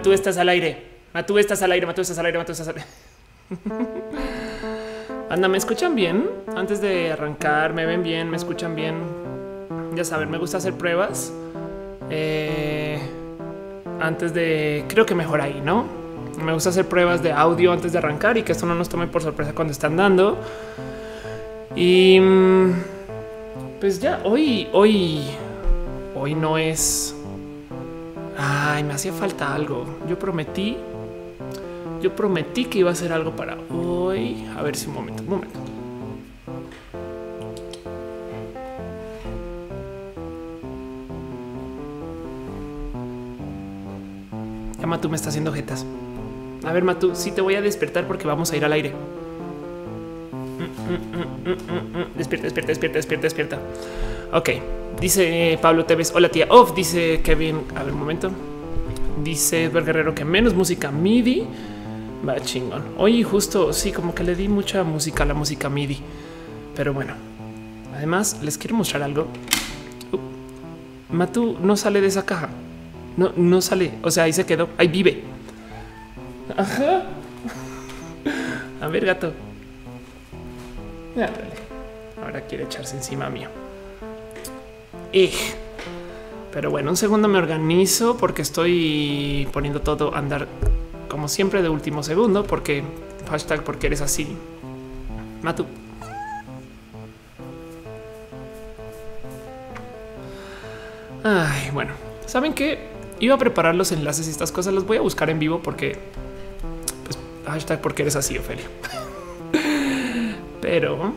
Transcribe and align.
Matu, 0.00 0.12
estás 0.12 0.38
al 0.38 0.48
aire. 0.48 0.78
Matu, 1.12 1.36
estás 1.36 1.60
al 1.60 1.72
aire. 1.72 1.86
Matu, 1.86 2.00
estás 2.00 2.18
al 2.18 2.24
aire. 2.24 2.38
Matu, 2.38 2.52
estás 2.52 2.68
al 2.68 2.76
aire. 2.76 2.88
Anda, 5.28 5.46
¿me 5.46 5.58
escuchan 5.58 5.94
bien? 5.94 6.26
Antes 6.56 6.80
de 6.80 7.12
arrancar, 7.12 7.74
¿me 7.74 7.84
ven 7.84 8.02
bien? 8.02 8.30
¿Me 8.30 8.38
escuchan 8.38 8.74
bien? 8.74 8.94
Ya 9.94 10.02
saben, 10.04 10.30
me 10.30 10.38
gusta 10.38 10.56
hacer 10.56 10.72
pruebas. 10.72 11.34
Eh, 12.08 12.98
antes 14.00 14.32
de... 14.32 14.86
Creo 14.88 15.04
que 15.04 15.14
mejor 15.14 15.42
ahí, 15.42 15.60
¿no? 15.62 15.84
Me 16.42 16.54
gusta 16.54 16.70
hacer 16.70 16.86
pruebas 16.86 17.22
de 17.22 17.32
audio 17.32 17.70
antes 17.70 17.92
de 17.92 17.98
arrancar 17.98 18.38
y 18.38 18.42
que 18.42 18.52
esto 18.52 18.64
no 18.64 18.74
nos 18.74 18.88
tome 18.88 19.06
por 19.06 19.20
sorpresa 19.22 19.52
cuando 19.54 19.72
están 19.72 19.98
dando. 19.98 20.38
Y... 21.76 22.18
mm, 22.18 22.72
Pues 23.80 24.00
ya, 24.00 24.20
hoy, 24.24 24.66
hoy... 24.72 25.24
Hoy 26.16 26.34
no 26.34 26.56
es... 26.56 27.09
Hacía 29.00 29.14
falta 29.14 29.54
algo. 29.54 29.86
Yo 30.06 30.18
prometí 30.18 30.76
yo 32.02 32.14
prometí 32.14 32.66
que 32.66 32.80
iba 32.80 32.90
a 32.90 32.92
hacer 32.92 33.14
algo 33.14 33.30
para 33.30 33.56
hoy. 33.70 34.46
A 34.54 34.62
ver 34.62 34.76
si 34.76 34.88
un 34.88 34.92
momento, 34.92 35.22
un 35.22 35.30
momento. 35.30 35.58
Ya 44.78 44.86
Matu 44.86 45.08
me 45.08 45.16
está 45.16 45.30
haciendo 45.30 45.50
jetas. 45.50 45.86
A 46.62 46.70
ver, 46.74 46.84
Matu, 46.84 47.14
sí 47.14 47.30
te 47.30 47.40
voy 47.40 47.54
a 47.54 47.62
despertar 47.62 48.06
porque 48.06 48.26
vamos 48.26 48.52
a 48.52 48.56
ir 48.58 48.66
al 48.66 48.72
aire. 48.74 48.92
Despierta, 52.18 52.44
despierta, 52.44 52.68
despierta, 52.68 52.98
despierta, 52.98 53.22
despierta. 53.22 53.58
Ok, 54.34 54.50
dice 55.00 55.58
Pablo 55.62 55.86
Tevez. 55.86 56.12
Hola, 56.14 56.28
tía. 56.28 56.48
Off, 56.50 56.74
dice 56.74 57.22
Kevin. 57.24 57.62
A 57.74 57.82
ver, 57.82 57.94
un 57.94 57.98
momento. 57.98 58.30
Dice 59.22 59.64
Edward 59.64 59.84
Guerrero 59.84 60.14
que 60.14 60.24
menos 60.24 60.54
música 60.54 60.90
MIDI. 60.90 61.46
Va 62.26 62.40
chingón. 62.40 62.82
Oye, 62.98 63.22
justo 63.22 63.72
sí, 63.72 63.92
como 63.92 64.14
que 64.14 64.24
le 64.24 64.34
di 64.34 64.48
mucha 64.48 64.84
música 64.84 65.22
a 65.24 65.26
la 65.26 65.34
música 65.34 65.68
MIDI. 65.68 66.00
Pero 66.76 66.94
bueno, 66.94 67.14
además 67.94 68.40
les 68.42 68.58
quiero 68.58 68.76
mostrar 68.76 69.02
algo. 69.02 69.26
Uh, 70.12 71.14
Matu 71.14 71.58
no 71.60 71.76
sale 71.76 72.00
de 72.00 72.06
esa 72.06 72.24
caja. 72.24 72.48
No, 73.16 73.32
no 73.36 73.60
sale. 73.60 73.92
O 74.02 74.10
sea, 74.10 74.24
ahí 74.24 74.32
se 74.32 74.46
quedó. 74.46 74.68
Ahí 74.78 74.88
vive. 74.88 75.22
Ajá. 76.56 77.04
A 78.80 78.88
ver, 78.88 79.04
gato. 79.04 79.32
Ándale. 81.14 81.60
Ahora 82.22 82.40
quiere 82.42 82.64
echarse 82.64 82.96
encima 82.96 83.28
mío. 83.28 83.48
Eh. 85.12 85.32
Pero 86.52 86.70
bueno, 86.70 86.90
un 86.90 86.96
segundo 86.96 87.28
me 87.28 87.38
organizo 87.38 88.16
porque 88.16 88.42
estoy 88.42 89.48
poniendo 89.52 89.80
todo 89.80 90.14
a 90.14 90.18
andar 90.18 90.48
como 91.08 91.28
siempre 91.28 91.62
de 91.62 91.68
último 91.68 92.02
segundo, 92.02 92.44
porque 92.44 92.82
hashtag 93.28 93.62
porque 93.62 93.86
eres 93.86 94.00
así. 94.00 94.36
Matu. 95.42 95.66
Ay, 101.22 101.70
bueno, 101.72 101.92
saben 102.26 102.54
que 102.54 102.78
iba 103.20 103.34
a 103.34 103.38
preparar 103.38 103.74
los 103.74 103.92
enlaces 103.92 104.26
y 104.26 104.30
estas 104.30 104.50
cosas 104.50 104.72
las 104.72 104.84
voy 104.84 104.96
a 104.96 105.00
buscar 105.02 105.28
en 105.30 105.38
vivo 105.38 105.60
porque 105.62 105.98
pues, 107.04 107.18
hashtag 107.46 107.80
porque 107.80 108.02
eres 108.02 108.16
así, 108.16 108.38
Ofelia. 108.38 108.64
Pero 110.60 111.12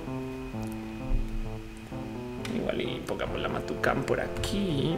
igual 2.56 2.82
y 2.82 3.02
pongamos 3.06 3.42
la 3.42 3.50
Matucam 3.50 4.04
por 4.04 4.20
aquí. 4.20 4.96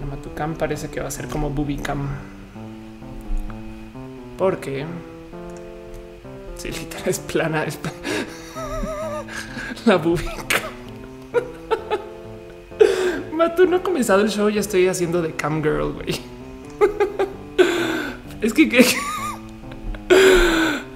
La 0.00 0.06
Matucam 0.06 0.54
parece 0.54 0.88
que 0.88 1.00
va 1.00 1.08
a 1.08 1.10
ser 1.10 1.28
como 1.28 1.50
Bubicam. 1.50 2.08
Porque 4.38 4.86
si 6.56 6.70
literal 6.70 7.08
es 7.08 7.18
plana, 7.18 7.64
es 7.64 7.78
la 9.86 9.96
Bubicam. 9.96 10.70
Matu 13.32 13.66
no 13.66 13.76
ha 13.76 13.82
comenzado 13.82 14.22
el 14.22 14.30
show, 14.30 14.48
ya 14.48 14.60
estoy 14.60 14.88
haciendo 14.88 15.22
de 15.22 15.32
cam 15.32 15.62
girl, 15.62 15.92
güey. 15.92 16.10
es 18.40 18.54
que, 18.54 18.68
que- 18.68 18.86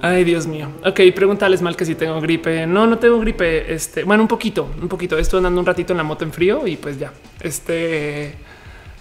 Ay, 0.02 0.24
Dios 0.24 0.46
mío. 0.46 0.68
Ok, 0.84 1.00
pregúntales 1.14 1.62
mal 1.62 1.76
que 1.76 1.86
si 1.86 1.94
tengo 1.94 2.20
gripe. 2.20 2.66
No, 2.66 2.86
no 2.86 2.98
tengo 2.98 3.18
gripe. 3.20 3.72
Este, 3.72 4.04
bueno, 4.04 4.22
un 4.22 4.28
poquito, 4.28 4.68
un 4.82 4.88
poquito. 4.88 5.16
Estuve 5.16 5.38
andando 5.38 5.60
un 5.60 5.66
ratito 5.66 5.94
en 5.94 5.96
la 5.96 6.02
moto 6.02 6.24
en 6.26 6.32
frío 6.32 6.66
y 6.66 6.76
pues 6.76 6.98
ya. 6.98 7.10
Este, 7.40 8.34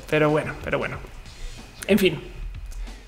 pero 0.10 0.30
bueno, 0.30 0.54
pero 0.64 0.78
bueno. 0.78 0.98
En 1.88 2.00
fin. 2.00 2.20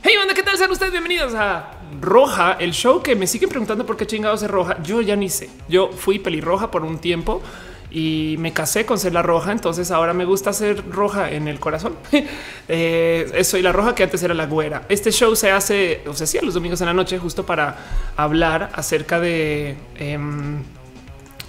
Hey, 0.04 0.14
banda, 0.18 0.34
¿qué 0.34 0.44
tal? 0.44 0.58
Sean 0.58 0.70
ustedes 0.70 0.92
bienvenidos 0.92 1.34
a 1.34 1.72
Roja, 2.00 2.58
el 2.60 2.74
show 2.74 3.02
que 3.02 3.16
me 3.16 3.26
siguen 3.26 3.50
preguntando 3.50 3.86
por 3.86 3.98
qué 3.98 4.06
chingados 4.06 4.44
es 4.44 4.52
roja. 4.52 4.82
Yo 4.84 5.02
ya 5.02 5.16
ni 5.16 5.30
sé. 5.30 5.50
Yo 5.68 5.92
fui 5.92 6.20
pelirroja 6.20 6.70
por 6.70 6.84
un 6.84 7.00
tiempo 7.00 7.42
y 7.90 8.36
me 8.40 8.52
casé 8.54 8.86
con 8.86 9.00
ser 9.00 9.14
la 9.14 9.22
roja. 9.22 9.52
Entonces 9.52 9.90
ahora 9.90 10.14
me 10.14 10.26
gusta 10.26 10.54
ser 10.54 10.88
roja 10.90 11.32
en 11.32 11.48
el 11.48 11.60
corazón. 11.60 11.96
Eh, 12.68 13.44
soy 13.44 13.62
la 13.62 13.72
roja 13.72 13.94
que 13.94 14.02
antes 14.02 14.24
era 14.24 14.34
la 14.34 14.48
güera. 14.48 14.86
Este 14.90 15.12
show 15.12 15.36
se 15.36 15.52
hace, 15.52 16.02
o 16.08 16.16
sea, 16.16 16.26
sí, 16.26 16.40
los 16.42 16.56
domingos 16.56 16.82
en 16.82 16.88
la 16.88 16.94
noche, 16.94 17.20
justo 17.20 17.46
para 17.46 17.78
hablar 18.18 18.72
acerca 18.74 19.20
de. 19.20 19.78
em, 20.00 20.64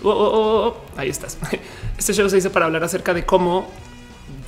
oh, 0.02 0.10
oh, 0.10 0.66
oh, 0.66 0.84
ahí 0.99 1.08
estás. 1.08 1.38
Este 1.99 2.12
show 2.12 2.28
se 2.28 2.37
hizo 2.37 2.52
para 2.52 2.66
hablar 2.66 2.84
acerca 2.84 3.14
de 3.14 3.25
cómo 3.25 3.66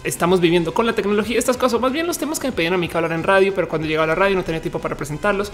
estamos 0.05 0.41
viviendo 0.41 0.73
con 0.75 0.87
la 0.87 0.95
tecnología, 0.95 1.39
estas 1.39 1.57
cosas, 1.57 1.81
más 1.81 1.93
bien 1.93 2.07
los 2.07 2.19
temas 2.19 2.39
que 2.39 2.49
me 2.49 2.53
pedían 2.53 2.75
a 2.75 2.79
mí 2.79 2.89
que 2.89 2.97
hablar 2.97 3.13
en 3.13 3.23
radio, 3.23 3.53
pero 3.55 3.69
cuando 3.69 3.87
llegaba 3.87 4.05
a 4.05 4.09
la 4.09 4.15
radio 4.15 4.37
no 4.37 4.45
tenía 4.45 4.61
tiempo 4.61 4.79
para 4.79 4.97
presentarlos. 4.97 5.53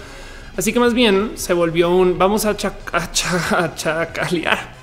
Así 0.57 0.71
que 0.71 0.79
más 0.79 0.93
bien 0.93 1.31
se 1.35 1.53
volvió 1.53 1.89
un 1.89 2.17
vamos 2.17 2.45
a 2.45 2.55
chacalear 3.75 4.75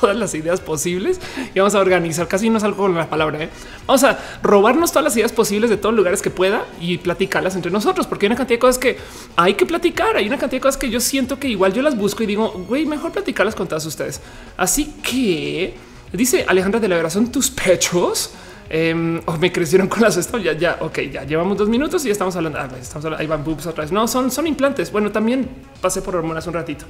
todas 0.00 0.16
las 0.16 0.34
ideas 0.34 0.60
posibles 0.60 1.20
y 1.54 1.58
vamos 1.58 1.74
a 1.74 1.80
organizar 1.80 2.28
casi 2.28 2.50
no 2.50 2.60
salgo 2.60 2.78
con 2.78 2.94
la 2.94 3.08
palabra. 3.08 3.42
¿eh? 3.42 3.48
Vamos 3.86 4.04
a 4.04 4.18
robarnos 4.42 4.90
todas 4.90 5.04
las 5.04 5.16
ideas 5.16 5.32
posibles 5.32 5.70
de 5.70 5.76
todos 5.76 5.92
los 5.92 5.98
lugares 5.98 6.22
que 6.22 6.30
pueda 6.30 6.64
y 6.80 6.98
platicarlas 6.98 7.54
entre 7.56 7.70
nosotros, 7.70 8.06
porque 8.06 8.26
hay 8.26 8.28
una 8.28 8.36
cantidad 8.36 8.56
de 8.56 8.60
cosas 8.60 8.78
que 8.78 8.98
hay 9.36 9.54
que 9.54 9.66
platicar. 9.66 10.16
Hay 10.16 10.26
una 10.26 10.38
cantidad 10.38 10.58
de 10.58 10.62
cosas 10.62 10.78
que 10.78 10.90
yo 10.90 11.00
siento 11.00 11.38
que 11.38 11.48
igual 11.48 11.72
yo 11.72 11.82
las 11.82 11.96
busco 11.96 12.22
y 12.22 12.26
digo, 12.26 12.50
güey, 12.68 12.86
mejor 12.86 13.12
platicarlas 13.12 13.54
con 13.54 13.68
todas 13.68 13.84
ustedes. 13.86 14.20
Así 14.56 14.94
que 15.02 15.74
dice 16.12 16.44
Alejandra 16.48 16.80
de 16.80 16.88
la 16.88 16.96
Vera, 16.96 17.10
son 17.10 17.30
tus 17.30 17.50
pechos. 17.50 18.30
Em, 18.74 19.20
o 19.26 19.36
me 19.36 19.52
crecieron 19.52 19.86
con 19.86 20.00
las 20.00 20.16
esto 20.16 20.38
ya, 20.38 20.54
ya, 20.54 20.78
ok, 20.80 21.00
ya 21.12 21.24
llevamos 21.24 21.58
dos 21.58 21.68
minutos 21.68 22.02
y 22.04 22.08
ya 22.08 22.12
estamos 22.12 22.34
hablando. 22.36 22.58
ah, 22.58 22.70
estamos 22.80 23.04
hablando 23.04 23.20
ahí 23.20 23.26
van 23.26 23.44
boobs 23.44 23.66
otra 23.66 23.84
vez. 23.84 23.92
No, 23.92 24.08
son, 24.08 24.30
son 24.30 24.46
implantes. 24.46 24.90
Bueno, 24.90 25.12
también 25.12 25.46
pasé 25.82 26.00
por 26.00 26.16
hormonas 26.16 26.46
un 26.46 26.54
ratito, 26.54 26.86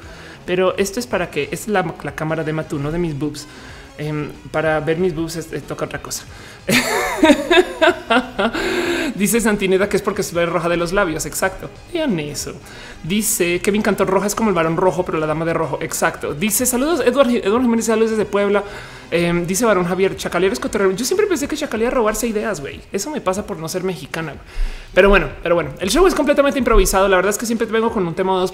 pero 0.47 0.77
esto 0.79 1.01
es 1.01 1.09
para 1.09 1.29
que 1.29 1.49
es 1.51 1.67
la 1.67 1.85
cámara 2.15 2.45
de 2.45 2.53
Matú, 2.53 2.79
no 2.79 2.93
de 2.93 3.01
mis 3.01 3.19
boobs. 3.19 3.49
Em, 3.99 4.31
para 4.51 4.81
ver 4.81 4.97
mis 4.99 5.15
boobs 5.15 5.37
es- 5.37 5.63
toca 5.67 5.85
otra 5.85 6.01
cosa. 6.01 6.25
Dice 9.15 9.41
Santineda 9.41 9.89
que 9.89 9.97
es 9.97 10.03
porque 10.03 10.23
ve 10.33 10.47
roja 10.47 10.69
de 10.69 10.77
los 10.77 10.93
labios. 10.93 11.27
Exacto. 11.27 11.69
Vean 11.93 12.19
eso. 12.19 12.53
Dice 13.03 13.61
Kevin 13.61 13.83
Cantor 13.83 14.09
Roja 14.09 14.27
es 14.27 14.35
como 14.35 14.51
el 14.51 14.55
varón 14.55 14.77
rojo, 14.77 15.05
pero 15.05 15.19
la 15.19 15.27
dama 15.27 15.45
de 15.45 15.55
rojo. 15.55 15.79
Exacto. 15.83 16.35
Dice 16.35 16.67
saludos. 16.67 17.01
Eduardo 17.05 17.31
Eduardo 17.33 17.63
Jiménez, 17.63 17.87
saludos 17.87 18.11
desde 18.13 18.25
Puebla. 18.25 18.65
Em, 19.11 19.47
dice 19.47 19.65
varón 19.67 19.85
Javier 19.85 20.17
Chacalero 20.17 20.53
es 20.53 20.61
cotorreo. 20.61 20.93
Yo 20.93 21.05
siempre 21.05 21.27
pensé 21.27 21.47
que 21.47 21.57
Chacalía 21.57 21.91
robarse 21.91 22.27
ideas, 22.27 22.61
güey. 22.61 22.81
Eso 22.93 23.11
me 23.11 23.21
pasa 23.21 23.47
por 23.47 23.59
no 23.59 23.69
ser 23.69 23.85
mexicana. 23.85 24.35
Pero 24.95 25.09
bueno, 25.09 25.29
pero 25.43 25.55
bueno, 25.55 25.71
el 25.81 25.91
show 25.91 26.07
es 26.07 26.15
completamente 26.15 26.59
improvisado. 26.59 27.09
La 27.09 27.17
verdad 27.17 27.31
es 27.31 27.39
que 27.39 27.47
siempre 27.47 27.67
vengo 27.67 27.91
con 27.93 28.07
un 28.07 28.15
tema 28.15 28.45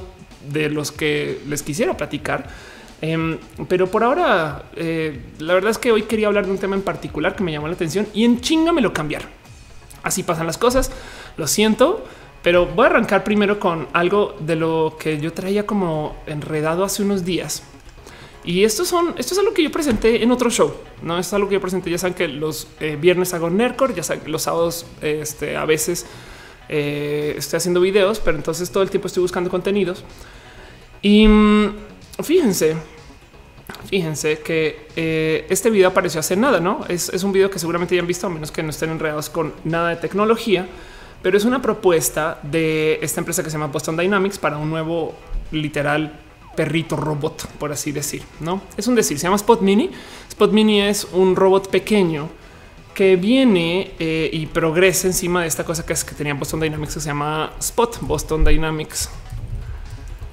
de 0.50 0.70
los 0.70 0.92
que 0.92 1.40
les 1.46 1.62
quisiera 1.62 1.96
platicar. 1.96 2.48
Em, 3.00 3.38
pero 3.68 3.90
por 3.90 4.02
ahora, 4.02 4.64
eh, 4.74 5.20
la 5.38 5.54
verdad 5.54 5.70
es 5.70 5.78
que 5.78 5.92
hoy 5.92 6.02
quería 6.02 6.26
hablar 6.26 6.46
de 6.46 6.52
un 6.52 6.58
tema 6.58 6.74
en 6.74 6.82
particular 6.82 7.36
que 7.36 7.44
me 7.44 7.52
llamó 7.52 7.68
la 7.68 7.74
atención 7.74 8.08
y 8.12 8.24
en 8.24 8.40
chinga 8.40 8.72
me 8.72 8.80
lo 8.80 8.92
cambiaron. 8.92 9.28
Así 10.02 10.22
pasan 10.22 10.46
las 10.46 10.58
cosas. 10.58 10.90
Lo 11.36 11.46
siento, 11.46 12.04
pero 12.42 12.66
voy 12.66 12.84
a 12.84 12.90
arrancar 12.90 13.24
primero 13.24 13.60
con 13.60 13.88
algo 13.92 14.34
de 14.40 14.56
lo 14.56 14.96
que 14.98 15.20
yo 15.20 15.32
traía 15.32 15.66
como 15.66 16.16
enredado 16.26 16.84
hace 16.84 17.02
unos 17.02 17.24
días. 17.24 17.62
Y 18.44 18.64
esto 18.64 18.84
son, 18.84 19.14
esto 19.18 19.34
es 19.34 19.40
algo 19.40 19.52
que 19.52 19.62
yo 19.62 19.70
presenté 19.70 20.22
en 20.22 20.30
otro 20.30 20.48
show. 20.50 20.72
No 21.02 21.18
es 21.18 21.32
algo 21.32 21.48
que 21.48 21.56
yo 21.56 21.60
presenté. 21.60 21.90
Ya 21.90 21.98
saben 21.98 22.14
que 22.14 22.28
los 22.28 22.66
eh, 22.80 22.96
viernes 22.98 23.34
hago 23.34 23.50
Nerdcore, 23.50 23.94
ya 23.94 24.02
saben 24.02 24.24
que 24.24 24.30
los 24.30 24.42
sábados 24.42 24.86
este, 25.02 25.56
a 25.56 25.66
veces 25.66 26.06
eh, 26.68 27.34
estoy 27.36 27.58
haciendo 27.58 27.80
videos, 27.80 28.20
pero 28.20 28.36
entonces 28.36 28.70
todo 28.70 28.82
el 28.82 28.90
tiempo 28.90 29.08
estoy 29.08 29.20
buscando 29.20 29.50
contenidos. 29.50 30.04
Y 31.02 31.28
mm, 31.28 31.74
fíjense, 32.22 32.76
fíjense 33.86 34.40
que 34.40 34.86
eh, 34.96 35.46
este 35.48 35.70
video 35.70 35.88
apareció 35.88 36.20
hace 36.20 36.36
nada, 36.36 36.60
no 36.60 36.84
es, 36.88 37.08
es 37.10 37.22
un 37.22 37.32
video 37.32 37.50
que 37.50 37.58
seguramente 37.58 37.94
ya 37.94 38.00
han 38.00 38.06
visto, 38.06 38.26
a 38.26 38.30
menos 38.30 38.50
que 38.52 38.62
no 38.62 38.70
estén 38.70 38.90
enredados 38.90 39.30
con 39.30 39.54
nada 39.64 39.90
de 39.90 39.96
tecnología, 39.96 40.66
pero 41.22 41.36
es 41.36 41.44
una 41.44 41.60
propuesta 41.60 42.38
de 42.42 42.98
esta 43.02 43.20
empresa 43.20 43.42
que 43.42 43.50
se 43.50 43.54
llama 43.54 43.66
Boston 43.68 43.96
Dynamics 43.96 44.38
para 44.38 44.56
un 44.56 44.70
nuevo 44.70 45.14
literal 45.50 46.20
perrito 46.54 46.96
robot, 46.96 47.46
por 47.58 47.70
así 47.72 47.92
decir. 47.92 48.22
No 48.40 48.62
es 48.76 48.86
un 48.88 48.94
decir, 48.94 49.18
se 49.18 49.24
llama 49.24 49.36
Spot 49.36 49.60
Mini. 49.60 49.90
Spot 50.28 50.50
Mini 50.52 50.80
es 50.80 51.06
un 51.12 51.36
robot 51.36 51.70
pequeño 51.70 52.28
que 52.94 53.14
viene 53.14 53.92
eh, 54.00 54.28
y 54.32 54.46
progresa 54.46 55.06
encima 55.06 55.42
de 55.42 55.46
esta 55.46 55.64
cosa 55.64 55.86
que 55.86 55.92
es 55.92 56.02
que 56.02 56.16
tenía 56.16 56.34
Boston 56.34 56.58
Dynamics 56.58 56.94
que 56.94 57.00
se 57.00 57.06
llama 57.06 57.52
Spot 57.60 57.98
Boston 58.00 58.44
Dynamics. 58.44 59.08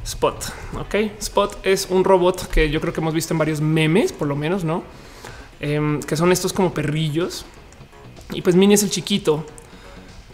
Spot. 0.05 0.35
Ok, 0.79 0.95
Spot 1.19 1.57
es 1.63 1.87
un 1.89 2.03
robot 2.03 2.47
que 2.49 2.69
yo 2.69 2.79
creo 2.79 2.93
que 2.93 3.01
hemos 3.01 3.13
visto 3.13 3.33
en 3.33 3.39
varios 3.39 3.59
memes, 3.59 4.13
por 4.13 4.27
lo 4.27 4.35
menos, 4.35 4.63
no? 4.63 4.83
Em, 5.59 5.99
que 6.01 6.15
son 6.15 6.31
estos 6.31 6.53
como 6.53 6.73
perrillos. 6.73 7.45
Y 8.31 8.41
pues 8.41 8.55
Mini 8.55 8.75
es 8.75 8.83
el 8.83 8.91
chiquito, 8.91 9.45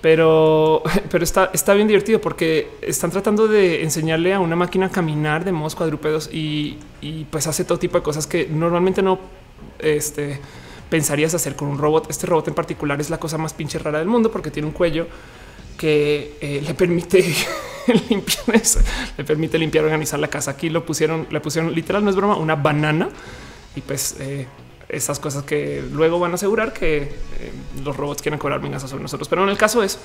pero, 0.01 0.83
pero 1.09 1.23
está, 1.23 1.51
está 1.53 1.73
bien 1.73 1.87
divertido 1.87 2.19
porque 2.19 2.69
están 2.81 3.11
tratando 3.11 3.47
de 3.47 3.83
enseñarle 3.83 4.33
a 4.33 4.39
una 4.39 4.55
máquina 4.55 4.87
a 4.87 4.89
caminar 4.89 5.45
de 5.45 5.51
modos 5.53 5.75
cuadrúpedos 5.75 6.29
y, 6.31 6.77
y 7.01 7.25
pues 7.25 7.47
hace 7.47 7.63
todo 7.63 7.79
tipo 7.79 7.97
de 7.97 8.03
cosas 8.03 8.27
que 8.27 8.47
normalmente 8.47 9.01
no 9.01 9.19
este, 9.79 10.39
pensarías 10.89 11.33
hacer 11.33 11.55
con 11.55 11.69
un 11.69 11.77
robot. 11.77 12.09
Este 12.09 12.27
robot 12.27 12.49
en 12.49 12.55
particular 12.55 12.99
es 12.99 13.09
la 13.09 13.19
cosa 13.19 13.37
más 13.37 13.53
pinche 13.53 13.79
rara 13.79 13.99
del 13.99 14.07
mundo 14.07 14.31
porque 14.31 14.51
tiene 14.51 14.67
un 14.67 14.73
cuello 14.73 15.07
que 15.77 16.37
eh, 16.41 16.61
le 16.61 16.73
permite 16.73 17.23
le 19.17 19.23
permite 19.23 19.57
limpiar, 19.57 19.85
organizar 19.85 20.19
la 20.19 20.27
casa. 20.27 20.51
Aquí 20.51 20.69
lo 20.69 20.85
pusieron, 20.85 21.27
le 21.29 21.39
pusieron 21.39 21.73
literal, 21.73 22.03
no 22.03 22.09
es 22.09 22.15
broma, 22.15 22.35
una 22.37 22.55
banana 22.55 23.09
y 23.75 23.81
pues 23.81 24.15
eh, 24.19 24.47
esas 24.89 25.19
cosas 25.19 25.43
que 25.43 25.83
luego 25.91 26.19
van 26.19 26.31
a 26.31 26.35
asegurar 26.35 26.73
que 26.73 26.97
eh, 27.03 27.09
los 27.83 27.95
robots 27.95 28.21
quieren 28.21 28.39
cobrar 28.39 28.61
venganza 28.61 28.87
sobre 28.87 29.03
nosotros. 29.03 29.27
Pero 29.29 29.43
en 29.43 29.49
el 29.49 29.57
caso 29.57 29.83
es 29.83 29.99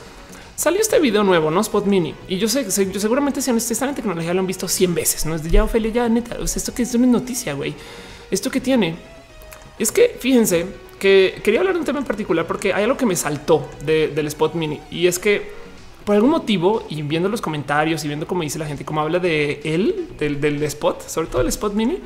salió 0.54 0.80
este 0.80 0.98
video 0.98 1.22
nuevo, 1.22 1.50
no 1.50 1.60
Spot 1.60 1.84
Mini. 1.84 2.14
Y 2.28 2.38
yo 2.38 2.48
sé, 2.48 2.66
yo 2.90 3.00
seguramente 3.00 3.42
si 3.42 3.50
están 3.50 3.90
en 3.90 3.94
tecnología 3.94 4.32
lo 4.32 4.40
han 4.40 4.46
visto 4.46 4.68
100 4.68 4.94
veces. 4.94 5.26
No 5.26 5.34
es 5.34 5.42
de 5.42 5.50
ya 5.50 5.64
Ophelia, 5.64 5.90
ya 5.90 6.08
neta. 6.08 6.36
esto 6.42 6.74
que 6.74 6.82
es 6.82 6.94
una 6.94 7.06
noticia, 7.06 7.54
güey. 7.54 7.74
Esto 8.30 8.50
que 8.50 8.60
tiene 8.60 8.96
es 9.78 9.92
que 9.92 10.16
fíjense 10.18 10.66
que 10.98 11.40
quería 11.44 11.60
hablar 11.60 11.74
de 11.74 11.80
un 11.80 11.86
tema 11.86 11.98
en 11.98 12.06
particular 12.06 12.46
porque 12.46 12.72
hay 12.72 12.84
algo 12.84 12.96
que 12.96 13.04
me 13.04 13.16
saltó 13.16 13.68
del 13.84 14.26
Spot 14.28 14.54
Mini 14.54 14.80
y 14.90 15.06
es 15.06 15.18
que 15.18 15.65
por 16.06 16.14
algún 16.14 16.30
motivo 16.30 16.86
y 16.88 17.02
viendo 17.02 17.28
los 17.28 17.40
comentarios 17.40 18.04
y 18.04 18.06
viendo 18.06 18.28
cómo 18.28 18.42
dice 18.42 18.60
la 18.60 18.66
gente, 18.66 18.84
cómo 18.84 19.00
habla 19.00 19.18
de 19.18 19.60
él, 19.64 20.10
del, 20.16 20.40
del 20.40 20.62
spot, 20.62 21.02
sobre 21.08 21.26
todo 21.26 21.42
el 21.42 21.48
spot 21.48 21.74
mini, 21.74 21.98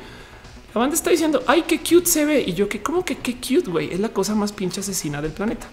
la 0.73 0.79
banda 0.79 0.95
está 0.95 1.11
diciendo, 1.11 1.43
ay, 1.45 1.65
qué 1.67 1.77
cute 1.79 2.07
se 2.07 2.25
ve. 2.25 2.41
Y 2.41 2.53
yo 2.53 2.67
que 2.67 2.81
como 2.81 3.05
que 3.05 3.17
qué 3.17 3.35
cute, 3.35 3.69
güey, 3.69 3.93
es 3.93 3.99
la 3.99 4.09
cosa 4.09 4.33
más 4.33 4.51
pinche 4.51 4.79
asesina 4.79 5.21
del 5.21 5.31
planeta. 5.31 5.67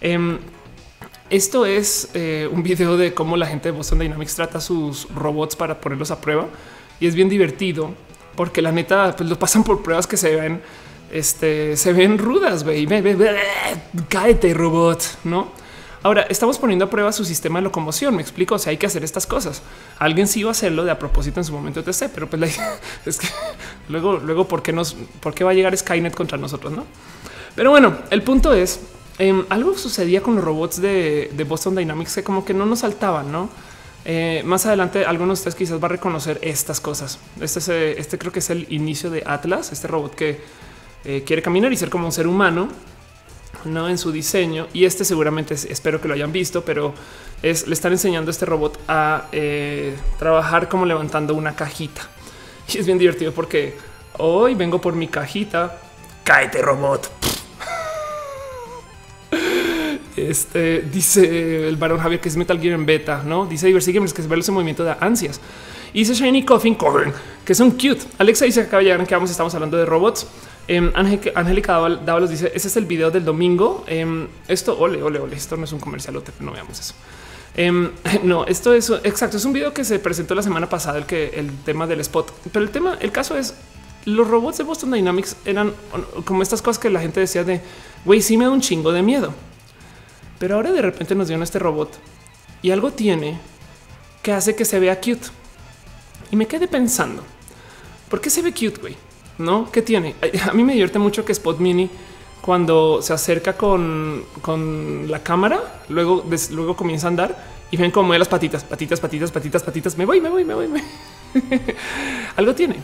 Em, 0.00 0.38
esto 1.30 1.64
es 1.64 2.10
eh, 2.14 2.48
un 2.50 2.64
video 2.64 2.96
de 2.96 3.14
cómo 3.14 3.36
la 3.36 3.46
gente 3.46 3.70
de 3.70 3.76
Boston 3.76 4.00
Dynamics 4.00 4.34
trata 4.34 4.60
sus 4.60 5.08
robots 5.14 5.54
para 5.54 5.80
ponerlos 5.80 6.10
a 6.10 6.20
prueba 6.20 6.48
y 6.98 7.06
es 7.06 7.14
bien 7.14 7.28
divertido 7.28 7.94
porque 8.34 8.60
la 8.60 8.72
neta 8.72 9.14
pues 9.16 9.30
lo 9.30 9.38
pasan 9.38 9.62
por 9.62 9.84
pruebas 9.84 10.08
que 10.08 10.16
se 10.16 10.34
ven, 10.34 10.60
este, 11.12 11.76
se 11.76 11.92
ven 11.92 12.18
rudas, 12.18 12.64
güey. 12.64 12.88
Cáete, 14.08 14.52
robot, 14.52 15.20
no? 15.22 15.61
Ahora 16.02 16.22
estamos 16.22 16.58
poniendo 16.58 16.86
a 16.86 16.90
prueba 16.90 17.12
su 17.12 17.24
sistema 17.24 17.60
de 17.60 17.64
locomoción. 17.64 18.16
Me 18.16 18.22
explico. 18.22 18.56
O 18.56 18.58
sea, 18.58 18.70
hay 18.70 18.76
que 18.76 18.86
hacer 18.86 19.04
estas 19.04 19.26
cosas. 19.26 19.62
Alguien 19.98 20.26
sí 20.26 20.40
iba 20.40 20.50
a 20.50 20.52
hacerlo 20.52 20.84
de 20.84 20.90
a 20.90 20.98
propósito 20.98 21.38
en 21.38 21.44
su 21.44 21.52
momento, 21.52 21.80
etc. 21.80 22.10
Pero 22.12 22.28
pues 22.28 22.58
es 23.06 23.18
que 23.18 23.28
luego, 23.88 24.18
luego, 24.18 24.48
¿por 24.48 24.62
qué 24.62 24.72
nos, 24.72 24.94
por 25.20 25.34
qué 25.34 25.44
va 25.44 25.52
a 25.52 25.54
llegar 25.54 25.76
Skynet 25.76 26.14
contra 26.14 26.38
nosotros? 26.38 26.72
No, 26.72 26.84
pero 27.54 27.70
bueno, 27.70 27.98
el 28.10 28.22
punto 28.22 28.52
es 28.52 28.80
em, 29.18 29.44
algo 29.48 29.76
sucedía 29.76 30.22
con 30.22 30.34
los 30.36 30.44
robots 30.44 30.80
de, 30.80 31.30
Boston 31.46 31.76
Dynamics 31.76 32.16
que 32.16 32.24
como 32.24 32.44
que 32.44 32.54
no 32.54 32.66
nos 32.66 32.80
saltaban, 32.80 33.30
no? 33.30 33.50
Eh, 34.04 34.42
más 34.44 34.66
adelante, 34.66 35.04
algunos 35.04 35.38
de 35.38 35.40
ustedes 35.42 35.54
quizás 35.54 35.80
va 35.80 35.86
a 35.86 35.90
reconocer 35.90 36.40
estas 36.42 36.80
cosas. 36.80 37.20
Este, 37.40 37.60
es, 37.60 37.68
eh, 37.68 37.94
este 37.98 38.18
creo 38.18 38.32
que 38.32 38.40
es 38.40 38.50
el 38.50 38.66
inicio 38.70 39.10
de 39.10 39.22
Atlas, 39.24 39.70
este 39.70 39.86
robot 39.86 40.14
que 40.16 40.40
eh, 41.04 41.22
quiere 41.24 41.42
caminar 41.42 41.72
y 41.72 41.76
ser 41.76 41.90
como 41.90 42.06
un 42.06 42.12
ser 42.12 42.26
humano 42.26 42.68
no 43.64 43.88
en 43.88 43.98
su 43.98 44.12
diseño. 44.12 44.66
Y 44.72 44.84
este 44.84 45.04
seguramente 45.04 45.54
espero 45.54 46.00
que 46.00 46.08
lo 46.08 46.14
hayan 46.14 46.32
visto, 46.32 46.64
pero 46.64 46.94
es 47.42 47.66
le 47.66 47.74
están 47.74 47.92
enseñando 47.92 48.30
a 48.30 48.32
este 48.32 48.46
robot 48.46 48.78
a 48.88 49.28
eh, 49.32 49.96
trabajar 50.18 50.68
como 50.68 50.86
levantando 50.86 51.34
una 51.34 51.54
cajita. 51.54 52.02
Y 52.72 52.78
es 52.78 52.86
bien 52.86 52.96
divertido 52.98 53.32
porque 53.32 53.76
hoy 54.18 54.54
vengo 54.54 54.80
por 54.80 54.94
mi 54.94 55.08
cajita. 55.08 55.78
Cáete, 56.24 56.62
robot. 56.62 57.10
Este 60.16 60.82
dice 60.82 61.68
el 61.68 61.76
varón 61.76 61.98
Javier 61.98 62.20
que 62.20 62.28
es 62.28 62.36
Metal 62.36 62.60
Gear 62.60 62.74
en 62.74 62.84
beta, 62.84 63.22
no 63.24 63.46
dice 63.46 63.66
Diversi 63.66 63.94
Gamers 63.94 64.12
que 64.12 64.20
es 64.20 64.28
verlo 64.28 64.42
ese 64.42 64.52
movimiento 64.52 64.84
de 64.84 64.94
ansias. 65.00 65.40
Y 65.94 66.00
dice 66.00 66.14
Shiny 66.14 66.44
Coffin 66.44 66.74
Coven 66.74 67.12
que 67.44 67.54
son 67.54 67.72
cute. 67.72 68.02
Alexa 68.18 68.44
dice 68.44 68.60
que 68.60 68.66
acaba 68.66 68.82
de 68.82 68.90
llegar 68.90 69.06
que 69.06 69.14
vamos, 69.14 69.30
estamos 69.30 69.54
hablando 69.54 69.76
de 69.76 69.86
robots. 69.86 70.26
Eh, 70.68 70.92
Angélica 70.94 71.78
Dávalos 72.04 72.30
dice: 72.30 72.52
Ese 72.54 72.68
es 72.68 72.76
el 72.76 72.86
video 72.86 73.10
del 73.10 73.24
domingo. 73.24 73.84
Em, 73.86 74.28
esto, 74.48 74.78
ole, 74.78 75.02
ole, 75.02 75.18
ole. 75.18 75.36
Esto 75.36 75.56
no 75.56 75.64
es 75.64 75.72
un 75.72 75.80
comercial, 75.80 76.22
no 76.40 76.52
veamos 76.52 76.78
eso. 76.78 76.94
Em, 77.54 77.90
no, 78.22 78.46
esto 78.46 78.72
es 78.72 78.90
exacto. 79.04 79.36
Es 79.36 79.44
un 79.44 79.52
video 79.52 79.74
que 79.74 79.84
se 79.84 79.98
presentó 79.98 80.34
la 80.34 80.42
semana 80.42 80.68
pasada, 80.68 80.98
el 80.98 81.06
que 81.06 81.30
el 81.34 81.50
tema 81.64 81.86
del 81.86 82.00
spot. 82.00 82.32
Pero 82.52 82.64
el 82.64 82.70
tema, 82.70 82.96
el 83.00 83.12
caso 83.12 83.36
es 83.36 83.54
los 84.04 84.26
robots 84.26 84.58
de 84.58 84.64
Boston 84.64 84.90
Dynamics 84.90 85.36
eran 85.44 85.72
como 86.24 86.42
estas 86.42 86.60
cosas 86.60 86.80
que 86.80 86.90
la 86.90 87.00
gente 87.00 87.20
decía 87.20 87.44
de 87.44 87.60
güey, 88.04 88.20
sí 88.20 88.36
me 88.36 88.44
da 88.44 88.50
un 88.50 88.60
chingo 88.60 88.92
de 88.92 89.02
miedo. 89.02 89.32
Pero 90.38 90.56
ahora 90.56 90.72
de 90.72 90.82
repente 90.82 91.14
nos 91.14 91.28
dieron 91.28 91.42
este 91.42 91.58
robot 91.58 91.98
y 92.62 92.70
algo 92.70 92.92
tiene 92.92 93.38
que 94.22 94.32
hace 94.32 94.54
que 94.56 94.64
se 94.64 94.80
vea 94.80 94.96
cute. 94.96 95.28
Y 96.30 96.36
me 96.36 96.46
quedé 96.46 96.66
pensando, 96.66 97.22
¿por 98.08 98.20
qué 98.20 98.30
se 98.30 98.42
ve 98.42 98.52
cute, 98.52 98.80
güey? 98.80 98.96
¿No? 99.38 99.70
¿Qué 99.70 99.82
tiene? 99.82 100.14
A 100.48 100.52
mí 100.52 100.62
me 100.64 100.72
divierte 100.72 100.98
mucho 100.98 101.24
que 101.24 101.32
Spot 101.32 101.58
Mini 101.58 101.90
cuando 102.40 103.00
se 103.02 103.12
acerca 103.12 103.56
con, 103.56 104.24
la 105.08 105.22
cámara, 105.22 105.82
luego, 105.88 106.24
luego 106.50 106.76
comienza 106.76 107.06
a 107.06 107.10
andar 107.10 107.36
y 107.70 107.76
ven 107.76 107.90
como 107.90 108.12
las 108.14 108.28
patitas, 108.28 108.64
patitas, 108.64 109.00
patitas, 109.00 109.30
patitas, 109.30 109.62
patitas. 109.62 109.96
Me 109.96 110.04
voy, 110.04 110.20
me 110.20 110.28
voy, 110.28 110.44
me 110.44 110.54
voy. 110.54 110.66
Algo 112.36 112.54
tiene. 112.54 112.76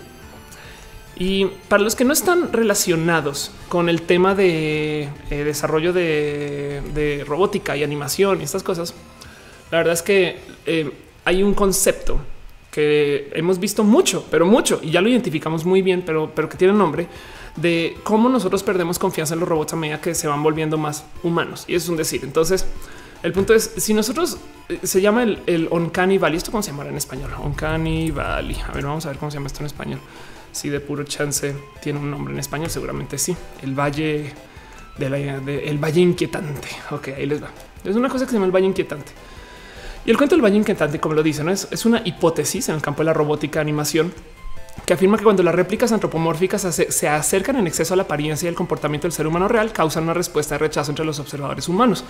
Y 1.16 1.46
para 1.68 1.82
los 1.82 1.96
que 1.96 2.04
no 2.04 2.12
están 2.12 2.52
relacionados 2.52 3.50
con 3.68 3.88
el 3.88 4.02
tema 4.02 4.36
de 4.36 5.08
eh, 5.30 5.44
desarrollo 5.44 5.92
de, 5.92 7.24
robótica 7.26 7.76
y 7.76 7.82
animación 7.82 8.40
y 8.40 8.44
estas 8.44 8.62
cosas, 8.62 8.94
la 9.72 9.78
verdad 9.78 9.94
es 9.94 10.02
que 10.02 10.38
eh, 10.64 10.92
hay 11.24 11.42
un 11.42 11.54
concepto 11.54 12.20
que 12.78 13.28
hemos 13.34 13.58
visto 13.58 13.82
mucho, 13.82 14.24
pero 14.30 14.46
mucho, 14.46 14.78
y 14.80 14.92
ya 14.92 15.00
lo 15.00 15.08
identificamos 15.08 15.64
muy 15.64 15.82
bien, 15.82 16.04
pero, 16.06 16.30
pero 16.32 16.48
que 16.48 16.56
tiene 16.56 16.72
nombre 16.72 17.08
de 17.56 17.96
cómo 18.04 18.28
nosotros 18.28 18.62
perdemos 18.62 19.00
confianza 19.00 19.34
en 19.34 19.40
los 19.40 19.48
robots 19.48 19.72
a 19.72 19.76
medida 19.76 20.00
que 20.00 20.14
se 20.14 20.28
van 20.28 20.44
volviendo 20.44 20.78
más 20.78 21.04
humanos. 21.24 21.64
Y 21.66 21.74
eso 21.74 21.86
es 21.86 21.88
un 21.88 21.96
decir. 21.96 22.20
Entonces, 22.22 22.66
el 23.24 23.32
punto 23.32 23.52
es, 23.52 23.64
si 23.78 23.94
nosotros 23.94 24.38
eh, 24.68 24.78
se 24.84 25.00
llama 25.00 25.24
el, 25.24 25.40
el 25.46 25.66
Uncanny 25.68 26.18
Valley, 26.18 26.36
¿esto 26.36 26.52
cómo 26.52 26.62
se 26.62 26.70
llamará 26.70 26.90
en 26.90 26.96
español? 26.96 27.32
Uncanny 27.42 28.12
Valley. 28.12 28.56
A 28.68 28.70
ver, 28.70 28.84
vamos 28.84 29.04
a 29.06 29.08
ver 29.08 29.18
cómo 29.18 29.32
se 29.32 29.38
llama 29.38 29.48
esto 29.48 29.58
en 29.58 29.66
español. 29.66 29.98
Si 30.52 30.68
de 30.68 30.78
puro 30.78 31.02
chance 31.02 31.56
tiene 31.82 31.98
un 31.98 32.12
nombre 32.12 32.32
en 32.32 32.38
español, 32.38 32.70
seguramente 32.70 33.18
sí. 33.18 33.36
El 33.60 33.76
Valle 33.76 34.32
de 34.96 35.10
la, 35.10 35.18
el 35.18 35.78
Valle 35.82 36.00
Inquietante. 36.00 36.68
Ok, 36.92 37.08
ahí 37.08 37.26
les 37.26 37.42
va. 37.42 37.50
Es 37.82 37.96
una 37.96 38.08
cosa 38.08 38.24
que 38.24 38.30
se 38.30 38.34
llama 38.34 38.46
el 38.46 38.52
Valle 38.52 38.66
Inquietante. 38.66 39.10
Y 40.08 40.10
el 40.10 40.16
cuento 40.16 40.34
del 40.34 40.42
Valle 40.42 40.56
Inquietante, 40.56 40.98
como 40.98 41.14
lo 41.14 41.22
dicen, 41.22 41.50
es, 41.50 41.84
una 41.84 42.00
hipótesis 42.02 42.70
en 42.70 42.76
el 42.76 42.80
campo 42.80 43.02
de 43.02 43.04
la 43.04 43.12
robótica 43.12 43.60
animación 43.60 44.10
que 44.86 44.94
afirma 44.94 45.18
que 45.18 45.22
cuando 45.22 45.42
las 45.42 45.54
réplicas 45.54 45.92
antropomórficas 45.92 46.62
se, 46.62 47.08
acercan 47.08 47.56
en 47.56 47.66
exceso 47.66 47.92
a 47.92 47.96
la 47.98 48.04
apariencia 48.04 48.46
y 48.46 48.48
el 48.48 48.54
comportamiento 48.54 49.06
del 49.06 49.12
ser 49.12 49.26
humano 49.26 49.48
real, 49.48 49.70
causan 49.70 50.04
una 50.04 50.14
respuesta 50.14 50.54
de 50.54 50.60
rechazo 50.60 50.92
entre 50.92 51.04
los 51.04 51.18
observadores 51.18 51.68
humanos. 51.68 52.04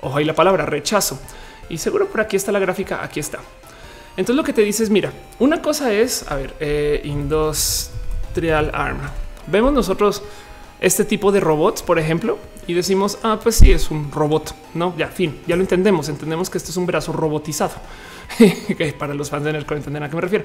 Ojo 0.00 0.18
ahí 0.18 0.24
la 0.24 0.34
palabra 0.34 0.66
rechazo. 0.66 1.20
Y 1.68 1.78
seguro 1.78 2.08
por 2.08 2.22
aquí 2.22 2.34
está 2.34 2.50
la 2.50 2.58
gráfica. 2.58 3.04
Aquí 3.04 3.20
está. 3.20 3.38
Entonces 4.16 4.34
lo 4.34 4.42
que 4.42 4.52
te 4.52 4.62
dice 4.62 4.82
es, 4.82 4.90
mira, 4.90 5.12
una 5.38 5.62
cosa 5.62 5.92
es, 5.92 6.28
a 6.28 6.34
ver, 6.34 6.56
eh, 6.58 7.02
industrial 7.04 8.72
arm. 8.74 8.98
Vemos 9.46 9.72
nosotros 9.72 10.24
este 10.80 11.04
tipo 11.04 11.32
de 11.32 11.40
robots, 11.40 11.82
por 11.82 11.98
ejemplo, 11.98 12.38
y 12.66 12.74
decimos, 12.74 13.18
ah, 13.22 13.38
pues 13.42 13.56
sí, 13.56 13.70
es 13.70 13.90
un 13.90 14.10
robot, 14.10 14.54
no? 14.74 14.94
Ya, 14.96 15.08
fin, 15.08 15.40
ya 15.46 15.56
lo 15.56 15.62
entendemos. 15.62 16.08
Entendemos 16.08 16.48
que 16.50 16.58
esto 16.58 16.70
es 16.70 16.76
un 16.76 16.86
brazo 16.86 17.12
robotizado. 17.12 17.74
para 18.98 19.14
los 19.14 19.30
fans 19.30 19.44
de 19.44 19.52
Nerdcore 19.52 19.78
entenderán 19.78 20.08
a 20.08 20.10
qué 20.10 20.16
me 20.16 20.22
refiero. 20.22 20.44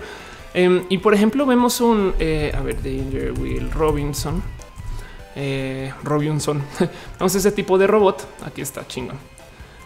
Em, 0.54 0.84
y 0.90 0.98
por 0.98 1.14
ejemplo, 1.14 1.46
vemos 1.46 1.80
un 1.82 2.14
eh, 2.20 2.52
a 2.56 2.62
ver, 2.62 2.76
Danger 2.84 3.32
Will 3.40 3.72
Robinson. 3.72 4.42
Eh, 5.36 5.94
Robinson. 6.04 6.62
Vamos 7.20 7.36
ese 7.36 7.52
tipo 7.52 7.78
de 7.78 7.88
robot. 7.88 8.28
Aquí 8.46 8.62
está 8.62 8.86
chingón. 8.88 9.18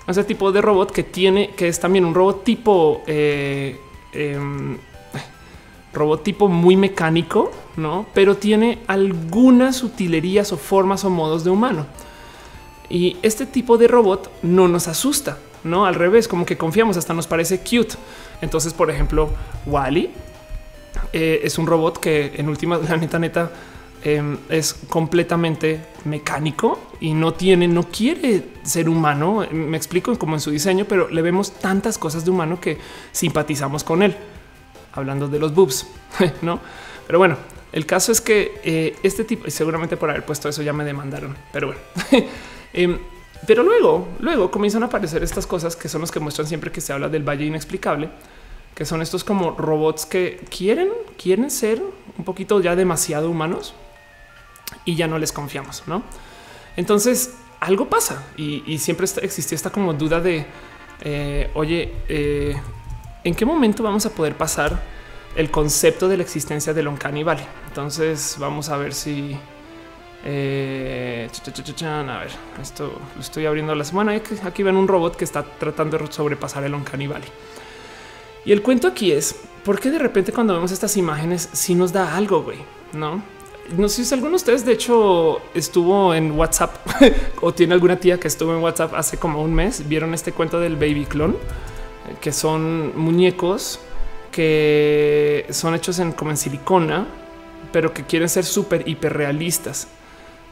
Ese 0.08 0.24
tipo 0.24 0.52
de 0.52 0.62
robot 0.62 0.92
que 0.92 1.04
tiene, 1.04 1.52
que 1.52 1.68
es 1.68 1.80
también 1.80 2.04
un 2.04 2.14
robot 2.14 2.44
tipo 2.44 3.04
eh, 5.94 5.98
em, 5.98 6.00
robot 6.00 6.24
tipo 6.24 6.48
muy 6.48 6.76
mecánico, 6.76 7.52
no? 7.78 8.06
Pero 8.14 8.36
tiene 8.36 8.80
algunas 8.88 9.84
utilerías 9.84 10.52
o 10.52 10.58
formas 10.58 11.04
o 11.06 11.10
modos 11.10 11.44
de 11.44 11.50
humano. 11.50 11.86
Y 12.90 13.18
este 13.22 13.46
tipo 13.46 13.78
de 13.78 13.88
robot 13.88 14.32
no 14.44 14.68
nos 14.68 14.88
asusta, 14.88 15.38
no 15.64 15.86
al 15.86 15.96
revés, 15.96 16.28
como 16.28 16.46
que 16.46 16.58
confiamos, 16.58 16.98
hasta 16.98 17.14
nos 17.14 17.28
parece 17.28 17.60
cute. 17.60 17.96
Entonces, 18.42 18.74
por 18.74 18.92
ejemplo, 18.92 19.30
Wally 19.66 20.12
eh, 21.14 21.42
es 21.44 21.58
un 21.58 21.66
robot 21.66 22.00
que 22.00 22.34
en 22.36 22.50
última, 22.50 22.78
la 22.90 22.98
neta, 22.98 23.20
neta, 23.20 23.52
em, 24.04 24.38
es 24.50 24.74
completamente 24.90 25.80
mecánico 26.06 26.78
y 27.00 27.14
no 27.14 27.34
tiene, 27.34 27.68
no 27.68 27.84
quiere 27.84 28.44
ser 28.64 28.90
humano. 28.90 29.46
Me 29.52 29.78
explico 29.78 30.18
como 30.20 30.36
en 30.36 30.42
su 30.42 30.52
diseño, 30.52 30.86
pero 30.88 31.10
le 31.10 31.22
vemos 31.22 31.54
tantas 31.54 31.98
cosas 31.98 32.26
de 32.26 32.32
humano 32.32 32.60
que 32.60 32.78
simpatizamos 33.12 33.84
con 33.84 34.04
él. 34.04 34.16
Hablando 34.94 35.28
de 35.28 35.40
los 35.40 35.54
boobs, 35.54 35.88
no? 36.42 36.60
Pero 37.08 37.20
bueno, 37.20 37.38
el 37.72 37.86
caso 37.86 38.12
es 38.12 38.22
que 38.22 38.60
eh, 38.64 38.96
este 39.04 39.24
tipo, 39.24 39.48
y 39.48 39.52
seguramente 39.52 39.98
por 39.98 40.10
haber 40.10 40.24
puesto 40.24 40.48
eso 40.48 40.62
ya 40.62 40.74
me 40.74 40.84
demandaron, 40.84 41.36
pero 41.52 41.68
bueno. 41.68 41.82
Em, 42.76 42.98
pero 43.46 43.62
luego, 43.62 44.08
luego 44.20 44.50
comienzan 44.50 44.82
a 44.82 44.88
aparecer 44.88 45.22
estas 45.22 45.46
cosas 45.46 45.76
que 45.76 45.88
son 45.88 46.02
los 46.02 46.12
que 46.12 46.20
muestran 46.20 46.48
siempre 46.48 46.72
que 46.72 46.82
se 46.82 46.92
habla 46.92 47.08
del 47.08 47.28
valle 47.28 47.46
inexplicable, 47.46 48.10
que 48.74 48.84
son 48.84 49.04
estos 49.04 49.24
como 49.24 49.52
robots 49.52 50.08
que 50.08 50.44
quieren, 50.50 50.90
quieren 51.22 51.52
ser 51.52 51.84
un 52.18 52.26
poquito 52.26 52.60
ya 52.62 52.76
demasiado 52.76 53.30
humanos 53.30 53.76
y 54.86 54.96
ya 54.96 55.08
no 55.08 55.20
les 55.20 55.32
confiamos, 55.32 55.84
¿no? 55.86 56.02
Entonces 56.78 57.36
algo 57.60 57.90
pasa 57.90 58.24
y, 58.36 58.78
siempre 58.80 59.08
existía 59.22 59.56
esta 59.56 59.70
como 59.70 59.94
duda 59.94 60.20
de, 60.20 60.46
eh, 61.02 61.50
oye, 61.54 61.94
eh, 62.10 62.56
¿en 63.24 63.36
qué 63.36 63.46
momento 63.46 63.84
vamos 63.84 64.06
a 64.06 64.10
poder 64.10 64.36
pasar 64.36 64.82
el 65.36 65.50
concepto 65.50 66.08
de 66.08 66.18
la 66.18 66.24
existencia 66.24 66.74
del 66.74 66.88
Uncanny 66.88 67.24
Valley? 67.24 67.46
Entonces 67.68 68.38
vamos 68.40 68.70
a 68.70 68.78
ver 68.78 68.94
si... 68.94 69.38
Eh, 70.26 71.28
a 71.30 72.20
ver, 72.20 72.32
esto 72.62 73.00
lo 73.16 73.22
estoy 73.22 73.46
abriendo 73.46 73.76
la 73.76 73.84
semana. 73.84 74.14
Aquí 74.46 74.64
ven 74.64 74.78
un 74.78 74.88
robot 74.88 75.16
que 75.16 75.26
está 75.26 75.44
tratando 75.44 75.98
de 75.98 76.12
sobrepasar 76.12 76.64
el 76.64 76.74
Uncanny 76.74 77.08
Valley. 77.08 77.30
Y 78.46 78.52
el 78.52 78.62
cuento 78.62 78.88
aquí 78.88 79.12
es 79.12 79.36
por 79.64 79.80
qué 79.80 79.90
de 79.90 80.00
repente 80.00 80.32
cuando 80.32 80.54
vemos 80.54 80.72
estas 80.72 80.98
imágenes 80.98 81.50
si 81.54 81.76
nos 81.76 81.94
da 81.94 82.16
algo, 82.16 82.44
güey, 82.44 82.58
no? 82.92 83.24
No 83.78 83.88
sé 83.88 84.04
si 84.04 84.14
alguno 84.14 84.32
de 84.32 84.36
ustedes 84.36 84.66
de 84.66 84.74
hecho 84.74 85.40
estuvo 85.54 86.14
en 86.14 86.32
WhatsApp 86.32 86.76
o 87.42 87.54
tiene 87.54 87.74
alguna 87.74 87.96
tía 87.96 88.20
que 88.20 88.28
estuvo 88.28 88.54
en 88.54 88.62
WhatsApp 88.62 88.94
hace 88.94 89.18
como 89.18 89.42
un 89.42 89.54
mes. 89.54 89.88
Vieron 89.88 90.14
este 90.14 90.34
cuento 90.34 90.60
del 90.60 90.76
baby 90.76 91.06
clone, 91.06 91.36
que 92.22 92.32
son 92.32 92.98
muñecos 92.98 93.80
que 94.34 95.46
son 95.52 95.76
hechos 95.76 96.00
en 96.00 96.12
como 96.12 96.32
en 96.32 96.38
silicona, 96.38 97.06
pero 97.72 97.94
que 97.94 98.04
quieren 98.04 98.28
ser 98.28 98.44
súper 98.44 98.86
hiper 98.86 99.14
realistas. 99.14 99.88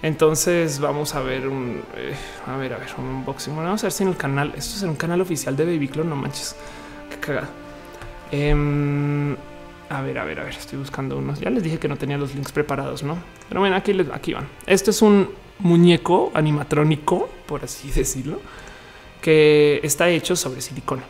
Entonces 0.03 0.79
vamos 0.79 1.13
a 1.15 1.21
ver 1.21 1.47
un, 1.47 1.81
eh, 1.97 2.15
a 2.47 2.55
ver, 2.57 2.73
a 2.73 2.77
ver, 2.77 2.87
un 2.97 3.05
unboxing. 3.05 3.55
vamos 3.55 3.83
a 3.83 3.87
ver 3.87 3.91
si 3.91 4.03
en 4.03 4.09
el 4.09 4.17
canal, 4.17 4.53
esto 4.55 4.77
es 4.77 4.83
en 4.83 4.89
un 4.89 4.95
canal 4.95 5.19
oficial 5.19 5.57
de 5.57 5.65
Baby 5.65 5.89
Clone, 5.89 6.09
no 6.09 6.15
manches, 6.15 6.55
qué 7.09 7.17
cagada. 7.17 7.49
Em, 8.31 9.35
a 9.89 10.01
ver, 10.01 10.17
a 10.19 10.25
ver, 10.25 10.39
a 10.39 10.43
ver, 10.43 10.53
estoy 10.53 10.79
buscando 10.79 11.17
unos. 11.17 11.39
Ya 11.39 11.49
les 11.49 11.63
dije 11.63 11.77
que 11.77 11.87
no 11.87 11.97
tenía 11.97 12.17
los 12.17 12.33
links 12.33 12.51
preparados, 12.51 13.03
¿no? 13.03 13.17
Pero 13.49 13.61
bueno, 13.61 13.75
aquí, 13.75 13.93
les, 13.93 14.09
aquí 14.09 14.33
van. 14.33 14.47
Esto 14.65 14.91
es 14.91 15.01
un 15.01 15.29
muñeco 15.59 16.31
animatrónico, 16.33 17.29
por 17.47 17.63
así 17.63 17.91
decirlo, 17.95 18.39
que 19.21 19.79
está 19.83 20.07
hecho 20.09 20.35
sobre 20.35 20.61
silicona. 20.61 21.03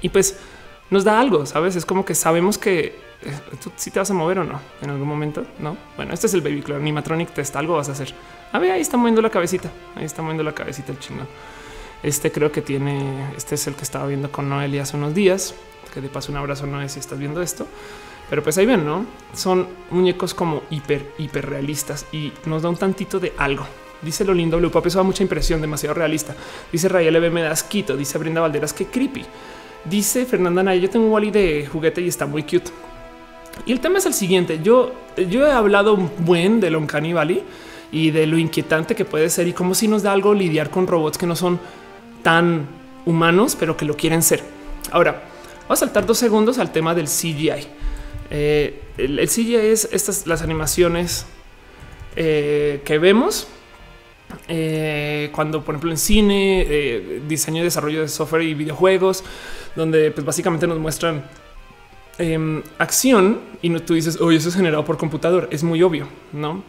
Y 0.00 0.08
pues 0.08 0.38
nos 0.90 1.04
da 1.04 1.20
algo, 1.20 1.46
¿sabes? 1.46 1.76
Es 1.76 1.84
como 1.84 2.04
que 2.04 2.14
sabemos 2.14 2.58
que 2.58 2.98
eh, 3.22 3.32
tú 3.62 3.72
sí 3.76 3.90
te 3.90 3.98
vas 3.98 4.10
a 4.10 4.14
mover 4.14 4.38
o 4.40 4.44
no 4.44 4.60
en 4.82 4.90
algún 4.90 5.08
momento, 5.08 5.44
¿no? 5.58 5.76
Bueno, 5.96 6.14
este 6.14 6.26
es 6.26 6.34
el 6.34 6.40
Baby 6.40 6.62
Clone 6.62 6.80
Animatronic 6.80 7.30
Test, 7.32 7.56
algo 7.56 7.76
vas 7.76 7.88
a 7.88 7.92
hacer. 7.92 8.14
A 8.52 8.58
ver, 8.58 8.72
ahí 8.72 8.80
está 8.80 8.96
moviendo 8.96 9.22
la 9.22 9.30
cabecita, 9.30 9.70
ahí 9.94 10.04
está 10.04 10.22
moviendo 10.22 10.42
la 10.42 10.52
cabecita 10.52 10.92
el 10.92 10.98
chingón. 10.98 11.26
Este 12.02 12.30
creo 12.30 12.52
que 12.52 12.62
tiene, 12.62 13.32
este 13.36 13.54
es 13.54 13.66
el 13.66 13.74
que 13.74 13.82
estaba 13.82 14.06
viendo 14.06 14.30
con 14.30 14.48
Noelia 14.48 14.82
hace 14.82 14.96
unos 14.96 15.14
días 15.14 15.54
que 15.96 16.02
de 16.02 16.10
paso 16.10 16.30
un 16.30 16.36
abrazo 16.36 16.66
no 16.66 16.82
es 16.82 16.92
si 16.92 17.00
estás 17.00 17.18
viendo 17.18 17.40
esto. 17.40 17.66
Pero 18.28 18.42
pues 18.42 18.58
ahí 18.58 18.66
ven, 18.66 18.84
¿no? 18.84 19.06
Son 19.32 19.66
muñecos 19.90 20.34
como 20.34 20.62
hiper, 20.68 21.12
hiper 21.16 21.48
realistas 21.48 22.04
y 22.12 22.34
nos 22.44 22.62
da 22.62 22.68
un 22.68 22.76
tantito 22.76 23.18
de 23.18 23.32
algo. 23.38 23.66
Dice 24.02 24.22
lo 24.22 24.34
lindo 24.34 24.58
Blue 24.58 24.70
Pop, 24.70 24.84
eso 24.84 24.98
da 24.98 25.04
mucha 25.04 25.22
impresión, 25.22 25.62
demasiado 25.62 25.94
realista. 25.94 26.36
Dice 26.70 26.90
Rayel 26.90 27.30
me 27.30 27.40
da 27.40 27.50
asquito. 27.50 27.96
Dice 27.96 28.18
Brenda 28.18 28.42
Valderas, 28.42 28.74
que 28.74 28.86
creepy. 28.86 29.24
Dice 29.88 30.26
Fernanda 30.26 30.62
Naya, 30.62 30.80
yo 30.80 30.90
tengo 30.90 31.06
un 31.06 31.12
Wally 31.12 31.30
de 31.30 31.66
juguete 31.70 32.00
y 32.00 32.08
está 32.08 32.26
muy 32.26 32.42
cute. 32.42 32.70
Y 33.64 33.72
el 33.72 33.80
tema 33.80 33.98
es 33.98 34.06
el 34.06 34.14
siguiente. 34.14 34.60
Yo, 34.62 34.92
yo 35.28 35.46
he 35.46 35.50
hablado 35.50 35.96
buen 35.96 36.60
de 36.60 36.74
Uncanny 36.74 37.12
Valley 37.12 37.42
y 37.92 38.10
de 38.10 38.26
lo 38.26 38.36
inquietante 38.38 38.94
que 38.94 39.04
puede 39.04 39.30
ser 39.30 39.48
y 39.48 39.52
como 39.52 39.74
si 39.74 39.88
nos 39.88 40.02
da 40.02 40.12
algo 40.12 40.34
lidiar 40.34 40.70
con 40.70 40.86
robots 40.86 41.16
que 41.16 41.26
no 41.26 41.36
son 41.36 41.58
tan 42.22 42.66
humanos, 43.06 43.56
pero 43.58 43.76
que 43.76 43.84
lo 43.84 43.96
quieren 43.96 44.22
ser. 44.22 44.42
Ahora, 44.90 45.22
Vamos 45.68 45.82
a 45.82 45.86
saltar 45.86 46.06
dos 46.06 46.18
segundos 46.18 46.58
al 46.58 46.70
tema 46.70 46.94
del 46.94 47.06
CGI. 47.06 47.66
Eh, 48.30 48.82
el, 48.98 49.18
CGI 49.28 49.56
es 49.56 49.88
estas 49.90 50.24
las 50.28 50.42
animaciones 50.42 51.26
eh, 52.14 52.82
que 52.84 52.98
vemos 52.98 53.48
eh, 54.48 55.30
cuando, 55.32 55.64
por 55.64 55.74
ejemplo, 55.74 55.90
en 55.90 55.98
cine, 55.98 57.20
diseño 57.28 57.60
y 57.60 57.64
desarrollo 57.64 58.00
de 58.00 58.08
software 58.08 58.42
y 58.42 58.54
videojuegos, 58.54 59.24
donde 59.74 60.10
pues, 60.10 60.24
básicamente 60.24 60.66
nos 60.66 60.78
muestran 60.78 61.24
em, 62.18 62.62
acción 62.78 63.40
y 63.62 63.68
no, 63.68 63.80
tú 63.80 63.94
dices, 63.94 64.20
oye, 64.20 64.38
eso 64.38 64.48
es 64.48 64.54
generado 64.54 64.84
por 64.84 64.96
computador. 64.96 65.48
Es 65.50 65.62
muy 65.62 65.82
obvio, 65.82 66.08
no? 66.32 66.62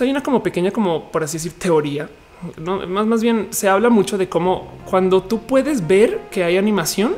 hay 0.00 0.10
una 0.10 0.22
como 0.22 0.42
pequeña, 0.42 0.70
como 0.70 1.10
por 1.10 1.24
así 1.24 1.38
decir, 1.38 1.54
teoría. 1.58 2.08
Más, 2.86 3.06
más 3.06 3.20
bien 3.20 3.48
se 3.50 3.68
habla 3.68 3.90
mucho 3.90 4.16
de 4.16 4.28
cómo 4.28 4.78
cuando 4.84 5.22
tú 5.24 5.42
puedes 5.42 5.86
ver 5.86 6.20
que 6.30 6.44
hay 6.44 6.56
animación, 6.56 7.16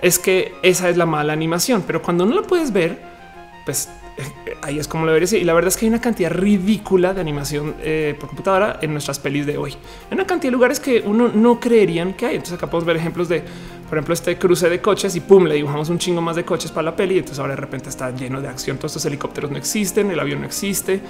es 0.00 0.18
que 0.18 0.52
esa 0.62 0.88
es 0.88 0.96
la 0.96 1.06
mala 1.06 1.32
animación, 1.32 1.84
pero 1.86 2.02
cuando 2.02 2.26
no 2.26 2.34
la 2.34 2.42
puedes 2.42 2.72
ver, 2.72 2.98
pues 3.64 3.88
eh, 3.88 4.01
ahí 4.62 4.78
es 4.78 4.88
como 4.88 5.06
lo 5.06 5.26
ser. 5.26 5.40
Y 5.40 5.44
la 5.44 5.54
verdad 5.54 5.68
es 5.68 5.76
que 5.76 5.86
hay 5.86 5.90
una 5.90 6.00
cantidad 6.00 6.30
ridícula 6.30 7.14
de 7.14 7.20
animación 7.20 7.74
eh, 7.80 8.16
por 8.18 8.28
computadora 8.28 8.78
en 8.82 8.92
nuestras 8.92 9.18
pelis 9.18 9.46
de 9.46 9.56
hoy. 9.58 9.72
Hay 10.10 10.14
una 10.14 10.26
cantidad 10.26 10.50
de 10.50 10.52
lugares 10.52 10.80
que 10.80 11.02
uno 11.04 11.28
no 11.28 11.60
creerían 11.60 12.14
que 12.14 12.26
hay. 12.26 12.36
Entonces 12.36 12.56
acá 12.56 12.66
podemos 12.68 12.86
ver 12.86 12.96
ejemplos 12.96 13.28
de, 13.28 13.42
por 13.88 13.98
ejemplo, 13.98 14.14
este 14.14 14.38
cruce 14.38 14.68
de 14.68 14.80
coches 14.80 15.14
y 15.16 15.20
pum, 15.20 15.44
le 15.44 15.56
dibujamos 15.56 15.88
un 15.88 15.98
chingo 15.98 16.20
más 16.20 16.36
de 16.36 16.44
coches 16.44 16.70
para 16.70 16.84
la 16.84 16.96
peli. 16.96 17.18
Entonces 17.18 17.38
ahora 17.38 17.54
de 17.54 17.60
repente 17.60 17.88
está 17.88 18.10
lleno 18.10 18.40
de 18.40 18.48
acción. 18.48 18.76
Todos 18.78 18.92
estos 18.92 19.06
helicópteros 19.06 19.50
no 19.50 19.58
existen, 19.58 20.10
el 20.10 20.20
avión 20.20 20.40
no 20.40 20.46
existe. 20.46 21.00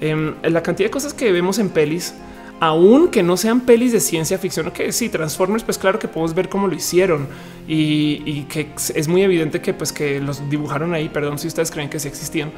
Em, 0.00 0.34
la 0.42 0.62
cantidad 0.62 0.88
de 0.88 0.90
cosas 0.90 1.14
que 1.14 1.32
vemos 1.32 1.58
en 1.58 1.70
pelis 1.70 2.14
aún 2.60 3.08
que 3.08 3.22
no 3.22 3.36
sean 3.36 3.60
pelis 3.60 3.92
de 3.92 4.00
ciencia 4.00 4.38
ficción, 4.38 4.70
que 4.70 4.92
sí, 4.92 5.08
Transformers, 5.08 5.64
pues 5.64 5.78
claro 5.78 5.98
que 5.98 6.08
podemos 6.08 6.34
ver 6.34 6.48
cómo 6.48 6.66
lo 6.68 6.74
hicieron 6.74 7.28
y, 7.68 8.42
que 8.44 8.68
es 8.94 9.08
muy 9.08 9.22
evidente 9.22 9.60
que 9.60 9.74
pues 9.74 9.92
que 9.92 10.20
los 10.20 10.48
dibujaron 10.48 10.94
ahí, 10.94 11.08
perdón 11.08 11.38
si 11.38 11.48
ustedes 11.48 11.70
creen 11.70 11.90
que 11.90 11.98
sí 11.98 12.08
existían, 12.08 12.50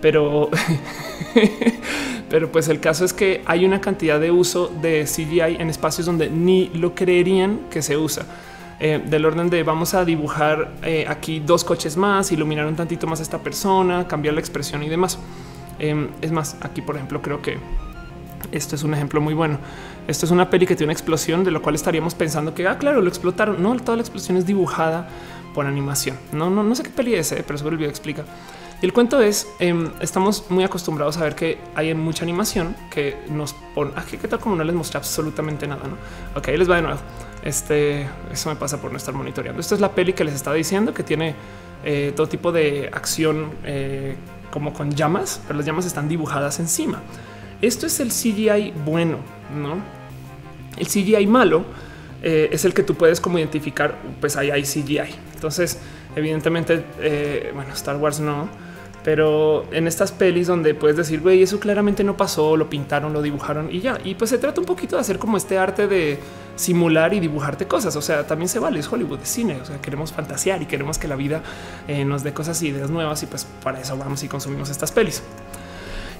pero, 0.00 0.50
pero 2.30 2.52
pues 2.52 2.68
el 2.68 2.80
caso 2.80 3.04
es 3.04 3.12
que 3.12 3.42
hay 3.46 3.64
una 3.64 3.80
cantidad 3.80 4.20
de 4.20 4.30
uso 4.30 4.70
de 4.82 5.04
CGI 5.04 5.60
en 5.60 5.70
espacios 5.70 6.06
donde 6.06 6.28
ni 6.28 6.68
lo 6.74 6.94
creerían 6.94 7.60
que 7.70 7.82
se 7.82 7.96
usa. 7.96 8.26
Eh, 8.80 9.02
del 9.04 9.24
orden 9.24 9.50
de 9.50 9.64
vamos 9.64 9.94
a 9.94 10.04
dibujar 10.04 10.70
eh, 10.84 11.04
aquí 11.08 11.40
dos 11.40 11.64
coches 11.64 11.96
más, 11.96 12.30
iluminar 12.30 12.64
un 12.64 12.76
tantito 12.76 13.08
más 13.08 13.18
a 13.18 13.24
esta 13.24 13.38
persona, 13.38 14.06
cambiar 14.06 14.34
la 14.34 14.40
expresión 14.40 14.84
y 14.84 14.88
demás. 14.88 15.18
Em, 15.80 16.08
es 16.22 16.30
más, 16.30 16.56
aquí 16.60 16.80
por 16.80 16.94
ejemplo 16.94 17.20
creo 17.20 17.42
que 17.42 17.58
esto 18.52 18.74
es 18.74 18.82
un 18.82 18.94
ejemplo 18.94 19.20
muy 19.20 19.34
bueno. 19.34 19.58
Esto 20.06 20.26
es 20.26 20.32
una 20.32 20.50
peli 20.50 20.66
que 20.66 20.74
tiene 20.74 20.88
una 20.88 20.92
explosión, 20.92 21.44
de 21.44 21.50
lo 21.50 21.60
cual 21.62 21.74
estaríamos 21.74 22.14
pensando 22.14 22.54
que, 22.54 22.66
ah, 22.66 22.78
claro, 22.78 23.00
lo 23.02 23.08
explotaron. 23.08 23.62
No, 23.62 23.76
toda 23.76 23.96
la 23.96 24.02
explosión 24.02 24.36
es 24.36 24.46
dibujada 24.46 25.08
por 25.54 25.66
animación. 25.66 26.16
No, 26.32 26.50
no, 26.50 26.62
no 26.62 26.74
sé 26.74 26.82
qué 26.82 26.90
peli 26.90 27.14
es, 27.14 27.32
eh, 27.32 27.44
pero 27.46 27.58
sobre 27.58 27.72
el 27.72 27.78
video 27.78 27.90
explica. 27.90 28.24
Y 28.80 28.86
el 28.86 28.92
cuento 28.92 29.20
es, 29.20 29.48
em, 29.58 29.90
estamos 30.00 30.50
muy 30.50 30.62
acostumbrados 30.62 31.16
a 31.16 31.24
ver 31.24 31.34
que 31.34 31.58
hay 31.74 31.92
mucha 31.94 32.22
animación 32.22 32.76
que 32.90 33.16
nos 33.28 33.54
pone, 33.74 33.90
aquí 33.96 34.16
ah, 34.16 34.18
qué 34.22 34.28
tal 34.28 34.38
como 34.38 34.54
no 34.54 34.62
les 34.62 34.74
mostré 34.74 34.98
absolutamente 34.98 35.66
nada, 35.66 35.82
¿no? 35.84 35.96
Ok, 36.38 36.48
les 36.48 36.70
va 36.70 36.76
de 36.76 36.82
nuevo. 36.82 37.00
Este, 37.42 38.08
eso 38.32 38.48
me 38.50 38.56
pasa 38.56 38.80
por 38.80 38.92
no 38.92 38.96
estar 38.96 39.14
monitoreando. 39.14 39.60
Esta 39.60 39.74
es 39.74 39.80
la 39.80 39.92
peli 39.92 40.12
que 40.12 40.22
les 40.22 40.34
estaba 40.34 40.54
diciendo 40.54 40.94
que 40.94 41.02
tiene 41.02 41.34
eh, 41.84 42.12
todo 42.14 42.28
tipo 42.28 42.52
de 42.52 42.88
acción 42.92 43.50
eh, 43.64 44.16
como 44.52 44.72
con 44.72 44.92
llamas, 44.92 45.40
pero 45.46 45.56
las 45.56 45.66
llamas 45.66 45.84
están 45.84 46.08
dibujadas 46.08 46.60
encima. 46.60 47.02
Esto 47.60 47.86
es 47.86 48.00
el 48.00 48.08
CGI 48.08 48.72
bueno, 48.84 49.18
no? 49.54 49.76
El 50.76 50.86
CGI 50.86 51.26
malo 51.26 51.64
eh, 52.22 52.48
es 52.52 52.64
el 52.64 52.74
que 52.74 52.82
tú 52.82 52.94
puedes 52.94 53.20
como 53.20 53.38
identificar, 53.38 53.96
pues 54.20 54.36
ahí 54.36 54.50
hay 54.50 54.62
CGI. 54.62 55.14
Entonces, 55.34 55.80
evidentemente, 56.14 56.84
eh, 57.00 57.50
bueno, 57.54 57.72
Star 57.72 57.96
Wars 57.96 58.20
no, 58.20 58.48
pero 59.04 59.64
en 59.72 59.86
estas 59.86 60.12
pelis 60.12 60.48
donde 60.48 60.74
puedes 60.74 60.96
decir, 60.96 61.20
güey, 61.20 61.42
eso 61.42 61.58
claramente 61.58 62.04
no 62.04 62.16
pasó, 62.16 62.56
lo 62.56 62.68
pintaron, 62.68 63.12
lo 63.12 63.22
dibujaron 63.22 63.68
y 63.72 63.80
ya. 63.80 63.98
Y 64.04 64.14
pues 64.16 64.30
se 64.30 64.38
trata 64.38 64.60
un 64.60 64.66
poquito 64.66 64.96
de 64.96 65.00
hacer 65.00 65.18
como 65.18 65.36
este 65.36 65.56
arte 65.56 65.86
de 65.86 66.18
simular 66.56 67.14
y 67.14 67.20
dibujarte 67.20 67.66
cosas. 67.66 67.94
O 67.96 68.02
sea, 68.02 68.26
también 68.26 68.48
se 68.48 68.58
vale, 68.58 68.80
es 68.80 68.92
Hollywood, 68.92 69.20
de 69.20 69.26
cine. 69.26 69.60
O 69.62 69.64
sea, 69.64 69.80
queremos 69.80 70.12
fantasear 70.12 70.60
y 70.62 70.66
queremos 70.66 70.98
que 70.98 71.08
la 71.08 71.16
vida 71.16 71.42
eh, 71.86 72.04
nos 72.04 72.22
dé 72.22 72.32
cosas 72.32 72.60
y 72.62 72.68
ideas 72.68 72.90
nuevas 72.90 73.22
y 73.22 73.26
pues 73.26 73.46
para 73.62 73.80
eso 73.80 73.96
vamos 73.96 74.22
y 74.24 74.28
consumimos 74.28 74.68
estas 74.68 74.92
pelis. 74.92 75.22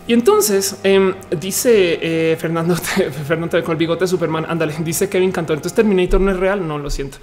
Y 0.08 0.14
entonces 0.14 0.76
em, 0.84 1.14
dice 1.38 1.98
eh, 2.00 2.36
Fernando, 2.40 2.74
Fernando 3.26 3.62
con 3.62 3.72
el 3.72 3.76
bigote 3.76 4.04
de 4.04 4.08
Superman. 4.08 4.46
Ándale, 4.48 4.74
dice 4.84 5.10
Kevin 5.10 5.30
Cantor. 5.30 5.56
Entonces 5.58 5.76
Terminator 5.76 6.18
no 6.18 6.30
es 6.30 6.38
real. 6.38 6.66
No 6.66 6.78
lo 6.78 6.88
siento. 6.88 7.18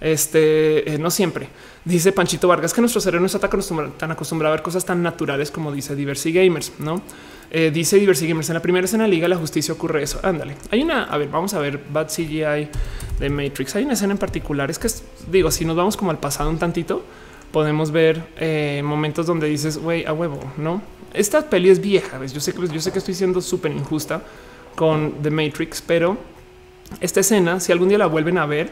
Este 0.00 0.96
no 0.98 1.10
siempre 1.10 1.50
dice 1.84 2.10
Panchito 2.10 2.48
Vargas 2.48 2.72
que 2.72 2.80
nuestro 2.80 3.02
cerebro 3.02 3.20
no 3.20 3.26
está 3.26 3.38
tan 3.38 4.10
acostumbrado, 4.10 4.54
a 4.54 4.56
ver 4.56 4.62
cosas 4.62 4.82
tan 4.82 5.02
naturales 5.02 5.50
como 5.50 5.70
dice 5.70 5.94
Diversity 5.94 6.32
Gamers. 6.32 6.72
No 6.78 7.02
dice 7.50 7.98
Diversity 7.98 8.28
Gamers 8.30 8.48
en 8.48 8.54
la 8.54 8.62
primera 8.62 8.86
escena 8.86 9.04
de 9.04 9.10
Liga 9.10 9.28
la 9.28 9.36
Justicia 9.36 9.74
ocurre 9.74 10.02
eso. 10.02 10.18
Ándale, 10.22 10.56
hay 10.70 10.80
una. 10.80 11.04
A 11.04 11.18
ver, 11.18 11.28
vamos 11.28 11.52
a 11.52 11.58
ver 11.58 11.78
Bad 11.92 12.08
CGI 12.08 12.68
de 13.18 13.28
Matrix. 13.28 13.76
Hay 13.76 13.84
una 13.84 13.92
escena 13.92 14.14
en 14.14 14.18
particular. 14.18 14.70
Es 14.70 14.78
que 14.78 14.88
digo, 15.30 15.50
si 15.50 15.66
nos 15.66 15.76
vamos 15.76 15.98
como 15.98 16.12
al 16.12 16.18
pasado 16.18 16.48
un 16.48 16.58
tantito, 16.58 17.04
podemos 17.52 17.90
ver 17.90 18.22
eh, 18.36 18.82
momentos 18.84 19.26
donde 19.26 19.48
dices, 19.48 19.78
güey, 19.78 20.04
a 20.04 20.12
huevo, 20.12 20.38
no? 20.56 20.82
Esta 21.12 21.48
peli 21.48 21.70
es 21.70 21.80
vieja. 21.80 22.18
¿ves? 22.18 22.32
Yo 22.32 22.40
sé 22.40 22.52
que 22.52 22.68
yo 22.68 22.80
sé 22.80 22.92
que 22.92 22.98
estoy 22.98 23.14
siendo 23.14 23.40
súper 23.40 23.72
injusta 23.72 24.22
con 24.76 25.14
The 25.22 25.30
Matrix, 25.30 25.82
pero 25.82 26.16
esta 27.00 27.20
escena, 27.20 27.60
si 27.60 27.72
algún 27.72 27.88
día 27.88 27.98
la 27.98 28.06
vuelven 28.06 28.38
a 28.38 28.46
ver 28.46 28.70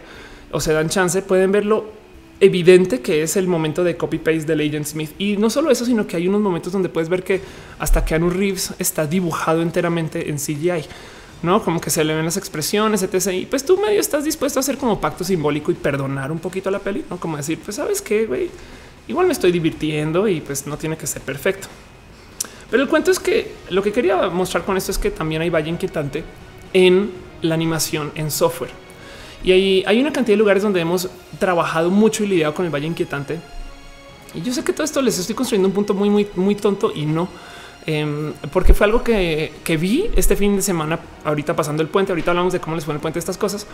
o 0.50 0.60
se 0.60 0.72
dan 0.72 0.88
chance, 0.88 1.20
pueden 1.22 1.52
verlo 1.52 1.98
evidente 2.40 3.00
que 3.00 3.22
es 3.22 3.36
el 3.36 3.48
momento 3.48 3.82
de 3.82 3.96
copy 3.96 4.18
paste 4.18 4.54
de 4.54 4.64
Agent 4.64 4.86
Smith. 4.86 5.10
Y 5.18 5.36
no 5.36 5.50
solo 5.50 5.70
eso, 5.70 5.84
sino 5.84 6.06
que 6.06 6.16
hay 6.16 6.28
unos 6.28 6.40
momentos 6.40 6.72
donde 6.72 6.88
puedes 6.88 7.08
ver 7.08 7.24
que 7.24 7.40
hasta 7.78 8.04
que 8.04 8.14
Anu 8.14 8.30
Reeves 8.30 8.74
está 8.78 9.06
dibujado 9.06 9.62
enteramente 9.62 10.30
en 10.30 10.36
CGI 10.36 10.84
no 11.42 11.62
como 11.62 11.80
que 11.80 11.90
se 11.90 12.04
le 12.04 12.14
ven 12.14 12.24
las 12.24 12.36
expresiones, 12.36 13.02
etc. 13.02 13.32
Y 13.32 13.46
pues 13.46 13.64
tú 13.64 13.78
medio 13.78 14.00
estás 14.00 14.24
dispuesto 14.24 14.58
a 14.58 14.60
hacer 14.60 14.78
como 14.78 15.00
pacto 15.00 15.24
simbólico 15.24 15.70
y 15.70 15.74
perdonar 15.74 16.32
un 16.32 16.38
poquito 16.38 16.70
la 16.70 16.78
peli, 16.78 17.04
no 17.08 17.18
como 17.18 17.36
decir, 17.36 17.58
pues 17.64 17.76
sabes 17.76 18.02
qué, 18.02 18.26
güey, 18.26 18.50
igual 19.06 19.26
me 19.26 19.32
estoy 19.32 19.52
divirtiendo 19.52 20.26
y 20.28 20.40
pues 20.40 20.66
no 20.66 20.76
tiene 20.76 20.96
que 20.96 21.06
ser 21.06 21.22
perfecto. 21.22 21.68
Pero 22.70 22.82
el 22.82 22.88
cuento 22.88 23.10
es 23.10 23.18
que 23.18 23.52
lo 23.70 23.82
que 23.82 23.92
quería 23.92 24.28
mostrar 24.28 24.64
con 24.64 24.76
esto 24.76 24.90
es 24.90 24.98
que 24.98 25.10
también 25.10 25.42
hay 25.42 25.50
valle 25.50 25.70
inquietante 25.70 26.24
en 26.72 27.10
la 27.40 27.54
animación 27.54 28.12
en 28.14 28.30
software. 28.30 28.70
Y 29.42 29.52
hay, 29.52 29.84
hay 29.86 30.00
una 30.00 30.12
cantidad 30.12 30.34
de 30.34 30.38
lugares 30.38 30.62
donde 30.62 30.80
hemos 30.80 31.08
trabajado 31.38 31.90
mucho 31.90 32.24
y 32.24 32.26
lidiado 32.26 32.54
con 32.54 32.66
el 32.66 32.74
valle 32.74 32.86
inquietante. 32.86 33.38
Y 34.34 34.42
yo 34.42 34.52
sé 34.52 34.62
que 34.62 34.72
todo 34.72 34.84
esto 34.84 35.00
les 35.00 35.18
estoy 35.18 35.34
construyendo 35.34 35.68
un 35.68 35.74
punto 35.74 35.94
muy, 35.94 36.10
muy, 36.10 36.28
muy 36.34 36.54
tonto 36.54 36.92
y 36.94 37.06
no 37.06 37.28
Em, 37.90 38.34
porque 38.52 38.74
fue 38.74 38.84
algo 38.84 39.02
que, 39.02 39.50
vi 39.80 40.10
este 40.14 40.36
fin 40.36 40.54
de 40.56 40.60
semana, 40.60 41.00
ahorita 41.24 41.56
pasando 41.56 41.82
el 41.82 41.88
puente, 41.88 42.12
ahorita 42.12 42.32
hablamos 42.32 42.52
de 42.52 42.60
cómo 42.60 42.76
les 42.76 42.84
fue 42.84 42.92
el 42.92 43.00
puente 43.00 43.18
estas 43.18 43.38
cosas, 43.38 43.66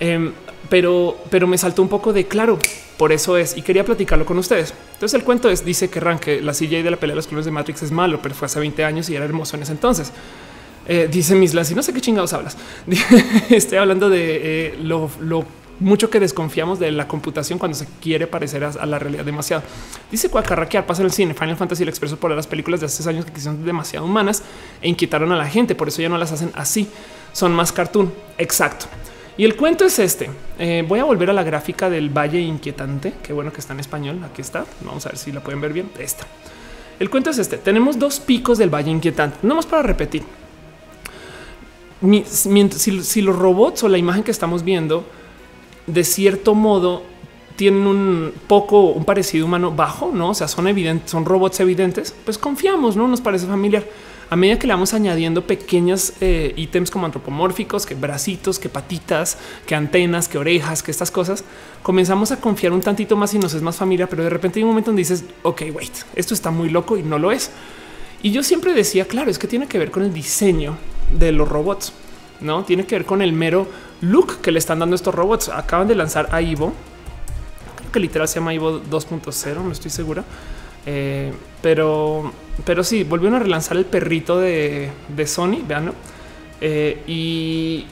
em, 0.00 0.32
pero, 0.68 1.16
pero 1.30 1.46
me 1.46 1.56
saltó 1.56 1.80
un 1.80 1.88
poco 1.88 2.12
de 2.12 2.26
claro, 2.26 2.58
por 2.98 3.10
eso 3.10 3.38
es, 3.38 3.56
y 3.56 3.62
quería 3.62 3.82
platicarlo 3.82 4.26
con 4.26 4.36
ustedes. 4.36 4.74
Entonces 4.92 5.18
el 5.18 5.24
cuento 5.24 5.48
es, 5.48 5.64
dice 5.64 5.88
que 5.88 5.98
que 6.20 6.42
la 6.42 6.52
CJ 6.52 6.82
de 6.82 6.90
la 6.90 6.98
pelea 6.98 7.14
de 7.14 7.16
los 7.16 7.26
clubes 7.26 7.46
de 7.46 7.52
Matrix 7.52 7.82
es 7.84 7.90
malo, 7.90 8.20
pero 8.22 8.34
fue 8.34 8.44
hace 8.44 8.60
20 8.60 8.84
años 8.84 9.08
y 9.08 9.16
era 9.16 9.24
hermoso 9.24 9.56
en 9.56 9.62
ese 9.62 9.72
entonces. 9.72 10.12
Eh, 10.86 11.08
dice 11.10 11.34
Mislas 11.34 11.70
y 11.70 11.74
no 11.74 11.82
sé 11.82 11.94
qué 11.94 12.02
chingados 12.02 12.34
hablas. 12.34 12.58
Estoy 13.48 13.78
hablando 13.78 14.10
de 14.10 14.40
eh, 14.42 14.78
lo, 14.82 15.08
lo 15.20 15.46
mucho 15.80 16.10
que 16.10 16.20
desconfiamos 16.20 16.78
de 16.78 16.90
la 16.92 17.08
computación 17.08 17.58
cuando 17.58 17.76
se 17.76 17.86
quiere 18.00 18.26
parecer 18.26 18.64
a, 18.64 18.86
la 18.86 18.98
realidad 18.98 19.24
demasiado. 19.24 19.62
Dice 20.10 20.28
Cuacarraquear 20.28 20.86
pasa 20.86 21.02
en 21.02 21.06
el 21.06 21.12
cine. 21.12 21.34
Final 21.34 21.56
Fantasy 21.56 21.82
el 21.82 21.88
expreso 21.88 22.16
por 22.16 22.30
las 22.30 22.46
películas 22.46 22.80
de 22.80 22.86
hace 22.86 23.08
años 23.08 23.24
que 23.24 23.40
son 23.40 23.64
demasiado 23.64 24.06
humanas 24.06 24.42
e 24.80 24.88
inquietaron 24.88 25.32
a 25.32 25.36
la 25.36 25.46
gente. 25.46 25.74
Por 25.74 25.88
eso 25.88 26.02
ya 26.02 26.08
no 26.08 26.18
las 26.18 26.32
hacen 26.32 26.52
así. 26.54 26.88
Son 27.32 27.52
más 27.52 27.72
cartoon. 27.72 28.12
Exacto. 28.38 28.86
Y 29.36 29.44
el 29.44 29.56
cuento 29.56 29.84
es 29.84 29.98
este. 29.98 30.30
Eh, 30.58 30.84
voy 30.86 31.00
a 31.00 31.04
volver 31.04 31.30
a 31.30 31.32
la 31.32 31.42
gráfica 31.42 31.90
del 31.90 32.08
Valle 32.08 32.40
Inquietante. 32.40 33.14
Qué 33.22 33.32
bueno 33.32 33.52
que 33.52 33.60
está 33.60 33.72
en 33.72 33.80
español. 33.80 34.20
Aquí 34.24 34.40
está. 34.40 34.64
Vamos 34.82 35.04
a 35.06 35.08
ver 35.08 35.18
si 35.18 35.32
la 35.32 35.40
pueden 35.40 35.60
ver 35.60 35.72
bien. 35.72 35.90
Esta. 35.98 36.24
El 37.00 37.10
cuento 37.10 37.30
es 37.30 37.38
este. 37.38 37.58
Tenemos 37.58 37.98
dos 37.98 38.20
picos 38.20 38.58
del 38.58 38.70
Valle 38.70 38.90
Inquietante. 38.90 39.38
No 39.42 39.56
más 39.56 39.66
para 39.66 39.82
repetir. 39.82 40.22
Si, 42.26 43.02
si 43.02 43.22
los 43.22 43.34
robots 43.34 43.82
o 43.82 43.88
la 43.88 43.98
imagen 43.98 44.22
que 44.22 44.30
estamos 44.30 44.62
viendo 44.62 45.04
de 45.86 46.04
cierto 46.04 46.54
modo 46.54 47.02
tienen 47.56 47.86
un 47.86 48.32
poco 48.46 48.90
un 48.90 49.04
parecido 49.04 49.46
humano 49.46 49.70
bajo, 49.70 50.10
no? 50.12 50.30
O 50.30 50.34
sea, 50.34 50.48
son 50.48 50.66
evidentes, 50.66 51.10
son 51.10 51.24
robots 51.24 51.60
evidentes. 51.60 52.14
Pues 52.24 52.36
confiamos, 52.36 52.96
no 52.96 53.06
nos 53.06 53.20
parece 53.20 53.46
familiar. 53.46 53.84
A 54.30 54.36
medida 54.36 54.58
que 54.58 54.66
le 54.66 54.72
vamos 54.72 54.94
añadiendo 54.94 55.46
pequeños 55.46 56.14
eh, 56.20 56.52
ítems 56.56 56.90
como 56.90 57.06
antropomórficos, 57.06 57.86
que 57.86 57.94
bracitos, 57.94 58.58
que 58.58 58.68
patitas, 58.68 59.38
que 59.66 59.74
antenas, 59.74 60.28
que 60.28 60.38
orejas, 60.38 60.82
que 60.82 60.90
estas 60.90 61.10
cosas, 61.10 61.44
comenzamos 61.82 62.32
a 62.32 62.40
confiar 62.40 62.72
un 62.72 62.80
tantito 62.80 63.16
más 63.16 63.34
y 63.34 63.38
nos 63.38 63.54
es 63.54 63.62
más 63.62 63.76
familiar. 63.76 64.08
Pero 64.08 64.24
de 64.24 64.30
repente 64.30 64.58
hay 64.58 64.64
un 64.64 64.70
momento 64.70 64.90
donde 64.90 65.02
dices, 65.02 65.24
ok, 65.42 65.62
wait, 65.72 65.92
esto 66.16 66.34
está 66.34 66.50
muy 66.50 66.70
loco 66.70 66.96
y 66.96 67.02
no 67.02 67.18
lo 67.18 67.30
es. 67.30 67.50
Y 68.22 68.32
yo 68.32 68.42
siempre 68.42 68.72
decía, 68.72 69.06
claro, 69.06 69.30
es 69.30 69.38
que 69.38 69.46
tiene 69.46 69.68
que 69.68 69.78
ver 69.78 69.90
con 69.90 70.02
el 70.02 70.12
diseño 70.12 70.76
de 71.16 71.30
los 71.30 71.48
robots 71.48 71.92
no 72.40 72.64
tiene 72.64 72.86
que 72.86 72.96
ver 72.96 73.06
con 73.06 73.22
el 73.22 73.32
mero 73.32 73.66
look 74.00 74.40
que 74.40 74.50
le 74.50 74.58
están 74.58 74.78
dando 74.78 74.96
estos 74.96 75.14
robots. 75.14 75.48
Acaban 75.48 75.88
de 75.88 75.94
lanzar 75.94 76.28
a 76.32 76.42
Ivo, 76.42 76.72
creo 77.76 77.92
que 77.92 78.00
literal 78.00 78.28
se 78.28 78.36
llama 78.36 78.54
Ivo 78.54 78.80
2.0, 78.80 79.62
no 79.62 79.72
estoy 79.72 79.90
segura, 79.90 80.24
eh, 80.86 81.32
pero, 81.62 82.32
pero 82.64 82.84
sí 82.84 83.04
volvieron 83.04 83.40
a 83.40 83.42
relanzar 83.42 83.76
el 83.76 83.84
perrito 83.86 84.38
de, 84.38 84.90
Sony. 85.26 85.58
Vean, 85.66 85.92
eh, 86.60 87.02
y, 87.06 87.86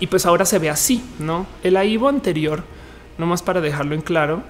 y 0.00 0.06
pues 0.06 0.26
ahora 0.26 0.44
se 0.44 0.58
ve 0.58 0.70
así, 0.70 1.04
no? 1.18 1.46
El 1.62 1.76
Ivo 1.84 2.08
anterior, 2.08 2.64
nomás 3.18 3.42
para 3.42 3.60
dejarlo 3.60 3.94
en 3.94 4.02
claro, 4.02 4.42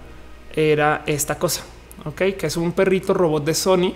era 0.54 1.02
esta 1.06 1.38
cosa, 1.38 1.62
ok, 2.04 2.22
que 2.38 2.46
es 2.46 2.56
un 2.56 2.72
perrito 2.72 3.12
robot 3.12 3.44
de 3.44 3.54
Sony 3.54 3.94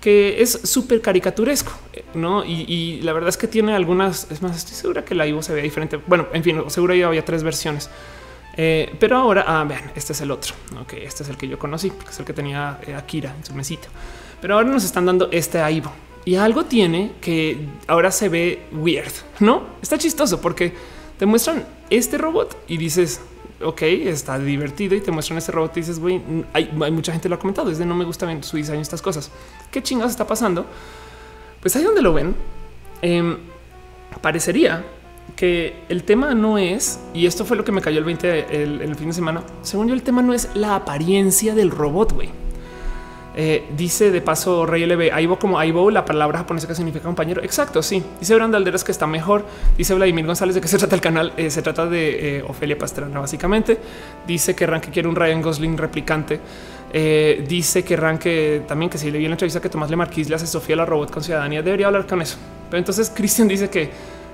que 0.00 0.40
es 0.40 0.60
súper 0.64 1.00
caricaturesco, 1.00 1.72
¿no? 2.14 2.44
Y, 2.44 3.00
la 3.02 3.12
verdad 3.12 3.28
es 3.28 3.36
que 3.36 3.48
tiene 3.48 3.74
algunas, 3.74 4.30
es 4.30 4.42
más, 4.42 4.56
estoy 4.56 4.74
segura 4.74 5.04
que 5.04 5.14
la 5.14 5.26
Ivo 5.26 5.42
se 5.42 5.52
ve 5.54 5.62
diferente. 5.62 5.98
Bueno, 6.06 6.26
en 6.32 6.42
fin, 6.42 6.62
seguro 6.68 6.94
ya 6.94 7.06
había 7.06 7.24
tres 7.24 7.42
versiones. 7.42 7.90
Eh, 8.56 8.94
pero 8.98 9.16
ahora, 9.16 9.44
ah, 9.46 9.64
vean, 9.64 9.92
este 9.94 10.12
es 10.12 10.20
el 10.20 10.30
otro. 10.30 10.54
Ok, 10.80 10.94
este 10.94 11.22
es 11.22 11.28
el 11.28 11.36
que 11.36 11.48
yo 11.48 11.58
conocí, 11.58 11.90
porque 11.90 12.10
es 12.10 12.18
el 12.18 12.24
que 12.24 12.32
tenía 12.32 12.78
eh, 12.86 12.94
Akira 12.94 13.34
en 13.36 13.44
su 13.44 13.54
mesita. 13.54 13.88
Pero 14.40 14.54
ahora 14.54 14.68
nos 14.68 14.84
están 14.84 15.06
dando 15.06 15.28
este 15.30 15.58
Ivo 15.70 15.92
y 16.24 16.36
algo 16.36 16.64
tiene 16.64 17.12
que 17.20 17.58
ahora 17.86 18.10
se 18.10 18.28
ve 18.28 18.62
weird, 18.72 19.12
no 19.40 19.62
está 19.80 19.96
chistoso 19.96 20.40
porque 20.40 20.72
te 21.18 21.26
muestran 21.26 21.64
este 21.88 22.18
robot 22.18 22.64
y 22.68 22.76
dices, 22.76 23.20
ok, 23.62 23.82
está 23.82 24.38
divertido 24.38 24.94
y 24.94 25.00
te 25.00 25.10
muestran 25.10 25.38
ese 25.38 25.52
robot 25.52 25.76
y 25.76 25.80
dices, 25.80 25.98
güey, 25.98 26.20
hay, 26.52 26.70
mucha 26.92 27.12
gente 27.12 27.28
lo 27.28 27.34
ha 27.34 27.38
comentado, 27.38 27.70
es 27.70 27.78
de 27.78 27.86
no 27.86 27.94
me 27.94 28.04
gusta 28.04 28.26
su 28.42 28.56
diseño, 28.56 28.80
estas 28.80 29.02
cosas. 29.02 29.30
¿Qué 29.70 29.82
chingados 29.82 30.12
está 30.12 30.26
pasando? 30.26 30.66
Pues 31.60 31.76
ahí 31.76 31.84
donde 31.84 32.02
lo 32.02 32.12
ven, 32.14 32.34
em, 33.02 33.36
parecería 34.20 34.84
que 35.36 35.74
el 35.88 36.04
tema 36.04 36.34
no 36.34 36.58
es, 36.58 37.00
y 37.14 37.26
esto 37.26 37.44
fue 37.44 37.56
lo 37.56 37.64
que 37.64 37.72
me 37.72 37.80
cayó 37.80 37.98
el 37.98 38.04
20 38.04 38.62
el, 38.62 38.94
fin 38.96 39.08
de 39.08 39.14
semana, 39.14 39.42
según 39.62 39.88
yo 39.88 39.94
el 39.94 40.02
tema 40.02 40.22
no 40.22 40.34
es 40.34 40.50
la 40.54 40.74
apariencia 40.74 41.54
del 41.54 41.70
robot, 41.70 42.12
güey. 42.12 42.30
Eh, 43.36 43.64
dice 43.76 44.10
de 44.10 44.20
paso 44.20 44.66
Rey 44.66 44.84
LB, 44.84 45.12
Aibo 45.12 45.38
como 45.38 45.58
Aibo, 45.58 45.90
la 45.90 46.04
palabra 46.04 46.38
japonesa 46.38 46.66
que 46.66 46.74
significa 46.74 47.04
compañero. 47.04 47.42
Exacto, 47.42 47.82
sí. 47.82 48.02
Dice 48.18 48.34
Branda 48.34 48.58
Alderas 48.58 48.82
que 48.82 48.90
está 48.90 49.06
mejor. 49.06 49.44
Dice 49.78 49.94
Vladimir 49.94 50.26
González 50.26 50.56
de 50.56 50.60
qué 50.60 50.68
se 50.68 50.78
trata 50.78 50.96
el 50.96 51.00
canal. 51.00 51.32
Eh, 51.36 51.48
se 51.50 51.62
trata 51.62 51.86
de 51.86 52.38
eh, 52.38 52.42
Ofelia 52.42 52.76
Pastrana, 52.76 53.20
básicamente. 53.20 53.78
Dice 54.26 54.56
que 54.56 54.66
Rank 54.66 54.90
quiere 54.92 55.08
un 55.08 55.14
Ryan 55.14 55.42
Gosling 55.42 55.78
replicante. 55.78 56.40
Dice 56.92 57.84
que 57.84 57.96
Rank 57.96 58.24
también 58.66 58.90
que 58.90 58.98
si 58.98 59.10
le 59.10 59.18
viene 59.18 59.30
la 59.30 59.34
entrevista 59.34 59.60
que 59.60 59.68
Tomás 59.68 59.90
Le 59.90 59.96
Marquis 59.96 60.28
le 60.28 60.34
hace 60.34 60.46
Sofía 60.46 60.76
la 60.76 60.84
robot 60.84 61.10
con 61.10 61.22
ciudadanía, 61.22 61.62
debería 61.62 61.86
hablar 61.86 62.06
con 62.06 62.20
eso. 62.20 62.36
Pero 62.68 62.78
entonces 62.78 63.12
Cristian 63.14 63.48
dice 63.48 63.68
que 63.70 63.90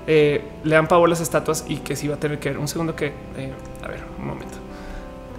le 0.07 0.75
dan 0.75 0.87
pavo 0.87 1.05
las 1.07 1.21
estatuas 1.21 1.65
y 1.67 1.77
que 1.77 1.95
sí 1.95 2.07
va 2.07 2.15
a 2.15 2.19
tener 2.19 2.39
que 2.39 2.49
ver. 2.49 2.57
Un 2.57 2.67
segundo 2.67 2.95
que, 2.95 3.11
a 3.83 3.87
ver, 3.87 3.99
un 4.19 4.25
momento. 4.25 4.57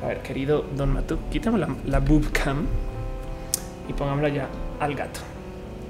A 0.02 0.08
ver, 0.08 0.22
querido 0.22 0.64
Don 0.76 0.92
Matu, 0.92 1.18
quítame 1.30 1.58
la, 1.58 1.68
la 1.86 1.98
boob 1.98 2.30
cam 2.30 2.66
y 3.88 3.92
pongámosla 3.92 4.28
ya 4.28 4.48
al 4.78 4.94
gato 4.94 5.20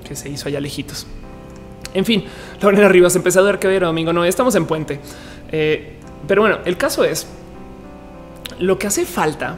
que 0.06 0.16
se 0.16 0.30
hizo 0.30 0.48
allá 0.48 0.60
lejitos. 0.60 1.06
En 1.92 2.04
fin, 2.04 2.24
Lorena 2.62 2.86
arriba 2.86 3.10
se 3.10 3.18
empezó 3.18 3.40
a 3.40 3.42
ver 3.42 3.58
que 3.58 3.68
ver 3.68 3.82
domingo. 3.82 4.12
No 4.12 4.24
estamos 4.24 4.54
en 4.54 4.66
puente, 4.66 5.00
eh, 5.52 5.96
pero 6.26 6.42
bueno, 6.42 6.58
el 6.64 6.76
caso 6.76 7.04
es 7.04 7.26
lo 8.58 8.78
que 8.78 8.86
hace 8.86 9.04
falta 9.04 9.56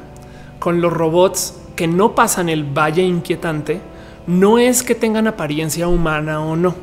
con 0.61 0.81
los 0.81 0.93
robots 0.93 1.55
que 1.75 1.89
no 1.89 2.15
pasan 2.15 2.49
el 2.49 2.63
valle 2.63 3.03
inquietante. 3.03 3.81
No 4.29 4.59
es 4.59 4.85
que 4.85 4.95
tengan 4.95 5.27
apariencia 5.27 5.89
humana 5.89 6.41
o 6.41 6.55
no, 6.55 6.77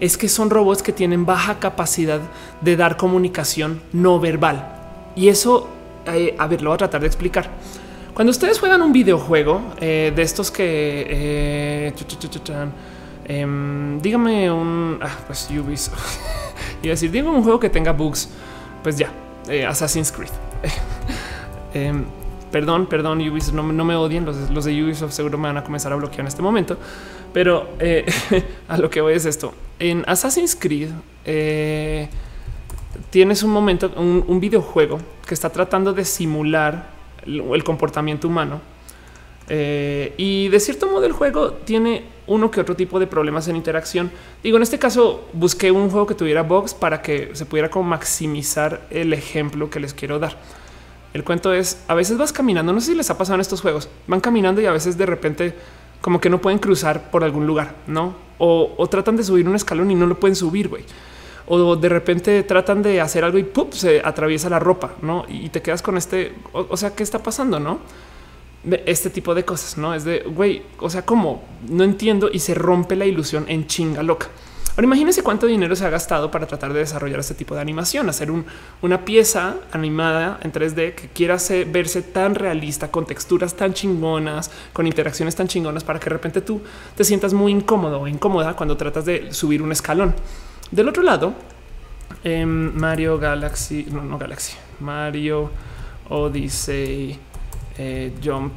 es 0.00 0.16
que 0.16 0.28
son 0.28 0.50
robots 0.50 0.82
que 0.82 0.92
tienen 0.92 1.24
baja 1.24 1.60
capacidad 1.60 2.20
de 2.60 2.76
dar 2.76 2.96
comunicación 2.96 3.80
no 3.92 4.18
verbal. 4.18 4.80
Y 5.14 5.28
eso, 5.28 5.68
eh, 6.06 6.34
a 6.36 6.48
ver, 6.48 6.60
lo 6.60 6.70
voy 6.70 6.74
a 6.74 6.78
tratar 6.78 7.02
de 7.02 7.06
explicar. 7.06 7.48
Cuando 8.12 8.32
ustedes 8.32 8.58
juegan 8.58 8.82
un 8.82 8.92
videojuego 8.92 9.62
eh, 9.80 10.12
de 10.14 10.22
estos 10.22 10.50
que 10.50 11.06
eh, 11.08 11.94
em, 13.26 14.00
dígame 14.00 14.50
un 14.50 14.98
ah, 15.00 15.18
pues 15.28 15.48
Ubisoft 15.50 16.18
y 16.82 16.88
decir, 16.88 17.12
dígame 17.12 17.36
un 17.36 17.44
juego 17.44 17.60
que 17.60 17.70
tenga 17.70 17.92
bugs, 17.92 18.28
pues 18.82 18.96
ya 18.96 19.12
Assassin's 19.68 20.10
Creed. 20.10 20.30
Perdón, 22.52 22.86
perdón, 22.86 23.18
Ubisoft, 23.28 23.54
no, 23.54 23.62
me 23.62 23.96
odien. 23.96 24.24
Los, 24.24 24.64
de 24.64 24.84
Ubisoft 24.84 25.12
seguro 25.12 25.38
me 25.38 25.48
van 25.48 25.56
a 25.56 25.64
comenzar 25.64 25.92
a 25.92 25.96
bloquear 25.96 26.20
en 26.20 26.26
este 26.28 26.42
momento, 26.42 26.76
pero 27.32 27.70
a 28.68 28.78
lo 28.78 28.90
que 28.90 29.00
voy 29.00 29.14
es 29.14 29.24
esto. 29.24 29.52
En 29.78 30.04
Assassin's 30.06 30.54
Creed, 30.54 30.90
tienes 33.10 33.42
un 33.42 33.50
momento, 33.50 33.90
un, 33.96 34.40
videojuego 34.40 34.98
que 35.26 35.34
está 35.34 35.50
tratando 35.50 35.92
de 35.92 36.04
simular 36.04 36.88
el, 37.26 37.64
comportamiento 37.64 38.28
humano. 38.28 38.60
Eh, 39.48 40.14
y 40.16 40.48
de 40.48 40.60
cierto 40.60 40.86
modo 40.86 41.04
el 41.04 41.12
juego 41.12 41.52
tiene 41.52 42.04
uno 42.26 42.50
que 42.50 42.60
otro 42.60 42.74
tipo 42.74 42.98
de 42.98 43.06
problemas 43.06 43.48
en 43.48 43.56
interacción. 43.56 44.10
Digo, 44.42 44.56
en 44.56 44.62
este 44.62 44.78
caso 44.78 45.28
busqué 45.32 45.70
un 45.70 45.90
juego 45.90 46.06
que 46.06 46.14
tuviera 46.14 46.42
bugs 46.42 46.74
para 46.74 47.02
que 47.02 47.30
se 47.34 47.44
pudiera 47.44 47.68
como 47.68 47.88
maximizar 47.88 48.86
el 48.90 49.12
ejemplo 49.12 49.68
que 49.68 49.80
les 49.80 49.92
quiero 49.92 50.18
dar. 50.18 50.36
El 51.14 51.24
cuento 51.24 51.52
es, 51.52 51.82
a 51.88 51.94
veces 51.94 52.16
vas 52.16 52.32
caminando, 52.32 52.72
no 52.72 52.80
sé 52.80 52.88
si 52.88 52.94
les 52.94 53.10
ha 53.10 53.18
pasado 53.18 53.34
en 53.34 53.42
estos 53.42 53.60
juegos, 53.60 53.88
van 54.06 54.20
caminando 54.20 54.60
y 54.60 54.66
a 54.66 54.72
veces 54.72 54.96
de 54.96 55.06
repente 55.06 55.54
como 56.00 56.20
que 56.20 56.28
no 56.28 56.40
pueden 56.40 56.58
cruzar 56.58 57.10
por 57.10 57.22
algún 57.22 57.46
lugar, 57.46 57.76
¿no? 57.86 58.14
O, 58.38 58.88
tratan 58.90 59.16
de 59.16 59.22
subir 59.22 59.48
un 59.48 59.54
escalón 59.54 59.90
y 59.90 59.94
no 59.94 60.04
lo 60.04 60.18
pueden 60.18 60.34
subir, 60.34 60.68
güey. 60.68 60.84
O 61.46 61.76
de 61.76 61.88
repente 61.88 62.42
tratan 62.42 62.82
de 62.82 63.00
hacer 63.00 63.24
algo 63.24 63.38
y 63.38 63.46
se 63.70 64.02
atraviesa 64.04 64.50
la 64.50 64.58
ropa, 64.58 64.94
¿no? 65.00 65.24
Y 65.28 65.48
te 65.50 65.62
quedas 65.62 65.80
con 65.80 65.96
este, 65.96 66.34
o, 66.52 66.76
sea, 66.76 66.94
¿qué 66.96 67.04
está 67.04 67.22
pasando, 67.22 67.60
no? 67.60 67.78
Este 68.84 69.10
tipo 69.10 69.32
de 69.34 69.44
cosas, 69.44 69.78
¿no? 69.78 69.94
Es 69.94 70.04
de, 70.04 70.20
güey, 70.20 70.62
o 70.80 70.90
sea, 70.90 71.04
¿cómo? 71.04 71.44
No 71.68 71.84
entiendo 71.84 72.30
y 72.32 72.40
se 72.40 72.54
rompe 72.54 72.96
la 72.96 73.06
ilusión 73.06 73.44
en 73.46 73.68
chinga 73.68 74.02
loca. 74.02 74.28
Ahora 74.74 74.86
imagínense 74.86 75.22
cuánto 75.22 75.46
dinero 75.46 75.76
se 75.76 75.84
ha 75.84 75.90
gastado 75.90 76.30
para 76.30 76.46
tratar 76.46 76.72
de 76.72 76.78
desarrollar 76.78 77.20
este 77.20 77.34
tipo 77.34 77.54
de 77.54 77.60
animación, 77.60 78.08
hacer 78.08 78.32
una 78.80 79.04
pieza 79.04 79.56
animada 79.70 80.40
en 80.42 80.50
3D 80.50 80.94
que 80.94 81.08
quiera 81.08 81.36
verse 81.66 82.00
tan 82.00 82.34
realista, 82.34 82.90
con 82.90 83.04
texturas 83.04 83.54
tan 83.54 83.74
chingonas, 83.74 84.50
con 84.72 84.86
interacciones 84.86 85.36
tan 85.36 85.46
chingonas 85.46 85.84
para 85.84 86.00
que 86.00 86.04
de 86.04 86.14
repente 86.14 86.40
tú 86.40 86.62
te 86.96 87.04
sientas 87.04 87.34
muy 87.34 87.52
incómodo 87.52 88.00
o 88.00 88.08
incómoda 88.08 88.56
cuando 88.56 88.78
tratas 88.78 89.04
de 89.04 89.30
subir 89.34 89.60
un 89.60 89.72
escalón. 89.72 90.14
Del 90.70 90.88
otro 90.88 91.02
lado, 91.02 91.34
em, 92.24 92.72
Mario 92.74 93.18
Galaxy, 93.18 93.88
no, 93.90 94.02
no 94.02 94.16
Galaxy, 94.16 94.56
Mario 94.80 95.50
Odyssey, 96.08 97.18
eh, 97.76 98.14
Jump, 98.24 98.54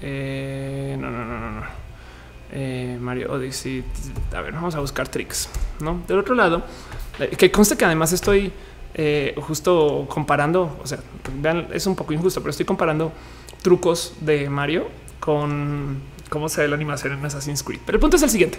eh, 0.00 0.96
no, 0.98 1.10
no, 1.10 1.26
no, 1.26 1.38
no, 1.38 1.50
no. 1.60 1.81
Eh, 2.52 2.98
Mario 3.00 3.32
Odyssey. 3.32 3.82
A 4.34 4.42
ver, 4.42 4.52
vamos 4.52 4.74
a 4.74 4.80
buscar 4.80 5.08
tricks. 5.08 5.48
No 5.80 6.02
del 6.06 6.18
otro 6.18 6.34
lado, 6.34 6.62
eh, 7.18 7.28
que 7.36 7.50
conste 7.50 7.76
que 7.76 7.84
además 7.86 8.12
estoy 8.12 8.52
eh, 8.94 9.34
justo 9.40 10.06
comparando. 10.08 10.78
O 10.82 10.86
sea, 10.86 10.98
vean, 11.40 11.68
es 11.72 11.86
un 11.86 11.96
poco 11.96 12.12
injusto, 12.12 12.40
pero 12.40 12.50
estoy 12.50 12.66
comparando 12.66 13.10
trucos 13.62 14.14
de 14.20 14.50
Mario 14.50 14.86
con 15.18 16.00
cómo 16.28 16.48
se 16.48 16.60
ve 16.60 16.68
la 16.68 16.76
animación 16.76 17.14
en 17.14 17.24
Assassin's 17.24 17.62
Creed. 17.62 17.80
Pero 17.86 17.96
el 17.96 18.00
punto 18.00 18.16
es 18.16 18.22
el 18.22 18.30
siguiente. 18.30 18.58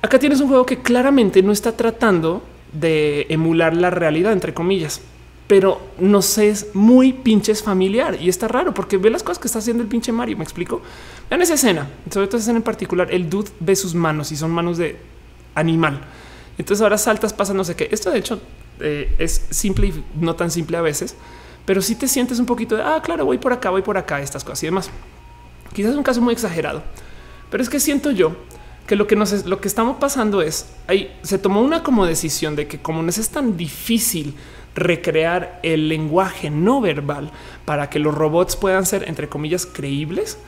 Acá 0.00 0.20
tienes 0.20 0.40
un 0.40 0.46
juego 0.46 0.64
que 0.64 0.78
claramente 0.78 1.42
no 1.42 1.50
está 1.50 1.76
tratando 1.76 2.44
de 2.72 3.26
emular 3.28 3.74
la 3.74 3.90
realidad, 3.90 4.32
entre 4.32 4.54
comillas 4.54 5.00
pero 5.48 5.80
no 5.98 6.18
es 6.18 6.74
muy 6.74 7.14
pinches 7.14 7.62
familiar 7.62 8.18
y 8.20 8.28
está 8.28 8.46
raro 8.46 8.74
porque 8.74 8.98
ve 8.98 9.08
las 9.08 9.22
cosas 9.22 9.38
que 9.38 9.48
está 9.48 9.58
haciendo 9.58 9.82
el 9.82 9.88
pinche 9.88 10.12
Mario. 10.12 10.36
Me 10.36 10.44
explico. 10.44 10.82
Vean 11.30 11.42
esa 11.42 11.54
escena, 11.54 11.88
sobre 12.10 12.26
todo 12.26 12.38
esa 12.38 12.44
escena 12.44 12.58
en 12.58 12.62
particular. 12.62 13.08
El 13.12 13.28
dude 13.28 13.50
ve 13.60 13.76
sus 13.76 13.94
manos 13.94 14.32
y 14.32 14.36
son 14.36 14.50
manos 14.50 14.78
de 14.78 14.98
animal. 15.54 16.00
Entonces 16.56 16.82
ahora 16.82 16.98
saltas, 16.98 17.32
pasa 17.32 17.54
no 17.54 17.64
sé 17.64 17.76
qué. 17.76 17.88
Esto 17.90 18.10
de 18.10 18.18
hecho 18.18 18.40
eh, 18.80 19.14
es 19.18 19.46
simple 19.50 19.88
y 19.88 20.04
no 20.14 20.34
tan 20.34 20.50
simple 20.50 20.76
a 20.76 20.80
veces, 20.80 21.14
pero 21.64 21.82
si 21.82 21.94
te 21.94 22.08
sientes 22.08 22.38
un 22.38 22.46
poquito 22.46 22.76
de 22.76 22.82
ah, 22.82 23.00
claro, 23.02 23.24
voy 23.24 23.38
por 23.38 23.52
acá, 23.52 23.70
voy 23.70 23.82
por 23.82 23.98
acá, 23.98 24.20
estas 24.20 24.44
cosas 24.44 24.62
y 24.62 24.66
demás. 24.66 24.90
Quizás 25.74 25.92
es 25.92 25.96
un 25.96 26.02
caso 26.02 26.20
muy 26.20 26.32
exagerado, 26.32 26.82
pero 27.50 27.62
es 27.62 27.68
que 27.68 27.78
siento 27.78 28.10
yo 28.10 28.36
que 28.86 28.96
lo 28.96 29.06
que 29.06 29.16
nos 29.16 29.44
lo 29.44 29.60
que 29.60 29.68
estamos 29.68 29.98
pasando 29.98 30.40
es 30.40 30.66
ahí 30.86 31.14
se 31.22 31.38
tomó 31.38 31.60
una 31.60 31.82
como 31.82 32.06
decisión 32.06 32.56
de 32.56 32.66
que 32.66 32.78
como 32.78 33.02
no 33.02 33.10
es 33.10 33.28
tan 33.28 33.58
difícil 33.58 34.34
recrear 34.74 35.60
el 35.62 35.88
lenguaje 35.88 36.50
no 36.50 36.80
verbal 36.80 37.30
para 37.64 37.90
que 37.90 37.98
los 37.98 38.14
robots 38.14 38.56
puedan 38.56 38.86
ser, 38.86 39.08
entre 39.08 39.28
comillas, 39.28 39.66
creíbles. 39.66 40.38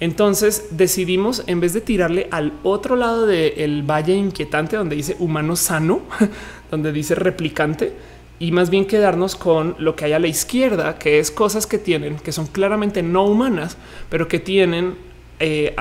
Entonces 0.00 0.68
decidimos, 0.70 1.44
en 1.46 1.60
vez 1.60 1.72
de 1.72 1.80
tirarle 1.80 2.28
al 2.30 2.52
otro 2.62 2.96
lado 2.96 3.26
del 3.26 3.82
valle 3.82 4.14
inquietante, 4.14 4.76
donde 4.76 4.96
dice 4.96 5.16
humano 5.18 5.56
sano, 5.56 6.02
donde 6.70 6.92
dice 6.92 7.14
replicante, 7.14 7.92
y 8.38 8.52
más 8.52 8.70
bien 8.70 8.86
quedarnos 8.86 9.36
con 9.36 9.76
lo 9.78 9.94
que 9.94 10.06
hay 10.06 10.14
a 10.14 10.18
la 10.18 10.28
izquierda, 10.28 10.98
que 10.98 11.18
es 11.18 11.30
cosas 11.30 11.66
que 11.66 11.78
tienen, 11.78 12.16
que 12.16 12.32
son 12.32 12.46
claramente 12.46 13.02
no 13.02 13.26
humanas, 13.26 13.76
pero 14.08 14.28
que 14.28 14.38
tienen 14.38 14.94
eh, 15.38 15.76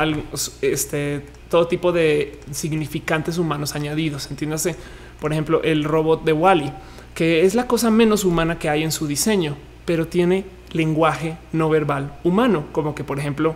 este, 0.61 1.25
todo 1.49 1.67
tipo 1.67 1.93
de 1.93 2.37
significantes 2.51 3.37
humanos 3.37 3.75
añadidos. 3.75 4.29
Entiéndase, 4.29 4.75
por 5.21 5.31
ejemplo, 5.31 5.63
el 5.63 5.85
robot 5.85 6.25
de 6.25 6.33
Wally 6.33 6.73
que 7.19 7.43
es 7.43 7.53
la 7.53 7.67
cosa 7.67 7.91
menos 7.91 8.23
humana 8.23 8.59
que 8.59 8.69
hay 8.69 8.81
en 8.81 8.93
su 8.93 9.05
diseño, 9.05 9.57
pero 9.83 10.07
tiene 10.07 10.45
lenguaje 10.71 11.37
no 11.51 11.69
verbal 11.69 12.17
humano, 12.23 12.67
como 12.71 12.95
que 12.95 13.03
por 13.03 13.19
ejemplo 13.19 13.55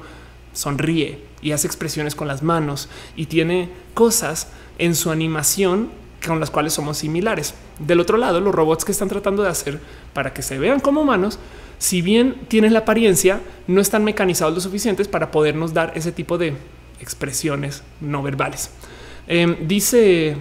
sonríe 0.54 1.20
y 1.42 1.52
hace 1.52 1.68
expresiones 1.68 2.16
con 2.16 2.28
las 2.28 2.42
manos 2.42 2.90
y 3.16 3.26
tiene 3.26 3.70
cosas 3.94 4.48
en 4.78 4.96
su 4.96 5.12
animación 5.12 5.90
con 6.26 6.40
las 6.40 6.50
cuales 6.50 6.74
somos 6.74 6.98
similares. 6.98 7.54
Del 7.80 8.00
otro 8.00 8.18
lado, 8.18 8.40
los 8.40 8.56
robots 8.56 8.86
que 8.86 8.92
están 8.92 9.10
tratando 9.10 9.44
de 9.44 9.50
hacer 9.50 9.80
para 10.14 10.34
que 10.34 10.42
se 10.42 10.58
vean 10.58 10.80
como 10.80 11.02
humanos, 11.02 11.38
si 11.80 12.02
bien 12.02 12.36
tienen 12.48 12.74
la 12.74 12.80
apariencia, 12.80 13.42
no 13.68 13.82
están 13.82 14.04
mecanizados 14.04 14.54
lo 14.54 14.62
suficientes 14.62 15.08
para 15.08 15.32
podernos 15.32 15.74
dar 15.74 15.92
ese 15.96 16.12
tipo 16.12 16.38
de 16.38 16.56
expresiones 17.02 17.84
no 18.00 18.24
verbales. 18.24 18.70
Em, 19.28 19.68
dice 19.68 20.38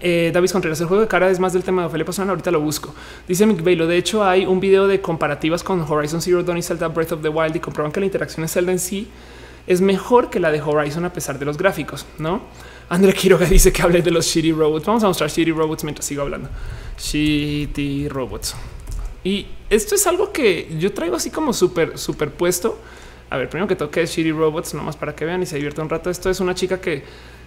eh, 0.00 0.30
David 0.34 0.50
Contreras, 0.50 0.80
el 0.80 0.86
juego 0.86 1.02
de 1.02 1.08
cara 1.08 1.30
es 1.30 1.38
más 1.38 1.52
del 1.52 1.62
tema 1.62 1.82
de 1.82 1.88
Ophelia 1.88 2.04
Pastrana. 2.04 2.32
Ahorita 2.32 2.50
lo 2.50 2.60
busco. 2.60 2.94
Dice 3.28 3.46
Mick 3.46 3.62
Bailo. 3.62 3.86
De 3.86 3.96
hecho, 3.96 4.24
hay 4.24 4.46
un 4.46 4.60
video 4.60 4.86
de 4.86 5.00
comparativas 5.00 5.62
con 5.62 5.80
Horizon 5.80 6.20
Zero 6.20 6.42
Dawn 6.42 6.58
y 6.58 6.62
Zelda 6.62 6.88
Breath 6.88 7.12
of 7.12 7.22
the 7.22 7.28
Wild 7.28 7.56
y 7.56 7.60
comprueban 7.60 7.92
que 7.92 8.00
la 8.00 8.06
interacción 8.06 8.44
en 8.44 8.48
Zelda 8.48 8.72
en 8.72 8.78
sí 8.78 9.08
es 9.66 9.80
mejor 9.80 10.30
que 10.30 10.40
la 10.40 10.50
de 10.50 10.60
Horizon 10.60 11.04
a 11.04 11.12
pesar 11.12 11.38
de 11.38 11.44
los 11.44 11.56
gráficos, 11.56 12.06
no? 12.18 12.42
André 12.88 13.14
Quiroga 13.14 13.46
dice 13.50 13.72
que 13.72 13.82
hable 13.82 14.02
de 14.02 14.10
los 14.10 14.26
shitty 14.26 14.52
robots. 14.52 14.86
Vamos 14.86 15.04
a 15.04 15.08
mostrar 15.08 15.30
shitty 15.30 15.52
robots 15.52 15.84
mientras 15.84 16.06
sigo 16.06 16.22
hablando. 16.22 16.48
Shitty 16.98 18.08
robots. 18.08 18.54
Y 19.22 19.46
esto 19.70 19.94
es 19.94 20.06
algo 20.06 20.32
que 20.32 20.76
yo 20.78 20.92
traigo 20.92 21.16
así 21.16 21.30
como 21.30 21.52
súper 21.52 21.96
superpuesto. 21.98 22.78
A 23.30 23.38
ver, 23.38 23.48
primero 23.48 23.66
que 23.66 23.74
toque 23.74 24.04
shitty 24.04 24.32
robots, 24.32 24.74
nomás 24.74 24.96
para 24.96 25.14
que 25.14 25.24
vean 25.24 25.42
y 25.42 25.46
se 25.46 25.56
divierta 25.56 25.82
un 25.82 25.88
rato. 25.88 26.10
Esto 26.10 26.28
es 26.28 26.40
una 26.40 26.54
chica 26.54 26.80
que 26.80 27.02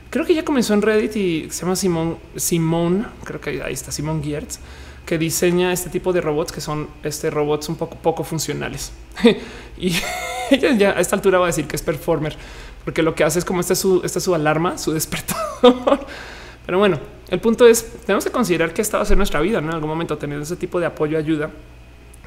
creo 0.10 0.26
que 0.26 0.34
ya 0.34 0.44
comenzó 0.44 0.74
en 0.74 0.82
Reddit 0.82 1.16
y 1.16 1.48
se 1.52 1.62
llama 1.62 1.76
Simón 1.76 2.18
Simón, 2.36 3.08
creo 3.24 3.40
que 3.40 3.62
ahí 3.62 3.74
está 3.74 3.92
Simón 3.92 4.24
Giertz, 4.24 4.60
que 5.08 5.18
diseña 5.18 5.72
este 5.72 5.90
tipo 5.90 6.12
de 6.12 6.20
robots 6.20 6.52
que 6.52 6.60
son 6.60 6.90
este 7.02 7.30
robots 7.32 7.70
un 7.70 7.78
poco 7.78 7.96
poco 7.96 8.24
funcionales. 8.26 8.92
y 9.78 9.96
ella 10.52 10.72
ya 10.74 10.90
a 10.92 11.00
esta 11.00 11.16
altura 11.16 11.40
va 11.40 11.46
a 11.46 11.48
decir 11.48 11.66
que 11.66 11.78
es 11.78 11.82
performer, 11.82 12.36
porque 12.84 13.02
lo 13.02 13.16
que 13.16 13.24
hace 13.24 13.40
es 13.40 13.46
como 13.46 13.62
esta 13.62 13.74
es 13.74 13.80
su, 13.80 14.02
esta 14.04 14.20
es 14.20 14.26
su 14.26 14.36
alarma, 14.36 14.78
su 14.78 14.92
despertador. 15.00 16.06
Pero 16.66 16.78
bueno, 16.78 17.00
el 17.30 17.40
punto 17.40 17.66
es, 17.66 17.90
tenemos 18.06 18.26
que 18.26 18.32
considerar 18.32 18.74
que 18.74 18.82
esta 18.82 18.98
va 18.98 19.04
a 19.04 19.06
ser 19.06 19.16
nuestra 19.16 19.40
vida, 19.40 19.62
¿no? 19.62 19.70
En 19.70 19.76
algún 19.76 19.90
momento 19.90 20.18
tener 20.18 20.42
ese 20.42 20.58
tipo 20.58 20.78
de 20.78 20.86
apoyo, 20.86 21.18
ayuda 21.18 21.50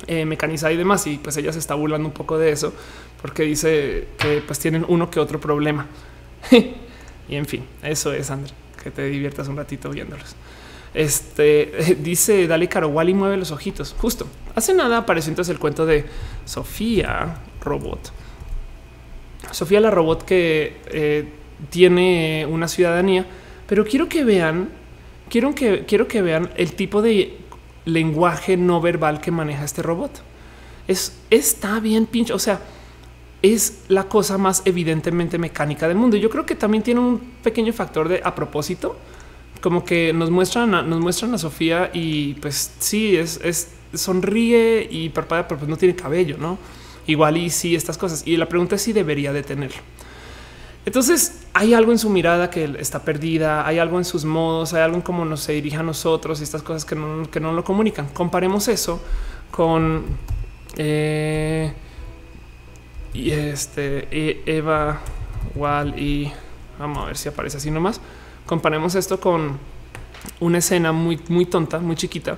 eh, 0.07 0.25
mecanizada 0.25 0.73
y 0.73 0.79
demás. 0.79 1.07
Y 1.07 1.19
pues 1.19 1.37
ella 1.37 1.53
se 1.53 1.59
está 1.59 1.75
burlando 1.75 2.09
un 2.09 2.15
poco 2.15 2.39
de 2.39 2.51
eso 2.51 2.73
porque 3.21 3.43
dice 3.43 4.09
que 4.17 4.43
pues 4.47 4.59
tienen 4.59 4.87
uno 4.89 5.11
que 5.11 5.21
otro 5.21 5.39
problema. 5.39 5.87
Y 7.29 7.37
en 7.37 7.45
fin, 7.45 7.67
eso 7.83 8.15
es, 8.15 8.31
André, 8.31 8.55
que 8.83 8.91
te 8.91 9.05
diviertas 9.05 9.47
un 9.49 9.59
ratito 9.59 9.91
viéndolos. 9.91 10.35
Este 10.95 11.97
dice 12.03 12.47
Dale 12.47 12.69
Caro 12.69 12.89
Wally 12.89 13.15
mueve 13.15 13.37
los 13.37 13.51
ojitos. 13.51 13.95
Justo 13.99 14.27
hace 14.55 14.75
nada 14.75 14.99
apareció 14.99 15.31
entonces 15.31 15.53
el 15.53 15.59
cuento 15.59 15.87
de 15.87 16.05
Sofía 16.45 17.39
Robot. 17.61 18.13
Sofía 19.53 19.81
la 19.81 19.91
robot 19.91 20.25
que 20.25 20.77
eh, 20.87 21.29
tiene 21.71 22.47
una 22.49 22.69
ciudadanía, 22.69 23.27
pero 23.67 23.85
quiero 23.85 24.09
que 24.09 24.23
vean, 24.23 24.69
quiero 25.29 25.55
que 25.55 25.85
quiero 25.87 26.07
que 26.07 26.23
vean 26.23 26.51
el 26.57 26.75
tipo 26.75 27.03
de 27.03 27.39
lenguaje 27.85 28.57
no 28.57 28.81
verbal 28.81 29.21
que 29.21 29.31
maneja 29.31 29.65
este 29.65 29.83
robot. 29.83 30.23
Es 30.87 31.17
está 31.31 31.81
bien 31.81 32.07
pinche, 32.07 32.33
o 32.33 32.39
sea, 32.39 32.61
es 33.43 33.85
la 33.89 34.05
cosa 34.05 34.39
más 34.39 34.63
evidentemente 34.65 35.39
mecánica 35.39 35.89
del 35.89 35.97
mundo. 35.97 36.17
Yo 36.17 36.31
creo 36.31 36.47
que 36.47 36.55
también 36.55 36.83
tiene 36.83 37.01
un 37.01 37.19
pequeño 37.43 37.73
factor 37.73 38.09
de 38.09 38.21
a 38.23 38.35
propósito, 38.35 38.97
como 39.61 39.85
que 39.85 40.13
nos 40.13 40.31
muestran, 40.31 40.75
a, 40.75 40.83
nos 40.83 41.01
muestran 41.01 41.35
a 41.35 41.39
Sofía 41.39 41.91
y 41.93 42.35
pues 42.35 42.73
sí, 42.79 43.17
es, 43.17 43.41
es 43.45 43.69
sonríe 43.95 44.87
y 44.91 45.09
parpadea, 45.09 45.49
pero 45.49 45.59
pues 45.59 45.69
no 45.69 45.77
tiene 45.77 45.95
cabello, 45.95 46.37
no? 46.39 46.59
Igual 47.07 47.37
y 47.37 47.51
sí, 47.51 47.75
estas 47.75 47.99
cosas. 47.99 48.27
Y 48.27 48.37
la 48.37 48.47
pregunta 48.47 48.77
es 48.77 48.83
si 48.83 48.93
debería 48.93 49.33
de 49.33 49.43
tenerlo. 49.43 49.81
Entonces 50.87 51.43
hay 51.53 51.75
algo 51.75 51.93
en 51.93 51.99
su 51.99 52.09
mirada 52.09 52.49
que 52.49 52.65
está 52.79 53.03
perdida, 53.03 53.67
hay 53.67 53.79
algo 53.79 53.99
en 53.99 54.05
sus 54.05 54.25
modos, 54.25 54.73
hay 54.73 54.81
algo 54.83 54.97
en 54.97 55.03
cómo 55.03 55.25
nos 55.25 55.41
se 55.41 55.53
dirige 55.53 55.77
a 55.77 55.83
nosotros 55.83 56.41
y 56.41 56.45
estas 56.45 56.63
cosas 56.63 56.85
que 56.85 56.95
no, 56.95 57.31
que 57.31 57.41
no 57.41 57.53
lo 57.53 57.65
comunican. 57.65 58.09
Comparemos 58.09 58.69
eso 58.69 59.03
con 59.51 60.05
eh, 60.77 61.73
y 63.13 63.31
este 63.31 64.09
Eva 64.47 65.01
Wall 65.55 65.99
y 65.99 66.33
vamos 66.79 66.99
a 66.99 67.07
ver 67.07 67.17
si 67.17 67.29
aparece 67.29 67.59
así 67.59 67.71
nomás. 67.71 68.01
Comparemos 68.51 68.97
esto 68.97 69.21
con 69.21 69.61
una 70.41 70.59
escena 70.59 70.91
muy, 70.91 71.21
muy 71.29 71.47
tonta, 71.47 71.79
muy 71.79 71.95
chiquita 71.95 72.37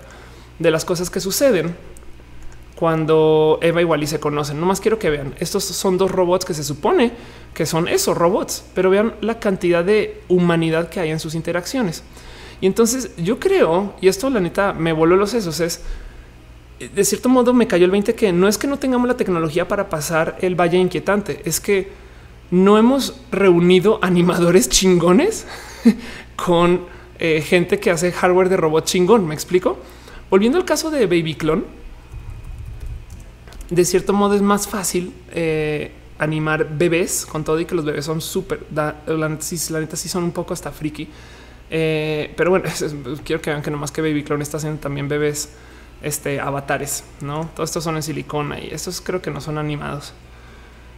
de 0.58 0.70
las 0.70 0.84
cosas 0.84 1.08
que 1.08 1.20
suceden 1.20 1.74
cuando 2.74 3.58
Eva 3.62 3.80
y 3.80 3.84
Wally 3.86 4.06
se 4.06 4.20
conocen. 4.20 4.60
No 4.60 4.66
más 4.66 4.78
quiero 4.78 4.98
que 4.98 5.08
vean. 5.08 5.34
Estos 5.38 5.64
son 5.64 5.96
dos 5.96 6.10
robots 6.10 6.44
que 6.44 6.52
se 6.52 6.64
supone 6.64 7.12
que 7.54 7.64
son 7.64 7.88
esos 7.88 8.14
robots, 8.14 8.62
pero 8.74 8.90
vean 8.90 9.14
la 9.22 9.40
cantidad 9.40 9.82
de 9.82 10.20
humanidad 10.28 10.90
que 10.90 11.00
hay 11.00 11.10
en 11.10 11.18
sus 11.18 11.34
interacciones. 11.34 12.02
Y 12.60 12.66
entonces 12.66 13.12
yo 13.16 13.40
creo, 13.40 13.94
y 14.02 14.08
esto 14.08 14.28
la 14.28 14.40
neta 14.40 14.74
me 14.74 14.92
voló 14.92 15.16
los 15.16 15.30
sesos, 15.30 15.60
es 15.60 15.80
de 16.94 17.04
cierto 17.06 17.30
modo 17.30 17.54
me 17.54 17.66
cayó 17.66 17.86
el 17.86 17.90
20 17.90 18.14
que 18.14 18.34
no 18.34 18.48
es 18.48 18.58
que 18.58 18.66
no 18.66 18.78
tengamos 18.78 19.08
la 19.08 19.16
tecnología 19.16 19.66
para 19.66 19.88
pasar 19.88 20.36
el 20.42 20.60
valle 20.60 20.76
inquietante, 20.76 21.40
es 21.46 21.58
que 21.58 21.90
no 22.50 22.76
hemos 22.76 23.14
reunido 23.30 23.98
animadores 24.02 24.68
chingones 24.68 25.46
con 26.36 26.86
eh, 27.18 27.40
gente 27.40 27.78
que 27.78 27.90
hace 27.90 28.12
hardware 28.12 28.48
de 28.48 28.56
robot 28.56 28.84
chingón. 28.84 29.26
Me 29.26 29.34
explico. 29.34 29.78
Volviendo 30.30 30.58
al 30.58 30.64
caso 30.64 30.90
de 30.90 31.06
Baby 31.06 31.34
Clone, 31.34 31.62
de 33.70 33.84
cierto 33.84 34.12
modo 34.12 34.34
es 34.34 34.42
más 34.42 34.66
fácil 34.66 35.12
eh, 35.30 35.92
animar 36.18 36.68
bebés 36.76 37.26
con 37.26 37.44
todo 37.44 37.58
y 37.60 37.64
que 37.64 37.74
los 37.74 37.84
bebés 37.84 38.04
son 38.04 38.20
súper, 38.20 38.66
la, 38.74 38.96
neta 39.06 39.96
sí 39.96 40.08
son 40.08 40.24
un 40.24 40.32
poco 40.32 40.52
hasta 40.52 40.70
friki. 40.70 41.08
Eh, 41.70 42.32
pero 42.36 42.50
bueno, 42.50 42.66
quiero 43.24 43.40
que 43.40 43.50
vean 43.50 43.62
que 43.62 43.70
nomás 43.70 43.90
que 43.90 44.02
Baby 44.02 44.24
Clone 44.24 44.42
está 44.42 44.58
haciendo 44.58 44.80
también 44.80 45.08
bebés 45.08 45.50
este, 46.02 46.40
avatares, 46.40 47.04
¿no? 47.20 47.48
Todos 47.54 47.70
estos 47.70 47.84
son 47.84 47.96
en 47.96 48.02
silicona 48.02 48.60
y 48.60 48.68
estos 48.68 49.00
creo 49.00 49.22
que 49.22 49.30
no 49.30 49.40
son 49.40 49.58
animados. 49.58 50.12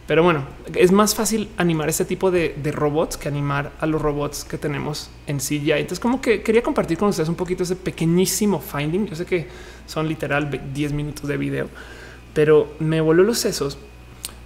Pero 0.07 0.21
bueno, 0.21 0.45
es 0.75 0.91
más 0.91 1.15
fácil 1.15 1.49
animar 1.57 1.89
este 1.89 2.05
tipo 2.05 2.29
de, 2.29 2.53
robots 2.71 3.17
que 3.17 3.27
animar 3.27 3.71
a 3.79 3.87
los 3.87 3.99
robots 4.01 4.43
que 4.43 4.57
tenemos 4.57 5.09
en 5.25 5.39
CGI. 5.39 5.71
Entonces, 5.71 5.99
como 5.99 6.21
que 6.21 6.43
quería 6.43 6.61
compartir 6.61 6.97
con 6.97 7.09
ustedes 7.09 7.27
un 7.27 7.35
poquito 7.35 7.63
ese 7.63 7.75
pequeñísimo 7.75 8.61
finding. 8.61 9.07
Yo 9.07 9.15
sé 9.15 9.25
que 9.25 9.47
son 9.87 10.07
literal 10.07 10.61
10 10.73 10.93
minutos 10.93 11.27
de 11.27 11.37
video, 11.37 11.69
pero 12.33 12.75
me 12.79 13.01
voló 13.01 13.23
los 13.23 13.39
sesos 13.39 13.79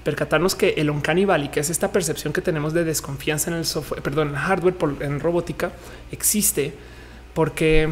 percatarnos 0.06 0.56
que 0.56 0.76
el 0.78 0.90
uncanny 0.90 1.26
valley, 1.26 1.50
que 1.50 1.60
es 1.60 1.70
esta 1.70 1.92
percepción 1.92 2.32
que 2.32 2.42
tenemos 2.42 2.74
de 2.74 2.86
desconfianza 2.86 3.52
en 3.52 3.58
el 3.58 3.66
software, 3.66 4.02
perdón, 4.02 4.30
en 4.30 4.36
hardware, 4.36 4.76
en 5.02 5.20
robótica, 5.20 5.74
existe 6.12 6.74
porque 7.34 7.90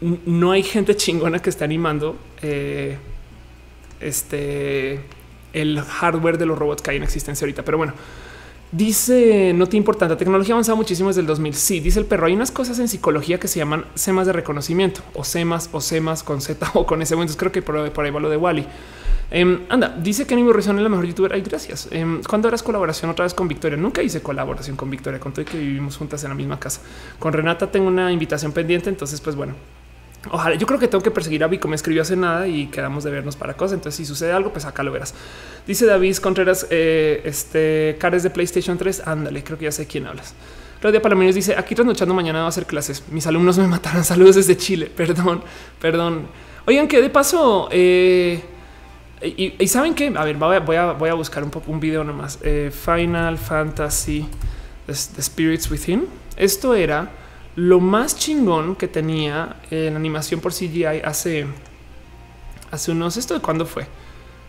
no 0.00 0.52
hay 0.52 0.62
gente 0.62 0.96
chingona 0.96 1.40
que 1.40 1.50
esté 1.50 1.64
animando 1.64 2.16
eh, 2.42 2.96
este 4.00 5.00
el 5.52 5.80
hardware 5.80 6.38
de 6.38 6.46
los 6.46 6.58
robots 6.58 6.82
que 6.82 6.90
hay 6.92 6.96
en 6.96 7.02
existencia 7.02 7.44
ahorita. 7.44 7.64
Pero 7.64 7.78
bueno, 7.78 7.94
Dice, 8.72 9.52
no 9.54 9.66
te 9.66 9.76
importa, 9.76 10.08
la 10.08 10.16
tecnología 10.16 10.54
ha 10.54 10.56
avanzado 10.56 10.76
muchísimo 10.78 11.10
desde 11.10 11.20
el 11.20 11.26
2000. 11.26 11.52
Sí, 11.52 11.80
dice 11.80 12.00
el 12.00 12.06
perro, 12.06 12.24
hay 12.24 12.32
unas 12.32 12.50
cosas 12.50 12.78
en 12.78 12.88
psicología 12.88 13.38
que 13.38 13.46
se 13.46 13.58
llaman 13.58 13.84
semas 13.94 14.26
de 14.26 14.32
reconocimiento 14.32 15.02
o 15.12 15.24
semas 15.24 15.68
o 15.72 15.82
semas 15.82 16.22
con 16.22 16.40
Z 16.40 16.70
o 16.74 16.86
con 16.86 17.02
ese. 17.02 17.12
Entonces 17.12 17.36
creo 17.36 17.52
que 17.52 17.60
por, 17.60 17.76
ahí 17.76 18.10
va 18.10 18.20
lo 18.20 18.30
de 18.30 18.38
Wally. 18.38 18.66
Em, 19.30 19.60
anda, 19.68 19.90
dice 19.90 20.26
que 20.26 20.32
Animo 20.32 20.54
Rizón 20.54 20.78
es 20.78 20.82
la 20.82 20.88
mejor 20.88 21.04
youtuber. 21.04 21.34
Ay, 21.34 21.42
gracias. 21.42 21.86
Um, 21.92 22.22
¿Cuándo 22.22 22.48
harás 22.48 22.62
colaboración 22.62 23.10
otra 23.10 23.26
vez 23.26 23.34
con 23.34 23.46
Victoria? 23.46 23.76
Nunca 23.76 24.02
hice 24.02 24.22
colaboración 24.22 24.74
con 24.74 24.88
Victoria, 24.88 25.20
con 25.20 25.34
todo 25.34 25.44
que 25.44 25.58
vivimos 25.58 25.98
juntas 25.98 26.24
en 26.24 26.30
la 26.30 26.34
misma 26.34 26.58
casa. 26.58 26.80
Con 27.18 27.34
Renata 27.34 27.70
tengo 27.70 27.88
una 27.88 28.10
invitación 28.10 28.52
pendiente, 28.52 28.88
entonces 28.88 29.20
pues 29.20 29.36
bueno, 29.36 29.52
Ojalá, 30.30 30.54
yo 30.54 30.66
creo 30.66 30.78
que 30.78 30.88
tengo 30.88 31.02
que 31.02 31.10
perseguir 31.10 31.42
a 31.42 31.48
Vico. 31.48 31.68
Me 31.68 31.74
escribió 31.74 32.02
hace 32.02 32.16
nada 32.16 32.46
y 32.46 32.66
quedamos 32.68 33.04
de 33.04 33.10
vernos 33.10 33.36
para 33.36 33.54
cosas. 33.54 33.74
Entonces, 33.74 33.96
si 33.96 34.06
sucede 34.06 34.32
algo, 34.32 34.52
pues 34.52 34.64
acá 34.64 34.82
lo 34.82 34.92
verás. 34.92 35.14
Dice 35.66 35.84
David 35.86 36.16
Contreras, 36.18 36.66
eh, 36.70 37.22
este 37.24 37.96
cares 37.98 38.22
de 38.22 38.30
PlayStation 38.30 38.78
3. 38.78 39.06
Ándale, 39.06 39.42
creo 39.42 39.58
que 39.58 39.64
ya 39.64 39.72
sé 39.72 39.86
quién 39.86 40.06
hablas. 40.06 40.34
Claudia 40.80 41.00
Palomines 41.00 41.36
dice 41.36 41.54
aquí 41.56 41.76
trasnochando 41.76 42.12
mañana 42.12 42.40
va 42.40 42.46
a 42.46 42.48
hacer 42.48 42.66
clases. 42.66 43.04
Mis 43.10 43.26
alumnos 43.26 43.58
me 43.58 43.66
matarán. 43.66 44.04
Saludos 44.04 44.36
desde 44.36 44.56
Chile. 44.56 44.90
Perdón, 44.94 45.42
perdón. 45.80 46.26
Oigan, 46.66 46.86
que 46.86 47.00
de 47.02 47.10
paso, 47.10 47.68
eh, 47.72 48.40
y, 49.20 49.68
saben 49.68 49.94
que, 49.94 50.12
a 50.16 50.24
ver, 50.24 50.36
voy 50.36 50.76
a, 50.76 50.92
voy 50.92 51.08
a, 51.08 51.14
buscar 51.14 51.44
un 51.44 51.50
poco 51.50 51.70
un 51.70 51.78
video 51.78 52.02
nomás. 52.02 52.38
Eh, 52.42 52.72
Final 52.72 53.38
Fantasy, 53.38 54.26
The 54.86 55.22
Spirits 55.22 55.70
Within. 55.70 56.06
Esto 56.36 56.74
era 56.74 57.10
lo 57.56 57.80
más 57.80 58.16
chingón 58.16 58.76
que 58.76 58.88
tenía 58.88 59.56
en 59.70 59.96
animación 59.96 60.40
por 60.40 60.52
CGI 60.52 61.02
hace, 61.04 61.46
hace 62.70 62.92
unos, 62.92 63.16
esto 63.16 63.34
de 63.34 63.40
cuándo 63.40 63.66
fue, 63.66 63.86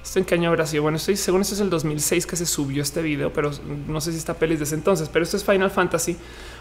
esto 0.02 0.20
en 0.20 0.26
qué 0.26 0.36
año 0.36 0.50
habrá 0.50 0.66
sido. 0.66 0.84
Bueno, 0.84 0.98
estoy 0.98 1.16
según 1.18 1.42
esto 1.42 1.56
es 1.56 1.62
el 1.62 1.70
2006 1.70 2.26
que 2.26 2.36
se 2.36 2.46
subió 2.46 2.82
este 2.82 3.02
video, 3.02 3.32
pero 3.34 3.52
no 3.88 4.02
sé 4.02 4.12
si 4.12 4.18
está 4.18 4.34
pelis 4.34 4.60
desde 4.60 4.76
entonces, 4.76 5.10
pero 5.10 5.24
esto 5.24 5.38
es 5.38 5.44
Final 5.44 5.72
Fantasy, 5.72 6.18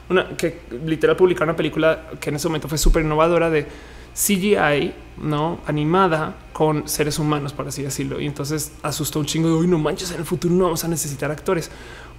una 0.09 0.37
que 0.37 0.63
literal 0.85 1.17
publicaron 1.17 1.51
una 1.51 1.57
película 1.57 2.11
que 2.21 2.31
en 2.31 2.37
ese 2.37 2.49
momento 2.49 2.69
fue 2.69 2.79
súper 2.79 3.05
innovadora 3.05 3.51
de 3.51 3.67
CGI, 4.15 4.93
no 5.23 5.61
animada 5.67 6.37
con 6.53 6.87
seres 6.87 7.19
humanos, 7.19 7.53
por 7.53 7.67
así 7.69 7.83
decirlo. 7.83 8.21
Y 8.21 8.27
entonces 8.27 8.73
asustó 8.83 9.21
un 9.21 9.27
chingo 9.27 9.49
de 9.49 9.55
hoy. 9.55 9.67
No 9.67 9.79
manches, 9.79 10.11
en 10.11 10.19
el 10.19 10.27
futuro 10.27 10.55
no 10.55 10.65
vamos 10.65 10.85
a 10.85 10.89
necesitar 10.89 11.31
actores. 11.31 11.71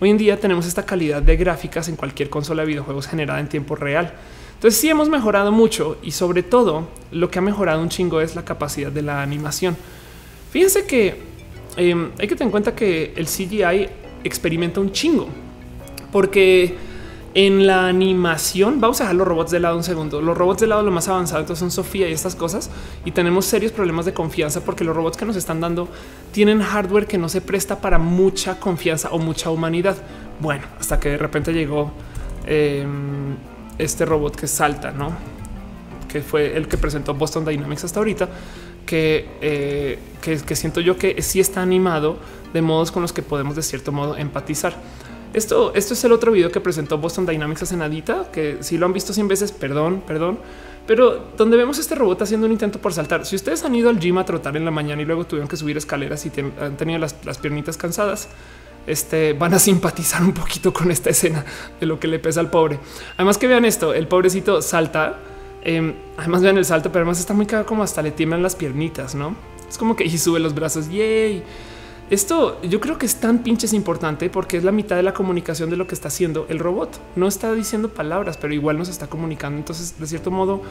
Hoy 0.04 0.10
en 0.10 0.18
día 0.18 0.38
tenemos 0.38 0.66
esta 0.66 0.86
calidad 0.86 1.22
de 1.22 1.38
gráficas 1.38 1.88
en 1.88 1.96
cualquier 1.96 2.30
consola 2.30 2.64
de 2.64 2.68
videojuegos 2.68 3.08
generada 3.08 3.40
en 3.40 3.48
tiempo 3.48 3.74
real. 3.74 4.14
Entonces 4.56 4.78
sí 4.78 4.90
hemos 4.90 5.08
mejorado 5.08 5.54
mucho 5.54 5.98
y 6.04 6.12
sobre 6.12 6.44
todo 6.44 6.90
lo 7.12 7.32
que 7.32 7.40
ha 7.40 7.42
mejorado 7.42 7.82
un 7.82 7.88
chingo 7.88 8.20
es 8.20 8.36
la 8.36 8.44
capacidad 8.44 8.92
de 8.92 9.02
la 9.02 9.22
animación. 9.22 9.78
Fíjense 10.52 10.86
que 10.86 11.22
em, 11.78 12.12
hay 12.20 12.28
que 12.28 12.36
tener 12.36 12.48
en 12.48 12.52
cuenta 12.52 12.76
que 12.76 13.14
el 13.16 13.28
CGI 13.28 13.88
experimenta 14.26 14.82
un 14.82 14.92
chingo 14.92 15.30
porque 16.12 16.76
en 17.36 17.66
la 17.66 17.88
animación, 17.88 18.80
vamos 18.80 19.02
a 19.02 19.06
dejar 19.06 19.16
los 19.16 19.28
robots 19.28 19.52
de 19.52 19.60
lado 19.60 19.76
un 19.76 19.84
segundo. 19.84 20.22
Los 20.22 20.38
robots 20.38 20.62
de 20.62 20.68
lado 20.68 20.84
lo 20.84 20.92
más 20.92 21.08
avanzado 21.08 21.42
entonces 21.42 21.60
son 21.60 21.72
Sofía 21.72 22.08
y 22.08 22.14
estas 22.14 22.36
cosas 22.36 22.70
y 23.06 23.12
tenemos 23.12 23.46
serios 23.46 23.72
problemas 23.72 24.06
de 24.06 24.14
confianza 24.14 24.64
porque 24.64 24.84
los 24.84 24.96
robots 24.96 25.18
que 25.18 25.26
nos 25.26 25.36
están 25.36 25.60
dando 25.60 25.88
tienen 26.32 26.62
hardware 26.62 27.08
que 27.08 27.18
no 27.18 27.30
se 27.30 27.42
presta 27.42 27.82
para 27.82 27.98
mucha 27.98 28.60
confianza 28.60 29.10
o 29.12 29.18
mucha 29.18 29.50
humanidad. 29.50 29.98
Bueno, 30.40 30.64
hasta 30.80 31.00
que 31.00 31.10
de 31.10 31.18
repente 31.18 31.54
llegó 31.54 31.92
em, 32.46 33.36
este 33.80 34.06
robot 34.06 34.36
que 34.36 34.48
salta, 34.48 34.92
no? 34.92 35.12
Que 36.08 36.22
fue 36.22 36.56
el 36.56 36.68
que 36.68 36.78
presentó 36.78 37.16
Boston 37.16 37.46
Dynamics 37.46 37.86
hasta 37.86 38.00
ahorita, 38.00 38.30
que, 38.86 39.28
eh, 39.42 39.98
que, 40.22 40.38
que 40.38 40.56
siento 40.56 40.82
yo 40.82 40.98
que 40.98 41.20
sí 41.24 41.40
está 41.40 41.64
animado 41.64 42.18
de 42.54 42.62
modos 42.62 42.92
con 42.92 43.02
los 43.02 43.12
que 43.12 43.24
podemos 43.24 43.56
de 43.56 43.64
cierto 43.64 43.92
modo 43.92 44.16
empatizar. 44.18 44.76
Esto, 45.34 45.74
esto 45.74 45.96
es 45.96 46.04
el 46.04 46.12
otro 46.12 46.32
video 46.32 46.52
que 46.52 46.62
presentó 46.62 47.00
Boston 47.00 47.26
Dynamics 47.26 47.64
hace 47.64 47.76
nadita, 47.76 48.30
que 48.32 48.58
si 48.62 48.78
lo 48.78 48.86
han 48.86 48.94
visto 48.94 49.14
100 49.14 49.28
veces, 49.28 49.52
perdón, 49.52 50.04
perdón, 50.06 50.38
pero 50.86 51.28
donde 51.36 51.58
vemos 51.58 51.80
este 51.80 51.96
robot 51.96 52.22
haciendo 52.22 52.46
un 52.46 52.52
intento 52.52 52.80
por 52.80 52.94
saltar. 52.94 53.26
Si 53.26 53.36
ustedes 53.36 53.64
han 53.64 53.74
ido 53.74 53.90
al 53.90 54.00
gym 54.00 54.18
a 54.20 54.26
trotar 54.26 54.56
en 54.58 54.66
la 54.66 54.72
mañana 54.72 55.02
y 55.02 55.06
luego 55.06 55.26
tuvieron 55.26 55.48
que 55.48 55.58
subir 55.58 55.76
escaleras 55.76 56.24
y 56.26 56.32
han 56.62 56.78
tenido 56.78 57.00
las, 57.00 57.38
piernitas 57.42 57.78
cansadas, 57.78 58.28
este, 58.86 59.34
van 59.34 59.56
a 59.56 59.60
simpatizar 59.60 60.22
un 60.22 60.34
poquito 60.34 60.72
con 60.72 60.92
esta 60.92 61.10
escena 61.10 61.44
de 61.80 61.86
lo 61.88 62.00
que 62.00 62.08
le 62.08 62.20
pesa 62.20 62.40
al 62.40 62.52
pobre. 62.52 62.80
Además 63.16 63.40
que 63.40 63.48
vean 63.48 63.66
esto, 63.66 63.94
el 63.94 64.08
pobrecito 64.08 64.62
salta, 64.62 65.18
em, 65.64 65.96
además 66.18 66.44
vean 66.44 66.58
el 66.58 66.66
salto, 66.66 66.92
pero 66.92 67.04
además 67.04 67.20
está 67.20 67.34
muy 67.34 67.48
cagado 67.48 67.66
como 67.66 67.82
hasta 67.82 68.04
le 68.04 68.12
tiemblan 68.12 68.44
las 68.44 68.56
piernitas, 68.56 69.16
¿no? 69.16 69.36
Es 69.68 69.80
como 69.80 69.96
que 69.96 70.04
y 70.04 70.16
sube 70.18 70.40
los 70.40 70.54
brazos, 70.54 70.90
yay. 70.90 71.44
Esto 72.14 72.62
yo 72.62 72.80
creo 72.80 73.00
que 73.00 73.08
es 73.08 73.16
tan 73.16 73.40
pinches 73.40 73.74
importante 73.74 74.30
porque 74.30 74.58
es 74.58 74.64
la 74.64 74.72
mitad 74.72 74.96
de 74.96 75.02
la 75.02 75.16
comunicación 75.16 75.72
de 75.72 75.78
lo 75.78 75.88
que 75.88 75.96
está 75.96 76.10
haciendo 76.10 76.46
el 76.48 76.60
robot. 76.60 77.02
No 77.16 77.28
está 77.28 77.52
diciendo 77.56 77.90
palabras, 77.90 78.38
pero 78.38 78.54
igual 78.54 78.78
nos 78.78 78.88
está 78.88 79.08
comunicando. 79.08 79.58
Entonces, 79.58 79.98
de 79.98 80.06
cierto 80.06 80.30
modo, 80.30 80.62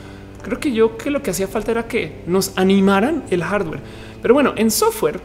creo 0.45 0.61
que 0.61 0.71
yo 0.71 0.97
que 0.97 1.11
lo 1.11 1.21
que 1.21 1.33
hacía 1.33 1.49
falta 1.49 1.73
era 1.73 1.89
que 1.89 2.23
nos 2.29 2.57
animaran 2.57 3.25
el 3.29 3.43
hardware. 3.43 3.81
Pero 4.23 4.35
bueno, 4.35 4.53
en 4.55 4.71
software 4.71 5.21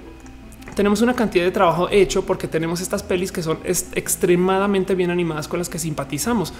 tenemos 0.74 1.04
una 1.04 1.14
cantidad 1.14 1.46
de 1.46 1.52
trabajo 1.52 1.88
hecho 1.92 2.26
porque 2.26 2.48
tenemos 2.48 2.82
estas 2.82 3.04
pelis 3.04 3.32
que 3.32 3.44
son 3.44 3.60
extremadamente 3.64 4.96
bien 4.96 5.12
animadas 5.12 5.48
con 5.48 5.60
las 5.60 5.70
que 5.70 5.78
simpatizamos. 5.78 6.52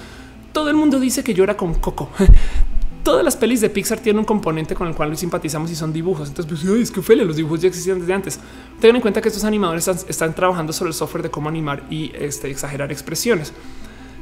Todo 0.54 0.70
el 0.70 0.76
mundo 0.76 1.00
dice 1.00 1.24
que 1.24 1.34
llora 1.34 1.58
con 1.58 1.74
Coco. 1.74 2.12
todas 3.08 3.24
las 3.24 3.38
pelis 3.38 3.62
de 3.62 3.70
Pixar 3.70 4.02
tienen 4.02 4.20
un 4.20 4.26
componente 4.26 4.76
con 4.76 4.86
el 4.86 4.94
cual 4.94 5.16
simpatizamos 5.16 5.72
y 5.72 5.76
son 5.78 5.94
dibujos. 5.94 6.28
Entonces, 6.28 6.62
pues 6.62 6.82
es 6.82 6.92
que 6.92 7.00
Ophelia, 7.00 7.24
los 7.24 7.38
dibujos 7.38 7.62
ya 7.62 7.70
existían 7.70 8.02
desde 8.02 8.14
antes. 8.14 8.38
Tengan 8.82 8.98
en 8.98 9.02
cuenta 9.02 9.22
que 9.22 9.30
estos 9.30 9.46
animadores 9.46 9.88
están, 9.88 10.36
trabajando 10.36 10.74
sobre 10.74 10.90
el 10.90 10.94
software 10.94 11.24
de 11.24 11.30
cómo 11.30 11.48
animar 11.48 11.84
y 11.90 12.12
este, 12.14 12.50
exagerar 12.50 12.92
expresiones. 12.92 13.54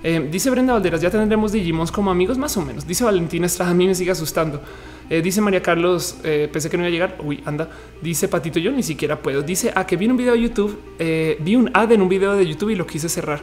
Eh, 0.03 0.29
dice 0.31 0.51
Brenda 0.51 0.73
Valderas, 0.73 1.01
ya 1.01 1.09
tendremos 1.09 1.51
Digimons 1.51 1.91
como 1.91 2.11
amigos 2.11 2.37
más 2.37 2.55
o 2.57 2.61
menos. 2.61 2.85
Dice 2.85 3.03
Valentina 3.03 3.47
Estrada, 3.47 3.71
a 3.71 3.73
mí 3.73 3.87
me 3.87 3.95
sigue 3.95 4.11
asustando. 4.11 4.61
Eh, 5.09 5.19
dice 5.23 5.41
María 5.41 5.63
Carlos, 5.63 6.17
eh, 6.23 6.47
pensé 6.53 6.69
que 6.69 6.77
no 6.77 6.83
iba 6.83 6.89
a 6.89 6.91
llegar. 6.91 7.17
Uy, 7.23 7.41
anda. 7.43 7.67
Dice 8.03 8.27
Patito, 8.27 8.59
yo 8.59 8.71
ni 8.71 8.83
siquiera 8.83 9.19
puedo. 9.19 9.41
Dice, 9.41 9.71
ah, 9.73 9.87
que 9.87 9.97
vi 9.97 10.05
un 10.05 10.15
video 10.15 10.33
de 10.33 10.41
YouTube, 10.41 10.79
vi 11.39 11.55
un 11.55 11.71
ad 11.73 11.91
en 11.91 12.03
un 12.03 12.07
video 12.07 12.35
de 12.35 12.45
YouTube 12.45 12.69
y 12.69 12.75
lo 12.75 12.85
quise 12.85 13.09
cerrar. 13.09 13.41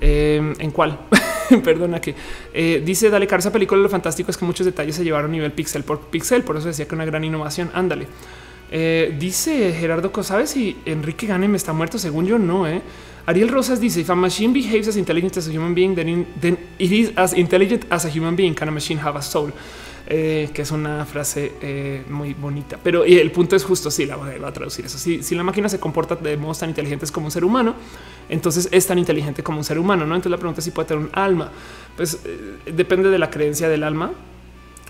¿En 0.00 0.70
cuál? 0.70 0.98
perdona 1.64 2.00
que 2.00 2.14
eh, 2.52 2.82
dice 2.84 3.10
Dale 3.10 3.26
Car, 3.26 3.40
esa 3.40 3.52
película 3.52 3.80
lo 3.80 3.88
fantástico 3.88 4.30
es 4.30 4.36
que 4.36 4.44
muchos 4.44 4.66
detalles 4.66 4.96
se 4.96 5.04
llevaron 5.04 5.32
nivel 5.32 5.52
pixel 5.52 5.84
por 5.84 6.00
pixel, 6.00 6.42
por 6.42 6.56
eso 6.56 6.68
decía 6.68 6.86
que 6.86 6.94
una 6.94 7.04
gran 7.04 7.24
innovación. 7.24 7.70
Ándale. 7.74 8.06
Eh, 8.72 9.16
dice 9.18 9.72
Gerardo, 9.72 10.12
¿sabes 10.22 10.50
si 10.50 10.76
Enrique 10.86 11.26
Ganem 11.26 11.54
está 11.54 11.72
muerto? 11.72 11.98
Según 11.98 12.26
yo, 12.26 12.38
no. 12.38 12.68
Eh. 12.68 12.82
Ariel 13.26 13.48
Rosas 13.48 13.80
dice: 13.80 14.00
If 14.00 14.10
a 14.10 14.14
machine 14.14 14.52
behaves 14.52 14.88
as 14.88 14.96
intelligent 14.96 15.36
as 15.36 15.48
a 15.48 15.50
human 15.50 15.74
being, 15.74 15.94
then, 15.94 16.26
it 16.78 16.92
is 16.92 17.12
as 17.16 17.32
intelligent 17.34 17.84
as 17.90 18.04
a 18.04 18.08
human 18.08 18.36
being. 18.36 18.54
Can 18.54 18.68
a 18.68 18.70
machine 18.70 19.00
have 19.00 19.18
a 19.18 19.22
soul? 19.22 19.52
eh, 20.12 20.50
que 20.52 20.62
es 20.62 20.70
una 20.72 21.06
frase 21.06 21.52
eh, 21.62 22.02
muy 22.08 22.34
bonita. 22.34 22.78
Pero 22.82 23.04
el 23.04 23.30
punto 23.30 23.54
es 23.54 23.62
justo, 23.64 23.90
sí, 23.92 24.06
la 24.06 24.16
va 24.16 24.48
a 24.48 24.52
traducir 24.52 24.84
eso. 24.84 24.98
Si, 24.98 25.22
si 25.22 25.36
la 25.36 25.44
máquina 25.44 25.68
se 25.68 25.78
comporta 25.78 26.16
de 26.16 26.36
modos 26.36 26.58
tan 26.58 26.68
inteligentes 26.68 27.12
como 27.12 27.26
un 27.26 27.30
ser 27.30 27.44
humano, 27.44 27.76
entonces 28.30 28.68
es 28.72 28.86
tan 28.86 28.98
inteligente 28.98 29.42
como 29.42 29.58
un 29.58 29.64
ser 29.64 29.78
humano, 29.78 30.06
¿no? 30.06 30.14
Entonces 30.14 30.30
la 30.30 30.38
pregunta 30.38 30.60
es 30.60 30.64
si 30.64 30.70
puede 30.70 30.88
tener 30.88 31.04
un 31.04 31.10
alma. 31.12 31.50
Pues 31.96 32.20
eh, 32.24 32.58
depende 32.72 33.10
de 33.10 33.18
la 33.18 33.28
creencia 33.28 33.68
del 33.68 33.82
alma. 33.82 34.12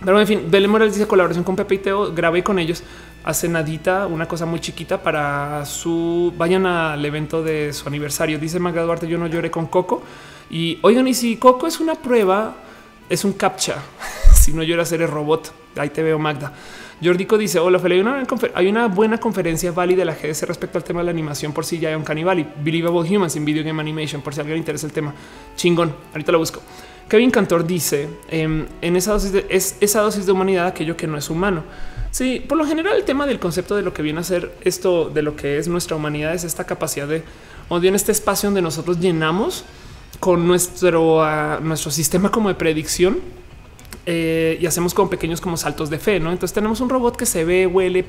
Pero 0.04 0.20
en 0.20 0.26
fin, 0.26 0.42
Belén 0.48 0.70
Morales 0.70 0.94
dice 0.94 1.06
colaboración 1.06 1.44
con 1.44 1.56
Pepe 1.56 1.74
y 1.74 1.78
Teo, 1.78 2.12
grabé 2.14 2.42
con 2.42 2.58
ellos 2.58 2.82
hace 3.24 3.48
nadita 3.48 4.06
una 4.06 4.26
cosa 4.26 4.46
muy 4.46 4.60
chiquita 4.60 5.02
para 5.02 5.64
su 5.66 6.32
vayan 6.36 6.66
al 6.66 7.04
evento 7.04 7.42
de 7.42 7.72
su 7.72 7.86
aniversario. 7.88 8.38
Dice 8.38 8.58
Magda 8.58 8.82
Duarte, 8.82 9.06
yo 9.06 9.18
no 9.18 9.26
lloré 9.26 9.50
con 9.50 9.66
Coco. 9.66 10.02
Y 10.50 10.78
oigan, 10.82 11.06
y 11.06 11.14
si 11.14 11.36
Coco 11.36 11.66
es 11.66 11.80
una 11.80 11.94
prueba, 11.94 12.56
es 13.08 13.24
un 13.24 13.34
captcha. 13.34 13.76
si 14.34 14.52
no 14.52 14.62
lloras, 14.62 14.90
eres 14.92 15.10
robot. 15.10 15.52
Ahí 15.76 15.90
te 15.90 16.02
veo, 16.02 16.18
Magda. 16.18 16.52
Jordico 17.02 17.38
dice: 17.38 17.58
Hola, 17.58 17.78
Feli, 17.78 17.94
hay 17.94 18.00
una, 18.00 18.26
hay 18.54 18.66
una 18.68 18.88
buena 18.88 19.18
conferencia 19.18 19.72
válida 19.72 19.98
de 20.00 20.04
la 20.04 20.14
GDC 20.14 20.42
respecto 20.42 20.78
al 20.78 20.84
tema 20.84 21.00
de 21.00 21.04
la 21.04 21.10
animación 21.10 21.52
por 21.52 21.64
si 21.64 21.78
ya 21.78 21.88
hay 21.90 21.94
un 21.94 22.04
canibal 22.04 22.38
y 22.38 22.46
Believable 22.62 23.08
Humans 23.08 23.36
in 23.36 23.44
Video 23.44 23.64
Game 23.64 23.80
Animation, 23.80 24.22
por 24.22 24.34
si 24.34 24.40
a 24.40 24.42
alguien 24.42 24.58
interesa 24.58 24.86
el 24.86 24.92
tema. 24.92 25.14
Chingón. 25.56 25.94
Ahorita 26.12 26.32
lo 26.32 26.38
busco. 26.38 26.60
Kevin 27.08 27.30
Cantor 27.30 27.66
dice 27.66 28.08
em, 28.28 28.66
en 28.80 28.96
esa 28.96 29.12
dosis 29.12 29.32
de 29.32 29.46
es 29.48 29.76
esa 29.80 30.00
dosis 30.00 30.26
de 30.26 30.32
humanidad 30.32 30.66
aquello 30.66 30.96
que 30.96 31.06
no 31.06 31.16
es 31.16 31.28
humano. 31.30 31.64
Sí, 32.12 32.44
por 32.46 32.58
lo 32.58 32.66
general 32.66 32.96
el 32.96 33.04
tema 33.04 33.26
del 33.26 33.38
concepto 33.38 33.76
de 33.76 33.82
lo 33.82 33.94
que 33.94 34.02
viene 34.02 34.20
a 34.20 34.24
ser 34.24 34.52
esto 34.62 35.10
de 35.10 35.22
lo 35.22 35.36
que 35.36 35.58
es 35.58 35.68
nuestra 35.68 35.96
humanidad 35.96 36.34
es 36.34 36.44
esta 36.44 36.64
capacidad 36.64 37.06
de 37.06 37.22
o 37.68 37.80
bien 37.80 37.94
este 37.94 38.12
espacio 38.12 38.48
donde 38.48 38.62
nosotros 38.62 38.98
llenamos 38.98 39.64
con 40.18 40.46
nuestro, 40.46 41.20
uh, 41.20 41.60
nuestro 41.62 41.90
sistema 41.90 42.30
como 42.30 42.48
de 42.48 42.56
predicción 42.56 43.18
eh, 44.06 44.58
y 44.60 44.66
hacemos 44.66 44.94
como 44.94 45.10
pequeños 45.10 45.40
como 45.40 45.56
saltos 45.56 45.90
de 45.90 45.98
fe. 45.98 46.20
¿no? 46.20 46.32
Entonces 46.32 46.54
tenemos 46.54 46.80
un 46.80 46.88
robot 46.88 47.16
que 47.16 47.26
se 47.26 47.44
ve, 47.44 47.66
huele, 47.66 48.04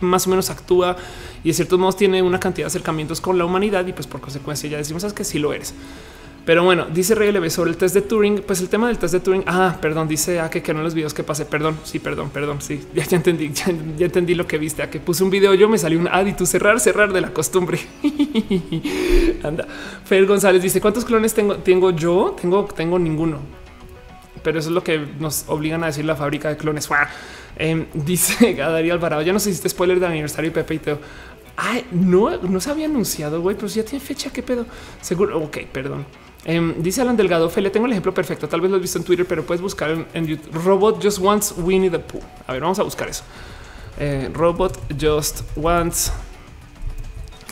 más 0.00 0.26
o 0.26 0.30
menos 0.30 0.50
actúa 0.50 0.96
y 1.44 1.48
de 1.48 1.54
ciertos 1.54 1.78
modos 1.78 1.96
tiene 1.96 2.22
una 2.22 2.40
cantidad 2.40 2.66
de 2.66 2.68
acercamientos 2.68 3.20
con 3.20 3.38
la 3.38 3.44
humanidad 3.44 3.86
y 3.86 3.92
pues 3.92 4.06
por 4.06 4.20
consecuencia 4.20 4.68
ya 4.68 4.78
decimos 4.78 5.04
que 5.12 5.24
sí 5.24 5.38
lo 5.38 5.52
eres. 5.52 5.74
Pero 6.46 6.64
bueno, 6.64 6.86
dice 6.92 7.14
Rey 7.14 7.30
LB 7.32 7.50
sobre 7.50 7.70
el 7.70 7.76
test 7.76 7.94
de 7.94 8.02
Turing. 8.02 8.42
Pues 8.46 8.60
el 8.60 8.68
tema 8.68 8.88
del 8.88 8.98
test 8.98 9.12
de 9.12 9.20
Turing. 9.20 9.44
Ah, 9.46 9.76
perdón, 9.80 10.08
dice 10.08 10.40
a 10.40 10.48
que, 10.48 10.62
que 10.62 10.72
no 10.72 10.82
los 10.82 10.94
videos 10.94 11.12
que 11.12 11.22
pasé. 11.22 11.44
Perdón, 11.44 11.78
sí, 11.84 11.98
perdón, 11.98 12.30
perdón. 12.30 12.60
Sí, 12.60 12.80
ya, 12.94 13.04
entendí, 13.10 13.52
ya, 13.52 13.66
entendí 14.04 14.34
lo 14.34 14.46
que 14.46 14.58
viste. 14.58 14.82
A 14.82 14.90
que 14.90 15.00
puse 15.00 15.22
un 15.22 15.30
video, 15.30 15.54
yo 15.54 15.68
me 15.68 15.76
salió 15.76 15.98
un 15.98 16.08
ad 16.08 16.34
tú 16.36 16.46
cerrar, 16.46 16.80
cerrar 16.80 17.12
de 17.12 17.20
la 17.20 17.32
costumbre. 17.32 17.78
Anda. 19.42 19.66
Fer 20.04 20.26
González 20.26 20.62
dice: 20.62 20.80
¿Cuántos 20.80 21.04
clones 21.04 21.34
tengo? 21.34 21.56
Tengo 21.56 21.90
yo, 21.90 22.34
tengo, 22.40 22.64
tengo 22.64 22.98
ninguno. 22.98 23.59
Pero 24.42 24.58
eso 24.58 24.68
es 24.68 24.74
lo 24.74 24.82
que 24.82 25.06
nos 25.18 25.44
obligan 25.48 25.82
a 25.84 25.86
decir 25.86 26.04
la 26.04 26.16
fábrica 26.16 26.48
de 26.48 26.56
clones. 26.56 26.88
Eh, 27.56 27.86
dice 27.94 28.54
Darío 28.54 28.94
Alvarado: 28.94 29.22
Ya 29.22 29.32
no 29.32 29.38
hiciste 29.38 29.68
spoiler 29.68 30.00
de 30.00 30.06
aniversario 30.06 30.50
y 30.50 30.54
Pepe 30.54 30.74
y 30.74 30.78
Teo. 30.78 30.98
Ay, 31.56 31.84
no, 31.92 32.38
no 32.38 32.60
se 32.60 32.70
había 32.70 32.86
anunciado, 32.86 33.40
güey, 33.42 33.54
pero 33.54 33.68
ya 33.68 33.84
tiene 33.84 34.04
fecha. 34.04 34.30
¿Qué 34.32 34.42
pedo? 34.42 34.64
Seguro. 35.02 35.38
Ok, 35.42 35.58
perdón. 35.70 36.06
Em, 36.44 36.82
dice 36.82 37.02
Alan 37.02 37.16
Delgado, 37.16 37.50
Fele, 37.50 37.68
tengo 37.68 37.86
el 37.86 37.92
ejemplo 37.92 38.14
perfecto. 38.14 38.48
Tal 38.48 38.60
vez 38.60 38.70
lo 38.70 38.76
has 38.76 38.82
visto 38.82 38.98
en 38.98 39.04
Twitter, 39.04 39.26
pero 39.26 39.44
puedes 39.44 39.60
buscar 39.60 40.06
en, 40.14 40.26
YouTube. 40.26 40.54
Robot 40.64 41.02
just 41.02 41.18
wants 41.18 41.54
Winnie 41.56 41.90
the 41.90 41.98
Pooh. 41.98 42.22
A 42.46 42.52
ver, 42.52 42.62
vamos 42.62 42.78
a 42.78 42.82
buscar 42.82 43.08
eso. 43.08 43.24
Eh, 43.98 44.30
robot 44.32 44.78
just 44.98 45.42
wants. 45.56 46.12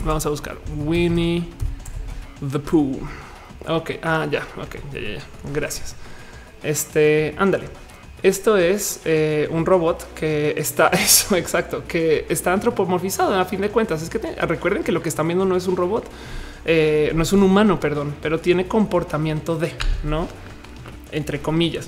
Vamos 0.03 0.25
a 0.25 0.29
buscar 0.29 0.57
Winnie 0.75 1.47
the 2.51 2.59
Pooh. 2.59 2.99
Ok, 3.67 3.91
ah, 4.01 4.25
ya, 4.29 4.47
ok, 4.57 4.77
ya, 4.93 4.99
ya, 4.99 5.09
ya. 5.17 5.23
Gracias. 5.53 5.95
Este, 6.63 7.35
ándale. 7.37 7.65
Esto 8.21 8.57
es 8.57 9.01
eh, 9.05 9.47
un 9.49 9.65
robot 9.65 10.13
que 10.13 10.53
está, 10.57 10.87
eso 10.93 11.35
exacto, 11.35 11.83
que 11.87 12.25
está 12.29 12.51
antropomorfizado 12.51 13.33
a 13.35 13.45
fin 13.45 13.61
de 13.61 13.69
cuentas. 13.69 14.01
Es 14.01 14.09
que 14.09 14.19
recuerden 14.19 14.83
que 14.83 14.91
lo 14.91 15.01
que 15.01 15.09
están 15.09 15.27
viendo 15.27 15.45
no 15.45 15.55
es 15.55 15.67
un 15.67 15.77
robot, 15.77 16.05
eh, 16.65 17.11
no 17.15 17.23
es 17.23 17.31
un 17.31 17.43
humano, 17.43 17.79
perdón, 17.79 18.13
pero 18.21 18.39
tiene 18.39 18.67
comportamiento 18.67 19.57
de, 19.57 19.71
¿no? 20.03 20.27
Entre 21.11 21.39
comillas. 21.39 21.87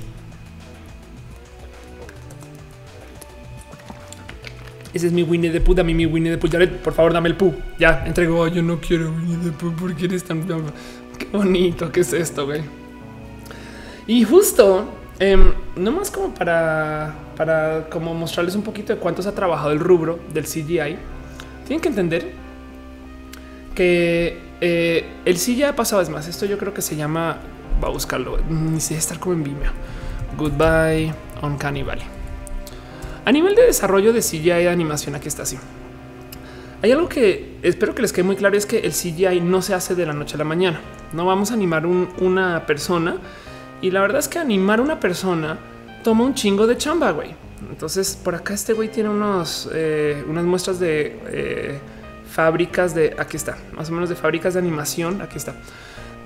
Ese 4.94 5.08
es 5.08 5.14
mi 5.14 5.24
Winnie 5.24 5.52
the 5.52 5.62
Pooh. 5.62 5.74
Dame 5.74 5.94
mi 5.94 6.06
Winnie 6.06 6.36
the 6.36 6.38
Pooh. 6.38 6.50
Por 6.84 6.94
favor, 6.94 7.14
dame 7.14 7.30
el 7.30 7.36
Pooh. 7.36 7.54
Ya 7.80 8.04
entrego. 8.06 8.48
yo 8.48 8.62
no 8.62 8.80
quiero 8.80 9.10
Winnie 9.10 9.38
the 9.38 9.52
Pooh 9.52 9.74
porque 9.80 10.06
eres 10.06 10.24
tan 10.24 10.46
qué 11.18 11.26
bonito. 11.32 11.92
¿Qué 11.92 12.02
es 12.02 12.12
esto, 12.12 12.46
güey? 12.46 12.81
Y 14.08 14.24
justo 14.24 14.88
eh, 15.20 15.38
no 15.76 15.91
más 15.91 16.10
como 16.10 16.34
para, 16.34 17.14
para 17.38 17.88
como 17.91 18.16
mostrarles 18.16 18.56
un 18.56 18.64
poquito 18.64 18.91
de 18.91 18.99
cuánto 18.99 19.22
se 19.22 19.30
ha 19.30 19.36
trabajado 19.36 19.72
el 19.72 19.80
rubro 19.80 20.20
del 20.34 20.45
CGI. 20.45 20.97
Tienen 21.68 21.80
que 21.80 21.89
entender 21.89 22.32
que 23.76 24.39
eh, 24.62 25.06
el 25.26 25.36
CGI 25.36 25.64
ha 25.64 25.76
pasado. 25.76 26.02
Es 26.02 26.10
más, 26.10 26.28
esto 26.28 26.47
yo 26.47 26.58
creo 26.58 26.74
que 26.74 26.82
se 26.82 26.95
llama. 26.95 27.38
Va 27.84 27.88
a 27.88 27.91
buscarlo. 27.91 28.39
Ni 28.49 28.80
sé 28.80 28.95
estar 28.95 29.20
como 29.20 29.36
en 29.36 29.43
Vimeo. 29.43 29.72
Goodbye 30.38 31.14
on 31.43 31.58
Cannibal. 31.58 31.99
A 33.24 33.32
nivel 33.32 33.54
de 33.54 33.68
desarrollo 33.68 34.14
de 34.14 34.22
CGI 34.22 34.64
de 34.64 34.70
animación, 34.70 35.14
aquí 35.14 35.28
está 35.28 35.43
así. 35.43 35.60
Hay 36.82 36.91
algo 36.91 37.08
que 37.08 37.58
espero 37.62 37.93
que 37.93 38.02
les 38.02 38.12
quede 38.12 38.24
muy 38.24 38.38
claro: 38.38 38.58
es 38.58 38.66
que 38.66 38.80
el 38.80 38.91
CGI 38.91 39.39
no 39.41 39.62
se 39.62 39.76
hace 39.76 39.93
de 39.93 40.08
la 40.08 40.14
noche 40.14 40.34
a 40.34 40.39
la 40.39 40.45
mañana. 40.45 40.82
No 41.14 41.28
vamos 41.28 41.52
a 41.52 41.54
animar 41.54 41.86
una 41.86 42.66
persona 42.66 43.18
y 43.82 43.92
la 43.92 44.02
verdad 44.02 44.20
es 44.20 44.28
que 44.28 44.40
animar 44.40 44.80
a 44.80 44.82
una 44.84 45.00
persona 45.00 45.58
toma 46.04 46.24
un 46.24 46.34
chingo 46.34 46.68
de 46.68 46.78
chamba, 46.78 47.12
güey. 47.12 47.36
Entonces, 47.70 48.18
por 48.22 48.36
acá 48.36 48.54
este 48.54 48.74
güey 48.74 48.90
tiene 48.90 49.10
unos, 49.10 49.70
eh, 49.74 50.24
unas 50.28 50.44
muestras 50.44 50.80
de 50.80 51.20
eh, 51.28 51.80
fábricas 52.32 52.96
de, 52.96 53.16
aquí 53.18 53.38
está, 53.38 53.58
más 53.74 53.90
o 53.90 53.94
menos 53.94 54.10
de 54.10 54.16
fábricas 54.16 54.54
de 54.54 54.60
animación, 54.60 55.22
aquí 55.22 55.38
está, 55.38 55.54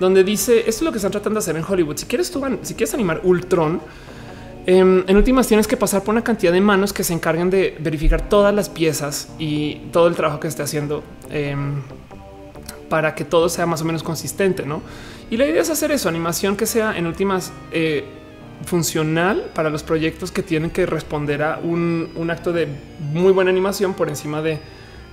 donde 0.00 0.24
dice, 0.24 0.60
esto 0.60 0.70
es 0.70 0.82
lo 0.82 0.92
que 0.92 0.98
están 0.98 1.10
tratando 1.10 1.38
de 1.38 1.44
hacer 1.44 1.56
en 1.56 1.64
Hollywood. 1.66 1.96
Si 1.96 2.06
quieres, 2.06 2.30
tú, 2.30 2.42
si 2.62 2.74
quieres 2.74 2.94
animar 2.94 3.20
Ultron, 3.24 3.80
em, 4.66 5.04
en 5.06 5.16
últimas 5.16 5.46
tienes 5.46 5.66
que 5.66 5.76
pasar 5.76 6.02
por 6.02 6.14
una 6.14 6.24
cantidad 6.24 6.52
de 6.52 6.60
manos 6.60 6.92
que 6.92 7.04
se 7.04 7.12
encargan 7.12 7.50
de 7.50 7.76
verificar 7.80 8.28
todas 8.28 8.54
las 8.54 8.68
piezas 8.68 9.28
y 9.38 9.76
todo 9.92 10.08
el 10.08 10.14
trabajo 10.14 10.40
que 10.40 10.48
esté 10.48 10.62
haciendo 10.62 11.02
em, 11.30 11.82
para 12.88 13.14
que 13.14 13.24
todo 13.24 13.48
sea 13.48 13.66
más 13.66 13.82
o 13.82 13.84
menos 13.84 14.02
consistente, 14.02 14.64
¿no? 14.64 14.82
Y 15.30 15.36
la 15.36 15.46
idea 15.46 15.62
es 15.62 15.70
hacer 15.70 15.90
eso, 15.90 16.08
animación 16.08 16.56
que 16.56 16.66
sea 16.66 16.96
en 16.96 17.06
últimas 17.06 17.52
eh, 17.72 18.04
funcional 18.64 19.50
para 19.54 19.70
los 19.70 19.82
proyectos 19.82 20.30
que 20.30 20.42
tienen 20.42 20.70
que 20.70 20.86
responder 20.86 21.42
a 21.42 21.58
un, 21.58 22.28
acto 22.30 22.52
de 22.52 22.68
muy 23.12 23.32
buena 23.32 23.50
animación 23.50 23.94
por 23.94 24.08
encima 24.08 24.40
de 24.40 24.58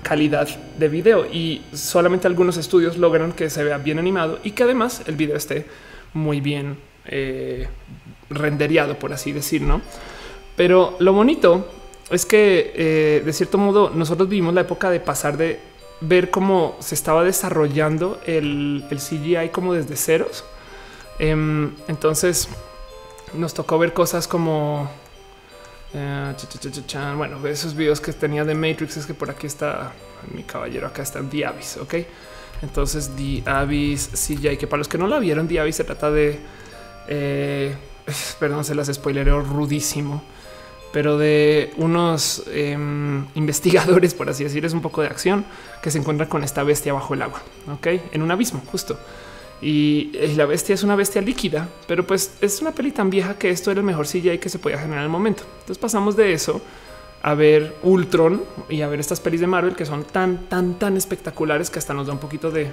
calidad 0.02 0.48
de 0.78 0.88
video. 0.88 1.26
Y 1.26 1.62
solamente 1.74 2.28
algunos 2.28 2.58
estudios 2.58 2.98
logran 2.98 3.32
que 3.34 3.50
se 3.50 3.64
vea 3.64 3.78
bien 3.78 4.00
animado 4.00 4.40
y 4.44 4.52
que 4.52 4.64
además 4.64 5.04
el 5.08 5.16
video 5.16 5.36
esté 5.36 5.66
muy 6.14 6.42
bien 6.42 6.78
eh, 7.06 7.68
por 9.00 9.14
así 9.14 9.32
decir, 9.32 9.62
¿no? 9.62 9.82
Pero 10.56 10.96
lo 11.00 11.14
bonito 11.14 11.68
es 12.10 12.26
que 12.26 12.74
eh, 12.76 13.22
de 13.26 13.34
cierto 13.34 13.58
modo 13.58 13.90
nosotros 13.90 14.30
vivimos 14.30 14.54
la 14.54 14.62
época 14.62 14.90
de 14.90 15.00
pasar 15.00 15.38
de 15.38 15.60
ver 16.08 16.30
cómo 16.30 16.76
se 16.80 16.96
estaba 16.96 17.24
desarrollando 17.24 18.20
el, 18.26 18.86
CGI 18.90 19.50
como 19.52 19.74
desde 19.74 19.96
ceros. 19.96 20.44
Em, 21.20 21.76
entonces 21.88 22.50
nos 23.34 23.54
tocó 23.54 23.80
ver 23.80 23.94
cosas 23.94 24.28
como 24.28 24.90
eh, 25.94 26.34
bueno, 27.16 27.46
esos 27.48 27.76
videos 27.76 28.02
que 28.02 28.14
tenía 28.14 28.44
de 28.44 28.56
Matrix 28.56 28.98
es 28.98 29.06
que 29.06 29.14
por 29.14 29.30
aquí 29.30 29.48
está 29.48 29.92
mi 30.34 30.44
caballero. 30.44 30.88
Acá 30.88 31.04
está 31.04 31.22
The 31.22 31.46
Abyss. 31.46 31.78
Ok, 31.78 31.96
entonces 32.62 33.12
The 33.16 33.50
Abyss 33.50 34.10
CGI, 34.14 34.58
que 34.58 34.68
para 34.68 34.80
los 34.80 34.88
que 34.88 34.98
no 34.98 35.08
la 35.08 35.20
vieron, 35.20 35.48
The 35.48 35.60
Abyss 35.60 35.78
se 35.78 35.84
trata 35.84 36.12
de 36.12 36.40
eh, 37.08 37.76
perdón, 38.40 38.64
se 38.64 38.76
las 38.76 38.88
spoilereo 38.88 39.42
rudísimo 39.42 40.24
pero 40.94 41.18
de 41.18 41.74
unos 41.78 42.44
em, 42.54 43.26
investigadores, 43.34 44.14
por 44.14 44.30
así 44.30 44.44
decir, 44.44 44.64
es 44.64 44.74
un 44.74 44.82
poco 44.82 45.02
de 45.02 45.08
acción 45.08 45.44
que 45.82 45.92
se 45.92 45.98
encuentran 45.98 46.30
con 46.30 46.44
esta 46.44 46.64
bestia 46.64 46.94
bajo 46.94 47.16
el 47.16 47.24
agua, 47.24 47.42
ok, 47.70 47.88
en 48.12 48.22
un 48.22 48.32
abismo, 48.32 48.62
justo. 48.72 48.98
Y 49.60 50.12
la 50.36 50.46
bestia 50.46 50.76
es 50.76 50.84
una 50.84 50.96
bestia 50.96 51.22
líquida, 51.22 51.68
pero 51.88 52.06
pues 52.06 52.36
es 52.42 52.62
una 52.62 52.72
peli 52.74 52.92
tan 52.92 53.10
vieja 53.10 53.38
que 53.38 53.50
esto 53.50 53.72
era 53.72 53.80
el 53.80 53.86
mejor 53.86 54.06
CGI 54.06 54.38
que 54.38 54.50
se 54.50 54.60
podía 54.60 54.78
generar 54.78 55.00
en 55.00 55.06
el 55.06 55.10
momento. 55.10 55.44
Entonces 55.62 55.78
pasamos 55.78 56.16
de 56.16 56.34
eso 56.34 56.62
a 57.24 57.34
ver 57.34 57.74
Ultron 57.82 58.44
y 58.70 58.82
a 58.82 58.88
ver 58.90 59.00
estas 59.00 59.22
pelis 59.22 59.40
de 59.40 59.48
Marvel 59.48 59.76
que 59.76 59.86
son 59.86 60.04
tan, 60.04 60.50
tan, 60.50 60.78
tan 60.78 60.98
espectaculares 60.98 61.70
que 61.70 61.80
hasta 61.80 61.94
nos 61.94 62.08
da 62.08 62.14
un 62.14 62.20
poquito 62.20 62.52
de 62.52 62.72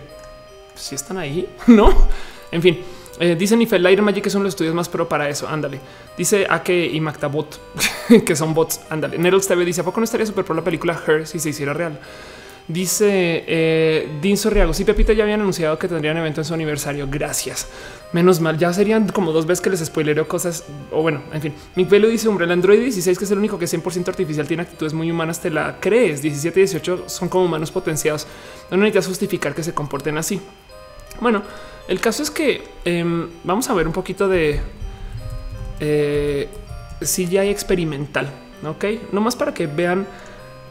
si 0.75 0.97
están 0.97 1.17
ahí, 1.17 1.49
no? 1.69 2.09
En 2.51 2.61
fin, 2.61 2.81
eh, 3.21 3.37
dice 3.37 3.55
Nifel 3.55 3.85
Air 3.85 4.01
Magic 4.01 4.25
que 4.25 4.31
son 4.31 4.43
los 4.43 4.55
estudios 4.55 4.75
más 4.75 4.89
pro 4.89 5.07
para 5.07 5.29
eso. 5.29 5.47
Ándale. 5.47 5.79
Dice 6.17 6.47
Ake 6.49 6.87
y 6.87 7.01
Mactabot 7.03 7.61
que 8.27 8.35
son 8.35 8.55
bots. 8.55 8.81
Ándale. 8.89 9.19
Nerox 9.19 9.47
TV 9.47 9.67
dice: 9.67 9.83
¿A 9.83 9.85
poco 9.85 10.01
no 10.01 10.05
estaría 10.05 10.25
súper 10.25 10.47
por 10.47 10.57
la 10.57 10.65
película 10.65 10.99
Her 11.07 11.27
si 11.27 11.39
se 11.39 11.51
hiciera 11.51 11.75
real? 11.75 12.01
Dice 12.67 13.45
eh, 13.47 14.09
Dean 14.23 14.39
Sorriago. 14.39 14.73
Pepita 14.73 15.13
ya 15.13 15.25
habían 15.25 15.43
anunciado 15.43 15.79
que 15.79 15.87
tendrían 15.87 16.17
evento 16.17 16.41
en 16.41 16.47
su 16.47 16.55
aniversario. 16.55 17.07
Gracias. 17.11 17.69
Menos 18.13 18.41
mal, 18.41 18.57
ya 18.57 18.73
serían 18.73 19.09
como 19.09 19.33
dos 19.33 19.45
veces 19.45 19.61
que 19.61 19.69
les 19.69 19.85
spoilereo 19.85 20.27
cosas. 20.27 20.65
O 20.91 21.03
bueno, 21.03 21.23
en 21.35 21.43
fin. 21.43 21.55
Mick 21.77 21.91
Velo 21.91 22.09
dice: 22.09 22.27
Hombre, 22.27 22.47
el 22.47 22.53
Android 22.53 22.81
16, 22.81 23.19
que 23.19 23.25
es 23.25 23.31
el 23.31 23.39
único 23.39 23.59
que 23.59 23.67
es 23.67 23.75
100% 23.75 24.09
artificial, 24.09 24.47
tiene 24.47 24.63
actitudes 24.63 24.95
muy 24.95 25.11
humanas. 25.11 25.41
Te 25.41 25.51
la 25.51 25.77
crees. 25.79 26.23
17 26.23 26.59
y 26.59 26.63
18 26.63 27.05
son 27.07 27.29
como 27.29 27.45
humanos 27.45 27.71
potenciados. 27.71 28.27
No 28.71 28.79
necesitas 28.79 29.09
justificar 29.09 29.55
que 29.55 29.63
se 29.63 29.75
comporten 29.75 30.17
así. 30.17 30.41
Bueno, 31.21 31.43
el 31.91 32.01
caso 32.01 32.23
es 32.23 32.31
que 32.31 32.63
em, 32.85 33.29
vamos 33.43 33.69
a 33.69 33.75
ver 33.75 33.89
un 33.89 33.93
poquito 33.93 34.29
de 34.29 34.61
eh, 35.81 36.49
CGI 37.01 37.49
experimental. 37.49 38.31
Ok, 38.65 38.85
no 39.11 39.21
más 39.21 39.35
para 39.35 39.53
que 39.53 39.67
vean 39.67 40.07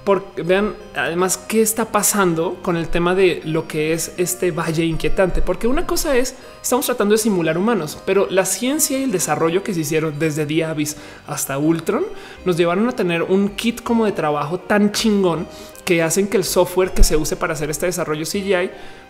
porque 0.05 0.43
vean 0.43 0.75
además 0.95 1.37
qué 1.37 1.61
está 1.61 1.91
pasando 1.91 2.55
con 2.61 2.77
el 2.77 2.87
tema 2.87 3.15
de 3.15 3.41
lo 3.43 3.67
que 3.67 3.91
es 3.91 4.13
este 4.15 4.51
valle 4.51 4.85
inquietante, 4.85 5.41
porque 5.41 5.67
una 5.67 5.85
cosa 5.85 6.15
es 6.15 6.35
estamos 6.61 6.85
tratando 6.85 7.15
de 7.15 7.17
simular 7.17 7.57
humanos, 7.57 7.97
pero 8.05 8.27
la 8.29 8.45
ciencia 8.45 8.97
y 8.97 9.03
el 9.03 9.11
desarrollo 9.11 9.61
que 9.61 9.73
se 9.73 9.81
hicieron 9.81 10.17
desde 10.17 10.45
Diabis 10.45 10.95
hasta 11.27 11.57
Ultron 11.57 12.05
nos 12.45 12.55
llevaron 12.55 12.87
a 12.87 12.93
tener 12.93 13.23
un 13.23 13.49
kit 13.49 13.83
como 13.83 14.05
de 14.05 14.13
trabajo 14.13 14.57
tan 14.59 14.93
chingón 14.93 15.47
que 15.83 16.01
hacen 16.01 16.27
que 16.27 16.37
el 16.37 16.43
software 16.43 16.91
que 16.91 17.03
se 17.03 17.17
use 17.17 17.35
para 17.35 17.53
hacer 17.53 17.69
este 17.69 17.87
desarrollo 17.87 18.23
CGI 18.23 18.69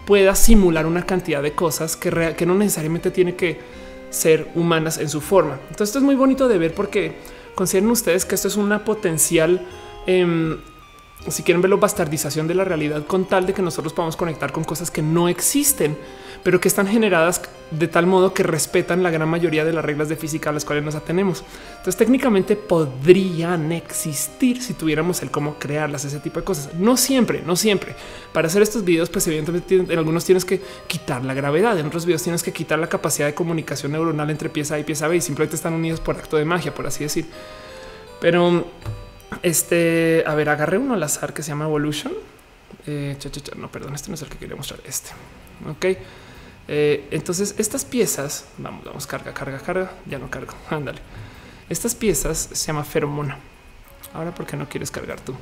pueda 0.10 0.34
simular 0.34 0.88
una 0.88 1.05
cantidad 1.05 1.43
de 1.43 1.51
cosas 1.51 1.95
que, 1.95 2.10
no 2.43 2.55
necesariamente 2.55 3.12
tiene 3.12 3.36
que 3.36 3.60
ser 4.10 4.47
humanas 4.55 4.97
en 4.97 5.07
su 5.07 5.22
forma. 5.22 5.60
Entonces 5.70 5.89
esto 5.89 5.99
es 5.99 6.03
muy 6.03 6.16
bonito 6.16 6.47
de 6.47 6.57
ver 6.57 6.74
porque 6.74 7.14
consideren 7.53 7.91
ustedes 7.91 8.26
que 8.26 8.34
esto 8.34 8.47
es 8.47 8.55
una 8.55 8.84
potencial 8.84 9.68
eh, 10.07 10.57
si 11.28 11.43
quieren 11.43 11.62
verlo, 11.62 11.78
bastardización 11.78 12.47
de 12.47 12.55
la 12.55 12.64
realidad 12.64 13.05
con 13.05 13.26
tal 13.26 13.45
de 13.45 13.53
que 13.53 13.62
nosotros 13.62 13.93
podamos 13.93 14.18
conectar 14.18 14.51
con 14.51 14.64
cosas 14.64 14.89
que 14.89 15.03
no 15.03 15.30
existen, 15.30 15.95
pero 16.44 16.60
que 16.60 16.68
están 16.68 16.88
generadas 16.88 17.42
de 17.72 17.88
tal 17.88 18.08
modo 18.08 18.34
que 18.34 18.42
respetan 18.44 19.04
la 19.04 19.12
gran 19.12 19.30
mayoría 19.30 19.64
de 19.64 19.74
las 19.74 19.86
reglas 19.86 20.10
de 20.10 20.16
física 20.16 20.50
a 20.50 20.54
las 20.54 20.66
cuales 20.66 20.84
nos 20.84 20.96
atenemos. 20.96 21.44
Entonces 21.72 21.98
técnicamente 21.98 22.56
podrían 22.56 23.72
existir 23.72 24.62
si 24.62 24.74
tuviéramos 24.74 25.22
el 25.22 25.30
cómo 25.30 25.56
crearlas, 25.60 26.06
ese 26.06 26.20
tipo 26.20 26.40
de 26.40 26.46
cosas. 26.46 26.74
No 26.76 26.98
siempre, 26.98 27.44
no 27.46 27.56
siempre. 27.56 27.96
Para 28.34 28.48
hacer 28.48 28.62
estos 28.62 28.84
videos, 28.84 29.10
pues 29.10 29.28
evidentemente 29.28 29.76
en 29.76 29.98
algunos 29.98 30.26
tienes 30.26 30.46
que 30.46 30.62
quitar 30.88 31.24
la 31.24 31.34
gravedad, 31.34 31.78
en 31.78 31.88
otros 31.88 32.06
videos 32.06 32.24
tienes 32.24 32.42
que 32.42 32.52
quitar 32.52 32.80
la 32.80 32.88
capacidad 32.88 33.28
de 33.28 33.36
comunicación 33.36 33.92
neuronal 33.92 34.30
entre 34.30 34.50
pieza 34.50 34.76
A 34.76 34.80
y 34.80 34.84
pieza 34.84 35.08
B 35.08 35.18
y 35.18 35.22
simplemente 35.22 35.56
están 35.56 35.74
unidos 35.74 36.00
por 36.00 36.18
acto 36.18 36.38
de 36.38 36.46
magia, 36.46 36.74
por 36.74 36.88
así 36.88 37.04
decir. 37.04 37.26
Pero 38.20 38.66
este, 39.44 40.24
a 40.26 40.36
ver, 40.36 40.50
agarré 40.50 40.78
uno 40.78 40.96
al 40.96 41.04
azar 41.04 41.34
que 41.34 41.44
se 41.44 41.50
llama 41.50 41.66
Evolution. 41.66 42.14
Eh, 42.88 43.18
no, 43.58 43.72
perdón, 43.72 43.96
este 43.96 44.10
no 44.10 44.16
es 44.16 44.22
el 44.22 44.30
que 44.30 44.38
quería 44.38 44.56
mostrar. 44.56 44.80
Este. 44.86 45.10
Ok. 45.70 45.98
Eh, 46.72 47.07
entonces, 47.09 47.55
estas 47.57 47.84
piezas, 47.84 48.45
vamos, 48.59 48.86
vamos, 48.86 49.07
carga, 49.07 49.34
carga, 49.34 49.57
carga. 49.57 49.91
Ya 50.05 50.20
no 50.20 50.30
cargo. 50.30 50.53
Ándale. 50.70 50.99
Estas 51.67 51.95
piezas 51.95 52.49
se 52.51 52.67
llama 52.67 52.84
feromona. 52.84 53.39
Ahora, 54.13 54.34
¿por 54.34 54.45
qué 54.45 54.55
no 54.55 54.70
quieres 54.70 54.91
cargar 54.91 55.20
tú? 55.20 55.34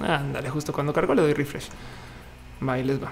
Ándale, 0.00 0.48
justo 0.48 0.72
cuando 0.72 0.92
cargo 0.92 1.12
le 1.14 1.22
doy 1.22 1.34
refresh. 1.34 1.66
Va 2.66 2.78
y 2.78 2.84
les 2.84 3.02
va. 3.02 3.10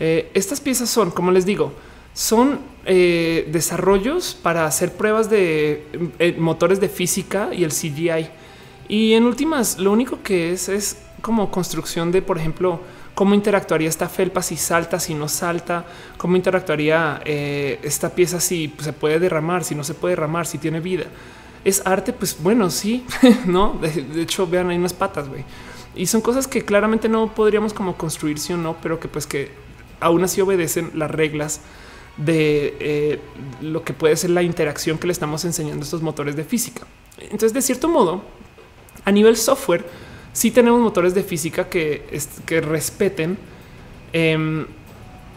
Eh, 0.00 0.30
estas 0.32 0.60
piezas 0.60 0.88
son, 0.88 1.10
como 1.10 1.30
les 1.30 1.44
digo, 1.44 1.72
son 2.14 2.60
desarrollos 2.86 4.34
para 4.42 4.64
hacer 4.64 4.94
pruebas 4.94 5.28
de 5.28 6.34
motores 6.38 6.80
de 6.80 6.88
física 6.88 7.50
y 7.52 7.62
el 7.62 7.70
CGI. 7.70 8.30
Y 8.88 9.12
en 9.12 9.24
últimas, 9.24 9.78
lo 9.78 9.92
único 9.92 10.22
que 10.22 10.52
es 10.52 10.70
es 10.70 10.96
como 11.20 11.50
construcción 11.50 12.10
de, 12.10 12.22
por 12.22 12.38
ejemplo, 12.38 12.80
cómo 13.18 13.34
interactuaría 13.34 13.88
esta 13.88 14.08
felpa 14.08 14.42
si 14.42 14.56
salta, 14.56 15.00
si 15.00 15.12
no 15.12 15.26
salta, 15.26 15.84
cómo 16.16 16.36
interactuaría 16.36 17.20
eh, 17.24 17.80
esta 17.82 18.10
pieza 18.10 18.38
si 18.38 18.72
se 18.78 18.92
puede 18.92 19.18
derramar, 19.18 19.64
si 19.64 19.74
no 19.74 19.82
se 19.82 19.94
puede 19.94 20.12
derramar, 20.12 20.46
si 20.46 20.56
tiene 20.56 20.78
vida. 20.78 21.06
Es 21.64 21.84
arte, 21.84 22.12
pues 22.12 22.40
bueno, 22.40 22.70
sí, 22.70 23.04
no. 23.44 23.76
De, 23.82 24.22
hecho, 24.22 24.46
vean, 24.46 24.70
hay 24.70 24.76
unas 24.78 24.92
patas. 24.92 25.26
Y 25.96 26.06
son 26.06 26.20
cosas 26.20 26.46
que 26.46 26.64
claramente 26.64 27.08
no 27.08 27.34
podríamos 27.34 27.74
como 27.74 27.96
construir, 27.96 28.38
sí 28.38 28.52
o 28.52 28.56
no, 28.56 28.76
pero 28.80 29.00
que 29.00 29.08
pues 29.08 29.26
que 29.26 29.50
aún 29.98 30.22
así 30.22 30.40
obedecen 30.40 30.92
las 30.94 31.10
reglas 31.10 31.62
de 32.18 32.76
eh, 32.78 33.20
lo 33.60 33.82
que 33.82 33.94
puede 33.94 34.14
ser 34.14 34.30
la 34.30 34.44
interacción 34.44 34.96
que 34.96 35.08
le 35.08 35.12
estamos 35.12 35.44
enseñando 35.44 35.80
a 35.80 35.86
estos 35.86 36.02
motores 36.02 36.36
de 36.36 36.44
física. 36.44 36.86
Entonces, 37.18 37.52
de 37.52 37.62
cierto 37.62 37.88
modo, 37.88 38.22
a 39.04 39.10
nivel 39.10 39.36
software, 39.36 39.84
sí 40.38 40.52
tenemos 40.52 40.80
motores 40.80 41.14
de 41.14 41.24
física 41.24 41.68
que, 41.68 42.04
respeten 42.62 43.36
em, 44.12 44.66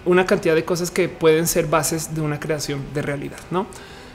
una 0.05 0.27
cantidad 0.27 0.53
de 0.53 0.63
cosas 0.63 0.91
que 0.91 1.09
pueden 1.09 1.47
ser 1.47 1.65
bases 1.65 2.13
de 2.13 2.21
una 2.21 2.39
creación 2.39 2.83
de 2.93 3.01
realidad. 3.01 3.39
No, 3.49 3.65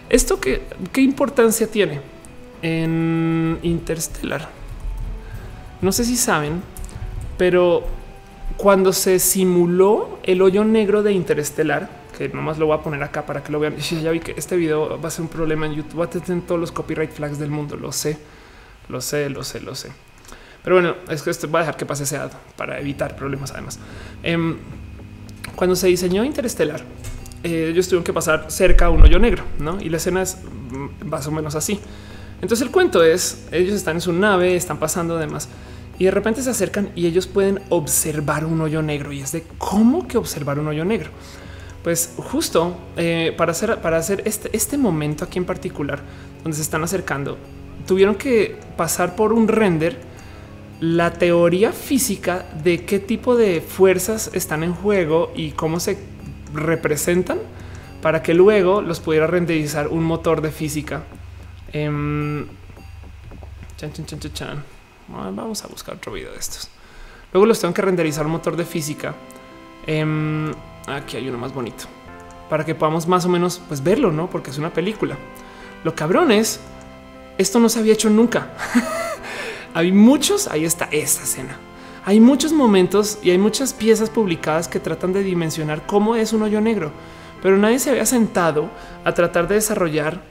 esto 0.09 0.39
qué 0.41 1.01
importancia 1.01 1.67
tiene 1.67 2.01
en 2.63 3.59
Interstellar. 3.65 4.49
No 5.81 5.91
sé 5.91 6.05
si 6.05 6.17
saben, 6.17 6.63
pero 7.37 7.83
cuando 8.57 8.93
se 8.93 9.19
simuló 9.19 10.21
el 10.23 10.41
hoyo 10.41 10.65
negro 10.65 11.03
de 11.03 11.13
Interestelar, 11.13 11.91
que 12.17 12.29
nomás 12.29 12.59
lo 12.59 12.67
voy 12.67 12.79
a 12.79 12.83
poner 12.83 13.03
acá 13.03 13.27
para 13.27 13.43
que 13.43 13.51
lo 13.51 13.59
vean. 13.59 13.75
Ya 14.03 14.13
vi 14.13 14.21
que 14.21 14.35
este 14.37 14.57
video 14.57 15.01
va 15.01 15.09
a 15.09 15.11
ser 15.11 15.23
un 15.23 15.29
problema 15.29 15.67
en 15.67 15.75
YouTube. 15.75 16.01
Va 16.01 16.05
a 16.05 16.11
tener 16.11 16.45
todos 16.47 16.61
los 16.61 16.71
copyright 16.71 17.11
flags 17.11 17.41
del 17.41 17.51
mundo, 17.51 17.77
lo 17.77 17.91
sé. 17.91 18.19
Lo 18.89 19.01
sé, 19.01 19.29
lo 19.31 19.43
sé, 19.43 19.61
lo 19.61 19.75
sé. 19.75 19.91
Pero 20.67 20.75
bueno, 20.75 20.97
es 21.09 21.23
que 21.23 21.31
esto 21.31 21.49
va 21.49 21.61
a 21.61 21.63
dejar 21.63 21.77
que 21.77 21.87
pase 21.87 22.03
ese 22.03 22.19
para 22.57 22.81
evitar 22.81 23.15
problemas. 23.15 23.53
Además, 23.53 23.79
em, 24.25 24.57
cuando 25.55 25.77
se 25.77 25.87
diseñó 25.87 26.25
Interestelar, 26.25 26.83
eh, 27.45 27.69
ellos 27.71 27.87
tuvieron 27.87 28.03
que 28.03 28.13
pasar 28.13 28.47
cerca 28.49 28.87
a 28.87 28.91
un 28.91 29.01
hoyo 29.01 29.21
negro, 29.21 29.45
no? 29.61 29.81
Y 29.81 29.89
la 29.91 29.99
escena 29.99 30.23
es 30.23 30.39
mm, 30.43 31.07
más 31.07 31.25
o 31.29 31.31
menos 31.31 31.55
así. 31.55 31.79
Entonces, 32.43 32.67
el 32.67 32.73
cuento 32.73 33.05
es: 33.05 33.47
ellos 33.53 33.77
están 33.77 33.99
en 33.99 34.01
su 34.01 34.13
nave, 34.13 34.57
están 34.57 34.79
pasando 34.79 35.17
además, 35.17 35.49
y 36.01 36.07
de 36.07 36.11
repente 36.11 36.43
se 36.43 36.51
acercan 36.51 36.91
y 36.97 37.07
ellos 37.07 37.29
pueden 37.29 37.61
observar 37.69 38.45
un 38.45 38.61
hoyo 38.61 38.83
negro. 38.83 39.13
Y 39.13 39.21
es 39.21 39.31
de 39.31 39.45
cómo 39.59 40.09
que 40.09 40.19
observar 40.19 40.59
un 40.59 40.67
hoyo 40.67 40.85
negro. 40.85 41.11
Pues 41.85 42.13
justo 42.17 42.77
eh, 42.97 43.33
para 43.37 43.53
hacer, 43.53 43.81
para 43.81 43.99
hacer 43.99 44.21
este, 44.25 44.51
este 44.53 44.77
momento 44.77 45.25
aquí 45.25 45.39
en 45.39 45.45
particular, 45.45 46.01
donde 46.43 46.57
se 46.57 46.63
están 46.63 46.83
acercando, 46.83 47.39
tuvieron 47.87 48.17
que 48.17 48.59
pasar 48.77 49.15
por 49.15 49.33
un 49.33 49.47
render 49.47 50.16
la 50.81 51.13
teoría 51.15 51.73
física 51.73 52.47
de 52.63 52.85
qué 52.85 52.99
tipo 52.99 53.37
de 53.37 53.61
fuerzas 53.61 54.31
están 54.35 54.63
en 54.63 54.75
juego 54.75 55.33
y 55.35 55.53
cómo 55.53 55.81
se 55.81 55.99
representan 56.53 57.39
para 58.03 58.23
que 58.23 58.35
luego 58.35 58.83
los 58.83 59.01
pudiera 59.01 59.27
renderizar 59.27 59.89
un 59.89 60.05
motor 60.05 60.41
de 60.41 60.51
física. 60.51 61.05
Em, 61.73 62.47
chan, 63.77 63.93
chan, 63.93 64.07
chan, 64.07 64.33
chan, 64.33 64.65
Vamos 65.09 65.65
a 65.65 65.69
buscar 65.69 65.97
otro 65.97 66.13
video 66.13 66.33
de 66.33 66.39
estos. 66.39 66.69
Luego 67.33 67.47
los 67.47 67.61
tengo 67.61 67.73
que 67.73 67.83
renderizar 67.83 68.27
un 68.27 68.33
motor 68.33 68.57
de 68.57 68.65
física. 68.65 69.15
Em, 69.87 70.53
aquí 70.87 71.17
hay 71.17 71.29
uno 71.29 71.39
más 71.39 71.55
bonito 71.55 71.85
para 72.49 72.65
que 72.65 72.75
podamos 72.75 73.07
más 73.07 73.25
o 73.25 73.29
menos 73.29 73.61
pues 73.69 73.83
verlo, 73.83 74.13
no? 74.13 74.29
Porque 74.31 74.51
es 74.51 74.59
una 74.59 74.73
película. 74.73 75.17
Lo 75.85 75.95
cabrón 75.95 76.33
es 76.33 76.61
esto 77.39 77.59
no 77.59 77.69
se 77.69 77.79
había 77.79 77.93
hecho 77.93 78.09
nunca. 78.09 78.51
hay 79.77 79.93
muchos, 79.93 80.49
ahí 80.49 80.65
está 80.65 80.89
esta 80.91 81.25
escena. 81.25 81.59
Hay 82.07 82.19
muchos 82.19 82.51
momentos 82.51 83.19
y 83.23 83.29
hay 83.29 83.37
muchas 83.37 83.75
piezas 83.75 84.09
publicadas 84.09 84.69
que 84.69 84.81
tratan 84.81 85.13
de 85.13 85.23
dimensionar 85.23 85.85
cómo 85.87 86.17
es 86.17 86.33
un 86.33 86.43
hoyo 86.43 86.63
negro, 86.63 86.93
pero 87.43 87.59
nadie 87.59 87.79
se 87.79 87.91
había 87.91 88.07
sentado 88.07 88.71
a 89.05 89.13
tratar 89.13 89.49
de 89.49 89.57
desarrollar 89.57 90.23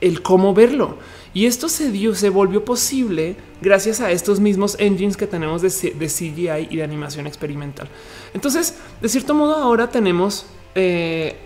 el 0.00 0.22
cómo 0.22 0.54
verlo. 0.54 0.96
Y 1.34 1.46
esto 1.46 1.68
se 1.68 1.90
dio, 1.90 2.14
se 2.14 2.28
volvió 2.28 2.64
posible 2.64 3.34
gracias 3.60 4.00
a 4.00 4.12
estos 4.12 4.38
mismos 4.38 4.76
engines 4.78 5.16
que 5.16 5.26
tenemos 5.26 5.60
de, 5.60 5.70
CGI 5.70 6.68
y 6.70 6.76
de 6.76 6.84
animación 6.84 7.26
experimental. 7.26 7.88
Entonces, 8.32 8.76
de 9.02 9.08
cierto 9.08 9.34
modo, 9.34 9.56
ahora 9.56 9.90
tenemos 9.90 10.46
eh, 10.76 11.36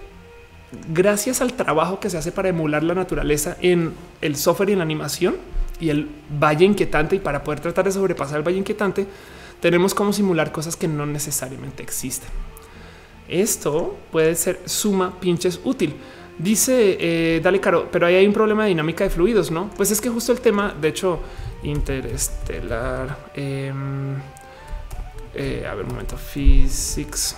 gracias 0.93 1.41
al 1.41 1.55
trabajo 1.55 1.99
que 1.99 2.11
se 2.11 2.19
hace 2.19 2.31
para 2.31 2.51
emular 2.51 2.83
la 2.83 2.95
naturaleza 2.95 3.57
en 3.63 3.95
el 4.21 4.37
software 4.37 4.69
y 4.69 4.73
en 4.73 4.79
la 4.81 4.85
animación 4.85 5.37
y 5.83 5.91
el 5.91 6.09
valle 6.41 6.65
inquietante 6.65 7.17
y 7.17 7.19
para 7.19 7.43
poder 7.43 7.59
tratar 7.59 7.85
de 7.85 7.91
sobrepasar 7.91 8.39
el 8.39 8.47
valle 8.47 8.59
inquietante, 8.59 9.05
tenemos 9.61 9.95
como 9.95 10.13
simular 10.13 10.53
cosas 10.53 10.77
que 10.77 10.87
no 10.87 11.05
necesariamente 11.07 11.83
existen. 11.83 12.31
Esto 13.29 13.99
puede 14.13 14.37
ser 14.37 14.61
suma 14.65 15.19
pinches 15.19 15.61
útil. 15.65 15.97
Dice, 16.39 16.97
eh, 17.01 17.41
dale 17.43 17.61
caro, 17.61 17.89
pero 17.91 18.07
ahí 18.07 18.15
hay 18.15 18.27
un 18.27 18.33
problema 18.33 18.63
de 18.63 18.69
dinámica 18.69 19.03
de 19.03 19.11
fluidos, 19.11 19.51
¿no? 19.51 19.71
Pues 19.77 19.91
es 19.91 20.01
que 20.01 20.09
justo 20.09 20.31
el 20.31 20.41
tema, 20.41 20.73
de 20.81 20.89
hecho, 20.89 21.19
interestelar, 21.65 23.19
em, 23.35 24.15
eh, 25.35 25.67
a 25.69 25.75
ver 25.75 25.85
un 25.85 25.91
momento, 25.91 26.17
physics, 26.17 27.37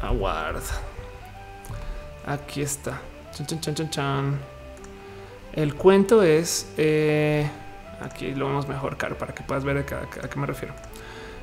award. 0.00 0.62
Aquí 2.26 2.62
está. 2.62 3.00
El 5.58 5.74
cuento 5.74 6.22
es 6.22 6.68
eh, 6.76 7.50
aquí 8.00 8.32
lo 8.32 8.46
vemos 8.46 8.68
mejor, 8.68 8.96
caro, 8.96 9.18
para 9.18 9.34
que 9.34 9.42
puedas 9.42 9.64
ver 9.64 9.78
a, 9.78 9.84
qué 9.84 10.38
me 10.38 10.46
refiero. 10.46 10.72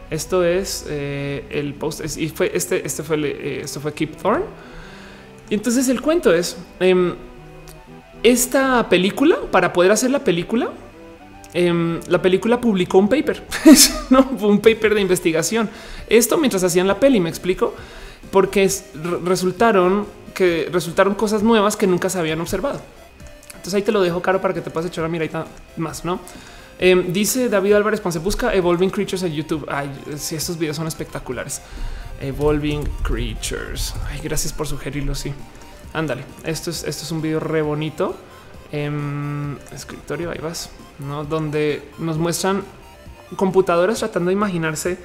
Esto 0.09 0.45
es 0.45 0.85
eh, 0.87 1.45
el 1.49 1.73
post 1.73 1.99
y 2.15 2.29
fue 2.29 2.49
este, 2.53 2.87
este 2.87 3.03
fue, 3.03 3.17
eh, 3.17 3.59
esto 3.65 3.81
fue 3.81 3.93
Keep 3.93 4.15
Thorne. 4.15 4.45
Y 5.49 5.55
entonces 5.55 5.89
el 5.89 5.99
cuento 5.99 6.33
es 6.33 6.55
em, 6.79 7.13
esta 8.23 8.87
película 8.87 9.35
para 9.51 9.73
poder 9.73 9.91
hacer 9.91 10.11
la 10.11 10.19
película. 10.19 10.69
Em, 11.53 11.99
la 12.07 12.21
película 12.21 12.61
publicó 12.61 12.99
un 12.99 13.09
paper, 13.09 13.43
un 14.39 14.59
paper 14.61 14.95
de 14.95 15.01
investigación. 15.01 15.69
Esto 16.07 16.37
mientras 16.37 16.63
hacían 16.63 16.87
la 16.87 17.01
peli, 17.01 17.19
me 17.19 17.27
explico, 17.27 17.73
porque 18.31 18.71
resultaron 19.25 20.07
que 20.33 20.69
resultaron 20.71 21.15
cosas 21.15 21.43
nuevas 21.43 21.75
que 21.75 21.85
nunca 21.85 22.09
se 22.09 22.17
habían 22.17 22.39
observado. 22.39 22.79
Entonces 23.65 23.79
ahí 23.79 23.81
te 23.81 23.91
lo 23.91 24.01
dejo 24.01 24.21
caro 24.21 24.39
para 24.39 24.53
que 24.53 24.61
te 24.61 24.69
puedas 24.69 24.87
echar 24.91 25.03
una 25.03 25.11
mirada 25.11 25.47
más, 25.75 26.05
no? 26.05 26.19
Em, 26.77 27.11
dice 27.11 27.49
David 27.49 27.73
Álvarez, 27.73 27.99
se 28.07 28.19
busca 28.19 28.53
Evolving 28.53 28.91
Creatures 28.91 29.23
en 29.23 29.33
YouTube. 29.33 29.65
Ay, 29.67 29.89
sí, 30.17 30.35
estos 30.35 30.59
videos 30.59 30.75
son 30.75 30.85
espectaculares. 30.85 31.63
Evolving 32.21 32.83
Creatures. 33.01 33.95
Ay, 34.07 34.19
gracias 34.23 34.53
por 34.53 34.67
sugerirlo. 34.67 35.15
Sí, 35.15 35.33
ándale. 35.93 36.25
Esto 36.43 36.69
es, 36.69 36.83
esto 36.83 37.05
es 37.05 37.11
un 37.11 37.23
video 37.23 37.39
re 37.39 37.63
bonito. 37.63 38.15
en 38.71 39.57
escritorio, 39.73 40.29
ahí 40.29 40.39
vas, 40.43 40.69
¿no? 40.99 41.23
Donde 41.23 41.89
nos 41.97 42.19
muestran 42.19 42.61
computadoras 43.35 43.97
tratando 43.97 44.27
de 44.27 44.33
imaginarse 44.33 44.99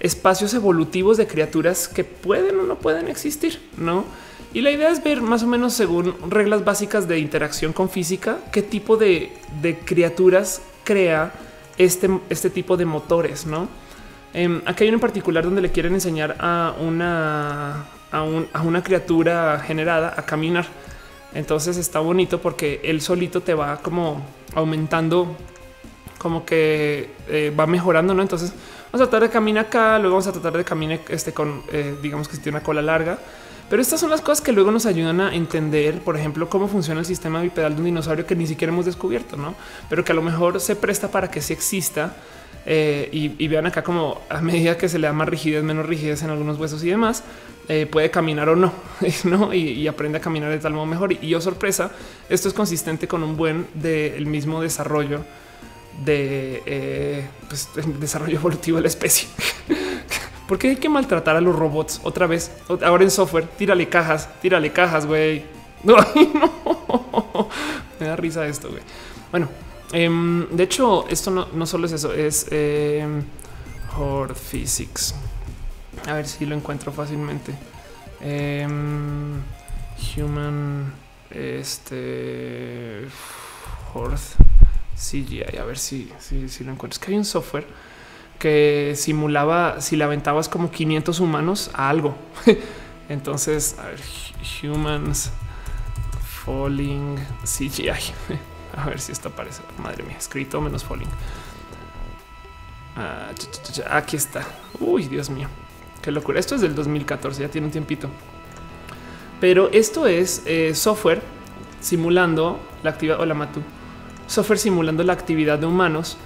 espacios 0.00 0.54
evolutivos 0.54 1.18
de 1.18 1.26
criaturas 1.26 1.86
que 1.86 2.04
pueden 2.04 2.60
o 2.60 2.62
no 2.62 2.78
pueden 2.78 3.08
existir, 3.08 3.60
¿no? 3.76 4.06
Y 4.52 4.62
la 4.62 4.70
idea 4.70 4.90
es 4.90 5.02
ver 5.02 5.22
más 5.22 5.42
o 5.44 5.46
menos 5.46 5.74
según 5.74 6.14
reglas 6.28 6.64
básicas 6.64 7.06
de 7.06 7.18
interacción 7.20 7.72
con 7.72 7.88
física, 7.88 8.38
qué 8.50 8.62
tipo 8.62 8.96
de, 8.96 9.32
de 9.62 9.78
criaturas 9.78 10.60
crea 10.82 11.32
este, 11.78 12.10
este 12.28 12.50
tipo 12.50 12.76
de 12.76 12.84
motores, 12.84 13.46
¿no? 13.46 13.68
Eh, 14.34 14.60
aquí 14.66 14.84
hay 14.84 14.88
uno 14.88 14.96
en 14.96 15.00
particular 15.00 15.44
donde 15.44 15.60
le 15.60 15.70
quieren 15.70 15.94
enseñar 15.94 16.36
a 16.38 16.74
una, 16.80 17.86
a, 18.12 18.62
una 18.62 18.82
criatura 18.82 19.60
generada 19.64 20.14
a 20.16 20.22
caminar. 20.26 20.66
Entonces 21.32 21.76
está 21.76 22.00
bonito 22.00 22.40
porque 22.40 22.80
él 22.84 23.00
solito 23.00 23.40
te 23.40 23.54
va 23.54 23.78
como 23.78 24.24
aumentando, 24.54 25.36
como 26.18 26.44
que 26.44 27.10
eh, 27.28 27.54
va 27.58 27.66
mejorando, 27.66 28.14
¿no? 28.14 28.22
Entonces 28.22 28.52
vamos 28.92 29.06
a 29.06 29.10
tratar 29.10 29.28
de 29.28 29.32
caminar 29.32 29.66
acá, 29.66 29.98
luego 29.98 30.16
vamos 30.16 30.26
a 30.26 30.32
tratar 30.32 30.56
de 30.56 30.64
caminar 30.64 31.00
este 31.08 31.32
con, 31.32 31.62
eh, 31.72 31.96
digamos 32.02 32.28
que 32.28 32.36
si 32.36 32.42
tiene 32.42 32.58
una 32.58 32.64
cola 32.64 32.82
larga. 32.82 33.18
Pero 33.70 33.80
estas 33.80 34.00
son 34.00 34.10
las 34.10 34.20
cosas 34.20 34.40
que 34.40 34.50
luego 34.50 34.72
nos 34.72 34.84
ayudan 34.84 35.20
a 35.20 35.32
entender, 35.32 36.00
por 36.00 36.16
ejemplo, 36.16 36.50
cómo 36.50 36.66
funciona 36.66 37.00
el 37.00 37.06
sistema 37.06 37.40
bipedal 37.40 37.74
de 37.74 37.78
un 37.78 37.84
dinosaurio 37.84 38.26
que 38.26 38.34
ni 38.34 38.48
siquiera 38.48 38.72
hemos 38.72 38.84
descubierto, 38.84 39.36
¿no? 39.36 39.54
Pero 39.88 40.04
que 40.04 40.10
a 40.10 40.14
lo 40.16 40.22
mejor 40.22 40.60
se 40.60 40.74
presta 40.74 41.08
para 41.08 41.30
que 41.30 41.40
sí 41.40 41.52
exista. 41.52 42.16
Eh, 42.66 43.08
y, 43.12 43.48
vean 43.48 43.66
acá 43.66 43.82
como 43.82 44.20
a 44.28 44.40
medida 44.40 44.76
que 44.76 44.88
se 44.88 44.98
le 44.98 45.06
da 45.06 45.12
más 45.12 45.28
rigidez, 45.28 45.62
menos 45.62 45.86
rigidez 45.86 46.22
en 46.22 46.30
algunos 46.30 46.58
huesos 46.58 46.82
y 46.84 46.90
demás, 46.90 47.22
eh, 47.68 47.86
puede 47.86 48.10
caminar 48.10 48.48
o 48.48 48.56
no, 48.56 48.72
¿no? 49.24 49.54
Y, 49.54 49.86
aprende 49.86 50.18
a 50.18 50.20
caminar 50.20 50.50
de 50.50 50.58
tal 50.58 50.72
modo 50.72 50.86
mejor. 50.86 51.12
Y, 51.12 51.28
yo 51.28 51.38
oh, 51.38 51.40
sorpresa, 51.40 51.92
esto 52.28 52.48
es 52.48 52.54
consistente 52.54 53.06
con 53.06 53.22
un 53.22 53.36
buen 53.36 53.68
del 53.74 54.26
mismo 54.26 54.60
desarrollo 54.60 55.24
de 56.04 56.60
eh, 56.66 57.28
pues, 57.48 57.68
desarrollo 58.00 58.36
evolutivo 58.36 58.78
de 58.78 58.82
la 58.82 58.88
especie. 58.88 59.28
¿Por 60.50 60.58
qué 60.58 60.70
hay 60.70 60.76
que 60.78 60.88
maltratar 60.88 61.36
a 61.36 61.40
los 61.40 61.54
robots 61.54 62.00
otra 62.02 62.26
vez? 62.26 62.50
Ahora 62.82 63.04
en 63.04 63.12
software, 63.12 63.46
tírale 63.56 63.88
cajas, 63.88 64.28
tírale 64.42 64.72
cajas, 64.72 65.06
güey. 65.06 65.44
No, 65.84 65.94
no. 66.16 67.48
Me 68.00 68.08
da 68.08 68.16
risa 68.16 68.44
esto, 68.48 68.68
güey. 68.68 68.82
Bueno, 69.30 69.48
em, 69.92 70.48
de 70.50 70.64
hecho, 70.64 71.06
esto 71.08 71.30
no, 71.30 71.66
solo 71.66 71.86
es 71.86 71.92
eso, 71.92 72.12
es 72.12 72.48
eh, 72.50 73.06
Horde 73.96 74.34
Physics. 74.34 75.14
A 76.08 76.14
ver 76.14 76.26
si 76.26 76.44
lo 76.46 76.56
encuentro 76.56 76.90
fácilmente. 76.90 77.54
Em, 78.20 79.40
human, 80.16 80.92
este 81.30 83.06
Horde 83.94 84.16
CGI. 84.96 85.58
A 85.60 85.64
ver 85.64 85.78
si, 85.78 86.10
si, 86.18 86.48
si 86.48 86.64
lo 86.64 86.72
encuentro. 86.72 86.96
Es 86.96 86.98
que 86.98 87.12
hay 87.12 87.18
un 87.18 87.24
software 87.24 87.68
que 88.40 88.94
simulaba 88.96 89.80
si 89.80 89.94
le 89.96 90.02
aventabas 90.02 90.48
como 90.48 90.72
500 90.72 91.20
humanos 91.20 91.70
a 91.74 91.88
algo. 91.90 92.16
Entonces, 93.08 93.76
a 93.78 93.86
ver, 93.86 94.00
humans 94.64 95.30
falling 96.44 97.16
CGI. 97.44 97.90
A 98.76 98.86
ver 98.86 99.00
si 99.00 99.10
esto 99.10 99.30
aparece. 99.30 99.62
Madre 99.82 100.04
mía, 100.04 100.16
escrito 100.16 100.60
menos 100.60 100.84
falling. 100.84 101.08
Ah, 102.96 103.30
aquí 103.90 104.16
está. 104.16 104.46
Uy, 104.78 105.08
Dios 105.08 105.28
mío, 105.28 105.48
qué 106.00 106.12
locura. 106.12 106.38
Esto 106.38 106.54
es 106.54 106.60
del 106.60 106.76
2014, 106.76 107.42
ya 107.42 107.48
tiene 107.48 107.66
un 107.66 107.72
tiempito. 107.72 108.08
Pero 109.40 109.70
esto 109.72 110.06
es 110.06 110.44
eh, 110.46 110.74
software 110.74 111.20
simulando 111.80 112.60
la 112.84 112.90
actividad. 112.90 113.20
Hola, 113.20 113.34
Matu. 113.34 113.60
Software 114.28 114.58
simulando 114.58 115.02
la 115.02 115.14
actividad 115.14 115.58
de 115.58 115.66
humanos. 115.66 116.16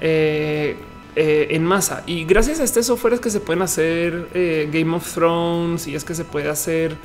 Eh, 0.00 0.76
eh, 1.16 1.48
en 1.50 1.64
masa. 1.64 2.02
Y 2.06 2.24
gracias 2.24 2.58
a 2.58 2.64
este 2.64 2.82
software 2.82 3.14
es 3.14 3.20
que 3.20 3.30
se 3.30 3.38
pueden 3.38 3.62
hacer 3.62 4.28
eh, 4.34 4.68
Game 4.72 4.96
of 4.96 5.14
Thrones 5.14 5.86
y 5.86 5.94
es 5.94 6.02
que 6.02 6.12
se 6.12 6.24
puede 6.24 6.48
hacer 6.48 6.96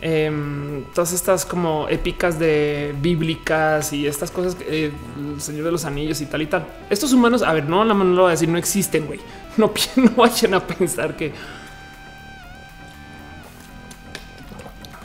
em, 0.00 0.82
todas 0.92 1.12
estas 1.12 1.44
como 1.46 1.88
épicas 1.88 2.36
de 2.38 2.92
bíblicas 3.00 3.92
y 3.92 4.08
estas 4.08 4.32
cosas, 4.32 4.56
eh, 4.62 4.90
el 5.34 5.40
Señor 5.40 5.66
de 5.66 5.70
los 5.70 5.84
Anillos 5.84 6.20
y 6.20 6.26
tal 6.26 6.42
y 6.42 6.46
tal. 6.46 6.66
Estos 6.90 7.12
humanos, 7.12 7.42
a 7.42 7.52
ver, 7.52 7.68
no, 7.68 7.84
la 7.84 7.94
mano 7.94 8.12
lo 8.12 8.22
voy 8.22 8.30
a 8.30 8.32
decir, 8.32 8.48
no 8.48 8.58
existen, 8.58 9.06
güey. 9.06 9.20
No, 9.56 9.72
no 9.94 10.10
vayan 10.16 10.54
a 10.54 10.66
pensar 10.66 11.16
que, 11.16 11.30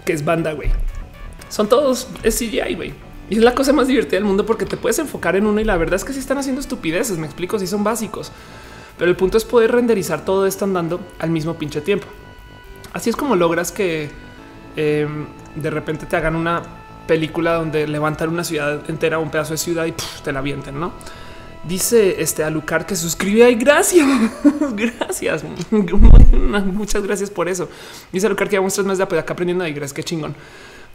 que 0.03 0.13
es 0.13 0.25
banda, 0.25 0.53
güey. 0.53 0.71
Son 1.49 1.69
todos, 1.69 2.07
es 2.23 2.39
CGI, 2.39 2.73
güey. 2.73 3.08
Y 3.29 3.37
es 3.37 3.43
la 3.43 3.53
cosa 3.53 3.73
más 3.73 3.87
divertida 3.87 4.17
del 4.17 4.25
mundo 4.25 4.45
porque 4.45 4.65
te 4.65 4.77
puedes 4.77 4.97
enfocar 4.99 5.35
en 5.35 5.45
uno 5.45 5.59
y 5.59 5.63
la 5.63 5.77
verdad 5.77 5.95
es 5.95 6.03
que 6.03 6.13
sí 6.13 6.19
están 6.19 6.37
haciendo 6.37 6.61
estupideces, 6.61 7.17
me 7.17 7.27
explico, 7.27 7.59
si 7.59 7.67
son 7.67 7.83
básicos. 7.83 8.31
Pero 8.97 9.11
el 9.11 9.17
punto 9.17 9.37
es 9.37 9.45
poder 9.45 9.71
renderizar 9.71 10.25
todo 10.25 10.45
esto 10.45 10.65
andando 10.65 10.99
al 11.19 11.29
mismo 11.29 11.53
pinche 11.53 11.81
tiempo. 11.81 12.07
Así 12.91 13.09
es 13.09 13.15
como 13.15 13.35
logras 13.35 13.71
que 13.71 14.09
em, 14.75 15.27
de 15.55 15.69
repente 15.69 16.05
te 16.05 16.15
hagan 16.15 16.35
una 16.35 16.63
película 17.07 17.53
donde 17.53 17.87
levantan 17.87 18.29
una 18.29 18.43
ciudad 18.43 18.89
entera, 18.89 19.19
un 19.19 19.29
pedazo 19.29 19.53
de 19.53 19.57
ciudad 19.57 19.85
y 19.85 19.93
te 20.23 20.31
la 20.31 20.39
avienten, 20.39 20.79
¿no? 20.79 20.91
Dice 21.63 22.21
este 22.21 22.43
Alucard 22.43 22.85
que 22.85 22.95
suscribe. 22.95 23.43
Ay, 23.43 23.55
gracias. 23.55 24.07
gracias. 24.73 25.43
Muchas 25.71 27.03
gracias 27.03 27.29
por 27.29 27.49
eso. 27.49 27.69
Dice 28.11 28.27
Alucard 28.27 28.49
que 28.49 28.55
ya 28.55 28.61
muestras 28.61 28.87
más 28.87 28.97
de 28.97 29.03
acá 29.03 29.33
aprendiendo 29.33 29.63
ahí. 29.63 29.73
Gracias. 29.73 29.93
Qué 29.93 30.03
chingón. 30.03 30.35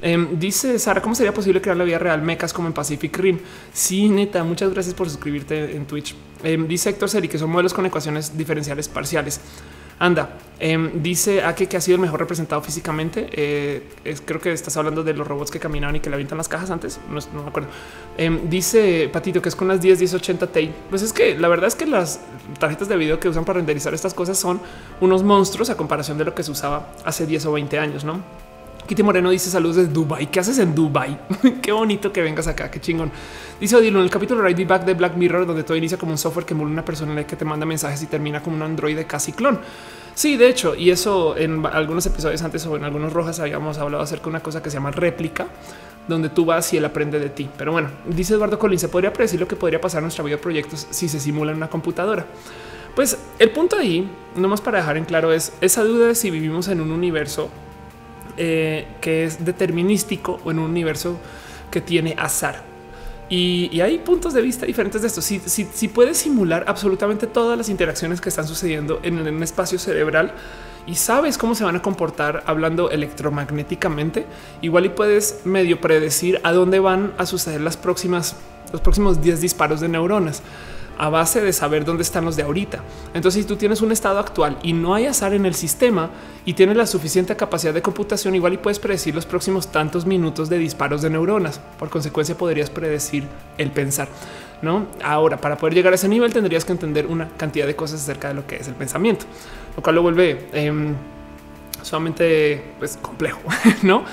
Em, 0.05 0.39
dice 0.39 0.79
Sara, 0.79 1.01
¿cómo 1.01 1.15
sería 1.15 1.33
posible 1.33 1.63
crear 1.63 1.79
la 1.79 1.85
vida 1.85 1.99
real 1.99 2.21
mecas 2.21 2.53
como 2.53 2.69
en 2.69 2.75
Pacific 2.75 3.17
Rim? 3.17 3.39
Sí, 3.73 4.11
neta, 4.11 4.45
muchas 4.45 4.71
gracias 4.71 4.95
por 4.95 5.09
suscribirte 5.09 5.75
en 5.75 5.87
Twitch. 5.87 6.15
Em, 6.43 6.69
dice 6.69 6.91
Héctor 6.91 7.09
Seri 7.09 7.27
que 7.27 7.39
son 7.39 7.49
modelos 7.49 7.73
con 7.73 7.87
ecuaciones 7.87 8.37
diferenciales 8.37 8.87
parciales. 8.87 9.41
Anda, 9.99 10.37
em, 10.61 11.03
dice 11.03 11.43
a 11.43 11.55
que, 11.55 11.75
ha 11.75 11.81
sido 11.81 11.95
el 11.95 12.03
mejor 12.03 12.21
representado 12.21 12.61
físicamente. 12.61 13.31
Eh, 13.33 13.83
creo 14.27 14.43
que 14.43 14.53
estás 14.53 14.77
hablando 14.77 15.05
de 15.05 15.15
los 15.15 15.27
robots 15.27 15.51
que 15.51 15.59
caminan 15.59 15.97
y 15.97 16.01
que 16.01 16.11
le 16.11 16.17
avientan 16.17 16.37
las 16.37 16.49
cajas 16.49 16.71
antes. 16.71 17.01
No, 17.09 17.43
me 17.43 17.49
acuerdo. 17.49 17.71
dice 18.51 19.09
Patito 19.11 19.41
que 19.41 19.49
es 19.49 19.57
con 19.57 19.69
las 19.69 19.81
10 19.81 20.01
1080 20.01 20.49
Ti. 20.49 20.71
Pues 20.91 21.01
es 21.01 21.15
que 21.15 21.39
la 21.39 21.49
verdad 21.49 21.69
es 21.69 21.77
que 21.77 21.87
las 21.87 22.21
tarjetas 22.61 22.89
de 22.89 22.97
video 22.99 23.19
que 23.19 23.31
usan 23.31 23.47
para 23.47 23.57
renderizar 23.57 23.95
estas 23.95 24.13
cosas 24.13 24.39
son 24.39 24.61
unos 25.01 25.23
monstruos 25.23 25.71
a 25.71 25.79
comparación 25.79 26.19
de 26.19 26.27
lo 26.27 26.35
que 26.35 26.43
se 26.43 26.51
usaba 26.51 26.93
hace 27.07 27.25
10 27.25 27.47
o 27.47 27.53
20 27.53 27.79
años, 27.79 28.05
no? 28.05 28.45
Kitty 28.87 29.03
Moreno 29.03 29.31
dice 29.31 29.49
saludos 29.49 29.77
desde 29.77 29.93
Dubai. 29.93 30.31
¿Qué 30.31 30.41
haces 30.41 30.59
en 30.59 30.75
Dubai? 30.75 31.19
qué 31.63 31.73
bonito 31.73 32.13
que 32.13 32.21
vengas 32.21 32.47
acá. 32.47 32.71
Qué 32.71 32.81
chingón. 32.81 33.11
Dice 33.59 33.77
Odilo 33.77 33.99
en 33.99 34.05
el 34.05 34.11
capítulo 34.11 34.43
Right 34.43 34.69
Back 34.69 34.85
de 34.85 34.93
Black 34.93 35.17
Mirror, 35.17 35.47
donde 35.47 35.63
todo 35.63 35.75
inicia 35.77 35.97
como 35.97 36.13
un 36.13 36.19
software 36.19 36.45
que 36.45 36.53
emula 36.53 36.71
una 36.71 36.85
persona 36.85 37.27
que 37.27 37.35
te 37.35 37.47
manda 37.47 37.65
mensajes 37.65 38.03
y 38.03 38.07
termina 38.07 38.43
como 38.43 38.57
un 38.57 38.63
androide 38.63 39.07
casi 39.07 39.33
clon. 39.33 39.59
Sí, 40.15 40.37
de 40.37 40.49
hecho, 40.49 40.75
y 40.75 40.91
eso 40.91 41.35
en 41.37 41.65
algunos 41.65 42.05
episodios 42.05 42.43
antes 42.43 42.67
o 42.67 42.77
en 42.77 42.85
algunos 42.85 43.13
rojas 43.15 43.41
habíamos 43.41 43.79
hablado 43.79 44.03
acerca 44.03 44.25
de 44.25 44.31
una 44.31 44.41
cosa 44.41 44.63
que 44.63 44.69
se 44.69 44.75
llama 44.75 44.91
réplica, 44.91 45.47
donde 46.07 46.29
tú 46.29 46.45
vas 46.45 46.71
y 46.75 46.77
él 46.77 46.85
aprende 46.85 47.19
de 47.19 47.31
ti. 47.31 47.49
Pero 47.57 47.73
bueno, 47.73 47.89
dice 48.05 48.35
Eduardo 48.35 48.59
Collins, 48.59 48.83
se 48.83 48.89
podría 48.89 49.15
predecir 49.15 49.41
lo 49.41 49.49
que 49.49 49.57
podría 49.57 49.81
pasar 49.81 50.01
en 50.01 50.05
nuestra 50.05 50.23
vida 50.25 50.37
de 50.37 50.43
proyectos 50.43 50.87
si 50.91 51.09
se 51.09 51.19
simula 51.19 51.53
en 51.53 51.57
una 51.57 51.69
computadora. 51.69 52.27
Pues 52.95 53.19
el 53.39 53.51
punto 53.51 53.77
ahí, 53.77 54.09
nomás 54.37 54.61
para 54.61 54.79
dejar 54.79 54.99
en 54.99 55.07
claro, 55.07 55.33
es 55.33 55.55
esa 55.63 55.83
duda 55.83 56.09
de 56.09 56.15
si 56.15 56.31
vivimos 56.31 56.69
en 56.69 56.83
un 56.83 56.93
universo 56.93 57.49
eh, 58.37 58.87
que 59.01 59.25
es 59.25 59.45
determinístico 59.45 60.41
o 60.45 60.51
en 60.51 60.59
un 60.59 60.71
universo 60.71 61.19
que 61.71 61.81
tiene 61.81 62.15
azar. 62.19 62.75
Y, 63.29 63.81
hay 63.81 63.99
puntos 63.99 64.35
de 64.35 64.43
vista 64.43 64.67
diferentes 64.67 65.01
de 65.01 65.09
esto. 65.09 65.23
Si, 65.23 65.41
si, 65.41 65.89
puedes 65.89 66.19
simular 66.19 66.65
absolutamente 66.69 67.27
todas 67.27 67.57
las 67.57 67.69
interacciones 67.69 68.21
que 68.21 68.29
están 68.29 68.47
sucediendo 68.47 69.01
en, 69.03 69.19
un 69.19 69.43
espacio 69.43 69.79
cerebral 69.79 70.33
y 70.87 70.97
sabes 70.97 71.39
cómo 71.39 71.55
se 71.55 71.65
van 71.65 71.77
a 71.77 71.83
comportar 71.83 72.45
hablando 72.47 72.91
electromagnéticamente, 72.91 74.27
igual 74.61 74.85
y 74.85 74.89
puedes 74.91 75.41
medio 75.45 75.81
predecir 75.81 76.41
a 76.45 76.53
dónde 76.53 76.79
van 76.81 77.15
a 77.17 77.25
suceder 77.25 77.63
las 77.63 77.79
próximas, 77.79 78.37
los 78.73 78.83
próximos 78.83 79.23
10 79.23 79.41
disparos 79.41 79.81
de 79.81 79.89
neuronas. 79.89 80.43
A 80.99 81.09
base 81.09 81.41
de 81.41 81.53
saber 81.53 81.85
dónde 81.85 82.03
están 82.03 82.25
los 82.25 82.37
de 82.37 82.43
ahorita. 82.43 82.83
Entonces, 83.15 83.43
si 83.43 83.49
tú 83.49 83.57
tienes 83.57 83.81
un 83.81 83.93
estado 83.93 84.19
actual 84.19 84.59
y 84.63 84.73
no 84.73 84.95
hay 84.95 85.07
azar 85.07 85.35
en 85.35 85.47
el 85.47 85.55
sistema 85.55 86.11
y 86.45 86.55
tienes 86.55 86.77
la 86.77 86.87
suficiente 86.87 87.37
capacidad 87.37 87.75
de 87.75 87.83
computación, 87.83 88.35
igual 88.35 88.55
y 88.55 88.59
puedes 88.59 88.79
predecir 88.79 89.15
los 89.15 89.27
próximos 89.27 89.69
tantos 89.69 90.07
minutos 90.07 90.49
de 90.49 90.59
disparos 90.59 91.03
de 91.03 91.11
neuronas. 91.11 91.61
Por 91.79 91.91
consecuencia, 91.91 92.37
podrías 92.37 92.71
predecir 92.71 93.25
el 93.59 93.71
pensar. 93.71 94.09
No, 94.63 94.87
ahora 95.03 95.37
para 95.37 95.59
poder 95.59 95.75
llegar 95.75 95.93
a 95.93 95.97
ese 95.97 96.09
nivel 96.09 96.33
tendrías 96.33 96.65
que 96.65 96.73
entender 96.73 97.07
una 97.07 97.29
cantidad 97.37 97.67
de 97.67 97.77
cosas 97.77 98.01
acerca 98.01 98.29
de 98.29 98.35
lo 98.35 98.47
que 98.47 98.57
es 98.57 98.69
el 98.69 98.75
pensamiento, 98.75 99.27
lo 99.77 99.83
cual 99.83 99.97
lo 99.97 100.03
vuelve 100.03 100.47
eh, 100.55 100.73
sumamente 101.83 102.73
pues, 102.79 102.97
complejo, 102.97 103.41
no? 103.83 104.05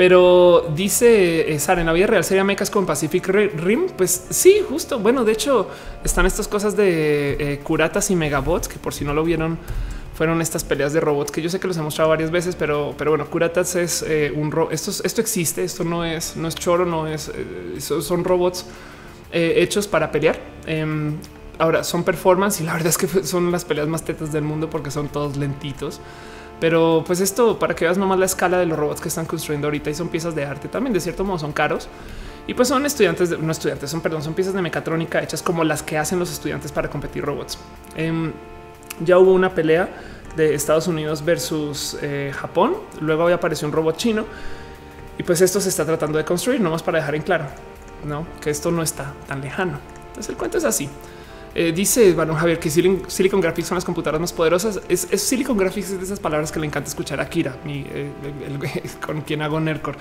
Pero 0.00 0.72
dice 0.74 1.52
eh, 1.52 1.58
Sara 1.58 1.82
en 1.82 1.86
la 1.86 1.92
vida 1.92 2.06
real 2.06 2.24
sería 2.24 2.42
mecas 2.42 2.70
con 2.70 2.86
Pacific 2.86 3.28
Rim. 3.28 3.86
Pues 3.98 4.28
sí, 4.30 4.62
justo. 4.66 4.98
Bueno, 4.98 5.26
de 5.26 5.32
hecho, 5.32 5.68
están 6.02 6.24
estas 6.24 6.48
cosas 6.48 6.74
de 6.74 7.32
eh, 7.38 7.60
curatas 7.62 8.10
y 8.10 8.16
megabots 8.16 8.66
que 8.66 8.78
por 8.78 8.94
si 8.94 9.04
no 9.04 9.12
lo 9.12 9.22
vieron, 9.22 9.58
fueron 10.14 10.40
estas 10.40 10.64
peleas 10.64 10.94
de 10.94 11.00
robots 11.00 11.30
que 11.30 11.42
yo 11.42 11.50
sé 11.50 11.60
que 11.60 11.66
los 11.66 11.76
he 11.76 11.82
mostrado 11.82 12.08
varias 12.08 12.30
veces, 12.30 12.56
pero, 12.56 12.94
pero 12.96 13.10
bueno, 13.10 13.26
curatas 13.26 13.76
es 13.76 14.02
eh, 14.08 14.32
un 14.34 14.50
robot. 14.50 14.72
Esto, 14.72 14.90
esto 15.04 15.20
existe. 15.20 15.64
Esto 15.64 15.84
no 15.84 16.02
es, 16.02 16.34
no 16.34 16.48
es 16.48 16.54
choro, 16.54 16.86
no 16.86 17.06
es. 17.06 17.30
son 17.78 18.24
robots 18.24 18.64
hechos 19.30 19.86
para 19.86 20.10
pelear. 20.10 20.40
Em, 20.64 21.12
ahora 21.58 21.84
son 21.84 22.04
performance 22.04 22.62
y 22.62 22.64
la 22.64 22.72
verdad 22.72 22.88
es 22.88 22.96
que 22.96 23.06
son 23.24 23.52
las 23.52 23.66
peleas 23.66 23.86
más 23.86 24.02
tetas 24.02 24.32
del 24.32 24.44
mundo 24.44 24.70
porque 24.70 24.90
son 24.90 25.08
todos 25.08 25.36
lentitos. 25.36 26.00
Pero 26.60 27.02
pues 27.06 27.20
esto 27.20 27.58
para 27.58 27.74
que 27.74 27.86
veas 27.86 27.98
nomás 27.98 28.18
la 28.18 28.26
escala 28.26 28.58
de 28.58 28.66
los 28.66 28.78
robots 28.78 29.00
que 29.00 29.08
están 29.08 29.26
construyendo 29.26 29.66
ahorita 29.66 29.90
y 29.90 29.94
son 29.94 30.08
piezas 30.08 30.34
de 30.34 30.44
arte 30.44 30.68
también 30.68 30.92
de 30.92 31.00
cierto 31.00 31.24
modo 31.24 31.38
son 31.38 31.52
caros 31.52 31.88
y 32.46 32.54
pues 32.54 32.68
son 32.68 32.84
estudiantes, 32.84 33.38
no 33.38 33.52
estudiantes, 33.52 33.90
son 33.90 34.00
perdón, 34.00 34.22
son 34.22 34.34
piezas 34.34 34.54
de 34.54 34.60
mecatrónica 34.60 35.22
hechas 35.22 35.42
como 35.42 35.64
las 35.64 35.82
que 35.82 35.96
hacen 35.96 36.18
los 36.18 36.30
estudiantes 36.32 36.72
para 36.72 36.90
competir 36.90 37.24
robots. 37.24 37.58
Em, 37.96 38.32
ya 39.04 39.18
hubo 39.18 39.32
una 39.32 39.54
pelea 39.54 39.88
de 40.36 40.54
Estados 40.54 40.86
Unidos 40.86 41.24
versus 41.24 41.96
eh, 42.02 42.32
Japón. 42.34 42.76
Luego 43.00 43.22
había 43.24 43.36
aparecido 43.36 43.68
un 43.68 43.74
robot 43.74 43.96
chino 43.96 44.24
y 45.18 45.22
pues 45.22 45.40
esto 45.40 45.60
se 45.60 45.68
está 45.68 45.84
tratando 45.84 46.18
de 46.18 46.24
construir, 46.24 46.60
nomás 46.60 46.82
para 46.82 46.98
dejar 46.98 47.14
en 47.14 47.22
claro 47.22 47.46
¿no? 48.04 48.26
que 48.40 48.50
esto 48.50 48.70
no 48.70 48.82
está 48.82 49.14
tan 49.26 49.40
lejano. 49.40 49.78
Entonces 50.08 50.30
el 50.30 50.36
cuento 50.36 50.58
es 50.58 50.64
así. 50.64 50.88
Eh, 51.54 51.72
dice 51.72 52.12
bueno, 52.12 52.34
Javier 52.34 52.60
que 52.60 52.70
Silicon, 52.70 53.40
Graphics 53.40 53.66
son 53.68 53.74
las 53.74 53.84
computadoras 53.84 54.20
más 54.20 54.32
poderosas. 54.32 54.80
Es, 54.88 55.08
Silicon 55.16 55.56
Graphics 55.56 55.90
es 55.90 55.98
de 55.98 56.04
esas 56.04 56.20
palabras 56.20 56.52
que 56.52 56.60
le 56.60 56.66
encanta 56.66 56.88
escuchar 56.88 57.20
a 57.20 57.28
Kira, 57.28 57.56
eh, 57.66 58.10
con 59.04 59.22
quien 59.22 59.42
hago 59.42 59.58
Nercor, 59.58 59.96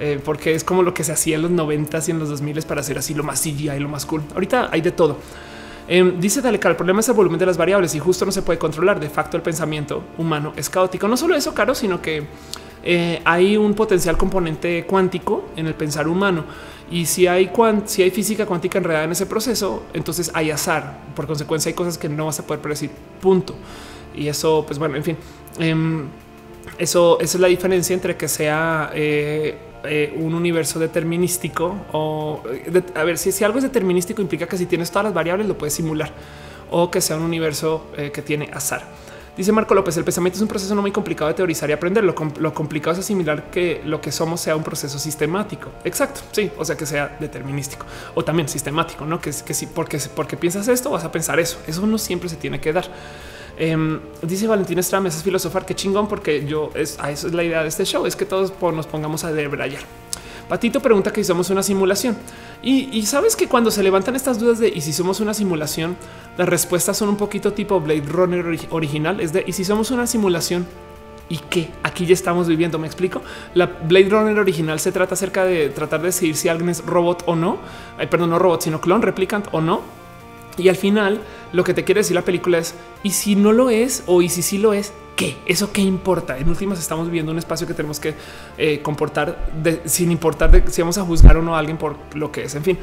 eh, 0.00 0.20
porque 0.24 0.54
es 0.54 0.64
como 0.64 0.82
lo 0.82 0.94
que 0.94 1.04
se 1.04 1.12
hacía 1.12 1.36
en 1.36 1.42
los 1.42 1.50
90 1.50 1.98
y 2.06 2.10
en 2.10 2.18
los 2.18 2.28
2000 2.30 2.62
para 2.62 2.80
hacer 2.80 2.96
así 2.96 3.14
lo 3.14 3.24
más 3.24 3.42
CGI 3.42 3.70
y 3.72 3.78
lo 3.78 3.88
más 3.88 4.06
cool. 4.06 4.22
Ahorita 4.34 4.70
hay 4.72 4.80
de 4.80 4.92
todo. 4.92 5.18
Em, 5.88 6.18
dice 6.18 6.40
Dale 6.40 6.58
el 6.60 6.76
problema 6.76 6.98
es 7.00 7.08
el 7.08 7.14
volumen 7.14 7.38
de 7.38 7.46
las 7.46 7.56
variables 7.56 7.94
y 7.94 8.00
justo 8.00 8.24
no 8.24 8.32
se 8.32 8.42
puede 8.42 8.58
controlar. 8.58 8.98
De 8.98 9.10
facto, 9.10 9.36
el 9.36 9.42
pensamiento 9.42 10.02
humano 10.16 10.54
es 10.56 10.70
caótico. 10.70 11.06
No 11.08 11.16
solo 11.16 11.36
eso, 11.36 11.52
Caro, 11.52 11.74
sino 11.74 12.00
que 12.00 12.26
hay 13.24 13.56
un 13.56 13.74
potencial 13.74 14.16
componente 14.16 14.86
cuántico 14.86 15.50
en 15.56 15.66
el 15.66 15.74
pensar 15.74 16.08
humano. 16.08 16.44
Y 16.90 17.06
si 17.06 17.26
hay, 17.26 17.50
si 17.86 18.02
hay 18.02 18.10
física 18.10 18.46
cuántica 18.46 18.78
enredada 18.78 19.04
en 19.04 19.12
ese 19.12 19.26
proceso, 19.26 19.84
entonces 19.92 20.30
hay 20.34 20.50
azar. 20.50 20.98
Por 21.14 21.26
consecuencia, 21.26 21.68
hay 21.68 21.74
cosas 21.74 21.98
que 21.98 22.08
no 22.08 22.26
vas 22.26 22.38
a 22.38 22.46
poder 22.46 22.60
predecir. 22.60 22.90
Punto. 23.20 23.54
Y 24.14 24.28
eso, 24.28 24.64
pues 24.66 24.78
bueno, 24.78 24.96
en 24.96 25.04
fin, 25.04 25.16
em, 25.58 26.06
eso, 26.78 27.18
esa 27.20 27.36
es 27.36 27.40
la 27.40 27.48
diferencia 27.48 27.94
entre 27.94 28.16
que 28.16 28.28
sea 28.28 28.90
eh, 28.94 29.58
eh, 29.84 30.14
un 30.16 30.34
universo 30.34 30.78
determinístico 30.78 31.74
o 31.92 32.42
a 32.94 33.04
ver 33.04 33.18
si, 33.18 33.30
si 33.30 33.44
algo 33.44 33.58
es 33.58 33.64
determinístico 33.64 34.20
implica 34.20 34.46
que 34.46 34.56
si 34.56 34.66
tienes 34.66 34.90
todas 34.90 35.04
las 35.04 35.14
variables 35.14 35.46
lo 35.46 35.56
puedes 35.56 35.74
simular 35.74 36.10
o 36.70 36.90
que 36.90 37.00
sea 37.00 37.16
un 37.16 37.22
universo 37.22 37.86
eh, 37.96 38.10
que 38.10 38.22
tiene 38.22 38.50
azar. 38.52 38.84
Dice 39.36 39.52
Marco 39.52 39.74
López, 39.74 39.94
el 39.98 40.04
pensamiento 40.04 40.36
es 40.36 40.42
un 40.42 40.48
proceso 40.48 40.74
no 40.74 40.80
muy 40.80 40.92
complicado 40.92 41.28
de 41.28 41.34
teorizar 41.34 41.68
y 41.68 41.74
aprender. 41.74 42.02
Lo, 42.02 42.54
complicado 42.54 42.94
es 42.94 43.00
asimilar 43.00 43.50
que 43.50 43.82
lo 43.84 44.00
que 44.00 44.10
somos 44.10 44.40
sea 44.40 44.56
un 44.56 44.62
proceso 44.62 44.98
sistemático. 44.98 45.70
Exacto, 45.84 46.22
sí, 46.32 46.50
o 46.56 46.64
sea, 46.64 46.76
que 46.76 46.86
sea 46.86 47.18
determinístico 47.20 47.84
o 48.14 48.24
también 48.24 48.48
sistemático, 48.48 49.04
¿no? 49.04 49.20
Que, 49.20 49.30
que 49.44 49.52
sí, 49.52 49.66
porque, 49.66 50.00
porque 50.14 50.38
piensas 50.38 50.68
esto, 50.68 50.90
vas 50.90 51.04
a 51.04 51.12
pensar 51.12 51.38
eso. 51.38 51.58
Eso 51.66 51.86
no 51.86 51.98
siempre 51.98 52.30
se 52.30 52.36
tiene 52.36 52.60
que 52.60 52.72
dar. 52.72 52.86
Em, 53.58 54.00
dice 54.22 54.46
Valentín 54.46 54.82
Stram, 54.82 55.06
es 55.06 55.22
filosofar, 55.22 55.66
qué 55.66 55.74
chingón, 55.74 56.08
porque 56.08 56.46
yo, 56.46 56.70
es, 56.74 56.98
a 56.98 57.10
es 57.10 57.24
la 57.24 57.44
idea 57.44 57.62
de 57.62 57.68
este 57.68 57.84
show, 57.84 58.06
es 58.06 58.16
que 58.16 58.24
todos 58.24 58.52
nos 58.60 58.86
pongamos 58.86 59.24
a 59.24 59.32
debrayar. 59.32 59.82
Patito 60.48 60.80
pregunta 60.80 61.12
que 61.12 61.22
si 61.22 61.28
somos 61.28 61.50
una 61.50 61.62
simulación. 61.62 62.16
Y, 62.62 63.04
sabes 63.06 63.36
que 63.36 63.48
cuando 63.48 63.70
se 63.70 63.82
levantan 63.82 64.16
estas 64.16 64.38
dudas 64.38 64.58
de 64.58 64.68
y 64.68 64.80
si 64.80 64.92
somos 64.92 65.20
una 65.20 65.34
simulación, 65.34 65.96
las 66.36 66.48
respuestas 66.48 66.96
son 66.96 67.08
un 67.08 67.16
poquito 67.16 67.52
tipo 67.52 67.80
Blade 67.80 68.04
Runner 68.06 68.44
original. 68.70 69.20
Es 69.20 69.32
de 69.32 69.44
y 69.46 69.52
si 69.52 69.64
somos 69.64 69.90
una 69.90 70.06
simulación 70.06 70.66
y 71.28 71.38
que 71.38 71.70
aquí 71.82 72.06
ya 72.06 72.14
estamos 72.14 72.46
viviendo. 72.46 72.78
Me 72.78 72.86
explico. 72.86 73.22
La 73.54 73.66
Blade 73.66 74.08
Runner 74.08 74.38
original 74.38 74.78
se 74.78 74.92
trata 74.92 75.14
acerca 75.14 75.44
de 75.44 75.68
tratar 75.70 76.00
de 76.00 76.06
decidir 76.06 76.36
si 76.36 76.48
alguien 76.48 76.70
es 76.70 76.84
robot 76.84 77.24
o 77.26 77.34
no. 77.34 77.58
Perdón, 78.10 78.30
no 78.30 78.38
robot, 78.38 78.62
sino 78.62 78.80
clon, 78.80 79.02
replicant 79.02 79.48
o 79.52 79.60
no. 79.60 79.82
Y 80.58 80.68
al 80.68 80.76
final 80.76 81.20
lo 81.52 81.64
que 81.64 81.74
te 81.74 81.84
quiere 81.84 82.00
decir 82.00 82.14
la 82.14 82.22
película 82.22 82.58
es 82.58 82.74
y 83.02 83.10
si 83.10 83.36
no 83.36 83.52
lo 83.52 83.70
es 83.70 84.04
o 84.06 84.22
y 84.22 84.28
si 84.28 84.42
sí 84.42 84.58
lo 84.58 84.72
es, 84.72 84.92
qué? 85.16 85.36
¿Eso 85.46 85.72
qué 85.72 85.80
importa? 85.80 86.38
En 86.38 86.48
últimas 86.48 86.78
estamos 86.78 87.06
viviendo 87.06 87.32
un 87.32 87.38
espacio 87.38 87.66
que 87.66 87.74
tenemos 87.74 87.98
que 87.98 88.14
eh, 88.58 88.80
comportar 88.82 89.50
sin 89.86 90.12
importar 90.12 90.62
si 90.70 90.82
vamos 90.82 90.98
a 90.98 91.02
juzgar 91.02 91.36
o 91.38 91.42
no 91.42 91.56
a 91.56 91.58
alguien 91.58 91.78
por 91.78 91.96
lo 92.14 92.30
que 92.30 92.44
es. 92.44 92.54
En 92.54 92.62
fin, 92.62 92.78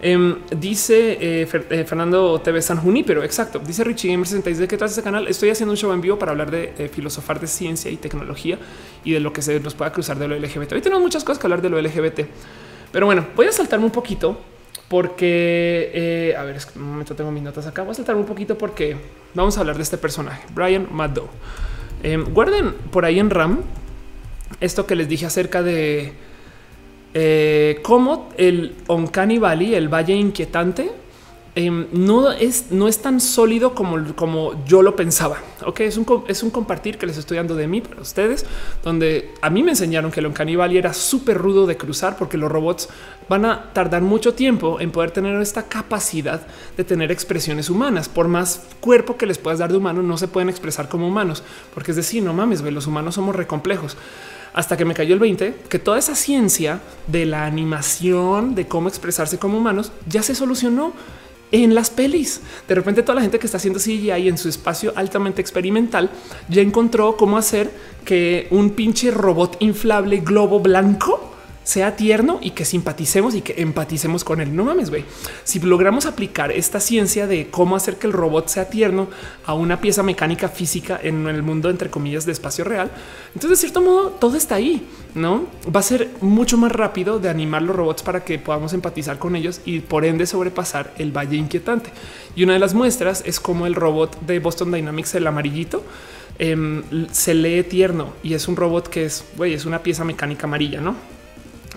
em, 0.00 0.36
dice 0.56 1.18
eh, 1.20 1.48
eh, 1.70 1.84
Fernando 1.84 2.40
TV 2.40 2.62
San 2.62 2.80
pero 3.04 3.22
exacto. 3.24 3.58
Dice 3.58 3.84
Richie 3.84 4.12
Gamer 4.12 4.26
66 4.26 4.58
de 4.60 4.68
qué 4.68 4.78
traes 4.78 4.92
este 4.92 5.02
canal. 5.02 5.26
Estoy 5.26 5.50
haciendo 5.50 5.72
un 5.72 5.76
show 5.76 5.92
en 5.92 6.00
vivo 6.00 6.18
para 6.18 6.32
hablar 6.32 6.50
de 6.50 6.88
filosofar 6.92 7.40
de 7.40 7.48
ciencia 7.48 7.90
y 7.90 7.96
tecnología 7.96 8.58
y 9.04 9.12
de 9.12 9.20
lo 9.20 9.32
que 9.32 9.42
se 9.42 9.58
nos 9.60 9.74
pueda 9.74 9.92
cruzar 9.92 10.18
de 10.18 10.28
lo 10.28 10.38
LGBT. 10.38 10.72
Hoy 10.72 10.80
tenemos 10.80 11.02
muchas 11.02 11.24
cosas 11.24 11.38
que 11.38 11.46
hablar 11.46 11.60
de 11.60 11.68
lo 11.68 11.80
LGBT, 11.80 12.20
pero 12.92 13.06
bueno, 13.06 13.26
voy 13.36 13.46
a 13.46 13.52
saltarme 13.52 13.84
un 13.84 13.92
poquito 13.92 14.38
porque 14.88 16.34
a 16.38 16.44
ver, 16.44 16.58
un 16.76 16.82
momento 16.82 17.16
tengo 17.16 17.32
mis 17.32 17.42
notas 17.42 17.66
acá. 17.66 17.82
Voy 17.82 17.90
a 17.90 17.94
saltarme 17.94 18.20
un 18.20 18.26
poquito 18.26 18.56
porque 18.56 18.96
vamos 19.34 19.56
a 19.56 19.60
hablar 19.60 19.76
de 19.76 19.82
este 19.82 19.98
personaje, 19.98 20.46
Brian 20.54 20.86
Maddow. 20.92 21.28
Em, 22.02 22.24
guarden 22.24 22.72
por 22.90 23.04
ahí 23.04 23.20
en 23.20 23.30
RAM 23.30 23.60
esto 24.60 24.86
que 24.86 24.96
les 24.96 25.08
dije 25.08 25.26
acerca 25.26 25.62
de 25.62 26.12
eh, 27.14 27.78
cómo 27.82 28.30
el 28.36 28.74
Oncani 28.86 29.38
Valley, 29.38 29.74
el 29.74 29.88
Valle 29.88 30.14
Inquietante, 30.14 30.90
Em, 31.54 31.86
no 31.92 32.32
es, 32.32 32.70
no 32.70 32.88
es 32.88 33.02
tan 33.02 33.20
sólido 33.20 33.74
como, 33.74 34.14
como 34.14 34.64
yo 34.64 34.80
lo 34.80 34.96
pensaba. 34.96 35.36
Ok, 35.66 35.80
es 35.80 35.98
un, 35.98 36.24
es 36.26 36.42
un 36.42 36.48
compartir 36.50 36.96
que 36.96 37.06
les 37.06 37.18
estoy 37.18 37.36
dando 37.36 37.54
de 37.54 37.68
mí 37.68 37.82
para 37.82 38.00
ustedes, 38.00 38.46
donde 38.82 39.34
a 39.42 39.50
mí 39.50 39.62
me 39.62 39.72
enseñaron 39.72 40.10
que 40.10 40.20
el 40.20 40.26
Uncanny 40.26 40.56
era 40.78 40.94
súper 40.94 41.36
rudo 41.36 41.66
de 41.66 41.76
cruzar 41.76 42.16
porque 42.16 42.38
los 42.38 42.50
robots 42.50 42.88
van 43.28 43.44
a 43.44 43.70
tardar 43.74 44.00
mucho 44.00 44.32
tiempo 44.32 44.80
en 44.80 44.90
poder 44.92 45.10
tener 45.10 45.38
esta 45.42 45.64
capacidad 45.64 46.46
de 46.78 46.84
tener 46.84 47.12
expresiones 47.12 47.68
humanas. 47.68 48.08
Por 48.08 48.28
más 48.28 48.62
cuerpo 48.80 49.18
que 49.18 49.26
les 49.26 49.36
puedas 49.36 49.58
dar 49.58 49.70
de 49.70 49.76
humano, 49.76 50.02
no 50.02 50.16
se 50.16 50.28
pueden 50.28 50.48
expresar 50.48 50.88
como 50.88 51.06
humanos, 51.06 51.42
porque 51.74 51.90
es 51.90 51.98
decir, 51.98 52.22
no 52.22 52.32
mames, 52.32 52.62
los 52.62 52.86
humanos 52.86 53.16
somos 53.16 53.36
recomplejos 53.36 53.98
hasta 54.54 54.76
que 54.76 54.84
me 54.84 54.94
cayó 54.94 55.14
el 55.14 55.20
20, 55.20 55.54
que 55.68 55.78
toda 55.78 55.98
esa 55.98 56.14
ciencia 56.14 56.80
de 57.06 57.24
la 57.24 57.46
animación, 57.46 58.54
de 58.54 58.66
cómo 58.68 58.88
expresarse 58.88 59.38
como 59.38 59.58
humanos, 59.58 59.92
ya 60.06 60.22
se 60.22 60.34
solucionó 60.34 60.92
en 61.52 61.74
las 61.74 61.90
pelis. 61.90 62.40
De 62.66 62.74
repente 62.74 63.02
toda 63.02 63.16
la 63.16 63.22
gente 63.22 63.38
que 63.38 63.46
está 63.46 63.58
haciendo 63.58 63.78
CGI 63.78 64.28
en 64.28 64.38
su 64.38 64.48
espacio 64.48 64.92
altamente 64.96 65.40
experimental 65.40 66.10
ya 66.48 66.62
encontró 66.62 67.16
cómo 67.16 67.38
hacer 67.38 67.70
que 68.04 68.48
un 68.50 68.70
pinche 68.70 69.10
robot 69.10 69.56
inflable 69.60 70.18
globo 70.18 70.60
blanco 70.60 71.31
sea 71.64 71.96
tierno 71.96 72.38
y 72.42 72.50
que 72.50 72.64
simpaticemos 72.64 73.34
y 73.34 73.42
que 73.42 73.60
empaticemos 73.62 74.24
con 74.24 74.40
él. 74.40 74.54
No 74.54 74.64
mames, 74.64 74.90
güey. 74.90 75.04
Si 75.44 75.60
logramos 75.60 76.06
aplicar 76.06 76.50
esta 76.52 76.80
ciencia 76.80 77.26
de 77.26 77.48
cómo 77.48 77.76
hacer 77.76 77.96
que 77.96 78.06
el 78.06 78.12
robot 78.12 78.48
sea 78.48 78.68
tierno 78.68 79.08
a 79.46 79.54
una 79.54 79.80
pieza 79.80 80.02
mecánica 80.02 80.48
física 80.48 80.98
en 81.02 81.26
el 81.26 81.42
mundo, 81.42 81.70
entre 81.70 81.90
comillas, 81.90 82.26
de 82.26 82.32
espacio 82.32 82.64
real, 82.64 82.90
entonces 83.34 83.50
de 83.50 83.56
cierto 83.56 83.80
modo 83.80 84.10
todo 84.10 84.36
está 84.36 84.56
ahí, 84.56 84.86
no 85.14 85.46
va 85.74 85.80
a 85.80 85.84
ser 85.84 86.10
mucho 86.20 86.56
más 86.56 86.72
rápido 86.72 87.18
de 87.18 87.28
animar 87.28 87.62
los 87.62 87.76
robots 87.76 88.02
para 88.02 88.24
que 88.24 88.38
podamos 88.38 88.72
empatizar 88.72 89.18
con 89.18 89.36
ellos 89.36 89.60
y 89.64 89.80
por 89.80 90.04
ende 90.04 90.26
sobrepasar 90.26 90.92
el 90.98 91.16
valle 91.16 91.36
inquietante. 91.36 91.90
Y 92.34 92.44
una 92.44 92.54
de 92.54 92.58
las 92.58 92.74
muestras 92.74 93.22
es 93.26 93.40
como 93.40 93.66
el 93.66 93.74
robot 93.74 94.20
de 94.22 94.38
Boston 94.38 94.72
Dynamics, 94.72 95.14
el 95.14 95.26
amarillito, 95.26 95.84
em, 96.38 96.82
se 97.10 97.34
lee 97.34 97.62
tierno 97.62 98.14
y 98.22 98.34
es 98.34 98.48
un 98.48 98.56
robot 98.56 98.88
que 98.88 99.04
es, 99.04 99.24
güey, 99.36 99.54
es 99.54 99.64
una 99.64 99.82
pieza 99.82 100.04
mecánica 100.04 100.46
amarilla, 100.46 100.80
no? 100.80 100.96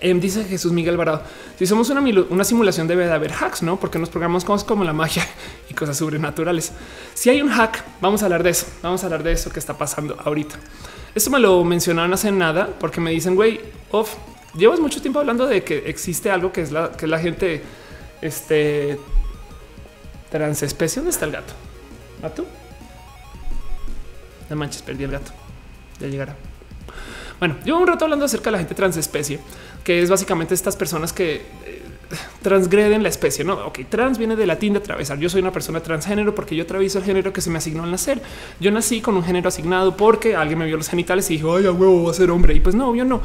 Em, 0.02 0.20
dice 0.20 0.44
Jesús 0.44 0.74
Miguel 0.74 0.98
Varado, 0.98 1.24
si 1.58 1.66
somos 1.66 1.90
una, 1.90 2.44
simulación 2.44 2.88
debe 2.88 3.06
de 3.06 3.14
haber 3.14 3.32
hacks, 3.32 3.64
¿no? 3.64 3.80
Porque 3.80 3.98
nos 3.98 4.10
programamos 4.10 4.44
como, 4.44 4.64
como 4.66 4.84
la 4.84 4.94
magia 4.94 5.26
y 5.70 5.74
cosas 5.74 5.98
sobrenaturales. 5.98 6.74
Si 7.14 7.30
hay 7.30 7.42
un 7.42 7.50
hack, 7.50 7.84
vamos 8.02 8.22
a 8.22 8.26
hablar 8.26 8.44
de 8.44 8.50
eso. 8.50 8.68
Vamos 8.82 9.04
a 9.04 9.08
hablar 9.08 9.24
de 9.24 9.32
eso 9.32 9.50
que 9.50 9.60
está 9.60 9.78
pasando 9.78 10.18
ahorita. 10.24 10.58
Esto 11.14 11.30
me 11.30 11.40
lo 11.40 11.64
mencionaron 11.64 12.14
hace 12.14 12.32
nada 12.32 12.70
porque 12.80 13.00
me 13.00 13.12
dicen, 13.12 13.36
güey, 13.36 13.62
off, 13.92 14.16
llevas 14.58 14.80
mucho 14.80 15.02
tiempo 15.02 15.20
hablando 15.20 15.48
de 15.48 15.64
que 15.64 15.84
existe 15.88 16.30
algo 16.30 16.52
que 16.52 16.62
es 16.62 16.72
la, 16.72 16.92
que 16.92 17.08
la 17.08 17.20
gente 17.20 17.64
este, 18.22 19.00
Transespecie. 20.30 21.00
¿Dónde 21.00 21.12
está 21.12 21.26
el 21.26 21.32
gato? 21.32 21.54
¿A 22.22 22.30
tú? 22.30 22.46
No 24.50 24.56
manches, 24.58 24.82
perdí 24.82 25.06
el 25.06 25.12
gato. 25.12 25.32
Ya 26.00 26.08
llegará. 26.08 26.36
Bueno, 27.40 27.56
llevo 27.64 27.80
un 27.80 27.88
rato 27.88 28.06
hablando 28.06 28.26
acerca 28.26 28.46
de 28.46 28.52
la 28.52 28.58
gente 28.58 28.76
transespecie, 28.76 29.40
que 29.86 30.02
es 30.02 30.10
básicamente 30.10 30.54
estas 30.54 30.76
personas 30.76 31.14
que 31.14 31.36
eh, 31.36 31.82
transgreden 32.42 33.04
la 33.04 33.10
especie. 33.10 33.46
No, 33.46 33.68
ok, 33.68 33.82
trans 33.88 34.18
viene 34.18 34.36
de 34.36 34.48
latín 34.48 34.74
de 34.74 34.80
atravesar. 34.80 35.20
Yo 35.20 35.30
soy 35.30 35.42
una 35.42 35.52
persona 35.52 35.80
transgénero 35.80 36.34
porque 36.34 36.56
yo 36.56 36.64
atravieso 36.64 36.98
el 36.98 37.06
género 37.06 37.32
que 37.32 37.40
se 37.40 37.52
me 37.52 37.60
asignó 37.60 37.84
al 37.84 37.92
nacer. 37.92 38.22
Yo 38.60 38.72
nací 38.72 39.00
con 39.00 39.16
un 39.16 39.24
género 39.24 39.48
asignado 39.48 39.96
porque 39.96 40.36
alguien 40.36 40.60
me 40.60 40.66
vio 40.66 40.76
los 40.76 40.90
genitales 40.90 41.30
y 41.30 41.36
dijo, 41.38 41.56
ay, 41.56 41.68
a 41.68 41.72
huevo, 41.72 42.04
va 42.04 42.12
a 42.12 42.14
ser 42.16 42.32
hombre. 42.32 42.56
Y 42.56 42.60
pues 42.60 42.74
no, 42.74 42.96
yo 42.96 43.06
no. 43.06 43.22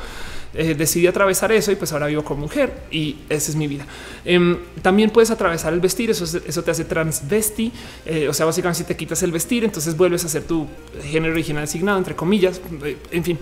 Eh, 0.53 0.75
decidí 0.75 1.07
atravesar 1.07 1.53
eso 1.53 1.71
y 1.71 1.77
pues 1.77 1.93
ahora 1.93 2.09
vivo 2.09 2.25
como 2.25 2.41
mujer 2.41 2.83
y 2.91 3.17
esa 3.29 3.53
es 3.53 3.57
mi 3.57 3.67
vida. 3.69 3.87
Em, 4.25 4.59
también 4.83 5.11
puedes 5.11 5.31
atravesar 5.31 5.73
el 5.73 5.81
vestir, 5.81 6.11
eso, 6.11 6.25
eso 6.25 6.65
te 6.65 6.71
hace 6.73 6.85
transvesti, 6.85 7.73
eh, 8.05 8.29
o 8.29 8.35
sea, 8.35 8.47
básicamente 8.47 8.79
si 8.79 8.85
te 8.85 8.97
quitas 8.97 9.23
el 9.23 9.31
vestir, 9.31 9.63
entonces 9.63 9.97
vuelves 9.97 10.25
a 10.25 10.29
ser 10.29 10.43
tu 10.43 10.67
género 11.05 11.35
original 11.35 11.63
asignado, 11.63 11.99
entre 11.99 12.17
comillas, 12.17 12.61
en 13.13 13.23
fin. 13.23 13.39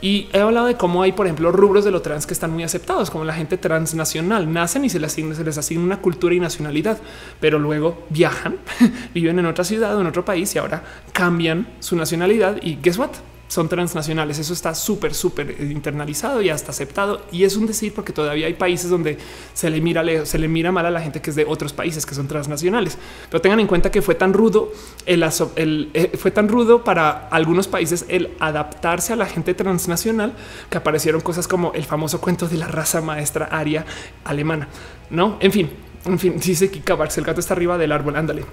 Y 0.00 0.28
he 0.32 0.40
hablado 0.40 0.66
de 0.66 0.76
cómo 0.76 1.02
hay, 1.02 1.12
por 1.12 1.26
ejemplo, 1.26 1.50
rubros 1.50 1.84
de 1.84 1.90
lo 1.90 2.02
trans 2.02 2.26
que 2.26 2.34
están 2.34 2.52
muy 2.52 2.62
aceptados, 2.62 3.10
como 3.10 3.24
la 3.24 3.34
gente 3.34 3.58
transnacional. 3.58 4.52
Nacen 4.52 4.84
y 4.84 4.90
se 4.90 5.00
les 5.00 5.58
asigna, 5.58 5.84
una 5.84 6.00
cultura 6.00 6.34
y 6.34 6.40
nacionalidad, 6.40 6.98
pero 7.40 7.58
luego 7.58 8.06
viajan, 8.08 8.56
viven 9.14 9.38
en 9.38 9.46
otra 9.46 9.64
ciudad 9.64 9.96
o 9.96 10.00
en 10.00 10.06
otro 10.06 10.24
país 10.24 10.54
y 10.54 10.58
ahora 10.58 10.82
cambian 11.12 11.66
su 11.80 11.96
nacionalidad 11.96 12.58
y 12.62 12.76
guess 12.76 12.98
what? 12.98 13.10
Son 13.48 13.68
transnacionales. 13.68 14.38
Eso 14.38 14.52
está 14.52 14.74
súper, 14.74 15.14
súper 15.14 15.56
internalizado 15.60 16.40
y 16.42 16.50
hasta 16.50 16.70
aceptado. 16.70 17.22
Y 17.32 17.44
es 17.44 17.56
un 17.56 17.66
decir 17.66 17.92
porque 17.94 18.12
todavía 18.12 18.46
hay 18.46 18.54
países 18.54 18.90
donde 18.90 19.18
se 19.54 19.70
le 19.70 19.80
mira, 19.80 20.04
se 20.24 20.38
le 20.38 20.48
mira 20.48 20.70
mal 20.70 20.86
a 20.86 20.90
la 20.90 21.00
gente 21.00 21.20
que 21.20 21.30
es 21.30 21.36
de 21.36 21.44
otros 21.46 21.72
países 21.72 22.06
que 22.06 22.14
son 22.14 22.28
transnacionales. 22.28 22.98
Pero 23.30 23.40
tengan 23.40 23.60
en 23.60 23.66
cuenta 23.66 23.90
que 23.90 24.02
fue 24.02 24.14
tan 24.14 24.32
rudo 24.32 24.72
el, 25.06 25.90
eh, 25.94 26.12
fue 26.16 26.30
tan 26.30 26.48
rudo 26.48 26.84
para 26.84 27.28
algunos 27.28 27.66
países 27.66 28.04
el 28.08 28.30
adaptarse 28.38 29.14
a 29.14 29.16
la 29.16 29.26
gente 29.26 29.54
transnacional 29.54 30.34
que 30.70 30.78
aparecieron 30.78 31.20
cosas 31.22 31.48
como 31.48 31.72
el 31.72 31.84
famoso 31.84 32.20
cuento 32.20 32.46
de 32.48 32.58
la 32.58 32.68
raza 32.68 33.00
maestra 33.00 33.46
aria 33.46 33.84
alemana. 34.24 34.68
No, 35.10 35.38
en 35.40 35.52
fin, 35.52 35.70
en 36.04 36.18
fin, 36.18 36.38
dice 36.38 36.70
Kika 36.70 36.94
Barks, 36.94 37.16
el 37.18 37.24
gato 37.24 37.40
está 37.40 37.54
arriba 37.54 37.78
del 37.78 37.92
árbol. 37.92 38.16
Ándale. 38.16 38.44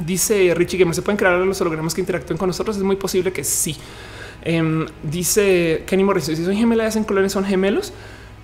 Dice 0.00 0.52
Richie 0.54 0.76
que 0.76 0.84
me 0.84 0.92
se 0.92 1.00
pueden 1.00 1.16
crear 1.16 1.38
los 1.38 1.60
hologramas 1.62 1.94
que 1.94 2.02
interactúen 2.02 2.36
con 2.36 2.48
nosotros. 2.48 2.76
Es 2.76 2.82
muy 2.82 2.96
posible 2.96 3.32
que 3.32 3.44
sí. 3.44 3.76
Em, 4.42 4.86
dice 5.02 5.82
Kenny 5.86 6.04
Morrison, 6.04 6.36
si 6.36 6.44
son 6.44 6.54
gemelas 6.54 6.96
en 6.96 7.04
colores, 7.04 7.32
son 7.32 7.44
gemelos. 7.44 7.92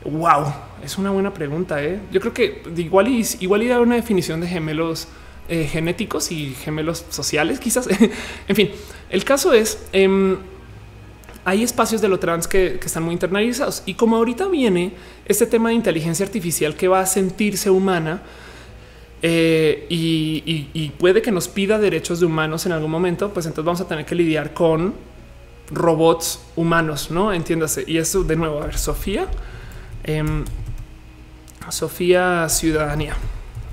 Wow, 0.04 0.52
es 0.84 0.98
una 0.98 1.10
buena 1.10 1.32
pregunta. 1.32 1.82
¿eh? 1.82 2.00
Yo 2.10 2.20
creo 2.20 2.34
que 2.34 2.62
igual 2.76 3.08
y 3.08 3.24
igual 3.40 3.62
y 3.62 3.68
da 3.68 3.80
una 3.80 3.94
definición 3.94 4.40
de 4.40 4.48
gemelos 4.48 5.08
eh, 5.48 5.68
genéticos 5.70 6.32
y 6.32 6.54
gemelos 6.54 7.04
sociales, 7.10 7.60
quizás. 7.60 7.88
en 8.48 8.56
fin, 8.56 8.70
el 9.10 9.24
caso 9.24 9.52
es 9.52 9.78
em, 9.92 10.36
hay 11.44 11.62
espacios 11.62 12.00
de 12.00 12.08
lo 12.08 12.18
trans 12.18 12.48
que, 12.48 12.80
están 12.84 13.04
muy 13.04 13.12
internalizados 13.12 13.82
y 13.86 13.94
como 13.94 14.16
ahorita 14.16 14.48
viene 14.48 14.92
este 15.26 15.46
tema 15.46 15.68
de 15.68 15.76
inteligencia 15.76 16.26
artificial 16.26 16.74
que 16.74 16.88
va 16.88 17.00
a 17.00 17.06
sentirse 17.06 17.70
humana. 17.70 18.22
Eh, 19.24 19.86
y 19.88 20.90
puede 20.98 21.22
que 21.22 21.30
nos 21.30 21.46
pida 21.46 21.78
derechos 21.78 22.18
de 22.18 22.26
humanos 22.26 22.66
en 22.66 22.72
algún 22.72 22.90
momento, 22.90 23.32
pues 23.32 23.46
entonces 23.46 23.64
vamos 23.64 23.80
a 23.80 23.86
tener 23.86 24.04
que 24.04 24.16
lidiar 24.16 24.52
con 24.52 24.94
robots 25.70 26.40
humanos, 26.56 27.10
no 27.10 27.32
entiéndase. 27.32 27.84
Y 27.86 27.98
eso 27.98 28.22
de 28.24 28.36
nuevo, 28.36 28.62
a 28.62 28.66
ver, 28.66 28.78
Sofía, 28.78 29.26
em, 30.04 30.44
Sofía 31.70 32.48
Ciudadanía. 32.48 33.16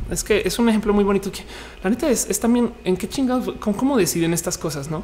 Es 0.10 0.24
que 0.24 0.42
es 0.44 0.58
un 0.58 0.70
ejemplo 0.70 0.94
muy 0.94 1.04
bonito 1.04 1.32
que 1.32 1.42
la 1.84 1.90
neta 1.90 2.10
es, 2.10 2.40
también 2.40 2.74
en 2.84 2.98
qué 2.98 3.08
chingados, 3.08 3.56
cómo 3.60 3.98
deciden 3.98 4.34
estas 4.34 4.58
cosas, 4.58 4.90
no? 4.90 5.04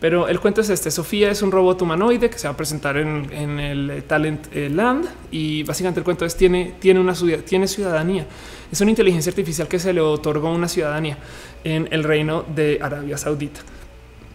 Pero 0.00 0.26
el 0.26 0.40
cuento 0.40 0.62
es 0.62 0.70
este: 0.70 0.90
Sofía 0.90 1.30
es 1.30 1.42
un 1.42 1.52
robot 1.52 1.82
humanoide 1.82 2.30
que 2.30 2.38
se 2.38 2.48
va 2.48 2.54
a 2.54 2.56
presentar 2.56 2.96
en, 2.96 3.60
el 3.60 4.02
Talent 4.06 4.48
eh, 4.52 4.68
Land 4.68 5.06
y 5.30 5.62
básicamente 5.64 6.00
el 6.00 6.04
cuento 6.04 6.24
es 6.24 6.34
tiene, 6.34 6.74
tiene 6.80 6.98
una 6.98 7.14
tiene 7.44 7.68
ciudadanía. 7.68 8.26
Es 8.70 8.80
una 8.80 8.90
inteligencia 8.90 9.30
artificial 9.30 9.68
que 9.68 9.78
se 9.78 9.92
le 9.92 10.00
otorgó 10.00 10.50
una 10.50 10.66
ciudadanía 10.66 11.18
en 11.62 11.88
el 11.90 12.04
reino 12.04 12.44
de 12.54 12.78
Arabia 12.80 13.18
Saudita 13.18 13.60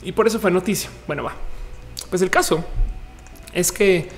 y 0.04 0.12
por 0.12 0.28
eso 0.28 0.40
fue 0.40 0.52
noticia. 0.52 0.90
Bueno, 1.06 1.24
va. 1.24 1.34
Pues 2.10 2.22
el 2.22 2.30
caso 2.30 2.64
es 3.54 3.72
que 3.72 4.10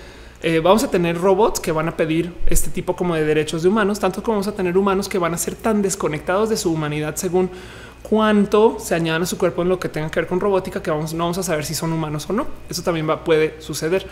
eh, 0.41 0.59
vamos 0.59 0.83
a 0.83 0.91
tener 0.91 1.19
robots 1.19 1.59
que 1.59 1.71
van 1.71 1.89
a 1.89 1.97
pedir 1.97 2.33
este 2.45 2.69
tipo 2.69 2.95
como 2.95 3.15
de 3.15 3.25
derechos 3.25 3.63
de 3.63 3.69
humanos, 3.69 3.99
tanto 3.99 4.23
como 4.23 4.35
vamos 4.35 4.47
a 4.47 4.53
tener 4.53 4.77
humanos 4.77 5.09
que 5.09 5.17
van 5.17 5.33
a 5.33 5.37
ser 5.37 5.55
tan 5.55 5.81
desconectados 5.81 6.49
de 6.49 6.55
su 6.55 6.71
humanidad 6.71 7.15
según 7.17 7.49
cuánto 8.03 8.77
se 8.79 8.95
añadan 8.95 9.23
a 9.23 9.25
su 9.25 9.37
cuerpo 9.37 9.63
en 9.63 9.69
lo 9.69 9.79
que 9.79 9.89
tenga 9.89 10.09
que 10.09 10.21
ver 10.21 10.27
con 10.27 10.39
robótica 10.39 10.81
que 10.81 10.91
vamos, 10.91 11.13
no 11.13 11.25
vamos 11.25 11.37
a 11.39 11.43
saber 11.43 11.65
si 11.65 11.75
son 11.75 11.91
humanos 11.91 12.29
o 12.29 12.33
no. 12.33 12.47
Eso 12.69 12.83
también 12.83 13.07
puede 13.25 13.61
suceder. 13.61 14.07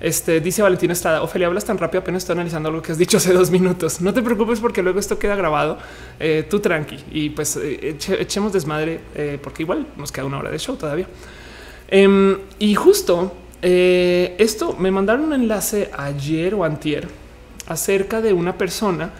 Este 0.00 0.40
dice 0.40 0.62
Valentina 0.62 0.92
Estrada, 0.92 1.22
Ofelia, 1.22 1.48
hablas 1.48 1.64
tan 1.64 1.78
rápido, 1.78 2.02
apenas 2.02 2.22
estoy 2.22 2.34
analizando 2.34 2.68
algo 2.68 2.82
que 2.82 2.92
has 2.92 2.98
dicho 2.98 3.16
hace 3.16 3.32
dos 3.32 3.50
minutos. 3.50 4.00
No 4.00 4.14
te 4.14 4.22
preocupes 4.22 4.60
porque 4.60 4.80
luego 4.80 5.00
esto 5.00 5.18
queda 5.18 5.34
grabado. 5.34 5.78
Eh, 6.20 6.46
tú 6.48 6.60
tranqui 6.60 6.98
y 7.10 7.30
pues 7.30 7.56
eh, 7.56 7.96
echemos 8.18 8.52
desmadre 8.52 9.00
porque 9.42 9.62
igual 9.62 9.88
nos 9.96 10.12
queda 10.12 10.24
una 10.24 10.38
hora 10.38 10.50
de 10.50 10.58
show 10.58 10.76
todavía. 10.76 11.08
Em, 11.96 12.38
y 12.58 12.74
justo 12.74 13.32
eh, 13.62 14.34
esto 14.40 14.74
me 14.76 14.90
mandaron 14.90 15.26
un 15.26 15.32
enlace 15.32 15.92
ayer 15.96 16.52
o 16.52 16.64
antier 16.64 17.06
acerca 17.68 18.20
de 18.20 18.32
una 18.32 18.58
persona 18.58 19.12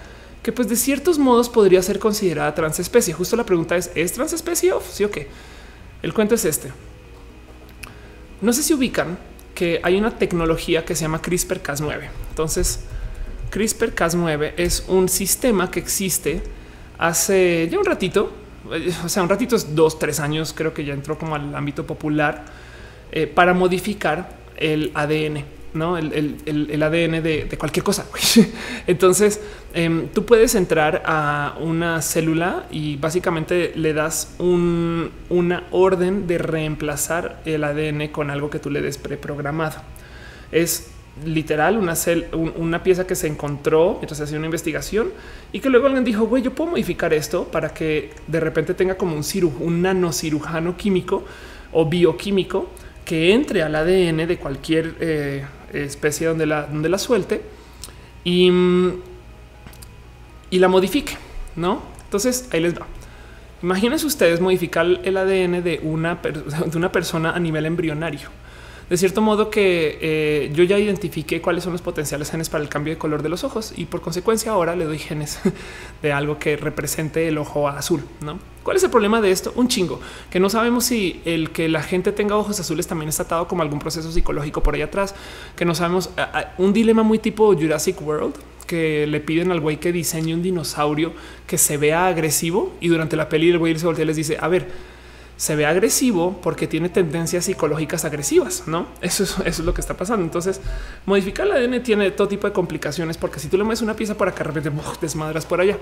que 0.42 0.50
pues 0.50 0.68
de 0.68 0.74
ciertos 0.74 1.16
modos 1.16 1.48
podría 1.48 1.80
ser 1.82 2.00
considerada 2.00 2.52
transespecie. 2.52 3.14
Justo 3.14 3.36
la 3.36 3.46
pregunta 3.46 3.76
es, 3.76 3.92
¿es 3.94 4.12
transespecie 4.12 4.72
o 4.72 4.80
sí 4.80 5.04
o 5.04 5.10
qué? 5.12 5.28
El 6.02 6.12
cuento 6.12 6.34
es 6.34 6.44
este. 6.44 6.72
No 8.40 8.52
sé 8.52 8.64
si 8.64 8.74
ubican 8.74 9.18
que 9.54 9.78
hay 9.84 9.94
una 9.94 10.18
tecnología 10.18 10.84
que 10.84 10.96
se 10.96 11.02
llama 11.02 11.22
CRISPR-Cas9. 11.22 12.08
Entonces, 12.30 12.80
CRISPR-Cas9 13.52 14.54
es 14.56 14.84
un 14.88 15.08
sistema 15.08 15.70
que 15.70 15.78
existe 15.78 16.42
hace 16.98 17.68
ya 17.70 17.78
un 17.78 17.84
ratito, 17.84 18.32
o 19.04 19.08
sea, 19.08 19.22
un 19.22 19.28
ratito 19.28 19.54
es 19.54 19.76
dos, 19.76 19.96
tres 19.96 20.18
años, 20.18 20.52
creo 20.52 20.74
que 20.74 20.84
ya 20.84 20.92
entró 20.92 21.16
como 21.16 21.36
al 21.36 21.54
ámbito 21.54 21.86
popular 21.86 22.63
eh, 23.16 23.28
para 23.28 23.54
modificar 23.54 24.28
el 24.56 24.90
ADN, 24.92 25.44
no 25.72 25.96
el, 25.96 26.82
ADN 26.82 27.22
de, 27.22 27.56
cualquier 27.56 27.84
cosa. 27.84 28.06
Entonces 28.88 29.40
em, 29.72 30.08
tú 30.08 30.26
puedes 30.26 30.56
entrar 30.56 31.04
a 31.06 31.56
una 31.60 32.02
célula 32.02 32.66
y 32.72 32.96
básicamente 32.96 33.70
le 33.76 33.92
das 33.92 34.34
una 34.40 35.62
orden 35.70 36.26
de 36.26 36.38
reemplazar 36.38 37.40
el 37.44 37.62
ADN 37.62 38.08
con 38.08 38.30
algo 38.30 38.50
que 38.50 38.58
tú 38.58 38.68
le 38.68 38.82
des 38.82 38.98
preprogramado. 38.98 39.76
Es 40.50 40.90
literal 41.24 41.78
una, 41.78 41.94
una 42.56 42.82
pieza 42.82 43.06
que 43.06 43.14
se 43.14 43.28
encontró 43.28 43.98
mientras 44.00 44.20
hacía 44.20 44.38
una 44.38 44.48
investigación 44.48 45.12
y 45.52 45.60
que 45.60 45.70
luego 45.70 45.86
alguien 45.86 46.02
dijo, 46.02 46.26
güey, 46.26 46.42
yo 46.42 46.52
puedo 46.52 46.72
modificar 46.72 47.14
esto 47.14 47.44
para 47.44 47.68
que 47.68 48.10
de 48.26 48.40
repente 48.40 48.74
tenga 48.74 48.96
como 48.96 49.14
un 49.14 49.22
cirujano, 49.22 49.64
un 49.64 49.82
nanocirujano 49.82 50.76
químico 50.76 51.22
o 51.70 51.88
bioquímico 51.88 52.70
que 53.04 53.32
entre 53.32 53.62
al 53.62 53.74
ADN 53.74 54.26
de 54.26 54.38
cualquier 54.38 54.96
eh, 55.00 55.44
especie 55.72 56.26
donde 56.26 56.46
la, 56.46 56.62
donde 56.62 56.88
la 56.88 56.98
suelte 56.98 57.42
y, 58.24 58.50
y 60.50 60.58
la 60.58 60.68
modifique, 60.68 61.16
¿no? 61.56 61.82
Entonces 62.04 62.48
ahí 62.52 62.60
les 62.60 62.74
va. 62.74 62.86
Imagínense 63.62 64.06
ustedes 64.06 64.40
modificar 64.40 64.86
el 64.86 65.16
ADN 65.16 65.62
de 65.62 65.80
una, 65.82 66.16
de 66.22 66.76
una 66.78 66.92
persona 66.92 67.32
a 67.32 67.38
nivel 67.38 67.66
embrionario 67.66 68.30
de 68.94 68.98
cierto 68.98 69.20
modo 69.20 69.50
que 69.50 69.98
eh, 70.00 70.52
yo 70.54 70.62
ya 70.62 70.78
identifiqué 70.78 71.42
cuáles 71.42 71.64
son 71.64 71.72
los 71.72 71.82
potenciales 71.82 72.30
genes 72.30 72.48
para 72.48 72.62
el 72.62 72.70
cambio 72.70 72.94
de 72.94 72.98
color 72.98 73.24
de 73.24 73.28
los 73.28 73.42
ojos 73.42 73.72
y 73.76 73.86
por 73.86 74.00
consecuencia 74.00 74.52
ahora 74.52 74.76
le 74.76 74.84
doy 74.84 75.00
genes 75.00 75.40
de 76.02 76.12
algo 76.12 76.38
que 76.38 76.56
represente 76.56 77.26
el 77.26 77.36
ojo 77.38 77.66
azul. 77.66 78.04
¿no? 78.20 78.38
¿Cuál 78.62 78.76
es 78.76 78.84
el 78.84 78.90
problema 78.90 79.20
de 79.20 79.32
esto? 79.32 79.52
Un 79.56 79.66
chingo 79.66 79.98
que 80.30 80.38
no 80.38 80.48
sabemos 80.48 80.84
si 80.84 81.20
el 81.24 81.50
que 81.50 81.68
la 81.68 81.82
gente 81.82 82.12
tenga 82.12 82.36
ojos 82.36 82.60
azules 82.60 82.86
también 82.86 83.08
está 83.08 83.24
atado 83.24 83.48
como 83.48 83.62
algún 83.62 83.80
proceso 83.80 84.12
psicológico 84.12 84.62
por 84.62 84.76
ahí 84.76 84.82
atrás, 84.82 85.16
que 85.56 85.64
no 85.64 85.74
sabemos 85.74 86.10
un 86.58 86.72
dilema 86.72 87.02
muy 87.02 87.18
tipo 87.18 87.52
Jurassic 87.52 88.00
World 88.00 88.36
que 88.68 89.08
le 89.08 89.18
piden 89.18 89.50
al 89.50 89.58
güey 89.58 89.78
que 89.78 89.90
diseñe 89.90 90.34
un 90.34 90.42
dinosaurio 90.44 91.14
que 91.48 91.58
se 91.58 91.78
vea 91.78 92.06
agresivo 92.06 92.72
y 92.80 92.86
durante 92.86 93.16
la 93.16 93.28
peli 93.28 93.50
el 93.50 93.58
güey 93.58 93.76
se 93.76 93.86
voltea 93.86 94.04
y 94.04 94.06
les 94.06 94.16
dice 94.16 94.36
a 94.40 94.46
ver 94.46 94.93
se 95.36 95.56
ve 95.56 95.66
agresivo 95.66 96.38
porque 96.42 96.66
tiene 96.66 96.88
tendencias 96.88 97.44
psicológicas 97.44 98.04
agresivas, 98.04 98.64
¿no? 98.66 98.86
Eso 99.00 99.24
es, 99.24 99.30
eso 99.30 99.42
es 99.44 99.58
lo 99.60 99.74
que 99.74 99.80
está 99.80 99.96
pasando. 99.96 100.24
Entonces, 100.24 100.60
modificar 101.06 101.46
el 101.46 101.52
ADN 101.52 101.82
tiene 101.82 102.10
todo 102.12 102.28
tipo 102.28 102.46
de 102.46 102.52
complicaciones 102.52 103.16
porque 103.16 103.40
si 103.40 103.48
tú 103.48 103.58
le 103.58 103.64
metes 103.64 103.82
una 103.82 103.94
pieza 103.94 104.16
para 104.16 104.30
acá, 104.30 104.44
de 104.44 104.52
repente 104.52 104.70
desmadras 105.00 105.44
por 105.46 105.60
allá. 105.60 105.78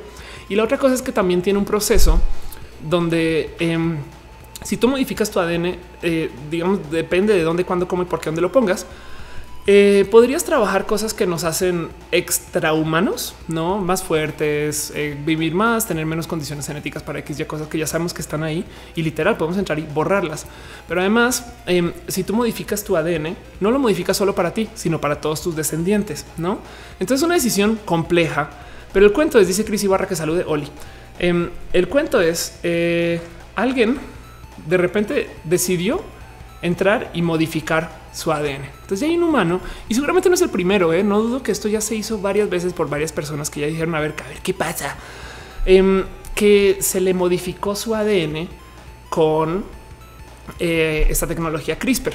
Y 0.49 0.55
la 0.55 0.65
otra 0.65 0.79
cosa 0.79 0.95
es 0.95 1.03
que 1.03 1.13
también 1.13 1.43
tiene 1.43 1.59
un 1.59 1.65
proceso 1.65 2.21
donde 2.89 3.55
em, 3.59 3.99
si 4.65 4.77
tú 4.77 4.89
modificas 4.89 5.31
tu 5.31 5.41
ADN, 5.41 5.77
eh, 6.03 6.31
digamos, 6.51 6.91
depende 6.91 7.35
de 7.35 7.43
dónde, 7.43 7.65
cuándo, 7.65 7.87
cómo 7.87 8.03
y 8.03 8.07
por 8.07 8.21
qué, 8.21 8.27
dónde 8.27 8.41
lo 8.41 8.51
pongas, 8.51 8.87
eh, 9.65 10.09
podrías 10.11 10.43
trabajar 10.43 10.87
cosas 10.87 11.15
que 11.15 11.25
nos 11.25 11.45
hacen 11.45 11.91
extrahumanos, 12.11 13.37
no 13.47 13.79
más 13.79 14.03
fuertes, 14.03 14.93
eh, 14.97 15.17
vivir 15.25 15.55
más, 15.55 15.87
tener 15.87 16.05
menos 16.05 16.27
condiciones 16.27 16.67
genéticas 16.67 17.05
para 17.05 17.21
X 17.21 17.39
y 17.39 17.45
cosas 17.45 17.69
que 17.69 17.79
ya 17.79 17.87
sabemos 17.87 18.13
que 18.13 18.23
están 18.23 18.43
ahí 18.43 18.65
y 18.97 19.03
literal 19.03 19.37
podemos 19.37 19.57
entrar 19.59 19.79
y 19.79 19.83
borrarlas. 19.83 20.47
Pero 20.89 21.01
además, 21.01 21.53
em, 21.67 21.93
si 22.09 22.25
tú 22.25 22.35
modificas 22.35 22.83
tu 22.83 22.97
ADN, 22.97 23.37
no 23.61 23.71
lo 23.71 23.79
modificas 23.79 24.17
solo 24.17 24.35
para 24.35 24.53
ti, 24.53 24.69
sino 24.75 25.01
para 25.01 25.21
todos 25.21 25.41
tus 25.43 25.55
descendientes, 25.55 26.27
no? 26.39 26.59
Entonces, 26.99 27.21
es 27.21 27.25
una 27.25 27.35
decisión 27.35 27.79
compleja, 27.85 28.51
pero 28.93 29.07
el 29.07 29.13
cuento 29.13 29.39
es, 29.39 29.47
dice 29.47 29.65
Cris 29.65 29.85
Ibarra 29.85 30.09
que 30.09 30.17
salude 30.17 30.45
Oli. 30.45 30.69
Em, 31.21 31.51
el 31.73 31.87
cuento 31.89 32.21
es 32.21 32.59
eh, 32.65 33.21
alguien 33.55 33.99
de 34.67 34.77
repente 34.77 35.31
decidió 35.45 36.03
entrar 36.63 37.11
y 37.15 37.23
modificar 37.23 38.02
su 38.13 38.31
ADN. 38.31 38.65
Entonces 38.83 39.09
hay 39.09 39.17
un 39.17 39.25
humano 39.25 39.61
y 39.89 39.95
seguramente 39.95 40.29
no 40.29 40.35
es 40.35 40.43
el 40.43 40.51
primero. 40.51 40.93
¿eh? 40.93 41.03
No 41.03 41.21
dudo 41.21 41.43
que 41.43 41.53
esto 41.53 41.69
ya 41.69 41.81
se 41.81 41.95
hizo 41.95 42.19
varias 42.19 42.49
veces 42.49 42.73
por 42.73 42.89
varias 42.89 43.13
personas 43.13 43.51
que 43.51 43.61
ya 43.61 43.67
dijeron 43.67 43.95
a 43.95 44.01
ver, 44.01 44.15
a 44.25 44.29
ver 44.29 44.39
qué 44.43 44.55
pasa, 44.55 44.97
em, 45.65 46.05
que 46.35 46.79
se 46.81 47.01
le 47.01 47.15
modificó 47.15 47.75
su 47.75 47.95
ADN 47.95 48.49
con 49.09 49.65
eh, 50.59 51.07
esta 51.09 51.27
tecnología 51.27 51.79
CRISPR. 51.79 52.15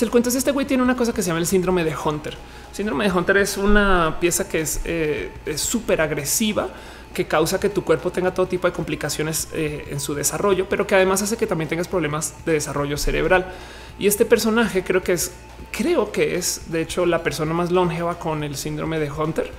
El 0.00 0.10
cuento 0.10 0.28
es 0.28 0.34
este 0.34 0.50
güey 0.50 0.66
tiene 0.66 0.82
una 0.82 0.96
cosa 0.96 1.12
que 1.14 1.22
se 1.22 1.28
llama 1.28 1.40
el 1.40 1.46
síndrome 1.46 1.84
de 1.84 1.94
Hunter. 1.96 2.34
El 2.70 2.76
síndrome 2.76 3.04
de 3.04 3.12
Hunter 3.12 3.36
es 3.38 3.56
una 3.56 4.18
pieza 4.20 4.48
que 4.48 4.60
es 4.60 4.80
eh, 4.84 5.30
súper 5.56 6.00
agresiva 6.00 6.68
que 7.14 7.26
causa 7.26 7.58
que 7.58 7.70
tu 7.70 7.82
cuerpo 7.82 8.10
tenga 8.10 8.34
todo 8.34 8.46
tipo 8.46 8.66
de 8.66 8.74
complicaciones 8.74 9.48
en 9.54 10.00
su 10.00 10.14
desarrollo, 10.14 10.68
pero 10.68 10.86
que 10.86 10.96
además 10.96 11.22
hace 11.22 11.38
que 11.38 11.46
también 11.46 11.66
tengas 11.66 11.88
problemas 11.88 12.34
de 12.44 12.52
desarrollo 12.52 12.98
cerebral. 12.98 13.54
Y 13.98 14.06
este 14.06 14.24
personaje 14.24 14.84
creo 14.84 15.02
que 15.02 15.12
es, 15.12 15.32
creo 15.72 16.12
que 16.12 16.36
es 16.36 16.70
de 16.70 16.82
hecho 16.82 17.06
la 17.06 17.22
persona 17.22 17.54
más 17.54 17.70
longeva 17.70 18.18
con 18.18 18.44
el 18.44 18.56
síndrome 18.56 18.98
de 18.98 19.10
Hunter. 19.10 19.50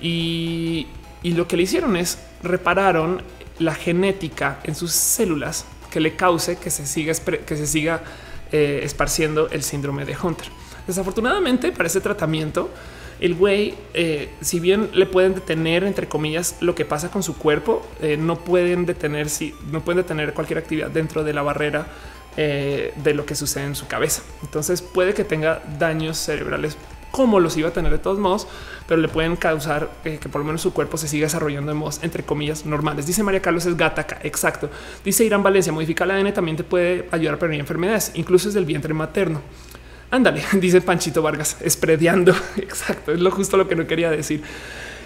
Y, 0.00 0.86
lo 1.22 1.46
que 1.46 1.56
le 1.56 1.64
hicieron 1.64 1.96
es 1.96 2.18
repararon 2.42 3.22
la 3.58 3.74
genética 3.74 4.60
en 4.64 4.74
sus 4.74 4.92
células 4.92 5.66
que 5.90 6.00
le 6.00 6.14
cause 6.14 6.56
que 6.56 6.70
se 6.70 6.86
siga, 6.86 7.12
que 7.14 7.56
se 7.56 7.66
siga 7.66 8.02
eh, 8.52 8.80
esparciendo 8.82 9.48
el 9.50 9.62
síndrome 9.62 10.04
de 10.04 10.16
Hunter. 10.16 10.48
Desafortunadamente 10.86 11.70
para 11.72 11.88
ese 11.88 12.00
tratamiento, 12.00 12.70
el 13.20 13.34
güey, 13.34 13.74
eh, 13.94 14.30
si 14.40 14.60
bien 14.60 14.90
le 14.94 15.06
pueden 15.06 15.34
detener, 15.34 15.82
entre 15.84 16.08
comillas, 16.08 16.56
lo 16.60 16.74
que 16.74 16.84
pasa 16.84 17.10
con 17.10 17.22
su 17.22 17.36
cuerpo, 17.36 17.84
eh, 18.00 18.16
no 18.16 18.38
pueden 18.38 18.86
detener 18.86 19.28
si 19.28 19.54
no 19.72 19.82
pueden 19.82 20.02
detener 20.02 20.34
cualquier 20.34 20.58
actividad 20.58 20.88
dentro 20.90 21.24
de 21.24 21.32
la 21.32 21.42
barrera 21.42 21.88
eh, 22.40 22.94
de 23.02 23.14
lo 23.14 23.26
que 23.26 23.34
sucede 23.34 23.64
en 23.64 23.74
su 23.74 23.88
cabeza. 23.88 24.22
Entonces 24.42 24.80
puede 24.80 25.12
que 25.12 25.24
tenga 25.24 25.60
daños 25.76 26.18
cerebrales 26.18 26.76
como 27.10 27.40
los 27.40 27.56
iba 27.56 27.70
a 27.70 27.72
tener 27.72 27.90
de 27.90 27.98
todos 27.98 28.20
modos, 28.20 28.46
pero 28.86 29.00
le 29.00 29.08
pueden 29.08 29.34
causar 29.34 29.90
que 30.04 30.20
por 30.28 30.42
lo 30.42 30.44
menos 30.44 30.60
su 30.60 30.72
cuerpo 30.72 30.96
se 30.96 31.08
siga 31.08 31.26
desarrollando 31.26 31.72
en 31.72 31.78
modos 31.78 31.98
entre 32.04 32.22
comillas 32.22 32.64
normales. 32.64 33.08
Dice 33.08 33.24
María 33.24 33.42
Carlos 33.42 33.66
es 33.66 33.76
gataca. 33.76 34.20
Exacto. 34.22 34.70
Dice 35.04 35.24
Irán 35.24 35.42
Valencia, 35.42 35.72
modificar 35.72 36.06
la 36.06 36.14
ADN 36.14 36.32
también 36.32 36.56
te 36.56 36.62
puede 36.62 37.08
ayudar 37.10 37.34
a 37.34 37.38
prevenir 37.40 37.58
enfermedades, 37.58 38.12
incluso 38.14 38.46
desde 38.46 38.60
el 38.60 38.66
vientre 38.66 38.94
materno. 38.94 39.42
Ándale, 40.12 40.44
dice 40.52 40.80
Panchito 40.80 41.22
Vargas, 41.22 41.56
esprediando. 41.60 42.36
Exacto, 42.56 43.10
es 43.10 43.18
lo 43.18 43.32
justo 43.32 43.56
lo 43.56 43.66
que 43.66 43.74
no 43.74 43.88
quería 43.88 44.12
decir. 44.12 44.44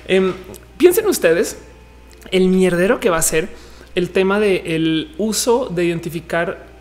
Em, 0.07 0.35
piensen 0.77 1.07
ustedes 1.07 1.57
el 2.31 2.49
mierdero 2.49 3.01
que 3.01 3.09
va 3.09 3.17
a 3.17 3.23
ser 3.23 3.49
el 3.95 4.11
tema 4.11 4.39
del 4.39 4.67
el 4.67 5.15
uso 5.17 5.71
de 5.71 5.87
identificar 5.87 6.72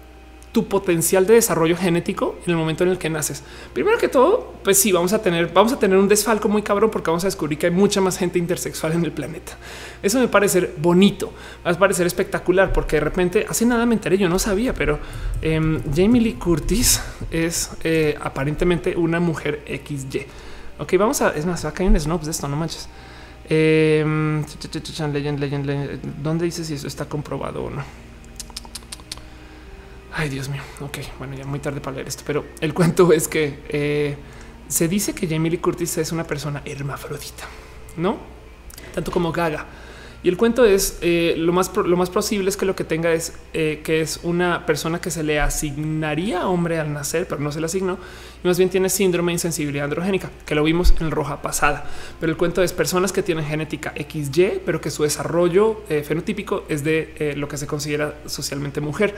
tu 0.52 0.68
potencial 0.68 1.26
de 1.26 1.36
desarrollo 1.36 1.78
genético 1.78 2.36
en 2.46 2.52
el 2.52 2.58
momento 2.58 2.84
en 2.84 2.90
el 2.90 2.98
que 2.98 3.10
naces. 3.10 3.44
Primero 3.74 3.98
que 3.98 4.10
todo, 4.10 4.54
pues 4.64 4.78
sí, 4.78 4.92
vamos 4.92 5.14
a 5.14 5.22
tener, 5.22 5.54
vamos 5.54 5.72
a 5.72 5.80
tener 5.80 5.98
un 5.98 6.08
desfalco 6.08 6.50
muy 6.50 6.62
cabrón 6.62 6.90
porque 6.92 7.10
vamos 7.10 7.24
a 7.24 7.28
descubrir 7.28 7.58
que 7.58 7.68
hay 7.68 7.72
mucha 7.72 8.02
más 8.02 8.18
gente 8.18 8.38
intersexual 8.38 8.94
en 8.94 9.06
el 9.06 9.12
planeta. 9.12 9.58
Eso 10.04 10.20
me 10.20 10.28
parece 10.28 10.72
bonito, 10.78 11.34
va 11.66 11.72
a 11.72 11.80
parecer 11.80 12.06
espectacular 12.06 12.74
porque 12.74 12.98
de 12.98 13.00
repente 13.00 13.46
hace 13.48 13.66
nada 13.66 13.86
me 13.86 13.96
enteré, 13.96 14.18
yo 14.18 14.28
no 14.28 14.40
sabía, 14.40 14.74
pero 14.74 15.00
em, 15.42 15.82
Jamie 15.96 16.22
Lee 16.22 16.34
Curtis 16.34 17.02
es 17.32 17.72
eh, 17.84 18.18
aparentemente 18.20 18.96
una 18.96 19.20
mujer 19.20 19.64
XY. 19.68 20.26
Ok, 20.80 20.94
vamos 20.98 21.22
a, 21.22 21.30
es 21.30 21.46
más, 21.46 21.64
acá 21.64 21.84
hay 21.84 21.90
un 21.90 22.00
snobs 22.00 22.26
de 22.26 22.32
esto, 22.32 22.48
no 22.48 22.58
manches. 22.58 22.90
Eh, 23.50 24.04
¿Dónde 26.22 26.46
dice 26.46 26.66
si 26.66 26.74
eso 26.74 26.88
está 26.88 27.06
comprobado 27.06 27.66
o 27.66 27.70
no? 27.70 28.11
Ay, 30.14 30.30
Dios 30.30 30.50
mío. 30.50 30.62
Ok, 30.82 30.98
bueno, 31.20 31.36
ya 31.36 31.46
muy 31.46 31.60
tarde 31.60 31.80
para 31.80 31.96
leer 31.96 32.08
esto, 32.08 32.24
pero 32.26 32.46
el 32.60 32.74
cuento 32.74 33.14
es 33.14 33.28
que 33.28 33.60
eh, 33.70 34.18
se 34.68 34.88
dice 34.88 35.14
que 35.14 35.28
Jamie 35.28 35.52
Lee 35.52 35.58
Curtis 35.58 35.98
es 35.98 36.12
una 36.12 36.26
persona 36.26 36.62
hermafrodita, 36.66 37.46
no 37.98 38.18
tanto 38.94 39.12
como 39.12 39.32
Gaga. 39.32 39.66
Y 40.24 40.30
el 40.30 40.38
cuento 40.38 40.66
es 40.66 41.00
eh, 41.02 41.34
lo 41.36 41.52
más 41.52 41.76
lo 41.76 41.98
más 41.98 42.12
posible 42.12 42.50
es 42.50 42.58
que 42.58 42.68
lo 42.68 42.76
que 42.76 42.84
tenga 42.84 43.12
es 43.12 43.34
eh, 43.54 43.82
que 43.84 44.02
es 44.02 44.20
una 44.22 44.68
persona 44.68 45.02
que 45.02 45.10
se 45.10 45.24
le 45.24 45.40
asignaría 45.40 46.48
hombre 46.48 46.78
al 46.80 46.94
nacer, 46.94 47.28
pero 47.28 47.42
no 47.42 47.52
se 47.52 47.60
le 47.60 47.66
asignó 47.66 47.98
y 48.44 48.48
más 48.48 48.58
bien 48.60 48.70
tiene 48.70 48.90
síndrome 48.90 49.32
de 49.32 49.36
insensibilidad 49.38 49.86
androgénica, 49.86 50.30
que 50.46 50.54
lo 50.54 50.64
vimos 50.64 50.94
en 51.00 51.10
roja 51.10 51.42
pasada. 51.42 51.86
Pero 52.20 52.32
el 52.32 52.38
cuento 52.38 52.62
es 52.62 52.72
personas 52.72 53.12
que 53.12 53.24
tienen 53.24 53.46
genética 53.46 53.94
XY, 53.96 54.62
pero 54.64 54.80
que 54.80 54.92
su 54.92 55.04
desarrollo 55.04 55.82
fenotípico 56.04 56.66
es 56.70 56.84
de 56.84 57.34
lo 57.38 57.48
que 57.48 57.58
se 57.58 57.66
considera 57.66 58.14
socialmente 58.28 58.80
mujer. 58.80 59.16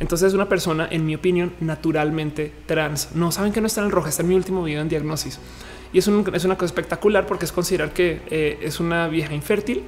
Entonces 0.00 0.28
es 0.28 0.34
una 0.34 0.48
persona, 0.48 0.88
en 0.90 1.06
mi 1.06 1.14
opinión, 1.14 1.52
naturalmente 1.60 2.52
trans. 2.66 3.10
No 3.14 3.32
saben 3.32 3.52
que 3.52 3.60
no 3.60 3.66
está 3.66 3.80
en 3.80 3.86
el 3.86 3.92
roja, 3.92 4.08
está 4.08 4.22
en 4.22 4.28
mi 4.28 4.34
último 4.34 4.62
video 4.62 4.80
en 4.80 4.88
diagnosis. 4.88 5.38
Y 5.92 5.98
es, 5.98 6.08
es 6.08 6.44
una 6.44 6.56
cosa 6.56 6.66
espectacular 6.66 7.26
porque 7.26 7.44
es 7.44 7.52
considerar 7.52 7.92
que 7.92 8.58
es 8.60 8.80
una 8.80 9.06
vieja 9.08 9.34
infértil 9.34 9.84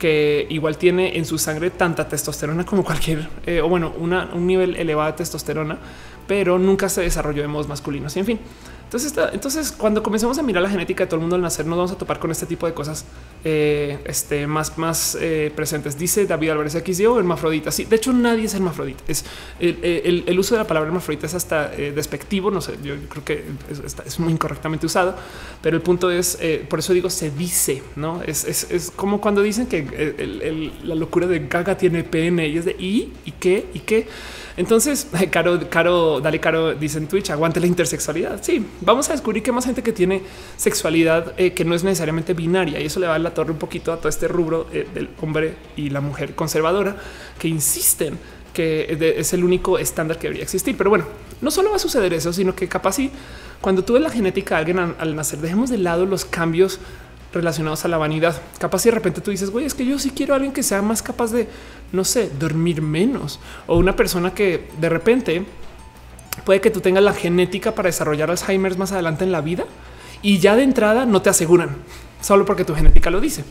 que 0.00 0.46
igual 0.48 0.78
tiene 0.78 1.18
en 1.18 1.26
su 1.26 1.38
sangre 1.38 1.70
tanta 1.70 2.08
testosterona 2.08 2.64
como 2.64 2.82
cualquier, 2.82 3.28
eh, 3.46 3.60
o 3.60 3.68
bueno, 3.68 3.92
un 3.98 4.46
nivel 4.46 4.74
elevado 4.74 5.12
de 5.12 5.18
testosterona, 5.18 5.78
pero 6.26 6.58
nunca 6.58 6.88
se 6.88 7.02
desarrolló 7.02 7.42
de 7.42 7.48
modos 7.48 7.68
masculinos. 7.68 8.16
Y 8.16 8.20
en 8.20 8.26
fin, 8.26 8.40
entonces, 8.90 9.14
entonces, 9.32 9.70
cuando 9.70 10.02
comenzamos 10.02 10.36
a 10.40 10.42
mirar 10.42 10.64
la 10.64 10.68
genética 10.68 11.04
de 11.04 11.06
todo 11.06 11.18
el 11.18 11.20
mundo 11.20 11.36
al 11.36 11.42
nacer, 11.42 11.64
nos 11.64 11.78
vamos 11.78 11.92
a 11.92 11.94
topar 11.96 12.18
con 12.18 12.32
este 12.32 12.44
tipo 12.44 12.66
de 12.66 12.74
cosas 12.74 13.04
eh, 13.44 14.00
este, 14.04 14.48
más, 14.48 14.76
más 14.78 15.16
eh, 15.20 15.52
presentes. 15.54 15.96
Dice 15.96 16.26
David 16.26 16.50
Álvarez 16.50 16.74
yo 16.98 17.16
hermafrodita. 17.16 17.70
Sí, 17.70 17.84
de 17.84 17.94
hecho, 17.94 18.12
nadie 18.12 18.46
es 18.46 18.54
hermafrodita. 18.54 19.04
Es 19.06 19.24
el, 19.60 20.36
uso 20.36 20.56
de 20.56 20.62
la 20.62 20.66
palabra 20.66 20.88
hermafrodita 20.88 21.26
es 21.26 21.34
hasta 21.34 21.72
eh, 21.72 21.92
despectivo. 21.94 22.50
No 22.50 22.60
sé, 22.60 22.78
yo 22.82 22.96
creo 23.08 23.24
que 23.24 23.44
es, 24.04 24.18
muy 24.18 24.32
incorrectamente 24.32 24.86
usado, 24.86 25.14
pero 25.62 25.76
el 25.76 25.82
punto 25.82 26.10
es 26.10 26.36
por 26.68 26.80
eso 26.80 26.92
digo 26.92 27.10
se 27.10 27.30
dice, 27.30 27.84
no 27.94 28.24
es, 28.24 28.44
es 28.44 28.90
como 28.96 29.20
cuando 29.20 29.40
dicen 29.40 29.68
que 29.68 30.66
la 30.82 30.96
locura 30.96 31.28
de 31.28 31.46
Gaga 31.46 31.78
tiene 31.78 32.02
pene 32.02 32.48
y 32.48 32.58
es 32.58 32.64
de 32.64 32.72
y 32.72 33.12
y 33.24 33.30
qué 33.38 33.66
y 33.72 33.78
qué. 33.78 34.08
Entonces, 34.60 35.06
Caro, 35.30 35.58
Caro, 35.70 36.20
dale 36.20 36.38
Caro, 36.38 36.74
dice 36.74 36.98
en 36.98 37.08
Twitch, 37.08 37.30
aguante 37.30 37.60
la 37.60 37.66
intersexualidad. 37.66 38.40
Sí, 38.42 38.66
vamos 38.82 39.08
a 39.08 39.12
descubrir 39.12 39.42
que 39.42 39.52
más 39.52 39.64
gente 39.64 39.82
que 39.82 39.92
tiene 39.92 40.20
sexualidad 40.58 41.32
eh, 41.38 41.54
que 41.54 41.64
no 41.64 41.74
es 41.74 41.82
necesariamente 41.82 42.34
binaria 42.34 42.78
y 42.78 42.84
eso 42.84 43.00
le 43.00 43.06
va 43.06 43.14
a 43.14 43.18
la 43.18 43.32
torre 43.32 43.52
un 43.52 43.58
poquito 43.58 43.90
a 43.90 43.96
todo 43.96 44.10
este 44.10 44.28
rubro 44.28 44.66
eh, 44.70 44.86
del 44.92 45.08
hombre 45.22 45.54
y 45.76 45.88
la 45.88 46.02
mujer 46.02 46.34
conservadora 46.34 46.94
que 47.38 47.48
insisten 47.48 48.18
que 48.52 49.14
es 49.16 49.32
el 49.32 49.44
único 49.44 49.78
estándar 49.78 50.18
que 50.18 50.24
debería 50.24 50.42
existir. 50.42 50.76
Pero 50.76 50.90
bueno, 50.90 51.06
no 51.40 51.50
solo 51.50 51.70
va 51.70 51.76
a 51.76 51.78
suceder 51.78 52.12
eso, 52.12 52.30
sino 52.30 52.54
que 52.54 52.68
capaz 52.68 52.96
si 52.96 53.10
cuando 53.62 53.82
tú 53.82 53.94
ves 53.94 54.02
la 54.02 54.10
genética 54.10 54.56
de 54.56 54.58
alguien 54.58 54.78
al 54.98 55.16
nacer, 55.16 55.38
dejemos 55.38 55.70
de 55.70 55.78
lado 55.78 56.04
los 56.04 56.26
cambios 56.26 56.80
relacionados 57.32 57.84
a 57.84 57.88
la 57.88 57.98
vanidad. 57.98 58.40
Capaz 58.58 58.80
si 58.80 58.88
de 58.88 58.94
repente 58.94 59.20
tú 59.20 59.30
dices, 59.30 59.50
güey, 59.50 59.66
es 59.66 59.74
que 59.74 59.86
yo 59.86 59.98
sí 59.98 60.10
quiero 60.10 60.34
a 60.34 60.36
alguien 60.36 60.52
que 60.52 60.62
sea 60.62 60.82
más 60.82 61.02
capaz 61.02 61.30
de, 61.32 61.48
no 61.92 62.04
sé, 62.04 62.30
dormir 62.38 62.82
menos 62.82 63.40
o 63.66 63.76
una 63.76 63.96
persona 63.96 64.34
que 64.34 64.68
de 64.80 64.88
repente 64.88 65.44
puede 66.44 66.60
que 66.60 66.70
tú 66.70 66.80
tengas 66.80 67.02
la 67.02 67.12
genética 67.12 67.74
para 67.74 67.88
desarrollar 67.88 68.30
Alzheimer 68.30 68.76
más 68.78 68.92
adelante 68.92 69.24
en 69.24 69.32
la 69.32 69.40
vida 69.40 69.64
y 70.22 70.38
ya 70.38 70.56
de 70.56 70.62
entrada 70.62 71.06
no 71.06 71.22
te 71.22 71.30
aseguran 71.30 71.76
solo 72.20 72.44
porque 72.44 72.64
tu 72.64 72.74
genética 72.74 73.10
lo 73.10 73.20
dice. 73.20 73.44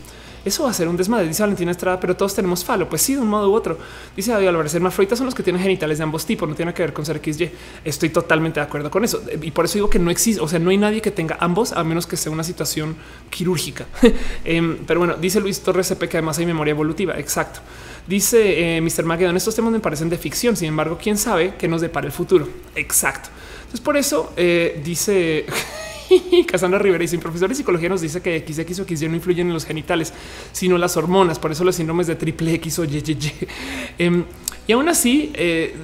Eso 0.44 0.64
va 0.64 0.70
a 0.70 0.74
ser 0.74 0.88
un 0.88 0.96
desmadre, 0.96 1.28
dice 1.28 1.42
Valentina 1.42 1.70
Estrada, 1.70 2.00
pero 2.00 2.16
todos 2.16 2.34
tenemos 2.34 2.64
falo. 2.64 2.88
Pues 2.88 3.02
sí, 3.02 3.14
de 3.14 3.20
un 3.20 3.28
modo 3.28 3.50
u 3.50 3.54
otro. 3.54 3.78
Dice 4.16 4.32
David 4.32 4.48
Álvarez, 4.48 4.74
hermafroditas 4.74 5.18
son 5.18 5.26
los 5.26 5.34
que 5.34 5.42
tienen 5.42 5.60
genitales 5.60 5.98
de 5.98 6.04
ambos 6.04 6.24
tipos, 6.24 6.48
no 6.48 6.54
tiene 6.54 6.72
que 6.72 6.82
ver 6.82 6.92
con 6.92 7.04
ser 7.04 7.20
XY. 7.22 7.50
Estoy 7.84 8.08
totalmente 8.08 8.60
de 8.60 8.66
acuerdo 8.66 8.90
con 8.90 9.04
eso. 9.04 9.22
Y 9.42 9.50
por 9.50 9.66
eso 9.66 9.74
digo 9.74 9.90
que 9.90 9.98
no 9.98 10.10
existe, 10.10 10.40
o 10.40 10.48
sea, 10.48 10.58
no 10.58 10.70
hay 10.70 10.78
nadie 10.78 11.02
que 11.02 11.10
tenga 11.10 11.36
ambos, 11.40 11.72
a 11.72 11.84
menos 11.84 12.06
que 12.06 12.16
sea 12.16 12.32
una 12.32 12.44
situación 12.44 12.96
quirúrgica. 13.28 13.86
Em, 14.44 14.78
pero 14.86 15.00
bueno, 15.00 15.16
dice 15.16 15.40
Luis 15.40 15.60
Torres 15.60 15.88
CP 15.88 16.08
que 16.08 16.16
además 16.16 16.38
hay 16.38 16.46
memoria 16.46 16.70
evolutiva. 16.70 17.18
Exacto. 17.18 17.60
Dice 18.06 18.76
eh, 18.76 18.80
Mr. 18.80 19.04
Magedon, 19.04 19.36
estos 19.36 19.54
temas 19.54 19.72
me 19.72 19.80
parecen 19.80 20.08
de 20.08 20.16
ficción, 20.16 20.56
sin 20.56 20.68
embargo, 20.68 20.98
quién 21.00 21.18
sabe 21.18 21.54
qué 21.58 21.68
nos 21.68 21.80
depara 21.80 22.06
el 22.06 22.12
futuro. 22.12 22.48
Exacto. 22.74 23.28
Entonces, 23.60 23.80
por 23.80 23.96
eso 23.96 24.32
eh, 24.36 24.80
dice... 24.82 25.46
Casandra 26.46 26.78
Rivera 26.78 27.04
y 27.04 27.08
sin 27.08 27.20
profesor 27.20 27.48
de 27.48 27.54
psicología 27.54 27.88
nos 27.88 28.00
dice 28.00 28.20
que 28.20 28.40
XX 28.40 28.80
o 28.80 28.84
XY 28.84 29.08
no 29.08 29.16
influyen 29.16 29.48
en 29.48 29.54
los 29.54 29.64
genitales, 29.64 30.12
sino 30.52 30.78
las 30.78 30.96
hormonas. 30.96 31.38
Por 31.38 31.52
eso 31.52 31.64
los 31.64 31.76
síndromes 31.76 32.06
de 32.06 32.16
triple 32.16 32.54
X 32.54 32.78
o 32.78 32.84
YYY. 32.84 33.32
Em, 33.98 34.24
y 34.66 34.72
aún 34.72 34.88
así, 34.88 35.32
eh, 35.34 35.76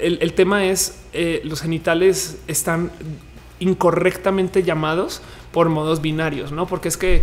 el, 0.00 0.32
tema 0.34 0.64
es 0.64 1.00
eh, 1.12 1.42
los 1.44 1.60
genitales 1.60 2.38
están 2.46 2.90
incorrectamente 3.58 4.62
llamados 4.62 5.20
por 5.52 5.68
modos 5.68 6.00
binarios, 6.00 6.52
no? 6.52 6.66
Porque 6.66 6.88
es 6.88 6.96
que 6.96 7.22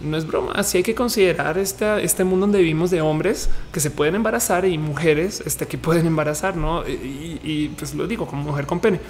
no 0.00 0.16
es 0.16 0.26
broma. 0.26 0.62
Si 0.62 0.78
hay 0.78 0.82
que 0.84 0.94
considerar 0.94 1.58
este, 1.58 2.24
mundo 2.24 2.46
donde 2.46 2.58
vivimos 2.58 2.90
de 2.90 3.00
hombres 3.00 3.50
que 3.72 3.80
se 3.80 3.90
pueden 3.90 4.14
embarazar 4.14 4.64
y 4.64 4.78
mujeres 4.78 5.42
este, 5.44 5.66
que 5.66 5.76
pueden 5.76 6.06
embarazar, 6.06 6.56
no? 6.56 6.86
Y, 6.86 7.70
pues 7.76 7.94
lo 7.94 8.06
digo 8.06 8.26
como 8.26 8.42
mujer 8.42 8.66
con 8.66 8.80
pene. 8.80 9.00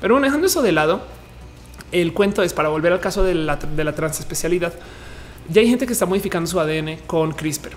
Pero 0.00 0.14
bueno, 0.14 0.26
dejando 0.26 0.46
eso 0.46 0.62
de 0.62 0.72
lado, 0.72 1.02
el 1.92 2.12
cuento 2.12 2.42
es 2.42 2.52
para 2.52 2.68
volver 2.68 2.92
al 2.92 3.00
caso 3.00 3.22
de 3.22 3.34
la, 3.34 3.56
de 3.56 3.84
la 3.84 3.94
transespecialidad. 3.94 4.74
Ya 5.48 5.60
hay 5.60 5.68
gente 5.68 5.86
que 5.86 5.92
está 5.92 6.06
modificando 6.06 6.46
su 6.48 6.60
ADN 6.60 6.98
con 7.06 7.32
CRISPR 7.32 7.72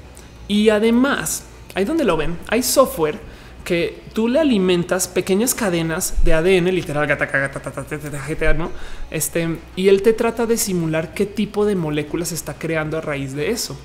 y 0.47 0.70
además 0.70 1.45
ahí 1.76 1.86
donde 1.86 2.03
lo 2.03 2.18
ven, 2.18 2.38
hay 2.49 2.64
software 2.64 3.20
que 3.64 4.01
tú 4.14 4.28
le 4.28 4.39
alimentas 4.39 5.07
pequeñas 5.07 5.53
cadenas 5.53 6.24
de 6.24 6.34
ADN, 6.34 6.66
literal, 6.74 7.05
gata, 7.05 7.26
gata, 7.26 8.53
¿no? 8.53 8.72
Este, 9.12 9.57
y 9.76 9.88
él 9.88 10.01
te 10.01 10.14
trata 10.14 10.45
de 10.45 10.57
simular 10.57 11.14
qué 11.14 11.26
tipo 11.26 11.66
de 11.66 11.76
moléculas 11.76 12.32
está 12.32 12.55
creando 12.55 12.97
a 12.97 13.01
raíz 13.01 13.36
de 13.36 13.51
eso. 13.51 13.80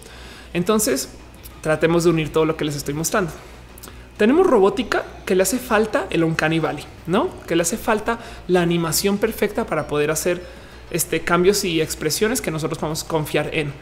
Entonces, 0.55 1.11
tratemos 1.61 2.05
de 2.05 2.11
unir 2.11 2.33
todo 2.33 2.47
lo 2.47 2.57
que 2.57 2.64
les 2.64 2.74
estoy 2.74 2.95
mostrando. 2.95 3.33
Tenemos 4.17 4.47
robótica 4.47 5.05
que 5.25 5.35
le 5.35 5.43
hace 5.43 5.59
falta 5.59 6.07
el 6.11 6.25
Uncanny 6.25 6.59
Valley, 6.59 6.85
¿no? 7.07 7.29
Que 7.47 7.57
le 7.57 7.62
hace 7.62 7.77
falta 7.77 8.19
la 8.49 8.62
animación 8.62 9.19
perfecta 9.19 9.67
para 9.67 9.87
poder 9.87 10.11
hacer 10.11 10.43
este, 10.91 11.21
cambios 11.21 11.64
y 11.64 11.81
expresiones 11.81 12.41
que 12.41 12.51
nosotros 12.51 12.79
podemos 12.79 13.05
confiar 13.05 13.51
en 13.53 13.73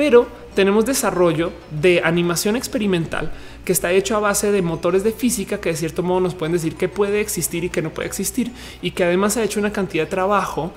pero 0.00 0.26
tenemos 0.54 0.86
desarrollo 0.86 1.52
de 1.70 2.00
animación 2.02 2.56
experimental 2.56 3.30
que 3.66 3.72
está 3.72 3.92
hecho 3.92 4.16
a 4.16 4.20
base 4.20 4.50
de 4.50 4.62
motores 4.62 5.04
de 5.04 5.12
física 5.12 5.60
que 5.60 5.68
de 5.68 5.76
cierto 5.76 6.02
modo 6.02 6.20
nos 6.20 6.34
pueden 6.34 6.54
decir 6.54 6.76
que 6.76 6.88
puede 6.88 7.20
existir 7.20 7.64
y 7.64 7.68
que 7.68 7.82
no 7.82 7.90
puede 7.90 8.08
existir 8.08 8.50
y 8.80 8.92
que 8.92 9.04
además 9.04 9.36
ha 9.36 9.42
hecho 9.42 9.60
una 9.60 9.74
cantidad 9.74 10.04
de 10.04 10.10
trabajo 10.10 10.72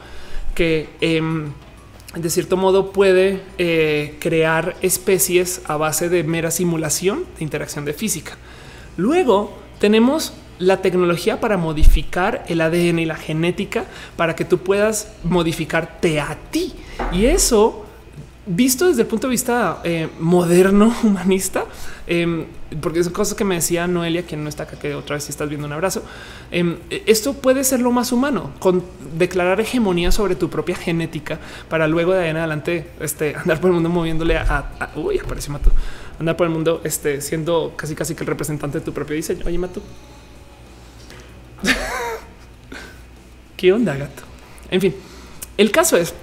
que 0.55 0.89
em, 0.99 1.53
de 2.15 2.29
cierto 2.29 2.57
modo 2.57 2.91
puede 2.91 3.41
eh, 3.57 4.17
crear 4.19 4.75
especies 4.81 5.61
a 5.65 5.77
base 5.77 6.09
de 6.09 6.23
mera 6.23 6.51
simulación 6.51 7.25
de 7.37 7.43
interacción 7.45 7.85
de 7.85 7.93
física. 7.93 8.37
Luego 8.97 9.57
tenemos 9.79 10.33
la 10.59 10.81
tecnología 10.81 11.39
para 11.39 11.57
modificar 11.57 12.43
el 12.47 12.61
ADN 12.61 12.99
y 12.99 13.05
la 13.05 13.15
genética 13.15 13.85
para 14.15 14.35
que 14.35 14.45
tú 14.45 14.59
puedas 14.59 15.11
modificarte 15.23 16.19
a 16.19 16.37
ti. 16.51 16.73
Y 17.11 17.25
eso 17.25 17.82
visto 18.45 18.87
desde 18.87 19.03
el 19.03 19.07
punto 19.07 19.27
de 19.27 19.31
vista 19.31 19.79
eh, 19.83 20.09
moderno, 20.19 20.93
humanista, 21.03 21.65
em, 22.07 22.45
porque 22.81 22.99
es 22.99 23.09
cosa 23.09 23.35
que 23.35 23.43
me 23.43 23.55
decía 23.55 23.87
Noelia, 23.87 24.23
quien 24.23 24.43
no 24.43 24.49
está 24.49 24.63
acá, 24.63 24.77
que 24.77 24.95
otra 24.95 25.15
vez 25.15 25.23
si 25.23 25.31
estás 25.31 25.47
viendo 25.47 25.67
un 25.67 25.73
abrazo. 25.73 26.03
Em, 26.51 26.77
esto 26.89 27.33
puede 27.33 27.63
ser 27.63 27.79
lo 27.79 27.91
más 27.91 28.11
humano, 28.11 28.51
con 28.59 28.83
declarar 29.17 29.61
hegemonía 29.61 30.11
sobre 30.11 30.35
tu 30.35 30.49
propia 30.49 30.75
genética 30.75 31.39
para 31.69 31.87
luego 31.87 32.13
de 32.13 32.23
ahí 32.23 32.29
en 32.29 32.37
adelante 32.37 32.89
este, 32.99 33.35
andar 33.35 33.59
por 33.59 33.69
el 33.69 33.75
mundo 33.75 33.89
moviéndole 33.89 34.37
a, 34.37 34.91
uy, 34.95 35.19
apareció 35.19 35.53
Mato, 35.53 35.71
andar 36.19 36.35
por 36.35 36.47
el 36.47 36.53
mundo 36.53 36.81
este, 36.83 37.21
siendo 37.21 37.73
casi 37.75 37.95
casi 37.95 38.15
que 38.15 38.23
el 38.23 38.27
representante 38.27 38.79
de 38.79 38.85
tu 38.85 38.93
propio 38.93 39.15
diseño. 39.15 39.45
Oye, 39.45 39.57
Mato. 39.57 39.81
¿Qué 43.55 43.71
onda, 43.71 43.95
gato? 43.95 44.23
En 44.69 44.81
fin, 44.81 44.93
el 45.55 45.71
caso 45.71 45.95
es 45.95 46.13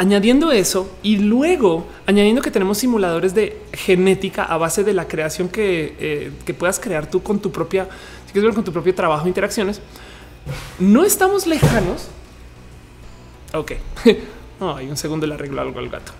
añadiendo 0.00 0.50
eso 0.50 0.90
y 1.02 1.18
luego 1.18 1.86
añadiendo 2.06 2.40
que 2.40 2.50
tenemos 2.50 2.78
simuladores 2.78 3.34
de 3.34 3.60
genética 3.74 4.44
a 4.44 4.56
base 4.56 4.82
de 4.82 4.94
la 4.94 5.06
creación 5.06 5.50
que, 5.50 5.94
eh, 6.00 6.54
puedas 6.54 6.80
crear 6.80 7.10
tú 7.10 7.22
con 7.22 7.38
tu 7.38 7.52
propia, 7.52 7.86
si 8.24 8.32
quieres 8.32 8.46
ver 8.46 8.54
con 8.54 8.64
tu 8.64 8.72
propio 8.72 8.94
trabajo, 8.94 9.28
interacciones, 9.28 9.82
no 10.78 11.04
estamos 11.04 11.46
lejanos. 11.46 12.08
Ok, 13.52 13.72
hay 14.60 14.88
un 14.88 14.96
segundo 14.96 15.26
le 15.26 15.34
arreglo 15.34 15.60
algo 15.60 15.78
al 15.78 15.90
gato. 15.90 16.12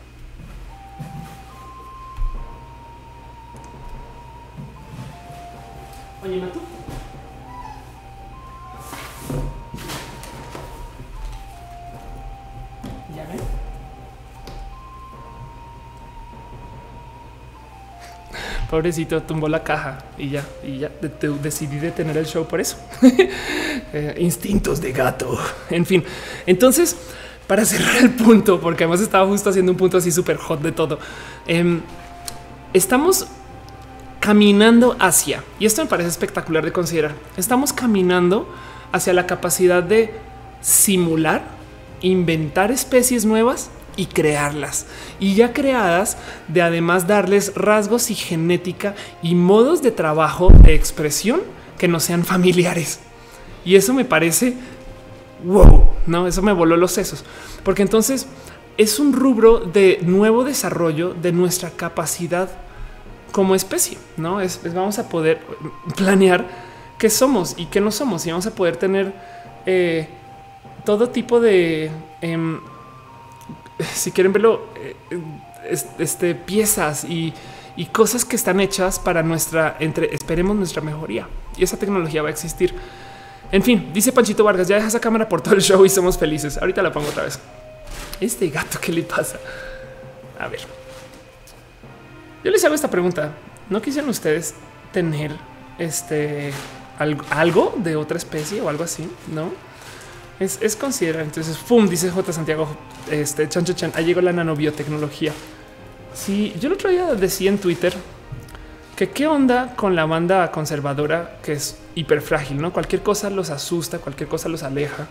Pobrecito, 18.70 19.20
tumbó 19.22 19.48
la 19.48 19.64
caja 19.64 19.98
y 20.16 20.30
ya, 20.30 20.44
y 20.64 20.78
ya 20.78 20.90
decidí 21.42 21.78
detener 21.80 22.16
el 22.16 22.26
show 22.26 22.46
por 22.46 22.60
eso. 22.60 22.76
Eh, 23.92 24.14
instintos 24.20 24.80
de 24.80 24.92
gato. 24.92 25.36
En 25.68 25.84
fin, 25.84 26.04
entonces, 26.46 26.96
para 27.48 27.64
cerrar 27.64 27.96
el 27.96 28.10
punto, 28.10 28.60
porque 28.60 28.84
además 28.84 29.00
estaba 29.00 29.26
justo 29.26 29.50
haciendo 29.50 29.72
un 29.72 29.78
punto 29.78 29.96
así 29.96 30.12
súper 30.12 30.36
hot 30.36 30.62
de 30.62 30.70
todo, 30.70 31.00
em, 31.48 31.80
estamos 32.72 33.26
caminando 34.20 34.96
hacia, 35.00 35.42
y 35.58 35.66
esto 35.66 35.82
me 35.82 35.88
parece 35.88 36.08
espectacular 36.08 36.64
de 36.64 36.70
considerar, 36.70 37.14
estamos 37.36 37.72
caminando 37.72 38.48
hacia 38.92 39.12
la 39.12 39.26
capacidad 39.26 39.82
de 39.82 40.14
simular, 40.60 41.42
inventar 42.00 42.70
especies 42.70 43.24
nuevas 43.24 43.70
y 44.00 44.06
crearlas. 44.06 44.86
Y 45.18 45.34
ya 45.34 45.52
creadas, 45.52 46.16
de 46.48 46.62
además 46.62 47.06
darles 47.06 47.52
rasgos 47.54 48.10
y 48.10 48.14
genética 48.14 48.94
y 49.22 49.34
modos 49.34 49.82
de 49.82 49.90
trabajo 49.90 50.50
de 50.50 50.74
expresión 50.74 51.42
que 51.78 51.88
no 51.88 52.00
sean 52.00 52.24
familiares. 52.24 53.00
Y 53.64 53.76
eso 53.76 53.92
me 53.92 54.04
parece 54.04 54.54
wow, 55.44 55.88
no, 56.06 56.26
eso 56.26 56.42
me 56.42 56.52
voló 56.52 56.76
los 56.76 56.92
sesos, 56.92 57.24
porque 57.64 57.82
entonces 57.82 58.26
es 58.76 58.98
un 58.98 59.12
rubro 59.12 59.58
de 59.58 59.98
nuevo 60.02 60.44
desarrollo 60.44 61.14
de 61.14 61.32
nuestra 61.32 61.70
capacidad 61.70 62.48
como 63.32 63.54
especie, 63.54 63.98
no 64.16 64.40
es, 64.40 64.60
vamos 64.74 64.98
a 64.98 65.08
poder 65.08 65.40
planear 65.96 66.46
qué 66.98 67.10
somos 67.10 67.54
y 67.56 67.66
qué 67.66 67.80
no 67.80 67.90
somos 67.90 68.26
y 68.26 68.30
vamos 68.30 68.46
a 68.46 68.54
poder 68.54 68.76
tener 68.76 69.12
eh, 69.66 70.08
todo 70.84 71.10
tipo 71.10 71.40
de 71.40 71.90
em, 72.20 72.60
si 73.82 74.12
quieren 74.12 74.32
verlo, 74.32 74.68
eh, 74.76 74.96
este, 75.98 76.34
piezas 76.34 77.04
y, 77.04 77.34
cosas 77.92 78.26
que 78.26 78.36
están 78.36 78.60
hechas 78.60 78.98
para 78.98 79.22
nuestra, 79.22 79.76
entre, 79.80 80.14
esperemos 80.14 80.54
nuestra 80.54 80.82
mejoría. 80.82 81.26
Y 81.56 81.64
esa 81.64 81.78
tecnología 81.78 82.20
va 82.20 82.28
a 82.28 82.30
existir. 82.30 82.74
En 83.50 83.62
fin, 83.62 83.90
dice 83.92 84.12
Panchito 84.12 84.44
Vargas, 84.44 84.68
ya 84.68 84.76
deja 84.76 84.88
esa 84.88 85.00
cámara 85.00 85.26
por 85.26 85.40
todo 85.40 85.54
el 85.54 85.62
show 85.62 85.82
y 85.84 85.88
somos 85.88 86.18
felices. 86.18 86.58
Ahorita 86.58 86.82
la 86.82 86.92
pongo 86.92 87.08
otra 87.08 87.24
vez. 87.24 87.38
Este 88.20 88.50
gato, 88.50 88.78
¿qué 88.80 88.92
le 88.92 89.02
pasa? 89.02 89.38
A 90.38 90.46
ver. 90.48 90.60
Yo 92.44 92.50
les 92.50 92.62
hago 92.64 92.74
esta 92.74 92.90
pregunta. 92.90 93.32
¿No 93.70 93.80
quisieran 93.80 94.10
ustedes 94.10 94.54
tener 94.92 95.32
este 95.78 96.52
algo 97.30 97.74
de 97.78 97.96
otra 97.96 98.18
especie 98.18 98.60
o 98.60 98.68
algo 98.68 98.84
así? 98.84 99.08
No 99.32 99.69
es, 100.40 100.58
es 100.60 100.74
considerar. 100.74 101.22
Entonces, 101.22 101.56
¡pum! 101.56 101.88
Dice 101.88 102.10
J. 102.10 102.32
Santiago, 102.32 102.66
este, 103.10 103.48
chan, 103.48 103.64
chan, 103.64 103.76
chan, 103.76 103.92
ahí 103.94 104.06
llegó 104.06 104.20
la 104.22 104.32
nanobiotecnología. 104.32 105.32
Sí, 106.14 106.54
yo 106.58 106.66
el 106.66 106.72
otro 106.72 106.90
día 106.90 107.14
decía 107.14 107.50
en 107.50 107.58
Twitter 107.58 107.94
que 108.96 109.10
qué 109.10 109.26
onda 109.26 109.76
con 109.76 109.94
la 109.94 110.06
banda 110.06 110.50
conservadora 110.50 111.38
que 111.42 111.52
es 111.52 111.78
hiper 111.94 112.20
frágil, 112.20 112.60
¿no? 112.60 112.72
Cualquier 112.72 113.02
cosa 113.02 113.30
los 113.30 113.50
asusta, 113.50 113.98
cualquier 113.98 114.28
cosa 114.28 114.48
los 114.48 114.62
aleja, 114.62 115.06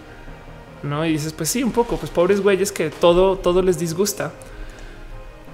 ¿no? 0.83 1.05
Y 1.05 1.13
dices, 1.13 1.31
pues 1.31 1.49
sí, 1.49 1.63
un 1.63 1.71
poco, 1.71 1.97
pues 1.97 2.11
pobres 2.11 2.41
güeyes 2.41 2.71
que 2.71 2.89
todo, 2.89 3.37
todo 3.37 3.61
les 3.61 3.79
disgusta. 3.79 4.33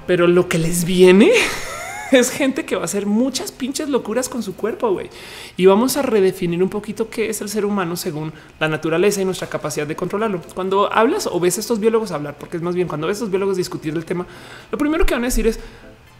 Pero 0.08 0.28
lo 0.28 0.48
que 0.48 0.58
les 0.58 0.86
viene 0.86 1.32
es 2.12 2.30
gente 2.30 2.66
que 2.66 2.76
va 2.76 2.84
a 2.84 2.86
hacer 2.86 3.06
muchas 3.06 3.52
pinches 3.52 3.90
locuras 3.90 4.30
con 4.30 4.44
su 4.44 4.56
cuerpo, 4.56 4.92
güey. 4.92 5.10
Y 5.58 5.66
vamos 5.66 5.98
a 5.98 6.02
redefinir 6.02 6.62
un 6.62 6.70
poquito 6.70 7.10
qué 7.10 7.30
es 7.30 7.42
el 7.42 7.50
ser 7.50 7.66
humano 7.66 7.96
según 7.96 8.34
la 8.60 8.68
naturaleza 8.68 9.22
y 9.22 9.26
nuestra 9.26 9.48
capacidad 9.48 9.88
de 9.88 9.96
controlarlo. 9.96 10.42
Cuando 10.54 10.92
hablas 10.92 11.28
o 11.28 11.40
ves 11.40 11.58
a 11.58 11.62
estos 11.62 11.80
biólogos 11.80 12.12
hablar, 12.12 12.38
porque 12.38 12.58
es 12.58 12.64
más 12.64 12.76
bien 12.76 12.88
cuando 12.88 13.08
ves 13.08 13.16
a 13.16 13.20
estos 13.20 13.32
biólogos 13.32 13.58
discutir 13.58 13.94
el 13.94 14.06
tema, 14.06 14.26
lo 14.72 14.78
primero 14.78 15.06
que 15.06 15.14
van 15.14 15.24
a 15.24 15.28
decir 15.28 15.48
es 15.48 15.60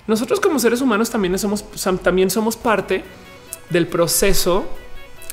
nosotros 0.08 0.40
como 0.40 0.60
seres 0.60 0.82
humanos 0.82 1.10
también 1.10 1.38
somos, 1.40 1.66
también 2.04 2.30
somos 2.30 2.56
parte 2.56 3.04
del 3.70 3.88
proceso 3.88 4.66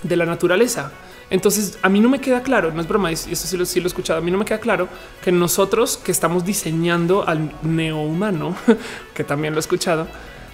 de 0.02 0.16
la 0.16 0.26
naturaleza. 0.26 0.92
Entonces 1.30 1.78
a 1.82 1.88
mí 1.88 2.00
no 2.00 2.10
me 2.10 2.20
queda 2.20 2.42
claro, 2.42 2.72
no 2.72 2.80
es 2.80 2.88
broma, 2.88 3.10
y 3.10 3.14
esto 3.14 3.34
sí 3.34 3.56
lo, 3.56 3.64
sí 3.64 3.80
lo 3.80 3.86
he 3.86 3.88
escuchado, 3.88 4.18
a 4.18 4.22
mí 4.22 4.30
no 4.30 4.36
me 4.36 4.44
queda 4.44 4.60
claro 4.60 4.88
que 5.22 5.32
nosotros 5.32 5.96
que 5.96 6.12
estamos 6.12 6.44
diseñando 6.44 7.26
al 7.26 7.52
neohumano, 7.62 8.54
que 9.14 9.24
también 9.24 9.54
lo 9.54 9.58
he 9.58 9.60
escuchado, 9.60 10.08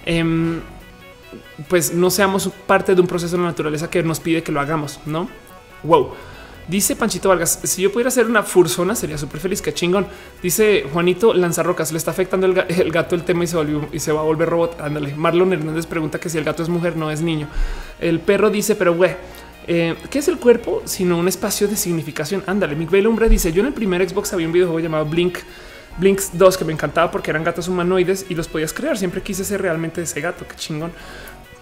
Em, 0.09 0.59
pues 1.67 1.93
no 1.93 2.09
seamos 2.09 2.49
parte 2.65 2.95
de 2.95 3.01
un 3.01 3.05
proceso 3.05 3.37
de 3.37 3.43
la 3.43 3.49
naturaleza 3.49 3.91
que 3.91 4.01
nos 4.01 4.19
pide 4.19 4.41
que 4.41 4.51
lo 4.51 4.59
hagamos, 4.59 4.99
¿no? 5.05 5.29
Wow. 5.83 6.13
Dice 6.67 6.95
Panchito 6.95 7.29
Vargas, 7.29 7.59
si 7.63 7.83
yo 7.83 7.91
pudiera 7.91 8.09
ser 8.09 8.25
una 8.25 8.41
fursona 8.41 8.95
sería 8.95 9.19
súper 9.19 9.39
feliz, 9.39 9.61
que 9.61 9.71
chingón. 9.71 10.07
Dice 10.41 10.87
Juanito 10.91 11.35
Lanzarrocas, 11.35 11.91
le 11.91 11.99
está 11.99 12.09
afectando 12.09 12.47
el, 12.47 12.91
gato 12.91 13.13
el 13.13 13.23
tema 13.23 13.43
y 13.43 13.47
se, 13.47 13.55
volvió, 13.55 13.87
y 13.91 13.99
se 13.99 14.11
va 14.11 14.21
a 14.21 14.23
volver 14.23 14.49
robot. 14.49 14.81
Ándale. 14.81 15.13
Marlon 15.15 15.53
Hernández 15.53 15.85
pregunta 15.85 16.19
que 16.19 16.27
si 16.29 16.39
el 16.39 16.43
gato 16.43 16.63
es 16.63 16.69
mujer, 16.69 16.95
no 16.95 17.11
es 17.11 17.21
niño. 17.21 17.47
El 17.99 18.19
perro 18.19 18.49
dice, 18.49 18.75
pero 18.75 18.95
güey, 18.95 19.15
Eh, 19.67 19.95
¿Qué 20.09 20.17
es 20.17 20.27
el 20.27 20.39
cuerpo 20.39 20.81
sino 20.85 21.19
un 21.19 21.27
espacio 21.27 21.67
de 21.67 21.75
significación? 21.75 22.41
Ándale, 22.47 22.75
Miguel 22.75 23.05
Umbra 23.05 23.27
dice: 23.27 23.51
Yo 23.51 23.61
en 23.61 23.67
el 23.67 23.73
primer 23.73 24.01
Xbox 24.09 24.33
había 24.33 24.47
un 24.47 24.53
videojuego 24.53 24.79
llamado 24.79 25.05
Blink 25.05 25.37
Blinks 25.97 26.37
2 26.37 26.57
que 26.57 26.65
me 26.65 26.73
encantaba 26.73 27.11
porque 27.11 27.31
eran 27.31 27.43
gatos 27.43 27.67
humanoides 27.67 28.25
y 28.29 28.35
los 28.35 28.47
podías 28.47 28.73
crear. 28.73 28.97
Siempre 28.97 29.21
quise 29.21 29.43
ser 29.43 29.61
realmente 29.61 30.01
ese 30.01 30.21
gato. 30.21 30.47
Qué 30.47 30.55
chingón. 30.55 30.91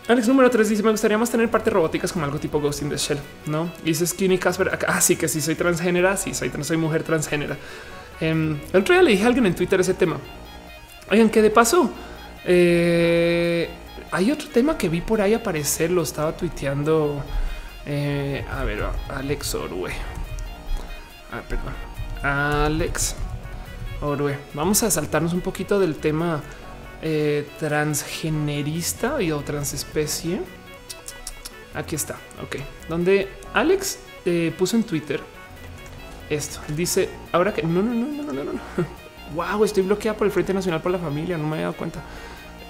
Alex 0.08 0.28
número 0.28 0.50
3 0.50 0.70
dice: 0.70 0.84
Me 0.84 0.92
gustaría 0.92 1.18
más 1.18 1.30
tener 1.30 1.50
partes 1.50 1.74
robóticas 1.74 2.14
como 2.14 2.26
algo 2.26 2.40
tipo 2.40 2.60
Ghost 2.60 2.82
in 2.82 2.90
the 2.90 2.98
Shell. 2.98 3.20
No 3.46 3.72
dice 3.84 4.06
Skinny 4.06 4.38
Casper. 4.38 4.78
Ah, 4.88 5.02
sí, 5.02 5.16
que 5.16 5.28
si 5.28 5.42
soy 5.42 5.56
transgénera. 5.56 6.16
Sí, 6.18 6.34
soy, 6.34 6.52
soy 6.62 6.78
mujer 6.78 7.04
transgénera. 7.04 7.58
Um, 8.22 8.58
el 8.74 8.82
otro 8.82 8.94
día 8.94 9.02
le 9.02 9.12
dije 9.12 9.24
a 9.24 9.28
alguien 9.28 9.46
en 9.46 9.56
Twitter 9.56 9.80
ese 9.80 9.94
tema. 9.94 10.18
Oigan, 11.10 11.30
que 11.30 11.42
de 11.42 11.50
paso, 11.50 11.92
eh, 12.46 13.70
hay 14.12 14.32
otro 14.32 14.48
tema 14.50 14.78
que 14.78 14.90
vi 14.90 15.02
por 15.02 15.22
ahí 15.22 15.34
aparecer. 15.34 15.92
Lo 15.92 16.04
estaba 16.04 16.36
tuiteando. 16.36 17.24
Eh, 17.86 18.46
a 18.52 18.64
ver, 18.64 18.84
Alex 19.10 19.56
Orue. 19.56 19.92
Ah, 21.32 21.42
perdón. 21.48 21.74
Alex 22.24 23.16
Orue. 24.02 24.38
Vamos 24.54 24.84
a 24.84 24.92
saltarnos 24.92 25.34
un 25.34 25.42
poquito 25.42 25.80
del 25.80 25.96
tema 25.96 26.42
eh, 27.02 27.48
transgenerista 27.60 29.22
y 29.22 29.32
o 29.32 29.40
transespecie. 29.42 30.42
Aquí 31.74 31.96
está. 31.96 32.16
Ok, 32.44 32.58
donde 32.90 33.30
Alex 33.54 34.00
eh, 34.26 34.54
puso 34.58 34.76
en 34.76 34.84
Twitter 34.84 35.22
esto. 36.30 36.60
Dice 36.76 37.10
ahora 37.32 37.54
que 37.54 37.64
no, 37.64 37.82
no, 37.82 37.94
no, 37.94 38.24
no, 38.24 38.34
no, 38.34 38.44
no. 38.44 38.60
Wow, 39.36 39.64
estoy 39.66 39.84
bloqueada 39.84 40.18
por 40.18 40.28
el 40.28 40.34
Frente 40.34 40.54
Nacional 40.54 40.82
por 40.82 40.92
la 40.92 41.00
Familia. 41.00 41.38
No 41.38 41.48
me 41.48 41.58
he 41.58 41.62
dado 41.62 41.74
cuenta. 41.74 42.02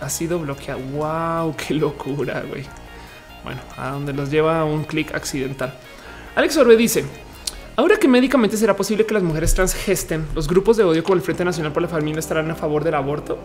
Ha 0.02 0.10
sido 0.10 0.40
bloqueada. 0.40 0.80
Wow, 0.80 1.56
qué 1.56 1.74
locura, 1.74 2.44
güey. 2.48 2.66
Bueno, 3.44 3.62
a 3.78 3.92
donde 3.92 4.14
los 4.14 4.30
lleva 4.30 4.64
un 4.66 4.84
clic 4.84 5.14
accidental. 5.16 5.74
Alex 6.36 6.58
Orbe 6.58 6.76
dice: 6.76 7.06
Ahora 7.78 7.98
que 7.98 8.08
médicamente 8.08 8.58
será 8.58 8.76
posible 8.76 9.06
que 9.06 9.14
las 9.14 9.22
mujeres 9.22 9.54
trans 9.54 9.76
gesten, 9.76 10.26
los 10.34 10.48
grupos 10.48 10.78
de 10.78 10.84
odio 10.84 11.04
como 11.04 11.14
el 11.16 11.22
Frente 11.22 11.46
Nacional 11.46 11.72
por 11.72 11.84
la 11.84 11.88
Familia 11.88 12.18
estarán 12.18 12.50
a 12.50 12.56
favor 12.56 12.84
del 12.84 12.96
aborto. 12.96 13.38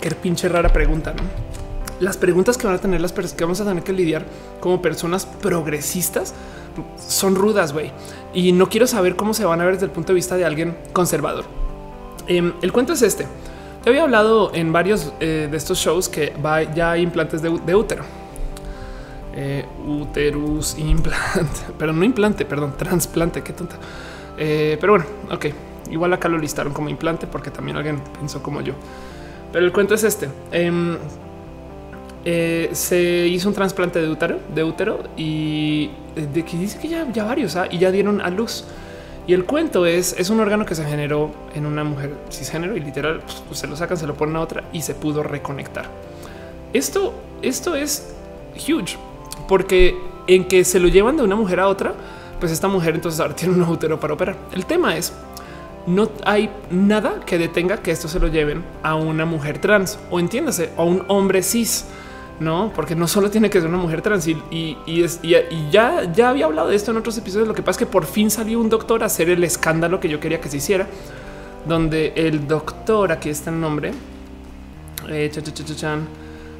Qué 0.00 0.10
pinche 0.12 0.48
rara 0.48 0.72
pregunta, 0.72 1.12
¿no? 1.14 1.24
Las 1.98 2.16
preguntas 2.16 2.56
que 2.56 2.68
van 2.68 2.76
a 2.76 2.78
tener 2.78 3.00
las 3.00 3.12
personas 3.12 3.36
que 3.36 3.42
vamos 3.42 3.60
a 3.60 3.64
tener 3.64 3.82
que 3.82 3.92
lidiar 3.92 4.24
como 4.60 4.80
personas 4.80 5.26
progresistas 5.26 6.32
son 6.96 7.34
rudas, 7.34 7.72
güey. 7.72 7.90
Y 8.32 8.52
no 8.52 8.68
quiero 8.68 8.86
saber 8.86 9.16
cómo 9.16 9.34
se 9.34 9.44
van 9.44 9.60
a 9.60 9.64
ver 9.64 9.74
desde 9.74 9.86
el 9.86 9.92
punto 9.92 10.12
de 10.12 10.14
vista 10.14 10.36
de 10.36 10.44
alguien 10.44 10.76
conservador. 10.92 11.44
Em, 12.28 12.52
el 12.62 12.72
cuento 12.72 12.92
es 12.92 13.02
este. 13.02 13.26
Te 13.82 13.90
había 13.90 14.04
hablado 14.04 14.54
en 14.54 14.72
varios 14.72 15.12
eh, 15.18 15.48
de 15.50 15.56
estos 15.56 15.78
shows 15.78 16.08
que 16.08 16.32
ya 16.72 16.92
hay 16.92 17.02
implantes 17.02 17.42
de, 17.42 17.74
útero. 17.74 18.04
Eh, 19.32 19.64
uterus 19.86 20.76
implant, 20.78 21.50
pero 21.78 21.92
no 21.92 22.04
implante, 22.04 22.44
perdón, 22.44 22.74
trasplante, 22.76 23.42
qué 23.42 23.52
tonta. 23.52 23.76
Eh, 24.36 24.76
pero 24.80 24.94
bueno, 24.94 25.06
ok, 25.30 25.46
igual 25.90 26.12
acá 26.12 26.28
lo 26.28 26.38
listaron 26.38 26.72
como 26.72 26.88
implante 26.88 27.26
porque 27.26 27.50
también 27.50 27.76
alguien 27.76 28.00
pensó 28.18 28.42
como 28.42 28.60
yo. 28.60 28.74
Pero 29.52 29.64
el 29.64 29.72
cuento 29.72 29.94
es 29.94 30.04
este. 30.04 30.28
Em, 30.50 30.96
eh, 32.24 32.70
se 32.72 33.26
hizo 33.28 33.48
un 33.48 33.54
trasplante 33.54 34.00
de 34.00 34.08
útero, 34.08 34.38
de 34.54 34.64
útero 34.64 35.02
y 35.16 35.90
de 36.14 36.44
que 36.44 36.56
dice 36.56 36.78
que 36.78 36.88
ya, 36.88 37.10
ya 37.10 37.24
varios 37.24 37.56
¿ah? 37.56 37.66
y 37.70 37.78
ya 37.78 37.90
dieron 37.90 38.20
a 38.20 38.30
luz. 38.30 38.64
Y 39.26 39.32
el 39.32 39.44
cuento 39.44 39.86
es, 39.86 40.14
es 40.18 40.28
un 40.30 40.40
órgano 40.40 40.66
que 40.66 40.74
se 40.74 40.84
generó 40.84 41.30
en 41.54 41.66
una 41.66 41.84
mujer 41.84 42.14
cisgénero 42.30 42.76
y 42.76 42.80
literal 42.80 43.20
pues, 43.46 43.60
se 43.60 43.68
lo 43.68 43.76
sacan, 43.76 43.96
se 43.96 44.06
lo 44.06 44.14
ponen 44.14 44.36
a 44.36 44.40
otra 44.40 44.64
y 44.72 44.82
se 44.82 44.94
pudo 44.94 45.22
reconectar. 45.22 45.86
Esto, 46.72 47.14
esto 47.42 47.76
es 47.76 48.12
huge 48.56 48.98
porque 49.50 49.98
en 50.28 50.44
que 50.44 50.64
se 50.64 50.78
lo 50.78 50.86
llevan 50.86 51.16
de 51.16 51.24
una 51.24 51.34
mujer 51.34 51.58
a 51.58 51.66
otra, 51.66 51.92
pues 52.38 52.52
esta 52.52 52.68
mujer 52.68 52.94
entonces 52.94 53.18
ahora 53.18 53.34
tiene 53.34 53.54
un 53.54 53.62
útero 53.62 53.98
para 53.98 54.14
operar. 54.14 54.36
El 54.52 54.64
tema 54.64 54.96
es 54.96 55.12
no 55.88 56.08
hay 56.24 56.50
nada 56.70 57.18
que 57.26 57.36
detenga 57.36 57.78
que 57.78 57.90
esto 57.90 58.06
se 58.06 58.20
lo 58.20 58.28
lleven 58.28 58.62
a 58.84 58.94
una 58.94 59.24
mujer 59.24 59.58
trans 59.58 59.98
o 60.08 60.20
entiéndase 60.20 60.70
a 60.76 60.84
un 60.84 61.02
hombre 61.08 61.42
cis. 61.42 61.86
No, 62.38 62.72
porque 62.76 62.94
no 62.94 63.08
solo 63.08 63.28
tiene 63.28 63.50
que 63.50 63.60
ser 63.60 63.68
una 63.68 63.78
mujer 63.78 64.02
trans 64.02 64.28
y, 64.28 64.76
ya, 65.72 66.04
ya 66.12 66.28
había 66.28 66.44
hablado 66.44 66.68
de 66.68 66.76
esto 66.76 66.92
en 66.92 66.98
otros 66.98 67.18
episodios. 67.18 67.48
Lo 67.48 67.54
que 67.54 67.62
pasa 67.62 67.72
es 67.72 67.86
que 67.86 67.92
por 67.92 68.06
fin 68.06 68.30
salió 68.30 68.60
un 68.60 68.68
doctor 68.68 69.02
a 69.02 69.06
hacer 69.06 69.30
el 69.30 69.42
escándalo 69.42 69.98
que 69.98 70.08
yo 70.08 70.20
quería 70.20 70.40
que 70.40 70.48
se 70.48 70.58
hiciera, 70.58 70.86
donde 71.66 72.12
el 72.14 72.46
doctor, 72.46 73.10
aquí 73.10 73.30
está 73.30 73.50
el 73.50 73.60
nombre, 73.60 73.90
eh, 75.08 75.28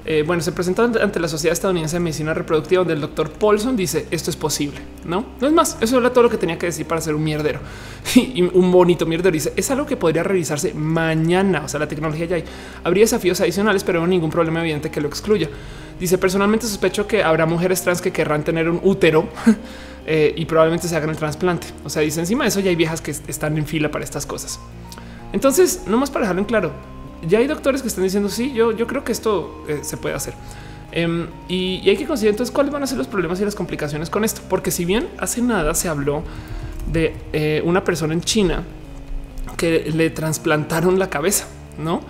eh, 0.07 0.25
bueno, 0.27 0.43
se 0.43 0.53
presentó 0.53 0.83
ante 0.83 1.21
la 1.21 1.29
Sociedad 1.29 1.53
Estadounidense 1.53 1.97
de 1.97 2.01
Medicina 2.01 2.33
Reproductiva, 2.33 2.81
donde 2.81 2.95
el 2.95 3.01
doctor 3.01 3.31
Paulson 3.31 3.77
dice 3.77 4.07
esto 4.11 4.31
es 4.31 4.37
posible. 4.37 4.81
No, 5.05 5.27
no 5.41 5.47
es 5.47 5.53
más. 5.53 5.77
Eso 5.81 5.99
era 5.99 6.11
todo 6.11 6.25
lo 6.25 6.31
que 6.31 6.39
tenía 6.39 6.59
que 6.59 6.67
decir 6.67 6.87
para 6.87 7.01
ser 7.01 7.15
un 7.15 7.23
mierdero 7.23 7.61
y 8.15 8.43
un 8.43 8.73
bonito 8.73 9.05
mierdero. 9.05 9.33
Dice 9.33 9.53
es 9.57 9.71
algo 9.71 9.87
que 9.87 9.97
podría 9.97 10.23
revisarse 10.23 10.73
mañana. 10.73 11.63
O 11.65 11.69
sea, 11.69 11.81
la 11.81 11.89
tecnología 11.89 12.27
ya 12.27 12.37
hay. 12.37 12.45
Habría 12.83 13.05
desafíos 13.05 13.41
adicionales, 13.41 13.85
pero 13.85 14.01
no 14.01 14.07
ningún 14.07 14.31
problema 14.31 14.61
evidente 14.61 14.91
que 14.91 15.01
lo 15.01 15.09
excluya. 15.09 15.49
Dice 15.99 16.17
personalmente 16.17 16.67
sospecho 16.67 17.07
que 17.07 17.23
habrá 17.23 17.45
mujeres 17.45 17.83
trans 17.83 18.01
que 18.01 18.11
querrán 18.11 18.43
tener 18.43 18.71
un 18.71 18.81
útero 18.83 19.29
eh, 20.07 20.33
y 20.35 20.47
probablemente 20.47 20.89
se 20.89 20.97
hagan 20.97 21.11
el 21.11 21.17
trasplante. 21.17 21.67
O 21.85 21.91
sea, 21.91 22.01
dice 22.01 22.21
encima 22.21 22.45
de 22.45 22.49
eso 22.49 22.61
ya 22.61 22.71
hay 22.71 22.77
viejas 22.77 23.03
que 23.03 23.11
están 23.11 23.59
en 23.59 23.67
fila 23.67 23.91
para 23.91 24.03
estas 24.03 24.25
cosas. 24.25 24.59
Entonces, 25.33 25.83
no 25.87 25.99
más 25.99 26.11
para 26.11 26.23
dejarlo 26.23 26.41
en 26.41 26.47
claro, 26.47 26.73
ya 27.27 27.39
hay 27.39 27.47
doctores 27.47 27.83
que 27.83 27.89
están 27.89 28.05
diciendo 28.05 28.29
sí, 28.29 28.53
yo, 28.53 28.73
yo 28.73 28.87
creo 28.87 29.05
que 29.05 29.13
esto 29.13 29.65
eh, 29.69 29.81
se 29.83 29.97
puede 29.97 30.15
hacer. 30.15 30.35
Em, 30.93 31.29
y, 31.49 31.89
hay 31.89 31.97
que 31.97 32.07
considerar 32.07 32.33
entonces 32.33 32.53
cuáles 32.53 32.73
van 32.73 32.83
a 32.83 32.87
ser 32.87 32.99
los 32.99 33.07
problemas 33.07 33.41
y 33.41 33.45
las 33.45 33.55
complicaciones 33.55 34.11
con 34.11 34.25
esto, 34.25 34.43
porque 34.49 34.71
si 34.71 34.85
bien 34.85 35.09
hace 35.19 35.41
nada 35.41 35.75
se 35.75 35.89
habló 35.89 36.23
de 36.91 37.15
eh, 37.33 37.63
una 37.65 37.85
persona 37.85 38.13
en 38.13 38.23
China 38.23 38.65
que 39.57 39.91
le 39.95 40.11
trasplantaron 40.11 40.99
la 40.99 41.11
cabeza, 41.11 41.47
no? 41.79 42.01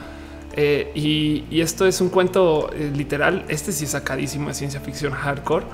Eh, 0.55 0.91
y, 0.95 1.61
esto 1.61 1.87
es 1.87 2.01
un 2.01 2.09
cuento 2.09 2.70
literal. 2.95 3.45
Este 3.49 3.73
sí 3.73 3.85
es 3.85 3.91
sacadísimo 3.91 4.49
de 4.49 4.55
ciencia 4.55 4.81
ficción 4.81 5.12
hardcore, 5.12 5.66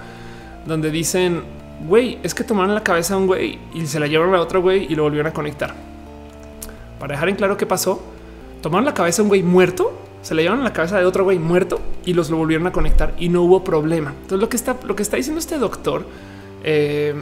donde 0.67 0.91
dicen, 0.91 1.43
güey, 1.87 2.19
es 2.23 2.35
que 2.35 2.45
tomaron 2.45 2.75
la 2.75 2.83
cabeza 2.83 3.15
a 3.15 3.17
un 3.19 3.27
güey 3.27 3.59
y 3.75 3.87
se 3.87 4.01
la 4.01 4.07
llevaron 4.07 4.35
a 4.35 4.41
otro 4.41 4.63
güey 4.63 4.87
y 4.91 4.95
lo 4.95 5.05
volvieron 5.05 5.29
a 5.29 5.33
conectar. 5.33 5.75
Para 6.99 7.15
dejar 7.15 7.29
en 7.29 7.37
claro 7.37 7.57
qué 7.57 7.67
pasó, 7.67 8.03
tomaron 8.67 8.85
la 8.85 8.95
cabeza 8.95 9.19
de 9.19 9.23
un 9.23 9.29
güey 9.29 9.45
muerto, 9.45 9.97
se 10.23 10.35
le 10.35 10.43
llevaron 10.43 10.65
la 10.65 10.73
cabeza 10.73 10.99
de 10.99 11.05
otro 11.05 11.23
güey 11.23 11.39
muerto 11.39 11.81
y 12.05 12.15
los 12.15 12.31
lo 12.31 12.37
volvieron 12.37 12.67
a 12.67 12.73
conectar 12.73 13.15
y 13.17 13.29
no 13.29 13.43
hubo 13.43 13.63
problema. 13.63 14.11
Entonces 14.11 14.41
lo 14.41 14.49
que 14.49 14.57
está, 14.57 14.77
lo 14.83 14.97
que 14.97 15.05
está 15.05 15.17
diciendo 15.17 15.39
este 15.39 15.57
doctor, 15.57 16.05
eh, 16.65 17.15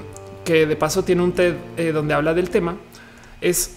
que 0.42 0.64
de 0.64 0.74
paso 0.74 1.04
tiene 1.04 1.22
un 1.22 1.32
TED 1.32 1.56
eh, 1.76 1.92
donde 1.92 2.14
habla 2.14 2.32
del 2.32 2.48
tema, 2.48 2.78
es 3.42 3.76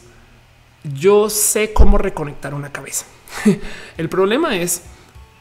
yo 0.86 1.30
sé 1.30 1.74
cómo 1.74 1.98
reconectar 1.98 2.54
una 2.54 2.72
cabeza. 2.72 3.06
el 3.98 4.08
problema 4.08 4.56
es 4.56 4.84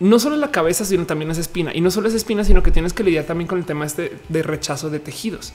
no 0.00 0.18
solo 0.18 0.34
la 0.34 0.50
cabeza, 0.50 0.84
sino 0.84 1.06
también 1.06 1.30
esa 1.30 1.42
espina. 1.42 1.70
Y 1.72 1.80
no 1.80 1.92
solo 1.92 2.08
esa 2.08 2.16
espina, 2.16 2.42
sino 2.42 2.60
que 2.60 2.72
tienes 2.72 2.92
que 2.92 3.04
lidiar 3.04 3.24
también 3.24 3.46
con 3.46 3.58
el 3.58 3.64
tema 3.64 3.86
este 3.86 4.18
de 4.28 4.42
rechazo 4.42 4.90
de 4.90 4.98
tejidos. 4.98 5.52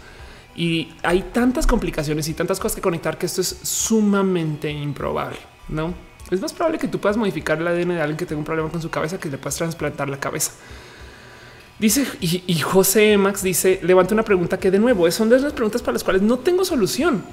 Y 0.56 0.94
hay 1.04 1.22
tantas 1.34 1.68
complicaciones 1.68 2.30
y 2.30 2.34
tantas 2.34 2.62
cosas 2.62 2.78
que 2.78 2.82
conectar 2.82 3.18
que 3.18 3.26
esto 3.26 3.42
es 3.42 3.60
sumamente 3.62 4.72
improbable, 4.72 5.38
¿no? 5.68 5.94
Es 6.32 6.42
más 6.42 6.54
probable 6.54 6.80
que 6.80 6.88
tú 6.88 7.00
puedas 7.00 7.18
modificar 7.18 7.60
el 7.60 7.68
ADN 7.68 7.90
de 7.90 8.02
alguien 8.02 8.18
que 8.18 8.26
tenga 8.26 8.40
un 8.40 8.46
problema 8.46 8.70
con 8.70 8.82
su 8.82 8.90
cabeza 8.90 9.20
que 9.20 9.30
le 9.30 9.38
puedas 9.38 9.58
trasplantar 9.58 10.10
la 10.10 10.20
cabeza. 10.20 10.54
Dice 11.78 12.06
y, 12.22 12.60
José 12.60 13.18
Max 13.18 13.42
dice 13.42 13.80
levanta 13.82 14.14
una 14.14 14.24
pregunta 14.24 14.60
que 14.60 14.70
de 14.70 14.78
nuevo 14.78 15.10
son 15.12 15.30
de 15.30 15.40
las 15.40 15.52
preguntas 15.52 15.82
para 15.82 15.94
las 15.94 16.04
cuales 16.04 16.22
no 16.22 16.38
tengo 16.38 16.64
solución, 16.64 17.24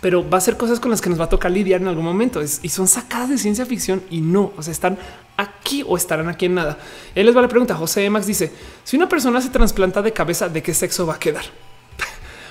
pero 0.00 0.28
va 0.28 0.38
a 0.38 0.40
ser 0.40 0.56
cosas 0.56 0.78
con 0.78 0.90
las 0.90 1.00
que 1.00 1.10
nos 1.10 1.18
va 1.18 1.24
a 1.24 1.28
tocar 1.28 1.50
lidiar 1.50 1.80
en 1.80 1.88
algún 1.88 2.04
momento 2.04 2.40
y 2.40 2.68
son 2.68 2.86
sacadas 2.86 3.28
de 3.28 3.38
ciencia 3.38 3.66
ficción 3.66 4.02
y 4.08 4.20
no, 4.20 4.52
o 4.56 4.62
sea, 4.62 4.72
están 4.72 4.96
aquí 5.36 5.84
o 5.86 5.96
estarán 5.96 6.28
aquí 6.28 6.46
en 6.46 6.54
nada. 6.54 6.78
Él 7.14 7.26
les 7.26 7.36
va 7.36 7.42
la 7.42 7.48
pregunta. 7.48 7.74
José 7.74 8.08
Max 8.08 8.26
dice 8.26 8.52
si 8.84 8.96
una 8.96 9.08
persona 9.08 9.40
se 9.40 9.50
trasplanta 9.50 10.00
de 10.00 10.12
cabeza, 10.12 10.48
¿de 10.48 10.62
qué 10.62 10.72
sexo 10.72 11.04
va 11.04 11.14
a 11.14 11.18
quedar? 11.18 11.44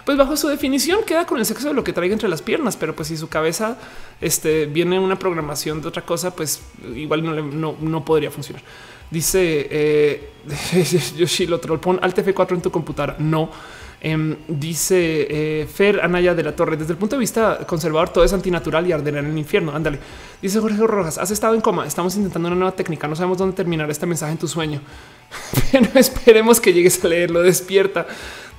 Pues 0.06 0.18
bajo 0.18 0.36
su 0.36 0.48
definición 0.48 1.02
queda 1.06 1.26
con 1.26 1.40
el 1.40 1.46
sexo 1.46 1.68
de 1.68 1.74
lo 1.74 1.84
que 1.84 1.94
traiga 1.94 2.14
entre 2.14 2.30
las 2.30 2.42
piernas, 2.42 2.76
pero 2.78 2.96
pues 2.96 3.08
si 3.08 3.18
su 3.18 3.30
cabeza 3.30 3.78
este, 4.20 4.66
viene 4.66 5.00
una 5.00 5.18
programación 5.18 5.82
de 5.82 5.88
otra 5.88 6.04
cosa, 6.04 6.36
pues 6.36 6.62
igual 6.96 7.24
no, 7.24 7.76
no, 7.80 8.06
podría 8.06 8.32
funcionar. 8.32 8.64
Dice 9.10 9.68
eh, 9.70 10.30
Yoshilo 11.18 11.60
Troll, 11.60 11.80
pon 11.80 12.00
Alt 12.02 12.18
F4 12.18 12.56
en 12.56 12.62
tu 12.62 12.72
computadora. 12.72 13.16
No. 13.20 13.50
Em, 14.04 14.36
dice 14.48 15.28
eh, 15.30 15.68
Fer 15.68 16.02
Anaya 16.02 16.34
de 16.34 16.42
la 16.42 16.56
Torre. 16.56 16.76
Desde 16.76 16.94
el 16.94 16.98
punto 16.98 17.18
de 17.18 17.20
vista 17.20 17.60
conservador, 17.68 18.10
todo 18.10 18.24
es 18.24 18.34
antinatural 18.34 18.88
y 18.88 18.92
arderá 18.92 19.20
en 19.20 19.28
el 19.28 19.38
infierno. 19.38 19.76
Ándale. 19.76 20.00
Dice 20.42 20.60
Jorge 20.60 20.88
Rojas: 20.88 21.20
Has 21.20 21.30
estado 21.30 21.54
en 21.54 21.62
coma. 21.62 21.86
Estamos 21.86 22.16
intentando 22.16 22.48
una 22.48 22.58
nueva 22.58 22.72
técnica. 22.72 23.08
No 23.08 23.16
sabemos 23.16 23.38
dónde 23.38 23.56
terminar 23.56 23.92
este 23.92 24.08
mensaje 24.08 24.32
en 24.32 24.40
tu 24.40 24.48
sueño, 24.48 24.82
pero 25.72 25.88
esperemos 25.94 26.60
que 26.60 26.74
llegues 26.74 27.04
a 27.06 27.08
leerlo. 27.08 27.44
Despierta. 27.44 28.08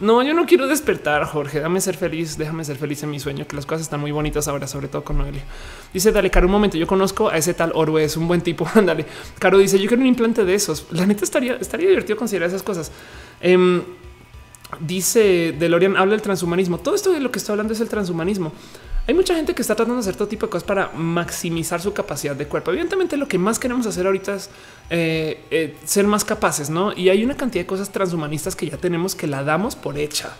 No, 0.03 0.20
yo 0.24 0.35
no 0.35 0.47
quiero 0.47 0.66
despertar, 0.66 1.24
Jorge. 1.27 1.61
Dame 1.61 1.81
ser 1.81 1.97
feliz, 1.97 2.37
déjame 2.37 2.65
ser 2.65 2.77
feliz 2.77 3.01
en 3.05 3.11
mi 3.11 3.20
sueño, 3.20 3.47
que 3.47 3.55
las 3.55 3.66
cosas 3.66 3.83
están 3.83 4.01
muy 4.01 4.11
bonitas 4.11 4.49
ahora, 4.49 4.66
sobre 4.66 4.89
todo 4.89 5.05
con 5.05 5.16
Noelia. 5.16 5.45
Dice, 5.95 6.11
dale, 6.11 6.29
Caro, 6.29 6.49
un 6.49 6.53
momento, 6.53 6.77
yo 6.77 6.89
conozco 6.89 7.29
a 7.29 7.37
ese 7.37 7.55
tal 7.55 7.70
Orwe, 7.73 8.03
es 8.03 8.16
un 8.16 8.27
buen 8.27 8.41
tipo, 8.41 8.69
ándale. 8.74 9.07
Caro 9.39 9.59
dice, 9.59 9.79
yo 9.79 9.87
quiero 9.87 10.01
un 10.01 10.09
implante 10.09 10.45
de 10.45 10.57
esos. 10.57 10.89
La 10.91 11.07
neta 11.07 11.23
estaría, 11.23 11.55
estaría 11.55 11.89
divertido 11.89 12.16
considerar 12.16 12.49
esas 12.49 12.65
cosas. 12.65 12.91
Eh, 13.41 13.81
dice 14.81 15.55
DeLorean, 15.57 15.97
habla 15.97 16.15
del 16.15 16.23
transhumanismo. 16.23 16.79
Todo 16.79 16.97
esto 16.97 17.12
de 17.12 17.20
lo 17.20 17.31
que 17.31 17.39
estoy 17.39 17.53
hablando 17.53 17.73
es 17.73 17.81
el 17.81 17.89
transhumanismo. 17.89 18.53
Hay 19.07 19.15
mucha 19.15 19.35
gente 19.35 19.53
que 19.53 19.62
está 19.62 19.74
tratando 19.74 19.97
de 19.97 20.01
hacer 20.01 20.15
todo 20.15 20.29
tipo 20.29 20.47
de 20.47 20.51
cosas 20.51 20.62
para 20.62 20.93
maximizar 20.93 21.81
su 21.81 21.93
capacidad 21.93 22.37
de 22.37 22.47
cuerpo. 22.47 22.70
Evidentemente, 22.70 23.16
lo 23.16 23.27
que 23.27 23.37
más 23.37 23.59
queremos 23.59 23.85
hacer 23.87 24.07
ahorita 24.07 24.37
es 24.37 24.49
eh, 24.91 25.41
eh, 25.51 25.77
ser 25.85 26.07
más 26.07 26.24
capaces, 26.24 26.70
no? 26.70 26.93
Y 26.97 27.09
hay 27.09 27.24
una 27.24 27.37
cantidad 27.37 27.65
de 27.65 27.66
cosas 27.66 27.91
transhumanistas 27.91 28.55
que 28.55 28.69
ya 28.69 28.77
tenemos 28.77 29.16
que 29.16 29.27
la 29.27 29.43
damos 29.43 29.74
por 29.74 29.99
hecha. 29.99 30.31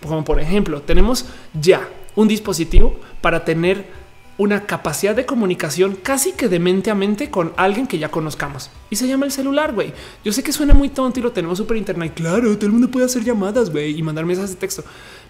Como 0.00 0.24
por 0.24 0.38
ejemplo, 0.38 0.82
tenemos 0.82 1.26
ya 1.60 1.88
un 2.14 2.28
dispositivo 2.28 2.96
para 3.20 3.44
tener 3.44 4.02
una 4.38 4.66
capacidad 4.66 5.14
de 5.14 5.26
comunicación 5.26 5.96
casi 6.02 6.32
que 6.32 6.48
de 6.48 6.58
mente 6.58 6.90
a 6.90 6.94
mente 6.94 7.30
con 7.30 7.52
alguien 7.56 7.86
que 7.86 7.98
ya 7.98 8.10
conozcamos 8.10 8.70
y 8.88 8.96
se 8.96 9.06
llama 9.06 9.26
el 9.26 9.32
celular. 9.32 9.72
Güey, 9.72 9.92
yo 10.24 10.32
sé 10.32 10.42
que 10.42 10.52
suena 10.52 10.74
muy 10.74 10.88
tonto 10.88 11.20
y 11.20 11.22
lo 11.22 11.32
tenemos 11.32 11.58
súper 11.58 11.76
internet. 11.76 12.12
Claro, 12.14 12.54
todo 12.56 12.66
el 12.66 12.72
mundo 12.72 12.90
puede 12.90 13.06
hacer 13.06 13.24
llamadas 13.24 13.70
güey, 13.70 13.98
y 13.98 14.02
mandar 14.02 14.24
mensajes 14.24 14.50
de 14.50 14.56
texto. 14.56 14.84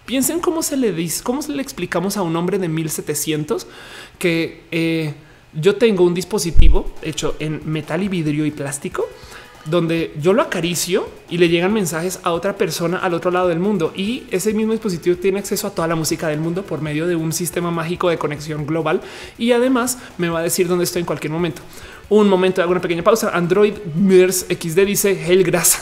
Piensen 0.05 0.39
cómo 0.39 0.63
se 0.63 0.77
le 0.77 0.91
dice, 0.91 1.23
cómo 1.23 1.41
se 1.41 1.51
le 1.51 1.61
explicamos 1.61 2.17
a 2.17 2.21
un 2.21 2.35
hombre 2.35 2.59
de 2.59 2.67
1700 2.67 3.67
que 4.19 4.63
eh, 4.71 5.13
yo 5.53 5.75
tengo 5.75 6.03
un 6.03 6.13
dispositivo 6.13 6.91
hecho 7.01 7.35
en 7.39 7.61
metal 7.65 8.03
y 8.03 8.09
vidrio 8.09 8.45
y 8.45 8.51
plástico 8.51 9.07
donde 9.65 10.13
yo 10.19 10.33
lo 10.33 10.41
acaricio 10.41 11.07
y 11.29 11.37
le 11.37 11.47
llegan 11.47 11.73
mensajes 11.73 12.19
a 12.23 12.31
otra 12.31 12.57
persona 12.57 12.97
al 12.97 13.13
otro 13.13 13.31
lado 13.31 13.47
del 13.47 13.59
mundo. 13.59 13.93
Y 13.95 14.23
ese 14.31 14.53
mismo 14.53 14.73
dispositivo 14.73 15.15
tiene 15.15 15.39
acceso 15.39 15.67
a 15.67 15.69
toda 15.69 15.87
la 15.87 15.95
música 15.95 16.27
del 16.27 16.39
mundo 16.39 16.63
por 16.63 16.81
medio 16.81 17.07
de 17.07 17.15
un 17.15 17.31
sistema 17.31 17.71
mágico 17.71 18.09
de 18.09 18.17
conexión 18.17 18.65
global. 18.65 19.01
Y 19.37 19.51
además 19.51 19.99
me 20.17 20.29
va 20.29 20.39
a 20.39 20.43
decir 20.43 20.67
dónde 20.67 20.83
estoy 20.83 21.01
en 21.01 21.05
cualquier 21.05 21.31
momento. 21.31 21.61
Un 22.09 22.27
momento, 22.27 22.61
hago 22.61 22.71
una 22.71 22.81
pequeña 22.81 23.03
pausa. 23.03 23.31
Android 23.33 23.73
Mirrors 23.95 24.45
XD 24.49 24.79
dice 24.85 25.25
Helgras. 25.31 25.79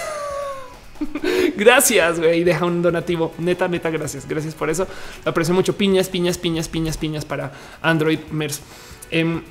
gracias, 1.63 2.19
güey. 2.19 2.43
Deja 2.43 2.65
un 2.65 2.81
donativo. 2.81 3.33
Neta, 3.37 3.67
neta, 3.67 3.89
gracias. 3.89 4.27
Gracias 4.27 4.55
por 4.55 4.69
eso. 4.69 4.87
Lo 5.23 5.31
aprecio 5.31 5.53
mucho. 5.53 5.75
Piñas, 5.77 6.09
piñas, 6.09 6.37
piñas, 6.37 6.67
piñas, 6.67 6.97
piñas 6.97 7.25
para 7.25 7.51
Android 7.81 8.19
MERS. 8.31 8.61
Em, 9.11 9.41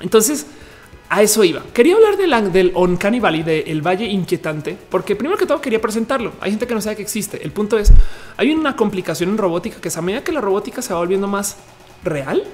entonces, 0.00 0.46
a 1.08 1.22
eso 1.22 1.42
iba. 1.42 1.62
Quería 1.72 1.94
hablar 1.94 2.16
de 2.16 2.26
la, 2.26 2.42
del 2.42 2.72
Uncanny 2.74 3.18
Valley, 3.18 3.42
del 3.42 3.86
Valle 3.86 4.06
Inquietante, 4.06 4.76
porque 4.88 5.16
primero 5.16 5.38
que 5.38 5.46
todo 5.46 5.60
quería 5.60 5.80
presentarlo. 5.80 6.32
Hay 6.40 6.50
gente 6.50 6.66
que 6.66 6.74
no 6.74 6.80
sabe 6.80 6.96
que 6.96 7.02
existe. 7.02 7.42
El 7.42 7.50
punto 7.50 7.78
es, 7.78 7.92
hay 8.36 8.52
una 8.52 8.76
complicación 8.76 9.30
en 9.30 9.38
robótica 9.38 9.80
que 9.80 9.88
es 9.88 9.96
a 9.96 10.02
medida 10.02 10.22
que 10.22 10.32
la 10.32 10.40
robótica 10.40 10.82
se 10.82 10.92
va 10.92 11.00
volviendo 11.00 11.26
más 11.26 11.56
real, 12.04 12.44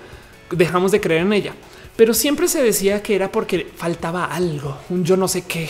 dejamos 0.50 0.92
de 0.92 1.00
creer 1.00 1.22
en 1.22 1.32
ella. 1.32 1.54
Pero 1.96 2.12
siempre 2.12 2.48
se 2.48 2.62
decía 2.62 3.02
que 3.02 3.14
era 3.14 3.30
porque 3.30 3.70
faltaba 3.76 4.24
algo, 4.24 4.78
un 4.88 5.04
yo 5.04 5.16
no 5.16 5.28
sé 5.28 5.42
qué, 5.42 5.68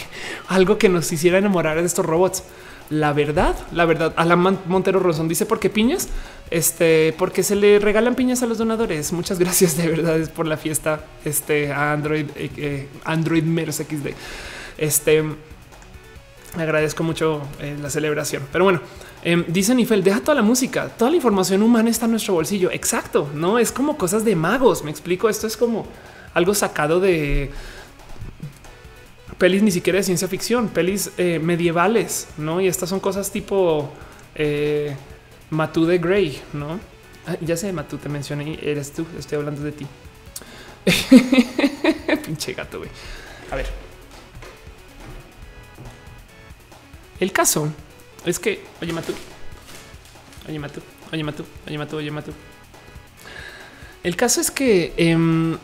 algo 0.49 0.79
que 0.79 0.89
nos 0.89 1.11
hiciera 1.13 1.39
enamorar 1.39 1.79
de 1.79 1.87
estos 1.87 2.05
robots. 2.05 2.45
La 2.91 3.13
verdad, 3.13 3.57
la 3.73 3.87
verdad, 3.87 4.13
Alan 4.17 4.59
Montero 4.67 5.01
Rosón 5.01 5.29
dice 5.29 5.47
por 5.47 5.59
qué 5.59 5.71
piñas, 5.71 6.09
este, 6.51 7.15
porque 7.19 7.43
se 7.43 7.57
le 7.57 7.79
regalan 7.79 8.15
piñas 8.15 8.43
a 8.43 8.47
los 8.47 8.59
donadores. 8.59 9.13
Muchas 9.13 9.39
gracias 9.39 9.77
de 9.77 9.89
verdad 9.89 10.19
es 10.19 10.29
por 10.29 10.47
la 10.47 10.57
fiesta, 10.57 11.01
este, 11.25 11.73
a 11.73 11.93
Android, 11.93 12.27
eh, 12.37 12.51
eh, 12.57 12.89
Android 13.05 13.45
Mers 13.45 13.77
XD. 13.77 14.09
Este, 14.77 15.25
agradezco 16.59 17.03
mucho 17.03 17.43
eh, 17.61 17.77
la 17.81 17.91
celebración, 17.91 18.43
pero 18.53 18.65
bueno, 18.65 18.81
eh, 19.27 19.43
dice 19.49 19.75
Nifel, 19.75 20.05
deja 20.05 20.21
toda 20.21 20.35
la 20.35 20.43
música, 20.43 20.89
toda 20.89 21.11
la 21.11 21.17
información 21.17 21.63
humana 21.63 21.89
está 21.89 22.05
en 22.05 22.11
nuestro 22.11 22.35
bolsillo. 22.35 22.71
Exacto, 22.71 23.31
no 23.35 23.59
es 23.59 23.73
como 23.73 23.97
cosas 23.97 24.23
de 24.23 24.37
magos. 24.37 24.85
Me 24.85 24.91
explico. 24.91 25.31
Esto 25.31 25.47
es 25.47 25.57
como 25.57 25.87
algo 26.35 26.55
sacado 26.55 27.01
de 27.01 27.51
pelis 29.45 29.63
ni 29.63 29.71
siquiera 29.71 29.99
de 29.99 30.03
ciencia 30.03 30.27
ficción, 30.27 30.71
pelis 30.71 31.11
eh, 31.19 31.39
medievales, 31.39 32.29
¿no? 32.39 32.63
Y 32.63 32.67
estas 32.67 32.89
son 32.89 32.99
cosas 32.99 33.31
tipo 33.31 33.93
eh, 34.35 34.97
Matú 35.51 35.85
de 35.85 35.99
Grey, 35.99 36.41
¿no? 36.55 36.81
Ah, 37.27 37.37
ya 37.43 37.55
sé, 37.55 37.71
Matú, 37.71 37.99
te 37.99 38.09
mencioné, 38.09 38.59
eres 38.63 38.95
tú, 38.95 39.05
estoy 39.19 39.37
hablando 39.37 39.61
de 39.61 39.73
ti. 39.73 39.87
Pinche 42.25 42.55
gato, 42.55 42.79
güey. 42.79 42.89
A 43.51 43.57
ver. 43.57 43.67
El 47.21 47.31
caso 47.31 47.69
es 48.25 48.39
que, 48.39 48.65
oye, 48.81 48.95
Matú, 48.95 49.13
oye, 50.49 50.59
Matú, 50.59 50.81
oye, 51.13 51.23
Matú, 51.23 51.45
oye, 51.67 51.77
Matú, 51.77 51.97
oye, 51.99 52.11
Matú. 52.11 52.33
El 54.05 54.17
caso 54.17 54.41
es 54.41 54.51
que 54.51 54.95
eh, 54.97 55.59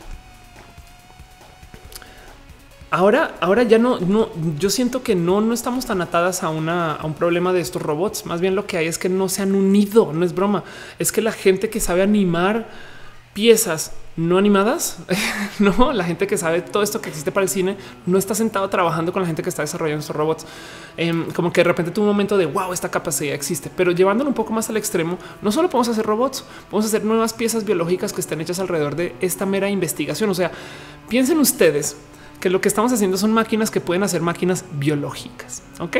ahora, 2.91 3.35
ahora 3.39 3.63
ya 3.63 3.79
no, 3.79 3.99
no, 3.99 4.29
yo 4.59 4.69
siento 4.69 5.01
que 5.01 5.15
no, 5.15 5.41
no 5.41 5.53
estamos 5.53 5.85
tan 5.85 6.01
atadas 6.01 6.43
a 6.43 6.49
una, 6.49 6.93
a 6.93 7.05
un 7.05 7.13
problema 7.13 7.53
de 7.53 7.61
estos 7.61 7.81
robots. 7.81 8.25
Más 8.25 8.41
bien 8.41 8.53
lo 8.53 8.67
que 8.67 8.77
hay 8.77 8.87
es 8.87 8.97
que 8.97 9.09
no 9.09 9.29
se 9.29 9.41
han 9.41 9.55
unido. 9.55 10.13
No 10.13 10.23
es 10.23 10.35
broma. 10.35 10.63
Es 10.99 11.11
que 11.11 11.21
la 11.21 11.31
gente 11.31 11.69
que 11.69 11.79
sabe 11.79 12.03
animar 12.03 12.67
piezas 13.33 13.93
no 14.17 14.37
animadas, 14.37 14.97
no 15.59 15.93
la 15.93 16.03
gente 16.03 16.27
que 16.27 16.37
sabe 16.37 16.61
todo 16.61 16.83
esto 16.83 16.99
que 16.99 17.07
existe 17.07 17.31
para 17.31 17.45
el 17.45 17.49
cine 17.49 17.77
no 18.05 18.17
está 18.17 18.35
sentado 18.35 18.69
trabajando 18.69 19.13
con 19.13 19.21
la 19.21 19.25
gente 19.25 19.41
que 19.41 19.47
está 19.47 19.61
desarrollando 19.61 20.01
estos 20.01 20.15
robots. 20.15 20.45
Em, 20.97 21.31
como 21.31 21.53
que 21.53 21.61
de 21.61 21.63
repente 21.63 21.91
tuvo 21.91 22.05
un 22.05 22.11
momento 22.11 22.37
de 22.37 22.45
wow, 22.45 22.73
esta 22.73 22.91
capacidad 22.91 23.33
existe, 23.33 23.71
pero 23.75 23.93
llevándolo 23.93 24.29
un 24.29 24.33
poco 24.33 24.51
más 24.51 24.69
al 24.69 24.75
extremo, 24.75 25.17
no 25.41 25.51
solo 25.51 25.69
podemos 25.69 25.87
hacer 25.87 26.05
robots, 26.05 26.43
podemos 26.69 26.87
hacer 26.87 27.05
nuevas 27.05 27.33
piezas 27.33 27.63
biológicas 27.63 28.11
que 28.11 28.19
estén 28.19 28.41
hechas 28.41 28.59
alrededor 28.59 28.97
de 28.97 29.15
esta 29.21 29.45
mera 29.45 29.69
investigación. 29.69 30.29
O 30.29 30.35
sea, 30.35 30.51
piensen 31.07 31.39
ustedes 31.39 31.95
que 32.41 32.49
lo 32.49 32.59
que 32.59 32.67
estamos 32.67 32.91
haciendo 32.91 33.15
son 33.17 33.31
máquinas 33.31 33.71
que 33.71 33.79
pueden 33.79 34.03
hacer 34.03 34.21
máquinas 34.21 34.65
biológicas. 34.73 35.63
Ok. 35.79 35.97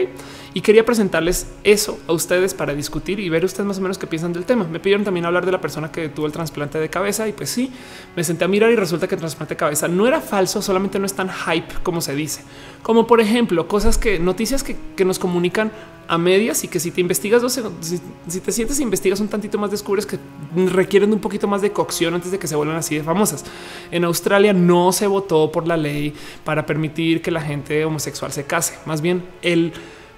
Y 0.53 0.61
quería 0.61 0.83
presentarles 0.85 1.47
eso 1.63 1.97
a 2.07 2.13
ustedes 2.13 2.53
para 2.53 2.73
discutir 2.73 3.21
y 3.21 3.29
ver 3.29 3.45
ustedes 3.45 3.65
más 3.65 3.77
o 3.77 3.81
menos 3.81 3.97
qué 3.97 4.07
piensan 4.07 4.33
del 4.33 4.43
tema. 4.43 4.65
Me 4.65 4.79
pidieron 4.79 5.05
también 5.05 5.25
hablar 5.25 5.45
de 5.45 5.53
la 5.53 5.61
persona 5.61 5.91
que 5.91 6.09
tuvo 6.09 6.25
el 6.25 6.33
trasplante 6.33 6.79
de 6.79 6.89
cabeza 6.89 7.27
y 7.27 7.31
pues 7.31 7.49
sí, 7.49 7.71
me 8.15 8.23
senté 8.23 8.43
a 8.43 8.47
mirar 8.49 8.71
y 8.71 8.75
resulta 8.75 9.07
que 9.07 9.15
el 9.15 9.21
trasplante 9.21 9.53
de 9.53 9.57
cabeza 9.57 9.87
no 9.87 10.07
era 10.07 10.19
falso, 10.19 10.61
solamente 10.61 10.99
no 10.99 11.05
es 11.05 11.13
tan 11.13 11.29
hype 11.29 11.73
como 11.83 12.01
se 12.01 12.15
dice. 12.15 12.41
Como 12.83 13.07
por 13.07 13.21
ejemplo, 13.21 13.67
cosas 13.67 13.97
que 13.97 14.19
noticias 14.19 14.63
que, 14.63 14.75
que 14.97 15.05
nos 15.05 15.19
comunican 15.19 15.71
a 16.11 16.17
medias 16.17 16.61
y 16.65 16.67
que 16.67 16.77
si 16.77 16.91
te 16.91 16.99
investigas, 16.99 17.41
si, 17.53 18.01
si, 18.27 18.39
te 18.41 18.51
sientes 18.51 18.77
e 18.77 18.83
investigas 18.83 19.21
un 19.21 19.29
tantito 19.29 19.57
más, 19.57 19.71
descubres 19.71 20.05
que 20.05 20.19
requieren 20.67 21.13
un 21.13 21.19
poquito 21.19 21.47
más 21.47 21.61
de 21.61 21.71
cocción 21.71 22.13
antes 22.13 22.31
de 22.31 22.37
que 22.37 22.49
se 22.49 22.55
vuelvan 22.57 22.75
así 22.75 22.95
de 22.97 23.03
famosas. 23.03 23.45
En 23.91 24.03
Australia 24.03 24.51
no 24.51 24.91
se 24.91 25.07
votó 25.07 25.53
por 25.53 25.69
la 25.69 25.77
ley 25.77 26.13
para 26.43 26.65
permitir 26.65 27.21
que 27.21 27.31
la 27.31 27.39
gente 27.39 27.85
homosexual 27.85 28.33
se 28.33 28.43
case. 28.43 28.77
Más 28.85 28.99
bien 28.99 29.23
el 29.41 29.71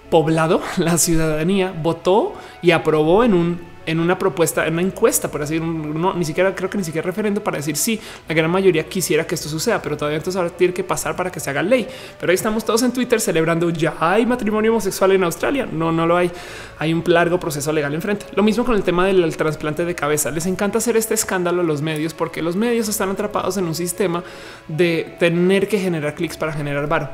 poblado, 0.09 0.63
la 0.77 0.97
ciudadanía 0.97 1.71
votó 1.71 2.33
y 2.63 2.71
aprobó 2.71 3.23
en 3.23 3.35
un 3.35 3.72
en 3.85 3.99
una 3.99 4.17
propuesta, 4.17 4.65
en 4.67 4.73
una 4.73 4.81
encuesta, 4.81 5.29
por 5.29 5.41
así 5.41 5.59
no, 5.59 6.13
ni 6.13 6.25
siquiera 6.25 6.53
creo 6.55 6.69
que 6.69 6.77
ni 6.77 6.83
siquiera 6.83 7.05
referendo 7.05 7.43
para 7.43 7.57
decir 7.57 7.75
sí, 7.75 7.99
la 8.27 8.35
gran 8.35 8.49
mayoría 8.49 8.87
quisiera 8.87 9.25
que 9.25 9.35
esto 9.35 9.49
suceda, 9.49 9.81
pero 9.81 9.97
todavía 9.97 10.17
entonces 10.17 10.39
ahora 10.39 10.51
tiene 10.55 10.73
que 10.73 10.83
pasar 10.83 11.15
para 11.15 11.31
que 11.31 11.39
se 11.39 11.49
haga 11.49 11.61
ley. 11.61 11.87
Pero 12.19 12.31
ahí 12.31 12.35
estamos 12.35 12.65
todos 12.65 12.83
en 12.83 12.91
Twitter 12.91 13.19
celebrando 13.19 13.69
ya 13.69 13.95
hay 13.99 14.25
matrimonio 14.25 14.71
homosexual 14.71 15.11
en 15.11 15.23
Australia. 15.23 15.67
No, 15.71 15.91
no 15.91 16.05
lo 16.05 16.17
hay. 16.17 16.31
Hay 16.79 16.93
un 16.93 17.03
largo 17.07 17.39
proceso 17.39 17.71
legal 17.71 17.93
enfrente. 17.93 18.25
Lo 18.35 18.43
mismo 18.43 18.65
con 18.65 18.75
el 18.75 18.83
tema 18.83 19.05
del 19.05 19.35
trasplante 19.35 19.85
de 19.85 19.95
cabeza. 19.95 20.31
Les 20.31 20.45
encanta 20.45 20.77
hacer 20.77 20.97
este 20.97 21.13
escándalo 21.13 21.61
a 21.61 21.63
los 21.63 21.81
medios 21.81 22.13
porque 22.13 22.41
los 22.41 22.55
medios 22.55 22.87
están 22.87 23.09
atrapados 23.09 23.57
en 23.57 23.65
un 23.65 23.75
sistema 23.75 24.23
de 24.67 25.15
tener 25.19 25.67
que 25.67 25.79
generar 25.79 26.15
clics 26.15 26.37
para 26.37 26.53
generar 26.53 26.87
varo 26.87 27.09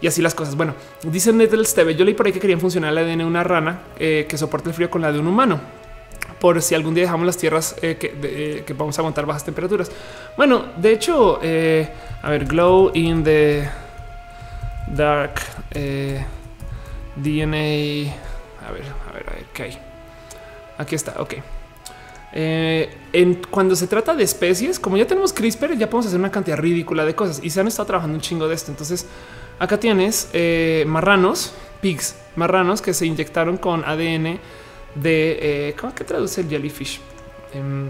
y 0.00 0.06
así 0.06 0.20
las 0.20 0.34
cosas. 0.34 0.56
Bueno, 0.56 0.74
dice 1.02 1.32
Nettle 1.32 1.64
Steve, 1.64 1.94
yo 1.94 2.04
leí 2.04 2.14
por 2.14 2.26
ahí 2.26 2.32
que 2.32 2.40
querían 2.40 2.60
funcionar 2.60 2.92
el 2.92 2.98
ADN 2.98 3.18
de 3.18 3.24
una 3.24 3.44
rana 3.44 3.82
eh, 3.98 4.26
que 4.28 4.36
soporte 4.36 4.68
el 4.68 4.74
frío 4.74 4.90
con 4.90 5.00
la 5.00 5.12
de 5.12 5.18
un 5.18 5.26
humano. 5.26 5.83
Por 6.44 6.60
si 6.60 6.74
algún 6.74 6.92
día 6.92 7.04
dejamos 7.04 7.24
las 7.24 7.38
tierras 7.38 7.74
eh, 7.80 7.96
que, 7.96 8.14
eh, 8.22 8.64
que, 8.66 8.74
vamos 8.74 8.98
a 8.98 9.00
aguantar 9.00 9.24
bajas 9.24 9.46
temperaturas. 9.46 9.90
Bueno, 10.36 10.66
de 10.76 10.92
hecho, 10.92 11.38
eh, 11.42 11.88
a 12.20 12.28
ver, 12.28 12.44
glow 12.44 12.90
in 12.92 13.24
the 13.24 13.66
dark 14.88 15.40
DNA. 17.16 18.12
A 18.60 18.72
ver, 18.72 18.84
a 19.08 19.12
ver, 19.14 19.26
a 19.26 19.34
ver 19.36 19.46
qué 19.54 19.62
hay. 19.62 19.78
Aquí 20.76 20.94
está. 20.94 21.14
Ok. 21.18 21.36
Cuando 23.50 23.74
se 23.74 23.86
trata 23.86 24.14
de 24.14 24.24
especies, 24.24 24.78
como 24.78 24.98
ya 24.98 25.06
tenemos 25.06 25.32
CRISPR, 25.32 25.78
ya 25.78 25.88
podemos 25.88 26.08
hacer 26.08 26.20
una 26.20 26.30
cantidad 26.30 26.58
ridícula 26.58 27.06
de 27.06 27.14
cosas 27.14 27.40
y 27.42 27.48
se 27.48 27.60
han 27.60 27.68
estado 27.68 27.86
trabajando 27.86 28.16
un 28.16 28.20
chingo 28.20 28.48
de 28.48 28.54
esto. 28.54 28.70
Entonces, 28.70 29.06
Acá 29.58 29.78
tienes 29.78 30.28
marranos, 30.84 31.54
pigs, 31.80 32.16
marranos 32.36 32.82
que 32.82 32.92
se 32.92 33.06
inyectaron 33.06 33.56
con 33.56 33.82
ADN 33.82 34.40
de 34.94 35.68
eh, 35.68 35.76
cómo 35.78 35.94
que 35.94 36.04
traduce 36.04 36.40
el 36.40 36.48
jellyfish. 36.48 37.00
Eh, 37.52 37.88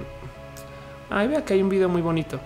ahí 1.10 1.28
vea 1.28 1.44
que 1.44 1.55
hay 1.55 1.62
un 1.62 1.68
video 1.68 1.89
muy 1.89 2.02
bonito. 2.02 2.40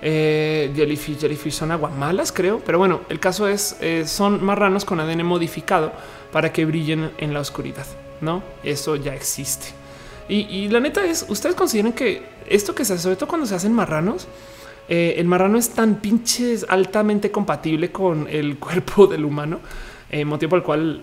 Eh, 0.00 0.72
jellyfish, 0.76 1.18
jellyfish 1.18 1.54
son 1.54 1.72
aguamalas, 1.72 2.30
creo, 2.30 2.60
pero 2.64 2.78
bueno, 2.78 3.00
el 3.08 3.18
caso 3.18 3.48
es 3.48 3.76
eh, 3.80 4.04
son 4.06 4.44
marranos 4.44 4.84
con 4.84 5.00
ADN 5.00 5.24
modificado 5.24 5.92
para 6.30 6.52
que 6.52 6.64
brillen 6.64 7.10
en 7.18 7.34
la 7.34 7.40
oscuridad. 7.40 7.86
no? 8.20 8.42
Eso 8.62 8.96
ya 8.96 9.14
existe. 9.14 9.66
Y, 10.30 10.68
la 10.68 10.78
neta 10.78 11.06
es, 11.06 11.24
ustedes 11.28 11.54
consideran 11.54 11.94
que 11.94 12.22
esto 12.46 12.74
que 12.74 12.84
se 12.84 12.92
hace, 12.92 13.02
sobre 13.02 13.16
todo 13.16 13.28
cuando 13.28 13.46
se 13.46 13.54
hacen 13.54 13.72
marranos, 13.72 14.28
eh, 14.86 15.14
el 15.16 15.26
marrano 15.26 15.56
es 15.56 15.70
tan 15.70 16.02
pinches 16.02 16.66
altamente 16.68 17.30
compatible 17.30 17.90
con 17.90 18.28
el 18.28 18.58
cuerpo 18.58 19.06
del 19.06 19.24
humano, 19.24 19.58
eh, 20.10 20.26
motivo 20.26 20.50
por 20.50 20.58
el 20.58 20.64
cual, 20.64 21.02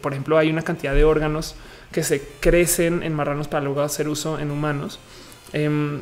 por 0.00 0.12
ejemplo, 0.12 0.36
hay 0.36 0.50
una 0.50 0.62
cantidad 0.62 0.92
de 0.92 1.04
órganos 1.04 1.54
que 1.94 2.02
se 2.02 2.20
crecen 2.40 3.04
en 3.04 3.14
marranos 3.14 3.46
para 3.46 3.64
luego 3.64 3.80
hacer 3.80 4.08
uso 4.08 4.40
en 4.40 4.50
humanos. 4.50 4.98
Em, 5.52 6.00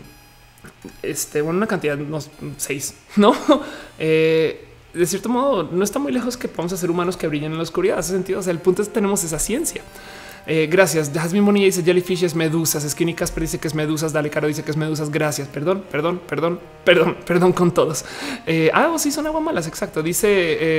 este, 1.03 1.43
bueno, 1.43 1.59
una 1.59 1.67
cantidad, 1.67 1.99
seis, 2.57 2.95
no? 3.17 3.37
Eh, 3.99 4.69
de 4.95 5.07
cierto 5.07 5.29
modo, 5.29 5.65
no 5.71 5.85
está 5.85 5.99
muy 5.99 6.11
lejos 6.11 6.39
que 6.39 6.49
podamos 6.49 6.73
hacer 6.73 6.91
humanos 6.91 7.19
que 7.19 7.29
brillen 7.29 7.53
en 7.53 7.59
la 7.59 7.63
oscuridad. 7.63 7.99
Hace 7.99 8.13
sentido. 8.13 8.41
O 8.41 8.43
sea, 8.43 8.53
el 8.53 8.59
punto 8.59 8.81
es 8.81 8.89
que 8.89 8.95
tenemos 8.95 9.23
esa 9.23 9.39
ciencia. 9.39 9.83
Eh, 10.47 10.67
gracias. 10.69 11.11
Jasmine 11.15 11.45
Bonilla 11.45 11.67
dice 11.67 11.83
jellyfishes, 11.83 12.35
medusas. 12.35 12.89
Skinny 12.89 13.15
Casper 13.15 13.43
dice 13.43 13.59
que 13.59 13.69
es 13.69 13.75
medusas. 13.75 14.13
Dale 14.13 14.29
Caro 14.31 14.49
dice 14.49 14.65
que 14.65 14.71
es 14.71 14.77
medusas. 14.77 15.11
Gracias. 15.11 15.47
Perdón, 15.49 15.85
perdón, 15.91 16.21
perdón, 16.27 16.59
perdón, 16.85 17.17
perdón 17.25 17.53
con 17.53 17.73
todos. 17.73 18.05
Eh, 18.47 18.71
ah, 18.75 18.91
oh, 18.93 18.99
sí, 18.99 19.13
son 19.13 19.27
agua 19.27 19.41
malas. 19.41 19.69
Exacto. 19.69 20.03
Dice 20.03 20.29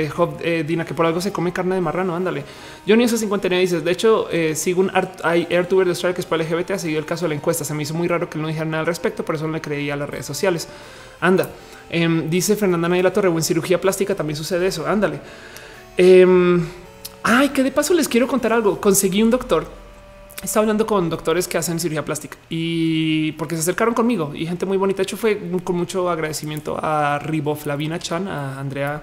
eh, 0.04 0.10
Job 0.10 0.38
eh, 0.42 0.64
Dina 0.66 0.84
que 0.84 0.92
por 0.92 1.06
algo 1.06 1.20
se 1.20 1.32
come 1.32 1.52
carne 1.52 1.76
de 1.76 1.80
marrano. 1.80 2.14
Ándale. 2.14 2.44
Johnny 2.86 3.04
eso 3.04 3.16
59 3.16 3.60
dice 3.60 3.80
de 3.80 3.90
hecho, 3.90 4.28
eh, 4.30 4.54
sigo 4.54 4.80
un 4.80 4.90
art, 4.94 5.20
hay 5.24 5.46
Airtuber 5.50 5.86
de 5.86 5.92
Australia 5.92 6.14
que 6.14 6.20
es 6.20 6.26
para 6.26 6.44
LGBT. 6.44 6.72
Ha 6.72 6.78
seguido 6.78 7.00
el 7.00 7.06
caso 7.06 7.24
de 7.24 7.30
la 7.30 7.34
encuesta. 7.34 7.64
Se 7.64 7.72
me 7.72 7.82
hizo 7.82 7.94
muy 7.94 8.08
raro 8.08 8.28
que 8.28 8.38
no 8.38 8.48
dijera 8.48 8.66
nada 8.66 8.80
al 8.80 8.86
respecto, 8.86 9.24
por 9.24 9.36
eso 9.36 9.46
no 9.46 9.54
le 9.54 9.60
creí 9.62 9.90
a 9.90 9.96
las 9.96 10.08
redes 10.08 10.26
sociales. 10.26 10.68
Anda. 11.20 11.48
Em, 11.88 12.28
dice 12.28 12.56
Fernanda 12.56 12.88
Nayela 12.88 13.12
Torre, 13.12 13.28
en 13.28 13.42
cirugía 13.42 13.80
plástica 13.80 14.14
también 14.14 14.36
sucede 14.36 14.66
eso. 14.66 14.86
Ándale. 14.86 15.20
Ay, 17.24 17.48
que 17.48 17.62
de 17.62 17.72
paso 17.72 17.94
les 17.94 18.06
quiero 18.06 18.28
contar 18.28 18.52
algo. 18.52 18.80
Conseguí 18.80 19.22
un 19.22 19.30
doctor 19.30 19.66
estaba 20.44 20.64
hablando 20.64 20.86
con 20.86 21.08
doctores 21.08 21.48
que 21.48 21.56
hacen 21.56 21.80
cirugía 21.80 22.04
plástica 22.04 22.36
y 22.50 23.32
porque 23.32 23.54
se 23.54 23.62
acercaron 23.62 23.94
conmigo 23.94 24.32
y 24.34 24.46
gente 24.46 24.66
muy 24.66 24.76
bonita. 24.76 24.98
De 24.98 25.04
hecho, 25.04 25.16
fue 25.16 25.40
con 25.64 25.76
mucho 25.76 26.10
agradecimiento 26.10 26.78
a 26.80 27.18
Riboflavina 27.18 27.98
Chan, 27.98 28.28
a 28.28 28.60
Andrea 28.60 29.02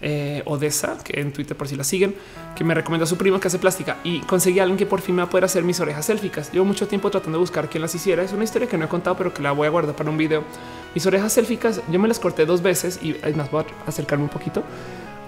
eh, 0.00 0.42
Odessa, 0.46 0.96
que 1.04 1.20
en 1.20 1.32
Twitter 1.32 1.54
por 1.54 1.68
si 1.68 1.76
la 1.76 1.84
siguen, 1.84 2.14
que 2.56 2.64
me 2.64 2.74
recomendó 2.74 3.04
a 3.04 3.06
su 3.06 3.18
prima 3.18 3.38
que 3.38 3.48
hace 3.48 3.58
plástica 3.58 3.98
y 4.04 4.20
conseguí 4.20 4.58
a 4.58 4.62
alguien 4.62 4.78
que 4.78 4.86
por 4.86 5.02
fin 5.02 5.16
me 5.16 5.22
va 5.22 5.28
a 5.28 5.30
poder 5.30 5.44
hacer 5.44 5.64
mis 5.64 5.78
orejas 5.80 6.08
élficas. 6.08 6.50
Llevo 6.50 6.64
mucho 6.64 6.88
tiempo 6.88 7.10
tratando 7.10 7.36
de 7.36 7.40
buscar 7.40 7.68
quién 7.68 7.82
las 7.82 7.94
hiciera. 7.94 8.22
Es 8.22 8.32
una 8.32 8.44
historia 8.44 8.66
que 8.66 8.78
no 8.78 8.86
he 8.86 8.88
contado, 8.88 9.18
pero 9.18 9.34
que 9.34 9.42
la 9.42 9.52
voy 9.52 9.66
a 9.66 9.70
guardar 9.70 9.94
para 9.94 10.08
un 10.08 10.16
video. 10.16 10.44
Mis 10.94 11.04
orejas 11.04 11.36
élficas, 11.36 11.82
yo 11.90 11.98
me 11.98 12.08
las 12.08 12.18
corté 12.18 12.46
dos 12.46 12.62
veces 12.62 13.00
y 13.02 13.14
más 13.36 13.50
voy 13.50 13.64
a 13.86 13.88
acercarme 13.88 14.24
un 14.24 14.30
poquito. 14.30 14.62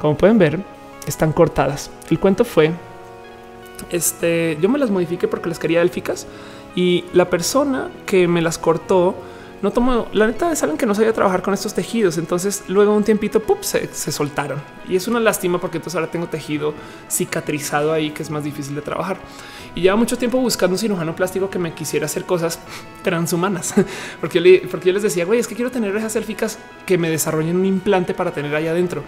Como 0.00 0.16
pueden 0.16 0.38
ver, 0.38 0.59
están 1.06 1.32
cortadas. 1.32 1.90
El 2.10 2.18
cuento 2.18 2.44
fue 2.44 2.72
este, 3.90 4.58
yo 4.60 4.68
me 4.68 4.78
las 4.78 4.90
modifiqué 4.90 5.28
porque 5.28 5.48
las 5.48 5.58
quería 5.58 5.82
élficas 5.82 6.26
y 6.74 7.04
la 7.12 7.28
persona 7.28 7.90
que 8.06 8.28
me 8.28 8.42
las 8.42 8.58
cortó 8.58 9.14
no 9.60 9.70
tomó 9.70 10.08
la 10.12 10.26
neta 10.26 10.56
saben 10.56 10.76
que 10.76 10.86
no 10.86 10.94
sabía 10.94 11.12
trabajar 11.12 11.40
con 11.40 11.54
estos 11.54 11.72
tejidos. 11.72 12.18
Entonces, 12.18 12.64
luego 12.66 12.96
un 12.96 13.04
tiempito 13.04 13.40
¡pup! 13.40 13.62
Se, 13.62 13.86
soltaron 14.10 14.60
y 14.88 14.96
es 14.96 15.06
una 15.06 15.20
lástima 15.20 15.60
porque 15.60 15.76
entonces 15.76 15.96
ahora 15.96 16.10
tengo 16.10 16.26
tejido 16.26 16.74
cicatrizado 17.08 17.92
ahí 17.92 18.10
que 18.10 18.24
es 18.24 18.30
más 18.30 18.42
difícil 18.42 18.74
de 18.74 18.82
trabajar. 18.82 19.18
Y 19.74 19.82
lleva 19.82 19.96
mucho 19.96 20.18
tiempo 20.18 20.38
buscando 20.38 20.74
un 20.74 20.78
cirujano 20.78 21.14
plástico 21.14 21.48
que 21.48 21.58
me 21.58 21.72
quisiera 21.72 22.06
hacer 22.06 22.24
cosas 22.24 22.58
transhumanas, 23.02 23.74
porque 24.20 24.42
yo, 24.42 24.68
porque 24.68 24.92
les 24.92 25.02
decía, 25.02 25.24
güey, 25.24 25.38
es 25.38 25.46
que 25.46 25.54
quiero 25.54 25.70
tener 25.70 25.90
orejas 25.90 26.16
élficas 26.16 26.58
que 26.84 26.98
me 26.98 27.08
desarrollen 27.08 27.56
un 27.56 27.64
implante 27.64 28.14
para 28.14 28.32
tener 28.32 28.54
allá 28.54 28.72
adentro. 28.72 29.04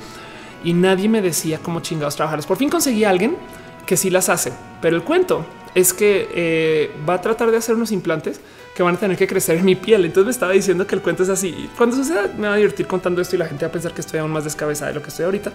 Y 0.64 0.72
nadie 0.72 1.08
me 1.08 1.22
decía 1.22 1.58
cómo 1.62 1.80
chingados 1.80 2.16
trabajarlos. 2.16 2.46
Por 2.46 2.56
fin 2.56 2.70
conseguí 2.70 3.04
a 3.04 3.10
alguien 3.10 3.36
que 3.86 3.96
sí 3.96 4.10
las 4.10 4.28
hace, 4.28 4.52
pero 4.80 4.96
el 4.96 5.02
cuento 5.02 5.44
es 5.74 5.92
que 5.92 6.28
eh, 6.34 6.90
va 7.08 7.14
a 7.14 7.20
tratar 7.20 7.50
de 7.50 7.56
hacer 7.56 7.74
unos 7.74 7.92
implantes 7.92 8.40
que 8.74 8.82
van 8.82 8.96
a 8.96 8.98
tener 8.98 9.16
que 9.16 9.26
crecer 9.26 9.58
en 9.58 9.64
mi 9.64 9.74
piel. 9.74 10.04
Entonces 10.04 10.26
me 10.26 10.30
estaba 10.30 10.52
diciendo 10.52 10.86
que 10.86 10.94
el 10.94 11.02
cuento 11.02 11.22
es 11.22 11.28
así. 11.28 11.70
Cuando 11.76 11.96
suceda, 11.96 12.30
me 12.36 12.48
va 12.48 12.54
a 12.54 12.56
divertir 12.56 12.86
contando 12.86 13.20
esto 13.20 13.36
y 13.36 13.38
la 13.38 13.46
gente 13.46 13.64
va 13.64 13.68
a 13.68 13.72
pensar 13.72 13.92
que 13.92 14.00
estoy 14.00 14.20
aún 14.20 14.30
más 14.30 14.44
descabezada 14.44 14.88
de 14.88 14.94
lo 14.94 15.02
que 15.02 15.08
estoy 15.08 15.24
ahorita. 15.24 15.52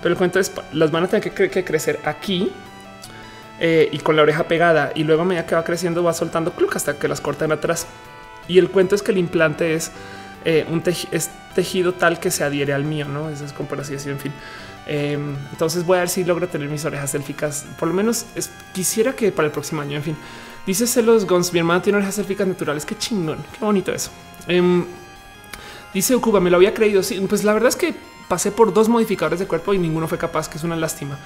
Pero 0.00 0.12
el 0.12 0.18
cuento 0.18 0.38
es 0.38 0.52
las 0.72 0.90
van 0.90 1.04
a 1.04 1.08
tener 1.08 1.32
que, 1.32 1.64
crecer 1.64 2.00
aquí 2.04 2.52
eh, 3.60 3.88
y 3.92 3.98
con 3.98 4.16
la 4.16 4.22
oreja 4.22 4.44
pegada. 4.44 4.92
Y 4.94 5.04
luego, 5.04 5.22
a 5.22 5.24
medida 5.24 5.46
que 5.46 5.54
va 5.54 5.64
creciendo, 5.64 6.02
va 6.02 6.12
soltando 6.12 6.52
cluc 6.52 6.76
hasta 6.76 6.98
que 6.98 7.08
las 7.08 7.20
cortan 7.20 7.52
atrás. 7.52 7.86
Y 8.48 8.58
el 8.58 8.68
cuento 8.68 8.94
es 8.94 9.02
que 9.02 9.12
el 9.12 9.18
implante 9.18 9.74
es 9.74 9.92
eh, 10.44 10.66
un 10.70 10.82
tejido 10.82 11.94
tal 11.94 12.20
que 12.20 12.30
se 12.30 12.44
adhiere 12.44 12.72
al 12.72 12.84
mío, 12.84 13.06
no? 13.06 13.28
Eso 13.28 13.44
es 13.44 13.52
como 13.52 13.68
por 13.68 13.80
así 13.80 13.92
decirlo. 13.92 14.14
En 14.14 14.20
fin. 14.20 14.32
Em, 14.86 15.36
entonces 15.52 15.86
voy 15.86 15.96
a 15.96 16.00
ver 16.00 16.08
si 16.08 16.24
logro 16.24 16.48
tener 16.48 16.68
mis 16.68 16.84
orejas 16.84 17.14
élficas. 17.14 17.66
Por 17.78 17.88
lo 17.88 17.94
menos 17.94 18.26
quisiera 18.72 19.14
que 19.14 19.30
para 19.32 19.46
el 19.46 19.52
próximo 19.52 19.80
año. 19.80 19.96
En 19.96 20.02
fin, 20.02 20.16
dice 20.66 20.86
Celos 20.86 21.26
Gons. 21.26 21.52
Mi 21.52 21.60
hermana 21.60 21.82
tiene 21.82 21.98
orejas 21.98 22.18
élficas 22.18 22.46
naturales. 22.46 22.84
Qué 22.84 22.96
chingón, 22.96 23.38
qué 23.58 23.64
bonito 23.64 23.92
eso. 23.92 24.10
Em, 24.48 24.84
dice 25.94 26.14
Okuba, 26.14 26.40
me 26.40 26.50
lo 26.50 26.56
había 26.56 26.74
creído. 26.74 27.02
Sí, 27.02 27.24
pues 27.28 27.44
la 27.44 27.52
verdad 27.52 27.68
es 27.68 27.76
que 27.76 27.94
pasé 28.28 28.50
por 28.50 28.72
dos 28.72 28.88
modificadores 28.88 29.38
de 29.38 29.46
cuerpo 29.46 29.74
y 29.74 29.78
ninguno 29.78 30.08
fue 30.08 30.18
capaz, 30.18 30.48
que 30.48 30.58
es 30.58 30.64
una 30.64 30.76
lástima. 30.76 31.18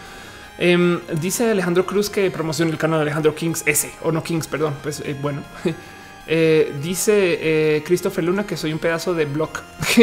Em, 0.58 1.00
dice 1.20 1.50
Alejandro 1.50 1.84
Cruz 1.84 2.08
que 2.08 2.30
promociona 2.30 2.70
el 2.70 2.78
canal 2.78 2.98
de 2.98 3.02
Alejandro 3.02 3.34
Kings 3.34 3.62
S 3.66 3.90
o 4.02 4.12
no 4.12 4.22
Kings, 4.22 4.46
perdón. 4.46 4.74
Pues 4.82 5.00
eh, 5.00 5.16
bueno. 5.20 5.42
Eh, 6.28 6.74
dice 6.82 7.38
eh, 7.40 7.82
Christopher 7.84 8.24
Luna 8.24 8.44
que 8.44 8.56
soy 8.56 8.72
un 8.72 8.78
pedazo 8.78 9.14
de 9.14 9.26
blog. 9.26 9.50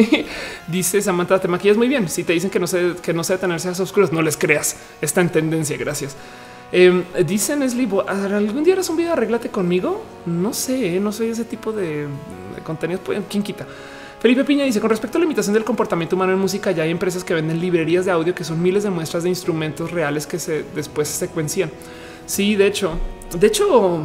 dice 0.68 1.02
Samantha, 1.02 1.40
te 1.40 1.48
maquillas 1.48 1.78
muy 1.78 1.88
bien. 1.88 2.08
Si 2.10 2.24
te 2.24 2.34
dicen 2.34 2.50
que 2.50 2.60
no 2.60 2.68
sé 2.68 2.94
que 3.02 3.14
no 3.14 3.24
sé 3.24 3.38
tenerse 3.38 3.70
a 3.70 3.72
oscuros, 3.72 4.12
no 4.12 4.22
les 4.22 4.38
creas. 4.38 4.78
Está 5.02 5.22
en 5.22 5.30
tendencia. 5.30 5.78
Gracias. 5.78 6.16
Eh, 6.72 7.04
dice 7.28 7.56
Nesli, 7.56 7.88
¿algún 8.08 8.64
día 8.64 8.74
harás 8.74 8.90
un 8.90 8.98
video 8.98 9.14
arreglate 9.14 9.50
conmigo? 9.50 10.04
No 10.26 10.54
sé, 10.54 11.00
no 11.00 11.12
soy 11.12 11.28
ese 11.28 11.46
tipo 11.46 11.72
de, 11.72 12.08
contenidos. 12.64 13.04
Pues, 13.06 13.22
¿Quién 13.30 13.44
quita? 13.44 13.68
Felipe 14.20 14.44
Piña 14.44 14.64
dice 14.64 14.80
con 14.80 14.90
respecto 14.90 15.18
a 15.18 15.20
la 15.20 15.26
imitación 15.26 15.54
del 15.54 15.66
comportamiento 15.66 16.16
humano 16.16 16.32
en 16.32 16.40
música, 16.40 16.72
ya 16.72 16.84
hay 16.84 16.90
empresas 16.90 17.24
que 17.24 17.34
venden 17.34 17.60
librerías 17.60 18.06
de 18.06 18.12
audio 18.12 18.34
que 18.34 18.46
son 18.46 18.60
miles 18.64 18.84
de 18.84 18.90
muestras 18.90 19.24
de 19.24 19.30
instrumentos 19.30 19.92
reales 19.92 20.26
que 20.26 20.40
se 20.40 20.64
después 20.74 21.10
se 21.10 21.28
secuencian. 21.28 21.70
Sí, 22.26 22.56
de 22.56 22.66
hecho, 22.66 22.98
de 23.38 23.46
hecho, 23.46 24.04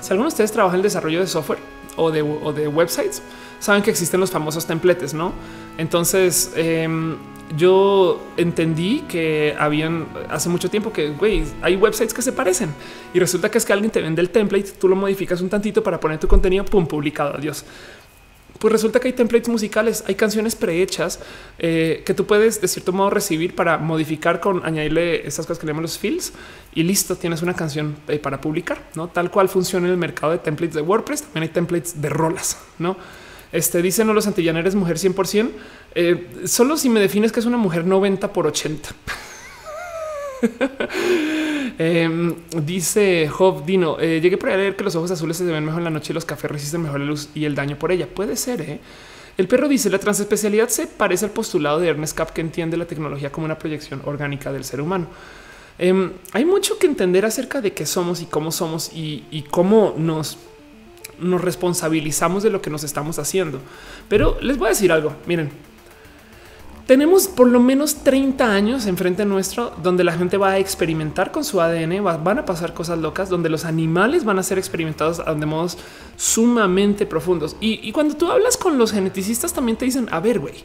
si 0.00 0.12
alguno 0.12 0.28
de 0.28 0.34
ustedes 0.34 0.52
trabaja 0.52 0.74
en 0.74 0.80
el 0.80 0.82
desarrollo 0.82 1.20
de 1.20 1.26
software 1.26 1.58
o 1.96 2.10
de, 2.10 2.22
websites, 2.68 3.22
saben 3.58 3.82
que 3.82 3.90
existen 3.90 4.20
los 4.20 4.30
famosos 4.30 4.66
templates, 4.66 5.12
¿no? 5.12 5.32
Entonces, 5.76 6.52
em, 6.56 7.16
yo 7.56 8.22
entendí 8.36 9.00
que 9.08 9.56
habían 9.58 10.06
hace 10.28 10.48
mucho 10.48 10.70
tiempo 10.70 10.92
que 10.92 11.10
güey, 11.10 11.44
hay 11.62 11.76
websites 11.76 12.14
que 12.14 12.22
se 12.22 12.32
parecen 12.32 12.72
y 13.12 13.18
resulta 13.18 13.50
que 13.50 13.58
es 13.58 13.64
que 13.64 13.72
alguien 13.72 13.90
te 13.90 14.00
vende 14.00 14.22
el 14.22 14.30
template, 14.30 14.72
tú 14.78 14.88
lo 14.88 14.96
modificas 14.96 15.40
un 15.40 15.48
tantito 15.48 15.82
para 15.82 15.98
poner 15.98 16.18
tu 16.18 16.28
contenido, 16.28 16.64
pum, 16.64 16.86
publicado. 16.86 17.34
Adiós. 17.36 17.64
Pues 18.60 18.72
resulta 18.72 19.00
que 19.00 19.08
hay 19.08 19.14
templates 19.14 19.48
musicales, 19.48 20.04
hay 20.06 20.16
canciones 20.16 20.54
prehechas 20.54 21.18
eh, 21.58 22.02
que 22.04 22.12
tú 22.12 22.26
puedes 22.26 22.60
de 22.60 22.68
cierto 22.68 22.92
modo 22.92 23.08
recibir 23.08 23.54
para 23.54 23.78
modificar 23.78 24.38
con 24.38 24.66
añadirle 24.66 25.26
esas 25.26 25.46
cosas 25.46 25.58
que 25.58 25.64
le 25.64 25.70
llamamos 25.70 25.92
los 25.92 25.98
fields 25.98 26.34
y 26.74 26.82
listo, 26.82 27.16
tienes 27.16 27.40
una 27.40 27.54
canción 27.54 27.96
eh, 28.06 28.18
para 28.18 28.38
publicar, 28.38 28.82
no 28.96 29.08
tal 29.08 29.30
cual 29.30 29.48
funciona 29.48 29.86
en 29.86 29.92
el 29.92 29.98
mercado 29.98 30.32
de 30.32 30.38
templates 30.38 30.74
de 30.74 30.82
WordPress. 30.82 31.22
También 31.22 31.44
hay 31.44 31.48
templates 31.48 32.02
de 32.02 32.10
rolas, 32.10 32.58
no? 32.78 32.98
Este 33.50 33.80
dice 33.80 34.04
no 34.04 34.12
los 34.12 34.26
antillaneres 34.26 34.74
mujer 34.74 34.98
100%. 34.98 35.50
Eh, 35.94 36.42
solo 36.44 36.76
si 36.76 36.90
me 36.90 37.00
defines 37.00 37.32
que 37.32 37.40
es 37.40 37.46
una 37.46 37.56
mujer 37.56 37.86
90 37.86 38.30
por 38.30 38.46
80. 38.46 38.90
Em, 41.82 42.34
dice 42.62 43.26
Job 43.28 43.64
Dino, 43.64 43.98
eh, 43.98 44.20
llegué 44.20 44.36
por 44.36 44.50
a 44.50 44.56
leer 44.56 44.76
que 44.76 44.84
los 44.84 44.94
ojos 44.96 45.10
azules 45.10 45.38
se 45.38 45.44
ven 45.44 45.64
mejor 45.64 45.80
en 45.80 45.84
la 45.84 45.90
noche 45.90 46.12
y 46.12 46.14
los 46.14 46.26
cafés 46.26 46.50
resisten 46.50 46.82
mejor 46.82 47.00
la 47.00 47.06
luz 47.06 47.30
y 47.34 47.46
el 47.46 47.54
daño 47.54 47.78
por 47.78 47.90
ella. 47.90 48.06
Puede 48.06 48.36
ser. 48.36 48.60
¿eh? 48.60 48.80
El 49.38 49.48
perro 49.48 49.66
dice 49.66 49.88
la 49.88 49.98
transespecialidad 49.98 50.68
se 50.68 50.86
parece 50.86 51.24
al 51.24 51.30
postulado 51.30 51.80
de 51.80 51.88
Ernest 51.88 52.14
Kapp 52.14 52.30
que 52.30 52.42
entiende 52.42 52.76
la 52.76 52.84
tecnología 52.84 53.32
como 53.32 53.46
una 53.46 53.58
proyección 53.58 54.02
orgánica 54.04 54.52
del 54.52 54.64
ser 54.64 54.82
humano. 54.82 55.06
Em, 55.78 56.12
hay 56.32 56.44
mucho 56.44 56.78
que 56.78 56.86
entender 56.86 57.24
acerca 57.24 57.62
de 57.62 57.72
qué 57.72 57.86
somos 57.86 58.20
y 58.20 58.26
cómo 58.26 58.52
somos 58.52 58.92
y, 58.92 59.24
y 59.30 59.42
cómo 59.42 59.94
nos 59.96 60.36
nos 61.18 61.40
responsabilizamos 61.40 62.42
de 62.42 62.50
lo 62.50 62.62
que 62.62 62.70
nos 62.70 62.84
estamos 62.84 63.18
haciendo. 63.18 63.60
Pero 64.08 64.38
les 64.40 64.56
voy 64.56 64.66
a 64.66 64.70
decir 64.70 64.90
algo. 64.92 65.14
Miren, 65.26 65.50
tenemos 66.90 67.28
por 67.28 67.46
lo 67.46 67.60
menos 67.60 68.02
30 68.02 68.52
años 68.52 68.86
enfrente 68.86 69.24
nuestro 69.24 69.72
donde 69.80 70.02
la 70.02 70.10
gente 70.10 70.36
va 70.36 70.50
a 70.50 70.58
experimentar 70.58 71.30
con 71.30 71.44
su 71.44 71.60
ADN, 71.60 72.02
van 72.02 72.40
a 72.40 72.44
pasar 72.44 72.74
cosas 72.74 72.98
locas, 72.98 73.28
donde 73.28 73.48
los 73.48 73.64
animales 73.64 74.24
van 74.24 74.40
a 74.40 74.42
ser 74.42 74.58
experimentados 74.58 75.22
de 75.24 75.46
modos 75.46 75.78
sumamente 76.16 77.06
profundos. 77.06 77.54
Y, 77.60 77.92
cuando 77.92 78.16
tú 78.16 78.28
hablas 78.28 78.56
con 78.56 78.76
los 78.76 78.90
geneticistas 78.90 79.52
también 79.52 79.78
te 79.78 79.84
dicen, 79.84 80.08
a 80.10 80.18
ver, 80.18 80.40
güey, 80.40 80.64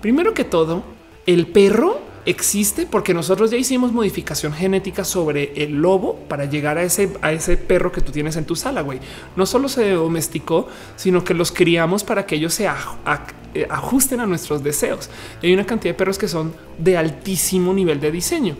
primero 0.00 0.32
que 0.32 0.44
todo, 0.44 0.84
el 1.26 1.46
perro 1.46 2.00
existe 2.26 2.86
porque 2.86 3.12
nosotros 3.12 3.50
ya 3.50 3.56
hicimos 3.56 3.92
modificación 3.92 4.52
genética 4.52 5.04
sobre 5.04 5.52
el 5.62 5.72
lobo 5.72 6.16
para 6.28 6.46
llegar 6.46 6.78
a 6.78 6.82
ese, 6.82 7.10
a 7.20 7.32
ese 7.32 7.56
perro 7.56 7.92
que 7.92 8.00
tú 8.00 8.12
tienes 8.12 8.36
en 8.36 8.44
tu 8.44 8.56
sala. 8.56 8.80
Güey, 8.82 9.00
no 9.36 9.46
solo 9.46 9.68
se 9.68 9.90
domesticó, 9.90 10.68
sino 10.96 11.24
que 11.24 11.34
los 11.34 11.52
criamos 11.52 12.04
para 12.04 12.26
que 12.26 12.36
ellos 12.36 12.54
se 12.54 12.66
eh, 12.66 13.66
ajusten 13.68 14.20
a 14.20 14.26
nuestros 14.26 14.62
deseos. 14.62 15.10
Y 15.42 15.48
hay 15.48 15.54
una 15.54 15.66
cantidad 15.66 15.94
de 15.94 15.98
perros 15.98 16.18
que 16.18 16.28
son 16.28 16.54
de 16.78 16.96
altísimo 16.96 17.74
nivel 17.74 18.00
de 18.00 18.10
diseño. 18.10 18.56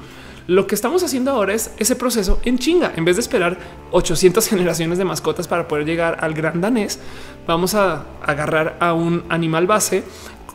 Lo 0.46 0.66
que 0.66 0.74
estamos 0.74 1.02
haciendo 1.02 1.30
ahora 1.30 1.54
es 1.54 1.70
ese 1.78 1.96
proceso 1.96 2.38
en 2.44 2.58
chinga. 2.58 2.92
En 2.96 3.06
vez 3.06 3.16
de 3.16 3.22
esperar 3.22 3.56
800 3.92 4.46
generaciones 4.50 4.98
de 4.98 5.04
mascotas 5.04 5.48
para 5.48 5.68
poder 5.68 5.86
llegar 5.86 6.18
al 6.20 6.34
gran 6.34 6.60
danés, 6.60 7.00
vamos 7.46 7.74
a 7.74 8.04
agarrar 8.22 8.76
a 8.80 8.92
un 8.92 9.24
animal 9.30 9.66
base, 9.66 10.04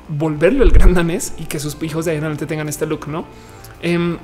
volverlo 0.10 0.64
el 0.64 0.72
gran 0.72 0.94
danés 0.94 1.34
y 1.38 1.45
que 1.45 1.60
sus 1.60 1.81
hijos 1.84 2.06
de 2.06 2.11
ahí 2.11 2.18
en 2.18 2.23
adelante 2.23 2.45
tengan 2.45 2.68
este 2.68 2.86
look, 2.86 3.07
¿no? 3.07 3.26
Em, 3.81 4.18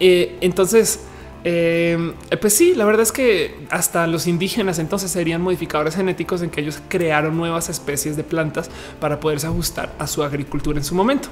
eh, 0.00 0.36
entonces, 0.40 1.00
em, 1.44 2.12
pues 2.40 2.54
sí, 2.54 2.74
la 2.74 2.84
verdad 2.84 3.02
es 3.02 3.12
que 3.12 3.66
hasta 3.70 4.06
los 4.06 4.26
indígenas 4.26 4.78
entonces 4.78 5.10
serían 5.10 5.40
modificadores 5.40 5.94
genéticos 5.94 6.42
en 6.42 6.50
que 6.50 6.60
ellos 6.60 6.80
crearon 6.88 7.36
nuevas 7.36 7.68
especies 7.68 8.16
de 8.16 8.24
plantas 8.24 8.70
para 9.00 9.20
poderse 9.20 9.46
ajustar 9.46 9.94
a 9.98 10.06
su 10.06 10.22
agricultura 10.22 10.78
en 10.78 10.84
su 10.84 10.94
momento. 10.94 11.28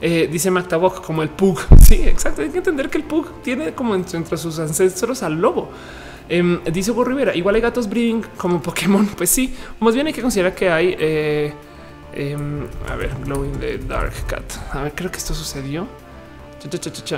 Eh, 0.00 0.28
dice 0.30 0.50
Mactabok 0.50 1.04
como 1.04 1.22
el 1.22 1.28
pug. 1.28 1.58
Sí, 1.82 2.02
exacto. 2.06 2.42
Hay 2.42 2.50
que 2.50 2.58
entender 2.58 2.88
que 2.90 2.98
el 2.98 3.04
pug 3.04 3.42
tiene 3.42 3.72
como 3.74 3.94
entre, 3.94 4.36
sus 4.36 4.58
ancestros 4.58 5.22
al 5.22 5.40
lobo. 5.40 5.70
Em, 6.28 6.62
dice 6.64 6.90
Hugo 6.90 7.04
Rivera, 7.04 7.34
igual 7.34 7.54
hay 7.54 7.62
gatos 7.62 7.88
breeding 7.88 8.22
como 8.36 8.62
Pokémon. 8.62 9.06
Pues 9.16 9.30
sí, 9.30 9.54
más 9.80 9.94
bien 9.94 10.06
hay 10.06 10.12
que 10.12 10.22
considerar 10.22 10.54
que 10.54 10.70
hay. 10.70 11.54
Eh, 12.14 12.32
em, 12.32 12.66
a 12.88 12.96
ver, 12.96 13.10
Glowing 13.24 13.58
the 13.58 13.78
Dark 13.78 14.14
Cat. 14.26 14.44
A 14.72 14.82
ver, 14.82 14.94
creo 14.94 15.10
que 15.10 15.18
esto 15.18 15.34
sucedió. 15.34 15.86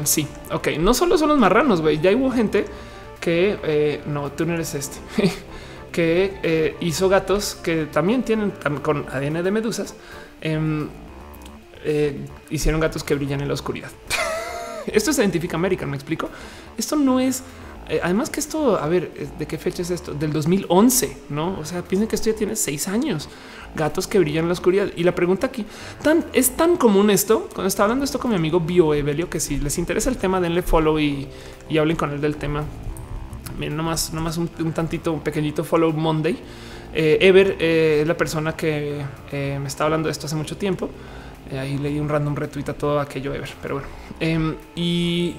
Sí, 0.07 0.27
ok. 0.53 0.69
No 0.79 0.93
solo 0.93 1.17
son 1.17 1.31
los 1.31 1.39
marranos, 1.39 1.81
güey. 1.81 2.01
Ya 2.01 2.15
hubo 2.15 2.31
gente 2.31 2.67
que 3.21 3.59
eh, 3.63 4.03
no, 4.07 4.33
tú 4.33 4.45
no 4.45 4.55
eres 4.55 4.75
este, 4.75 4.99
que 5.93 6.77
hizo 6.81 7.09
gatos 7.09 7.55
que 7.55 7.87
también 7.87 8.23
tienen 8.23 8.53
con 8.83 9.07
ADN 9.09 9.43
de 9.43 9.51
medusas. 9.51 9.95
Em, 10.41 10.89
eh, 11.85 12.27
hicieron 12.51 12.81
gatos 12.81 13.05
que 13.05 13.15
brillan 13.15 13.41
en 13.41 13.49
la 13.49 13.55
oscuridad. 13.55 13.91
esto 14.87 15.11
es 15.11 15.17
Scientific 15.17 15.55
American, 15.55 15.91
me 15.91 15.97
explico. 15.97 16.29
Esto 16.77 16.97
no 16.97 17.21
es. 17.21 17.43
Eh, 17.91 18.01
además 18.03 18.31
que 18.31 18.39
esto, 18.39 18.79
a 18.79 18.87
ver, 18.87 19.11
eh, 19.17 19.29
¿de 19.37 19.47
qué 19.47 19.59
fecha 19.59 19.83
es 19.83 19.91
esto? 19.91 20.15
Del 20.15 20.33
2011, 20.33 21.17
¿no? 21.29 21.59
O 21.59 21.65
sea, 21.65 21.83
piensen 21.83 22.09
que 22.09 22.15
esto 22.15 22.31
ya 22.31 22.37
tiene 22.37 22.55
seis 22.55 22.87
años. 22.87 23.29
Gatos 23.75 24.07
que 24.07 24.19
brillan 24.21 24.45
en 24.45 24.49
la 24.49 24.53
oscuridad. 24.53 24.89
Y 24.97 25.03
la 25.03 25.15
pregunta 25.15 25.49
aquí, 25.49 25.67
tan, 26.03 26.25
es 26.33 26.57
tan 26.57 26.77
común 26.77 27.11
esto, 27.11 27.49
cuando 27.53 27.67
estaba 27.67 27.87
hablando 27.87 28.05
esto 28.05 28.21
con 28.21 28.31
mi 28.31 28.37
amigo 28.37 28.61
Bio 28.61 28.95
Evelio, 28.95 29.29
que 29.29 29.41
si 29.41 29.59
les 29.59 29.77
interesa 29.79 30.09
el 30.09 30.19
tema, 30.19 30.41
denle 30.41 30.63
follow 30.63 30.99
y, 31.01 31.29
hablen 31.79 31.97
con 31.97 32.13
él 32.13 32.21
del 32.21 32.37
tema. 32.37 32.65
Miren, 33.59 33.77
nomás, 33.77 34.13
nomás 34.13 34.37
un, 34.37 34.49
un 34.61 34.73
tantito, 34.73 35.13
un 35.13 35.21
pequeñito 35.21 35.65
follow 35.65 35.93
Monday. 35.93 36.39
Ever 36.93 37.57
es 37.61 38.07
la 38.07 38.17
persona 38.17 38.57
que 38.57 39.05
me 39.33 39.67
está 39.67 39.85
hablando 39.85 40.07
de 40.07 40.13
esto 40.13 40.27
hace 40.27 40.37
mucho 40.37 40.57
tiempo. 40.57 40.89
Eh, 41.51 41.59
ahí 41.59 41.79
leí 41.79 41.99
un 41.99 42.09
random 42.09 42.37
retweet 42.37 42.69
a 42.69 42.75
todo 42.75 43.01
aquello 43.01 43.35
Ever, 43.35 43.51
pero 43.61 43.75
bueno. 43.77 43.89
Em, 44.21 44.55
y 44.77 45.35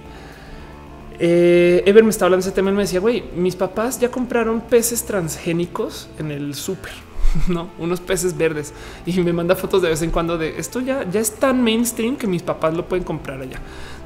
eh, 1.24 1.84
Ever 1.86 2.04
me 2.04 2.10
estaba 2.10 2.28
hablando 2.28 2.44
de 2.44 2.50
ese 2.50 2.56
tema 2.56 2.72
y 2.72 2.74
me 2.74 2.82
decía, 2.82 3.00
güey, 3.00 3.24
mis 3.36 3.56
papás 3.56 4.00
ya 4.00 4.10
compraron 4.10 4.62
peces 4.62 5.04
transgénicos 5.04 6.10
en 6.18 6.32
el 6.32 6.56
súper, 6.56 6.92
no 7.48 7.70
unos 7.78 8.02
peces 8.02 8.36
verdes 8.36 8.74
y 9.06 9.14
me 9.22 9.32
manda 9.32 9.56
fotos 9.56 9.84
de 9.84 9.90
vez 9.90 10.02
en 10.02 10.10
cuando 10.10 10.38
de 10.40 10.58
esto. 10.58 10.82
Ya, 10.82 11.08
ya 11.08 11.20
es 11.20 11.32
tan 11.36 11.64
mainstream 11.64 12.16
que 12.16 12.26
mis 12.26 12.42
papás 12.42 12.74
lo 12.74 12.88
pueden 12.88 13.04
comprar 13.04 13.40
allá. 13.40 13.60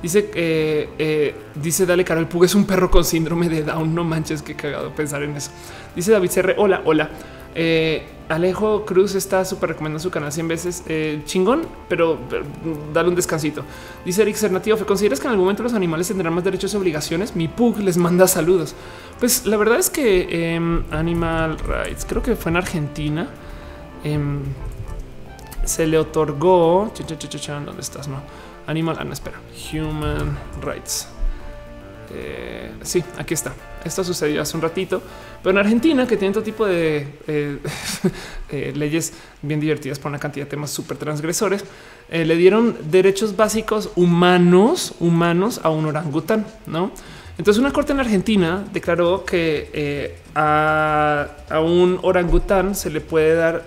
Dice 0.03 0.29
que 0.29 0.89
eh, 0.99 1.35
dice 1.55 1.85
Dale 1.85 2.03
Carol 2.03 2.27
Pug 2.27 2.43
es 2.43 2.53
un 2.53 2.65
perro 2.65 2.91
con 2.91 3.05
síndrome 3.05 3.47
de 3.47 3.63
Down. 3.63 3.95
No 3.95 4.03
manches, 4.03 4.41
qué 4.41 4.53
cagado 4.53 4.93
pensar 4.93 5.23
en 5.23 5.37
eso. 5.37 5.51
Dice 5.95 6.11
David 6.11 6.31
CR. 6.33 6.53
Hola, 6.57 6.81
hola. 6.83 7.09
Eh, 7.55 8.05
Alejo 8.27 8.85
Cruz 8.85 9.15
está 9.15 9.45
súper 9.45 9.69
recomendando 9.69 10.01
su 10.01 10.11
canal 10.11 10.31
100 10.31 10.47
veces. 10.47 10.83
Eh, 10.87 11.21
chingón, 11.25 11.61
pero, 11.87 12.19
dale 12.93 13.09
un 13.09 13.15
descansito. 13.15 13.63
Dice 14.03 14.23
Eric 14.23 14.35
Cernativo, 14.35 14.77
¿consideras 14.85 15.19
que 15.19 15.27
en 15.27 15.31
algún 15.31 15.45
momento 15.45 15.63
los 15.63 15.73
animales 15.73 16.07
tendrán 16.07 16.33
más 16.33 16.43
derechos 16.43 16.73
y 16.73 16.77
obligaciones? 16.77 17.35
Mi 17.35 17.47
Pug 17.47 17.79
les 17.79 17.97
manda 17.97 18.27
saludos. 18.27 18.75
Pues 19.19 19.45
la 19.45 19.57
verdad 19.57 19.79
es 19.79 19.89
que 19.89 20.55
em, 20.55 20.83
Animal 20.91 21.57
Rights, 21.59 22.05
creo 22.05 22.21
que 22.21 22.35
fue 22.35 22.51
en 22.51 22.57
Argentina, 22.57 23.29
em, 24.03 24.39
se 25.63 25.87
le 25.87 25.97
otorgó. 25.97 26.91
¿Dónde 26.97 27.81
estás? 27.81 28.07
No, 28.07 28.21
Animal, 28.67 28.97
ah, 28.99 29.03
no, 29.03 29.13
espera, 29.13 29.39
Human 29.71 30.37
Rights. 30.61 31.07
Eh, 32.11 32.71
sí, 32.81 33.03
aquí 33.17 33.35
está. 33.35 33.53
Esto 33.85 34.03
sucedió 34.03 34.41
hace 34.41 34.57
un 34.57 34.63
ratito, 34.63 35.01
pero 35.43 35.51
en 35.51 35.59
Argentina, 35.59 36.07
que 36.07 36.17
tiene 36.17 36.33
todo 36.33 36.43
tipo 36.43 36.65
de 36.65 37.07
eh, 37.27 37.59
eh, 38.49 38.73
leyes 38.75 39.13
bien 39.43 39.59
divertidas 39.59 39.99
por 39.99 40.09
una 40.09 40.17
cantidad 40.17 40.47
de 40.47 40.49
temas 40.49 40.71
súper 40.71 40.97
transgresores, 40.97 41.63
le 42.09 42.35
dieron 42.35 42.75
derechos 42.89 43.35
básicos 43.35 43.91
humanos, 43.95 44.93
humanos 44.99 45.59
a 45.63 45.69
un 45.69 45.85
orangután, 45.85 46.45
no? 46.67 46.91
Entonces, 47.37 47.59
una 47.59 47.71
corte 47.71 47.93
en 47.93 47.99
Argentina 47.99 48.63
declaró 48.71 49.25
que 49.25 50.15
a, 50.35 51.27
un 51.63 51.99
orangután 52.01 52.75
se 52.75 52.89
le 52.89 53.01
puede 53.01 53.35
dar 53.35 53.65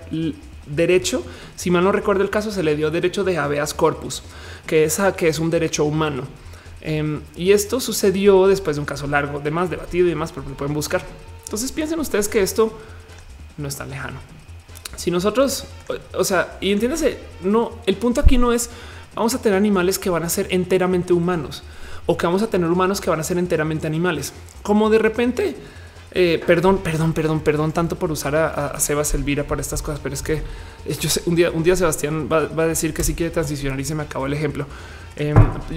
derecho. 0.66 1.24
Si 1.56 1.70
mal 1.70 1.84
no 1.84 1.92
recuerdo 1.92 2.22
el 2.22 2.30
caso, 2.30 2.50
se 2.50 2.62
le 2.62 2.76
dio 2.76 2.90
derecho 2.90 3.24
de 3.24 3.38
habeas 3.38 3.74
corpus, 3.74 4.22
que 4.66 4.84
es, 4.84 5.00
que 5.16 5.28
es 5.28 5.38
un 5.38 5.50
derecho 5.50 5.84
humano. 5.84 6.24
Em, 6.80 7.20
y 7.36 7.52
esto 7.52 7.80
sucedió 7.80 8.46
después 8.46 8.76
de 8.76 8.80
un 8.80 8.86
caso 8.86 9.06
largo, 9.06 9.40
de 9.40 9.50
más 9.50 9.70
debatido 9.70 10.06
y 10.06 10.10
demás, 10.10 10.32
pero 10.32 10.48
lo 10.48 10.55
pueden 10.55 10.74
buscar. 10.74 11.02
Entonces 11.44 11.72
piensen 11.72 11.98
ustedes 11.98 12.28
que 12.28 12.42
esto 12.42 12.76
no 13.56 13.68
es 13.68 13.76
tan 13.76 13.90
lejano. 13.90 14.18
Si 14.96 15.10
nosotros, 15.10 15.64
o 16.14 16.24
sea, 16.24 16.59
y 16.60 16.72
entiéndase, 16.72 17.18
no, 17.42 17.72
el 17.86 17.96
punto 17.96 18.20
aquí 18.20 18.38
no 18.38 18.52
es 18.52 18.70
vamos 19.14 19.34
a 19.34 19.42
tener 19.42 19.56
animales 19.56 19.98
que 19.98 20.10
van 20.10 20.22
a 20.22 20.28
ser 20.28 20.46
enteramente 20.50 21.12
humanos 21.12 21.62
o 22.06 22.16
que 22.16 22.26
vamos 22.26 22.42
a 22.42 22.46
tener 22.48 22.70
humanos 22.70 23.00
que 23.00 23.10
van 23.10 23.20
a 23.20 23.22
ser 23.22 23.36
enteramente 23.36 23.86
animales. 23.86 24.32
Como 24.62 24.88
de 24.90 24.98
repente, 24.98 25.56
eh, 26.12 26.42
perdón, 26.46 26.78
perdón, 26.78 27.12
perdón, 27.12 27.40
perdón, 27.40 27.72
tanto 27.72 27.98
por 27.98 28.10
usar 28.10 28.34
a, 28.34 28.78
Sebas 28.80 29.12
Elvira 29.14 29.44
para 29.44 29.60
estas 29.60 29.82
cosas, 29.82 30.00
pero 30.02 30.14
es 30.14 30.22
que 30.22 30.42
yo 31.00 31.10
sé, 31.10 31.22
un 31.26 31.34
día, 31.34 31.50
un 31.50 31.62
día 31.62 31.76
Sebastián 31.76 32.28
va, 32.32 32.46
va, 32.46 32.62
a 32.62 32.66
decir 32.66 32.94
que 32.94 33.05
sí 33.05 33.14
quiere 33.14 33.30
transicionar 33.30 33.78
y 33.78 33.84
se 33.84 33.94
me 33.94 34.05
acabó 34.05 34.26
el 34.26 34.32
ejemplo. 34.32 34.66
Em, 35.20 35.34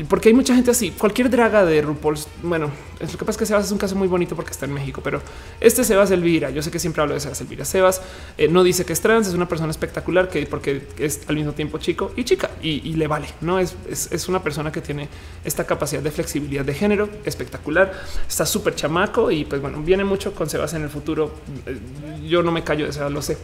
porque 0.07 0.30
hay 0.30 0.35
mucha 0.35 0.53
gente 0.53 0.69
así. 0.69 0.91
Cualquier 0.91 1.27
draga 1.27 1.65
de 1.65 1.81
RuPaul, 1.81 2.15
bueno, 2.43 2.69
es 2.99 3.11
lo 3.11 3.18
que 3.18 3.26
pasa 3.26 3.31
es 3.31 3.38
que 3.38 3.45
Sebas 3.47 3.65
es 3.65 3.72
un 3.72 3.80
caso 3.80 3.95
muy 3.95 4.07
bonito 4.07 4.35
porque 4.35 4.51
está 4.51 4.68
en 4.68 4.73
México, 4.73 5.01
pero 5.03 5.19
este 5.59 5.84
Sebas 5.84 6.11
Elvira, 6.11 6.51
yo 6.51 6.61
sé 6.61 6.69
que 6.69 6.77
siempre 6.77 7.01
hablo 7.01 7.15
de 7.15 7.22
Sebas 7.22 7.41
Elvira. 7.41 7.65
Sebas 7.65 8.03
eh, 8.38 8.47
no 8.47 8.63
dice 8.63 8.85
que 8.85 8.93
es 8.93 9.01
trans, 9.01 9.27
es 9.27 9.34
una 9.34 9.47
persona 9.47 9.72
espectacular 9.72 10.30
que 10.30 10.45
porque 10.45 10.88
es 10.99 11.22
al 11.27 11.38
mismo 11.38 11.53
tiempo 11.53 11.80
chico 11.80 12.11
y 12.15 12.23
chica 12.23 12.51
y, 12.61 12.93
le 12.93 13.07
vale. 13.07 13.30
No 13.41 13.57
es, 13.57 13.76
es, 13.89 14.30
una 14.30 14.43
persona 14.43 14.72
que 14.72 14.81
tiene 14.81 15.09
esta 15.43 15.65
capacidad 15.65 16.03
de 16.03 16.11
flexibilidad 16.11 16.63
de 16.63 16.76
género 16.76 17.09
espectacular. 17.26 17.93
Está 18.27 18.45
súper 18.45 18.76
chamaco 18.76 19.31
y 19.31 19.45
pues 19.45 19.59
bueno, 19.59 19.81
viene 19.81 20.03
mucho 20.03 20.35
con 20.35 20.47
Sebas 20.51 20.76
en 20.76 20.84
el 20.84 20.89
futuro. 20.89 21.34
Eh, 21.65 21.80
yo 22.27 22.43
no 22.43 22.51
me 22.51 22.63
callo 22.63 22.85
de 22.85 22.93
Sebas, 22.93 23.11
lo 23.11 23.23
sé. 23.23 23.39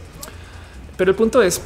Pero 0.96 1.10
el 1.10 1.16
punto 1.16 1.42
es 1.42 1.60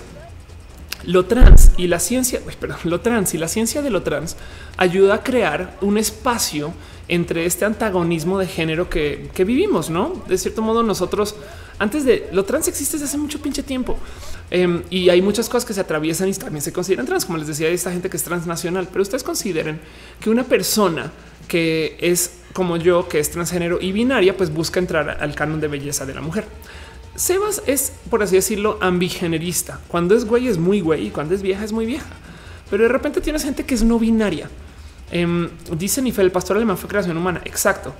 lo 1.05 1.27
trans 1.27 1.73
y 1.77 1.89
la 1.89 1.99
ciencia, 1.99 2.41
perdón, 2.61 2.79
lo 2.85 3.01
trans 3.01 3.35
y 3.35 3.39
la 3.39 3.49
ciencia 3.49 3.83
de 3.83 3.91
lo 3.91 4.03
trans 4.03 4.37
ayuda 4.77 5.15
a 5.15 5.23
crear 5.23 5.77
un 5.81 5.99
espacio 5.99 6.73
entre 7.09 7.45
este 7.47 7.65
antagonismo 7.65 8.39
de 8.39 8.47
género 8.47 8.89
que, 8.89 9.31
vivimos, 9.45 9.91
no? 9.91 10.23
De 10.29 10.39
cierto 10.39 10.63
modo, 10.63 10.83
nosotros 10.83 11.35
antes 11.79 12.05
de 12.05 12.29
lo 12.33 12.45
trans 12.45 12.69
existe 12.69 12.97
desde 12.97 13.07
hace 13.07 13.19
mucho 13.19 13.41
pinche 13.41 13.63
tiempo 13.63 13.99
em, 14.51 14.83
y 14.89 15.09
hay 15.09 15.21
muchas 15.21 15.49
cosas 15.49 15.65
que 15.65 15.75
se 15.75 15.81
atraviesan 15.81 16.29
y 16.29 16.35
también 16.35 16.63
se 16.63 16.73
consideran 16.73 17.07
trans, 17.07 17.25
como 17.25 17.39
les 17.39 17.49
decía, 17.49 17.69
esta 17.69 17.91
gente 17.91 18.09
que 18.09 18.17
es 18.17 18.23
transnacional. 18.23 18.89
Pero 18.91 19.03
ustedes 19.03 19.25
consideren 19.25 19.81
que 20.21 20.31
una 20.31 20.45
persona 20.45 21.11
que 21.49 21.97
es 22.01 22.39
como 22.53 22.77
yo, 22.77 23.09
que 23.09 23.19
es 23.19 23.31
transgénero 23.31 23.81
y 23.81 23.93
binaria, 23.93 24.37
pues 24.37 24.53
busca 24.53 24.79
entrar 24.79 25.19
al 25.21 25.35
canon 25.35 25.61
de 25.61 25.69
belleza 25.69 26.07
de 26.07 26.15
la 26.15 26.21
mujer. 26.21 26.45
Sebas 27.15 27.63
es, 27.67 27.93
por 28.11 28.23
así 28.23 28.37
decirlo, 28.37 28.79
ambigenerista. 28.81 29.81
Cuando 29.89 30.15
es 30.15 30.25
güey 30.25 30.49
es 30.49 30.59
muy 30.59 30.81
güey 30.81 31.09
y 31.09 31.11
cuando 31.11 31.35
es 31.35 31.43
vieja 31.43 31.65
es 31.65 31.73
muy 31.73 31.87
vieja. 31.87 32.11
Pero 32.71 32.85
de 32.85 32.89
repente 32.89 33.21
tienes 33.21 33.45
gente 33.45 33.65
que 33.65 33.75
es 33.75 33.83
no 33.83 33.99
binaria. 33.99 34.49
Eh, 35.11 35.49
dice 35.77 36.01
Nifel, 36.01 36.27
el 36.27 36.33
pastor 36.33 36.57
alemán 36.57 36.79
fue 36.79 36.89
creación 36.89 37.17
humana. 37.17 37.43
Exacto. 37.45 37.95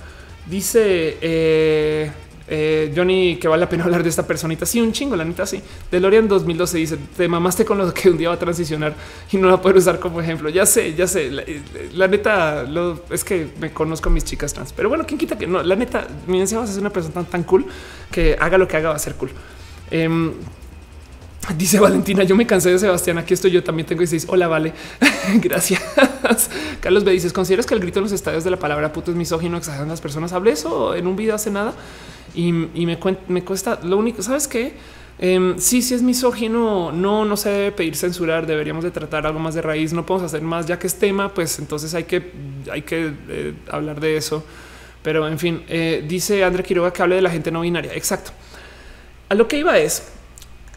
Dice 0.47 1.17
eh, 1.21 2.11
eh, 2.45 2.91
Johnny 2.93 3.37
que 3.37 3.47
vale 3.47 3.61
la 3.61 3.69
pena 3.69 3.85
hablar 3.85 4.03
de 4.03 4.09
esta 4.09 4.27
personita. 4.27 4.65
Sí, 4.65 4.81
un 4.81 4.91
chingo, 4.91 5.15
la 5.15 5.23
neta. 5.23 5.45
Sí, 5.45 5.61
DeLorean 5.89 6.27
2012 6.27 6.77
dice: 6.77 6.97
Te 7.15 7.27
mamaste 7.27 7.63
con 7.63 7.77
lo 7.77 7.93
que 7.93 8.09
un 8.09 8.17
día 8.17 8.29
va 8.29 8.35
a 8.35 8.39
transicionar 8.39 8.93
y 9.31 9.37
no 9.37 9.49
la 9.49 9.61
puedo 9.61 9.77
usar 9.77 9.99
como 9.99 10.19
ejemplo. 10.19 10.49
Ya 10.49 10.65
sé, 10.65 10.93
ya 10.93 11.07
sé. 11.07 11.31
La, 11.93 12.07
neta 12.07 12.63
lo, 12.63 13.01
es 13.09 13.23
que 13.23 13.47
me 13.59 13.71
conozco 13.71 14.09
a 14.09 14.11
mis 14.11 14.25
chicas 14.25 14.53
trans, 14.53 14.73
pero 14.73 14.89
bueno, 14.89 15.05
quién 15.07 15.17
quita 15.17 15.37
que 15.37 15.47
no. 15.47 15.63
La 15.63 15.75
neta, 15.75 16.07
mi 16.27 16.41
a 16.41 16.47
ser 16.47 16.79
una 16.79 16.89
persona 16.89 17.13
tan, 17.13 17.25
tan 17.25 17.43
cool 17.43 17.65
que 18.11 18.35
haga 18.39 18.57
lo 18.57 18.67
que 18.67 18.77
haga, 18.77 18.89
va 18.89 18.95
a 18.95 18.99
ser 18.99 19.15
cool. 19.15 19.31
Em, 19.89 20.33
dice 21.57 21.79
Valentina, 21.79 22.23
yo 22.23 22.35
me 22.35 22.45
cansé 22.45 22.71
de 22.71 22.79
Sebastián, 22.79 23.17
aquí 23.17 23.33
estoy 23.33 23.51
yo, 23.51 23.63
también 23.63 23.87
tengo 23.87 23.99
16. 23.99 24.29
Hola, 24.29 24.49
vale. 24.49 24.73
Gracias. 25.35 25.81
Carlos 26.81 27.05
B 27.05 27.11
dices, 27.11 27.31
¿consideras 27.31 27.65
que 27.65 27.73
el 27.73 27.79
grito 27.79 27.99
en 27.99 28.03
los 28.03 28.11
estadios 28.11 28.43
de 28.43 28.51
la 28.51 28.59
palabra 28.59 28.91
puto 28.91 29.11
es 29.11 29.17
misógino, 29.17 29.55
exageran 29.55 29.87
las 29.87 30.01
personas? 30.01 30.33
Hablé 30.33 30.51
eso 30.51 30.93
en 30.93 31.07
un 31.07 31.15
video 31.15 31.35
hace 31.35 31.49
nada 31.49 31.73
y, 32.33 32.51
me, 32.51 32.97
me 33.27 33.43
cuesta 33.43 33.79
lo 33.83 33.97
único, 33.97 34.21
¿sabes 34.21 34.47
qué? 34.47 34.73
Em, 35.19 35.57
sí, 35.59 35.81
sí 35.81 35.93
es 35.93 36.01
misógino, 36.01 36.91
no, 36.91 37.23
no 37.23 37.37
se 37.37 37.49
debe 37.49 37.71
pedir 37.71 37.95
censurar, 37.95 38.47
deberíamos 38.47 38.83
de 38.83 38.91
tratar 38.91 39.25
algo 39.27 39.39
más 39.39 39.53
de 39.53 39.61
raíz, 39.61 39.93
no 39.93 40.05
podemos 40.05 40.31
hacer 40.31 40.41
más 40.41 40.65
ya 40.65 40.79
que 40.79 40.87
es 40.87 40.95
tema, 40.95 41.33
pues 41.33 41.59
entonces 41.59 41.93
hay 41.93 42.05
que, 42.05 42.31
hay 42.71 42.81
que 42.81 43.13
eh, 43.29 43.53
hablar 43.69 43.99
de 43.99 44.17
eso. 44.17 44.43
Pero 45.03 45.27
en 45.27 45.37
fin, 45.37 45.63
eh, 45.67 46.03
dice 46.07 46.43
André 46.43 46.63
Quiroga 46.63 46.91
que 46.91 47.01
hable 47.01 47.15
de 47.15 47.21
la 47.21 47.29
gente 47.29 47.51
no 47.51 47.61
binaria. 47.61 47.93
Exacto. 47.93 48.31
A 49.29 49.35
lo 49.35 49.47
que 49.47 49.57
iba 49.57 49.77
es, 49.77 50.03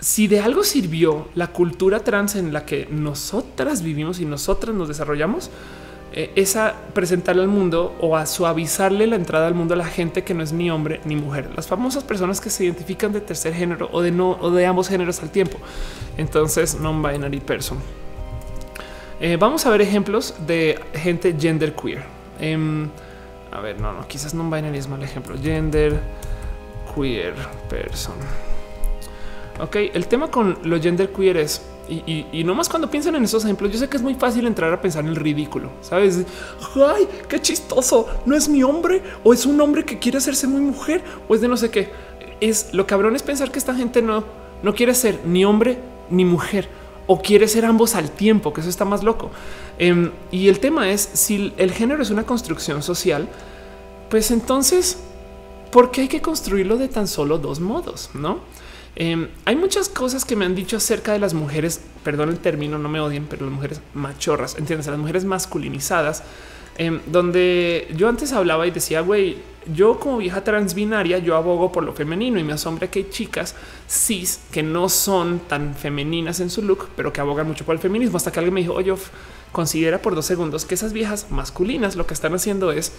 si 0.01 0.27
de 0.27 0.41
algo 0.41 0.65
sirvió 0.65 1.29
la 1.35 1.49
cultura 1.49 2.01
trans 2.01 2.35
en 2.35 2.53
la 2.53 2.67
que 2.67 2.87
nosotras 2.91 3.83
vivimos 3.83 4.21
y 4.21 4.27
nosotras 4.27 4.75
nos 4.75 4.89
desarrollamos, 4.89 5.51
eh, 6.13 6.33
es 6.37 6.57
a 6.57 6.75
presentarle 6.95 7.43
al 7.43 7.49
mundo 7.49 7.95
o 8.01 8.17
a 8.17 8.27
suavizarle 8.27 9.07
la 9.07 9.17
entrada 9.17 9.47
al 9.47 9.55
mundo 9.55 9.75
a 9.75 9.77
la 9.77 9.87
gente 9.87 10.25
que 10.25 10.35
no 10.35 10.43
es 10.43 10.53
ni 10.53 10.71
hombre 10.71 11.01
ni 11.05 11.17
mujer. 11.17 11.51
Las 11.55 11.67
famosas 11.67 12.05
personas 12.05 12.41
que 12.41 12.51
se 12.51 12.65
identifican 12.65 13.13
de 13.13 13.21
tercer 13.21 13.55
género 13.55 13.89
o 13.93 14.01
de 14.03 14.67
ambos 14.67 14.89
géneros 14.89 15.23
al 15.23 15.31
tiempo. 15.31 15.59
Entonces, 16.17 16.79
non-binary 16.81 17.41
person. 17.41 17.79
Eh, 19.21 19.37
vamos 19.39 19.65
a 19.65 19.71
ver 19.71 19.81
ejemplos 19.81 20.35
de 20.47 20.79
gente 20.95 21.35
gender 21.39 21.75
queer. 21.75 22.05
Em, 22.39 22.89
a 23.51 23.61
ver, 23.61 23.81
no, 23.81 23.93
no, 23.93 24.07
quizás 24.07 24.35
non-binary 24.35 24.77
es 24.77 24.89
mal 24.89 25.03
ejemplo. 25.03 25.37
Gender 25.43 25.99
queer 26.95 27.35
person. 27.69 28.15
Ok, 29.59 29.77
el 29.95 30.07
tema 30.07 30.31
con 30.31 30.59
lo 30.65 30.81
gender 30.81 31.11
queer 31.11 31.39
es 31.39 31.63
y, 31.89 32.27
y, 32.33 32.45
nomás 32.45 32.69
cuando 32.69 32.91
piensan 32.91 33.15
en 33.15 33.25
esos 33.25 33.45
ejemplos, 33.45 33.73
yo 33.73 33.79
sé 33.79 33.89
que 33.89 33.97
es 33.97 34.03
muy 34.03 34.15
fácil 34.15 34.47
entrar 34.47 34.73
a 34.73 34.81
pensar 34.81 35.05
en 35.05 35.11
el 35.11 35.17
ridículo, 35.17 35.71
sabes? 35.83 36.25
Ay, 36.75 37.09
qué 37.29 37.41
chistoso. 37.41 38.09
No 38.25 38.37
es 38.37 38.49
mi 38.49 38.63
hombre 38.63 39.03
o 39.23 39.33
es 39.33 39.47
un 39.47 39.61
hombre 39.61 39.85
que 39.85 39.99
quiere 39.99 40.19
hacerse 40.19 40.47
muy 40.47 40.61
mujer 40.61 41.03
o 41.29 41.35
es 41.35 41.41
de 41.41 41.49
no 41.49 41.57
sé 41.57 41.71
qué. 41.71 41.91
Es 42.41 42.75
lo 42.75 42.87
cabrón 42.87 43.15
es 43.17 43.23
pensar 43.23 43.51
que 43.51 43.59
esta 43.59 43.75
gente 43.75 44.03
no, 44.03 44.25
no 44.63 44.75
quiere 44.75 44.95
ser 44.95 45.21
ni 45.25 45.45
hombre 45.45 45.79
ni 46.11 46.25
mujer 46.25 46.69
o 47.07 47.21
quiere 47.21 47.47
ser 47.49 47.65
ambos 47.65 47.95
al 47.95 48.11
tiempo, 48.11 48.53
que 48.53 48.61
eso 48.61 48.71
está 48.71 48.85
más 48.85 49.03
loco. 49.03 49.31
Em, 49.79 50.11
y 50.31 50.49
el 50.49 50.59
tema 50.59 50.91
es 50.91 51.09
si 51.13 51.53
el 51.57 51.73
género 51.73 52.03
es 52.03 52.11
una 52.11 52.25
construcción 52.25 52.83
social, 52.83 53.29
pues 54.11 54.31
entonces, 54.31 54.99
¿por 55.71 55.91
qué 55.91 56.03
hay 56.03 56.09
que 56.09 56.21
construirlo 56.21 56.77
de 56.77 56.89
tan 56.89 57.07
solo 57.07 57.39
dos 57.39 57.61
modos? 57.61 58.11
No? 58.15 58.41
Em, 58.99 59.29
hay 59.45 59.57
muchas 59.57 59.91
cosas 59.91 60.25
que 60.25 60.37
me 60.37 60.47
han 60.47 60.55
dicho 60.55 60.79
acerca 60.79 61.13
de 61.13 61.19
las 61.19 61.35
mujeres, 61.35 61.83
perdón 62.03 62.31
el 62.31 62.39
término, 62.39 62.79
no 62.79 62.89
me 62.89 62.99
odien, 62.99 63.27
pero 63.29 63.45
las 63.45 63.55
mujeres 63.55 63.81
machorras, 63.93 64.57
entiendes, 64.57 64.87
las 64.87 64.99
mujeres 64.99 65.27
masculinizadas, 65.27 66.23
em, 66.79 67.01
donde 67.07 67.89
yo 67.95 68.09
antes 68.09 68.33
hablaba 68.33 68.67
y 68.67 68.71
decía, 68.71 69.03
güey, 69.03 69.37
yo 69.75 70.01
como 70.01 70.19
vieja 70.19 70.43
transbinaria, 70.45 71.19
yo 71.19 71.37
abogo 71.37 71.73
por 71.73 71.85
lo 71.85 71.93
femenino 71.93 72.39
y 72.39 72.45
me 72.45 72.55
asombra 72.55 72.89
que 72.91 73.01
hay 73.01 73.11
chicas 73.11 73.55
cis 73.87 74.41
que 74.51 74.63
no 74.63 74.89
son 74.89 75.41
tan 75.41 75.75
femeninas 75.75 76.41
en 76.41 76.49
su 76.49 76.63
look, 76.63 76.89
pero 76.97 77.13
que 77.13 77.21
abogan 77.21 77.49
mucho 77.49 77.67
por 77.67 77.75
el 77.75 77.81
feminismo. 77.81 78.17
Hasta 78.17 78.33
que 78.33 78.39
alguien 78.39 78.55
me 78.55 78.61
dijo, 78.61 78.75
oye, 78.75 78.95
considera 79.53 80.01
por 80.01 80.15
dos 80.15 80.25
segundos 80.25 80.65
que 80.65 80.75
esas 80.75 80.93
viejas 80.93 81.27
masculinas 81.31 81.97
lo 81.97 82.07
que 82.07 82.15
están 82.15 82.35
haciendo 82.35 82.73
es 82.73 82.93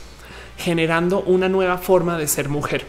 generando 0.58 1.22
una 1.22 1.50
nueva 1.50 1.78
forma 1.78 2.18
de 2.18 2.28
ser 2.28 2.50
mujer 2.50 2.86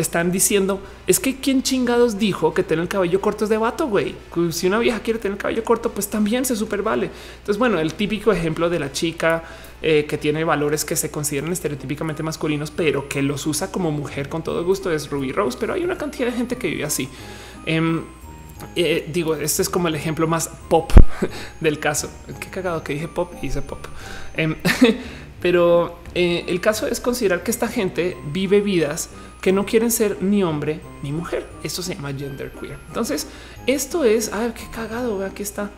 están 0.00 0.32
diciendo 0.32 0.80
es 1.06 1.20
que 1.20 1.36
quién 1.36 1.62
chingados 1.62 2.18
dijo 2.18 2.54
que 2.54 2.62
tener 2.62 2.82
el 2.82 2.88
cabello 2.88 3.20
corto 3.20 3.44
es 3.44 3.50
de 3.50 3.58
vato, 3.58 3.86
güey. 3.86 4.14
Si 4.50 4.66
una 4.66 4.78
vieja 4.78 5.00
quiere 5.00 5.18
tener 5.18 5.36
el 5.36 5.42
cabello 5.42 5.64
corto, 5.64 5.90
pues 5.90 6.08
también 6.08 6.44
se 6.44 6.56
super 6.56 6.82
vale. 6.82 7.10
Entonces, 7.38 7.58
bueno, 7.58 7.78
el 7.78 7.94
típico 7.94 8.32
ejemplo 8.32 8.70
de 8.70 8.78
la 8.78 8.92
chica 8.92 9.42
eh, 9.82 10.04
que 10.06 10.18
tiene 10.18 10.44
valores 10.44 10.84
que 10.84 10.96
se 10.96 11.10
consideran 11.10 11.52
estereotípicamente 11.52 12.22
masculinos, 12.22 12.70
pero 12.70 13.08
que 13.08 13.22
los 13.22 13.46
usa 13.46 13.72
como 13.72 13.90
mujer 13.90 14.28
con 14.28 14.42
todo 14.42 14.64
gusto 14.64 14.90
es 14.90 15.10
Ruby 15.10 15.32
Rose. 15.32 15.56
Pero 15.58 15.74
hay 15.74 15.84
una 15.84 15.96
cantidad 15.96 16.26
de 16.26 16.32
gente 16.32 16.56
que 16.56 16.68
vive 16.68 16.84
así. 16.84 17.08
Em, 17.66 18.02
eh, 18.76 19.08
digo, 19.12 19.34
este 19.34 19.62
es 19.62 19.68
como 19.68 19.88
el 19.88 19.94
ejemplo 19.94 20.26
más 20.26 20.48
pop 20.68 20.92
del 21.60 21.78
caso. 21.78 22.10
Qué 22.38 22.48
cagado 22.48 22.84
que 22.84 22.94
dije 22.94 23.08
pop 23.08 23.32
y 23.42 23.46
hice 23.46 23.62
pop. 23.62 23.78
Em, 24.36 24.56
pero 25.40 25.98
eh, 26.14 26.44
el 26.48 26.60
caso 26.60 26.86
es 26.86 27.00
considerar 27.00 27.42
que 27.42 27.50
esta 27.50 27.68
gente 27.68 28.16
vive 28.32 28.60
vidas 28.60 29.10
que 29.40 29.52
no 29.52 29.64
quieren 29.64 29.90
ser 29.90 30.22
ni 30.22 30.42
hombre 30.42 30.80
ni 31.02 31.12
mujer. 31.12 31.46
Esto 31.62 31.82
se 31.82 31.94
llama 31.94 32.12
gender 32.12 32.50
queer. 32.52 32.78
Entonces, 32.88 33.26
esto 33.66 34.04
es, 34.04 34.32
ay, 34.32 34.52
qué 34.54 34.64
cagado, 34.70 35.24
aquí 35.24 35.42
está. 35.42 35.70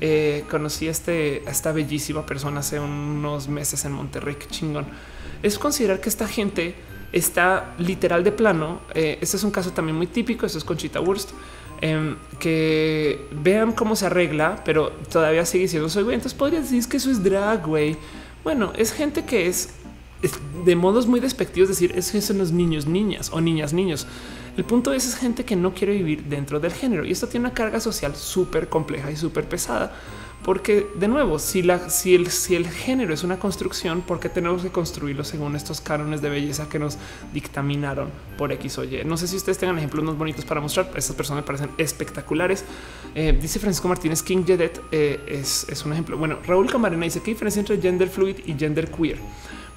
Eh, 0.00 0.44
conocí 0.48 0.86
a, 0.86 0.92
este, 0.92 1.48
esta 1.48 1.72
bellísima 1.72 2.24
persona 2.24 2.60
hace 2.60 2.78
unos 2.78 3.48
meses 3.48 3.84
en 3.84 3.92
Monterrey, 3.92 4.36
qué 4.36 4.46
chingón. 4.46 4.86
Es 5.42 5.58
considerar 5.58 6.00
que 6.00 6.08
esta 6.08 6.28
gente 6.28 6.74
está 7.12 7.74
literal 7.78 8.22
de 8.22 8.32
plano. 8.32 8.80
Eh, 8.94 9.18
este 9.20 9.36
es 9.36 9.44
un 9.44 9.50
caso 9.50 9.72
también 9.72 9.96
muy 9.96 10.06
típico, 10.06 10.46
esto 10.46 10.58
es 10.58 10.64
Conchita 10.64 11.00
Wurst. 11.00 11.30
Em, 11.80 12.16
que 12.40 13.28
vean 13.30 13.70
cómo 13.70 13.94
se 13.94 14.06
arregla, 14.06 14.62
pero 14.64 14.90
todavía 15.12 15.44
sigue 15.44 15.68
siendo 15.68 15.88
soy 15.88 16.02
güey. 16.02 16.16
Entonces 16.16 16.36
podrías 16.36 16.64
decir 16.64 16.88
que 16.88 16.96
eso 16.96 17.10
es 17.10 17.22
drag, 17.22 17.64
güey. 17.66 17.96
Bueno, 18.42 18.72
es 18.76 18.92
gente 18.92 19.24
que 19.24 19.46
es 19.46 19.74
de 20.64 20.76
modos 20.76 21.06
muy 21.06 21.20
despectivos 21.20 21.68
decir 21.68 21.92
es 21.94 22.10
que 22.10 22.20
son 22.20 22.38
los 22.38 22.52
niños, 22.52 22.86
niñas 22.86 23.30
o 23.32 23.40
niñas, 23.40 23.72
niños. 23.72 24.06
El 24.56 24.64
punto 24.64 24.92
es, 24.92 25.06
es 25.06 25.14
gente 25.14 25.44
que 25.44 25.54
no 25.54 25.72
quiere 25.72 25.92
vivir 25.92 26.24
dentro 26.24 26.58
del 26.58 26.72
género 26.72 27.04
y 27.04 27.12
esto 27.12 27.28
tiene 27.28 27.46
una 27.46 27.54
carga 27.54 27.78
social 27.78 28.16
súper 28.16 28.68
compleja 28.68 29.10
y 29.10 29.16
súper 29.16 29.44
pesada. 29.48 29.94
Porque 30.44 30.86
de 30.94 31.08
nuevo, 31.08 31.38
si, 31.38 31.62
la, 31.62 31.90
si, 31.90 32.14
el, 32.14 32.28
si 32.28 32.54
el 32.54 32.66
género 32.68 33.12
es 33.12 33.24
una 33.24 33.38
construcción, 33.38 34.02
¿por 34.02 34.20
qué 34.20 34.28
tenemos 34.28 34.62
que 34.62 34.70
construirlo 34.70 35.24
según 35.24 35.56
estos 35.56 35.80
cánones 35.80 36.22
de 36.22 36.30
belleza 36.30 36.68
que 36.68 36.78
nos 36.78 36.96
dictaminaron 37.32 38.08
por 38.36 38.52
X 38.52 38.78
o 38.78 38.84
Y? 38.84 39.04
No 39.04 39.16
sé 39.16 39.26
si 39.26 39.36
ustedes 39.36 39.58
tengan 39.58 39.78
ejemplos 39.78 40.04
más 40.04 40.16
bonitos 40.16 40.44
para 40.44 40.60
mostrar. 40.60 40.90
Estas 40.96 41.16
personas 41.16 41.42
me 41.42 41.46
parecen 41.46 41.70
espectaculares. 41.76 42.64
Eh, 43.14 43.36
dice 43.40 43.58
Francisco 43.58 43.88
Martínez 43.88 44.22
King 44.22 44.44
Jedet 44.46 44.80
eh, 44.92 45.20
es, 45.26 45.66
es, 45.68 45.84
un 45.84 45.92
ejemplo. 45.92 46.16
Bueno, 46.16 46.38
Raúl 46.46 46.70
Camarena 46.70 47.04
dice 47.04 47.20
qué 47.20 47.32
diferencia 47.32 47.60
entre 47.60 47.80
gender 47.80 48.08
fluid 48.08 48.36
y 48.46 48.54
gender 48.54 48.90
queer. 48.90 49.18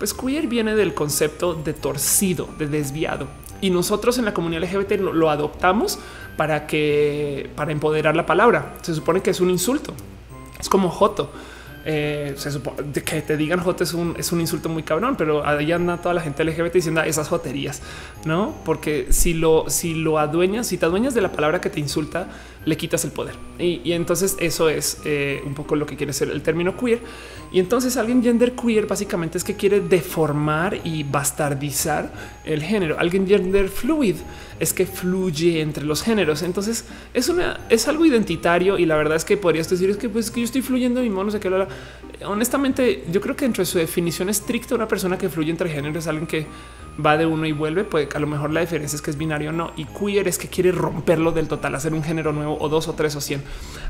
Pues 0.02 0.16
queer 0.16 0.48
viene 0.48 0.74
del 0.74 0.96
concepto 0.96 1.54
de 1.54 1.74
torcido, 1.74 2.50
de 2.58 2.66
desviado. 2.66 3.28
Y 3.62 3.70
nosotros 3.70 4.18
en 4.18 4.26
la 4.26 4.34
comunidad 4.34 4.64
LGBT 4.64 4.94
lo, 5.00 5.30
adoptamos 5.30 6.00
para 6.38 6.66
que 6.66 7.52
para 7.56 7.72
empoderar 7.72 8.16
la 8.16 8.26
palabra. 8.26 8.74
Se 8.82 8.96
supone 8.96 9.22
que 9.22 9.30
es 9.30 9.40
un 9.42 9.52
insulto. 9.52 9.94
Es 10.60 10.70
como 10.70 10.90
joto. 10.90 11.30
Eh, 11.86 12.34
se 12.36 12.50
supone 12.50 12.92
que 12.94 13.22
te 13.22 13.38
digan 13.38 13.60
joto 13.60 13.84
es 13.84 13.94
un, 13.94 14.16
es 14.18 14.32
un 14.32 14.42
insulto 14.42 14.70
muy 14.70 14.82
cabrón, 14.82 15.16
pero 15.18 15.46
ahí 15.46 15.72
anda 15.72 15.98
toda 15.98 16.16
la 16.16 16.22
gente 16.22 16.44
LGBT 16.44 16.74
diciendo 16.74 17.02
esas 17.02 17.28
joterías, 17.28 17.84
no? 18.26 18.56
Porque 18.66 19.08
si 19.12 19.36
lo, 19.36 19.66
si 19.68 19.94
lo 19.94 20.18
adueñas, 20.18 20.66
si 20.66 20.78
te 20.78 20.88
adueñas 20.88 21.14
de 21.14 21.22
la 21.22 21.32
palabra 21.32 21.62
que 21.62 21.70
te 21.70 21.80
insulta, 21.80 22.28
le 22.66 22.78
quitas 22.78 23.04
el 23.06 23.12
poder. 23.12 23.36
Y, 23.58 23.92
entonces 23.92 24.38
eso 24.40 24.70
es 24.70 25.00
eh, 25.06 25.42
un 25.46 25.54
poco 25.54 25.76
lo 25.76 25.86
que 25.86 25.96
quiere 25.96 26.14
ser 26.14 26.30
el 26.30 26.42
término 26.42 26.78
queer. 26.78 27.00
Y 27.52 27.60
entonces 27.60 27.98
alguien 27.98 28.24
gender 28.24 28.54
queer 28.54 28.88
básicamente 28.88 29.38
es 29.38 29.44
que 29.44 29.56
quiere 29.56 29.82
deformar 29.82 30.80
y 30.84 31.04
bastardizar 31.04 32.12
el 32.46 32.64
género. 32.64 32.98
Alguien 32.98 33.28
gender 33.28 33.68
fluid 33.68 34.16
es 34.60 34.74
que 34.74 34.86
fluye 34.86 35.62
entre 35.62 35.84
los 35.84 36.02
géneros. 36.02 36.44
Entonces 36.44 36.86
es 37.14 37.30
una 37.30 37.60
es 37.70 37.88
algo 37.88 38.06
identitario 38.06 38.78
y 38.78 38.86
la 38.86 38.96
verdad 38.96 39.18
es 39.18 39.26
que 39.26 39.38
podrías 39.38 39.70
decir 39.70 39.90
es 39.90 39.98
que 39.98 40.08
pues 40.08 40.32
que 40.32 40.42
yo 40.42 40.46
estoy 40.46 40.62
fluyendo 40.62 41.02
mi 41.02 41.10
mono, 41.10 41.32
sé 41.32 41.40
lo 41.50 41.68
honestamente 42.26 43.04
yo 43.12 43.20
creo 43.20 43.36
que 43.36 43.46
entre 43.46 43.66
su 43.66 43.80
definición 43.80 44.30
estricta 44.30 44.76
una 44.76 44.88
persona 44.88 45.18
que 45.18 45.30
fluye 45.30 45.52
entre 45.52 45.70
géneros 45.70 46.04
es 46.04 46.08
alguien 46.08 46.28
que 46.28 46.46
va 47.04 47.18
de 47.18 47.26
uno 47.26 47.46
y 47.46 47.52
vuelve, 47.52 47.84
pues 47.84 48.10
a 48.14 48.20
lo 48.20 48.28
mejor 48.28 48.52
la 48.52 48.62
diferencia 48.62 48.96
es 48.96 49.02
que 49.02 49.12
es 49.12 49.18
binario 49.18 49.50
o 49.50 49.54
no. 49.54 49.72
Y 49.78 49.86
queer 49.86 50.28
es 50.28 50.38
que 50.38 50.48
quiere 50.48 50.72
romperlo 50.72 51.32
del 51.32 51.48
total, 51.48 51.76
hacer 51.76 51.94
un 51.94 52.04
género 52.04 52.34
nuevo 52.34 52.58
o 52.60 52.70
dos 52.70 52.88
o 52.88 52.94
tres 52.94 53.16
o 53.16 53.22
cien. 53.22 53.42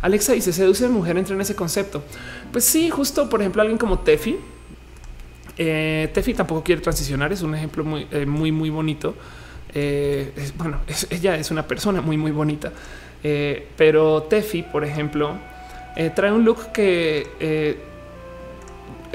Alexa 0.01 0.33
dice, 0.33 0.53
seduce 0.53 0.85
a 0.85 0.89
mujer, 0.89 1.17
entra 1.17 1.35
en 1.35 1.41
ese 1.41 1.55
concepto. 1.55 2.03
Pues 2.51 2.63
sí, 2.65 2.89
justo 2.89 3.29
por 3.29 3.41
ejemplo, 3.41 3.61
alguien 3.61 3.77
como 3.77 3.99
Tefi. 3.99 4.37
Eh, 5.57 6.09
Tefi 6.13 6.33
tampoco 6.33 6.63
quiere 6.63 6.81
transicionar, 6.81 7.31
es 7.33 7.41
un 7.41 7.55
ejemplo 7.55 7.83
muy, 7.83 8.07
eh, 8.11 8.25
muy, 8.25 8.51
muy 8.51 8.69
bonito. 8.69 9.15
Eh, 9.73 10.31
bueno, 10.57 10.79
ella 11.09 11.37
es 11.37 11.51
una 11.51 11.67
persona 11.67 12.01
muy, 12.01 12.17
muy 12.17 12.31
bonita. 12.31 12.71
pero 13.77 14.23
Tefi, 14.23 14.63
por 14.63 14.83
ejemplo, 14.83 15.37
trae 16.15 16.31
un 16.31 16.43
look 16.43 16.71
que, 16.71 17.27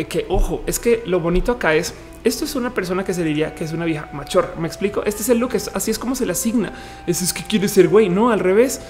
que, 0.09 0.27
ojo, 0.29 0.63
es 0.67 0.79
que 0.79 1.03
lo 1.07 1.19
bonito 1.21 1.53
acá 1.53 1.75
es 1.75 1.95
esto 2.27 2.45
es 2.45 2.57
una 2.57 2.75
persona 2.75 3.05
que 3.05 3.15
se 3.15 3.23
diría 3.23 3.55
que 3.55 3.63
es 3.63 3.73
una 3.73 3.85
vieja 3.85 4.09
machor. 4.13 4.55
Me 4.59 4.67
explico. 4.67 5.05
Este 5.05 5.23
es 5.23 5.29
el 5.29 5.39
look. 5.39 5.55
así 5.75 5.91
es 5.91 5.99
como 5.99 6.17
se 6.17 6.27
le 6.27 6.33
asigna. 6.33 6.73
Eso 7.07 7.25
es 7.25 7.33
que 7.33 7.45
quiere 7.45 7.69
ser 7.69 7.89
güey. 7.89 8.09
No 8.09 8.31
al 8.31 8.41
revés. 8.41 8.81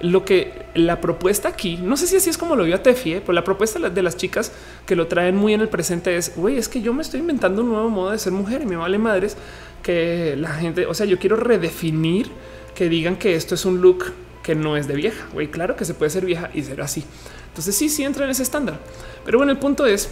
Lo 0.00 0.24
que 0.24 0.66
la 0.74 1.00
propuesta 1.00 1.48
aquí, 1.48 1.78
no 1.78 1.96
sé 1.96 2.06
si 2.06 2.16
así 2.16 2.28
es 2.28 2.36
como 2.36 2.54
lo 2.54 2.64
vio 2.64 2.74
a 2.74 2.82
Tefi, 2.82 3.14
¿eh? 3.14 3.20
pero 3.22 3.32
la 3.32 3.44
propuesta 3.44 3.78
de 3.88 4.02
las 4.02 4.18
chicas 4.18 4.52
que 4.84 4.94
lo 4.94 5.06
traen 5.06 5.34
muy 5.34 5.54
en 5.54 5.62
el 5.62 5.70
presente 5.70 6.14
es 6.18 6.36
güey, 6.36 6.58
es 6.58 6.68
que 6.68 6.82
yo 6.82 6.92
me 6.92 7.00
estoy 7.00 7.20
inventando 7.20 7.62
un 7.62 7.70
nuevo 7.70 7.88
modo 7.88 8.10
de 8.10 8.18
ser 8.18 8.34
mujer 8.34 8.60
y 8.60 8.66
me 8.66 8.76
vale 8.76 8.98
madres 8.98 9.38
que 9.82 10.36
la 10.36 10.50
gente, 10.50 10.84
o 10.84 10.92
sea, 10.92 11.06
yo 11.06 11.18
quiero 11.18 11.36
redefinir 11.36 12.30
que 12.74 12.90
digan 12.90 13.16
que 13.16 13.36
esto 13.36 13.54
es 13.54 13.64
un 13.64 13.80
look 13.80 14.12
que 14.42 14.54
no 14.54 14.76
es 14.76 14.86
de 14.86 14.94
vieja. 14.94 15.26
Güey, 15.32 15.50
claro 15.50 15.76
que 15.76 15.86
se 15.86 15.94
puede 15.94 16.10
ser 16.10 16.26
vieja 16.26 16.50
y 16.52 16.62
ser 16.62 16.82
así. 16.82 17.02
Entonces, 17.48 17.74
sí, 17.74 17.88
sí 17.88 18.04
entra 18.04 18.26
en 18.26 18.30
ese 18.30 18.42
estándar. 18.42 18.78
Pero 19.24 19.38
bueno, 19.38 19.50
el 19.50 19.58
punto 19.58 19.86
es 19.86 20.10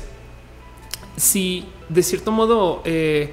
si 1.16 1.64
de 1.88 2.02
cierto 2.02 2.32
modo 2.32 2.82
eh, 2.84 3.32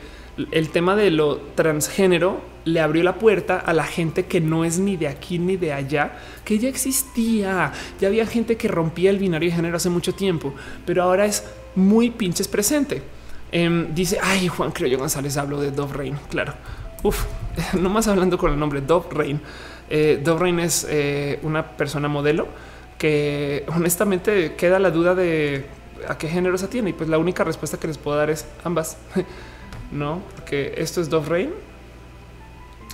el 0.52 0.70
tema 0.70 0.95
de 0.95 1.12
lo 1.12 1.38
transgénero 1.56 2.41
le 2.66 2.80
abrió 2.80 3.03
la 3.03 3.16
puerta 3.16 3.58
a 3.58 3.74
la 3.74 3.84
gente 3.84 4.26
que 4.26 4.40
no 4.40 4.66
es 4.66 4.80
ni 4.80 4.98
de 4.98 5.08
aquí 5.08 5.40
ni 5.40 5.58
de 5.58 5.74
allá, 5.74 6.20
que 6.45 6.60
ya 6.60 6.70
existía. 6.70 7.72
Ya 7.99 8.08
había 8.08 8.26
gente 8.26 8.56
que 8.56 8.68
rompía 8.68 9.10
el 9.10 9.18
binario 9.18 9.49
de 9.49 9.56
género 9.56 9.78
hace 9.78 9.90
mucho 9.90 10.14
tiempo, 10.14 10.53
pero 10.86 11.03
ahora 11.03 11.26
es 11.26 11.44
muy 11.76 12.12
pinches 12.12 12.48
presente. 12.48 13.02
Em, 13.52 13.94
dice, 13.94 14.18
ay, 14.22 14.48
Juan 14.48 14.72
Creo 14.72 14.88
yo 14.88 14.98
González 14.98 15.38
hablo 15.38 15.60
de 15.60 15.72
Dove 15.72 15.94
Rain. 15.94 16.18
Claro. 16.30 16.53
Uf, 17.03 17.26
nomás 17.80 18.08
hablando 18.08 18.38
con 18.38 18.52
el 18.52 18.60
nombre 18.60 18.82
Dove 18.82 19.08
Rain. 19.12 19.41
Eh, 19.90 20.22
Dove 20.24 20.40
Rain 20.40 20.60
es 20.60 20.88
eh, 20.90 21.40
una 21.41 21.66
persona 21.76 22.08
modelo 22.08 22.48
que 22.98 23.66
honestamente 23.76 24.53
queda 24.53 24.78
la 24.78 24.91
duda 24.91 25.16
de 25.16 25.66
a 26.07 26.18
qué 26.18 26.28
género 26.28 26.57
se 26.57 26.68
tiene. 26.68 26.91
Y 26.91 26.94
pues 26.94 27.10
la 27.10 27.18
única 27.18 27.44
respuesta 27.44 27.80
que 27.80 27.88
les 27.88 27.98
puedo 27.98 28.18
dar 28.18 28.30
es 28.30 28.45
ambas. 28.64 28.98
no, 29.91 30.22
que 30.45 30.73
esto 30.78 31.02
es 31.02 31.10
Dove 31.10 31.30
Rain. 31.30 31.49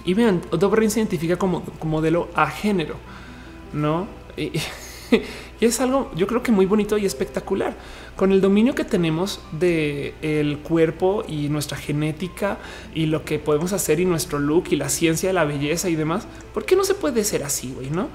Y 0.06 0.14
vean, 0.14 0.42
Dove 0.52 0.78
Rain 0.78 0.92
se 0.92 1.00
identifica 1.00 1.38
como, 1.38 1.64
modelo 1.84 2.30
a 2.34 2.48
género, 2.48 2.96
no? 3.74 4.08
Y, 4.38 4.54
y, 5.60 5.66
es 5.66 5.82
algo, 5.82 6.12
yo 6.16 6.28
creo 6.28 6.42
que 6.42 6.52
muy 6.52 6.66
bonito 6.66 6.98
y 6.98 7.06
espectacular. 7.06 7.76
Con 8.16 8.32
el 8.32 8.42
dominio 8.42 8.74
que 8.74 8.86
tenemos 8.86 9.42
de 9.52 10.16
el 10.22 10.60
cuerpo 10.60 11.24
y 11.28 11.50
nuestra 11.50 11.78
genética 11.78 12.58
y 12.96 13.08
lo 13.08 13.26
que 13.26 13.38
podemos 13.38 13.74
hacer 13.74 14.00
y 14.00 14.06
nuestro 14.06 14.40
look 14.40 14.66
y 14.72 14.76
la 14.76 14.90
ciencia 14.90 15.30
de 15.30 15.34
la 15.34 15.44
belleza 15.44 15.90
y 15.90 15.96
demás, 15.96 16.26
¿por 16.54 16.66
qué 16.66 16.76
no 16.76 16.84
se 16.84 16.94
puede 16.94 17.24
ser 17.24 17.44
así, 17.44 17.74
güey? 17.74 17.90
No? 17.90 18.08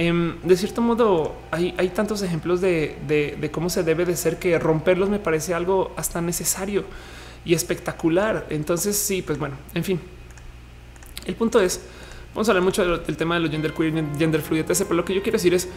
Em, 0.00 0.40
de 0.44 0.56
cierto 0.56 0.80
modo, 0.80 1.34
hay, 1.50 1.90
tantos 1.92 2.22
ejemplos 2.22 2.60
de, 2.60 3.50
cómo 3.50 3.68
se 3.68 3.82
debe 3.82 4.04
de 4.04 4.14
ser 4.14 4.38
que 4.38 4.56
romperlos 4.56 5.10
me 5.10 5.18
parece 5.18 5.54
algo 5.54 5.92
hasta 5.96 6.20
necesario 6.20 6.84
y 7.44 7.52
espectacular. 7.52 8.46
Entonces, 8.48 8.96
sí, 8.96 9.22
pues 9.22 9.40
bueno, 9.40 9.56
en 9.74 9.82
fin. 9.82 10.00
El 11.26 11.34
punto 11.34 11.60
es, 11.60 11.80
vamos 12.32 12.48
a 12.48 12.52
hablar 12.52 12.62
mucho 12.62 12.98
del, 12.98 13.16
tema 13.16 13.34
de 13.34 13.40
los 13.40 13.50
gender 13.50 13.74
queer, 13.74 13.92
gender 14.16 14.40
fluid, 14.40 14.60
etc. 14.60 14.84
Pero 14.84 14.94
lo 14.94 15.04
que 15.04 15.14
yo 15.14 15.20
quiero 15.20 15.36
decir 15.36 15.52
es, 15.52 15.68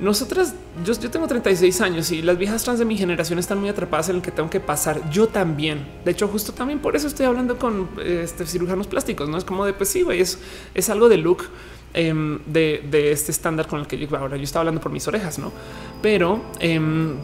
nosotras, 0.00 0.54
yo, 0.84 0.92
yo, 0.92 1.10
tengo 1.10 1.26
36 1.26 1.80
años 1.80 2.10
y 2.10 2.20
las 2.20 2.36
viejas 2.36 2.62
trans 2.64 2.78
de 2.78 2.84
mi 2.84 2.98
generación 2.98 3.38
están 3.38 3.58
muy 3.58 3.70
atrapadas 3.70 4.10
en 4.10 4.16
el 4.16 4.22
que 4.22 4.30
tengo 4.30 4.50
que 4.50 4.60
pasar. 4.60 5.00
Yo 5.10 5.28
también. 5.28 5.86
De 6.04 6.10
hecho, 6.10 6.28
justo 6.28 6.52
también 6.52 6.78
por 6.78 6.94
eso 6.94 7.06
estoy 7.06 7.24
hablando 7.24 7.56
con 7.56 7.88
este, 8.04 8.44
cirujanos 8.44 8.86
plásticos. 8.86 9.30
No 9.30 9.38
es 9.38 9.44
como 9.44 9.64
de 9.64 9.72
pues 9.72 9.88
sí, 9.88 10.02
güey, 10.02 10.20
es, 10.20 10.38
es 10.74 10.90
algo 10.90 11.08
de 11.08 11.16
look 11.16 11.44
Em, 11.94 12.38
de, 12.46 13.12
este 13.12 13.32
estándar 13.32 13.66
con 13.66 13.80
el 13.80 13.86
que 13.86 13.98
yo 13.98 14.16
ahora 14.16 14.38
yo 14.38 14.44
estaba 14.44 14.62
hablando 14.62 14.80
por 14.80 14.90
mis 14.90 15.06
orejas, 15.06 15.38
no? 15.38 15.52
Pero 16.00 16.40
em, 16.58 17.16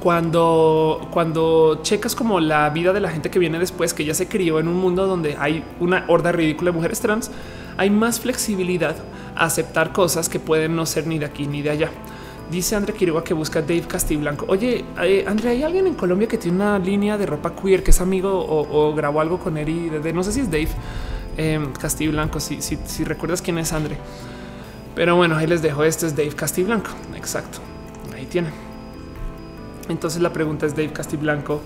cuando, 0.00 1.08
cuando 1.10 1.80
checas 1.82 2.14
como 2.14 2.38
la 2.38 2.70
vida 2.70 2.92
de 2.92 3.00
la 3.00 3.10
gente 3.10 3.30
que 3.30 3.40
viene 3.40 3.58
después, 3.58 3.92
que 3.92 4.04
ya 4.04 4.14
se 4.14 4.28
crió 4.28 4.60
en 4.60 4.68
un 4.68 4.76
mundo 4.76 5.08
donde 5.08 5.36
hay 5.40 5.64
una 5.80 6.04
horda 6.06 6.30
ridícula 6.30 6.70
de 6.70 6.76
mujeres 6.76 7.00
trans, 7.00 7.32
hay 7.76 7.90
más 7.90 8.20
flexibilidad 8.20 8.94
a 9.34 9.46
aceptar 9.46 9.92
cosas 9.92 10.28
que 10.28 10.38
pueden 10.38 10.76
no 10.76 10.86
ser 10.86 11.08
ni 11.08 11.18
de 11.18 11.26
aquí 11.26 11.48
ni 11.48 11.60
de 11.62 11.70
allá. 11.70 11.90
Dice 12.50 12.76
André 12.76 12.92
Quiroga 12.92 13.24
que 13.24 13.34
busca 13.34 13.60
Dave 13.62 13.82
Castiblanco. 13.88 14.44
Oye, 14.48 14.84
eh, 15.02 15.24
André, 15.26 15.50
¿hay 15.50 15.62
alguien 15.62 15.86
en 15.86 15.94
Colombia 15.94 16.28
que 16.28 16.38
tiene 16.38 16.58
una 16.58 16.78
línea 16.78 17.16
de 17.16 17.26
ropa 17.26 17.56
queer 17.56 17.82
que 17.82 17.90
es 17.90 18.00
amigo 18.00 18.30
o, 18.30 18.94
grabó 18.94 19.20
algo 19.20 19.38
con 19.38 19.56
él 19.56 19.68
y 19.68 19.88
de, 19.88 20.12
no 20.12 20.22
sé 20.22 20.30
si 20.30 20.40
es 20.40 20.50
Dave? 20.50 20.68
Eh, 21.36 21.60
Castiblanco, 21.80 22.40
si, 22.40 22.62
si, 22.62 22.78
si, 22.84 23.04
recuerdas 23.04 23.42
quién 23.42 23.58
es 23.58 23.72
André. 23.72 23.98
Pero 24.94 25.16
bueno, 25.16 25.36
ahí 25.36 25.46
les 25.46 25.62
dejo. 25.62 25.84
Este 25.84 26.06
es 26.06 26.16
Dave 26.16 26.34
Castiblanco. 26.34 26.90
Exacto. 27.16 27.58
Ahí 28.14 28.26
tienen. 28.26 28.52
Entonces 29.88 30.22
la 30.22 30.32
pregunta 30.32 30.66
es 30.66 30.74
Dave 30.74 30.92
Castiblanco 30.92 31.60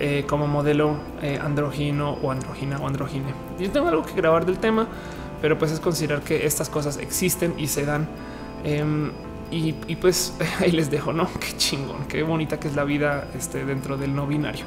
eh, 0.00 0.24
como 0.28 0.46
modelo 0.46 0.96
eh, 1.22 1.40
androgino 1.42 2.12
o 2.22 2.30
androgina 2.30 2.78
o 2.78 2.86
androgine. 2.86 3.34
Yo 3.58 3.70
tengo 3.70 3.88
algo 3.88 4.06
que 4.06 4.14
grabar 4.14 4.46
del 4.46 4.58
tema, 4.58 4.86
pero 5.42 5.58
pues 5.58 5.72
es 5.72 5.80
considerar 5.80 6.22
que 6.22 6.46
estas 6.46 6.68
cosas 6.68 6.98
existen 6.98 7.54
y 7.58 7.66
se 7.66 7.84
dan. 7.84 8.08
Em, 8.64 9.10
y, 9.50 9.72
pues 9.96 10.34
ahí 10.60 10.70
les 10.70 10.90
dejo, 10.90 11.12
¿no? 11.12 11.28
Qué 11.40 11.56
chingón, 11.56 12.04
qué 12.06 12.22
bonita 12.22 12.60
que 12.60 12.68
es 12.68 12.76
la 12.76 12.84
vida 12.84 13.28
este, 13.36 13.64
dentro 13.64 13.96
del 13.96 14.14
no 14.14 14.26
binario. 14.26 14.64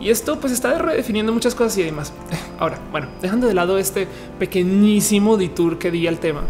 Y 0.00 0.08
esto 0.08 0.40
pues 0.40 0.52
está 0.52 0.78
redefiniendo 0.78 1.32
muchas 1.32 1.54
cosas 1.54 1.76
y 1.78 1.82
demás. 1.82 2.12
Ahora, 2.58 2.78
bueno, 2.90 3.08
dejando 3.20 3.46
de 3.46 3.54
lado 3.54 3.78
este 3.78 4.08
pequeñísimo 4.38 5.36
detour 5.36 5.78
que 5.78 5.90
di 5.90 6.06
al 6.06 6.18
tema. 6.18 6.42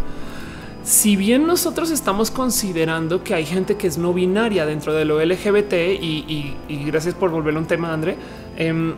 Si 0.83 1.15
bien 1.15 1.45
nosotros 1.45 1.91
estamos 1.91 2.31
considerando 2.31 3.23
que 3.23 3.35
hay 3.35 3.45
gente 3.45 3.75
que 3.75 3.87
es 3.87 3.97
no 3.97 4.13
binaria 4.13 4.65
dentro 4.65 4.93
de 4.93 5.05
lo 5.05 5.23
LGBT 5.23 5.73
y, 5.73 6.55
gracias 6.87 7.13
por 7.13 7.29
volverlo 7.29 7.59
un 7.59 7.67
tema, 7.67 7.93
André, 7.93 8.17
em, 8.57 8.95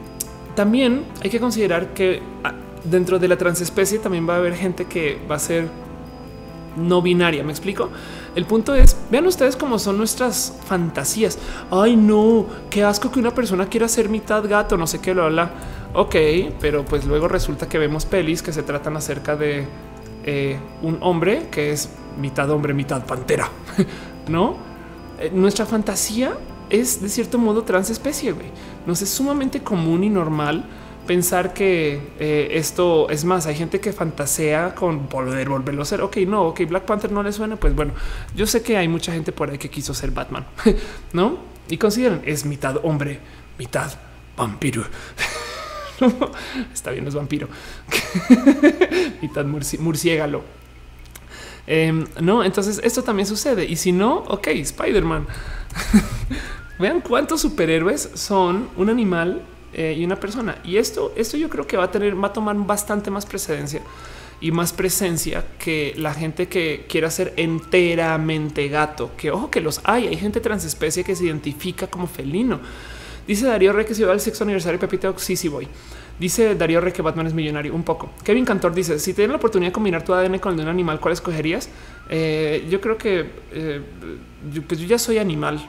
también 0.56 1.04
hay 1.22 1.30
que 1.30 1.40
considerar 1.40 1.94
que 1.94 2.22
ah, 2.44 2.54
dentro 2.84 3.20
de 3.20 3.28
la 3.28 3.38
transespecie 3.38 4.00
también 4.00 4.30
va 4.30 4.36
a 4.36 4.38
haber 4.38 4.56
gente 4.56 4.86
que 4.86 5.20
va 5.30 5.36
a 5.36 5.40
ser 5.40 5.68
no 6.78 7.02
binaria. 7.02 7.44
Me 7.44 7.52
explico. 7.52 7.90
El 8.36 8.46
punto 8.46 8.74
es, 8.74 8.98
vean 9.12 9.28
ustedes 9.28 9.56
cómo 9.56 9.78
son 9.78 9.98
nuestras 9.98 10.54
fantasías. 10.66 11.38
Ay, 11.70 11.96
no, 11.96 12.48
qué 12.70 12.84
asco 12.84 13.12
que 13.12 13.20
una 13.20 13.32
persona 13.32 13.68
quiera 13.68 13.88
ser 13.88 14.10
mitad 14.10 14.48
gato, 14.48 14.76
no 14.78 14.88
sé 14.88 15.00
qué, 15.00 15.14
lo 15.14 15.24
habla. 15.24 15.52
Ok, 15.94 16.16
pero 16.60 16.84
pues 16.84 17.06
luego 17.06 17.28
resulta 17.28 17.70
que 17.70 17.78
vemos 17.78 18.06
pelis 18.06 18.42
que 18.42 18.52
se 18.52 18.64
tratan 18.64 18.98
acerca 18.98 19.36
de 19.36 19.68
eh, 20.26 20.58
un 20.82 20.98
hombre 21.02 21.48
que 21.52 21.72
es 21.72 21.90
mitad 22.20 22.50
hombre, 22.50 22.74
mitad 22.74 23.06
pantera, 23.06 23.50
no? 24.28 24.56
Eh, 25.20 25.32
nuestra 25.32 25.66
fantasía 25.66 26.34
es 26.70 27.02
de 27.02 27.10
cierto 27.10 27.38
modo 27.38 27.64
transespecie. 27.64 28.32
Güey. 28.32 28.48
Nos 28.88 29.02
es 29.04 29.10
sumamente 29.10 29.62
común 29.62 30.04
y 30.04 30.10
normal 30.10 30.66
pensar 31.06 31.54
que 31.54 32.02
eh, 32.20 32.50
esto 32.52 33.10
es 33.10 33.26
más. 33.26 33.46
Hay 33.46 33.56
gente 33.56 33.80
que 33.80 33.94
fantasea 33.94 34.76
con 34.76 35.08
poder 35.08 35.50
volverlo 35.50 35.82
a 35.82 35.86
ser. 35.86 36.02
Ok, 36.02 36.18
no, 36.28 36.44
ok, 36.48 36.62
Black 36.68 36.86
Panther 36.86 37.12
no 37.12 37.24
le 37.24 37.32
suena. 37.32 37.56
Pues 37.56 37.76
bueno, 37.76 37.94
yo 38.36 38.48
sé 38.48 38.62
que 38.62 38.78
hay 38.78 38.88
mucha 38.88 39.12
gente 39.14 39.32
por 39.32 39.50
ahí 39.50 39.58
que 39.58 39.70
quiso 39.70 39.94
ser 39.94 40.12
Batman, 40.12 40.46
no? 41.14 41.40
Y 41.70 41.78
consideran 41.78 42.22
es 42.26 42.46
mitad 42.46 42.78
hombre, 42.84 43.20
mitad 43.58 43.92
vampiro. 44.36 44.84
Está 46.74 46.92
bien, 46.92 47.08
es 47.08 47.14
vampiro, 47.14 47.48
mitad 49.22 49.46
murciégalo. 49.46 50.44
Em, 51.66 52.06
no, 52.20 52.44
entonces 52.44 52.82
esto 52.84 53.04
también 53.04 53.26
sucede. 53.26 53.66
Y 53.66 53.78
si 53.78 53.92
no, 53.92 54.18
ok, 54.28 54.48
Spider-Man. 54.48 55.28
Vean 56.80 57.02
cuántos 57.02 57.42
superhéroes 57.42 58.10
son 58.16 58.70
un 58.76 58.90
animal 58.90 59.44
eh, 59.74 59.96
y 59.98 60.06
una 60.06 60.16
persona. 60.16 60.58
Y 60.64 60.78
esto, 60.78 61.14
esto 61.16 61.38
yo 61.38 61.50
creo 61.50 61.66
que 61.66 61.78
va 61.78 61.86
a 61.86 61.92
tener, 61.92 62.22
va 62.22 62.28
a 62.28 62.34
tomar 62.34 62.56
bastante 62.56 63.10
más 63.10 63.26
precedencia 63.26 63.82
y 64.42 64.52
más 64.52 64.74
presencia 64.74 65.46
que 65.58 65.94
la 65.98 66.14
gente 66.14 66.48
que 66.48 66.86
quiera 66.90 67.10
ser 67.10 67.34
enteramente 67.38 68.68
gato, 68.68 69.12
que 69.16 69.32
ojo 69.32 69.50
que 69.50 69.62
los 69.62 69.80
hay, 69.86 70.08
hay 70.08 70.18
gente 70.18 70.42
transespecie 70.42 71.04
que 71.04 71.16
se 71.16 71.26
identifica 71.26 71.88
como 71.88 72.08
felino. 72.08 72.60
Dice 73.26 73.46
Darío 73.46 73.72
Re 73.72 73.86
que 73.86 73.96
si 73.96 74.04
va 74.04 74.12
al 74.12 74.20
sexto 74.20 74.44
aniversario 74.44 74.80
Pepito, 74.80 75.18
sí, 75.18 75.38
sí 75.38 75.48
voy. 75.48 75.68
Dice 76.20 76.56
Darío 76.56 76.82
Re 76.82 76.92
que 76.92 77.02
Batman 77.02 77.28
es 77.28 77.34
millonario 77.34 77.74
un 77.74 77.84
poco. 77.84 78.12
Kevin 78.24 78.44
Cantor 78.44 78.74
dice 78.74 79.00
si 79.00 79.14
tienes 79.14 79.30
la 79.30 79.38
oportunidad 79.38 79.70
de 79.70 79.74
combinar 79.74 80.04
tu 80.04 80.14
ADN 80.14 80.40
con 80.40 80.52
el 80.52 80.58
de 80.58 80.64
un 80.64 80.70
animal, 80.70 81.00
¿cuál 81.00 81.14
escogerías? 81.14 81.70
Eh, 82.10 82.68
yo 82.70 82.82
creo 82.82 82.98
que 82.98 83.26
eh, 83.54 83.82
pues 84.68 84.80
yo 84.80 84.88
ya 84.88 85.00
soy 85.00 85.20
animal. 85.20 85.66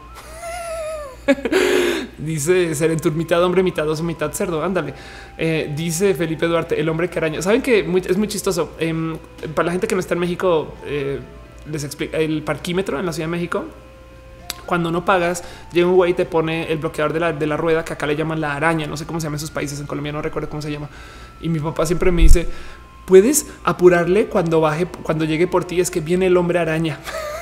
dice 2.18 2.74
ser 2.74 2.90
en 2.90 3.16
mitad 3.16 3.42
hombre, 3.42 3.62
mitad 3.62 3.88
oso, 3.88 4.02
mitad 4.02 4.32
cerdo. 4.32 4.62
Ándale. 4.62 4.94
Eh, 5.38 5.72
dice 5.76 6.14
Felipe 6.14 6.46
Duarte, 6.46 6.80
el 6.80 6.88
hombre 6.88 7.08
que 7.08 7.18
araña. 7.18 7.42
Saben 7.42 7.62
que 7.62 7.80
es 7.80 8.16
muy 8.16 8.28
chistoso. 8.28 8.72
Em, 8.78 9.16
para 9.54 9.66
la 9.66 9.72
gente 9.72 9.86
que 9.86 9.94
no 9.94 10.00
está 10.00 10.14
en 10.14 10.20
México, 10.20 10.74
eh, 10.86 11.20
les 11.70 11.84
explica 11.84 12.18
el 12.18 12.42
parquímetro 12.42 12.98
en 12.98 13.06
la 13.06 13.12
Ciudad 13.12 13.28
de 13.28 13.32
México. 13.32 13.64
Cuando 14.66 14.90
no 14.90 15.04
pagas, 15.04 15.44
llega 15.72 15.86
un 15.86 15.94
güey 15.94 16.12
y 16.12 16.14
te 16.14 16.24
pone 16.24 16.72
el 16.72 16.78
bloqueador 16.78 17.12
de 17.12 17.20
la, 17.20 17.32
de 17.32 17.46
la 17.46 17.56
rueda 17.56 17.84
que 17.84 17.92
acá 17.92 18.06
le 18.06 18.16
llaman 18.16 18.40
la 18.40 18.54
araña. 18.54 18.86
No 18.86 18.96
sé 18.96 19.04
cómo 19.04 19.20
se 19.20 19.26
llama 19.26 19.36
en 19.36 19.40
sus 19.40 19.50
países. 19.50 19.78
En 19.80 19.86
Colombia 19.86 20.12
no 20.12 20.22
recuerdo 20.22 20.48
cómo 20.48 20.62
se 20.62 20.70
llama. 20.70 20.88
Y 21.40 21.48
mi 21.48 21.60
papá 21.60 21.84
siempre 21.84 22.10
me 22.10 22.22
dice: 22.22 22.48
Puedes 23.04 23.46
apurarle 23.64 24.26
cuando 24.26 24.60
baje, 24.60 24.86
cuando 24.86 25.24
llegue 25.24 25.46
por 25.46 25.64
ti. 25.64 25.80
Es 25.80 25.90
que 25.90 26.00
viene 26.00 26.26
el 26.26 26.36
hombre 26.36 26.58
araña. 26.58 26.98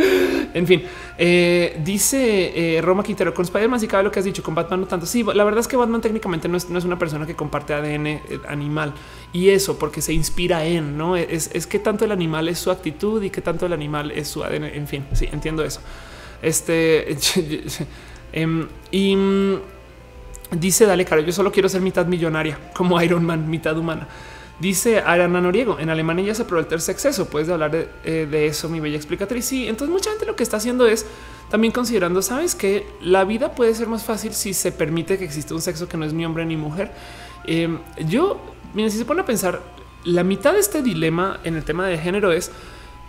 en 0.54 0.66
fin, 0.66 0.82
eh, 1.18 1.80
dice 1.84 2.76
eh, 2.76 2.80
Roma 2.80 3.02
Quintero 3.02 3.34
con 3.34 3.44
Spider-Man. 3.44 3.80
Si 3.80 3.86
cabe 3.86 4.04
lo 4.04 4.10
que 4.10 4.18
has 4.18 4.24
dicho 4.24 4.42
con 4.42 4.54
Batman, 4.54 4.80
no 4.80 4.86
tanto. 4.86 5.06
Sí, 5.06 5.22
la 5.22 5.44
verdad 5.44 5.60
es 5.60 5.68
que 5.68 5.76
Batman 5.76 6.00
técnicamente 6.00 6.48
no 6.48 6.56
es, 6.56 6.66
una 6.66 6.98
persona 6.98 7.26
que 7.26 7.34
comparte 7.34 7.74
ADN 7.74 8.06
eh, 8.06 8.22
animal 8.48 8.92
y 9.32 9.48
eso 9.50 9.78
porque 9.78 10.00
se 10.00 10.12
inspira 10.12 10.64
en 10.64 10.96
no 10.96 11.16
es, 11.16 11.50
es 11.52 11.66
que 11.66 11.78
tanto 11.78 12.04
el 12.04 12.12
animal 12.12 12.48
es 12.48 12.58
su 12.58 12.70
actitud 12.70 13.22
y 13.22 13.30
que 13.30 13.40
tanto 13.40 13.66
el 13.66 13.72
animal 13.72 14.10
es 14.10 14.28
su 14.28 14.42
ADN. 14.42 14.64
En 14.64 14.88
fin, 14.88 15.06
sí, 15.12 15.28
entiendo 15.30 15.64
eso. 15.64 15.80
Este 16.42 17.16
em, 18.32 18.66
y 18.90 19.16
mm, 19.16 19.54
dice 20.58 20.86
Dale, 20.86 21.04
caro, 21.04 21.20
yo 21.22 21.32
solo 21.32 21.52
quiero 21.52 21.68
ser 21.68 21.80
mitad 21.80 22.06
millonaria 22.06 22.58
como 22.74 23.00
Iron 23.02 23.24
Man, 23.24 23.48
mitad 23.48 23.76
humana. 23.76 24.08
Dice 24.60 24.98
Arana 24.98 25.40
Noriego, 25.40 25.78
en 25.78 25.88
Alemania 25.88 26.26
ya 26.26 26.34
se 26.34 26.42
aprobó 26.42 26.60
el 26.60 26.66
tercer 26.66 26.92
exceso. 26.94 27.26
Puedes 27.28 27.48
hablar 27.48 27.74
eh, 28.04 28.28
de, 28.30 28.46
eso, 28.46 28.68
mi 28.68 28.78
bella 28.78 28.96
explicatriz. 28.96 29.46
Sí, 29.46 29.66
entonces 29.66 29.90
mucha 29.90 30.10
gente 30.10 30.26
lo 30.26 30.36
que 30.36 30.42
está 30.42 30.58
haciendo 30.58 30.86
es 30.86 31.06
también 31.48 31.72
considerando, 31.72 32.20
sabes 32.20 32.54
que 32.54 32.86
la 33.00 33.24
vida 33.24 33.54
puede 33.54 33.74
ser 33.74 33.88
más 33.88 34.04
fácil 34.04 34.34
si 34.34 34.52
se 34.54 34.70
permite 34.70 35.18
que 35.18 35.24
exista 35.24 35.54
un 35.54 35.62
sexo 35.62 35.88
que 35.88 35.96
no 35.96 36.04
es 36.04 36.12
ni 36.12 36.26
hombre 36.26 36.44
ni 36.44 36.56
mujer. 36.56 36.92
Em, 37.44 37.78
yo 38.06 38.38
miren, 38.74 38.90
si 38.90 38.98
se 38.98 39.04
pone 39.06 39.22
a 39.22 39.24
pensar, 39.24 39.62
la 40.04 40.24
mitad 40.24 40.52
de 40.52 40.60
este 40.60 40.82
dilema 40.82 41.40
en 41.42 41.56
el 41.56 41.64
tema 41.64 41.86
de 41.86 41.96
género 41.96 42.30
es 42.30 42.52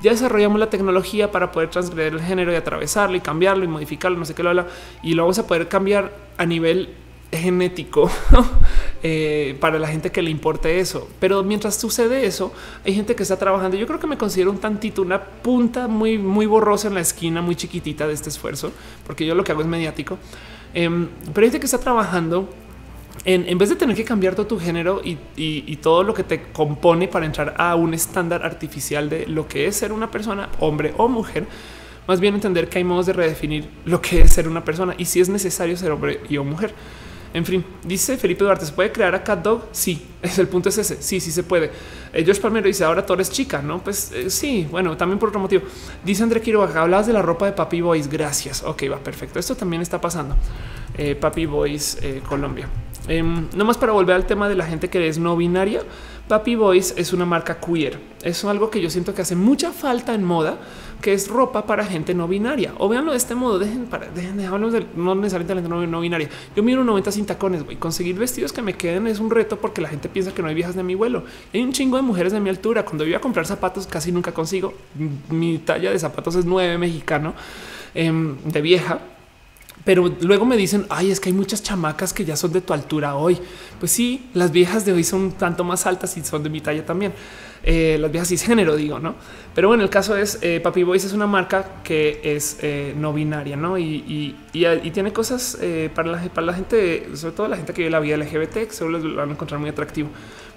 ya 0.02 0.12
desarrollamos 0.12 0.60
la 0.60 0.70
tecnología 0.70 1.32
para 1.32 1.52
poder 1.52 1.70
transgredir 1.70 2.14
el 2.14 2.22
género 2.22 2.52
y 2.52 2.56
atravesarlo 2.56 3.16
y 3.18 3.20
cambiarlo 3.20 3.64
y 3.64 3.68
modificarlo, 3.68 4.18
no 4.18 4.26
sé 4.26 4.34
qué 4.34 4.42
lo 4.42 4.50
habla, 4.50 4.68
y 5.04 5.14
lo 5.14 5.24
vamos 5.24 5.38
a 5.38 5.46
poder 5.46 5.68
cambiar 5.68 6.12
a 6.38 6.46
nivel 6.46 6.96
genético 7.32 8.10
eh, 9.04 9.58
para 9.60 9.80
la 9.80 9.88
gente 9.88 10.12
que 10.12 10.22
le 10.22 10.30
importe 10.30 10.80
eso. 10.80 11.08
Pero 11.20 11.44
mientras 11.44 11.76
sucede 11.76 12.26
eso, 12.26 12.54
hay 12.86 12.94
gente 12.94 13.16
que 13.16 13.24
está 13.24 13.38
trabajando. 13.38 13.78
Yo 13.78 13.88
creo 13.88 14.00
que 14.00 14.08
me 14.08 14.18
considero 14.18 14.52
un 14.52 14.60
tantito 14.60 15.02
una 15.02 15.24
punta 15.24 15.88
muy, 15.88 16.18
muy 16.18 16.46
borrosa 16.46 16.88
en 16.88 16.96
la 16.96 17.02
esquina, 17.02 17.42
muy 17.42 17.56
chiquitita 17.56 18.08
de 18.08 18.14
este 18.14 18.30
esfuerzo, 18.30 18.72
porque 19.06 19.26
yo 19.26 19.36
lo 19.36 19.44
que 19.44 19.52
hago 19.52 19.62
es 19.62 19.68
mediático. 19.68 20.18
Em, 20.74 21.08
pero 21.34 21.46
hay 21.46 21.52
gente 21.52 21.60
que 21.60 21.66
está 21.66 21.80
trabajando 21.80 22.48
en, 23.26 23.58
vez 23.58 23.70
de 23.70 23.76
tener 23.76 23.96
que 23.96 24.04
cambiar 24.04 24.36
todo 24.36 24.48
tu 24.48 24.60
género 24.60 25.02
y, 25.04 25.76
todo 25.78 26.04
lo 26.04 26.14
que 26.14 26.24
te 26.24 26.52
compone 26.52 27.08
para 27.08 27.26
entrar 27.26 27.54
a 27.58 27.76
un 27.76 27.94
estándar 27.94 28.44
artificial 28.44 29.10
de 29.10 29.28
lo 29.28 29.48
que 29.48 29.68
es 29.68 29.76
ser 29.76 29.92
una 29.92 30.10
persona, 30.10 30.50
hombre 30.60 30.94
o 30.98 31.08
mujer, 31.08 31.46
más 32.08 32.20
bien 32.20 32.36
entender 32.36 32.68
que 32.68 32.80
hay 32.80 32.84
modos 32.84 33.06
de 33.06 33.14
redefinir 33.14 33.70
lo 33.86 34.02
que 34.02 34.22
es 34.22 34.34
ser 34.34 34.48
una 34.48 34.64
persona 34.64 34.96
y 34.98 35.06
si 35.06 35.20
es 35.20 35.30
necesario 35.30 35.78
ser 35.78 35.92
hombre 35.92 36.22
y 36.30 36.38
o 36.38 36.44
mujer. 36.44 36.74
En 37.34 37.46
fin, 37.46 37.64
dice 37.84 38.18
Felipe 38.18 38.44
Duarte, 38.44 38.66
¿se 38.66 38.74
puede 38.74 38.92
crear 38.92 39.16
a 39.16 39.24
Cat 39.24 39.42
Dog? 39.42 39.70
Sí, 39.72 40.06
es 40.22 40.38
el 40.40 40.48
punto 40.48 40.70
es 40.70 40.78
ese. 40.78 41.02
Sí, 41.02 41.20
sí 41.20 41.32
se 41.32 41.44
puede. 41.44 41.72
Eh, 42.14 42.24
George 42.24 42.42
Palmero 42.42 42.68
dice, 42.68 42.84
ahora 42.84 43.06
Torres 43.06 43.32
chica, 43.32 43.62
¿no? 43.62 43.82
Pues 43.84 44.12
eh, 44.12 44.30
sí, 44.30 44.68
bueno, 44.70 44.98
también 44.98 45.18
por 45.18 45.30
otro 45.30 45.40
motivo. 45.40 45.64
Dice 46.04 46.24
André 46.24 46.42
Quiroga, 46.42 46.82
hablabas 46.82 47.08
de 47.08 47.14
la 47.14 47.22
ropa 47.22 47.46
de 47.46 47.54
Papi 47.54 47.82
Boys, 47.82 48.10
gracias. 48.10 48.64
Ok, 48.64 48.84
va, 48.92 48.98
perfecto. 48.98 49.40
Esto 49.40 49.56
también 49.56 49.82
está 49.82 50.02
pasando. 50.02 50.36
Eh, 50.98 51.16
Papi 51.16 51.46
Boys 51.46 51.98
Colombia. 52.28 52.68
Em, 53.08 53.48
no 53.56 53.66
más 53.66 53.78
para 53.78 53.94
volver 53.94 54.16
al 54.16 54.26
tema 54.26 54.48
de 54.48 54.56
la 54.56 54.66
gente 54.66 54.90
que 54.90 55.08
es 55.08 55.18
no 55.18 55.38
binaria. 55.38 55.82
Papi 56.28 56.56
Boys 56.56 56.94
es 56.98 57.14
una 57.14 57.26
marca 57.26 57.60
queer. 57.60 58.00
Es 58.24 58.44
algo 58.46 58.70
que 58.70 58.82
yo 58.82 58.90
siento 58.90 59.14
que 59.14 59.22
hace 59.22 59.36
mucha 59.36 59.72
falta 59.72 60.14
en 60.14 60.24
moda, 60.24 60.60
que 61.02 61.14
es 61.14 61.28
ropa 61.28 61.66
para 61.66 61.84
gente 61.86 62.14
no 62.14 62.28
binaria. 62.28 62.74
O 62.78 62.88
veanlo 62.88 63.12
de 63.12 63.18
este 63.18 63.36
modo. 63.36 63.60
Dejen 63.60 63.88
para 63.88 64.08
dejen 64.10 64.38
de 64.38 64.48
no 64.96 65.16
necesariamente 65.16 65.70
la 65.70 65.88
no, 65.88 66.00
binaria. 66.00 66.30
Yo 66.56 66.64
miro 66.64 66.84
90 66.84 67.12
sin 67.12 67.26
tacones. 67.26 67.66
Voy 67.66 67.76
conseguir 67.76 68.16
vestidos 68.18 68.54
que 68.54 68.62
me 68.62 68.74
queden 68.74 69.08
es 69.08 69.20
un 69.20 69.32
reto 69.32 69.60
porque 69.60 69.82
la 69.82 69.90
gente 69.90 70.08
piensa 70.08 70.34
que 70.34 70.42
no 70.42 70.48
hay 70.48 70.56
viejas 70.56 70.76
de 70.76 70.84
mi 70.84 70.96
vuelo. 70.96 71.24
Hay 71.54 71.62
un 71.62 71.74
chingo 71.74 71.98
de 71.98 72.04
mujeres 72.04 72.32
de 72.32 72.40
mi 72.40 72.50
altura. 72.50 72.86
Cuando 72.86 73.04
voy 73.04 73.14
a 73.14 73.20
comprar 73.20 73.46
zapatos, 73.46 73.88
casi 73.88 74.12
nunca 74.12 74.32
consigo. 74.32 74.74
Mi 75.30 75.58
talla 75.58 75.92
de 75.92 76.00
zapatos 76.00 76.36
es 76.36 76.46
9 76.46 76.78
mexicano 76.78 77.34
em, 77.94 78.38
de 78.44 78.62
vieja 78.62 79.00
pero 79.84 80.16
luego 80.22 80.46
me 80.46 80.58
dicen, 80.58 80.86
ay, 80.90 81.12
es 81.12 81.20
que 81.20 81.30
hay 81.30 81.34
muchas 81.34 81.64
chamacas 81.64 82.14
que 82.14 82.24
ya 82.24 82.36
son 82.36 82.52
de 82.54 82.62
tu 82.62 82.74
altura 82.74 83.16
hoy. 83.16 83.40
Pues 83.80 83.92
sí, 83.92 84.30
las 84.34 84.52
viejas 84.52 84.86
de 84.86 84.94
hoy 84.94 85.04
son 85.04 85.32
tanto 85.32 85.64
más 85.64 85.86
altas 85.88 86.16
y 86.18 86.24
son 86.24 86.44
de 86.44 86.50
mi 86.50 86.62
talla 86.62 86.86
también. 86.86 87.14
Eh, 87.64 87.98
las 88.00 88.12
viejas 88.12 88.30
cisgénero, 88.30 88.76
digo, 88.76 89.00
no? 89.00 89.16
Pero 89.54 89.68
bueno, 89.68 89.84
el 89.84 89.90
caso 89.90 90.16
es 90.16 90.40
eh, 90.42 90.60
Papi 90.62 90.84
Boys 90.84 91.04
es 91.06 91.14
una 91.14 91.28
marca 91.28 91.82
que 91.84 92.20
es 92.24 92.58
eh, 92.62 92.94
no 92.98 93.14
binaria, 93.14 93.56
no? 93.56 93.78
Y, 93.78 94.36
tiene 94.52 95.14
cosas 95.14 95.58
para, 95.96 96.10
la, 96.10 96.20
para 96.34 96.48
la 96.48 96.54
gente, 96.54 97.10
sobre 97.16 97.36
todo 97.36 97.48
la 97.48 97.58
gente 97.58 97.74
que 97.74 97.82
vive 97.82 97.92
la 97.92 98.00
vida 98.00 98.18
LGBT, 98.18 98.54
que 98.54 98.72
seguro 98.72 99.00
lo 99.00 99.16
van 99.16 99.30
a 99.30 99.32
encontrar 99.34 99.60
muy 99.60 99.70
atractivo. 99.70 100.10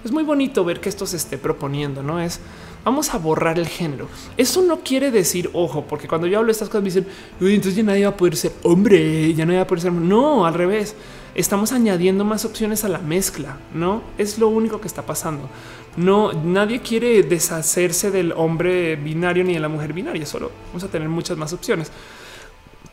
Es 0.05 0.12
muy 0.12 0.24
bonito 0.24 0.64
ver 0.64 0.80
que 0.80 0.88
esto 0.88 1.06
se 1.06 1.16
esté 1.16 1.38
proponiendo, 1.38 2.02
no 2.02 2.20
es 2.20 2.40
vamos 2.85 3.15
a 3.15 3.19
borrar 3.19 3.59
el 3.59 3.66
género. 3.66 4.09
Eso 4.36 4.62
no 4.62 4.81
quiere 4.81 5.11
decir, 5.11 5.51
ojo, 5.52 5.85
porque 5.89 6.06
cuando 6.06 6.27
yo 6.27 6.39
hablo 6.39 6.48
de 6.48 6.52
estas 6.52 6.69
cosas 6.69 6.82
me 6.82 6.89
dicen, 6.89 7.06
entonces 7.40 7.77
ya 7.77 7.82
nadie 7.82 8.05
va 8.05 8.11
a 8.11 8.16
poder 8.16 8.36
ser 8.36 8.52
hombre, 8.62 9.32
ya 9.35 9.44
nadie 9.47 9.59
va 9.59 9.65
a 9.65 9.66
poder 9.66 9.82
ser. 9.82 9.93
No, 9.93 10.47
al 10.47 10.55
revés. 10.55 10.94
Estamos 11.35 11.73
añadiendo 11.73 12.24
más 12.24 12.44
opciones 12.44 12.85
a 12.85 12.89
la 12.89 12.98
mezcla, 12.98 13.59
no 13.74 14.05
es 14.19 14.39
lo 14.39 14.47
único 14.47 14.81
que 14.81 14.86
está 14.86 15.02
pasando. 15.02 15.48
No, 15.97 16.32
nadie 16.32 16.81
quiere 16.81 17.24
deshacerse 17.24 18.12
del 18.12 18.32
hombre 18.32 18.94
binario 18.94 19.43
ni 19.43 19.55
de 19.55 19.59
la 19.59 19.69
mujer 19.69 19.93
binaria, 19.93 20.27
solo 20.27 20.52
vamos 20.69 20.85
a 20.85 20.89
tener 20.89 21.09
muchas 21.09 21.36
más 21.36 21.52
opciones. 21.52 21.90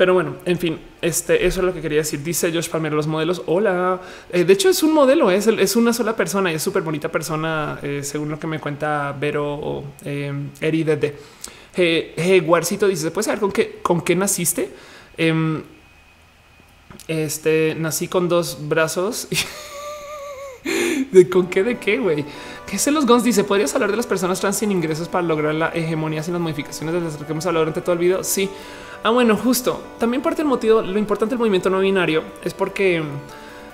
Pero 0.01 0.15
bueno, 0.15 0.37
en 0.45 0.57
fin, 0.57 0.79
este, 0.99 1.45
eso 1.45 1.59
es 1.59 1.63
lo 1.63 1.75
que 1.75 1.79
quería 1.79 1.99
decir. 1.99 2.23
Dice 2.23 2.51
Josh 2.51 2.69
Palmer, 2.69 2.91
los 2.91 3.05
modelos. 3.05 3.43
Hola. 3.45 4.01
Eh, 4.31 4.43
de 4.43 4.53
hecho, 4.53 4.67
es 4.67 4.81
un 4.81 4.95
modelo, 4.95 5.29
es, 5.29 5.45
es 5.45 5.75
una 5.75 5.93
sola 5.93 6.15
persona 6.15 6.51
y 6.51 6.55
es 6.55 6.63
súper 6.63 6.81
bonita 6.81 7.09
persona, 7.09 7.77
eh, 7.83 8.01
según 8.03 8.29
lo 8.31 8.39
que 8.39 8.47
me 8.47 8.59
cuenta 8.59 9.15
Vero 9.19 9.53
o 9.53 9.83
eh, 10.03 10.33
Eri 10.59 10.83
Dede. 10.83 12.41
Guarcito 12.43 12.87
dice: 12.87 13.03
¿Se 13.03 13.11
puede 13.11 13.25
saber 13.25 13.41
con 13.41 13.51
qué, 13.51 13.77
con 13.83 14.01
qué 14.01 14.15
naciste? 14.15 14.71
Em, 15.17 15.61
este 17.07 17.75
nací 17.77 18.07
con 18.07 18.27
dos 18.27 18.57
brazos. 18.59 19.27
¿De 21.11 21.29
con 21.29 21.47
qué? 21.47 21.61
¿De 21.61 21.77
qué, 21.77 21.99
güey? 21.99 22.25
¿Qué 22.65 22.79
se 22.79 22.89
los 22.89 23.05
Gons 23.05 23.23
dice? 23.23 23.43
¿Podrías 23.43 23.75
hablar 23.75 23.91
de 23.91 23.97
las 23.97 24.07
personas 24.07 24.39
trans 24.39 24.57
sin 24.57 24.71
ingresos 24.71 25.07
para 25.07 25.27
lograr 25.27 25.53
la 25.53 25.69
hegemonía 25.69 26.23
sin 26.23 26.33
las 26.33 26.41
modificaciones 26.41 26.95
de 26.95 27.01
las 27.01 27.17
que 27.17 27.31
hemos 27.31 27.45
hablado 27.45 27.65
durante 27.65 27.81
todo 27.81 27.93
el 27.93 27.99
video? 27.99 28.23
Sí. 28.23 28.49
Ah, 29.03 29.09
bueno, 29.09 29.35
justo. 29.35 29.81
También 29.97 30.21
parte 30.21 30.43
del 30.43 30.47
motivo, 30.47 30.81
lo 30.81 30.99
importante 30.99 31.33
del 31.33 31.39
movimiento 31.39 31.69
no 31.69 31.79
binario 31.79 32.23
es 32.43 32.53
porque 32.53 33.01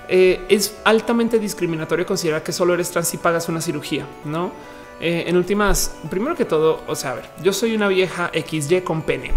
eh, 0.08 0.40
es 0.48 0.78
altamente 0.84 1.38
discriminatorio 1.38 2.06
considerar 2.06 2.42
que 2.42 2.52
solo 2.52 2.72
eres 2.72 2.90
trans 2.90 3.08
si 3.08 3.18
pagas 3.18 3.48
una 3.48 3.60
cirugía, 3.60 4.06
¿no? 4.24 4.52
Eh, 5.00 5.24
en 5.26 5.36
últimas, 5.36 5.94
primero 6.10 6.34
que 6.34 6.44
todo, 6.44 6.82
o 6.88 6.96
sea, 6.96 7.12
a 7.12 7.14
ver, 7.16 7.24
yo 7.42 7.52
soy 7.52 7.76
una 7.76 7.86
vieja 7.86 8.32
XY 8.34 8.80
con 8.80 9.02
pene 9.02 9.30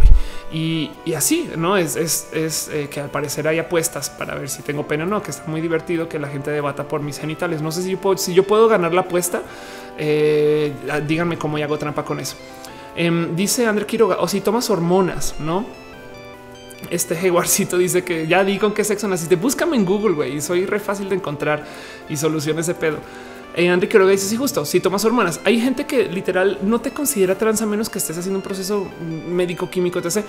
y, 0.51 0.89
así, 1.15 1.51
no 1.55 1.77
es, 1.77 1.95
eh, 2.33 2.87
que 2.89 2.99
al 2.99 3.11
parecer 3.11 3.47
hay 3.47 3.59
apuestas 3.59 4.09
para 4.09 4.33
ver 4.35 4.49
si 4.49 4.63
tengo 4.63 4.87
pene 4.87 5.03
o 5.03 5.05
no, 5.05 5.21
que 5.21 5.29
está 5.29 5.45
muy 5.45 5.61
divertido 5.61 6.09
que 6.09 6.17
la 6.17 6.29
gente 6.29 6.49
debata 6.51 6.87
por 6.87 7.01
mis 7.01 7.19
genitales. 7.19 7.61
No 7.61 7.71
sé 7.71 7.83
si 7.83 7.91
yo 7.91 7.97
puedo, 7.99 8.17
si 8.17 8.33
yo 8.33 8.43
puedo 8.43 8.67
ganar 8.67 8.93
la 8.93 9.01
apuesta. 9.01 9.43
díganme 11.07 11.37
cómo 11.37 11.57
hago 11.57 11.77
trampa 11.77 12.03
con 12.03 12.19
eso. 12.19 12.37
Em, 12.95 13.35
dice 13.35 13.67
André 13.67 13.85
Quiroga, 13.85 14.17
o 14.19 14.27
si 14.27 14.41
tomas 14.41 14.69
hormonas, 14.69 15.35
no? 15.39 15.65
Este 16.89 17.15
Heguarcito 17.15 17.77
dice 17.77 18.03
que 18.03 18.27
ya 18.27 18.43
di 18.43 18.57
con 18.57 18.73
qué 18.73 18.83
sexo 18.83 19.07
naciste. 19.07 19.35
Búscame 19.35 19.75
en 19.75 19.85
Google, 19.85 20.15
güey. 20.15 20.41
Soy 20.41 20.65
re 20.65 20.79
fácil 20.79 21.09
de 21.09 21.15
encontrar 21.15 21.65
y 22.09 22.17
soluciones 22.17 22.67
de 22.67 22.73
pedo. 22.73 22.97
Eh, 23.55 23.69
André 23.69 23.89
Quiroga 23.89 24.11
dice: 24.11 24.27
Sí, 24.27 24.37
justo 24.37 24.65
si 24.65 24.79
tomas 24.79 25.03
hormonas. 25.05 25.39
Hay 25.43 25.59
gente 25.59 25.85
que 25.85 26.05
literal 26.05 26.59
no 26.61 26.79
te 26.79 26.91
considera 26.91 27.37
trans 27.37 27.61
a 27.61 27.65
menos 27.65 27.89
que 27.89 27.99
estés 27.99 28.17
haciendo 28.17 28.39
un 28.39 28.43
proceso 28.43 28.87
médico, 29.29 29.69
químico, 29.69 29.99
etc. 29.99 30.25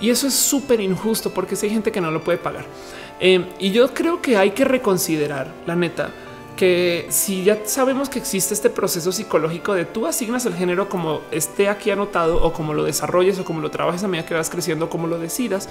Y 0.00 0.10
eso 0.10 0.26
es 0.26 0.34
súper 0.34 0.80
injusto 0.80 1.32
porque 1.32 1.56
si 1.56 1.66
hay 1.66 1.72
gente 1.72 1.90
que 1.90 2.00
no 2.00 2.10
lo 2.10 2.22
puede 2.22 2.38
pagar. 2.38 2.66
Em, 3.18 3.46
y 3.58 3.70
yo 3.70 3.92
creo 3.94 4.20
que 4.20 4.36
hay 4.36 4.50
que 4.50 4.64
reconsiderar 4.64 5.52
la 5.66 5.74
neta 5.74 6.10
que 6.56 7.06
si 7.10 7.44
ya 7.44 7.60
sabemos 7.66 8.08
que 8.08 8.18
existe 8.18 8.54
este 8.54 8.70
proceso 8.70 9.12
psicológico 9.12 9.74
de 9.74 9.84
tú 9.84 10.06
asignas 10.06 10.46
el 10.46 10.54
género 10.54 10.88
como 10.88 11.20
esté 11.30 11.68
aquí 11.68 11.90
anotado 11.90 12.42
o 12.42 12.52
como 12.52 12.72
lo 12.72 12.84
desarrolles 12.84 13.38
o 13.38 13.44
como 13.44 13.60
lo 13.60 13.70
trabajes 13.70 14.02
a 14.02 14.08
medida 14.08 14.26
que 14.26 14.34
vas 14.34 14.48
creciendo, 14.48 14.88
como 14.88 15.06
lo 15.06 15.18
decidas, 15.18 15.68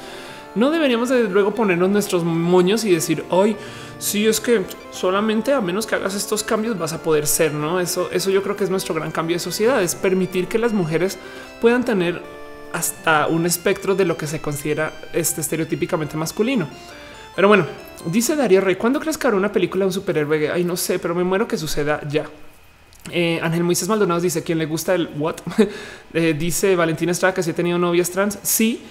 no 0.54 0.72
deberíamos 0.72 1.10
de 1.10 1.24
luego 1.24 1.56
ponernos 1.56 1.90
nuestros 1.90 2.24
moños 2.24 2.86
y 2.86 2.92
decir 2.92 3.26
hoy 3.30 3.58
sí 3.98 4.28
es 4.28 4.40
que 4.40 4.64
solamente 4.92 5.52
a 5.54 5.60
menos 5.60 5.88
que 5.88 5.96
hagas 5.96 6.16
estos 6.16 6.44
cambios 6.44 6.78
vas 6.78 6.94
a 6.94 7.02
poder 7.02 7.28
ser, 7.28 7.54
no? 7.54 7.80
Eso, 7.80 8.10
eso 8.12 8.30
yo 8.30 8.44
creo 8.44 8.56
que 8.56 8.64
es 8.64 8.70
nuestro 8.70 8.94
gran 8.94 9.12
cambio 9.12 9.36
de 9.36 9.40
sociedad, 9.40 9.82
es 9.82 9.96
permitir 9.96 10.48
que 10.48 10.60
las 10.60 10.72
mujeres 10.72 11.18
puedan 11.62 11.84
tener 11.84 12.22
hasta 12.74 13.28
un 13.28 13.46
espectro 13.46 13.96
de 13.96 14.06
lo 14.06 14.18
que 14.18 14.28
se 14.28 14.42
considera 14.42 14.94
este 15.14 15.42
estereotípicamente 15.42 16.18
masculino. 16.18 16.68
Pero 17.36 17.48
bueno, 17.48 17.66
dice 18.06 18.36
Darío 18.36 18.62
Rey, 18.62 18.76
¿cuándo 18.76 19.00
crees 19.00 19.18
que 19.18 19.28
habrá 19.28 19.38
una 19.38 19.52
película 19.52 19.84
de 19.84 19.88
un 19.88 19.94
superhéroe? 19.94 20.52
Ay, 20.52 20.64
no 20.64 20.78
sé, 20.78 21.00
pero 21.00 21.14
me 21.14 21.24
muero 21.24 21.48
que 21.48 21.58
suceda 21.58 22.02
ya. 22.08 22.26
Eh, 23.12 23.40
Ángel 23.44 23.64
Moisés 23.64 23.88
Maldonado 23.88 24.20
dice, 24.20 24.44
¿quién 24.44 24.58
le 24.58 24.66
gusta 24.66 24.96
el 24.96 25.10
what? 25.18 25.36
Eh, 26.14 26.34
dice 26.34 26.78
Valentina 26.78 27.12
Estrada 27.12 27.34
que 27.34 27.44
si 27.44 27.50
he 27.50 27.54
tenido 27.54 27.78
novias 27.78 28.10
trans. 28.10 28.40
Sí, 28.42 28.82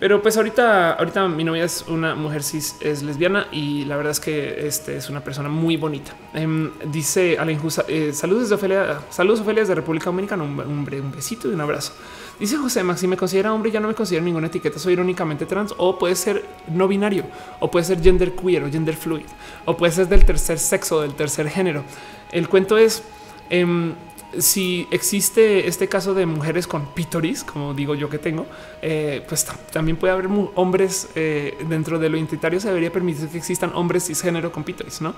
pero 0.00 0.22
pues 0.22 0.38
ahorita, 0.38 0.94
ahorita 0.94 1.28
mi 1.28 1.44
novia 1.44 1.64
es 1.64 1.84
una 1.86 2.14
mujer 2.14 2.42
cis, 2.42 2.74
es 2.80 3.02
lesbiana 3.02 3.48
y 3.52 3.84
la 3.84 3.98
verdad 3.98 4.12
es 4.12 4.18
que 4.18 4.66
este 4.66 4.96
es 4.96 5.10
una 5.10 5.22
persona 5.22 5.50
muy 5.50 5.76
bonita. 5.76 6.12
Em, 6.32 6.70
dice 6.86 7.36
Alain 7.38 7.60
eh, 7.86 8.12
saludos 8.14 8.48
de 8.48 8.54
Ofelia, 8.54 9.00
saludos 9.10 9.40
Ofelia 9.40 9.62
de 9.62 9.74
República 9.74 10.06
Dominicana, 10.06 10.42
un, 10.42 10.58
un, 10.58 10.88
un 10.92 11.12
besito 11.12 11.50
y 11.50 11.52
un 11.52 11.60
abrazo. 11.60 11.92
Dice 12.38 12.56
José 12.56 12.82
Max, 12.82 13.00
si 13.00 13.06
me 13.06 13.18
considera 13.18 13.52
hombre, 13.52 13.70
ya 13.70 13.78
no 13.78 13.88
me 13.88 13.94
considero 13.94 14.24
ninguna 14.24 14.46
etiqueta, 14.46 14.78
soy 14.78 14.94
irónicamente 14.94 15.44
trans 15.44 15.74
o 15.76 15.98
puede 15.98 16.16
ser 16.16 16.46
no 16.68 16.88
binario 16.88 17.24
o 17.58 17.70
puede 17.70 17.84
ser 17.84 18.02
gender 18.02 18.34
queer 18.34 18.64
o 18.64 18.70
gender 18.70 18.96
fluid 18.96 19.26
o 19.66 19.76
puede 19.76 19.92
ser 19.92 20.08
del 20.08 20.24
tercer 20.24 20.58
sexo, 20.58 21.02
del 21.02 21.12
tercer 21.12 21.50
género. 21.50 21.84
El 22.32 22.48
cuento 22.48 22.78
es 22.78 23.02
em, 23.50 23.92
si 24.38 24.86
existe 24.90 25.66
este 25.66 25.88
caso 25.88 26.14
de 26.14 26.26
mujeres 26.26 26.66
con 26.66 26.86
pítoris, 26.94 27.42
como 27.44 27.74
digo 27.74 27.94
yo 27.94 28.08
que 28.08 28.18
tengo, 28.18 28.46
eh, 28.80 29.24
pues 29.28 29.44
también 29.72 29.96
puede 29.96 30.12
haber 30.12 30.28
hombres 30.54 31.08
eh, 31.14 31.56
dentro 31.68 31.98
de 31.98 32.08
lo 32.08 32.16
identitario. 32.16 32.60
Se 32.60 32.68
debería 32.68 32.92
permitir 32.92 33.28
que 33.28 33.38
existan 33.38 33.72
hombres 33.74 34.06
cisgénero 34.06 34.52
con 34.52 34.64
pítoris, 34.64 35.00
no? 35.00 35.14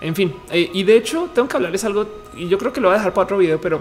En 0.00 0.14
fin, 0.14 0.34
eh, 0.50 0.70
y 0.72 0.82
de 0.84 0.96
hecho, 0.96 1.30
tengo 1.34 1.48
que 1.48 1.56
hablarles 1.56 1.84
algo 1.84 2.06
y 2.36 2.48
yo 2.48 2.58
creo 2.58 2.72
que 2.72 2.80
lo 2.80 2.88
voy 2.88 2.94
a 2.94 2.98
dejar 2.98 3.12
para 3.12 3.24
otro 3.24 3.38
video, 3.38 3.60
pero 3.60 3.80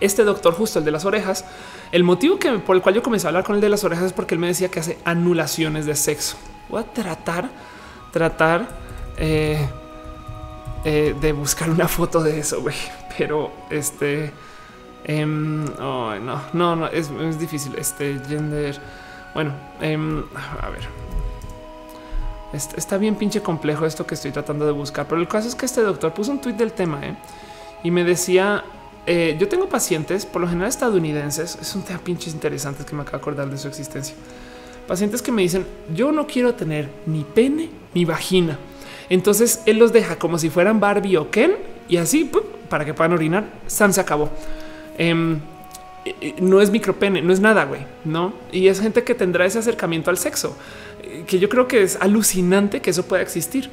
este 0.00 0.24
doctor, 0.24 0.54
justo 0.54 0.80
el 0.80 0.84
de 0.84 0.90
las 0.90 1.04
orejas, 1.04 1.44
el 1.92 2.04
motivo 2.04 2.38
que 2.38 2.50
por 2.52 2.76
el 2.76 2.82
cual 2.82 2.94
yo 2.96 3.02
comencé 3.02 3.26
a 3.26 3.28
hablar 3.28 3.44
con 3.44 3.54
el 3.54 3.60
de 3.60 3.68
las 3.68 3.84
orejas 3.84 4.06
es 4.06 4.12
porque 4.12 4.34
él 4.34 4.40
me 4.40 4.48
decía 4.48 4.70
que 4.70 4.80
hace 4.80 4.98
anulaciones 5.04 5.86
de 5.86 5.94
sexo. 5.94 6.36
Voy 6.68 6.82
a 6.82 6.84
tratar, 6.84 7.50
tratar. 8.12 8.84
De 10.84 11.32
buscar 11.32 11.70
una 11.70 11.88
foto 11.88 12.22
de 12.22 12.40
eso, 12.40 12.60
güey. 12.60 12.74
Pero 13.16 13.50
este, 13.70 14.32
em, 15.04 15.64
no, 15.76 16.18
no, 16.52 16.76
no, 16.76 16.86
es, 16.88 17.10
difícil. 17.38 17.74
Este 17.76 18.20
gender, 18.28 18.78
bueno, 19.34 19.52
em, 19.80 20.22
a 20.60 20.68
ver, 20.70 20.88
está 22.54 22.98
bien 22.98 23.16
pinche 23.16 23.40
complejo 23.40 23.86
esto 23.86 24.06
que 24.06 24.14
estoy 24.14 24.30
tratando 24.30 24.64
de 24.66 24.72
buscar, 24.72 25.06
pero 25.06 25.20
el 25.20 25.28
caso 25.28 25.48
es 25.48 25.54
que 25.54 25.66
este 25.66 25.82
doctor 25.82 26.12
puso 26.14 26.30
un 26.30 26.40
tweet 26.40 26.54
del 26.54 26.72
tema 26.72 27.00
¿eh? 27.02 27.16
y 27.82 27.90
me 27.90 28.04
decía 28.04 28.64
eh, 29.06 29.36
yo 29.38 29.48
tengo 29.48 29.68
pacientes, 29.68 30.24
por 30.24 30.40
lo 30.40 30.48
general 30.48 30.68
estadounidenses, 30.68 31.58
es 31.60 31.74
un 31.74 31.82
tema 31.82 31.98
pinches 31.98 32.32
interesante 32.32 32.84
que 32.84 32.94
me 32.94 33.02
acabo 33.02 33.18
de 33.18 33.22
acordar 33.22 33.50
de 33.50 33.58
su 33.58 33.68
existencia. 33.68 34.14
Pacientes 34.88 35.20
que 35.20 35.32
me 35.32 35.42
dicen, 35.42 35.66
yo 35.94 36.10
no 36.10 36.26
quiero 36.26 36.54
tener 36.54 36.88
ni 37.06 37.22
pene 37.22 37.70
ni 37.92 38.04
vagina. 38.04 38.58
Entonces 39.10 39.62
él 39.66 39.78
los 39.78 39.92
deja 39.92 40.18
como 40.18 40.38
si 40.38 40.48
fueran 40.48 40.80
Barbie 40.80 41.16
o 41.16 41.30
Ken 41.30 41.52
y 41.88 41.98
así 41.98 42.30
para 42.74 42.84
que 42.84 42.92
puedan 42.92 43.12
orinar. 43.12 43.44
San 43.68 43.92
se 43.92 44.00
acabó. 44.00 44.28
Em, 44.98 45.36
eh, 46.04 46.16
eh, 46.20 46.34
no 46.40 46.60
es 46.60 46.70
micropene, 46.70 47.22
no 47.22 47.32
es 47.32 47.38
nada, 47.38 47.66
güey, 47.66 47.82
no? 48.04 48.34
Y 48.50 48.66
es 48.66 48.80
gente 48.80 49.04
que 49.04 49.14
tendrá 49.14 49.46
ese 49.46 49.60
acercamiento 49.60 50.10
al 50.10 50.18
sexo, 50.18 50.56
que 51.28 51.38
yo 51.38 51.48
creo 51.48 51.68
que 51.68 51.84
es 51.84 51.96
alucinante 52.00 52.80
que 52.80 52.90
eso 52.90 53.04
pueda 53.04 53.22
existir. 53.22 53.70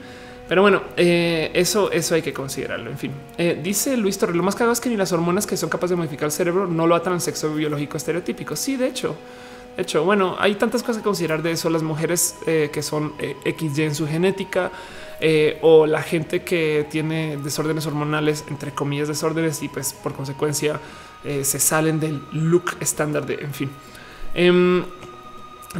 Pero 0.47 0.61
bueno, 0.61 0.83
eh, 0.97 1.49
eso, 1.55 1.91
eso 1.91 2.13
hay 2.13 2.21
que 2.21 2.31
considerarlo. 2.31 2.91
En 2.91 2.97
fin, 2.99 3.11
eh, 3.39 3.59
dice 3.63 3.97
Luis 3.97 4.19
Torres, 4.19 4.35
lo 4.35 4.43
más 4.43 4.53
cagado 4.53 4.73
es 4.73 4.79
que 4.79 4.89
ni 4.89 4.97
las 4.97 5.11
hormonas 5.11 5.47
que 5.47 5.57
son 5.57 5.69
capaces 5.69 5.89
de 5.91 5.95
modificar 5.95 6.25
el 6.25 6.31
cerebro 6.31 6.67
no 6.67 6.85
lo 6.85 6.93
atan 6.93 7.13
al 7.13 7.21
sexo 7.21 7.55
biológico 7.55 7.97
estereotípico. 7.97 8.55
Sí, 8.55 8.77
de 8.77 8.85
hecho, 8.85 9.15
de 9.75 9.81
hecho, 9.81 10.03
bueno, 10.03 10.35
hay 10.37 10.53
tantas 10.53 10.83
cosas 10.83 10.97
que 10.97 11.03
considerar 11.03 11.41
de 11.41 11.53
eso. 11.53 11.71
Las 11.71 11.81
mujeres 11.81 12.35
eh, 12.45 12.69
que 12.71 12.83
son 12.83 13.13
XY 13.45 13.81
en 13.81 13.95
su 13.95 14.07
genética 14.07 14.71
o 15.61 15.85
la 15.85 16.01
gente 16.01 16.41
que 16.41 16.87
tiene 16.89 17.37
desórdenes 17.37 17.85
hormonales, 17.85 18.43
entre 18.49 18.71
comillas, 18.71 19.07
desórdenes 19.07 19.61
y 19.61 19.69
pues 19.69 19.93
por 19.93 20.13
consecuencia 20.13 20.79
se 21.23 21.59
salen 21.59 21.99
del 21.99 22.21
look 22.31 22.77
estándar 22.79 23.25
de, 23.25 23.35
en 23.35 23.53
fin. 23.53 23.69
Em, 24.33 24.83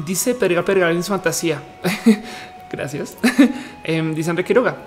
dice 0.06 0.36
Perga 0.36 0.64
Perga 0.64 0.92
en 0.92 1.04
su 1.04 1.10
fantasía. 1.10 1.64
Gracias. 2.72 3.18
eh, 3.84 4.12
dice 4.16 4.30
Enrique 4.30 4.48
Quiroga. 4.48 4.78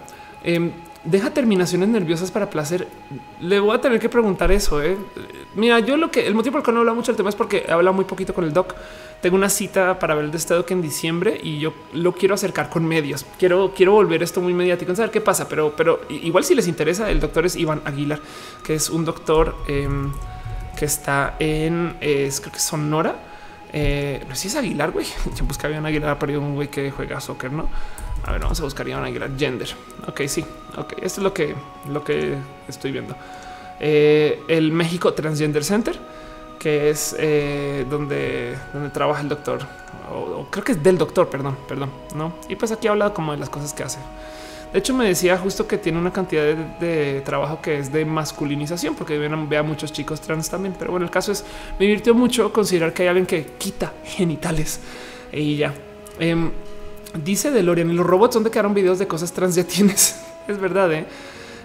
Em, 0.42 0.70
deja 1.04 1.30
terminaciones 1.30 1.88
nerviosas 1.88 2.30
para 2.30 2.50
placer. 2.50 2.88
Le 3.40 3.60
voy 3.60 3.76
a 3.76 3.80
tener 3.80 4.00
que 4.00 4.08
preguntar 4.08 4.50
eso. 4.52 4.82
Eh. 4.82 4.96
Mira, 5.54 5.78
yo 5.80 5.96
lo 5.96 6.10
que 6.10 6.26
el 6.26 6.34
motivo 6.34 6.52
por 6.52 6.60
el 6.60 6.64
que 6.64 6.72
no 6.72 6.80
habla 6.80 6.94
mucho 6.94 7.12
del 7.12 7.16
tema 7.16 7.28
es 7.28 7.34
porque 7.34 7.64
he 7.68 7.72
hablado 7.72 7.94
muy 7.94 8.04
poquito 8.04 8.34
con 8.34 8.44
el 8.44 8.52
doc. 8.52 8.74
Tengo 9.20 9.36
una 9.36 9.48
cita 9.48 9.98
para 9.98 10.14
ver 10.14 10.26
el 10.26 10.30
de 10.30 10.36
este 10.36 10.54
doc 10.54 10.70
en 10.70 10.82
diciembre 10.82 11.38
y 11.42 11.58
yo 11.58 11.72
lo 11.92 12.12
quiero 12.12 12.34
acercar 12.34 12.68
con 12.68 12.84
medios. 12.84 13.24
Quiero, 13.38 13.72
quiero 13.74 13.92
volver 13.92 14.22
esto 14.22 14.40
muy 14.40 14.52
mediático, 14.52 14.94
saber 14.94 15.10
qué 15.10 15.20
pasa, 15.20 15.48
pero, 15.48 15.74
pero 15.76 16.00
igual 16.10 16.44
si 16.44 16.54
les 16.54 16.68
interesa, 16.68 17.10
el 17.10 17.20
doctor 17.20 17.46
es 17.46 17.56
Iván 17.56 17.80
Aguilar, 17.84 18.20
que 18.62 18.74
es 18.74 18.90
un 18.90 19.04
doctor 19.04 19.56
em, 19.66 20.12
que 20.76 20.84
está 20.84 21.36
en 21.38 21.96
es, 22.00 22.40
creo 22.40 22.52
que 22.52 22.58
Sonora 22.58 23.16
eh, 23.76 24.24
no 24.28 24.36
sé 24.36 24.42
si 24.42 24.48
es 24.48 24.54
Aguilar, 24.54 24.92
güey. 24.92 25.04
Yo 25.36 25.44
buscaba 25.44 25.72
Iván 25.72 25.84
Aguilar, 25.84 26.16
pero 26.16 26.40
un 26.40 26.54
güey 26.54 26.68
que 26.68 26.92
juega 26.92 27.20
soccer, 27.20 27.50
¿no? 27.50 27.68
A 28.26 28.32
ver, 28.32 28.40
vamos 28.40 28.58
a 28.60 28.64
buscar 28.64 28.88
Iván 28.88 29.04
Aguilar. 29.04 29.30
Gender. 29.36 29.68
Ok, 30.08 30.22
sí. 30.26 30.44
Ok, 30.76 30.94
esto 31.02 31.20
es 31.20 31.24
lo 31.24 31.34
que, 31.34 31.54
lo 31.90 32.02
que 32.02 32.36
estoy 32.68 32.90
viendo. 32.90 33.14
Eh, 33.80 34.42
el 34.48 34.72
México 34.72 35.12
Transgender 35.12 35.62
Center, 35.62 35.98
que 36.58 36.88
es 36.88 37.14
eh, 37.18 37.84
donde, 37.88 38.56
donde 38.72 38.88
trabaja 38.90 39.20
el 39.20 39.28
doctor. 39.28 39.66
O, 40.10 40.46
creo 40.50 40.64
que 40.64 40.72
es 40.72 40.82
del 40.82 40.96
doctor, 40.96 41.28
perdón, 41.28 41.56
perdón. 41.68 41.90
No. 42.14 42.34
Y 42.48 42.56
pues 42.56 42.72
aquí 42.72 42.88
habla 42.88 43.12
como 43.12 43.32
de 43.32 43.38
las 43.38 43.50
cosas 43.50 43.74
que 43.74 43.82
hace. 43.82 43.98
De 44.72 44.78
hecho, 44.78 44.94
me 44.94 45.06
decía 45.06 45.36
justo 45.36 45.68
que 45.68 45.76
tiene 45.76 45.98
una 45.98 46.12
cantidad 46.12 46.56
de, 46.80 47.22
trabajo 47.24 47.60
que 47.60 47.78
es 47.78 47.92
de 47.92 48.04
masculinización, 48.06 48.94
porque 48.94 49.18
ve 49.18 49.56
a 49.56 49.62
muchos 49.62 49.92
chicos 49.92 50.20
trans 50.22 50.48
también. 50.48 50.74
Pero 50.78 50.92
bueno, 50.92 51.04
el 51.04 51.12
caso 51.12 51.30
es, 51.30 51.44
me 51.78 51.84
divirtió 51.84 52.14
mucho 52.14 52.52
considerar 52.52 52.94
que 52.94 53.02
hay 53.02 53.08
alguien 53.08 53.26
que 53.26 53.44
quita 53.58 53.92
genitales 54.04 54.80
y 55.30 55.56
ya. 55.56 55.74
Eh, 56.18 56.50
dice 57.22 57.50
DeLorean, 57.50 57.90
¿y 57.90 57.94
los 57.94 58.06
robots 58.06 58.34
donde 58.34 58.50
quedaron 58.50 58.74
videos 58.74 58.98
de 58.98 59.06
cosas 59.06 59.32
trans? 59.32 59.54
Ya 59.54 59.64
tienes. 59.64 60.20
es 60.48 60.58
verdad, 60.58 60.92
¿eh? 60.92 61.06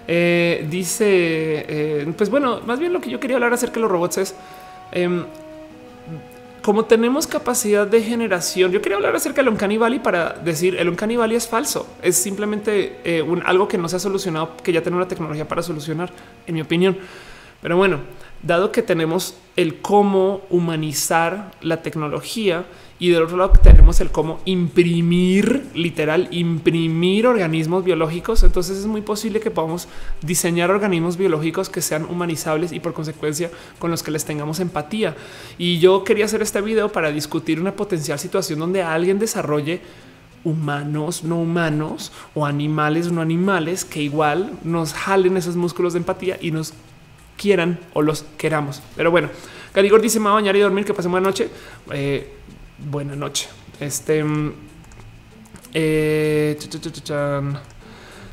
eh 0.06 0.66
dice, 0.70 1.06
eh, 1.06 2.12
pues 2.16 2.30
bueno, 2.30 2.60
más 2.66 2.78
bien 2.78 2.92
lo 2.92 3.00
que 3.00 3.10
yo 3.10 3.20
quería 3.20 3.36
hablar 3.36 3.52
acerca 3.52 3.74
de 3.74 3.80
los 3.80 3.90
robots 3.90 4.18
es 4.18 4.34
em, 4.92 5.24
como 6.62 6.84
tenemos 6.84 7.26
capacidad 7.26 7.86
de 7.86 8.02
generación, 8.02 8.70
yo 8.70 8.82
quería 8.82 8.96
hablar 8.96 9.16
acerca 9.16 9.40
del 9.40 9.48
Uncanny 9.48 9.78
Valley 9.78 9.98
para 9.98 10.34
decir 10.34 10.76
el 10.76 10.88
Uncanny 10.88 11.16
Valley 11.16 11.36
es 11.36 11.48
falso. 11.48 11.86
Es 12.02 12.16
simplemente 12.16 12.98
eh, 13.04 13.22
un, 13.22 13.42
algo 13.46 13.66
que 13.66 13.78
no 13.78 13.88
se 13.88 13.96
ha 13.96 13.98
solucionado, 13.98 14.56
que 14.62 14.72
ya 14.72 14.82
tenemos 14.82 15.04
la 15.04 15.08
tecnología 15.08 15.48
para 15.48 15.62
solucionar, 15.62 16.10
en 16.46 16.54
mi 16.54 16.60
opinión. 16.60 16.98
Pero 17.62 17.76
bueno, 17.76 18.00
dado 18.42 18.72
que 18.72 18.82
tenemos 18.82 19.36
el 19.56 19.80
cómo 19.80 20.42
humanizar 20.50 21.50
la 21.60 21.82
tecnología 21.82 22.64
y 23.00 23.08
del 23.08 23.22
otro 23.22 23.38
lado 23.38 23.52
tenemos 23.62 23.98
el 24.02 24.10
cómo 24.10 24.40
imprimir, 24.44 25.66
literal, 25.74 26.28
imprimir 26.30 27.26
organismos 27.26 27.82
biológicos. 27.82 28.42
Entonces 28.42 28.76
es 28.76 28.84
muy 28.84 29.00
posible 29.00 29.40
que 29.40 29.50
podamos 29.50 29.88
diseñar 30.20 30.70
organismos 30.70 31.16
biológicos 31.16 31.70
que 31.70 31.80
sean 31.80 32.04
humanizables 32.04 32.72
y 32.72 32.78
por 32.78 32.92
consecuencia 32.92 33.50
con 33.78 33.90
los 33.90 34.02
que 34.02 34.10
les 34.10 34.26
tengamos 34.26 34.60
empatía. 34.60 35.16
Y 35.56 35.78
yo 35.78 36.04
quería 36.04 36.26
hacer 36.26 36.42
este 36.42 36.60
video 36.60 36.92
para 36.92 37.10
discutir 37.10 37.58
una 37.58 37.72
potencial 37.72 38.18
situación 38.18 38.58
donde 38.58 38.82
alguien 38.82 39.18
desarrolle 39.18 39.80
humanos, 40.44 41.24
no 41.24 41.40
humanos 41.40 42.12
o 42.34 42.44
animales, 42.44 43.10
no 43.10 43.22
animales 43.22 43.86
que 43.86 44.02
igual 44.02 44.52
nos 44.62 44.92
jalen 44.92 45.38
esos 45.38 45.56
músculos 45.56 45.94
de 45.94 46.00
empatía 46.00 46.36
y 46.38 46.50
nos 46.50 46.74
quieran 47.38 47.80
o 47.94 48.02
los 48.02 48.24
queramos. 48.36 48.82
Pero 48.94 49.10
bueno, 49.10 49.30
Galigor 49.72 50.02
dice: 50.02 50.20
Me 50.20 50.26
va 50.26 50.32
a 50.32 50.34
bañar 50.34 50.54
y 50.54 50.60
dormir. 50.60 50.84
Que 50.84 50.92
pase 50.92 51.08
buena 51.08 51.26
noche. 51.26 51.48
Eh, 51.92 52.36
buena 52.88 53.16
noche. 53.16 53.48
Este 53.78 54.22
mm, 54.22 54.52
eh, 55.74 56.58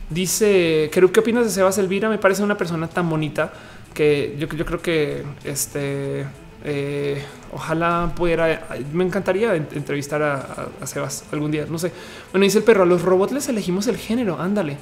dice 0.09 0.89
¿qué 0.91 1.19
opinas 1.19 1.45
de 1.45 1.51
Sebas 1.51 1.77
Elvira? 1.77 2.09
Me 2.09 2.17
parece 2.17 2.43
una 2.43 2.57
persona 2.57 2.87
tan 2.87 3.09
bonita 3.09 3.53
que 3.93 4.35
yo, 4.37 4.47
creo 4.47 4.81
que 4.81 5.23
este 5.43 6.25
eh, 6.63 7.23
ojalá 7.51 8.13
pudiera. 8.15 8.67
Me 8.93 9.03
encantaría 9.03 9.55
entrevistar 9.55 10.21
a, 10.21 10.85
Sebas 10.85 11.25
algún 11.31 11.51
día. 11.51 11.65
No 11.69 11.79
sé. 11.79 11.91
Bueno, 12.31 12.43
dice 12.43 12.59
el 12.59 12.63
perro: 12.63 12.85
los 12.85 13.01
robots 13.01 13.33
les 13.33 13.49
elegimos 13.49 13.87
el 13.87 13.97
género. 13.97 14.39
Ándale. 14.39 14.77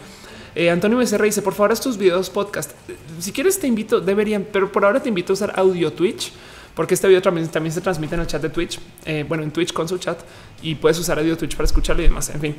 Eh, 0.54 0.70
Antonio 0.70 0.98
Becerra 0.98 1.26
dice: 1.26 1.42
Por 1.42 1.54
favor, 1.54 1.72
haz 1.72 1.82
tus 1.82 1.98
videos 1.98 2.30
podcast. 2.30 2.72
Si 3.20 3.32
quieres, 3.32 3.60
te 3.60 3.68
invito, 3.68 4.02
deberían, 4.02 4.46
pero 4.52 4.72
por 4.72 4.84
ahora 4.86 5.02
te 5.02 5.10
invito 5.10 5.34
a 5.34 5.36
usar 5.36 5.54
audio 5.56 5.94
Twitch 5.94 6.34
porque 6.76 6.94
este 6.94 7.08
video 7.08 7.22
también, 7.22 7.48
también 7.48 7.74
se 7.74 7.82
transmite 7.82 8.16
en 8.16 8.22
el 8.22 8.28
chat 8.28 8.42
de 8.42 8.50
Twitch. 8.50 8.80
Eh, 9.06 9.26
bueno, 9.28 9.44
en 9.44 9.52
Twitch 9.52 9.72
con 9.72 9.88
su 9.88 9.98
chat 9.98 10.20
y 10.62 10.76
puedes 10.76 11.00
usar 11.00 11.18
audio 11.18 11.38
Twitch 11.38 11.56
para 11.56 11.66
escucharlo 11.66 12.04
y 12.04 12.08
demás. 12.08 12.30
En 12.30 12.42
fin, 12.42 12.56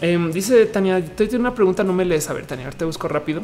em, 0.00 0.30
dice 0.30 0.66
Tania, 0.66 1.04
te 1.04 1.26
tiene 1.26 1.40
una 1.40 1.54
pregunta, 1.54 1.82
no 1.82 1.92
me 1.92 2.04
lees. 2.04 2.30
A 2.30 2.32
ver, 2.32 2.46
Tania, 2.46 2.70
te 2.70 2.84
busco 2.84 3.08
rápido. 3.08 3.42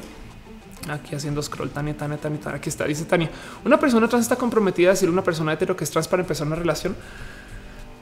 Aquí 0.89 1.15
haciendo 1.15 1.43
scroll, 1.43 1.71
Tania, 1.71 1.97
Tania, 1.97 2.19
Tania, 2.19 2.41
Aquí 2.55 2.69
está. 2.69 2.85
Dice 2.85 3.05
Tania, 3.05 3.31
una 3.65 3.79
persona 3.79 4.09
trans 4.09 4.25
está 4.25 4.37
comprometida 4.37 4.89
a 4.89 4.93
decir 4.93 5.09
una 5.09 5.23
persona 5.23 5.53
hetero 5.53 5.77
que 5.77 5.85
es 5.85 5.91
trans 5.91 6.09
para 6.09 6.23
empezar 6.23 6.47
una 6.47 6.57
relación. 6.57 6.97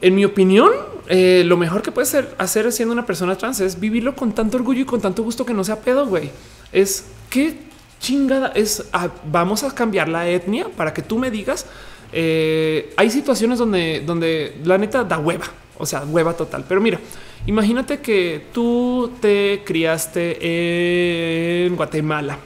En 0.01 0.15
mi 0.15 0.25
opinión, 0.25 0.71
eh, 1.07 1.43
lo 1.45 1.57
mejor 1.57 1.83
que 1.83 1.91
puedes 1.91 2.15
hacer 2.39 2.71
siendo 2.71 2.91
una 2.91 3.05
persona 3.05 3.35
trans 3.35 3.59
es 3.59 3.79
vivirlo 3.79 4.15
con 4.15 4.33
tanto 4.33 4.57
orgullo 4.57 4.81
y 4.81 4.85
con 4.85 4.99
tanto 4.99 5.21
gusto 5.23 5.45
que 5.45 5.53
no 5.53 5.63
sea 5.63 5.79
pedo, 5.79 6.07
güey. 6.07 6.31
Es 6.71 7.05
que 7.29 7.59
chingada 7.99 8.47
es, 8.55 8.85
ah, 8.93 9.09
vamos 9.25 9.63
a 9.63 9.73
cambiar 9.73 10.09
la 10.09 10.27
etnia 10.27 10.67
para 10.75 10.91
que 10.91 11.03
tú 11.03 11.19
me 11.19 11.29
digas 11.29 11.67
eh, 12.13 12.93
hay 12.97 13.09
situaciones 13.09 13.59
donde, 13.59 14.03
donde 14.05 14.55
la 14.63 14.77
neta 14.77 15.03
da 15.03 15.19
hueva, 15.19 15.45
o 15.77 15.85
sea, 15.85 16.03
hueva 16.03 16.35
total. 16.35 16.65
Pero 16.67 16.81
mira, 16.81 16.99
imagínate 17.45 17.99
que 17.99 18.47
tú 18.53 19.11
te 19.21 19.61
criaste 19.65 21.65
en 21.65 21.75
Guatemala, 21.75 22.37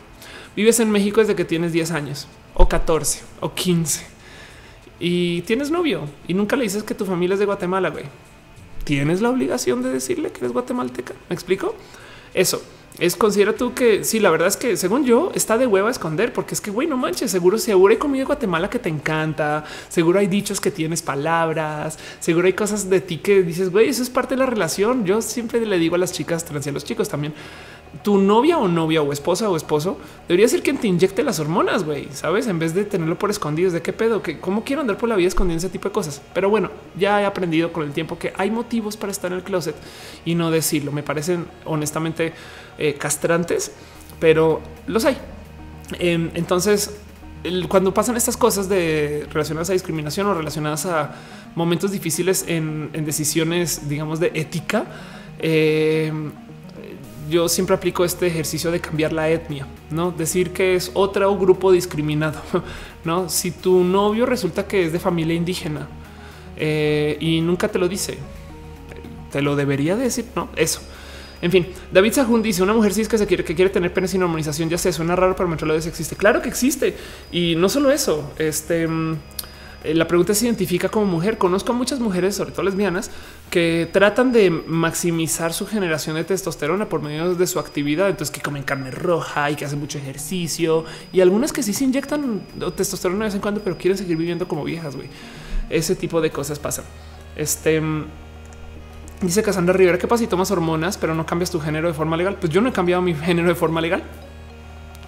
vives 0.55 0.79
en 0.79 0.91
México 0.91 1.21
desde 1.21 1.35
que 1.35 1.45
tienes 1.45 1.73
10 1.73 1.91
años 1.91 2.27
o 2.53 2.67
14 2.67 3.23
o 3.41 3.53
15 3.53 4.05
y 4.99 5.41
tienes 5.41 5.71
novio 5.71 6.01
y 6.27 6.33
nunca 6.33 6.55
le 6.55 6.63
dices 6.63 6.83
que 6.83 6.95
tu 6.95 7.05
familia 7.05 7.33
es 7.33 7.39
de 7.39 7.45
Guatemala, 7.45 7.89
güey. 7.89 8.05
Tienes 8.83 9.21
la 9.21 9.31
obligación 9.31 9.81
de 9.81 9.89
decirle 9.89 10.31
que 10.31 10.39
eres 10.39 10.53
guatemalteca. 10.53 11.15
¿Me 11.27 11.33
explico? 11.33 11.73
Eso 12.35 12.61
es 12.99 13.15
considera 13.15 13.53
tú 13.53 13.73
que 13.73 14.03
sí, 14.03 14.19
la 14.19 14.29
verdad 14.29 14.47
es 14.47 14.57
que 14.57 14.77
según 14.77 15.05
yo 15.05 15.31
está 15.35 15.57
de 15.57 15.67
hueva 15.67 15.89
esconder, 15.89 16.31
porque 16.31 16.53
es 16.53 16.61
que 16.61 16.71
güey, 16.71 16.87
no 16.87 16.97
manches, 16.97 17.31
seguro, 17.31 17.57
seguro 17.57 17.91
hay 17.91 17.97
comida 17.97 18.21
de 18.21 18.25
Guatemala 18.25 18.69
que 18.69 18.79
te 18.79 18.89
encanta, 18.89 19.65
seguro 19.89 20.19
hay 20.19 20.27
dichos 20.27 20.61
que 20.61 20.71
tienes 20.71 21.01
palabras, 21.01 21.99
seguro 22.19 22.47
hay 22.47 22.53
cosas 22.53 22.89
de 22.89 23.01
ti 23.01 23.17
que 23.17 23.43
dices, 23.43 23.71
güey, 23.71 23.89
eso 23.89 24.01
es 24.01 24.09
parte 24.09 24.35
de 24.35 24.39
la 24.39 24.45
relación. 24.45 25.05
Yo 25.05 25.21
siempre 25.21 25.65
le 25.65 25.77
digo 25.77 25.95
a 25.95 25.97
las 25.97 26.11
chicas 26.11 26.45
trans 26.45 26.65
y 26.65 26.69
a 26.69 26.73
los 26.73 26.85
chicos 26.85 27.09
también, 27.09 27.33
tu 28.05 28.17
novia 28.17 28.57
o 28.57 28.69
novia 28.69 29.01
o 29.01 29.11
esposa 29.11 29.49
o 29.49 29.57
esposo 29.57 29.97
debería 30.27 30.47
ser 30.47 30.61
quien 30.61 30.77
te 30.77 30.87
inyecte 30.87 31.23
las 31.23 31.39
hormonas, 31.39 31.83
güey, 31.83 32.07
sabes, 32.13 32.47
en 32.47 32.59
vez 32.59 32.73
de 32.73 32.85
tenerlo 32.85 33.19
por 33.19 33.31
escondidos. 33.31 33.73
De 33.73 33.81
qué 33.81 33.91
pedo, 33.91 34.21
que 34.21 34.39
cómo 34.39 34.63
quiero 34.63 34.81
andar 34.81 34.97
por 34.97 35.09
la 35.09 35.15
vida 35.17 35.27
escondiendo 35.27 35.59
ese 35.59 35.69
tipo 35.69 35.89
de 35.89 35.93
cosas. 35.93 36.21
Pero 36.33 36.49
bueno, 36.49 36.69
ya 36.97 37.21
he 37.21 37.25
aprendido 37.25 37.73
con 37.73 37.83
el 37.83 37.91
tiempo 37.91 38.17
que 38.17 38.31
hay 38.37 38.49
motivos 38.51 38.95
para 38.95 39.11
estar 39.11 39.31
en 39.31 39.39
el 39.39 39.43
closet 39.43 39.75
y 40.23 40.35
no 40.35 40.51
decirlo. 40.51 40.93
Me 40.93 41.03
parecen 41.03 41.47
honestamente 41.65 42.31
eh, 42.77 42.93
castrantes 42.93 43.71
pero 44.19 44.61
los 44.87 45.05
hay. 45.05 45.17
Em, 45.99 46.31
entonces, 46.33 46.97
cuando 47.67 47.93
pasan 47.93 48.17
estas 48.17 48.37
cosas 48.37 48.69
de 48.69 49.27
relacionadas 49.31 49.69
a 49.69 49.73
discriminación 49.73 50.27
o 50.27 50.33
relacionadas 50.33 50.85
a 50.85 51.15
momentos 51.55 51.91
difíciles 51.91 52.45
en, 52.47 52.91
decisiones, 53.05 53.87
digamos, 53.87 54.19
de 54.19 54.31
ética, 54.33 54.85
em, 55.39 56.31
yo 57.29 57.49
siempre 57.49 57.75
aplico 57.75 58.05
este 58.05 58.27
ejercicio 58.27 58.71
de 58.71 58.79
cambiar 58.79 59.13
la 59.13 59.29
etnia, 59.29 59.67
no 59.89 60.11
decir 60.11 60.51
que 60.51 60.75
es 60.75 60.91
otro 60.93 61.35
grupo 61.37 61.71
discriminado. 61.71 62.41
No, 63.05 63.29
si 63.29 63.51
tu 63.51 63.83
novio 63.83 64.25
resulta 64.25 64.65
que 64.67 64.83
es 64.83 64.91
de 64.91 64.97
familia 64.97 65.35
indígena 65.35 65.87
eh, 66.57 67.17
y 67.19 67.39
nunca 67.39 67.67
te 67.67 67.77
lo 67.77 67.87
dice, 67.87 68.17
te 69.31 69.43
lo 69.43 69.55
debería 69.55 69.95
decir. 69.95 70.25
No, 70.35 70.49
eso. 70.55 70.81
En 71.41 71.51
fin, 71.51 71.67
David 71.91 72.13
Sahun 72.13 72.41
dice 72.41 72.63
una 72.63 72.73
mujer 72.73 72.93
si 72.93 73.01
es 73.01 73.07
que 73.07 73.19
se 73.19 73.27
quiere 73.27 73.43
que 73.43 73.53
quiere 73.53 73.69
tener 73.69 73.93
pene 73.93 74.07
sin 74.07 74.23
hormonización. 74.23 74.69
Ya 74.69 74.79
sé, 74.79 74.91
suena 74.91 75.15
raro, 75.15 75.35
pero 75.35 75.47
lo 75.67 75.75
existe. 75.75 76.15
Claro 76.15 76.41
que 76.41 76.49
existe. 76.49 76.95
Y 77.31 77.55
no 77.55 77.69
solo 77.69 77.91
eso, 77.91 78.31
este 78.39 78.87
mm, 78.87 79.17
la 79.93 80.07
pregunta 80.07 80.33
se 80.33 80.45
identifica 80.45 80.89
como 80.89 81.05
mujer. 81.05 81.37
Conozco 81.37 81.71
a 81.71 81.75
muchas 81.75 81.99
mujeres, 81.99 82.35
sobre 82.35 82.51
todo 82.51 82.63
lesbianas, 82.63 83.11
que 83.49 83.89
tratan 83.91 84.31
de 84.31 84.49
maximizar 84.49 85.53
su 85.53 85.67
generación 85.67 86.15
de 86.15 86.23
testosterona 86.23 86.89
por 86.89 87.01
medio 87.01 87.35
de 87.35 87.47
su 87.47 87.59
actividad. 87.59 88.09
Entonces 88.09 88.33
que 88.33 88.41
comen 88.41 88.63
carne 88.63 88.91
roja 88.91 89.51
y 89.51 89.55
que 89.55 89.65
hacen 89.65 89.79
mucho 89.79 89.97
ejercicio 89.97 90.85
y 91.11 91.21
algunas 91.21 91.53
que 91.53 91.63
sí 91.63 91.73
se 91.73 91.83
inyectan 91.83 92.41
testosterona 92.75 93.19
de 93.19 93.25
vez 93.25 93.35
en 93.35 93.41
cuando, 93.41 93.61
pero 93.61 93.77
quieren 93.77 93.97
seguir 93.97 94.17
viviendo 94.17 94.47
como 94.47 94.63
viejas. 94.63 94.95
Güey, 94.95 95.09
ese 95.69 95.95
tipo 95.95 96.21
de 96.21 96.31
cosas 96.31 96.59
pasan. 96.59 96.85
Este 97.35 97.81
dice 99.21 99.43
Casandra 99.43 99.73
Rivera, 99.73 99.97
¿qué 99.97 100.07
pasa 100.07 100.23
si 100.23 100.27
tomas 100.27 100.51
hormonas, 100.51 100.97
pero 100.97 101.13
no 101.13 101.25
cambias 101.25 101.51
tu 101.51 101.59
género 101.59 101.87
de 101.87 101.93
forma 101.93 102.17
legal? 102.17 102.37
Pues 102.39 102.51
yo 102.51 102.61
no 102.61 102.69
he 102.69 102.73
cambiado 102.73 103.01
mi 103.01 103.13
género 103.15 103.47
de 103.47 103.55
forma 103.55 103.81
legal. 103.81 104.03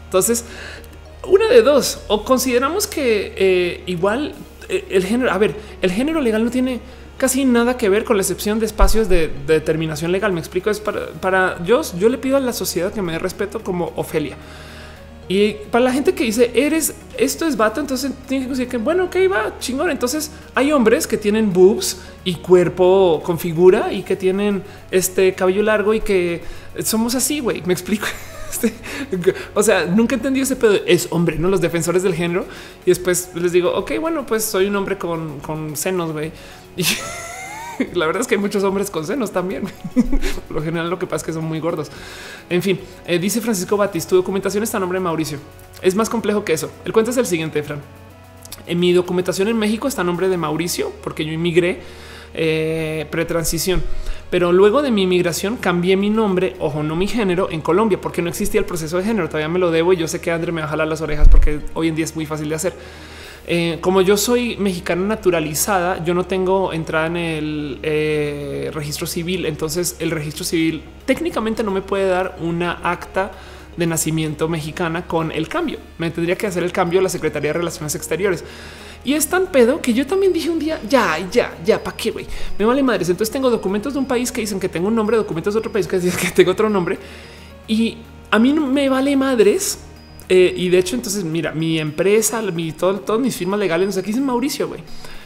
Entonces, 0.05 0.45
una 1.27 1.47
de 1.47 1.61
dos, 1.61 2.01
o 2.07 2.23
consideramos 2.23 2.87
que 2.87 3.33
eh, 3.35 3.83
igual 3.85 4.29
eh, 4.29 4.56
el 4.69 5.05
género, 5.05 5.31
a 5.31 5.37
ver, 5.37 5.55
el 5.81 5.91
género 5.91 6.21
legal 6.21 6.43
no 6.43 6.51
tiene 6.51 6.79
casi 7.17 7.45
nada 7.45 7.77
que 7.77 7.89
ver 7.89 8.03
con 8.03 8.17
la 8.17 8.21
excepción 8.21 8.59
de 8.59 8.65
espacios 8.65 9.09
de, 9.09 9.31
determinación 9.45 10.11
legal. 10.11 10.31
Me 10.33 10.39
explico, 10.39 10.69
es 10.69 10.79
para, 10.79 11.07
para 11.19 11.63
yo, 11.63 11.81
yo 11.97 12.09
le 12.09 12.17
pido 12.17 12.37
a 12.37 12.39
la 12.39 12.53
sociedad 12.53 12.93
que 12.93 13.01
me 13.01 13.13
dé 13.13 13.19
respeto 13.19 13.63
como 13.63 13.91
Ofelia. 13.95 14.37
Y 15.29 15.53
para 15.71 15.83
la 15.83 15.91
gente 15.91 16.13
que 16.13 16.23
dice 16.23 16.51
eres 16.55 16.95
esto 17.17 17.45
es 17.45 17.57
vato, 17.57 17.81
entonces 17.81 18.13
tiene 18.29 18.45
que 18.45 18.51
decir 18.51 18.69
que 18.69 18.77
bueno, 18.77 19.05
ok, 19.05 19.15
va 19.31 19.59
chingón. 19.59 19.89
Entonces 19.89 20.31
hay 20.55 20.71
hombres 20.71 21.05
que 21.05 21.17
tienen 21.17 21.51
boobs 21.51 21.97
y 22.23 22.35
cuerpo 22.35 23.21
con 23.25 23.37
figura 23.37 23.91
y 23.91 24.03
que 24.03 24.15
tienen 24.15 24.63
este 24.89 25.33
cabello 25.33 25.63
largo 25.63 25.93
y 25.93 25.99
que 25.99 26.41
somos 26.83 27.13
así. 27.15 27.41
Güey, 27.41 27.61
me 27.65 27.73
explico. 27.73 28.07
Este, 28.63 29.35
o 29.53 29.63
sea, 29.63 29.85
nunca 29.85 30.15
entendí 30.15 30.41
ese 30.41 30.55
pedo. 30.55 30.75
Es 30.85 31.07
hombre, 31.11 31.37
no 31.37 31.49
los 31.49 31.61
defensores 31.61 32.03
del 32.03 32.13
género. 32.13 32.45
Y 32.85 32.91
después 32.91 33.31
les 33.35 33.51
digo, 33.51 33.73
ok, 33.73 33.93
bueno, 33.99 34.25
pues 34.25 34.43
soy 34.43 34.67
un 34.67 34.75
hombre 34.75 34.97
con, 34.97 35.39
con 35.39 35.75
senos, 35.75 36.11
güey. 36.11 36.31
Y 36.75 36.83
la 37.93 38.05
verdad 38.05 38.21
es 38.21 38.27
que 38.27 38.35
hay 38.35 38.41
muchos 38.41 38.63
hombres 38.63 38.89
con 38.89 39.05
senos 39.05 39.31
también. 39.31 39.63
Lo 40.49 40.61
general, 40.61 40.89
lo 40.89 40.99
que 40.99 41.05
pasa 41.05 41.17
es 41.17 41.23
que 41.23 41.33
son 41.33 41.45
muy 41.45 41.59
gordos. 41.59 41.89
En 42.49 42.61
fin, 42.61 42.79
eh, 43.05 43.19
dice 43.19 43.41
Francisco 43.41 43.77
Batis, 43.77 44.07
tu 44.07 44.15
documentación 44.15 44.63
está 44.63 44.77
a 44.77 44.79
nombre 44.79 44.99
de 44.99 45.03
Mauricio. 45.03 45.39
Es 45.81 45.95
más 45.95 46.09
complejo 46.09 46.43
que 46.43 46.53
eso. 46.53 46.71
El 46.85 46.93
cuento 46.93 47.11
es 47.11 47.17
el 47.17 47.25
siguiente, 47.25 47.61
Fran. 47.63 47.81
En 48.65 48.79
mi 48.79 48.91
documentación 48.93 49.47
en 49.47 49.57
México 49.57 49.87
está 49.87 50.01
a 50.01 50.05
nombre 50.05 50.27
de 50.27 50.37
Mauricio, 50.37 50.91
porque 51.03 51.23
yo 51.23 51.31
inmigré 51.31 51.81
eh, 52.37 53.05
pretransición. 53.09 53.81
Pero 54.29 54.51
luego 54.51 54.81
de 54.81 54.91
mi 54.91 55.03
inmigración 55.03 55.55
cambié 55.57 55.95
mi 55.95 56.09
nombre, 56.09 56.55
ojo, 56.59 56.83
no 56.83 56.95
mi 56.95 57.07
género 57.07 57.49
en 57.49 57.61
Colombia, 57.61 57.99
porque 57.99 58.21
no 58.21 58.29
existía 58.29 58.59
el 58.59 58.65
proceso 58.65 58.97
de 58.97 59.03
género. 59.03 59.27
Todavía 59.27 59.47
me 59.47 59.59
lo 59.59 59.71
debo 59.71 59.93
y 59.93 59.97
yo 59.97 60.07
sé 60.07 60.19
que 60.19 60.31
André 60.31 60.51
me 60.51 60.61
va 60.61 60.67
a 60.67 60.69
jalar 60.69 60.87
las 60.87 61.01
orejas 61.01 61.27
porque 61.29 61.59
hoy 61.73 61.87
en 61.87 61.95
día 61.95 62.05
es 62.05 62.15
muy 62.15 62.25
fácil 62.25 62.49
de 62.49 62.55
hacer. 62.55 62.73
Eh, 63.49 63.77
como 63.79 64.01
yo 64.01 64.17
soy 64.17 64.57
mexicana 64.57 65.07
naturalizada, 65.07 66.03
yo 66.03 66.13
no 66.13 66.25
tengo 66.25 66.73
entrada 66.73 67.07
en 67.07 67.15
el 67.15 67.79
eh, 67.81 68.69
registro 68.73 69.07
civil. 69.07 69.45
Entonces 69.45 69.95
el 69.99 70.11
registro 70.11 70.43
civil 70.43 70.83
técnicamente 71.05 71.63
no 71.63 71.71
me 71.71 71.81
puede 71.81 72.07
dar 72.07 72.37
una 72.41 72.73
acta 72.83 73.31
de 73.77 73.87
nacimiento 73.87 74.49
mexicana 74.49 75.07
con 75.07 75.31
el 75.31 75.47
cambio. 75.47 75.79
Me 75.97 76.11
tendría 76.11 76.35
que 76.35 76.47
hacer 76.47 76.63
el 76.63 76.73
cambio 76.73 76.99
a 76.99 77.03
la 77.03 77.09
Secretaría 77.09 77.51
de 77.53 77.59
Relaciones 77.59 77.95
Exteriores. 77.95 78.43
Y 79.03 79.13
es 79.13 79.27
tan 79.27 79.47
pedo 79.47 79.81
que 79.81 79.93
yo 79.93 80.05
también 80.05 80.33
dije 80.33 80.49
un 80.49 80.59
día, 80.59 80.79
ya, 80.89 81.17
ya, 81.31 81.57
ya, 81.65 81.81
¿para 81.81 81.95
qué, 81.95 82.11
güey? 82.11 82.25
Me 82.57 82.65
vale 82.65 82.83
madres. 82.83 83.09
Entonces 83.09 83.31
tengo 83.31 83.49
documentos 83.49 83.93
de 83.93 83.99
un 83.99 84.05
país 84.05 84.31
que 84.31 84.41
dicen 84.41 84.59
que 84.59 84.67
tengo 84.67 84.87
un 84.87 84.95
nombre, 84.95 85.15
documentos 85.15 85.53
de 85.53 85.59
otro 85.59 85.71
país 85.71 85.87
que 85.87 85.99
dicen 85.99 86.19
que 86.19 86.31
tengo 86.31 86.51
otro 86.51 86.69
nombre. 86.69 86.97
Y 87.67 87.97
a 88.31 88.39
mí 88.39 88.53
me 88.53 88.89
vale 88.89 89.15
madres 89.15 89.79
eh, 90.29 90.53
y 90.55 90.69
de 90.69 90.79
hecho, 90.79 90.95
entonces, 90.95 91.23
mira, 91.23 91.53
mi 91.53 91.79
empresa, 91.79 92.41
mi, 92.41 92.71
todo, 92.73 92.99
todas 92.99 93.21
mis 93.21 93.35
firmas 93.35 93.59
legales, 93.59 93.95
no 93.95 93.99
aquí 93.99 94.07
dicen 94.07 94.25
Mauricio, 94.25 94.67
güey, 94.67 94.81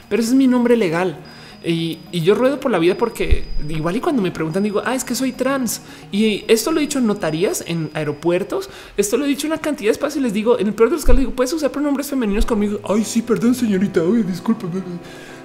pero 0.07 0.21
ese 0.21 0.31
es 0.31 0.37
mi 0.37 0.47
nombre 0.47 0.77
legal. 0.77 1.17
Y, 1.63 1.99
yo 2.11 2.33
ruedo 2.33 2.59
por 2.59 2.71
la 2.71 2.79
vida 2.79 2.95
porque 2.95 3.45
igual 3.69 3.95
y 3.95 3.99
cuando 3.99 4.21
me 4.21 4.31
preguntan 4.31 4.63
digo, 4.63 4.81
ah, 4.83 4.95
es 4.95 5.03
que 5.03 5.15
soy 5.15 5.31
trans. 5.31 5.81
Y 6.11 6.43
esto 6.47 6.71
lo 6.71 6.79
he 6.79 6.81
dicho 6.81 6.99
en 6.99 7.07
notarías, 7.07 7.63
en 7.67 7.89
aeropuertos, 7.93 8.69
esto 8.97 9.17
lo 9.17 9.25
he 9.25 9.27
dicho 9.27 9.47
una 9.47 9.59
cantidad 9.59 9.89
de 9.89 9.93
espacios 9.93 10.17
y 10.17 10.23
les 10.23 10.33
digo, 10.33 10.59
en 10.59 10.67
el 10.67 10.73
peor 10.73 10.89
de 10.89 10.95
los 10.95 11.05
casos 11.05 11.19
digo, 11.19 11.31
puedes 11.31 11.53
usar 11.53 11.71
pronombres 11.71 12.09
femeninos 12.09 12.45
conmigo. 12.45 12.79
Ay, 12.83 13.03
sí, 13.03 13.21
perdón, 13.21 13.53
señorita, 13.53 14.01
Ay, 14.01 14.23
disculpe. 14.23 14.65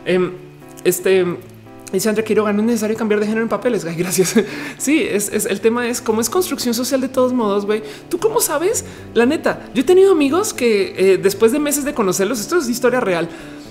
Em, 0.05 0.33
este, 0.85 1.25
Dice 1.93 2.09
Andrea 2.09 2.25
Quiroga, 2.25 2.53
no 2.53 2.63
es 2.63 2.67
necesario 2.67 2.97
cambiar 2.97 3.21
de 3.21 3.27
género 3.27 3.43
en 3.43 3.49
papeles. 3.49 3.85
gracias. 3.97 4.35
Sí, 4.77 5.03
es, 5.03 5.31
el 5.47 5.61
tema 5.61 5.89
es 5.89 6.01
como 6.01 6.21
es 6.21 6.29
construcción 6.29 6.75
social 6.75 7.01
de 7.01 7.09
todos 7.09 7.33
modos, 7.33 7.65
güey. 7.65 7.83
¿Tú 8.09 8.19
cómo 8.19 8.41
sabes? 8.41 8.85
La 9.15 9.25
neta, 9.25 9.69
yo 9.73 9.83
he 9.83 9.85
tenido 9.85 10.13
amigos 10.13 10.53
que 10.53 10.95
eh, 10.97 11.19
después 11.19 11.53
de 11.53 11.59
meses 11.59 11.85
de 11.85 11.95
conocerlos, 11.95 12.41
esto 12.41 12.59
es 12.59 12.69
historia 12.69 12.99
real, 12.99 13.29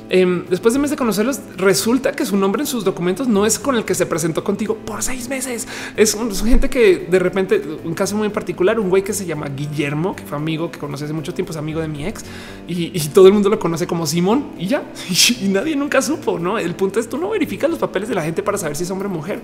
Em, 0.09 0.45
después 0.47 0.73
de 0.73 0.79
meses 0.79 0.91
de 0.91 0.97
conocerlos, 0.97 1.39
resulta 1.57 2.11
que 2.11 2.25
su 2.25 2.37
nombre 2.37 2.61
en 2.61 2.67
sus 2.67 2.83
documentos 2.83 3.27
no 3.27 3.45
es 3.45 3.57
con 3.57 3.75
el 3.75 3.85
que 3.85 3.95
se 3.95 4.05
presentó 4.05 4.43
contigo 4.43 4.75
por 4.75 5.01
seis 5.01 5.27
meses. 5.27 5.67
Es, 5.95 6.15
gente 6.43 6.69
que 6.69 7.07
de 7.09 7.19
repente, 7.19 7.61
un 7.83 7.93
caso 7.95 8.15
muy 8.15 8.27
en 8.27 8.31
particular, 8.31 8.79
un 8.79 8.89
güey 8.89 9.03
que 9.03 9.13
se 9.13 9.25
llama 9.25 9.47
Guillermo, 9.47 10.15
que 10.15 10.23
fue 10.23 10.37
amigo 10.37 10.69
que 10.69 10.77
conocí 10.77 11.05
hace 11.05 11.13
mucho 11.13 11.33
tiempo, 11.33 11.51
es 11.51 11.57
amigo 11.57 11.81
de 11.81 11.87
mi 11.87 12.05
ex 12.05 12.23
y, 12.67 12.99
todo 13.15 13.27
el 13.27 13.33
mundo 13.33 13.49
lo 13.49 13.59
conoce 13.59 13.87
como 13.87 14.05
Simón 14.05 14.51
y 14.57 14.67
ya. 14.67 14.83
Y, 15.41 15.47
nadie 15.47 15.75
nunca 15.75 16.01
supo. 16.01 16.37
No, 16.37 16.59
el 16.59 16.75
punto 16.75 16.99
es 16.99 17.09
tú 17.09 17.17
no 17.17 17.29
verificas 17.29 17.69
los 17.69 17.79
papeles 17.79 18.09
de 18.09 18.15
la 18.15 18.21
gente 18.21 18.43
para 18.43 18.57
saber 18.57 18.75
si 18.75 18.83
es 18.83 18.91
hombre 18.91 19.07
o 19.07 19.11
mujer. 19.11 19.41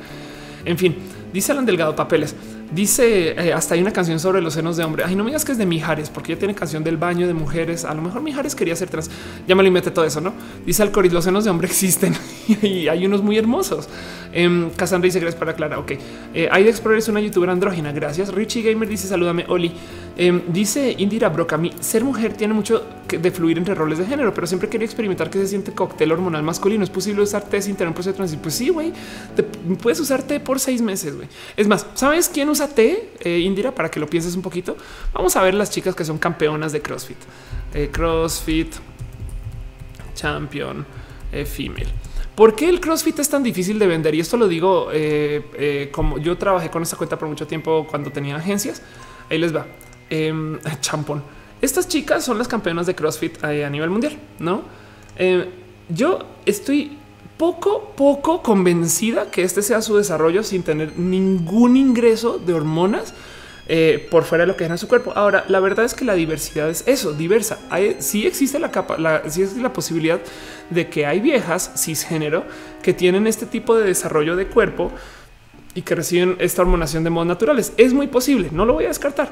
En 0.65 0.77
fin, 0.77 0.95
dice 1.33 1.51
Alan 1.51 1.65
Delgado 1.65 1.95
papeles. 1.95 2.35
Dice 2.71 3.31
eh, 3.31 3.53
hasta 3.53 3.75
hay 3.75 3.81
una 3.81 3.91
canción 3.91 4.19
sobre 4.19 4.41
los 4.41 4.53
senos 4.53 4.77
de 4.77 4.83
hombre. 4.83 5.03
Ay, 5.05 5.15
no 5.15 5.23
me 5.23 5.31
digas 5.31 5.43
que 5.43 5.51
es 5.51 5.57
de 5.57 5.65
Mijares, 5.65 6.09
porque 6.09 6.33
ya 6.33 6.39
tiene 6.39 6.55
canción 6.55 6.83
del 6.83 6.95
baño 6.95 7.27
de 7.27 7.33
mujeres. 7.33 7.83
A 7.83 7.93
lo 7.93 8.01
mejor 8.01 8.21
Mijares 8.21 8.55
quería 8.55 8.75
ser 8.75 8.89
trans. 8.89 9.11
Ya 9.47 9.55
me 9.55 9.63
lo 9.63 9.67
inventé 9.67 9.91
todo 9.91 10.05
eso, 10.05 10.21
no? 10.21 10.33
Dice 10.65 10.81
Alcoris, 10.81 11.11
los 11.11 11.25
senos 11.25 11.43
de 11.43 11.49
hombre 11.49 11.67
existen 11.69 12.15
y 12.61 12.87
hay 12.87 13.05
unos 13.05 13.21
muy 13.21 13.37
hermosos. 13.37 13.89
Eh, 14.31 14.69
Cassandra 14.77 15.05
dice 15.05 15.19
gracias 15.19 15.37
para 15.37 15.51
aclarar. 15.51 15.79
Ok, 15.79 15.91
eh, 16.33 16.47
Aida 16.51 16.69
Explorer 16.69 16.99
es 16.99 17.09
una 17.09 17.19
youtuber 17.19 17.49
andrógina. 17.49 17.91
Gracias. 17.91 18.33
Richie 18.33 18.61
Gamer 18.61 18.87
dice 18.87 19.07
salúdame. 19.07 19.45
Oli 19.49 19.73
em, 20.17 20.41
dice 20.47 20.95
Indira 20.97 21.29
Broca. 21.29 21.57
Mi 21.57 21.71
ser 21.79 22.03
mujer 22.03 22.33
tiene 22.33 22.53
mucho 22.53 22.83
de 23.07 23.31
fluir 23.31 23.57
entre 23.57 23.75
roles 23.75 23.97
de 23.97 24.05
género, 24.05 24.33
pero 24.33 24.47
siempre 24.47 24.69
quería 24.69 24.85
experimentar 24.85 25.29
que 25.29 25.39
se 25.39 25.47
siente 25.47 25.73
cóctel 25.73 26.11
hormonal 26.11 26.43
masculino. 26.43 26.83
Es 26.83 26.89
posible 26.89 27.21
usar 27.21 27.43
té 27.43 27.61
sin 27.61 27.75
tener 27.75 27.89
un 27.89 27.93
proceso 27.93 28.11
de 28.11 28.17
transición. 28.17 28.41
Pues 28.41 28.55
sí, 28.55 28.69
güey, 28.69 28.93
puedes 29.81 29.99
usar 29.99 30.23
té 30.23 30.39
por 30.39 30.59
seis 30.59 30.81
meses. 30.81 31.15
güey. 31.15 31.27
Es 31.57 31.67
más, 31.67 31.85
¿sabes 31.93 32.29
quién 32.29 32.49
usa 32.49 32.67
té, 32.67 33.09
eh, 33.19 33.39
Indira? 33.39 33.73
Para 33.73 33.89
que 33.89 33.99
lo 33.99 34.07
pienses 34.07 34.35
un 34.35 34.41
poquito. 34.41 34.77
Vamos 35.13 35.35
a 35.35 35.41
ver 35.41 35.53
las 35.53 35.69
chicas 35.69 35.95
que 35.95 36.05
son 36.05 36.17
campeonas 36.17 36.71
de 36.71 36.81
CrossFit. 36.81 37.17
Eh, 37.73 37.89
CrossFit 37.91 38.73
Champion 40.15 40.85
eh, 41.31 41.45
Female. 41.45 41.89
¿Por 42.35 42.55
qué 42.55 42.69
el 42.69 42.79
CrossFit 42.79 43.19
es 43.19 43.29
tan 43.29 43.43
difícil 43.43 43.77
de 43.77 43.87
vender? 43.87 44.15
Y 44.15 44.19
esto 44.19 44.37
lo 44.37 44.47
digo 44.47 44.89
como 45.91 46.17
yo 46.17 46.37
trabajé 46.37 46.69
con 46.69 46.81
esta 46.81 46.95
cuenta 46.95 47.17
por 47.19 47.27
mucho 47.27 47.45
tiempo 47.45 47.85
cuando 47.89 48.09
tenía 48.11 48.37
agencias. 48.37 48.81
Ahí 49.29 49.37
les 49.37 49.53
va. 49.55 49.67
Em, 50.11 50.59
champón. 50.81 51.23
Estas 51.61 51.87
chicas 51.87 52.25
son 52.25 52.37
las 52.37 52.49
campeonas 52.49 52.85
de 52.85 52.93
CrossFit 52.93 53.41
a 53.43 53.69
nivel 53.69 53.89
mundial, 53.89 54.17
¿no? 54.39 54.63
yo 55.89 56.19
estoy 56.45 56.97
poco, 57.37 57.93
poco 57.95 58.41
convencida 58.41 59.29
que 59.29 59.43
este 59.43 59.61
sea 59.61 59.81
su 59.81 59.97
desarrollo 59.97 60.43
sin 60.43 60.63
tener 60.63 60.97
ningún 60.97 61.77
ingreso 61.77 62.39
de 62.39 62.53
hormonas 62.53 63.13
eh, 63.67 64.07
por 64.09 64.23
fuera 64.25 64.43
de 64.43 64.47
lo 64.47 64.57
que 64.57 64.65
era 64.65 64.77
su 64.77 64.87
cuerpo. 64.87 65.13
Ahora, 65.15 65.45
la 65.47 65.59
verdad 65.59 65.85
es 65.85 65.93
que 65.93 66.03
la 66.03 66.13
diversidad 66.13 66.69
es 66.69 66.83
eso, 66.87 67.13
diversa. 67.13 67.59
Hay, 67.69 67.97
sí 67.99 68.27
existe 68.27 68.59
la 68.59 68.71
capa, 68.71 68.97
sí 69.29 69.41
existe 69.41 69.61
la 69.61 69.73
posibilidad 69.73 70.19
de 70.69 70.89
que 70.89 71.05
hay 71.05 71.19
viejas 71.19 71.71
cisgénero 71.77 72.43
que 72.81 72.93
tienen 72.93 73.27
este 73.27 73.45
tipo 73.45 73.77
de 73.77 73.85
desarrollo 73.85 74.35
de 74.35 74.47
cuerpo 74.47 74.91
y 75.73 75.83
que 75.83 75.95
reciben 75.95 76.35
esta 76.39 76.61
hormonación 76.61 77.03
de 77.03 77.11
modos 77.11 77.27
naturales. 77.27 77.73
Es 77.77 77.93
muy 77.93 78.07
posible, 78.07 78.49
no 78.51 78.65
lo 78.65 78.73
voy 78.73 78.85
a 78.85 78.89
descartar. 78.89 79.31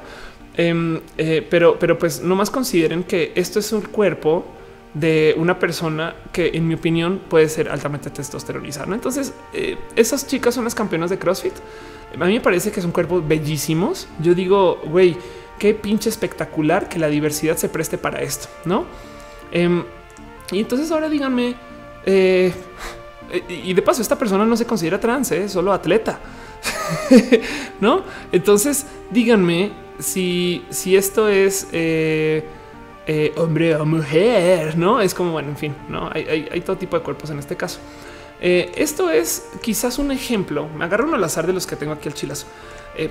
Em, 0.62 1.00
eh, 1.18 1.48
pero, 1.50 1.80
pero 1.80 1.98
pues 1.98 2.22
no 2.22 2.36
más 2.36 2.50
consideren 2.50 3.06
que 3.06 3.32
esto 3.36 3.60
es 3.60 3.72
un 3.72 3.80
cuerpo 3.80 4.44
de 4.94 5.34
una 5.38 5.58
persona 5.58 6.16
que 6.34 6.50
en 6.54 6.68
mi 6.68 6.74
opinión 6.74 7.22
puede 7.30 7.48
ser 7.48 7.70
altamente 7.70 8.10
testosteronizada. 8.10 8.94
Entonces, 8.94 9.32
eh, 9.54 9.78
esas 9.96 10.28
chicas 10.28 10.56
son 10.56 10.66
las 10.66 10.76
campeonas 10.76 11.12
de 11.12 11.18
CrossFit. 11.18 11.54
A 12.14 12.26
mí 12.26 12.34
me 12.34 12.42
parece 12.42 12.74
que 12.74 12.82
son 12.82 12.92
cuerpos 12.92 13.26
bellísimos. 13.26 14.10
Yo 14.22 14.36
digo, 14.36 14.82
güey, 14.84 15.16
qué 15.60 15.74
pinche 15.74 16.10
espectacular 16.10 16.90
que 16.90 17.00
la 17.00 17.08
diversidad 17.08 17.56
se 17.56 17.70
preste 17.70 17.98
para 17.98 18.22
esto, 18.22 18.50
¿no? 18.66 18.84
Em, 19.54 19.86
y 20.52 20.60
entonces 20.60 20.92
ahora 20.92 21.08
díganme, 21.08 21.56
eh, 22.06 22.52
y 23.48 23.74
de 23.74 23.82
paso, 23.82 24.02
esta 24.02 24.18
persona 24.18 24.44
no 24.44 24.58
se 24.58 24.66
considera 24.66 25.00
trans, 25.00 25.32
es 25.32 25.46
¿eh? 25.46 25.48
solo 25.48 25.72
atleta. 25.72 26.20
no? 27.80 28.04
Entonces, 28.34 28.86
díganme 29.10 29.88
si, 30.00 30.66
si 30.70 30.96
esto 30.96 31.28
es 31.28 31.68
eh, 31.72 32.44
hombre 33.38 33.76
o 33.76 33.86
mujer, 33.86 34.78
no 34.78 35.02
es 35.02 35.14
como 35.14 35.32
bueno, 35.32 35.50
en 35.50 35.58
fin, 35.58 35.76
no 35.88 36.10
hay, 36.14 36.62
todo 36.62 36.78
tipo 36.78 36.98
de 36.98 37.04
cuerpos 37.04 37.30
en 37.30 37.40
este 37.40 37.56
caso. 37.56 37.80
esto 38.40 39.10
es 39.10 39.50
quizás 39.62 40.00
un 40.00 40.12
ejemplo. 40.12 40.68
Me 40.78 40.86
agarro 40.86 41.06
un 41.06 41.14
al 41.14 41.24
azar 41.24 41.46
de 41.46 41.54
los 41.54 41.68
que 41.68 41.76
tengo 41.76 41.94
aquí 41.94 42.08
al 42.08 42.14
chilazo, 42.14 42.48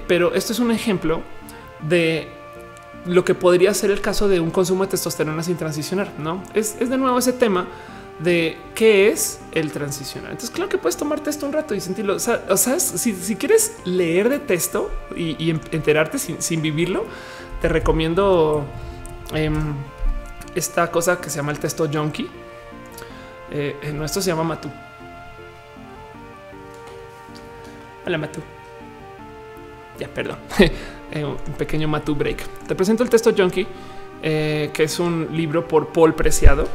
pero 0.06 0.34
esto 0.34 0.52
es 0.52 0.58
un 0.58 0.70
ejemplo 0.70 1.22
de 1.88 2.28
lo 3.08 3.24
que 3.24 3.34
podría 3.34 3.72
ser 3.74 3.90
el 3.90 4.00
caso 4.00 4.28
de 4.28 4.40
un 4.40 4.50
consumo 4.50 4.84
de 4.84 4.90
testosterona 4.90 5.42
sin 5.42 5.56
transicionar. 5.56 6.12
No 6.18 6.42
es, 6.54 6.78
de 6.78 6.98
nuevo 6.98 7.18
ese 7.18 7.32
tema 7.32 7.66
de 8.18 8.56
qué 8.74 9.08
es 9.08 9.40
el 9.52 9.70
transicionar. 9.72 10.30
Entonces, 10.30 10.50
claro 10.50 10.68
que 10.68 10.78
puedes 10.78 10.96
tomarte 10.96 11.30
esto 11.30 11.46
un 11.46 11.52
rato 11.52 11.74
y 11.74 11.80
sentirlo. 11.80 12.16
O 12.16 12.18
sea, 12.56 12.80
si, 12.80 13.36
quieres 13.36 13.76
leer 13.84 14.28
de 14.28 14.38
texto 14.38 14.90
y, 15.16 15.50
enterarte 15.50 16.18
sin, 16.18 16.62
vivirlo, 16.62 17.04
te 17.60 17.68
recomiendo 17.68 18.64
em, 19.34 19.74
esta 20.54 20.90
cosa 20.90 21.20
que 21.20 21.30
se 21.30 21.36
llama 21.36 21.52
el 21.52 21.58
texto 21.58 21.88
junkie. 21.92 22.28
Eh, 23.50 23.92
nuestro 23.94 24.20
se 24.20 24.30
llama 24.30 24.44
Matú. 24.44 24.70
Hola, 28.06 28.18
Matú. 28.18 28.40
Ya, 29.98 30.08
perdón. 30.08 30.38
Eh, 31.10 31.24
un 31.24 31.54
pequeño 31.56 31.88
Matu 31.88 32.14
Break. 32.14 32.66
Te 32.66 32.74
presento 32.74 33.02
el 33.02 33.08
texto 33.08 33.32
Junkie, 33.34 33.66
eh, 34.22 34.68
que 34.74 34.82
es 34.82 35.00
un 35.00 35.28
libro 35.32 35.66
por 35.66 35.88
Paul 35.88 36.14
Preciado, 36.14 36.68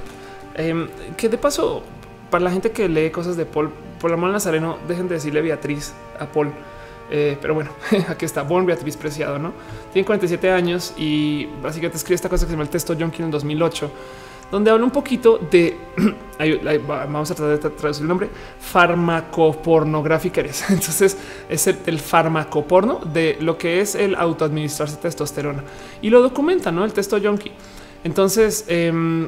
em, 0.56 0.88
que 1.18 1.30
de 1.30 1.38
paso, 1.38 1.84
para 2.30 2.44
la 2.44 2.52
gente 2.52 2.72
que 2.72 2.88
lee 2.90 3.10
cosas 3.12 3.38
de 3.38 3.46
Paul, 3.46 3.72
por 4.00 4.12
la 4.12 4.18
mano 4.18 4.34
Nazareno, 4.34 4.78
dejen 4.88 5.08
de 5.08 5.16
decirle 5.16 5.42
Beatriz 5.42 5.94
a 6.20 6.26
Paul. 6.26 6.52
Eh, 7.12 7.38
pero 7.42 7.54
bueno, 7.54 7.72
aquí 8.10 8.26
está 8.26 8.44
Born 8.44 8.66
Beatriz 8.66 8.98
Preciado, 8.98 9.38
¿no? 9.38 9.54
Tiene 9.92 10.06
47 10.06 10.50
años 10.52 10.94
y 10.98 11.48
básicamente 11.62 11.98
escribe 11.98 12.16
esta 12.16 12.30
cosa 12.30 12.46
que 12.46 12.50
se 12.50 12.54
llama 12.54 12.64
el 12.64 12.70
texto 12.70 12.96
Junkie 12.98 13.20
en 13.20 13.26
el 13.26 13.32
2008 13.32 13.92
donde 14.54 14.70
habla 14.70 14.86
un 14.86 14.92
poquito 14.92 15.40
de, 15.50 15.76
vamos 16.88 17.32
a 17.32 17.34
tratar 17.34 17.60
de 17.60 17.70
traducir 17.72 18.04
el 18.04 18.08
nombre, 18.08 18.30
farmacopornográfica. 18.60 20.42
Entonces 20.70 21.18
es 21.50 21.68
el, 21.68 21.80
el, 21.88 22.00
farmacoporno 22.00 23.00
de 23.00 23.38
lo 23.42 23.58
que 23.58 23.82
es 23.82 23.96
el 23.96 24.14
autoadministrarse 24.14 24.98
testosterona 24.98 25.64
y 26.04 26.12
lo 26.12 26.22
documenta, 26.22 26.72
¿no? 26.72 26.86
El 26.86 26.94
texto 26.94 27.18
Yonki. 27.18 27.52
Entonces 28.04 28.66
em, 28.68 29.28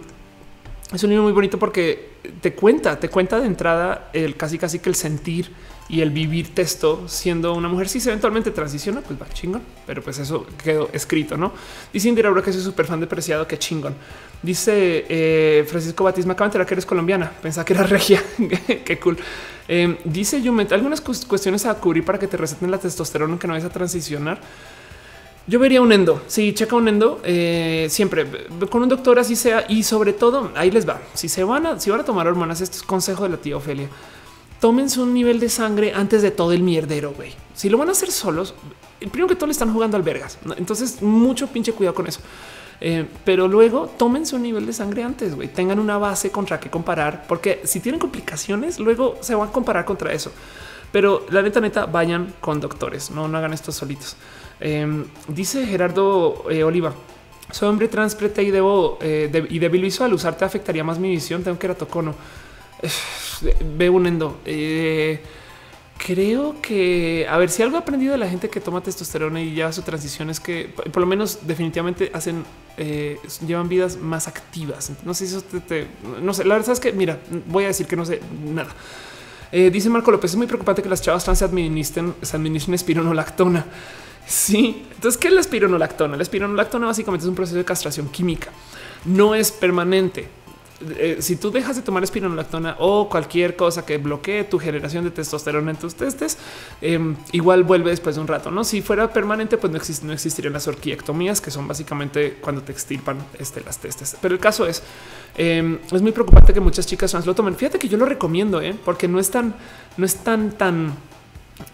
es 0.94 1.04
un 1.04 1.10
libro 1.10 1.24
muy 1.24 1.34
bonito 1.34 1.58
porque 1.58 2.16
te 2.42 2.54
cuenta, 2.54 3.00
te 3.00 3.10
cuenta 3.10 3.40
de 3.40 3.48
entrada 3.48 4.10
el 4.14 4.36
casi 4.36 4.58
casi 4.58 4.80
que 4.80 4.90
el 4.90 4.96
sentir 4.96 5.52
y 5.88 6.02
el 6.02 6.10
vivir 6.10 6.54
texto 6.54 7.08
siendo 7.08 7.54
una 7.54 7.68
mujer. 7.68 7.88
Si 7.88 8.00
se 8.00 8.10
eventualmente 8.10 8.52
transiciona, 8.52 9.02
pues 9.02 9.20
va 9.22 9.28
chingón, 9.30 9.62
pero 9.86 10.02
pues 10.02 10.18
eso 10.18 10.46
quedó 10.64 10.90
escrito, 10.94 11.38
no? 11.38 11.54
Dice 11.94 12.10
Indira 12.10 12.30
ahora 12.30 12.42
que 12.42 12.52
soy 12.52 12.62
súper 12.62 12.86
fan 12.86 13.00
de 13.00 13.08
Preciado, 13.08 13.48
que 13.48 13.60
chingón. 13.60 13.96
Dice 14.42 15.06
eh, 15.10 15.66
Francisco 15.68 16.04
Batis, 16.04 16.26
me 16.26 16.34
acaba 16.34 16.50
de 16.50 16.66
que 16.66 16.74
eres 16.74 16.86
colombiana. 16.86 17.32
Pensaba 17.42 17.66
que 17.66 17.74
era 17.74 17.84
regia. 17.84 18.24
Qué 18.86 19.00
cool. 19.02 19.18
Eh, 19.68 19.98
dice 20.06 20.42
Yumet, 20.42 20.72
algunas 20.72 21.02
cuestiones 21.02 21.66
a 21.66 21.76
cubrir 21.76 22.04
para 22.04 22.20
que 22.20 22.28
te 22.28 22.38
receten 22.38 22.70
la 22.70 22.78
testosterona 22.78 23.38
que 23.38 23.48
no 23.48 23.54
vayas 23.54 23.70
a 23.70 23.74
transicionar. 23.74 24.40
Yo 25.48 25.60
vería 25.60 25.82
un 25.82 25.92
endo. 25.92 26.22
Si 26.28 26.54
checa 26.54 26.76
un 26.76 26.88
endo 26.88 27.22
eh, 27.24 27.88
siempre 27.90 28.26
con 28.70 28.82
un 28.82 28.90
doctor, 28.90 29.20
así 29.20 29.36
sea. 29.36 29.66
Y 29.70 29.84
sobre 29.84 30.14
todo, 30.14 30.52
ahí 30.56 30.72
les 30.72 30.88
va. 30.88 31.02
Si 31.14 31.30
se 31.30 31.44
van 31.44 31.66
a, 31.66 31.80
si 31.80 31.92
van 31.92 32.00
a 32.00 32.04
tomar 32.04 32.28
hormonas, 32.28 32.62
este 32.62 32.78
es 32.78 32.84
consejo 32.84 33.24
de 33.24 33.30
la 33.30 33.38
tía 33.38 33.58
Ofelia 33.58 33.90
tómense 34.60 35.00
un 35.00 35.14
nivel 35.14 35.40
de 35.40 35.50
sangre 35.50 35.94
antes 35.94 36.24
de 36.24 36.32
todo 36.32 36.52
el 36.52 36.64
mierdero, 36.64 37.14
güey. 37.14 37.34
Si 37.54 37.70
lo 37.70 37.78
van 37.78 37.90
a 37.90 37.92
hacer 37.92 38.12
solos, 38.12 38.56
primero 39.00 39.28
que 39.28 39.36
todo 39.36 39.46
le 39.46 39.52
están 39.52 39.72
jugando 39.72 39.98
albergas. 39.98 40.40
Entonces, 40.58 41.04
mucho 41.04 41.46
pinche 41.48 41.72
cuidado 41.72 41.94
con 41.94 42.08
eso. 42.08 42.20
Eh, 42.82 43.06
pero 43.24 43.48
luego 43.48 43.92
tómense 43.98 44.36
un 44.36 44.42
nivel 44.42 44.66
de 44.66 44.74
sangre 44.74 45.04
antes, 45.04 45.36
güey. 45.36 45.48
Tengan 45.48 45.80
una 45.80 45.98
base 45.98 46.32
contra 46.32 46.60
qué 46.60 46.70
comparar, 46.72 47.26
porque 47.28 47.62
si 47.64 47.80
tienen 47.80 48.00
complicaciones, 48.00 48.80
luego 48.80 49.18
se 49.22 49.36
van 49.36 49.50
a 49.50 49.52
comparar 49.52 49.86
contra 49.86 50.12
eso. 50.12 50.32
Pero 50.92 51.26
la 51.30 51.42
neta, 51.42 51.62
neta, 51.62 51.86
vayan 51.86 52.34
con 52.42 52.60
doctores, 52.60 53.12
no, 53.12 53.28
no 53.28 53.38
hagan 53.38 53.54
esto 53.54 53.72
solitos. 53.72 54.16
Em, 54.66 55.06
dice 55.28 55.64
Gerardo 55.68 56.46
eh, 56.50 56.64
Oliva. 56.64 56.92
Soy 57.52 57.70
hombre 57.70 57.88
trans 57.88 58.18
y 58.20 58.50
debo 58.50 58.98
eh, 59.00 59.46
y 59.52 59.60
débil 59.60 59.84
visual. 59.84 60.12
Usarte 60.12 60.44
afectaría 60.44 60.84
más 60.84 60.98
mi 60.98 61.12
visión. 61.12 61.44
Tengo 61.44 61.60
que 61.60 61.68
ir 61.68 61.72
a 61.72 61.76
tocono. 61.76 62.16
Veo 63.78 63.94
un 63.94 64.08
endo. 64.08 64.40
Eh, 64.44 65.22
creo 66.00 66.56
que, 66.64 67.28
a 67.30 67.38
ver, 67.38 67.52
si 67.52 67.62
algo 67.62 67.76
he 67.76 67.80
aprendido 67.80 68.14
de 68.14 68.18
la 68.18 68.28
gente 68.28 68.50
que 68.50 68.60
toma 68.60 68.82
testosterona 68.82 69.40
y 69.40 69.54
lleva 69.54 69.72
su 69.72 69.84
transición 69.84 70.32
es 70.32 70.40
que 70.40 70.74
por 70.92 70.98
lo 71.00 71.06
menos 71.06 71.46
definitivamente 71.46 72.10
hacen, 72.12 72.44
llevan 73.46 73.70
vidas 73.70 73.98
más 73.98 74.28
activas. 74.28 74.92
No 75.06 75.14
sé 75.14 75.28
si 75.28 75.36
eso 75.36 75.44
te, 75.44 75.86
no 76.24 76.34
sé, 76.34 76.44
la 76.44 76.56
verdad 76.56 76.72
es 76.72 76.80
que, 76.80 76.92
mira, 76.92 77.20
voy 77.46 77.66
a 77.66 77.68
decir 77.68 77.86
que 77.86 77.96
no 77.96 78.04
sé 78.04 78.20
nada. 78.44 78.72
Dice 79.52 79.90
Marco 79.90 80.10
López, 80.10 80.32
es 80.32 80.38
muy 80.38 80.48
preocupante 80.48 80.82
que 80.82 80.90
las 80.90 81.02
chavas 81.04 81.24
trans 81.24 81.40
se 81.40 81.46
administren, 81.46 82.16
se 82.24 82.36
administren 82.36 82.74
espironolactona. 82.74 83.66
Sí, 84.28 84.88
entonces, 84.94 85.20
¿qué 85.20 85.28
es 85.28 85.34
la 85.34 85.42
espironolactona? 85.42 86.18
La 86.18 86.24
espironolactona 86.24 86.88
básicamente 86.88 87.26
es 87.26 87.30
un 87.30 87.36
proceso 87.36 87.58
de 87.58 87.66
castración 87.66 88.10
química. 88.10 88.52
No 89.06 89.36
es 89.36 89.52
permanente 89.52 90.28
eh, 90.98 91.18
si 91.22 91.38
tú 91.38 91.52
dejas 91.52 91.78
de 91.78 91.82
tomar 91.82 92.04
espironolactona 92.04 92.76
o 92.80 93.08
cualquier 93.08 93.56
cosa 93.56 93.86
que 93.86 93.98
bloquee 93.98 94.44
tu 94.44 94.60
generación 94.60 95.06
de 95.06 95.12
testosterona 95.12 95.72
en 95.72 95.78
tus 95.78 95.96
testes, 95.96 96.38
em, 96.82 97.16
igual 97.32 97.64
vuelve 97.64 97.92
después 97.92 98.16
de 98.16 98.22
un 98.22 98.28
rato. 98.28 98.52
No, 98.52 98.64
si 98.66 98.82
fuera 98.82 99.12
permanente, 99.12 99.58
pues 99.58 99.72
no, 99.72 99.80
no 100.08 100.14
existirían 100.14 100.52
las 100.52 100.68
orquiectomías, 100.68 101.40
que 101.40 101.50
son 101.50 101.68
básicamente 101.68 102.38
cuando 102.42 102.62
te 102.62 102.74
extirpan 102.74 103.18
este, 103.40 103.62
las 103.62 103.78
testes. 103.78 104.18
Pero 104.22 104.36
el 104.36 104.42
caso 104.42 104.68
es, 104.68 104.84
em, 105.38 105.80
es 105.92 106.02
muy 106.02 106.12
preocupante 106.12 106.54
que 106.54 106.60
muchas 106.60 106.86
chicas 106.86 107.12
trans 107.12 107.26
lo 107.26 107.34
tomen. 107.34 107.56
Fíjate 107.56 107.80
que 107.80 107.88
yo 107.88 107.98
lo 107.98 108.06
recomiendo, 108.06 108.62
¿eh? 108.62 108.76
porque 108.84 109.08
no 109.08 109.20
es 109.20 109.32
tan, 109.32 109.56
no 109.96 110.06
es 110.06 110.16
tan, 110.18 110.52
tan 110.52 110.94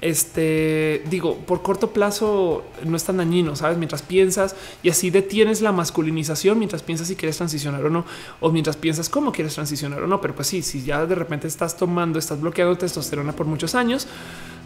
este 0.02 1.04
digo, 1.10 1.38
por 1.38 1.64
corto 1.64 1.92
plazo 1.92 2.64
no 2.86 2.96
es 2.96 3.04
tan 3.04 3.18
dañino, 3.18 3.56
sabes? 3.56 3.78
Mientras 3.78 4.02
piensas 4.02 4.56
y 4.84 4.90
así 4.90 5.10
detienes 5.10 5.62
la 5.62 5.72
masculinización 5.72 6.60
mientras 6.60 6.84
piensas 6.84 7.08
si 7.08 7.16
quieres 7.16 7.38
transicionar 7.38 7.84
o 7.86 7.90
no, 7.90 8.06
o 8.40 8.52
mientras 8.52 8.78
piensas 8.78 9.10
cómo 9.10 9.32
quieres 9.32 9.56
transicionar 9.56 10.02
o 10.04 10.08
no. 10.08 10.22
Pero 10.22 10.36
pues 10.36 10.48
sí, 10.48 10.62
si 10.62 10.84
ya 10.84 11.06
de 11.06 11.16
repente 11.16 11.48
estás 11.48 11.78
tomando, 11.78 12.20
estás 12.20 12.40
bloqueando 12.42 12.78
testosterona 12.78 13.34
por 13.34 13.48
muchos 13.48 13.74
años, 13.74 14.08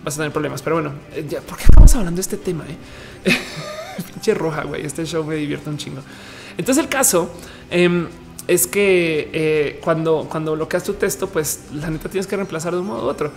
vas 0.04 0.16
a 0.16 0.18
tener 0.18 0.32
problemas. 0.32 0.62
Pero 0.62 0.78
bueno, 0.78 0.94
eh, 1.14 1.26
ya, 1.28 1.42
¿por 1.42 1.58
qué 1.58 1.64
estamos 1.64 1.96
hablando 1.96 2.18
de 2.18 2.22
este 2.22 2.38
tema? 2.38 2.66
Eh? 3.26 3.38
Pinche 4.14 4.34
roja, 4.34 4.64
güey. 4.64 4.86
Este 4.86 5.06
show 5.06 5.24
me 5.24 5.36
divierte 5.36 5.70
un 5.70 5.78
chingo. 5.78 6.02
Entonces, 6.58 6.84
el 6.84 6.90
caso 6.90 7.30
em, 7.70 8.08
es 8.48 8.68
que 8.68 9.30
eh, 9.34 9.80
cuando, 9.84 10.28
cuando 10.30 10.54
bloqueas 10.54 10.84
tu 10.84 10.94
texto, 10.94 11.28
pues 11.28 11.62
la 11.74 11.90
neta 11.90 12.10
tienes 12.10 12.28
que 12.28 12.36
reemplazar 12.36 12.74
de 12.74 12.80
un 12.80 12.88
modo 12.88 13.06
u 13.06 13.10
otro. 13.10 13.32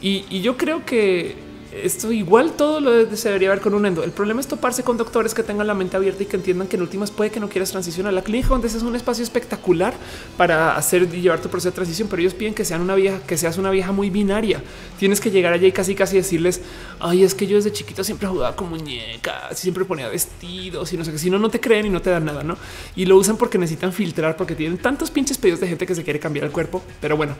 Y, 0.00 0.40
yo 0.40 0.56
creo 0.56 0.84
que 0.84 1.36
esto 1.82 2.12
igual 2.12 2.52
todo 2.52 2.80
lo 2.80 3.16
se 3.16 3.28
debería 3.28 3.50
ver 3.50 3.60
con 3.60 3.74
un 3.74 3.86
endo. 3.86 4.04
El 4.04 4.10
problema 4.10 4.40
es 4.40 4.46
toparse 4.46 4.82
con 4.82 4.96
doctores 4.96 5.34
que 5.34 5.42
tengan 5.42 5.66
la 5.66 5.74
mente 5.74 5.96
abierta 5.96 6.22
y 6.22 6.26
que 6.26 6.36
entiendan 6.36 6.68
que 6.68 6.76
en 6.76 6.82
últimas 6.82 7.10
puede 7.10 7.30
que 7.30 7.40
no 7.40 7.48
quieras 7.48 7.70
transicionar. 7.70 8.12
La 8.12 8.22
clínica 8.22 8.48
donde 8.48 8.68
es 8.68 8.74
un 8.82 8.94
espacio 8.96 9.24
espectacular 9.24 9.94
para 10.36 10.76
hacer 10.76 11.08
y 11.12 11.20
llevar 11.20 11.40
tu 11.40 11.48
proceso 11.48 11.70
de 11.70 11.74
transición, 11.74 12.08
pero 12.08 12.20
ellos 12.20 12.34
piden 12.34 12.54
que 12.54 12.64
sean 12.64 12.80
una 12.80 12.94
vieja, 12.94 13.20
que 13.26 13.36
seas 13.36 13.58
una 13.58 13.70
vieja 13.70 13.92
muy 13.92 14.10
binaria. 14.10 14.62
Tienes 14.98 15.20
que 15.20 15.30
llegar 15.30 15.52
allá 15.52 15.66
y 15.66 15.72
casi 15.72 15.94
casi 15.94 16.16
decirles, 16.16 16.60
ay, 17.00 17.24
es 17.24 17.34
que 17.34 17.46
yo 17.46 17.56
desde 17.56 17.72
chiquito 17.72 18.04
siempre 18.04 18.28
jugaba 18.28 18.54
con 18.54 18.70
muñecas, 18.70 19.58
siempre 19.58 19.84
ponía 19.84 20.08
vestidos 20.08 20.92
y 20.92 20.96
no 20.96 21.04
sé 21.04 21.12
qué. 21.12 21.18
Si 21.18 21.30
no, 21.30 21.38
no 21.38 21.48
te 21.48 21.60
creen 21.60 21.86
y 21.86 21.90
no 21.90 22.00
te 22.00 22.10
dan 22.10 22.24
nada, 22.24 22.42
no? 22.42 22.56
Y 22.96 23.06
lo 23.06 23.16
usan 23.16 23.36
porque 23.36 23.58
necesitan 23.58 23.92
filtrar, 23.92 24.36
porque 24.36 24.54
tienen 24.54 24.78
tantos 24.78 25.10
pinches 25.10 25.38
pedidos 25.38 25.60
de 25.60 25.68
gente 25.68 25.86
que 25.86 25.94
se 25.94 26.04
quiere 26.04 26.20
cambiar 26.20 26.46
el 26.46 26.52
cuerpo. 26.52 26.82
Pero 27.00 27.16
bueno, 27.16 27.34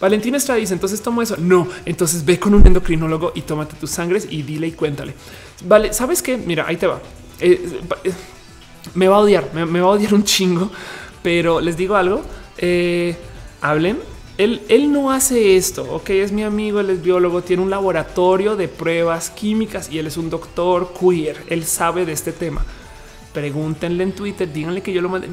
Valentina 0.00 0.36
Estrada 0.36 0.60
dice 0.60 0.74
entonces 0.74 1.00
tomo 1.00 1.22
eso. 1.22 1.36
No, 1.38 1.68
entonces 1.84 2.24
ve 2.24 2.38
con 2.38 2.54
un 2.54 2.66
endocrinólogo 2.66 3.32
y 3.34 3.42
tómate 3.42 3.75
tus 3.76 3.90
sangres 3.90 4.26
y 4.30 4.42
dile 4.42 4.68
y 4.68 4.72
cuéntale. 4.72 5.14
Vale, 5.64 5.92
sabes 5.92 6.22
qué? 6.22 6.36
Mira, 6.36 6.66
ahí 6.66 6.76
te 6.76 6.86
va. 6.86 7.00
Eh, 7.40 7.80
eh, 8.04 8.12
me 8.94 9.08
va 9.08 9.16
a 9.16 9.20
odiar, 9.20 9.50
me, 9.52 9.80
va 9.80 9.88
a 9.88 9.92
odiar 9.92 10.14
un 10.14 10.24
chingo, 10.24 10.70
pero 11.22 11.60
les 11.60 11.76
digo 11.76 11.96
algo. 11.96 12.22
Eh, 12.58 13.16
hablen. 13.60 13.98
Él, 14.38 14.62
él 14.68 14.92
no 14.92 15.12
hace 15.12 15.56
esto. 15.56 15.86
Ok, 15.90 16.10
es 16.10 16.30
mi 16.30 16.42
amigo, 16.42 16.80
él 16.80 16.90
es 16.90 17.02
biólogo, 17.02 17.42
tiene 17.42 17.62
un 17.62 17.70
laboratorio 17.70 18.54
de 18.54 18.68
pruebas 18.68 19.30
químicas 19.30 19.90
y 19.90 19.98
él 19.98 20.06
es 20.06 20.16
un 20.18 20.28
doctor 20.28 20.92
queer. 20.98 21.42
Él 21.48 21.64
sabe 21.64 22.04
de 22.04 22.12
este 22.12 22.32
tema. 22.32 22.62
Pregúntenle 23.32 24.02
en 24.02 24.12
Twitter, 24.12 24.50
díganle 24.50 24.82
que 24.82 24.92
yo 24.92 25.00
lo 25.00 25.08
mandé. 25.08 25.28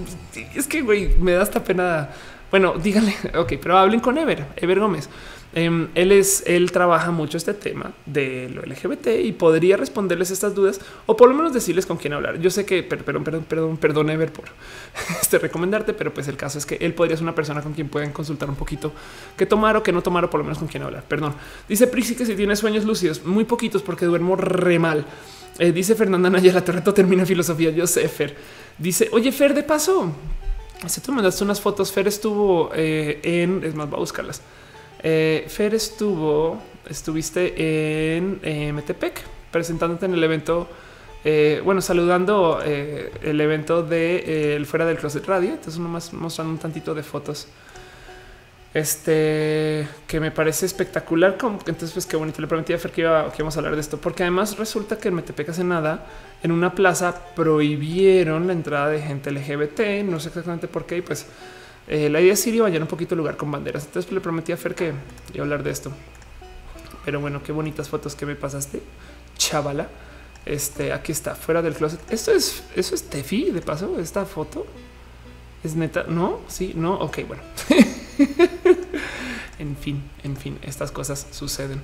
Es 0.56 0.68
que 0.68 0.82
güey, 0.82 1.16
me 1.20 1.34
da 1.34 1.44
hasta 1.44 1.64
pena 1.64 2.10
Bueno, 2.50 2.74
díganle, 2.78 3.16
ok, 3.38 3.54
pero 3.62 3.78
hablen 3.78 4.00
con 4.00 4.18
Ever, 4.18 4.48
Ever 4.56 4.80
Gómez. 4.80 5.10
Em, 5.56 5.90
él 5.94 6.12
es, 6.12 6.44
él 6.48 6.72
trabaja 6.72 7.12
mucho 7.12 7.38
este 7.38 7.54
tema 7.54 7.94
de 8.08 8.50
lo 8.50 8.64
LGBT 8.64 9.08
y 9.24 9.34
podría 9.34 9.78
responderles 9.78 10.32
estas 10.32 10.56
dudas 10.56 10.82
o 11.06 11.16
por 11.16 11.30
lo 11.30 11.36
menos 11.36 11.54
decirles 11.54 11.86
con 11.86 11.98
quién 11.98 12.14
hablar. 12.14 12.40
Yo 12.40 12.50
sé 12.50 12.66
que, 12.66 12.82
perdón, 12.82 13.24
perdón, 13.24 13.46
perdón, 13.48 13.78
perdón, 13.78 14.10
Ever 14.10 14.34
por 14.34 14.46
este 15.22 15.38
recomendarte, 15.38 15.94
pero 15.94 16.12
pues 16.12 16.28
el 16.28 16.38
caso 16.38 16.58
es 16.58 16.66
que 16.66 16.78
él 16.82 16.96
podría 16.96 17.16
ser 17.16 17.24
una 17.24 17.36
persona 17.36 17.62
con 17.62 17.74
quien 17.74 17.88
pueden 17.88 18.12
consultar 18.12 18.50
un 18.50 18.56
poquito 18.56 18.92
qué 19.38 19.46
tomar 19.46 19.78
o 19.78 19.84
qué 19.84 19.92
no 19.92 20.02
tomar 20.02 20.26
o 20.26 20.30
por 20.30 20.40
lo 20.40 20.44
menos 20.44 20.58
con 20.58 20.68
quién 20.68 20.82
hablar. 20.82 21.04
Perdón. 21.08 21.36
Dice 21.70 21.86
Prixi 21.86 22.16
que 22.16 22.26
si 22.26 22.36
tiene 22.36 22.56
sueños 22.56 22.84
lúcidos, 22.84 23.24
muy 23.24 23.46
poquitos 23.46 23.84
porque 23.84 24.06
duermo 24.06 24.36
re 24.36 24.80
mal. 24.80 25.06
Eh, 25.60 25.72
dice 25.72 25.94
Fernanda 25.94 26.32
Naya, 26.32 26.52
la 26.52 26.66
Torreto 26.66 26.96
termina 26.96 27.28
filosofía. 27.28 27.70
Yo 27.70 27.86
sé, 27.86 28.08
Fer. 28.10 28.36
Dice, 28.80 29.10
oye, 29.12 29.32
Fer, 29.32 29.54
de 29.54 29.62
paso, 29.62 30.12
si 30.88 31.00
tú 31.00 31.12
mandaste 31.12 31.44
unas 31.44 31.62
fotos, 31.62 31.92
Fer 31.92 32.08
estuvo 32.08 32.72
eh, 32.74 33.20
en, 33.24 33.64
es 33.64 33.76
más, 33.76 33.88
va 33.88 33.98
a 33.98 34.00
buscarlas. 34.00 34.42
Eh, 35.06 35.46
Fer 35.50 35.76
estuvo, 35.76 36.62
estuviste 36.88 38.16
en 38.16 38.40
eh, 38.42 38.72
Metepec 38.72 39.22
presentándote 39.52 40.06
en 40.06 40.14
el 40.14 40.24
evento, 40.24 40.70
eh, 41.26 41.62
bueno, 41.64 41.82
saludando 41.82 42.62
el 42.64 43.42
evento 43.42 43.84
de 43.84 44.56
el 44.56 44.66
Fuera 44.66 44.86
del 44.86 44.98
Closet 44.98 45.26
Radio. 45.26 45.52
Entonces, 45.52 45.78
nomás 45.78 46.14
mostrando 46.14 46.54
un 46.54 46.60
tantito 46.60 46.96
de 46.96 47.04
fotos. 47.04 47.48
Este 48.74 49.88
que 50.08 50.20
me 50.20 50.32
parece 50.32 50.66
espectacular. 50.66 51.38
Como 51.38 51.60
entonces, 51.60 51.92
pues 51.92 52.08
qué 52.08 52.16
bonito. 52.16 52.42
Le 52.42 52.48
prometí 52.48 52.74
a 52.74 52.80
Fer 52.80 52.92
que, 52.92 53.02
iba, 53.02 53.30
que 53.32 53.36
íbamos 53.38 53.56
a 53.56 53.60
hablar 53.60 53.76
de 53.76 53.82
esto, 53.82 54.00
porque 54.00 54.24
además 54.24 54.58
resulta 54.58 54.98
que 54.98 55.10
en 55.10 55.16
Metepec 55.16 55.50
hace 55.50 55.64
nada, 55.64 56.08
en 56.42 56.52
una 56.52 56.74
plaza 56.74 57.14
prohibieron 57.36 58.48
la 58.48 58.54
entrada 58.54 58.90
de 58.90 59.02
gente 59.02 59.30
LGBT. 59.30 60.04
No 60.06 60.20
sé 60.20 60.30
exactamente 60.30 60.68
por 60.68 60.88
qué. 60.88 60.98
Y 60.98 61.02
pues 61.02 61.28
eh, 61.88 62.10
la 62.10 62.22
idea 62.22 62.34
es 62.34 62.48
ir 62.48 62.56
y 62.56 62.60
bañar 62.60 62.82
un 62.82 62.88
poquito 62.88 63.16
el 63.16 63.20
lugar 63.20 63.38
con 63.38 63.52
banderas. 63.52 63.86
Entonces 63.86 64.12
le 64.12 64.22
prometí 64.22 64.52
a 64.52 64.58
Fer 64.58 64.76
que 64.76 64.94
iba 65.34 65.40
a 65.40 65.42
hablar 65.42 65.64
de 65.64 65.72
esto. 65.72 65.92
Pero 67.06 67.20
bueno, 67.20 67.44
qué 67.44 67.52
bonitas 67.52 67.90
fotos 67.90 68.16
que 68.16 68.26
me 68.26 68.36
pasaste, 68.36 68.82
chavala. 69.38 69.90
Este 70.46 70.92
aquí 70.92 71.12
está, 71.12 71.36
fuera 71.36 71.62
del 71.62 71.74
closet. 71.74 72.00
Esto 72.12 72.32
es, 72.32 72.64
eso 72.76 72.96
es 72.96 73.04
Tefi 73.04 73.52
de 73.52 73.62
paso. 73.62 74.00
Esta 74.00 74.26
foto 74.26 74.66
es 75.64 75.76
neta. 75.76 76.04
No, 76.08 76.42
sí, 76.48 76.74
no. 76.76 76.96
Ok, 76.96 77.20
bueno, 77.28 77.42
en 79.60 79.76
fin, 79.78 80.04
en 80.24 80.38
fin, 80.38 80.58
estas 80.62 80.92
cosas 80.92 81.28
suceden. 81.32 81.82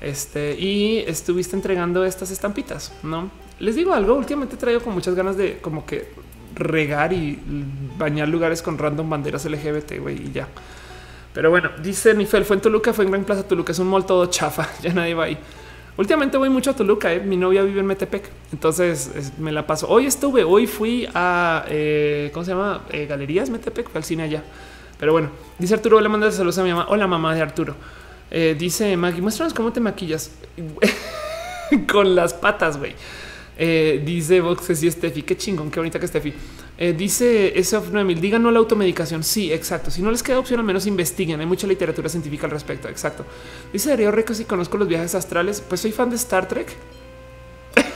Este 0.00 0.58
y 0.58 0.98
estuviste 0.98 1.54
entregando 1.54 2.04
estas 2.04 2.30
estampitas, 2.30 2.92
no 3.02 3.30
les 3.60 3.76
digo 3.76 3.92
algo. 3.92 4.14
Últimamente 4.14 4.56
traigo 4.56 4.80
con 4.80 4.94
muchas 4.94 5.14
ganas 5.14 5.36
de 5.36 5.58
como 5.58 5.86
que 5.86 6.12
regar 6.54 7.12
y 7.12 7.38
bañar 7.98 8.28
lugares 8.28 8.62
con 8.62 8.78
random 8.78 9.08
banderas 9.08 9.44
LGBT, 9.44 9.98
güey, 10.00 10.28
y 10.28 10.32
ya. 10.32 10.48
Pero 11.32 11.50
bueno, 11.50 11.70
dice 11.82 12.14
Nifel, 12.14 12.44
fue 12.44 12.56
en 12.56 12.62
Toluca, 12.62 12.92
fue 12.92 13.04
en 13.04 13.10
Gran 13.12 13.24
Plaza 13.24 13.46
Toluca, 13.46 13.72
es 13.72 13.78
un 13.78 13.88
mall 13.88 14.04
todo 14.04 14.26
chafa, 14.26 14.68
ya 14.82 14.92
nadie 14.92 15.14
va 15.14 15.24
ahí. 15.24 15.38
Últimamente 15.96 16.38
voy 16.38 16.48
mucho 16.48 16.70
a 16.70 16.74
Toluca, 16.74 17.12
¿eh? 17.12 17.20
mi 17.20 17.36
novia 17.36 17.62
vive 17.62 17.80
en 17.80 17.86
Metepec, 17.86 18.30
entonces 18.52 19.32
me 19.38 19.52
la 19.52 19.66
paso. 19.66 19.88
Hoy 19.88 20.06
estuve, 20.06 20.44
hoy 20.44 20.66
fui 20.66 21.06
a, 21.14 21.64
eh, 21.68 22.30
¿cómo 22.32 22.44
se 22.44 22.52
llama? 22.52 22.82
Eh, 22.90 23.06
Galerías 23.06 23.50
Metepec, 23.50 23.94
al 23.94 24.04
cine 24.04 24.22
allá. 24.22 24.42
Pero 24.98 25.12
bueno, 25.12 25.30
dice 25.58 25.74
Arturo, 25.74 26.00
le 26.00 26.08
manda 26.08 26.30
saludos 26.30 26.58
a 26.58 26.62
mi 26.62 26.70
mamá. 26.70 26.86
Hola 26.88 27.06
mamá 27.06 27.34
de 27.34 27.42
Arturo. 27.42 27.74
dice 28.58 28.96
Maggie, 28.96 29.20
muéstranos 29.20 29.54
cómo 29.54 29.72
te 29.72 29.80
maquillas 29.80 30.30
con 31.90 32.14
las 32.14 32.34
patas, 32.34 32.78
güey. 32.78 32.94
Eh, 33.62 34.00
dice 34.02 34.40
Vox 34.40 34.74
sí, 34.74 34.90
Steffi, 34.90 35.20
qué 35.20 35.36
chingón, 35.36 35.70
qué 35.70 35.80
bonita 35.80 36.00
que 36.00 36.06
Steffi. 36.06 36.32
Eh, 36.78 36.94
dice 36.96 37.52
SF 37.62 37.92
9000, 37.92 38.18
digan 38.18 38.42
no 38.42 38.50
la 38.50 38.58
automedicación. 38.58 39.22
Sí, 39.22 39.52
exacto. 39.52 39.90
Si 39.90 40.00
no 40.00 40.10
les 40.10 40.22
queda 40.22 40.38
opción, 40.38 40.60
al 40.60 40.64
menos 40.64 40.86
investiguen. 40.86 41.38
Hay 41.40 41.44
mucha 41.44 41.66
literatura 41.66 42.08
científica 42.08 42.46
al 42.46 42.52
respecto. 42.52 42.88
Exacto. 42.88 43.26
Dice 43.70 43.90
Darío 43.90 44.12
Rico, 44.12 44.32
si 44.32 44.46
conozco 44.46 44.78
los 44.78 44.88
viajes 44.88 45.14
astrales, 45.14 45.60
pues 45.60 45.82
soy 45.82 45.92
fan 45.92 46.08
de 46.08 46.16
Star 46.16 46.48
Trek. 46.48 46.74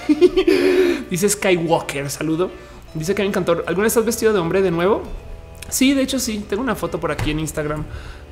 dice 1.11 1.31
Skywalker, 1.31 2.11
saludo. 2.11 2.51
Dice 2.93 3.15
que 3.15 3.23
me 3.23 3.29
encantó. 3.29 3.53
¿Alguna 3.67 3.85
vez 3.85 3.93
estás 3.93 4.05
vestido 4.05 4.35
de 4.35 4.41
hombre 4.41 4.61
de 4.61 4.71
nuevo? 4.71 5.03
Sí, 5.71 5.95
de 5.95 6.03
hecho 6.03 6.19
sí. 6.19 6.45
Tengo 6.47 6.63
una 6.63 6.75
foto 6.75 7.01
por 7.01 7.11
aquí 7.11 7.31
en 7.31 7.41
Instagram. 7.41 7.85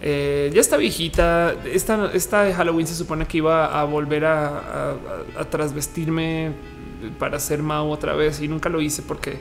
Eh, 0.02 0.50
ya 0.52 0.60
está 0.60 0.76
viejita. 0.76 1.54
Esta, 1.64 2.10
esta 2.12 2.42
de 2.42 2.52
Halloween 2.52 2.86
se 2.86 2.94
supone 2.94 3.24
que 3.26 3.38
iba 3.38 3.80
a 3.80 3.84
volver 3.84 4.26
a, 4.26 4.48
a, 4.58 4.96
a 5.38 5.44
trasvestirme 5.48 6.52
para 7.18 7.36
hacer 7.36 7.62
Mao 7.62 7.90
otra 7.90 8.14
vez 8.14 8.40
y 8.40 8.48
nunca 8.48 8.68
lo 8.68 8.80
hice 8.80 9.02
porque 9.02 9.38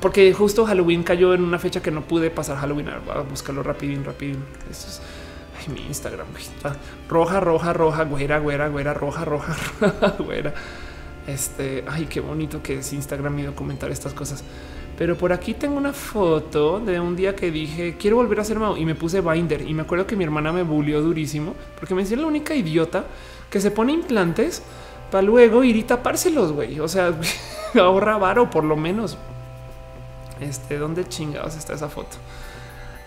porque 0.00 0.32
justo 0.32 0.64
Halloween 0.64 1.02
cayó 1.02 1.34
en 1.34 1.42
una 1.42 1.58
fecha 1.58 1.82
que 1.82 1.90
no 1.90 2.02
pude 2.02 2.30
pasar 2.30 2.56
Halloween 2.58 2.88
a 2.88 2.98
buscarlo 3.28 3.62
rapidín, 3.62 4.04
rapidín. 4.04 4.44
Eso 4.70 4.88
es 4.88 5.02
ay, 5.58 5.74
mi 5.74 5.86
Instagram. 5.86 6.26
Está 6.38 6.76
roja, 7.08 7.40
roja, 7.40 7.72
roja, 7.72 8.04
güera, 8.04 8.38
güera, 8.38 8.68
güera, 8.68 8.94
roja, 8.94 9.24
roja, 9.24 9.56
güera. 10.18 10.54
Este, 11.26 11.84
ay, 11.88 12.06
qué 12.06 12.20
bonito 12.20 12.62
que 12.62 12.78
es 12.78 12.92
Instagram 12.92 13.38
y 13.40 13.42
documentar 13.42 13.90
estas 13.90 14.14
cosas. 14.14 14.44
Pero 14.96 15.16
por 15.16 15.32
aquí 15.32 15.54
tengo 15.54 15.76
una 15.76 15.92
foto 15.92 16.78
de 16.78 17.00
un 17.00 17.16
día 17.16 17.34
que 17.34 17.50
dije 17.50 17.96
quiero 17.98 18.16
volver 18.16 18.38
a 18.38 18.42
hacer 18.42 18.58
Mao 18.58 18.76
y 18.76 18.84
me 18.84 18.94
puse 18.94 19.20
binder. 19.20 19.62
Y 19.62 19.74
me 19.74 19.82
acuerdo 19.82 20.06
que 20.06 20.16
mi 20.16 20.24
hermana 20.24 20.52
me 20.52 20.62
bulió 20.62 21.02
durísimo 21.02 21.54
porque 21.78 21.94
me 21.94 22.02
decía 22.02 22.18
la 22.18 22.26
única 22.26 22.54
idiota 22.54 23.04
que 23.50 23.60
se 23.60 23.70
pone 23.70 23.92
implantes 23.92 24.62
para 25.12 25.22
luego 25.22 25.62
ir 25.62 25.76
y 25.76 25.82
tapárselos, 25.82 26.52
güey. 26.52 26.80
O 26.80 26.88
sea, 26.88 27.12
ahorra 27.74 28.16
varo 28.16 28.50
por 28.50 28.64
lo 28.64 28.76
menos. 28.76 29.18
Este, 30.40 30.78
¿dónde 30.78 31.06
chingados 31.06 31.54
está 31.54 31.74
esa 31.74 31.88
foto? 31.88 32.16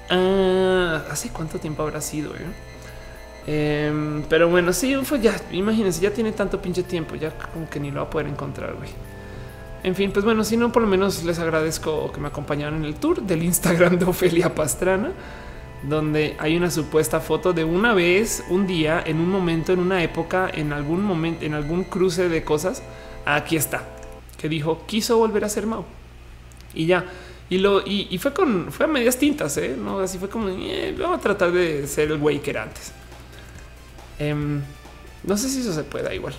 Ah, 0.10 1.02
¿Hace 1.11 1.30
cuánto 1.30 1.60
tiempo 1.60 1.82
habrá 1.82 1.99
sido? 1.99 2.32
Eh? 2.36 3.88
Em, 3.88 4.23
pero 4.30 4.49
bueno, 4.49 4.72
sí, 4.72 4.95
ya, 5.22 5.36
imagínense, 5.52 5.99
ya 5.99 6.11
tiene 6.11 6.32
tanto 6.32 6.61
pinche 6.61 6.84
tiempo, 6.84 7.15
ya 7.15 7.32
como 7.32 7.68
que 7.69 7.80
ni 7.80 7.90
lo 7.90 8.02
va 8.02 8.07
a 8.07 8.10
poder 8.10 8.27
encontrar, 8.27 8.76
güey. 8.76 8.90
En 9.84 9.95
fin, 9.95 10.11
pues 10.11 10.23
bueno, 10.23 10.44
si 10.44 10.57
no, 10.57 10.72
por 10.72 10.84
lo 10.84 10.88
menos 10.88 11.23
les 11.23 11.40
agradezco 11.40 12.11
que 12.11 12.19
me 12.19 12.27
acompañaron 12.27 12.76
en 12.76 12.86
el 12.86 12.95
tour 12.95 13.22
del 13.22 13.44
Instagram 13.44 13.98
de 13.98 14.06
Ofelia 14.06 14.53
Pastrana 14.53 15.11
donde 15.88 16.36
hay 16.40 16.57
una 16.57 16.72
supuesta 16.72 17.20
foto 17.20 17.53
de 17.53 17.64
una 17.64 17.94
vez, 17.94 18.44
un 18.49 18.68
día, 18.68 19.03
en 19.06 19.20
un 19.20 19.30
momento, 19.30 19.74
en 19.74 19.80
una 19.80 20.03
época, 20.03 20.49
en 20.53 20.74
algún 20.74 21.03
momento, 21.03 21.45
en 21.45 21.53
algún 21.53 21.84
cruce 21.84 22.30
de 22.30 22.44
cosas. 22.44 22.82
Aquí 23.26 23.56
está, 23.56 23.84
que 24.38 24.49
dijo 24.49 24.84
quiso 24.86 25.18
volver 25.18 25.44
a 25.45 25.49
ser 25.49 25.66
Mao 25.66 25.86
y 26.76 26.86
ya. 26.86 27.06
Y 27.49 27.60
lo 27.60 27.82
y, 27.86 28.18
fue 28.18 28.34
con 28.34 28.72
fue 28.72 28.86
a 28.86 28.90
medias 28.90 29.18
tintas, 29.18 29.56
¿eh? 29.57 29.76
no 29.78 29.99
así 29.99 30.18
fue 30.18 30.30
como 30.30 30.49
eh, 30.49 30.95
vamos 30.98 31.20
a 31.20 31.22
tratar 31.22 31.52
de 31.52 31.88
ser 31.88 32.12
el 32.12 32.18
güey 32.18 32.40
que 32.40 32.49
era 32.49 32.64
antes. 32.64 32.91
Em, 34.18 34.62
no 35.24 35.38
sé 35.38 35.49
si 35.49 35.62
eso 35.62 35.74
se 35.74 35.84
pueda 35.84 36.14
igual. 36.14 36.34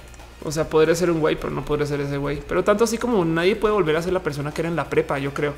O 0.44 0.52
sea, 0.52 0.68
podría 0.68 0.94
ser 0.94 1.10
un 1.10 1.20
güey, 1.20 1.36
pero 1.36 1.50
no 1.50 1.64
podría 1.64 1.86
ser 1.86 2.00
ese 2.00 2.18
güey. 2.18 2.40
Pero 2.46 2.62
tanto 2.64 2.84
así 2.84 2.98
como 2.98 3.24
nadie 3.24 3.56
puede 3.56 3.74
volver 3.74 3.96
a 3.96 4.02
ser 4.02 4.12
la 4.12 4.22
persona 4.22 4.52
que 4.52 4.62
era 4.62 4.68
en 4.68 4.76
la 4.76 4.88
prepa, 4.88 5.18
yo 5.18 5.32
creo. 5.32 5.54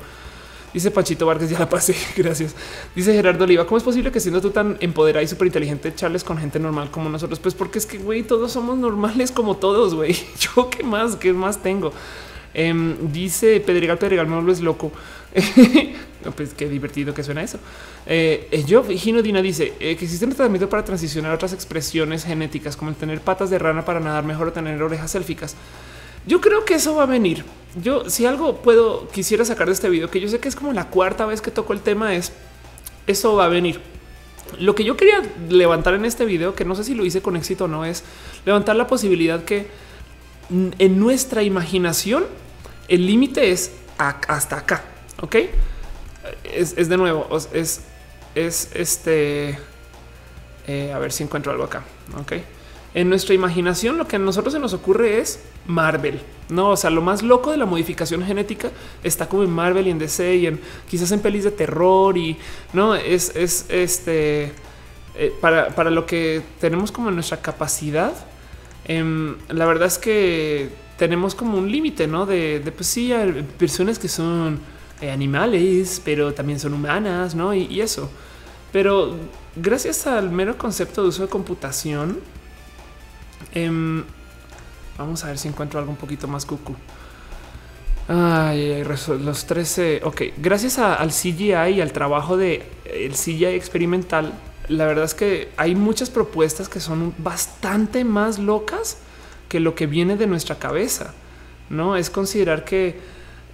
Dice 0.73 0.91
Pachito 0.91 1.25
Vargas, 1.25 1.49
ya 1.49 1.59
la 1.59 1.69
pasé. 1.69 1.95
Gracias. 2.15 2.55
Dice 2.95 3.13
Gerardo 3.13 3.43
Oliva, 3.43 3.65
¿cómo 3.65 3.77
es 3.77 3.83
posible 3.83 4.11
que 4.11 4.19
siendo 4.19 4.41
tú 4.41 4.51
tan 4.51 4.77
empoderada 4.79 5.23
y 5.23 5.27
súper 5.27 5.47
inteligente 5.47 5.93
charles 5.95 6.23
con 6.23 6.37
gente 6.37 6.59
normal 6.59 6.91
como 6.91 7.09
nosotros? 7.09 7.39
Pues 7.39 7.55
porque 7.55 7.79
es 7.79 7.85
que, 7.85 7.97
güey, 7.97 8.23
todos 8.23 8.51
somos 8.51 8.77
normales 8.77 9.31
como 9.31 9.57
todos, 9.57 9.95
güey. 9.95 10.13
Yo 10.39 10.69
qué 10.69 10.83
más, 10.83 11.15
qué 11.15 11.33
más 11.33 11.61
tengo. 11.61 11.91
Em, 12.53 13.11
dice 13.11 13.59
Pedregal, 13.59 13.97
Pedregal, 13.97 14.27
me 14.27 14.35
vuelves 14.35 14.59
loco. 14.61 14.91
pues 16.35 16.53
qué 16.55 16.67
divertido 16.67 17.13
que 17.13 17.23
suena 17.23 17.43
eso. 17.43 17.59
Eh, 18.05 18.63
yo, 18.65 18.83
Gino 18.83 19.21
Dina 19.21 19.41
dice 19.41 19.73
eh, 19.79 19.95
que 19.95 20.05
existe 20.05 20.25
un 20.25 20.31
tratamiento 20.31 20.67
para 20.67 20.83
transicionar 20.83 21.33
otras 21.33 21.53
expresiones 21.53 22.25
genéticas, 22.25 22.75
como 22.75 22.89
el 22.89 22.97
tener 22.97 23.21
patas 23.21 23.49
de 23.49 23.59
rana 23.59 23.85
para 23.85 23.99
nadar 23.99 24.23
mejor 24.23 24.47
o 24.47 24.51
tener 24.51 24.81
orejas 24.81 25.13
élficas. 25.15 25.55
Yo 26.25 26.41
creo 26.41 26.65
que 26.65 26.75
eso 26.75 26.95
va 26.95 27.03
a 27.03 27.07
venir. 27.07 27.45
Yo, 27.81 28.09
si 28.09 28.25
algo 28.25 28.61
puedo, 28.61 29.07
quisiera 29.09 29.45
sacar 29.45 29.67
de 29.67 29.73
este 29.73 29.89
video, 29.89 30.09
que 30.09 30.19
yo 30.19 30.27
sé 30.27 30.39
que 30.39 30.47
es 30.47 30.55
como 30.55 30.73
la 30.73 30.89
cuarta 30.89 31.25
vez 31.25 31.41
que 31.41 31.51
toco 31.51 31.73
el 31.73 31.81
tema, 31.81 32.15
es 32.15 32.31
eso 33.07 33.35
va 33.35 33.45
a 33.45 33.49
venir. 33.49 33.79
Lo 34.59 34.73
que 34.73 34.83
yo 34.83 34.97
quería 34.97 35.21
levantar 35.49 35.93
en 35.93 36.05
este 36.05 36.25
video, 36.25 36.55
que 36.55 36.65
no 36.65 36.75
sé 36.75 36.83
si 36.83 36.95
lo 36.95 37.05
hice 37.05 37.21
con 37.21 37.35
éxito 37.35 37.65
o 37.65 37.67
no, 37.67 37.85
es 37.85 38.03
levantar 38.45 38.75
la 38.75 38.87
posibilidad 38.87 39.43
que 39.43 39.67
en 40.49 40.99
nuestra 40.99 41.43
imaginación 41.43 42.25
el 42.87 43.05
límite 43.05 43.51
es 43.51 43.73
hasta 43.97 44.57
acá. 44.57 44.83
Ok, 45.21 45.35
es, 46.43 46.89
de 46.89 46.97
nuevo, 46.97 47.27
es, 47.53 47.81
es 48.33 48.71
este. 48.73 49.59
Eh, 50.67 50.91
a 50.93 50.99
ver 50.99 51.11
si 51.11 51.23
encuentro 51.23 51.51
algo 51.51 51.63
acá. 51.63 51.83
Ok 52.19 52.33
en 52.93 53.09
nuestra 53.09 53.35
imaginación 53.35 53.97
lo 53.97 54.07
que 54.07 54.15
a 54.15 54.19
nosotros 54.19 54.53
se 54.53 54.59
nos 54.59 54.73
ocurre 54.73 55.19
es 55.19 55.39
Marvel. 55.67 56.19
No, 56.49 56.71
o 56.71 56.77
sea, 56.77 56.89
lo 56.89 57.01
más 57.01 57.21
loco 57.21 57.51
de 57.51 57.57
la 57.57 57.65
modificación 57.65 58.23
genética 58.23 58.71
está 59.03 59.29
como 59.29 59.43
en 59.43 59.51
Marvel 59.51 59.87
y 59.87 59.91
en 59.91 59.99
DC 59.99 60.35
y 60.35 60.47
en 60.47 60.59
quizás 60.89 61.11
en 61.11 61.19
pelis 61.19 61.43
de 61.43 61.51
terror 61.51 62.17
y 62.17 62.37
no 62.73 62.95
es, 62.95 63.35
es 63.35 63.67
este 63.69 64.51
eh, 65.15 65.33
para, 65.39 65.91
lo 65.91 66.05
que 66.05 66.41
tenemos 66.59 66.91
como 66.91 67.11
nuestra 67.11 67.41
capacidad. 67.41 68.13
Em, 68.85 69.35
la 69.49 69.65
verdad 69.67 69.87
es 69.87 69.99
que 69.99 70.69
tenemos 70.97 71.35
como 71.35 71.57
un 71.57 71.71
límite, 71.71 72.07
no 72.07 72.25
de, 72.25 72.63
pues 72.75 72.87
sí, 72.87 73.13
personas 73.59 73.99
que 73.99 74.07
son 74.07 74.59
eh, 75.01 75.11
animales, 75.11 76.01
pero 76.03 76.33
también 76.33 76.59
son 76.59 76.73
humanas, 76.73 77.35
no? 77.35 77.53
y 77.53 77.79
eso. 77.79 78.09
Pero 78.71 79.15
gracias 79.55 80.07
al 80.07 80.31
mero 80.31 80.57
concepto 80.57 81.03
de 81.03 81.09
uso 81.09 81.23
de 81.23 81.29
computación, 81.29 82.19
em, 83.53 84.03
vamos 84.97 85.23
a 85.23 85.27
ver 85.27 85.37
si 85.37 85.47
encuentro 85.47 85.79
algo 85.79 85.91
un 85.91 85.97
poquito 85.97 86.27
más 86.27 86.45
cucu. 86.45 86.75
Ay, 88.07 88.83
los 88.83 89.45
13. 89.45 90.01
Ok, 90.03 90.21
gracias 90.37 90.79
al 90.79 91.11
CGI 91.11 91.75
y 91.75 91.81
al 91.81 91.91
trabajo 91.91 92.37
de 92.37 92.63
el 92.85 93.13
CGI 93.13 93.45
experimental, 93.45 94.33
la 94.67 94.85
verdad 94.87 95.05
es 95.05 95.13
que 95.13 95.49
hay 95.57 95.75
muchas 95.75 96.09
propuestas 96.09 96.69
que 96.69 96.79
son 96.79 97.13
bastante 97.19 98.03
más 98.03 98.39
locas 98.39 98.97
que 99.47 99.59
lo 99.59 99.75
que 99.75 99.85
viene 99.85 100.15
de 100.15 100.25
nuestra 100.25 100.57
cabeza. 100.57 101.13
No 101.69 101.95
es 101.95 102.09
considerar 102.09 102.65
que 102.65 102.99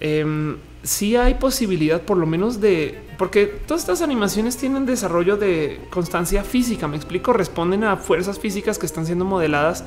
eh, 0.00 0.56
sí 0.86 1.16
hay 1.16 1.34
posibilidad, 1.34 2.00
por 2.00 2.16
lo 2.16 2.26
menos 2.26 2.60
de 2.60 3.06
porque 3.18 3.46
todas 3.46 3.82
estas 3.82 4.02
animaciones 4.02 4.56
tienen 4.56 4.86
desarrollo 4.86 5.36
de 5.36 5.80
constancia 5.90 6.44
física. 6.44 6.86
Me 6.86 6.96
explico, 6.96 7.32
responden 7.32 7.84
a 7.84 7.96
fuerzas 7.96 8.38
físicas 8.38 8.78
que 8.78 8.86
están 8.86 9.06
siendo 9.06 9.24
modeladas 9.24 9.84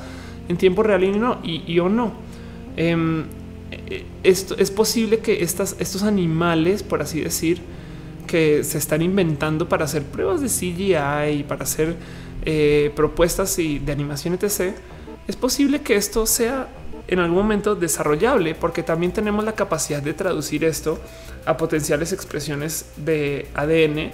en 0.48 0.56
tiempo 0.56 0.82
real 0.82 1.04
y 1.04 1.12
no, 1.12 1.38
y, 1.42 1.78
o 1.78 1.88
no. 1.88 2.12
Em, 2.76 3.24
esto 4.24 4.56
es 4.58 4.70
posible 4.70 5.20
que 5.20 5.42
estas, 5.42 5.76
estos 5.78 6.02
animales, 6.02 6.82
por 6.82 7.02
así 7.02 7.20
decir, 7.20 7.60
que 8.26 8.64
se 8.64 8.78
están 8.78 9.00
inventando 9.00 9.68
para 9.68 9.84
hacer 9.84 10.02
pruebas 10.02 10.40
de 10.40 10.48
CGI 10.48 11.40
y 11.40 11.44
para 11.44 11.62
hacer 11.62 11.96
eh, 12.44 12.92
propuestas 12.96 13.58
y 13.58 13.78
de 13.78 13.92
animación 13.92 14.34
etc. 14.34 14.74
Es 15.28 15.36
posible 15.36 15.82
que 15.82 15.96
esto 15.96 16.26
sea 16.26 16.68
en 17.10 17.18
algún 17.18 17.38
momento 17.38 17.74
desarrollable, 17.74 18.54
porque 18.54 18.84
también 18.84 19.10
tenemos 19.12 19.44
la 19.44 19.52
capacidad 19.52 20.00
de 20.00 20.14
traducir 20.14 20.64
esto 20.64 21.00
a 21.44 21.56
potenciales 21.56 22.12
expresiones 22.12 22.86
de 22.96 23.48
ADN 23.54 24.12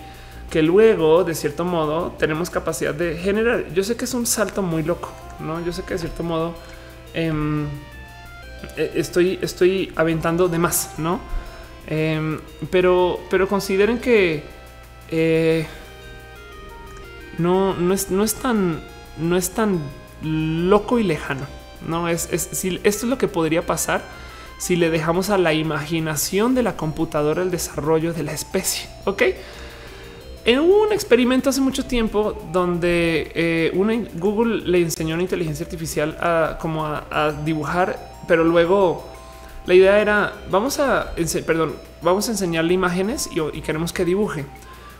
que 0.50 0.62
luego, 0.62 1.22
de 1.22 1.34
cierto 1.34 1.64
modo, 1.64 2.12
tenemos 2.18 2.48
capacidad 2.48 2.94
de 2.94 3.18
generar. 3.18 3.66
Yo 3.74 3.84
sé 3.84 3.96
que 3.96 4.06
es 4.06 4.14
un 4.14 4.24
salto 4.26 4.62
muy 4.62 4.82
loco, 4.82 5.12
no? 5.40 5.62
Yo 5.62 5.72
sé 5.72 5.82
que 5.82 5.94
de 5.94 5.98
cierto 5.98 6.22
modo 6.22 6.54
em, 7.12 7.66
e, 8.78 8.92
estoy, 8.94 9.38
estoy 9.42 9.92
aventando 9.94 10.48
de 10.48 10.58
más, 10.58 10.94
no? 10.96 11.20
Em, 11.86 12.40
pero, 12.70 13.20
pero 13.28 13.46
consideren 13.46 13.98
que 13.98 14.42
eh, 15.10 15.66
no, 17.36 17.74
no, 17.74 17.92
es, 17.92 18.10
no 18.10 18.24
es 18.24 18.34
tan, 18.34 18.80
no 19.18 19.36
es 19.36 19.50
tan 19.50 19.80
loco 20.22 20.98
y 20.98 21.02
lejano. 21.02 21.55
No 21.86 22.08
es, 22.08 22.28
si 22.52 22.80
esto 22.82 23.06
es 23.06 23.10
lo 23.10 23.18
que 23.18 23.28
podría 23.28 23.64
pasar 23.64 24.02
si 24.58 24.76
le 24.76 24.90
dejamos 24.90 25.30
a 25.30 25.38
la 25.38 25.52
imaginación 25.52 26.54
de 26.54 26.62
la 26.62 26.76
computadora 26.76 27.42
el 27.42 27.50
desarrollo 27.50 28.12
de 28.12 28.22
la 28.22 28.32
especie. 28.32 28.88
Ok. 29.04 29.22
En 30.44 30.60
un 30.60 30.92
experimento 30.92 31.50
hace 31.50 31.60
mucho 31.60 31.84
tiempo 31.84 32.40
donde 32.52 33.32
eh, 33.34 34.08
Google 34.14 34.62
le 34.64 34.80
enseñó 34.80 35.14
a 35.14 35.16
una 35.16 35.24
inteligencia 35.24 35.64
artificial 35.64 36.16
a 36.20 36.56
como 36.60 36.86
a 36.86 37.32
dibujar, 37.44 37.98
pero 38.28 38.44
luego 38.44 39.16
la 39.66 39.74
idea 39.74 40.00
era 40.00 40.32
vamos 40.48 40.78
a, 40.78 41.12
vamos 42.00 42.28
a 42.28 42.30
enseñarle 42.30 42.72
imágenes 42.72 43.28
y, 43.32 43.60
queremos 43.62 43.92
que 43.92 44.04
dibuje. 44.04 44.46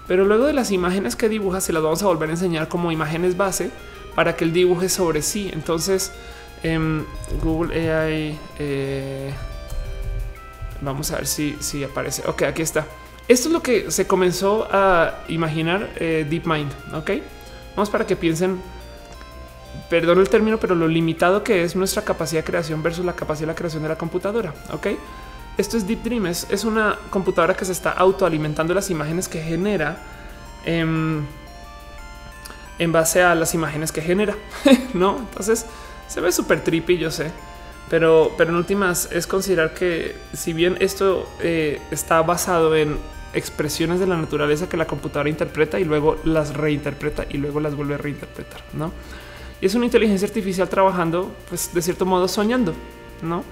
Pero 0.08 0.24
luego 0.24 0.44
de 0.44 0.52
las 0.52 0.72
imágenes 0.72 1.14
que 1.14 1.28
dibuja, 1.28 1.60
se 1.60 1.72
las 1.72 1.82
vamos 1.82 2.02
a 2.02 2.06
volver 2.06 2.28
a 2.28 2.32
enseñar 2.32 2.68
como 2.68 2.90
imágenes 2.90 3.36
base 3.36 3.70
para 4.16 4.36
que 4.36 4.44
él 4.44 4.52
dibuje 4.52 4.88
sobre 4.88 5.22
sí. 5.22 5.50
Entonces, 5.52 6.12
Google 7.42 7.74
AI, 7.74 8.38
eh, 8.58 9.32
vamos 10.80 11.10
a 11.12 11.16
ver 11.16 11.26
si, 11.26 11.56
si 11.60 11.84
aparece. 11.84 12.22
Ok, 12.26 12.42
aquí 12.42 12.62
está. 12.62 12.86
Esto 13.28 13.48
es 13.48 13.52
lo 13.52 13.62
que 13.62 13.90
se 13.90 14.06
comenzó 14.06 14.68
a 14.70 15.22
imaginar 15.28 15.90
eh, 15.96 16.26
DeepMind. 16.28 16.72
Ok, 16.94 17.10
vamos 17.74 17.90
para 17.90 18.06
que 18.06 18.16
piensen 18.16 18.60
perdón 19.90 20.18
el 20.18 20.28
término, 20.28 20.58
pero 20.58 20.74
lo 20.74 20.88
limitado 20.88 21.42
que 21.42 21.62
es 21.62 21.76
nuestra 21.76 22.02
capacidad 22.02 22.42
de 22.42 22.44
creación 22.44 22.82
versus 22.82 23.04
la 23.04 23.14
capacidad 23.14 23.48
de 23.48 23.52
la 23.52 23.56
creación 23.56 23.82
de 23.82 23.88
la 23.88 23.98
computadora. 23.98 24.54
Ok, 24.72 24.88
esto 25.56 25.76
es 25.76 25.86
Deep 25.86 26.02
Dream, 26.02 26.26
es, 26.26 26.64
una 26.64 26.98
computadora 27.10 27.54
que 27.54 27.64
se 27.64 27.72
está 27.72 27.90
autoalimentando 27.92 28.74
las 28.74 28.90
imágenes 28.90 29.28
que 29.28 29.42
genera 29.42 29.98
em, 30.64 31.24
en 32.78 32.92
base 32.92 33.22
a 33.22 33.34
las 33.34 33.54
imágenes 33.54 33.92
que 33.92 34.02
genera. 34.02 34.34
no, 34.94 35.18
entonces 35.18 35.66
se 36.08 36.20
ve 36.20 36.32
súper 36.32 36.62
trippy, 36.62 36.98
yo 36.98 37.10
sé. 37.10 37.30
Pero, 37.88 38.32
pero 38.36 38.50
en 38.50 38.56
últimas 38.56 39.10
es 39.12 39.26
considerar 39.26 39.72
que 39.72 40.16
si 40.32 40.52
bien 40.52 40.76
esto 40.80 41.28
eh, 41.40 41.80
está 41.90 42.20
basado 42.22 42.74
en 42.74 42.98
expresiones 43.32 44.00
de 44.00 44.06
la 44.06 44.16
naturaleza 44.16 44.68
que 44.68 44.76
la 44.76 44.86
computadora 44.86 45.28
interpreta 45.28 45.78
y 45.78 45.84
luego 45.84 46.18
las 46.24 46.56
reinterpreta 46.56 47.26
y 47.28 47.36
luego 47.36 47.60
las 47.60 47.76
vuelve 47.76 47.94
a 47.94 47.98
reinterpretar, 47.98 48.62
¿no? 48.72 48.92
Y 49.60 49.66
es 49.66 49.74
una 49.74 49.84
inteligencia 49.84 50.26
artificial 50.26 50.68
trabajando, 50.68 51.34
pues 51.48 51.72
de 51.72 51.80
cierto 51.80 52.06
modo 52.06 52.26
soñando, 52.28 52.74
¿no? 53.22 53.44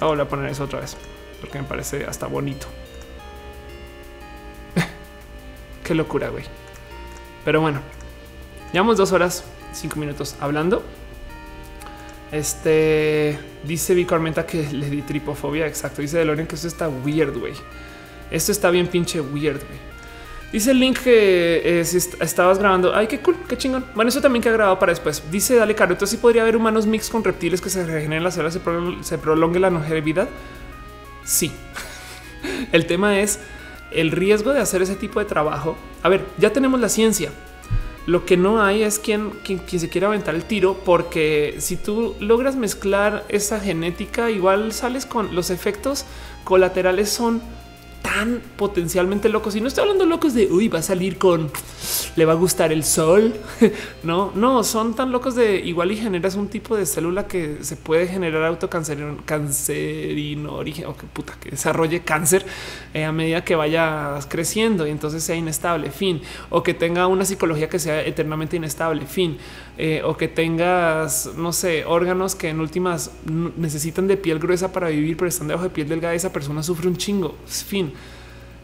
Ahora 0.00 0.22
voy 0.22 0.26
a 0.26 0.28
poner 0.28 0.50
eso 0.50 0.64
otra 0.64 0.80
vez, 0.80 0.96
porque 1.40 1.60
me 1.60 1.68
parece 1.68 2.04
hasta 2.04 2.26
bonito. 2.26 2.66
Qué 5.84 5.94
locura, 5.94 6.28
güey. 6.30 6.44
Pero 7.44 7.60
bueno, 7.60 7.80
llevamos 8.72 8.96
dos 8.96 9.12
horas, 9.12 9.44
cinco 9.72 9.98
minutos 9.98 10.36
hablando. 10.40 10.82
Este 12.30 13.38
dice 13.64 13.94
Vico 13.94 14.14
Armenta 14.14 14.44
que 14.46 14.70
le 14.72 14.90
di 14.90 15.02
tripofobia. 15.02 15.66
Exacto. 15.66 16.02
Dice 16.02 16.18
DeLorean 16.18 16.46
que 16.46 16.56
esto 16.56 16.68
está 16.68 16.88
weird, 16.88 17.36
güey. 17.38 17.54
Esto 18.30 18.52
está 18.52 18.70
bien 18.70 18.86
pinche 18.86 19.20
weird, 19.20 19.58
güey. 19.66 19.88
Dice 20.52 20.70
el 20.70 20.80
link 20.80 20.98
que 21.00 21.80
eh, 21.80 21.84
si 21.84 21.98
estabas 21.98 22.58
grabando, 22.58 22.94
ay, 22.94 23.06
qué 23.06 23.20
cool, 23.20 23.36
qué 23.46 23.56
chingón. 23.58 23.84
Bueno, 23.94 24.08
eso 24.08 24.22
también 24.22 24.42
que 24.42 24.48
ha 24.48 24.52
grabado 24.52 24.78
para 24.78 24.92
después. 24.92 25.22
Dice 25.30 25.56
Dale 25.56 25.74
Caro, 25.74 25.92
entonces 25.92 26.16
sí 26.16 26.22
podría 26.22 26.42
haber 26.42 26.56
humanos 26.56 26.86
mix 26.86 27.10
con 27.10 27.22
reptiles 27.22 27.60
que 27.60 27.68
se 27.68 27.84
regeneren 27.84 28.24
las 28.24 28.34
células, 28.34 28.54
se, 28.54 28.60
se 29.04 29.18
prolongue 29.18 29.60
la 29.60 29.68
longevidad. 29.68 30.28
Sí. 31.24 31.52
el 32.72 32.86
tema 32.86 33.20
es 33.20 33.40
el 33.90 34.10
riesgo 34.10 34.54
de 34.54 34.60
hacer 34.60 34.80
ese 34.80 34.96
tipo 34.96 35.20
de 35.20 35.26
trabajo. 35.26 35.76
A 36.02 36.08
ver, 36.08 36.24
ya 36.38 36.50
tenemos 36.50 36.80
la 36.80 36.88
ciencia. 36.88 37.30
Lo 38.08 38.24
que 38.24 38.38
no 38.38 38.62
hay 38.62 38.84
es 38.84 38.98
quien, 38.98 39.32
quien, 39.44 39.60
se 39.68 39.90
quiera 39.90 40.06
aventar 40.06 40.34
el 40.34 40.44
tiro, 40.44 40.78
porque 40.82 41.56
si 41.58 41.76
tú 41.76 42.14
logras 42.20 42.56
mezclar 42.56 43.26
esa 43.28 43.60
genética, 43.60 44.30
igual 44.30 44.72
sales 44.72 45.04
con 45.04 45.34
los 45.34 45.50
efectos 45.50 46.06
colaterales 46.42 47.10
son 47.10 47.42
tan 48.08 48.40
potencialmente 48.56 49.28
locos. 49.28 49.54
Y 49.54 49.60
no 49.60 49.68
estoy 49.68 49.82
hablando 49.82 50.06
locos 50.06 50.32
de 50.32 50.46
uy, 50.46 50.68
va 50.68 50.78
a 50.78 50.82
salir 50.82 51.18
con 51.18 51.50
le 52.16 52.24
va 52.24 52.32
a 52.32 52.36
gustar 52.36 52.72
el 52.72 52.82
sol. 52.82 53.34
no, 54.02 54.32
no 54.34 54.64
son 54.64 54.94
tan 54.94 55.12
locos 55.12 55.34
de 55.34 55.60
igual 55.60 55.92
y 55.92 55.96
generas 55.96 56.34
un 56.34 56.48
tipo 56.48 56.74
de 56.76 56.86
célula 56.86 57.26
que 57.26 57.58
se 57.60 57.76
puede 57.76 58.06
generar 58.06 58.44
autocancerino, 58.44 59.18
cancerino 59.26 60.54
origen 60.54 60.86
o 60.86 60.96
que 60.96 61.06
puta 61.06 61.34
que 61.38 61.50
desarrolle 61.50 62.00
cáncer 62.00 62.46
eh, 62.94 63.04
a 63.04 63.12
medida 63.12 63.44
que 63.44 63.54
vaya 63.54 64.18
creciendo 64.28 64.86
y 64.86 64.90
entonces 64.90 65.22
sea 65.22 65.36
inestable. 65.36 65.90
Fin 65.90 66.22
o 66.48 66.62
que 66.62 66.72
tenga 66.72 67.06
una 67.08 67.26
psicología 67.26 67.68
que 67.68 67.78
sea 67.78 68.02
eternamente 68.02 68.56
inestable. 68.56 69.04
Fin 69.04 69.36
eh, 69.76 70.02
o 70.04 70.16
que 70.16 70.28
tengas, 70.28 71.30
no 71.36 71.52
sé, 71.52 71.84
órganos 71.84 72.34
que 72.34 72.48
en 72.48 72.58
últimas 72.58 73.12
necesitan 73.56 74.08
de 74.08 74.16
piel 74.16 74.38
gruesa 74.38 74.72
para 74.72 74.88
vivir, 74.88 75.16
pero 75.16 75.28
están 75.28 75.46
debajo 75.46 75.64
de 75.64 75.70
piel 75.70 75.88
delgada. 75.88 76.14
Esa 76.14 76.32
persona 76.32 76.62
sufre 76.62 76.88
un 76.88 76.96
chingo. 76.96 77.36
Fin, 77.46 77.92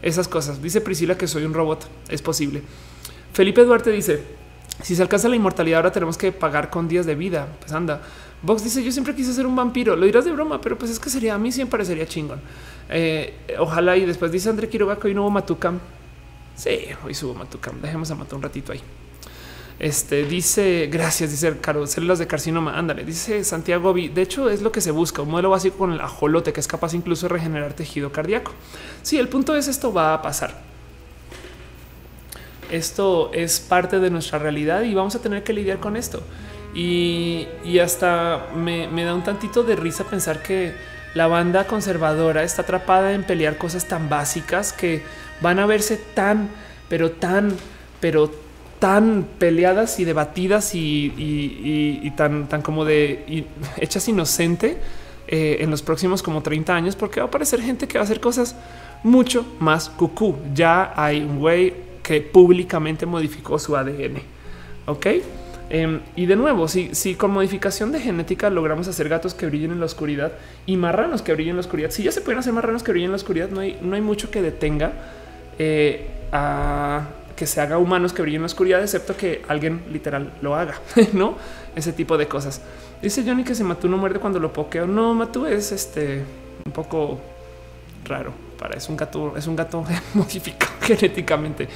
esas 0.05 0.27
cosas. 0.29 0.61
Dice 0.61 0.79
Priscila 0.79 1.17
que 1.17 1.27
soy 1.27 1.43
un 1.43 1.53
robot. 1.53 1.89
Es 2.07 2.21
posible. 2.21 2.61
Felipe 3.33 3.65
Duarte 3.65 3.91
dice: 3.91 4.23
Si 4.81 4.95
se 4.95 5.01
alcanza 5.01 5.27
la 5.27 5.35
inmortalidad, 5.35 5.79
ahora 5.79 5.91
tenemos 5.91 6.17
que 6.17 6.31
pagar 6.31 6.69
con 6.69 6.87
días 6.87 7.05
de 7.05 7.15
vida. 7.15 7.47
Pues 7.59 7.73
anda. 7.73 8.01
Vox 8.41 8.63
dice: 8.63 8.83
Yo 8.83 8.91
siempre 8.91 9.15
quise 9.15 9.33
ser 9.33 9.45
un 9.45 9.55
vampiro. 9.55 9.95
Lo 9.95 10.05
dirás 10.05 10.23
de 10.23 10.31
broma, 10.31 10.61
pero 10.61 10.77
pues 10.77 10.91
es 10.91 10.99
que 10.99 11.09
sería 11.09 11.33
a 11.33 11.37
mí 11.37 11.51
siempre 11.51 11.71
parecería 11.71 12.07
chingón. 12.07 12.39
Eh, 12.89 13.33
ojalá. 13.59 13.97
Y 13.97 14.05
después 14.05 14.31
dice 14.31 14.47
André 14.47 14.69
Quiroga 14.69 14.97
que 14.97 15.07
hoy 15.07 15.15
no 15.15 15.23
hubo 15.23 15.31
Matucam. 15.31 15.79
Sí, 16.55 16.79
hoy 17.03 17.13
subo 17.13 17.33
Matucam. 17.33 17.81
Dejemos 17.81 18.09
a 18.11 18.15
matar 18.15 18.35
un 18.35 18.43
ratito 18.43 18.71
ahí. 18.71 18.81
Este 19.77 20.23
dice 20.23 20.87
gracias, 20.89 21.31
dice 21.31 21.57
Caro, 21.59 21.85
células 21.85 22.19
de 22.19 22.27
carcinoma. 22.27 22.77
Ándale, 22.77 23.03
dice 23.03 23.43
Santiago. 23.43 23.93
De 23.93 24.21
hecho, 24.21 24.49
es 24.49 24.61
lo 24.61 24.71
que 24.71 24.79
se 24.79 24.91
busca 24.91 25.21
un 25.21 25.29
modelo 25.29 25.49
básico 25.49 25.77
con 25.77 25.91
el 25.91 25.99
ajolote 25.99 26.53
que 26.53 26.61
es 26.61 26.67
capaz 26.67 26.93
incluso 26.93 27.27
de 27.27 27.33
regenerar 27.33 27.73
tejido 27.73 28.11
cardíaco. 28.11 28.51
Sí, 29.01 29.17
el 29.17 29.27
punto 29.27 29.55
es 29.55 29.67
esto 29.67 29.91
va 29.91 30.13
a 30.13 30.21
pasar. 30.21 30.61
Esto 32.71 33.31
es 33.33 33.59
parte 33.59 33.99
de 33.99 34.09
nuestra 34.09 34.39
realidad 34.39 34.81
y 34.83 34.93
vamos 34.93 35.15
a 35.15 35.21
tener 35.21 35.43
que 35.43 35.53
lidiar 35.53 35.79
con 35.79 35.97
esto. 35.97 36.23
Y, 36.73 37.47
hasta 37.81 38.47
me, 38.55 38.87
me 38.87 39.03
da 39.03 39.13
un 39.13 39.23
tantito 39.23 39.63
de 39.63 39.75
risa 39.75 40.03
pensar 40.05 40.41
que 40.41 40.73
la 41.13 41.27
banda 41.27 41.67
conservadora 41.67 42.43
está 42.43 42.63
atrapada 42.63 43.13
en 43.13 43.23
pelear 43.23 43.57
cosas 43.57 43.87
tan 43.87 44.09
básicas 44.09 44.73
que 44.73 45.03
van 45.41 45.59
a 45.59 45.65
verse 45.65 45.95
tan, 45.97 46.49
pero 46.89 47.11
tan, 47.11 47.55
pero 48.01 48.29
tan 48.79 49.25
peleadas 49.39 49.99
y 49.99 50.05
debatidas 50.05 50.71
y, 50.73 52.11
tan, 52.15 52.47
tan 52.47 52.61
como 52.61 52.85
de 52.85 53.45
hechas 53.77 54.07
inocente 54.07 54.77
eh, 55.27 55.57
en 55.61 55.71
los 55.71 55.81
próximos 55.81 56.21
como 56.21 56.41
30 56.41 56.75
años, 56.75 56.95
porque 56.95 57.19
va 57.19 57.25
a 57.25 57.29
aparecer 57.29 57.61
gente 57.61 57.87
que 57.87 57.97
va 57.97 58.03
a 58.03 58.05
hacer 58.05 58.19
cosas 58.19 58.55
mucho 59.03 59.45
más 59.59 59.89
cucú. 59.89 60.35
Ya 60.53 60.93
hay 60.95 61.21
un 61.21 61.39
güey 61.39 61.73
que 62.03 62.21
públicamente 62.21 63.05
modificó 63.05 63.57
su 63.57 63.75
ADN. 63.75 64.21
Ok. 64.85 65.07
Em, 65.67 66.01
y 66.15 66.27
de 66.27 66.35
nuevo, 66.35 66.67
si, 66.67 66.93
si 66.93 67.15
con 67.15 67.31
modificación 67.31 67.91
de 67.91 67.99
genética 67.99 68.51
logramos 68.51 68.87
hacer 68.87 69.09
gatos 69.09 69.33
que 69.33 69.47
brillen 69.47 69.71
en 69.71 69.79
la 69.79 69.87
oscuridad 69.87 70.33
y 70.67 70.77
marranos 70.77 71.23
que 71.23 71.33
brillen 71.33 71.51
en 71.51 71.55
la 71.57 71.61
oscuridad, 71.61 71.89
si 71.89 72.03
ya 72.03 72.11
se 72.11 72.21
pueden 72.21 72.37
hacer 72.37 72.53
marranos 72.53 72.83
que 72.83 72.91
brillen 72.91 73.07
en 73.07 73.13
la 73.13 73.17
oscuridad, 73.17 73.49
no 73.49 73.61
hay, 73.61 73.79
no 73.81 73.95
hay 73.95 74.01
mucho 74.01 74.29
que 74.29 74.43
detenga 74.43 74.93
eh, 75.57 76.07
a 76.31 77.07
que 77.35 77.45
se 77.45 77.61
haga 77.61 77.77
humanos 77.77 78.13
que 78.13 78.21
brillen 78.21 78.37
en 78.37 78.43
la 78.43 78.47
oscuridad, 78.47 78.81
excepto 78.81 79.15
que 79.17 79.43
alguien 79.47 79.83
literal 79.91 80.33
lo 80.41 80.55
haga, 80.55 80.79
no 81.13 81.35
ese 81.75 81.93
tipo 81.93 82.17
de 82.17 82.27
cosas. 82.27 82.61
Dice 83.01 83.23
Johnny 83.25 83.43
que 83.43 83.55
se 83.55 83.63
mató 83.63 83.87
no 83.87 83.97
muerde 83.97 84.19
cuando 84.19 84.39
lo 84.39 84.51
pokeo. 84.53 84.87
No, 84.87 85.13
Matú 85.13 85.45
es 85.45 85.71
este 85.71 86.23
un 86.65 86.71
poco 86.71 87.19
raro 88.05 88.33
para 88.57 88.77
es 88.77 88.87
un 88.89 88.97
gato, 88.97 89.35
es 89.37 89.47
un 89.47 89.55
gato 89.55 89.83
modificado 90.13 90.73
genéticamente. 90.81 91.67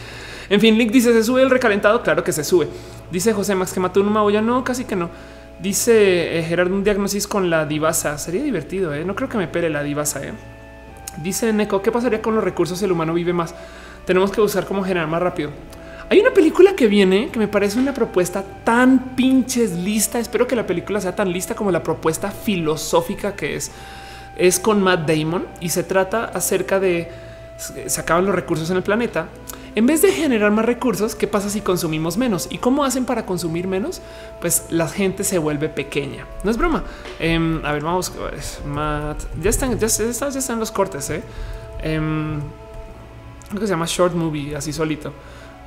En 0.49 0.59
fin, 0.59 0.77
Link 0.77 0.91
dice: 0.91 1.13
¿Se 1.13 1.23
sube 1.23 1.41
el 1.41 1.49
recalentado? 1.49 2.01
Claro 2.01 2.23
que 2.23 2.31
se 2.31 2.43
sube. 2.43 2.67
Dice 3.11 3.33
José 3.33 3.55
Max 3.55 3.73
que 3.73 3.79
mató 3.79 4.01
una 4.01 4.23
olla. 4.23 4.41
No, 4.41 4.63
casi 4.63 4.85
que 4.85 4.95
no. 4.95 5.09
Dice 5.61 6.39
eh, 6.39 6.43
Gerardo 6.43 6.73
un 6.73 6.83
diagnosis 6.83 7.27
con 7.27 7.49
la 7.49 7.65
divasa. 7.65 8.17
Sería 8.17 8.41
divertido. 8.41 8.93
¿eh? 8.93 9.03
No 9.03 9.13
creo 9.13 9.27
que 9.29 9.37
me 9.37 9.47
pere 9.47 9.69
la 9.69 9.83
divasa. 9.83 10.23
¿eh? 10.23 10.33
Dice 11.21 11.51
Neko: 11.53 11.81
¿Qué 11.81 11.91
pasaría 11.91 12.21
con 12.21 12.33
los 12.33 12.43
recursos? 12.43 12.81
El 12.81 12.91
humano 12.91 13.13
vive 13.13 13.33
más. 13.33 13.53
Tenemos 14.09 14.31
que 14.31 14.41
buscar 14.41 14.65
cómo 14.65 14.81
generar 14.83 15.07
más 15.07 15.21
rápido. 15.21 15.51
Hay 16.09 16.19
una 16.19 16.31
película 16.31 16.75
que 16.75 16.87
viene 16.87 17.29
que 17.29 17.37
me 17.37 17.47
parece 17.47 17.77
una 17.77 17.93
propuesta 17.93 18.43
tan 18.63 19.15
pinches 19.15 19.73
lista. 19.73 20.17
Espero 20.17 20.47
que 20.47 20.55
la 20.55 20.65
película 20.65 20.99
sea 20.99 21.15
tan 21.15 21.31
lista 21.31 21.53
como 21.53 21.69
la 21.69 21.83
propuesta 21.83 22.31
filosófica 22.31 23.35
que 23.35 23.55
es. 23.55 23.69
Es 24.35 24.57
con 24.57 24.81
Matt 24.81 25.07
Damon 25.07 25.45
y 25.59 25.69
se 25.69 25.83
trata 25.83 26.25
acerca 26.25 26.79
de 26.79 27.11
se 27.59 28.01
acaban 28.01 28.25
los 28.25 28.33
recursos 28.33 28.71
en 28.71 28.77
el 28.77 28.81
planeta 28.81 29.27
en 29.75 29.85
vez 29.85 30.01
de 30.01 30.11
generar 30.11 30.49
más 30.49 30.65
recursos, 30.65 31.13
¿qué 31.13 31.27
pasa 31.27 31.47
si 31.51 31.61
consumimos 31.61 32.17
menos? 32.17 32.47
¿Y 32.49 32.57
cómo 32.57 32.83
hacen 32.83 33.05
para 33.05 33.27
consumir 33.27 33.67
menos? 33.67 34.01
Pues 34.41 34.65
la 34.71 34.87
gente 34.87 35.23
se 35.23 35.37
vuelve 35.37 35.69
pequeña. 35.69 36.25
No 36.43 36.49
es 36.49 36.57
broma. 36.57 36.83
Em, 37.19 37.63
a 37.63 37.73
ver, 37.73 37.83
vamos. 37.83 38.11
Ya 39.39 39.49
están, 39.51 39.77
ya, 39.77 39.85
están 39.85 40.59
los 40.59 40.71
cortes. 40.71 41.11
¿eh? 41.11 41.21
Em, 41.83 42.41
que 43.57 43.65
se 43.65 43.71
llama 43.71 43.85
short 43.87 44.13
movie, 44.13 44.55
así 44.55 44.71
solito. 44.73 45.13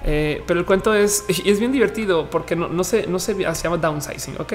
Eh, 0.04 0.42
pero 0.46 0.60
el 0.60 0.66
cuento 0.66 0.92
es, 0.94 1.24
y 1.28 1.48
es 1.48 1.60
bien 1.60 1.70
divertido 1.70 2.28
porque 2.28 2.56
no, 2.56 2.68
no 2.68 2.74
no 2.74 2.84
se, 2.84 3.06
se 3.09 3.62
llama 3.62 3.76
downsizing. 3.76 4.40
Ok. 4.40 4.54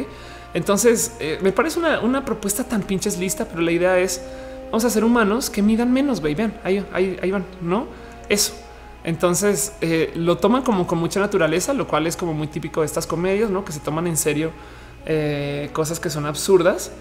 Entonces 0.54 1.16
eh, 1.20 1.40
me 1.42 1.52
parece 1.52 1.80
una, 1.80 2.00
una, 2.00 2.26
propuesta 2.26 2.64
tan 2.64 2.84
pinches 2.84 3.18
lista, 3.18 3.46
pero 3.46 3.62
la 3.62 3.72
idea 3.72 3.98
es 3.98 4.22
vamos 4.66 4.86
a 4.86 4.90
ser 4.90 5.04
humanos 5.04 5.50
que 5.50 5.62
midan 5.62 5.92
menos. 5.92 6.22
Vean, 6.22 6.54
ahí, 6.64 6.86
ahí, 6.92 7.18
ahí 7.22 7.32
van, 7.32 7.46
no? 7.62 7.88
Eso 8.30 8.54
entonces 9.04 9.74
eh, 9.80 10.12
lo 10.16 10.38
toman 10.38 10.64
como 10.64 10.86
con 10.86 10.98
mucha 10.98 11.22
naturaleza, 11.22 11.74
lo 11.74 11.88
cual 11.88 12.08
es 12.08 12.18
como 12.18 12.34
muy 12.34 12.48
típico 12.48 12.82
de 12.82 12.88
estas 12.88 13.08
comedias, 13.08 13.50
¿no? 13.50 13.64
Que 13.64 13.72
se 13.72 13.80
toman 13.80 14.08
en 14.08 14.18
serio 14.18 14.52
cosas 15.72 16.02
que 16.02 16.10
son 16.10 16.26
absurdas. 16.26 16.92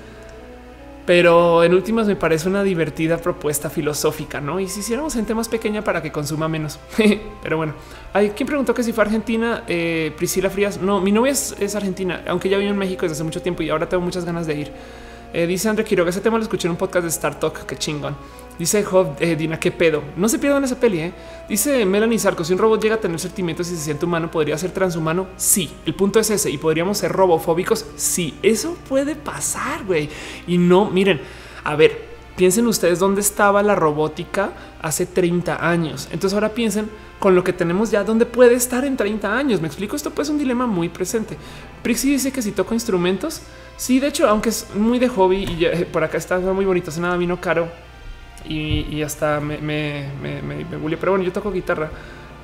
Pero 1.07 1.62
en 1.62 1.73
últimas 1.73 2.09
me 2.09 2.16
parece 2.16 2.49
una 2.49 2.65
divertida 2.65 3.19
propuesta 3.19 3.70
filosófica, 3.70 4.41
¿no? 4.41 4.59
Y 4.59 4.69
si 4.69 4.81
hiciéramos 4.81 5.15
gente 5.15 5.35
más 5.35 5.49
pequeña 5.49 5.83
para 5.85 6.03
que 6.03 6.11
consuma 6.11 6.49
menos. 6.49 6.81
Pero 7.43 7.57
bueno, 7.57 7.74
hay 8.12 8.31
quien 8.31 8.49
preguntó 8.49 8.74
que 8.74 8.83
si 8.83 8.93
fue 8.93 9.05
Argentina, 9.05 9.62
eh, 9.69 10.12
Priscila 10.16 10.51
Frías. 10.51 10.81
No, 10.81 11.01
mi 11.01 11.12
novia 11.12 11.33
es, 11.33 11.74
argentina, 11.77 12.24
aunque 12.27 12.49
ya 12.49 12.59
vive 12.59 12.70
en 12.70 12.77
México 12.77 13.03
desde 13.03 13.15
hace 13.15 13.24
mucho 13.24 13.41
tiempo 13.41 13.62
y 13.62 13.70
ahora 13.70 13.89
tengo 13.89 14.03
muchas 14.03 14.24
ganas 14.24 14.49
de 14.49 14.55
ir. 14.57 14.73
dice 15.33 15.69
André 15.69 15.85
Quiroga, 15.85 16.11
ese 16.11 16.20
tema 16.20 16.39
lo 16.39 16.43
escuché 16.43 16.66
en 16.66 16.73
un 16.73 16.78
podcast 16.78 17.05
de 17.05 17.11
Star 17.11 17.39
Talk, 17.39 17.66
que 17.66 17.77
chingón. 17.77 18.16
Dice 18.59 18.83
Job, 18.85 19.16
eh, 19.20 19.37
Dina, 19.37 19.61
qué 19.61 19.70
pedo. 19.70 20.03
No 20.16 20.28
se 20.28 20.39
pierdan 20.39 20.65
esa 20.65 20.81
peli. 20.81 21.01
¿eh? 21.01 21.12
Dice 21.49 21.85
Melanie 21.85 22.19
Sarko: 22.19 22.43
si 22.45 22.55
un 22.55 22.59
robot 22.59 22.83
llega 22.83 22.95
a 22.95 23.01
tener 23.01 23.20
sentimientos 23.20 23.70
y 23.70 23.77
se 23.77 23.83
siente 23.83 24.07
humano, 24.07 24.31
podría 24.31 24.57
ser 24.57 24.70
transhumano. 24.70 25.27
Sí, 25.37 25.70
el 25.85 25.95
punto 25.95 26.19
es 26.19 26.31
ese 26.31 26.51
y 26.51 26.57
podríamos 26.57 26.99
ser 26.99 27.12
robofóbicos. 27.12 27.85
Sí, 27.97 28.39
eso 28.43 28.77
puede 28.89 29.15
pasar, 29.15 29.85
güey. 29.85 30.09
Y 30.47 30.57
no, 30.57 30.91
miren, 30.91 31.20
a 31.65 31.77
ver, 31.77 32.07
piensen 32.37 32.66
ustedes 32.66 32.99
dónde 32.99 33.20
estaba 33.20 33.62
la 33.62 33.74
robótica 33.74 34.53
hace 34.81 35.05
30 35.05 35.69
años. 35.69 36.09
Entonces 36.11 36.33
ahora 36.33 36.51
piensen 36.51 36.89
con 37.19 37.35
lo 37.35 37.45
que 37.45 37.53
tenemos 37.53 37.91
ya, 37.91 38.05
dónde 38.05 38.24
puede 38.24 38.55
estar 38.55 38.87
en 38.87 38.97
30 38.97 39.37
años. 39.37 39.61
Me 39.61 39.66
explico, 39.66 39.97
esto 39.97 40.11
pues 40.11 40.28
es 40.28 40.33
un 40.33 40.39
dilema 40.39 40.66
muy 40.66 40.89
presente. 40.89 41.37
Prixie 41.83 42.12
dice 42.12 42.33
que 42.33 42.41
si 42.41 42.53
toco 42.53 42.73
instrumentos, 42.73 43.43
sí, 43.77 44.01
de 44.01 44.09
hecho, 44.09 44.27
aunque 44.28 44.49
es 44.49 44.66
muy 44.74 44.99
de 44.99 45.09
hobby 45.09 45.45
y 45.45 45.65
eh, 45.66 45.87
por 45.91 46.05
acá 46.05 46.16
está 46.16 46.39
muy 46.39 46.65
bonito, 46.65 46.91
nada 46.99 47.19
vino 47.19 47.39
caro 47.39 47.69
y, 48.48 49.02
hasta 49.02 49.40
me, 49.40 49.59
me, 49.59 50.09
me, 50.23 50.64
Pero 50.97 51.12
bueno, 51.12 51.24
yo 51.24 51.32
toco 51.32 51.52
guitarra. 51.52 51.90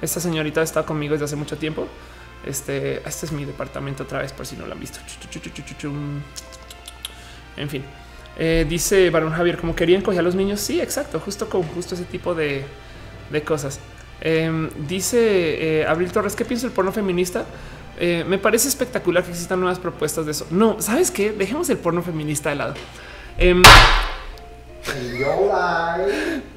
Esta 0.00 0.20
señorita 0.20 0.62
está 0.62 0.84
conmigo 0.84 1.12
desde 1.12 1.26
hace 1.26 1.36
mucho 1.36 1.56
tiempo. 1.56 1.86
Este, 2.44 3.06
este 3.08 3.26
es 3.26 3.32
mi 3.32 3.44
departamento 3.44 4.02
otra 4.02 4.20
vez, 4.20 4.32
por 4.32 4.46
si 4.46 4.56
no 4.56 4.66
lo 4.66 4.72
han 4.72 4.80
visto. 4.80 4.98
En 7.56 7.68
fin, 7.68 7.84
eh, 8.38 8.66
dice 8.68 9.10
Barón 9.10 9.32
Javier, 9.32 9.58
como 9.58 9.74
querían 9.74 10.02
coger 10.02 10.20
a 10.20 10.22
los 10.22 10.34
niños. 10.34 10.60
Sí, 10.60 10.80
exacto, 10.80 11.20
justo 11.20 11.48
con 11.48 11.62
justo 11.62 11.94
ese 11.94 12.04
tipo 12.04 12.34
de, 12.34 12.64
de 13.30 13.42
cosas. 13.42 13.78
Em, 14.20 14.70
dice 14.86 15.80
eh, 15.80 15.86
Abril 15.86 16.10
Torres, 16.12 16.34
¿qué 16.34 16.44
pienso 16.44 16.66
del 16.66 16.74
porno 16.74 16.92
feminista? 16.92 17.44
Eh, 17.98 18.24
me 18.26 18.38
parece 18.38 18.68
espectacular 18.68 19.22
que 19.22 19.30
existan 19.30 19.60
nuevas 19.60 19.78
propuestas 19.78 20.24
de 20.26 20.32
eso. 20.32 20.46
No, 20.50 20.80
¿sabes 20.80 21.10
qué? 21.10 21.32
Dejemos 21.32 21.68
el 21.70 21.78
porno 21.78 22.02
feminista 22.02 22.50
de 22.50 22.56
lado. 22.56 22.74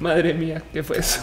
Madre 0.00 0.34
mía, 0.34 0.62
¿qué 0.72 0.82
fue 0.82 0.98
eso? 0.98 1.20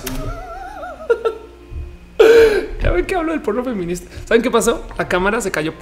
ya 2.82 2.92
ven 2.92 3.06
que 3.06 3.16
hablo 3.16 3.32
del 3.32 3.42
porno 3.42 3.64
feminista. 3.64 4.10
¿Saben 4.26 4.42
qué 4.42 4.52
pasó? 4.52 4.88
La 4.98 5.08
cámara 5.08 5.42
se 5.42 5.52
cayó. 5.52 5.74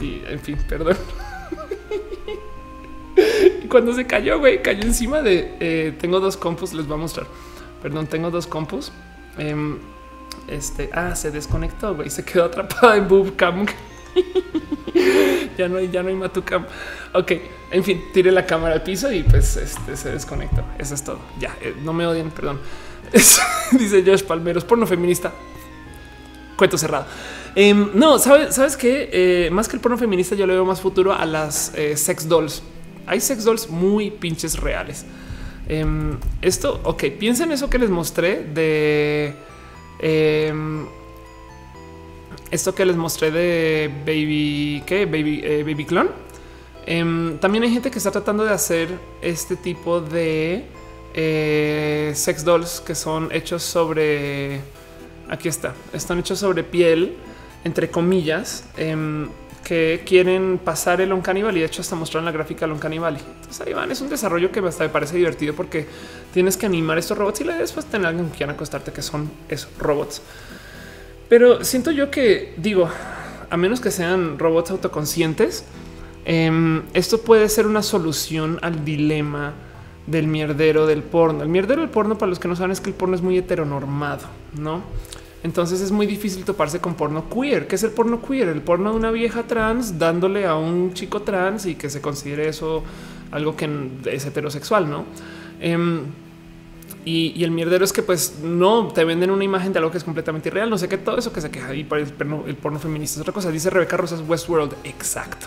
Y 0.00 0.22
en 0.28 0.40
fin, 0.40 0.58
perdón. 0.68 0.96
cuando 3.68 3.94
se 3.94 4.06
cayó, 4.06 4.38
güey, 4.38 4.62
cayó 4.62 4.82
encima 4.82 5.22
de. 5.22 5.54
Eh, 5.60 5.94
tengo 5.98 6.20
dos 6.20 6.36
compus, 6.36 6.72
les 6.72 6.86
voy 6.86 6.96
a 6.96 7.00
mostrar. 7.00 7.26
Perdón, 7.82 8.06
tengo 8.06 8.30
dos 8.30 8.46
compus. 8.46 8.92
Em, 9.38 9.78
este, 10.48 10.90
ah, 10.92 11.14
se 11.14 11.30
desconectó, 11.30 11.94
güey, 11.94 12.10
se 12.10 12.24
quedó 12.24 12.44
atrapada 12.44 12.96
en 12.96 13.08
boobcam. 13.08 13.66
ya 15.58 15.68
no 15.68 15.78
hay, 15.78 15.90
ya 15.90 16.02
no 16.02 16.08
hay 16.08 16.14
Matucam. 16.14 16.66
Ok, 17.12 17.32
en 17.70 17.84
fin, 17.84 18.04
tire 18.12 18.30
la 18.30 18.46
cámara 18.46 18.74
al 18.74 18.82
piso 18.82 19.12
y 19.12 19.22
pues 19.22 19.56
este, 19.56 19.96
se 19.96 20.10
desconectó. 20.12 20.64
Eso 20.78 20.94
es 20.94 21.04
todo. 21.04 21.18
Ya, 21.38 21.56
eh, 21.60 21.74
no 21.82 21.92
me 21.92 22.06
odien, 22.06 22.30
perdón. 22.30 22.60
dice 23.72 24.02
Josh 24.04 24.22
Palmeros, 24.22 24.64
porno 24.64 24.86
feminista. 24.86 25.32
Cuento 26.56 26.78
cerrado. 26.78 27.06
Em, 27.54 27.90
no, 27.94 28.18
¿sabes, 28.18 28.54
sabes 28.54 28.76
que 28.76 29.08
eh, 29.12 29.50
más 29.50 29.68
que 29.68 29.76
el 29.76 29.80
porno 29.80 29.96
feminista, 29.96 30.34
yo 30.34 30.46
le 30.46 30.54
veo 30.54 30.64
más 30.64 30.80
futuro 30.80 31.12
a 31.12 31.24
las 31.24 31.72
eh, 31.74 31.96
sex 31.96 32.28
dolls. 32.28 32.62
Hay 33.06 33.20
sex 33.20 33.44
dolls 33.44 33.68
muy 33.68 34.10
pinches 34.10 34.58
reales. 34.58 35.06
Em, 35.68 36.18
esto, 36.42 36.80
ok, 36.84 37.04
piensen 37.18 37.52
eso 37.52 37.68
que 37.68 37.78
les 37.78 37.90
mostré 37.90 38.44
de 38.44 39.34
em, 40.00 40.86
esto 42.50 42.74
que 42.74 42.84
les 42.84 42.96
mostré 42.96 43.30
de 43.30 43.90
Baby, 44.04 44.82
¿qué? 44.86 45.06
Baby, 45.06 45.40
eh, 45.42 45.64
Baby 45.66 45.84
Clone. 45.84 46.10
Em, 46.86 47.38
también 47.38 47.64
hay 47.64 47.72
gente 47.72 47.90
que 47.90 47.98
está 47.98 48.10
tratando 48.10 48.44
de 48.44 48.52
hacer 48.52 48.88
este 49.20 49.56
tipo 49.56 50.00
de 50.00 50.64
eh, 51.14 52.12
sex 52.14 52.44
dolls 52.44 52.80
que 52.80 52.94
son 52.94 53.28
hechos 53.32 53.62
sobre. 53.62 54.60
Aquí 55.28 55.48
está, 55.48 55.74
están 55.92 56.20
hechos 56.20 56.38
sobre 56.38 56.62
piel, 56.62 57.16
entre 57.64 57.90
comillas, 57.90 58.64
em, 58.76 59.28
que 59.64 60.04
quieren 60.06 60.60
pasar 60.64 61.00
el 61.00 61.12
Uncanny 61.12 61.40
y 61.40 61.42
de 61.58 61.64
hecho 61.64 61.82
hasta 61.82 61.96
mostraron 61.96 62.26
la 62.26 62.30
gráfica 62.30 62.66
del 62.66 62.72
Uncanny 62.72 62.98
Entonces 62.98 63.60
ahí 63.66 63.72
van, 63.72 63.90
es 63.90 64.00
un 64.00 64.08
desarrollo 64.08 64.52
que 64.52 64.60
hasta 64.60 64.84
me 64.84 64.90
parece 64.90 65.16
divertido 65.16 65.54
porque 65.54 65.86
tienes 66.32 66.56
que 66.56 66.66
animar 66.66 66.98
estos 66.98 67.18
robots 67.18 67.40
y 67.40 67.44
después 67.44 67.86
tener 67.86 68.06
alguien 68.06 68.30
que 68.30 68.36
quiera 68.36 68.52
acostarte 68.52 68.92
que 68.92 69.02
son 69.02 69.28
esos 69.48 69.76
robots. 69.78 70.22
Pero 71.28 71.64
siento 71.64 71.90
yo 71.90 72.10
que 72.10 72.54
digo, 72.56 72.88
a 73.50 73.56
menos 73.56 73.80
que 73.80 73.90
sean 73.90 74.38
robots 74.38 74.70
autoconscientes, 74.70 75.64
em, 76.24 76.82
esto 76.94 77.20
puede 77.20 77.48
ser 77.48 77.66
una 77.66 77.82
solución 77.82 78.58
al 78.62 78.84
dilema 78.84 79.54
del 80.06 80.28
mierdero 80.28 80.86
del 80.86 81.02
porno. 81.02 81.42
El 81.42 81.48
mierdero 81.48 81.80
del 81.80 81.90
porno, 81.90 82.16
para 82.16 82.30
los 82.30 82.38
que 82.38 82.48
no 82.48 82.56
saben, 82.56 82.70
es 82.70 82.80
que 82.80 82.90
el 82.90 82.94
porno 82.96 83.16
es 83.16 83.22
muy 83.22 83.36
heteronormado, 83.38 84.26
no? 84.58 84.82
Entonces 85.42 85.80
es 85.80 85.92
muy 85.92 86.06
difícil 86.06 86.44
toparse 86.44 86.80
con 86.80 86.94
porno 86.94 87.28
queer. 87.28 87.66
¿Qué 87.66 87.76
es 87.76 87.82
el 87.82 87.90
porno 87.90 88.20
queer? 88.22 88.48
El 88.48 88.62
porno 88.62 88.90
de 88.90 88.96
una 88.96 89.10
vieja 89.10 89.44
trans 89.44 89.98
dándole 89.98 90.46
a 90.46 90.56
un 90.56 90.94
chico 90.94 91.22
trans 91.22 91.66
y 91.66 91.74
que 91.74 91.90
se 91.90 92.00
considere 92.00 92.48
eso 92.48 92.82
algo 93.30 93.56
que 93.56 93.68
es 94.06 94.26
heterosexual, 94.26 94.88
no? 94.88 95.04
Em, 95.60 96.02
y, 97.06 97.42
el 97.42 97.50
mierdero 97.52 97.84
es 97.84 97.92
que 97.94 98.02
pues 98.02 98.40
no 98.42 98.88
te 98.88 99.04
venden 99.04 99.30
una 99.30 99.44
imagen 99.44 99.72
de 99.72 99.78
algo 99.78 99.90
que 99.90 99.96
es 99.96 100.04
completamente 100.04 100.50
irreal. 100.50 100.68
No 100.68 100.76
sé 100.76 100.88
qué 100.88 100.98
todo 100.98 101.16
eso 101.16 101.32
que 101.32 101.40
se 101.40 101.50
queja 101.50 101.68
ahí 101.68 101.84
para 101.84 102.02
el 102.02 102.12
porno, 102.56 102.78
feminista 102.78 103.14
es 103.14 103.20
otra 103.22 103.32
cosa. 103.32 103.50
Dice 103.50 103.70
Rebeca 103.70 103.96
Rosas 103.96 104.22
Westworld. 104.26 104.74
Exacto. 104.84 105.46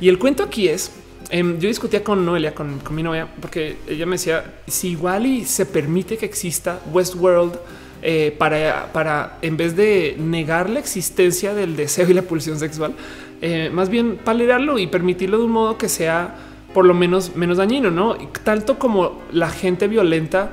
Y 0.00 0.08
el 0.08 0.18
cuento 0.18 0.44
aquí 0.44 0.68
es 0.68 0.92
Em, 1.30 1.60
yo 1.60 1.68
discutía 1.68 2.02
con 2.02 2.26
Noelia, 2.26 2.54
con, 2.54 2.80
mi 2.90 3.04
novia, 3.04 3.28
porque 3.40 3.76
ella 3.86 4.04
me 4.04 4.12
decía 4.12 4.44
si 4.66 4.88
igual 4.88 5.26
y 5.26 5.44
se 5.44 5.64
permite 5.64 6.16
que 6.16 6.26
exista 6.26 6.80
Westworld 6.92 7.56
eh, 8.02 8.34
para, 8.36 8.92
para 8.92 9.38
en 9.40 9.56
vez 9.56 9.76
de 9.76 10.16
negar 10.18 10.68
la 10.68 10.80
existencia 10.80 11.54
del 11.54 11.76
deseo 11.76 12.10
y 12.10 12.14
la 12.14 12.22
pulsión 12.22 12.58
sexual, 12.58 12.94
eh, 13.42 13.70
más 13.72 13.90
bien 13.90 14.16
palearlo 14.16 14.78
y 14.80 14.88
permitirlo 14.88 15.38
de 15.38 15.44
un 15.44 15.52
modo 15.52 15.78
que 15.78 15.88
sea 15.88 16.34
por 16.74 16.84
lo 16.84 16.94
menos 16.94 17.36
menos 17.36 17.58
dañino, 17.58 17.92
no 17.92 18.16
tanto 18.42 18.78
como 18.78 19.22
la 19.30 19.50
gente 19.50 19.86
violenta. 19.86 20.50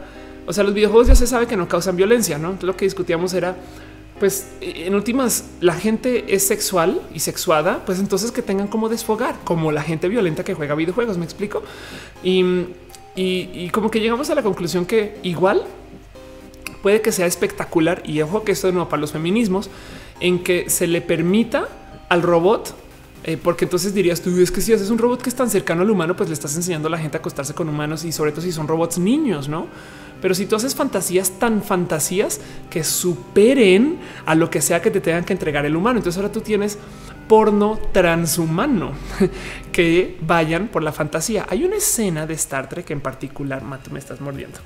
O 0.48 0.53
sea, 0.53 0.64
los 0.64 0.74
videojuegos 0.74 1.07
ya 1.07 1.15
se 1.15 1.28
sabe 1.28 1.45
que 1.45 1.56
no 1.56 1.68
causan 1.68 1.95
violencia, 1.95 2.38
no? 2.38 2.48
Entonces 2.48 2.68
lo 2.68 2.78
que 2.78 2.86
discutíamos 2.86 3.34
era 3.34 3.56
pues 4.19 4.48
en 4.61 4.95
últimas 4.95 5.45
la 5.61 5.74
gente 5.74 6.34
es 6.34 6.48
sexual 6.48 7.02
y 7.14 7.19
sexuada, 7.19 7.84
pues 7.86 7.99
entonces 7.99 8.32
que 8.32 8.41
tengan 8.41 8.68
como 8.68 8.90
desfogar, 8.90 9.36
como 9.44 9.72
la 9.72 9.84
gente 9.84 10.07
violenta 10.07 10.44
que 10.44 10.56
juega 10.56 10.74
videojuegos, 10.74 11.18
me 11.18 11.26
explico. 11.26 11.61
Y, 12.24 12.65
y, 13.15 13.69
como 13.69 13.91
que 13.91 13.99
llegamos 13.99 14.30
a 14.30 14.36
la 14.36 14.44
conclusión 14.44 14.86
que 14.86 15.18
igual 15.24 15.64
puede 16.82 17.02
que 17.02 17.11
sea 17.11 17.26
espectacular 17.26 18.02
y 18.06 18.22
ojo 18.22 18.44
que 18.44 18.52
esto 18.52 18.68
de 18.68 18.74
nuevo 18.74 18.90
para 18.90 19.02
los 19.02 19.11
feminismos 19.11 19.69
en 20.19 20.44
que 20.44 20.69
se 20.69 20.88
le 20.88 21.02
permita 21.02 21.68
al 22.10 22.22
robot 22.22 22.76
eh, 23.24 23.36
porque 23.36 23.65
entonces 23.65 23.94
dirías 23.94 24.22
tú 24.22 24.40
es 24.40 24.52
que 24.52 24.61
si 24.61 24.72
haces 24.72 24.90
un 24.90 24.98
robot 24.98 25.22
que 25.22 25.30
es 25.30 25.36
tan 25.36 25.49
cercano 25.49 25.82
al 25.82 25.90
humano, 25.90 26.15
pues 26.15 26.30
le 26.30 26.34
estás 26.34 26.56
enseñando 26.56 26.88
a 26.88 26.91
la 26.91 26.98
gente 26.98 27.18
a 27.18 27.19
acostarse 27.19 27.53
con 27.53 27.68
humanos 27.68 28.06
y 28.06 28.11
sobre 28.11 28.32
todo 28.32 28.41
si 28.41 28.52
son 28.52 28.68
robots 28.68 28.99
niños, 28.99 29.49
no? 29.49 29.68
Pero 30.22 30.34
si 30.34 30.45
tú 30.45 30.56
haces 30.56 30.76
fantasías 30.76 31.31
tan 31.39 31.61
fantasías 31.61 32.39
que 32.69 32.84
superen 32.84 33.99
a 34.26 34.35
lo 34.35 34.49
que 34.49 34.61
sea 34.61 34.81
que 34.81 34.91
te 34.91 35.02
tengan 35.02 35.23
que 35.23 35.34
entregar 35.34 35.65
el 35.65 35.76
humano, 35.76 35.99
entonces 35.99 36.18
ahora 36.18 36.31
tú 36.31 36.41
tienes 36.41 36.77
porno 37.27 37.80
transhumano 37.91 38.94
que 39.72 40.18
vayan 40.22 40.69
por 40.69 40.84
la 40.84 40.91
fantasía. 40.91 41.45
Hay 41.49 41.64
una 41.64 41.76
escena 41.76 42.26
de 42.26 42.34
Star 42.34 42.69
Trek 42.69 42.89
en 42.91 43.02
particular, 43.02 43.64
Mato, 43.64 43.91
me 43.91 43.99
estás 43.99 44.22
mordiendo. 44.22 44.60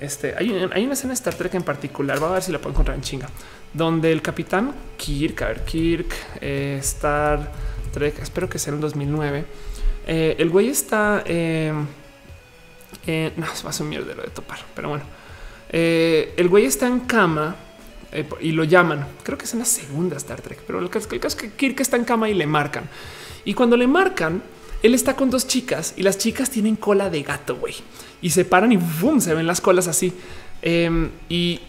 Este 0.00 0.34
hay, 0.36 0.50
una 0.50 0.92
escena 0.92 1.12
de 1.12 1.14
Star 1.14 1.34
Trek 1.34 1.54
en 1.54 1.62
particular. 1.62 2.22
Va 2.22 2.28
a 2.28 2.32
ver 2.34 2.42
si 2.42 2.52
la 2.52 2.58
puedo 2.58 2.70
encontrar 2.70 2.96
en 2.96 3.02
chinga, 3.02 3.28
donde 3.72 4.12
el 4.12 4.20
capitán 4.20 4.74
Kirk, 4.96 5.42
a 5.42 5.48
ver, 5.48 5.64
Kirk, 5.64 6.14
eh, 6.40 6.76
Star 6.80 7.50
Trek, 7.92 8.18
espero 8.20 8.48
que 8.48 8.58
sea 8.58 8.74
en 8.74 8.80
2009. 8.80 9.44
Eh, 10.06 10.36
el 10.38 10.50
güey 10.50 10.68
está 10.68 11.24
eh, 11.26 11.72
eh, 13.06 13.32
no, 13.36 13.46
va 13.46 13.70
a 13.70 13.72
ser 13.72 13.84
un 13.84 13.90
mierdero 13.90 14.22
de 14.22 14.30
topar, 14.30 14.58
pero 14.74 14.88
bueno. 14.88 15.04
Eh, 15.68 16.34
el 16.36 16.48
güey 16.48 16.64
está 16.64 16.86
en 16.86 17.00
cama 17.00 17.56
eh, 18.12 18.26
y 18.40 18.52
lo 18.52 18.64
llaman. 18.64 19.06
Creo 19.22 19.38
que 19.38 19.44
es 19.44 19.52
en 19.52 19.60
la 19.60 19.64
segunda 19.64 20.16
Star 20.16 20.40
Trek, 20.40 20.60
pero 20.66 20.78
el 20.78 20.90
caso, 20.90 21.08
es 21.10 21.34
que 21.34 21.50
Kirk 21.50 21.80
está 21.80 21.96
en 21.96 22.04
cama 22.04 22.28
y 22.28 22.34
le 22.34 22.46
marcan. 22.46 22.88
Y 23.44 23.54
cuando 23.54 23.76
le 23.76 23.86
marcan, 23.86 24.42
él 24.82 24.94
está 24.94 25.14
con 25.16 25.30
dos 25.30 25.46
chicas 25.46 25.94
y 25.96 26.02
las 26.02 26.18
chicas 26.18 26.50
tienen 26.50 26.76
cola 26.76 27.10
de 27.10 27.22
gato, 27.22 27.56
güey. 27.56 27.74
Y 28.22 28.30
se 28.30 28.44
paran 28.44 28.72
y 28.72 28.76
boom, 28.76 29.20
se 29.20 29.34
ven 29.34 29.46
las 29.46 29.60
colas 29.60 29.86
así. 29.88 30.12
Em, 30.62 31.10
y, 31.28 31.60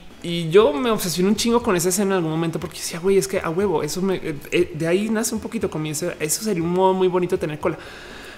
yo 0.52 0.74
me 0.74 0.90
obsesioné 0.90 1.30
un 1.30 1.38
chingo 1.38 1.64
con 1.64 1.78
esa 1.78 1.88
escena 1.88 2.08
en 2.08 2.18
algún 2.18 2.32
momento 2.32 2.60
porque 2.60 2.80
decía, 2.80 3.00
güey, 3.00 3.18
es 3.18 3.30
que 3.30 3.40
a 3.40 3.50
huevo, 3.50 3.82
eso 3.82 4.02
me, 4.02 4.20
de 4.20 4.88
ahí 4.88 5.10
nace 5.10 5.34
un 5.34 5.40
poquito, 5.40 5.70
comienza. 5.70 6.16
Eso 6.20 6.44
sería 6.44 6.62
un 6.62 6.74
modo 6.74 6.94
muy 6.94 7.08
bonito 7.08 7.40
tener 7.40 7.60
cola. 7.60 7.78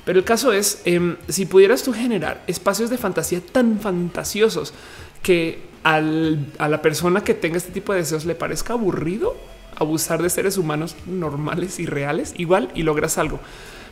Pero 0.05 0.19
el 0.19 0.25
caso 0.25 0.51
es, 0.51 0.81
em, 0.85 1.17
si 1.27 1.45
pudieras 1.45 1.83
tú 1.83 1.93
generar 1.93 2.43
espacios 2.47 2.89
de 2.89 2.97
fantasía 2.97 3.41
tan 3.41 3.79
fantasiosos 3.79 4.73
que 5.21 5.67
a 5.83 6.01
la 6.01 6.81
persona 6.81 7.23
que 7.23 7.33
tenga 7.33 7.57
este 7.57 7.71
tipo 7.71 7.93
de 7.93 7.99
deseos 7.99 8.25
le 8.25 8.35
parezca 8.35 8.73
aburrido 8.73 9.35
abusar 9.79 10.21
de 10.21 10.29
seres 10.29 10.57
humanos 10.57 10.95
normales 11.05 11.79
y 11.79 11.85
reales, 11.85 12.33
igual 12.37 12.69
y 12.75 12.83
logras 12.83 13.17
algo. 13.17 13.39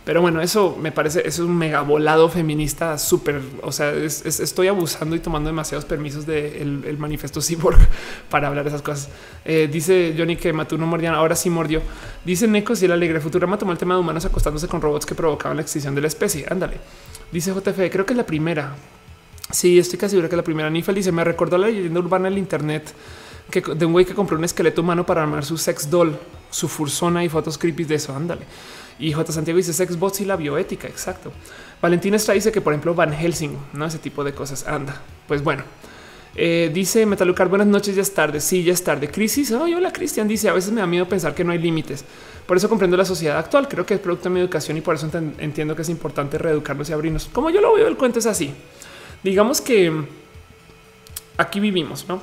Pero 0.08 0.22
bueno, 0.22 0.40
eso 0.40 0.78
me 0.80 0.94
parece, 0.94 1.28
es 1.28 1.38
un 1.40 1.58
mega 1.58 1.82
volado 1.82 2.30
feminista 2.30 2.98
súper, 2.98 3.42
o 3.62 3.74
sea, 3.74 3.92
estoy 3.94 4.70
abusando 4.70 5.18
y 5.18 5.20
tomando 5.20 5.50
demasiados 5.50 5.84
permisos 5.84 6.26
del 6.26 6.86
el 6.86 6.98
manifiesto 6.98 7.42
cyborg 7.42 7.78
para 8.30 8.48
hablar 8.48 8.64
de 8.64 8.70
esas 8.70 8.82
cosas. 8.82 9.10
Eh, 9.44 9.68
dice 9.70 10.16
Johnny 10.18 10.38
que 10.38 10.54
mató 10.54 10.78
no 10.78 10.90
ahora 11.14 11.36
sí 11.36 11.50
mordió. 11.50 11.82
Dice 12.24 12.48
Neko 12.48 12.74
si 12.74 12.86
el 12.86 12.94
alegre 12.94 13.20
Futurama 13.20 13.58
tomó 13.58 13.74
el 13.74 13.78
tema 13.78 13.96
de 13.96 14.00
humanos 14.00 14.24
acostándose 14.24 14.70
con 14.70 14.80
robots 14.80 15.06
que 15.06 15.14
provocaban 15.14 15.58
la 15.58 15.64
extinción 15.64 15.94
de 15.94 16.00
la 16.00 16.08
especie. 16.08 16.46
Ándale. 16.50 16.78
Dice 17.34 17.52
JF, 17.52 17.92
creo 17.92 18.06
que 18.06 18.14
es 18.14 18.18
la 18.18 18.26
primera. 18.26 18.78
Sí, 19.52 19.78
estoy 19.78 20.00
casi 20.00 20.12
seguro 20.12 20.30
que 20.30 20.36
es 20.36 20.38
la 20.38 20.44
primera. 20.46 20.70
Ni 20.70 20.84
dice, 20.84 21.12
me 21.12 21.26
recordó 21.26 21.58
la 21.58 21.68
leyenda 21.68 22.00
urbana 22.00 22.30
del 22.30 22.38
internet 22.38 22.94
que 23.52 23.60
de 23.60 23.86
un 23.86 23.92
güey 23.92 24.06
que 24.06 24.14
compró 24.14 24.38
un 24.38 24.46
esqueleto 24.46 24.82
humano 24.82 25.06
para 25.06 25.24
armar 25.24 25.44
su 25.44 25.58
sex 25.58 25.90
doll, 25.90 26.18
su 26.50 26.70
fursona 26.70 27.26
y 27.26 27.30
fotos 27.30 27.58
creepy 27.58 27.84
de 27.84 27.96
eso. 27.96 28.16
Ándale. 28.16 28.46
Y 29.00 29.14
J. 29.14 29.32
Santiago 29.32 29.58
dice 29.58 29.74
sexbots 29.74 30.22
y 30.22 30.26
la 30.26 30.36
bioética. 30.36 30.88
Exacto. 30.88 31.32
Valentina 31.82 32.16
está 32.16 32.34
dice 32.34 32.52
que, 32.52 32.62
por 32.62 32.74
ejemplo, 32.74 32.96
Van 32.96 33.14
Helsing, 33.14 33.58
no 33.74 33.86
ese 33.86 34.00
tipo 34.00 34.24
de 34.24 34.34
cosas. 34.34 34.68
Anda, 34.68 35.02
pues 35.28 35.44
bueno. 35.44 35.64
Eh, 36.40 36.70
dice 36.72 37.06
Metalucar, 37.06 37.48
buenas 37.48 37.68
noches, 37.68 37.96
ya 37.96 38.02
es 38.02 38.14
tarde. 38.14 38.40
Sí, 38.40 38.64
ya 38.64 38.74
es 38.74 38.84
tarde. 38.84 39.10
Crisis. 39.10 39.52
Oh, 39.52 39.64
hola, 39.64 39.92
Cristian 39.92 40.28
dice: 40.28 40.50
A 40.50 40.54
veces 40.54 40.72
me 40.72 40.82
da 40.82 40.88
miedo 40.88 41.08
pensar 41.08 41.34
que 41.34 41.44
no 41.44 41.52
hay 41.52 41.58
límites. 41.58 42.06
Por 42.46 42.58
eso 42.58 42.70
comprendo 42.70 42.96
la 42.96 43.06
sociedad 43.06 43.38
actual. 43.38 43.68
Creo 43.68 43.86
que 43.86 43.96
es 43.96 44.00
producto 44.00 44.30
de 44.30 44.36
mi 44.36 44.40
educación 44.40 44.78
y 44.78 44.82
por 44.82 44.96
eso 44.96 45.10
entiendo 45.40 45.76
que 45.76 45.82
es 45.82 45.90
importante 45.90 46.38
reeducarnos 46.38 46.90
y 46.90 46.94
abrirnos. 46.94 47.26
Como 47.32 47.50
yo 47.50 47.60
lo 47.60 47.74
veo, 47.74 47.88
el 47.88 47.98
cuento 47.98 48.20
es 48.20 48.26
así. 48.26 48.54
Digamos 49.24 49.62
que 49.62 49.92
aquí 51.38 51.60
vivimos, 51.60 52.06
no? 52.08 52.22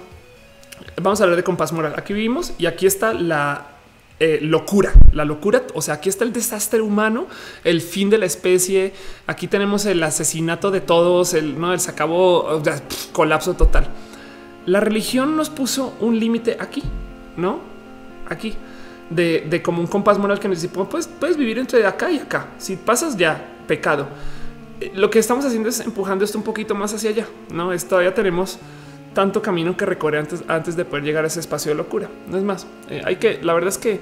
Vamos 1.00 1.20
a 1.20 1.24
hablar 1.24 1.36
de 1.36 1.44
compás 1.44 1.72
moral. 1.72 1.94
Aquí 1.96 2.12
vivimos 2.12 2.52
y 2.56 2.66
aquí 2.66 2.86
está 2.86 3.12
la 3.12 3.73
eh, 4.20 4.38
locura, 4.42 4.92
la 5.12 5.24
locura. 5.24 5.62
O 5.74 5.82
sea, 5.82 5.94
aquí 5.94 6.08
está 6.08 6.24
el 6.24 6.32
desastre 6.32 6.80
humano, 6.80 7.26
el 7.64 7.80
fin 7.80 8.10
de 8.10 8.18
la 8.18 8.26
especie. 8.26 8.92
Aquí 9.26 9.48
tenemos 9.48 9.86
el 9.86 10.02
asesinato 10.02 10.70
de 10.70 10.80
todos, 10.80 11.34
el 11.34 11.58
no, 11.60 11.72
el 11.72 11.80
se 11.80 11.90
acabó, 11.90 12.62
colapso 13.12 13.54
total. 13.54 13.88
La 14.66 14.80
religión 14.80 15.36
nos 15.36 15.50
puso 15.50 15.94
un 16.00 16.18
límite 16.18 16.56
aquí, 16.58 16.82
no 17.36 17.74
aquí 18.28 18.54
de, 19.10 19.60
como 19.62 19.80
un 19.80 19.86
compás 19.86 20.18
moral 20.18 20.40
que 20.40 20.48
nos 20.48 20.60
dice 20.60 20.74
pues 20.90 21.06
puedes 21.06 21.36
vivir 21.36 21.58
entre 21.58 21.86
acá 21.86 22.10
y 22.10 22.18
acá. 22.18 22.48
Si 22.58 22.76
pasas 22.76 23.16
ya 23.16 23.46
pecado, 23.66 24.08
eh, 24.80 24.92
lo 24.94 25.10
que 25.10 25.18
estamos 25.18 25.44
haciendo 25.44 25.68
es 25.68 25.80
empujando 25.80 26.24
esto 26.24 26.38
un 26.38 26.44
poquito 26.44 26.74
más 26.74 26.94
hacia 26.94 27.10
allá. 27.10 27.26
No 27.52 27.72
es 27.72 27.86
todavía 27.86 28.14
tenemos 28.14 28.58
tanto 29.14 29.40
camino 29.40 29.76
que 29.76 29.86
recorrer 29.86 30.20
antes, 30.20 30.44
antes 30.48 30.76
de 30.76 30.84
poder 30.84 31.04
llegar 31.04 31.24
a 31.24 31.28
ese 31.28 31.40
espacio 31.40 31.70
de 31.70 31.76
locura. 31.76 32.08
No 32.28 32.36
es 32.36 32.44
más, 32.44 32.66
eh, 32.90 33.02
hay 33.04 33.16
que, 33.16 33.42
la 33.42 33.54
verdad 33.54 33.68
es 33.68 33.78
que 33.78 34.00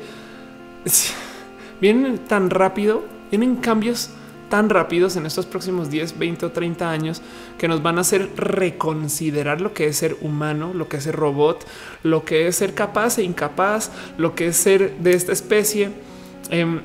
vienen 1.81 2.19
tan 2.19 2.51
rápido, 2.51 3.05
vienen 3.31 3.57
cambios 3.57 4.11
tan 4.53 4.69
rápidos 4.69 5.17
en 5.17 5.25
estos 5.25 5.47
próximos 5.47 5.89
10, 5.89 6.19
20 6.19 6.45
o 6.45 6.53
30 6.53 6.91
años 6.91 7.23
que 7.57 7.69
nos 7.69 7.83
van 7.83 7.97
a 7.97 8.03
hacer 8.03 8.29
reconsiderar 8.37 9.63
lo 9.63 9.73
que 9.73 9.87
es 9.87 9.97
ser 9.97 10.19
humano, 10.21 10.75
lo 10.75 10.91
que 10.91 10.99
es 10.99 11.05
ser 11.05 11.17
robot, 11.17 11.67
lo 12.03 12.27
que 12.27 12.47
es 12.47 12.57
ser 12.57 12.75
capaz 12.75 13.17
e 13.17 13.23
incapaz, 13.23 13.91
lo 14.19 14.35
que 14.35 14.49
es 14.49 14.57
ser 14.59 14.99
de 14.99 15.15
esta 15.15 15.33
especie. 15.33 15.91
Em, 16.51 16.83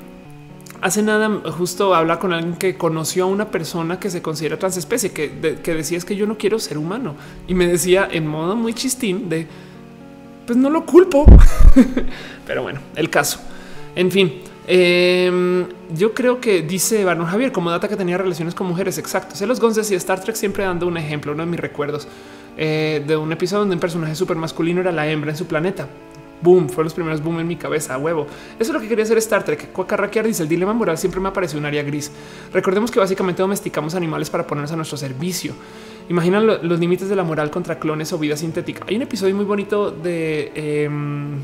hace 0.80 1.02
nada 1.02 1.50
justo 1.50 1.94
habla 1.94 2.18
con 2.18 2.32
alguien 2.32 2.56
que 2.56 2.76
conoció 2.76 3.24
a 3.24 3.26
una 3.26 3.50
persona 3.50 3.98
que 3.98 4.10
se 4.10 4.22
considera 4.22 4.58
transespecie, 4.58 5.12
que, 5.12 5.58
que 5.62 5.74
decía 5.74 5.98
es 5.98 6.04
que 6.04 6.16
yo 6.16 6.26
no 6.26 6.38
quiero 6.38 6.58
ser 6.58 6.78
humano. 6.78 7.14
Y 7.46 7.54
me 7.54 7.66
decía 7.66 8.08
en 8.10 8.26
modo 8.26 8.56
muy 8.56 8.74
chistín 8.74 9.28
de, 9.28 9.46
pues 10.46 10.56
no 10.56 10.70
lo 10.70 10.86
culpo. 10.86 11.26
Pero 12.46 12.62
bueno, 12.62 12.80
el 12.96 13.10
caso. 13.10 13.40
En 13.94 14.10
fin, 14.10 14.40
em, 14.66 15.66
yo 15.94 16.14
creo 16.14 16.40
que 16.40 16.62
dice 16.62 17.04
Barno 17.04 17.26
Javier 17.26 17.52
como 17.52 17.70
data 17.70 17.88
que 17.88 17.96
tenía 17.96 18.18
relaciones 18.18 18.54
con 18.54 18.66
mujeres. 18.66 18.98
Exacto. 18.98 19.34
Sé 19.34 19.46
los 19.46 19.60
Gonzes 19.60 19.90
y 19.90 19.94
Star 19.94 20.20
Trek 20.20 20.36
siempre 20.36 20.64
dando 20.64 20.86
un 20.86 20.96
ejemplo, 20.96 21.32
uno 21.32 21.44
de 21.44 21.50
mis 21.50 21.60
recuerdos 21.60 22.06
eh, 22.56 23.02
de 23.06 23.16
un 23.16 23.32
episodio 23.32 23.60
donde 23.60 23.74
un 23.74 23.80
personaje 23.80 24.14
súper 24.14 24.36
masculino 24.36 24.80
era 24.80 24.92
la 24.92 25.08
hembra 25.08 25.30
en 25.30 25.36
su 25.36 25.46
planeta 25.46 25.88
boom, 26.42 26.68
fue 26.68 26.84
los 26.84 26.94
primeros 26.94 27.22
boom 27.22 27.40
en 27.40 27.46
mi 27.46 27.56
cabeza, 27.56 27.98
huevo. 27.98 28.26
Eso 28.58 28.70
es 28.70 28.74
lo 28.74 28.80
que 28.80 28.88
quería 28.88 29.04
hacer 29.04 29.18
Star 29.18 29.44
Trek. 29.44 29.72
Cuacarraquear 29.72 30.26
dice 30.26 30.42
el 30.42 30.48
dilema 30.48 30.72
moral 30.72 30.98
siempre 30.98 31.20
me 31.20 31.28
apareció 31.28 31.58
un 31.58 31.66
área 31.66 31.82
gris. 31.82 32.10
Recordemos 32.52 32.90
que 32.90 32.98
básicamente 32.98 33.42
domesticamos 33.42 33.94
animales 33.94 34.30
para 34.30 34.46
ponernos 34.46 34.72
a 34.72 34.76
nuestro 34.76 34.96
servicio. 34.98 35.54
Imagina 36.08 36.40
los 36.40 36.80
límites 36.80 37.08
de 37.08 37.16
la 37.16 37.22
moral 37.22 37.50
contra 37.50 37.78
clones 37.78 38.12
o 38.12 38.18
vida 38.18 38.36
sintética. 38.36 38.84
Hay 38.88 38.96
un 38.96 39.02
episodio 39.02 39.34
muy 39.34 39.44
bonito 39.44 39.90
de 39.90 40.52
em, 40.54 41.34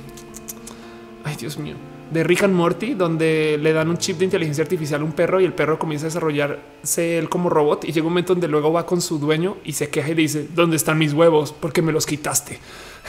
ay, 1.25 1.37
Dios 1.37 1.59
mío, 1.59 1.75
de 2.11 2.23
Rick 2.23 2.45
and 2.45 2.55
Morty, 2.55 2.95
donde 2.95 3.59
le 3.61 3.73
dan 3.73 3.89
un 3.89 3.99
chip 3.99 4.19
de 4.19 4.25
inteligencia 4.27 4.63
artificial 4.63 5.01
a 5.01 5.05
un 5.05 5.13
perro 5.13 5.41
y 5.41 5.45
el 5.45 5.53
perro 5.53 5.79
comienza 5.79 6.07
a 6.07 6.09
desarrollarse 6.09 7.19
él 7.19 7.29
como 7.29 7.51
robot 7.51 7.85
y 7.85 7.93
llega 7.93 8.07
un 8.07 8.13
momento 8.13 8.35
donde 8.35 8.49
luego 8.49 8.73
va 8.73 8.87
con 8.87 9.01
su 9.01 9.19
dueño 9.19 9.57
y 9.65 9.73
se 9.73 9.89
queja 9.89 10.11
y 10.11 10.15
dice 10.15 10.49
dónde 10.55 10.77
están 10.77 10.99
mis 10.99 11.13
huevos 11.13 11.53
porque 11.53 11.83
me 11.83 11.93
los 11.93 12.07
quitaste. 12.07 12.59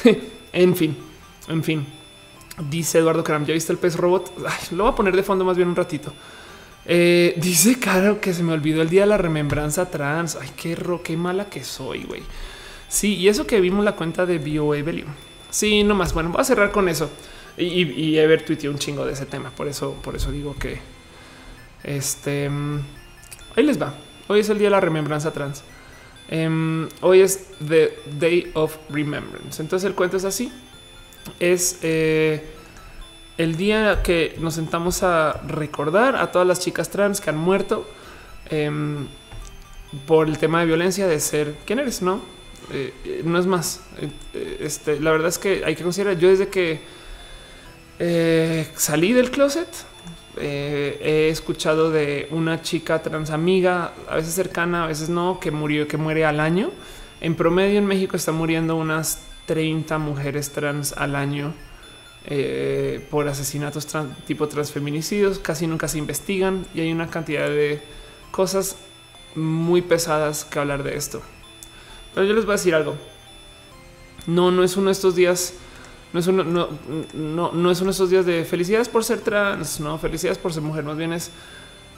en 0.53 0.75
fin, 0.75 0.97
en 1.47 1.63
fin, 1.63 1.85
dice 2.69 2.99
Eduardo 2.99 3.23
Caram, 3.23 3.45
¿ya 3.45 3.53
viste 3.53 3.71
el 3.71 3.79
pez 3.79 3.95
robot? 3.95 4.31
lo 4.71 4.83
voy 4.83 4.93
a 4.93 4.95
poner 4.95 5.15
de 5.15 5.23
fondo 5.23 5.45
más 5.45 5.57
bien 5.57 5.69
un 5.69 5.75
ratito. 5.75 6.13
Eh, 6.87 7.33
dice 7.37 7.79
Caro 7.79 8.21
que 8.21 8.33
se 8.33 8.43
me 8.43 8.53
olvidó 8.53 8.81
el 8.81 8.89
día 8.89 9.01
de 9.01 9.07
la 9.07 9.17
remembranza 9.17 9.89
trans. 9.89 10.37
Ay, 10.39 10.49
qué 10.55 10.75
ro, 10.75 11.01
qué 11.01 11.17
mala 11.17 11.49
que 11.49 11.63
soy, 11.63 12.03
güey. 12.03 12.21
Sí, 12.87 13.15
y 13.15 13.27
eso 13.27 13.47
que 13.47 13.59
vimos 13.59 13.83
la 13.83 13.95
cuenta 13.95 14.25
de 14.25 14.37
BioEvelium. 14.37 15.09
Sí, 15.49 15.83
no 15.83 15.95
más. 15.95 16.13
Bueno, 16.13 16.29
voy 16.29 16.41
a 16.41 16.43
cerrar 16.43 16.71
con 16.71 16.87
eso. 16.87 17.09
Y, 17.57 17.83
y, 17.83 18.17
Ever 18.19 18.43
tuiteó 18.45 18.69
un 18.69 18.77
chingo 18.77 19.05
de 19.05 19.13
ese 19.13 19.25
tema. 19.25 19.49
Por 19.49 19.67
eso, 19.67 19.93
por 20.03 20.15
eso 20.15 20.31
digo 20.31 20.55
que 20.55 20.79
este. 21.83 22.49
ahí 23.55 23.63
les 23.63 23.81
va. 23.81 23.95
Hoy 24.27 24.41
es 24.41 24.49
el 24.49 24.57
día 24.57 24.67
de 24.67 24.71
la 24.71 24.81
remembranza 24.81 25.31
trans. 25.31 25.63
Em, 26.27 26.87
hoy 27.01 27.21
es 27.21 27.47
The 27.67 27.97
Day 28.19 28.51
of 28.53 28.75
Remembrance. 28.89 29.61
Entonces 29.61 29.87
el 29.87 29.95
cuento 29.95 30.17
es 30.17 30.25
así. 30.25 30.51
Es 31.39 31.79
eh, 31.81 32.45
el 33.37 33.57
día 33.57 34.01
que 34.03 34.35
nos 34.39 34.55
sentamos 34.55 35.03
a 35.03 35.41
recordar 35.47 36.15
a 36.15 36.31
todas 36.31 36.47
las 36.47 36.59
chicas 36.59 36.89
trans 36.89 37.21
que 37.21 37.29
han 37.29 37.37
muerto 37.37 37.87
em, 38.49 39.07
por 40.05 40.27
el 40.27 40.37
tema 40.37 40.59
de 40.61 40.67
violencia 40.67 41.07
de 41.07 41.19
ser 41.19 41.55
quién 41.65 41.79
eres, 41.79 42.01
no? 42.01 42.21
Eh, 42.71 43.21
no 43.23 43.39
es 43.39 43.45
más. 43.45 43.81
Eh, 44.33 44.57
este, 44.61 44.99
la 44.99 45.11
verdad 45.11 45.27
es 45.27 45.37
que 45.37 45.63
hay 45.65 45.75
que 45.75 45.83
considerar. 45.83 46.17
Yo 46.17 46.29
desde 46.29 46.47
que 46.47 46.81
salí 48.75 49.13
del 49.13 49.31
closet, 49.31 49.67
eh, 50.37 50.99
he 51.01 51.29
escuchado 51.29 51.91
de 51.91 52.27
una 52.31 52.61
chica 52.61 53.01
trans 53.01 53.29
amiga, 53.29 53.93
a 54.09 54.15
veces 54.15 54.33
cercana, 54.33 54.83
a 54.83 54.87
veces 54.87 55.07
no, 55.09 55.39
que 55.39 55.51
murió, 55.51 55.87
que 55.87 55.97
muere 55.97 56.25
al 56.25 56.39
año. 56.39 56.71
En 57.21 57.35
promedio 57.35 57.79
en 57.79 57.85
México 57.85 58.17
están 58.17 58.35
muriendo 58.35 58.75
unas 58.75 59.21
30 59.45 59.97
mujeres 59.97 60.51
trans 60.51 60.93
al 60.93 61.15
año 61.15 61.53
eh, 62.25 63.05
por 63.11 63.27
asesinatos 63.27 63.87
tipo 64.25 64.47
transfeminicidios. 64.47 65.39
Casi 65.39 65.67
nunca 65.67 65.87
se 65.87 65.97
investigan 65.97 66.65
y 66.73 66.81
hay 66.81 66.91
una 66.91 67.09
cantidad 67.09 67.47
de 67.47 67.81
cosas 68.31 68.77
muy 69.35 69.81
pesadas 69.81 70.45
que 70.45 70.59
hablar 70.59 70.83
de 70.83 70.95
esto. 70.95 71.21
Pero 72.13 72.25
yo 72.25 72.33
les 72.33 72.45
voy 72.45 72.53
a 72.53 72.57
decir 72.57 72.75
algo. 72.75 72.95
No, 74.27 74.51
no 74.51 74.63
es 74.63 74.75
uno 74.77 74.87
de 74.87 74.93
estos 74.93 75.15
días 75.15 75.53
no 76.15 76.21
es 76.21 76.27
uno, 76.27 76.45
no, 76.45 76.69
no, 77.51 77.71
es 77.71 77.81
uno 77.81 77.89
de 77.89 77.93
esos 77.93 78.09
días 78.09 78.25
de 78.25 78.45
felicidades 78.45 78.87
por 78.87 79.03
ser 79.03 79.19
trans, 79.19 79.81
no 79.81 79.97
felicidades 79.97 80.37
por 80.37 80.53
ser 80.53 80.63
mujer. 80.63 80.85
Más 80.85 80.95
bien 80.95 81.11
es 81.11 81.29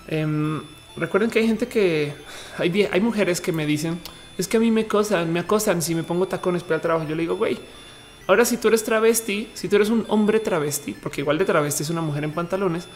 em, 0.08 0.64
recuerden 0.96 1.30
que 1.30 1.38
hay 1.38 1.46
gente 1.46 1.68
que 1.68 2.16
hay 2.58 3.00
mujeres 3.00 3.40
que 3.40 3.52
me 3.52 3.68
dicen 3.68 4.00
es 4.38 4.48
que 4.48 4.58
a 4.58 4.60
mí 4.60 4.72
me 4.72 4.82
acosan, 4.82 5.32
me 5.32 5.40
acosan 5.40 5.82
si 5.82 5.96
me 5.96 6.04
pongo 6.04 6.28
tacones 6.28 6.64
para 6.64 6.76
el 6.76 6.82
trabajo. 6.82 7.08
Yo 7.08 7.16
le 7.16 7.22
digo, 7.22 7.36
güey, 7.36 7.58
ahora 8.28 8.46
si 8.46 8.58
tú 8.58 8.68
eres 8.68 8.84
travesti, 8.84 9.50
si 9.54 9.68
tú 9.68 9.78
eres 9.78 9.90
un 9.90 10.06
hombre 10.10 10.40
travesti, 10.40 10.94
porque 10.94 11.22
igual 11.22 11.38
de 11.38 11.46
travesti 11.46 11.84
es 11.84 11.90
una 11.90 12.02
mujer 12.02 12.24
en 12.24 12.32
pantalones. 12.32 12.88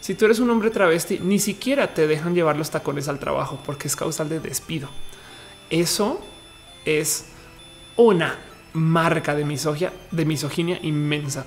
Si 0.00 0.14
tú 0.14 0.26
eres 0.26 0.38
un 0.38 0.50
hombre 0.50 0.70
travesti, 0.70 1.18
ni 1.18 1.38
siquiera 1.38 1.94
te 1.94 2.06
dejan 2.06 2.34
llevar 2.34 2.56
los 2.56 2.70
tacones 2.70 3.08
al 3.08 3.18
trabajo 3.18 3.58
porque 3.64 3.88
es 3.88 3.96
causal 3.96 4.28
de 4.28 4.38
despido. 4.38 4.88
Eso 5.70 6.20
es 6.84 7.26
una 7.96 8.38
marca 8.74 9.34
de 9.34 9.44
misogia, 9.44 9.92
de 10.10 10.24
misoginia 10.24 10.78
inmensa. 10.82 11.46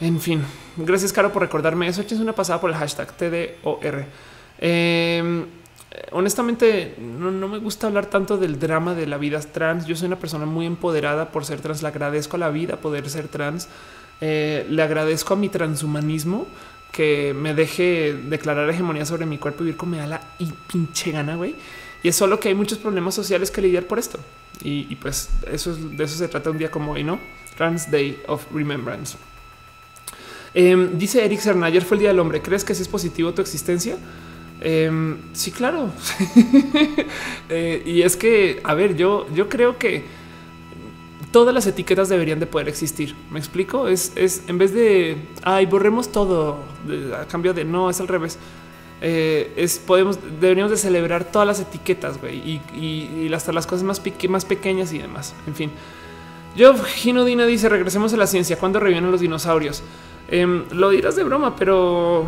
En 0.00 0.20
fin, 0.20 0.42
gracias 0.76 1.12
Caro 1.12 1.32
por 1.32 1.42
recordarme 1.42 1.88
eso. 1.88 2.02
Es 2.02 2.12
una 2.12 2.34
pasada 2.34 2.60
por 2.60 2.70
el 2.70 2.76
hashtag 2.76 3.16
TDOR. 3.16 4.04
Em, 4.58 5.46
honestamente, 6.12 6.94
no, 6.98 7.48
me 7.48 7.58
gusta 7.58 7.86
hablar 7.86 8.06
tanto 8.06 8.36
del 8.36 8.58
drama 8.58 8.94
de 8.94 9.06
la 9.06 9.18
vida 9.18 9.40
trans. 9.40 9.86
Yo 9.86 9.96
soy 9.96 10.06
una 10.06 10.18
persona 10.18 10.46
muy 10.46 10.66
empoderada 10.66 11.30
por 11.30 11.44
ser 11.44 11.60
trans. 11.60 11.82
Le 11.82 11.88
agradezco 11.88 12.36
a 12.36 12.38
la 12.38 12.50
vida 12.50 12.76
poder 12.76 13.08
ser 13.08 13.28
trans. 13.28 13.68
Eh, 14.20 14.66
le 14.68 14.82
agradezco 14.82 15.34
a 15.34 15.36
mi 15.36 15.48
transhumanismo 15.48 16.46
que 16.92 17.34
me 17.34 17.54
deje 17.54 18.14
declarar 18.14 18.70
hegemonía 18.70 19.04
sobre 19.04 19.26
mi 19.26 19.36
cuerpo 19.36 19.62
y 19.62 19.66
vivir 19.66 19.76
como 19.76 19.92
me 19.92 19.98
da 19.98 20.06
la 20.06 20.20
y 20.38 20.46
pinche 20.46 21.10
gana, 21.12 21.36
güey. 21.36 21.54
Y 22.02 22.08
es 22.08 22.16
solo 22.16 22.40
que 22.40 22.48
hay 22.48 22.54
muchos 22.54 22.78
problemas 22.78 23.14
sociales 23.14 23.50
que 23.50 23.60
lidiar 23.60 23.84
por 23.84 23.98
esto. 23.98 24.18
Y, 24.62 24.96
pues 24.96 25.28
eso 25.52 25.72
es, 25.72 25.96
de 25.96 26.04
eso 26.04 26.16
se 26.16 26.28
trata 26.28 26.50
un 26.50 26.58
día 26.58 26.70
como 26.70 26.92
hoy, 26.92 27.04
¿no? 27.04 27.20
Trans 27.56 27.90
Day 27.90 28.22
of 28.26 28.46
Remembrance. 28.52 29.16
Em, 30.54 30.98
dice 30.98 31.24
Eric 31.24 31.40
Serna, 31.40 31.66
ayer 31.66 31.84
fue 31.84 31.96
el 31.96 32.00
Día 32.00 32.08
del 32.08 32.18
Hombre. 32.18 32.40
¿Crees 32.40 32.64
que 32.64 32.72
es 32.72 32.88
positivo 32.88 33.34
tu 33.34 33.42
existencia? 33.42 33.98
Em, 34.60 35.18
sí, 35.32 35.50
claro. 35.50 35.90
Eh, 37.48 37.82
y 37.86 38.02
es 38.02 38.16
que, 38.16 38.60
a 38.64 38.74
ver, 38.74 38.96
yo, 38.96 39.28
yo 39.32 39.48
creo 39.48 39.78
que 39.78 40.04
todas 41.30 41.54
las 41.54 41.66
etiquetas 41.66 42.08
deberían 42.08 42.40
de 42.40 42.46
poder 42.46 42.68
existir. 42.68 43.14
¿Me 43.30 43.38
explico? 43.38 43.86
Es, 43.86 44.12
es 44.16 44.42
en 44.48 44.58
vez 44.58 44.74
de, 44.74 45.16
ay, 45.44 45.66
borremos 45.66 46.10
todo 46.10 46.58
a 47.14 47.24
cambio 47.26 47.54
de 47.54 47.64
no, 47.64 47.88
es 47.88 48.00
al 48.00 48.08
revés. 48.08 48.38
Eh, 49.00 49.52
es 49.56 49.78
podemos 49.78 50.18
deberíamos 50.40 50.70
de 50.70 50.78
celebrar 50.78 51.24
todas 51.24 51.46
las 51.46 51.60
etiquetas 51.60 52.18
y, 52.32 52.60
y, 52.74 53.30
hasta 53.34 53.52
las 53.52 53.66
cosas 53.66 53.84
más, 53.84 54.02
más 54.28 54.44
pequeñas 54.44 54.92
y 54.92 54.98
demás. 54.98 55.34
En 55.46 55.54
fin, 55.54 55.70
yo 56.56 56.74
Gino 56.82 57.24
Dina 57.24 57.44
dice 57.46 57.68
regresemos 57.68 58.12
a 58.14 58.16
la 58.16 58.26
ciencia. 58.26 58.58
cuando 58.58 58.80
revienen 58.80 59.10
los 59.10 59.20
dinosaurios? 59.20 59.82
Em, 60.28 60.64
lo 60.72 60.90
dirás 60.90 61.14
de 61.14 61.22
broma, 61.22 61.54
pero 61.54 62.26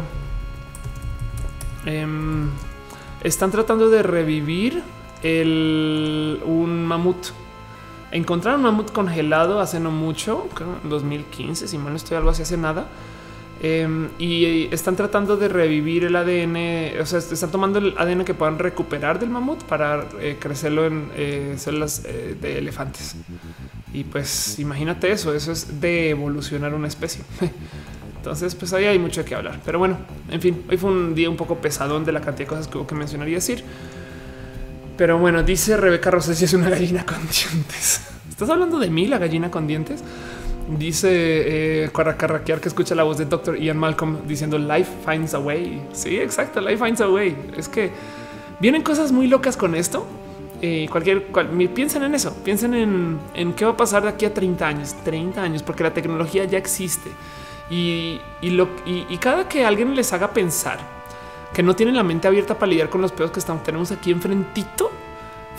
em, 1.88 2.48
están 3.22 3.50
tratando 3.50 3.88
de 3.90 4.02
revivir 4.02 4.82
el, 5.22 6.40
un 6.44 6.86
mamut. 6.86 7.28
Encontraron 8.10 8.60
un 8.60 8.66
mamut 8.66 8.92
congelado 8.92 9.60
hace 9.60 9.80
no 9.80 9.90
mucho, 9.90 10.48
en 10.84 10.88
2015, 10.90 11.68
si 11.68 11.78
mal 11.78 11.90
no 11.90 11.96
estoy 11.96 12.16
algo 12.16 12.30
así 12.30 12.42
hace 12.42 12.56
nada 12.56 12.86
Em, 13.60 14.08
y 14.20 14.72
están 14.72 14.94
tratando 14.94 15.36
de 15.36 15.48
revivir 15.48 16.04
el 16.04 16.14
ADN, 16.14 17.00
o 17.00 17.06
sea, 17.06 17.18
están 17.18 17.50
tomando 17.50 17.80
el 17.80 17.94
ADN 17.98 18.24
que 18.24 18.32
puedan 18.32 18.58
recuperar 18.58 19.18
del 19.18 19.30
mamut 19.30 19.64
para 19.64 20.06
eh, 20.20 20.36
crecerlo 20.38 20.86
en 20.86 21.10
eh, 21.16 21.54
células 21.58 22.04
eh, 22.04 22.36
de 22.40 22.58
elefantes. 22.58 23.16
Y 23.92 24.04
pues 24.04 24.60
imagínate 24.60 25.10
eso, 25.10 25.34
eso 25.34 25.50
es 25.50 25.80
de 25.80 26.10
evolucionar 26.10 26.72
una 26.72 26.86
especie. 26.86 27.24
Entonces, 28.28 28.54
pues 28.54 28.74
ahí 28.74 28.84
hay 28.84 28.98
mucho 28.98 29.24
que 29.24 29.34
hablar. 29.34 29.58
Pero 29.64 29.78
bueno, 29.78 29.96
en 30.30 30.38
fin, 30.38 30.62
hoy 30.68 30.76
fue 30.76 30.90
un 30.90 31.14
día 31.14 31.30
un 31.30 31.36
poco 31.38 31.54
pesadón 31.56 32.04
de 32.04 32.12
la 32.12 32.20
cantidad 32.20 32.46
de 32.46 32.46
cosas 32.46 32.68
que 32.68 32.76
hubo 32.76 32.86
que 32.86 32.94
mencionar 32.94 33.26
y 33.26 33.32
decir. 33.32 33.64
Pero 34.98 35.16
bueno, 35.16 35.42
dice 35.42 35.78
Rebeca 35.78 36.10
Rosés, 36.10 36.42
es 36.42 36.52
una 36.52 36.68
gallina 36.68 37.06
con 37.06 37.16
dientes. 37.22 38.02
¿Estás 38.28 38.50
hablando 38.50 38.78
de 38.78 38.90
mí, 38.90 39.06
la 39.06 39.16
gallina 39.16 39.50
con 39.50 39.66
dientes? 39.66 40.04
Dice 40.78 41.08
eh, 41.10 41.90
que 41.90 42.68
escucha 42.68 42.94
la 42.94 43.04
voz 43.04 43.16
de 43.16 43.24
Dr. 43.24 43.56
Ian 43.58 43.78
Malcolm 43.78 44.18
diciendo 44.28 44.58
Life 44.58 44.92
finds 45.10 45.32
a 45.32 45.38
way. 45.38 45.82
Sí, 45.94 46.18
exacto. 46.18 46.60
Life 46.60 46.84
finds 46.84 47.00
a 47.00 47.08
way. 47.08 47.34
Es 47.56 47.66
que 47.66 47.90
vienen 48.60 48.82
cosas 48.82 49.10
muy 49.10 49.26
locas 49.26 49.56
con 49.56 49.74
esto. 49.74 50.06
Eh, 50.60 50.86
cualquier 50.90 51.28
piensen 51.72 52.02
en 52.02 52.14
eso, 52.14 52.34
piensen 52.44 52.74
en, 52.74 53.52
qué 53.54 53.64
va 53.64 53.70
a 53.70 53.76
pasar 53.76 54.02
de 54.02 54.10
aquí 54.10 54.26
a 54.26 54.34
30 54.34 54.66
años, 54.66 54.94
30 55.02 55.40
años, 55.40 55.62
porque 55.62 55.82
la 55.82 55.94
tecnología 55.94 56.44
ya 56.44 56.58
existe 56.58 57.08
y, 57.70 58.20
cada 59.20 59.48
que 59.48 59.64
alguien 59.64 59.94
les 59.94 60.12
haga 60.12 60.32
pensar 60.32 60.78
que 61.52 61.62
no 61.62 61.74
tienen 61.74 61.96
la 61.96 62.02
mente 62.02 62.28
abierta 62.28 62.58
para 62.58 62.70
lidiar 62.70 62.88
con 62.88 63.00
los 63.00 63.12
pedos 63.12 63.30
que 63.30 63.40
estamos, 63.40 63.62
tenemos 63.62 63.90
aquí 63.90 64.10
enfrentito, 64.10 64.90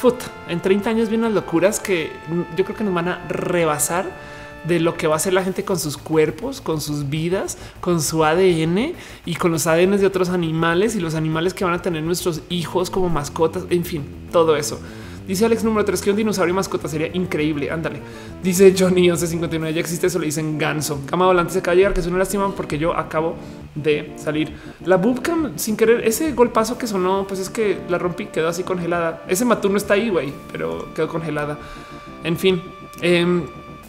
puta, 0.01 0.25
en 0.47 0.61
30 0.61 0.89
años 0.89 1.09
vienen 1.09 1.33
las 1.33 1.43
locuras 1.43 1.79
que 1.79 2.11
yo 2.55 2.63
creo 2.63 2.77
que 2.77 2.83
nos 2.83 2.93
van 2.93 3.09
a 3.09 3.25
rebasar 3.27 4.05
de 4.63 4.79
lo 4.79 4.95
que 4.95 5.07
va 5.07 5.15
a 5.15 5.17
hacer 5.17 5.33
la 5.33 5.43
gente 5.43 5.63
con 5.63 5.79
sus 5.79 5.97
cuerpos, 5.97 6.61
con 6.61 6.81
sus 6.81 7.09
vidas, 7.09 7.57
con 7.79 8.01
su 8.01 8.23
ADN 8.23 8.93
y 9.25 9.35
con 9.35 9.51
los 9.51 9.67
ADN 9.67 9.97
de 9.97 10.05
otros 10.05 10.29
animales 10.29 10.95
y 10.95 10.99
los 10.99 11.15
animales 11.15 11.53
que 11.53 11.63
van 11.63 11.73
a 11.73 11.81
tener 11.81 12.03
nuestros 12.03 12.41
hijos 12.49 12.89
como 12.89 13.09
mascotas, 13.09 13.63
en 13.69 13.85
fin, 13.85 14.03
todo 14.31 14.55
eso. 14.55 14.79
Dice 15.29 15.45
Alex 15.45 15.63
número 15.63 15.85
3 15.85 16.01
que 16.01 16.09
un 16.09 16.15
dinosaurio 16.15 16.55
mascota 16.55 16.87
sería 16.87 17.07
increíble. 17.13 17.69
Ándale. 17.69 17.99
Dice 18.41 18.73
Johnny 18.75 19.01
1159. 19.01 19.75
Ya 19.75 19.79
existe 19.79 20.07
eso. 20.07 20.17
Le 20.17 20.25
dicen 20.25 20.57
ganso. 20.57 21.01
Cama 21.05 21.27
volante 21.27 21.53
se 21.53 21.59
acaba 21.59 21.75
de 21.75 21.81
llegar, 21.81 21.93
que 21.93 21.99
es 21.99 22.07
una 22.07 22.17
lástima 22.17 22.51
porque 22.55 22.79
yo 22.79 22.97
acabo 22.97 23.35
de 23.75 24.11
salir. 24.17 24.51
La 24.85 24.97
boobcam 24.97 25.55
sin 25.55 25.77
querer, 25.77 26.07
ese 26.07 26.33
golpazo 26.33 26.79
que 26.79 26.87
sonó, 26.87 27.27
pues 27.27 27.39
es 27.39 27.51
que 27.51 27.77
la 27.89 27.99
rompí, 27.99 28.25
quedó 28.25 28.47
así 28.47 28.63
congelada. 28.63 29.23
Ese 29.27 29.45
matú 29.45 29.69
no 29.69 29.77
está 29.77 29.93
ahí, 29.93 30.09
güey, 30.09 30.33
pero 30.51 30.91
quedó 30.95 31.07
congelada. 31.07 31.59
En 32.23 32.35
fin, 32.35 32.59
eh, 33.03 33.43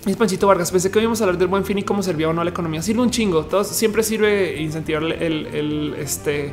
es 0.07 0.17
Panchito 0.17 0.47
Vargas. 0.47 0.71
Pensé 0.71 0.91
que 0.91 1.01
íbamos 1.01 1.23
a 1.23 1.25
hablar 1.25 1.39
del 1.39 1.49
buen 1.49 1.65
fin 1.65 1.79
y 1.79 1.83
cómo 1.83 2.03
servía 2.03 2.29
o 2.29 2.33
no 2.33 2.43
a 2.43 2.45
la 2.45 2.51
economía. 2.51 2.83
Sirve 2.83 3.01
un 3.03 3.11
chingo. 3.11 3.45
Todo 3.47 3.65
siempre 3.65 4.03
sirve 4.03 4.61
incentivar 4.61 5.05
el, 5.05 5.95
este, 5.99 6.53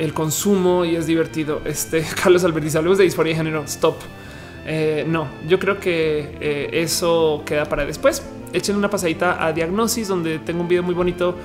el 0.00 0.14
consumo 0.14 0.84
y 0.84 0.96
es 0.96 1.06
divertido. 1.06 1.60
Este 1.64 2.04
Carlos 2.22 2.42
Alberti, 2.42 2.74
hablemos 2.76 2.98
de 2.98 3.04
disforia 3.04 3.32
de 3.32 3.36
género. 3.36 3.64
Stop. 3.64 3.96
Eh, 4.66 5.04
no, 5.06 5.28
yo 5.46 5.58
creo 5.58 5.78
que 5.78 6.36
eh, 6.40 6.70
eso 6.72 7.42
queda 7.44 7.66
para 7.66 7.84
después. 7.84 8.22
Echen 8.52 8.76
una 8.76 8.88
pasadita 8.88 9.44
a 9.44 9.52
diagnosis, 9.52 10.08
donde 10.08 10.38
tengo 10.38 10.62
un 10.62 10.68
video 10.68 10.82
muy 10.82 10.94
bonito 10.94 11.36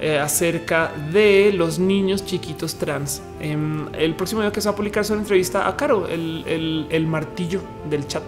eh, 0.00 0.18
acerca 0.18 0.92
de 1.10 1.52
los 1.54 1.78
niños 1.78 2.24
chiquitos 2.24 2.74
trans. 2.76 3.22
Em, 3.40 3.86
el 3.94 4.14
próximo 4.14 4.40
video 4.42 4.52
que 4.52 4.60
se 4.60 4.68
va 4.68 4.74
a 4.74 4.76
publicar 4.76 5.02
es 5.02 5.10
una 5.10 5.20
entrevista 5.20 5.66
a 5.66 5.76
Caro, 5.76 6.06
el, 6.06 6.86
el 6.90 7.06
martillo 7.06 7.62
del 7.88 8.06
chat. 8.06 8.22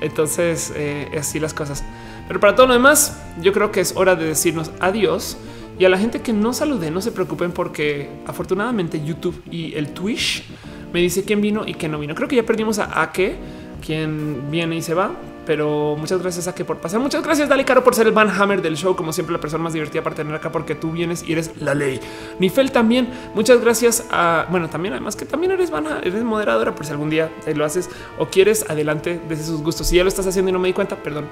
Entonces, 0.00 0.72
así 1.18 1.40
las 1.40 1.52
cosas. 1.52 1.84
Pero 2.28 2.38
para 2.38 2.54
todo 2.54 2.68
lo 2.68 2.74
demás, 2.74 3.18
yo 3.40 3.52
creo 3.52 3.72
que 3.72 3.80
es 3.80 3.94
hora 3.96 4.14
de 4.14 4.26
decirnos 4.26 4.70
adiós. 4.80 5.36
Y 5.78 5.84
a 5.84 5.88
la 5.88 5.98
gente 5.98 6.20
que 6.20 6.32
no 6.32 6.52
salude, 6.52 6.90
no 6.90 7.00
se 7.00 7.12
preocupen 7.12 7.52
porque 7.52 8.08
afortunadamente 8.26 9.00
YouTube 9.04 9.40
y 9.50 9.74
el 9.74 9.88
Twitch 9.88 10.44
me 10.92 11.00
dice 11.00 11.24
quién 11.24 11.40
vino 11.40 11.66
y 11.66 11.74
quién 11.74 11.92
no 11.92 11.98
vino. 11.98 12.14
Creo 12.14 12.28
que 12.28 12.36
ya 12.36 12.42
perdimos 12.42 12.78
a 12.80 13.02
Ake, 13.02 13.36
quien 13.84 14.50
viene 14.50 14.76
y 14.76 14.82
se 14.82 14.94
va, 14.94 15.12
pero 15.46 15.96
muchas 15.96 16.20
gracias 16.20 16.48
a 16.48 16.54
que 16.54 16.64
por 16.64 16.78
pasar. 16.78 16.98
Muchas 16.98 17.22
gracias, 17.22 17.48
Dale 17.48 17.64
Caro, 17.64 17.84
por 17.84 17.94
ser 17.94 18.08
el 18.08 18.12
Van 18.12 18.28
Hammer 18.28 18.60
del 18.60 18.76
show. 18.76 18.96
Como 18.96 19.12
siempre, 19.12 19.32
la 19.32 19.40
persona 19.40 19.62
más 19.62 19.72
divertida 19.72 20.02
para 20.02 20.16
tener 20.16 20.34
acá 20.34 20.50
porque 20.50 20.74
tú 20.74 20.90
vienes 20.90 21.22
y 21.26 21.32
eres 21.32 21.52
la 21.60 21.74
ley. 21.74 22.00
Nifel 22.40 22.72
también. 22.72 23.08
Muchas 23.34 23.60
gracias 23.60 24.04
a 24.10 24.46
bueno, 24.50 24.68
también 24.68 24.94
además 24.94 25.14
que 25.14 25.26
también 25.26 25.52
eres 25.52 25.70
Van, 25.70 25.86
eres 26.02 26.24
moderadora 26.24 26.74
por 26.74 26.86
si 26.86 26.92
algún 26.92 27.08
día 27.08 27.30
lo 27.54 27.64
haces 27.64 27.88
o 28.18 28.26
quieres 28.26 28.68
adelante 28.68 29.20
desde 29.28 29.44
sus 29.44 29.62
gustos. 29.62 29.86
Si 29.86 29.96
ya 29.96 30.02
lo 30.02 30.08
estás 30.08 30.26
haciendo 30.26 30.50
y 30.50 30.52
no 30.52 30.58
me 30.58 30.68
di 30.68 30.74
cuenta, 30.74 30.96
perdón. 30.96 31.26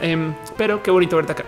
Em, 0.00 0.34
pero 0.56 0.82
qué 0.82 0.90
bonito 0.90 1.16
verte 1.16 1.32
acá. 1.32 1.44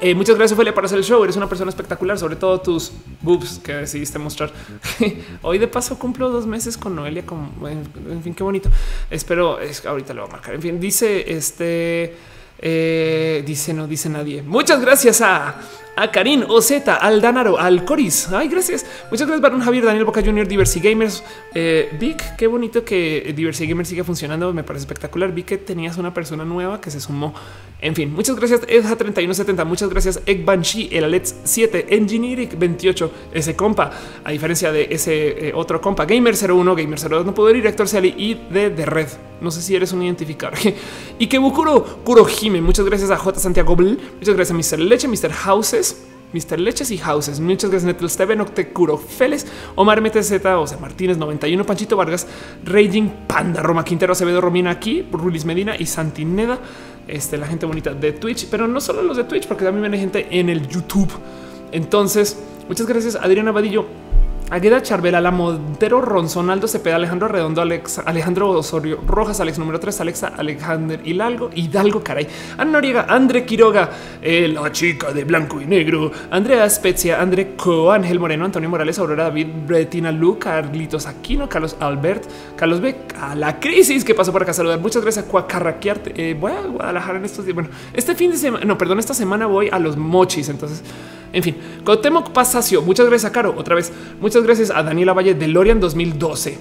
Eh, 0.00 0.14
muchas 0.14 0.36
gracias, 0.36 0.56
Ophelia, 0.56 0.74
por 0.74 0.84
hacer 0.84 0.98
el 0.98 1.04
show. 1.04 1.22
Eres 1.24 1.36
una 1.36 1.48
persona 1.48 1.70
espectacular, 1.70 2.18
sobre 2.18 2.36
todo 2.36 2.60
tus 2.60 2.92
boobs 3.22 3.58
que 3.58 3.72
decidiste 3.72 4.18
mostrar. 4.18 4.52
Hoy, 5.42 5.58
de 5.58 5.68
paso, 5.68 5.98
cumplo 5.98 6.30
dos 6.30 6.46
meses 6.46 6.76
con 6.76 6.94
Noelia. 6.94 7.24
Como, 7.24 7.66
en, 7.66 8.22
fin, 8.22 8.34
qué 8.34 8.42
bonito. 8.42 8.70
Espero, 9.10 9.58
es, 9.58 9.84
ahorita 9.84 10.14
lo 10.14 10.22
voy 10.22 10.30
a 10.30 10.32
marcar. 10.32 10.54
En 10.54 10.62
fin, 10.62 10.78
dice 10.78 11.32
este. 11.32 12.16
Eh, 12.58 13.42
dice 13.46 13.72
no 13.72 13.86
dice 13.86 14.08
nadie. 14.08 14.42
Muchas 14.42 14.80
gracias 14.80 15.20
a 15.20 15.60
a 15.98 16.12
Karin, 16.12 16.44
Ozeta, 16.48 16.94
al 16.94 17.20
Danaro, 17.20 17.58
al 17.58 17.84
Coris. 17.84 18.28
Ay, 18.32 18.46
gracias. 18.46 18.86
Muchas 19.10 19.26
gracias, 19.26 19.40
Baron 19.40 19.60
Javier, 19.60 19.84
Daniel 19.84 20.04
Boca 20.04 20.22
Jr., 20.24 20.46
Diversity 20.46 20.88
Gamers. 20.88 21.24
Eh, 21.52 21.90
Vic, 21.98 22.36
qué 22.36 22.46
bonito 22.46 22.84
que 22.84 23.32
Diversity 23.34 23.68
Gamers 23.68 23.88
siga 23.88 24.04
funcionando. 24.04 24.52
Me 24.54 24.62
parece 24.62 24.84
espectacular. 24.84 25.32
Vi 25.32 25.42
que 25.42 25.58
tenías 25.58 25.98
una 25.98 26.14
persona 26.14 26.44
nueva 26.44 26.80
que 26.80 26.92
se 26.92 27.00
sumó. 27.00 27.34
En 27.80 27.96
fin, 27.96 28.12
muchas 28.12 28.36
gracias, 28.36 28.60
Edja 28.68 28.94
3170. 28.94 29.64
Muchas 29.64 29.88
gracias, 29.88 30.20
Egg 30.24 30.44
Banshee, 30.44 30.88
el 30.92 31.02
Alex 31.02 31.34
7, 31.42 31.86
Engineering 31.88 32.50
28, 32.56 33.12
ese 33.32 33.56
compa. 33.56 33.90
A 34.22 34.30
diferencia 34.30 34.70
de 34.70 34.86
ese 34.90 35.48
eh, 35.48 35.52
otro 35.52 35.80
compa, 35.80 36.04
Gamer 36.04 36.34
01, 36.34 36.76
Gamer 36.76 36.98
02, 37.00 37.26
no 37.26 37.34
puedo 37.34 37.50
ir, 37.50 37.66
Héctor 37.66 37.88
Sally 37.88 38.14
y 38.16 38.34
de, 38.52 38.70
de 38.70 38.86
Red. 38.86 39.08
No 39.40 39.50
sé 39.50 39.62
si 39.62 39.74
eres 39.74 39.92
un 39.92 40.02
identificador. 40.02 40.58
y 41.18 41.26
que 41.26 41.38
Bukuro 41.38 42.00
Muchas 42.50 42.86
gracias 42.86 43.10
a 43.10 43.16
J. 43.16 43.38
Santiago 43.38 43.76
Muchas 43.76 44.34
gracias 44.34 44.50
a 44.50 44.76
Mr. 44.76 44.80
Leche, 44.80 45.08
Mr. 45.08 45.32
Houses. 45.32 45.96
Mr. 46.32 46.58
Leches 46.58 46.90
y 46.90 46.98
Houses. 46.98 47.40
Muchas 47.40 47.70
gracias, 47.70 47.86
Netel 47.86 48.10
Steven, 48.10 48.40
Octecuro 48.40 48.98
Feles, 48.98 49.46
Omar 49.76 50.00
MTZ, 50.00 50.42
sea, 50.66 50.78
Martínez 50.78 51.16
91, 51.16 51.64
Panchito 51.64 51.96
Vargas, 51.96 52.26
Raging 52.64 53.26
Panda, 53.26 53.62
Roma 53.62 53.84
Quintero, 53.84 54.12
Acevedo 54.12 54.40
Romina 54.40 54.70
aquí, 54.70 55.06
Rulis 55.10 55.44
Medina 55.44 55.74
y 55.78 55.86
Santineda. 55.86 56.58
Este, 57.06 57.38
la 57.38 57.46
gente 57.46 57.64
bonita 57.64 57.94
de 57.94 58.12
Twitch, 58.12 58.48
pero 58.50 58.68
no 58.68 58.80
solo 58.80 59.02
los 59.02 59.16
de 59.16 59.24
Twitch, 59.24 59.46
porque 59.46 59.64
también 59.64 59.90
viene 59.90 59.98
gente 59.98 60.26
en 60.30 60.50
el 60.50 60.68
YouTube. 60.68 61.10
Entonces, 61.72 62.38
muchas 62.68 62.86
gracias, 62.86 63.16
Adriana 63.16 63.50
Vadillo. 63.50 64.07
Agueda 64.50 64.82
Charvela, 64.82 65.20
La 65.20 65.30
Montero, 65.30 66.00
Ronzonaldo 66.00 66.66
Cepeda, 66.66 66.96
Alejandro 66.96 67.28
Redondo, 67.28 67.60
Alex, 67.60 67.98
Alejandro 67.98 68.50
Osorio, 68.50 68.98
Rojas, 69.06 69.40
Alex 69.40 69.58
número 69.58 69.78
3, 69.78 70.00
Alexa, 70.00 70.32
Alexander 70.36 71.00
Hidalgo, 71.04 71.50
Hidalgo, 71.54 72.02
caray, 72.02 72.26
Ana 72.56 72.72
Noriega, 72.72 73.06
André 73.08 73.44
Quiroga, 73.44 73.90
la 74.22 74.72
chica 74.72 75.12
de 75.12 75.24
blanco 75.24 75.60
y 75.60 75.66
negro, 75.66 76.10
Andrea 76.30 76.68
Spezia, 76.70 77.20
André 77.20 77.56
Co, 77.56 77.92
Ángel 77.92 78.18
Moreno, 78.18 78.46
Antonio 78.46 78.70
Morales, 78.70 78.98
Aurora 78.98 79.24
David, 79.24 79.48
Bretina 79.66 80.10
Lu, 80.12 80.38
Carlitos 80.38 81.06
Aquino, 81.06 81.46
Carlos 81.46 81.76
Albert, 81.80 82.24
Carlos 82.56 82.80
B, 82.80 82.96
a 83.20 83.34
la 83.34 83.60
crisis 83.60 84.04
que 84.04 84.14
pasó 84.14 84.32
por 84.32 84.42
acá. 84.42 84.52
Saludar. 84.52 84.80
Muchas 84.80 85.02
gracias 85.02 85.26
a 85.26 85.28
Cuacarraquearte. 85.28 86.12
Eh, 86.16 86.34
voy 86.34 86.52
a 86.52 86.62
Guadalajara 86.62 87.18
en 87.18 87.24
estos 87.24 87.44
días. 87.44 87.54
Bueno, 87.54 87.70
este 87.92 88.14
fin 88.14 88.30
de 88.30 88.38
semana, 88.38 88.64
no, 88.64 88.78
perdón, 88.78 88.98
esta 88.98 89.14
semana 89.14 89.46
voy 89.46 89.68
a 89.70 89.78
los 89.78 89.96
mochis. 89.96 90.48
Entonces, 90.48 90.82
en 91.32 91.42
fin, 91.42 91.56
Cuauhtémoc 91.84 92.30
Pasacio, 92.30 92.80
muchas 92.82 93.06
gracias 93.06 93.30
Caro. 93.30 93.54
Otra 93.56 93.74
vez, 93.74 93.92
muchas 94.20 94.37
gracias 94.44 94.70
a 94.70 94.82
Daniela 94.82 95.12
Valle 95.12 95.34
de 95.34 95.48
Lorian 95.48 95.80
2012. 95.80 96.58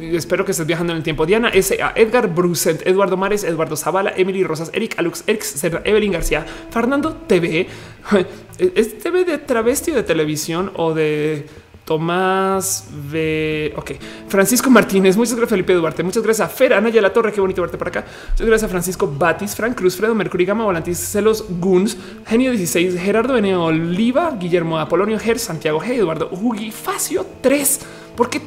Espero 0.00 0.44
que 0.44 0.52
estés 0.52 0.66
viajando 0.66 0.92
en 0.92 0.98
el 0.98 1.02
tiempo. 1.02 1.26
Diana 1.26 1.48
S. 1.50 1.82
A 1.82 1.92
Edgar 1.94 2.34
Brucent, 2.34 2.86
Eduardo 2.86 3.16
Mares, 3.16 3.44
Eduardo 3.44 3.76
Zavala, 3.76 4.12
Emily 4.16 4.42
Rosas, 4.44 4.70
Eric 4.72 4.98
Alux, 4.98 5.24
Eric 5.26 5.44
Evelyn 5.84 6.12
García, 6.12 6.46
Fernando 6.70 7.14
TV. 7.26 7.66
¿Es 8.58 8.98
TV 8.98 9.24
de 9.24 9.38
travesti 9.38 9.90
de 9.90 10.02
televisión 10.02 10.72
o 10.76 10.94
de 10.94 11.46
Tomás 11.88 12.84
V. 13.10 13.72
Ok. 13.74 13.92
Francisco 14.28 14.68
Martínez. 14.68 15.16
Muchas 15.16 15.36
gracias, 15.36 15.48
Felipe 15.48 15.72
Duarte. 15.72 16.02
Muchas 16.02 16.22
gracias 16.22 16.46
a 16.46 16.52
Fer, 16.52 16.74
Ana 16.74 16.90
y 16.90 17.00
la 17.00 17.14
Torre. 17.14 17.32
Qué 17.32 17.40
bonito 17.40 17.62
verte 17.62 17.78
por 17.78 17.88
acá. 17.88 18.04
Muchas 18.32 18.46
gracias 18.46 18.68
a 18.68 18.70
Francisco 18.70 19.10
Batis, 19.10 19.56
Frank 19.56 19.74
Cruz, 19.74 19.96
Fredo 19.96 20.14
Mercury, 20.14 20.44
Gama 20.44 20.64
Volantis, 20.64 20.98
Celos 20.98 21.46
Guns, 21.48 21.96
Genio 22.26 22.50
16, 22.50 23.00
Gerardo 23.00 23.32
Bene 23.32 23.56
Oliva, 23.56 24.36
Guillermo 24.38 24.78
Apolonio 24.78 25.18
Ger, 25.18 25.38
Santiago 25.38 25.80
G, 25.80 25.94
Eduardo 25.94 26.28
Ugi, 26.30 26.70
Facio 26.70 27.24
3. 27.40 27.80
¿Por 28.14 28.28
qué 28.28 28.40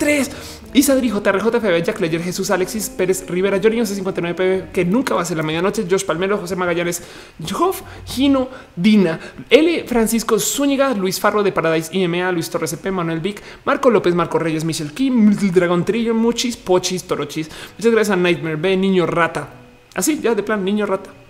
Isadri, 0.74 1.10
JRJFB, 1.10 1.84
Jack 1.84 2.00
Leyer, 2.00 2.22
Jesús 2.22 2.50
Alexis 2.50 2.90
Pérez 2.90 3.26
Rivera, 3.28 3.60
Johnny 3.62 3.78
59PB, 3.82 4.72
que 4.72 4.86
nunca 4.86 5.14
va 5.14 5.22
a 5.22 5.26
ser 5.26 5.36
la 5.38 5.44
medianoche, 5.44 5.86
Josh 5.90 6.06
Palmero, 6.06 6.38
José 6.38 6.56
Magallanes, 6.56 7.04
Joff, 7.50 7.82
Gino, 8.06 8.48
Dina, 8.76 9.20
L. 9.50 9.86
Francisco 9.88 10.40
Zúñiga, 10.40 10.94
Luis 10.94 11.20
Farro 11.20 11.44
de 11.44 11.52
Paradise 11.52 11.96
IMA, 11.96 12.32
Luis 12.32 12.50
Torres 12.50 12.72
EP, 12.74 12.90
Manuel 12.90 13.20
Vic, 13.20 13.42
Marco 13.66 13.90
López, 13.90 14.16
Marco 14.16 14.40
Reyes, 14.40 14.64
Michel 14.64 14.94
Kim, 14.94 15.36
Dragón 15.36 15.84
Trillo, 15.84 16.14
Muchis, 16.14 16.56
Pochis, 16.56 17.04
Torochis. 17.04 17.50
Muchas 17.78 17.92
gracias 17.92 18.18
a 18.18 18.20
Nightmare 18.22 18.56
B, 18.56 18.78
Niño 18.78 19.06
Rata. 19.06 19.50
Así, 19.94 20.20
ya 20.22 20.36
de 20.36 20.44
plan, 20.44 20.64
Niño 20.64 20.86
Rata. 20.86 21.21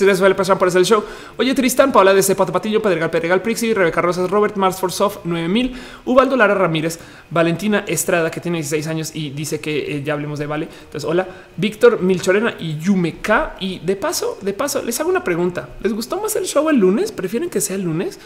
Les 0.00 0.18
suele 0.18 0.34
pasar 0.34 0.58
por 0.58 0.74
el 0.74 0.84
show. 0.84 1.04
Oye, 1.36 1.54
Tristán, 1.54 1.92
Paula 1.92 2.14
de 2.14 2.22
Cepato 2.22 2.52
Patillo, 2.52 2.80
Pedregal, 2.82 3.10
Pedregal, 3.10 3.42
Prixi, 3.42 3.74
Rebeca 3.74 4.00
Rosas, 4.00 4.30
Robert 4.30 4.56
Mars 4.56 4.80
for 4.80 4.90
Soft 4.90 5.24
9000, 5.24 5.74
Ubaldo 6.06 6.36
Lara 6.36 6.54
Ramírez, 6.54 6.98
Valentina 7.30 7.84
Estrada, 7.86 8.30
que 8.30 8.40
tiene 8.40 8.58
16 8.58 8.86
años 8.86 9.10
y 9.14 9.30
dice 9.30 9.60
que 9.60 9.96
eh, 9.96 10.02
ya 10.02 10.14
hablemos 10.14 10.38
de 10.38 10.46
Vale. 10.46 10.68
Entonces, 10.84 11.08
hola, 11.08 11.26
Víctor 11.56 12.00
Milchorena 12.00 12.54
y 12.58 12.78
Yumeka. 12.78 13.56
Y 13.60 13.78
de 13.80 13.96
paso, 13.96 14.38
de 14.40 14.52
paso, 14.52 14.82
les 14.82 14.98
hago 15.00 15.10
una 15.10 15.22
pregunta. 15.22 15.68
¿Les 15.82 15.92
gustó 15.92 16.20
más 16.20 16.34
el 16.36 16.44
show 16.44 16.68
el 16.68 16.76
lunes? 16.76 17.12
¿Prefieren 17.12 17.50
que 17.50 17.60
sea 17.60 17.76
el 17.76 17.82
lunes? 17.82 18.18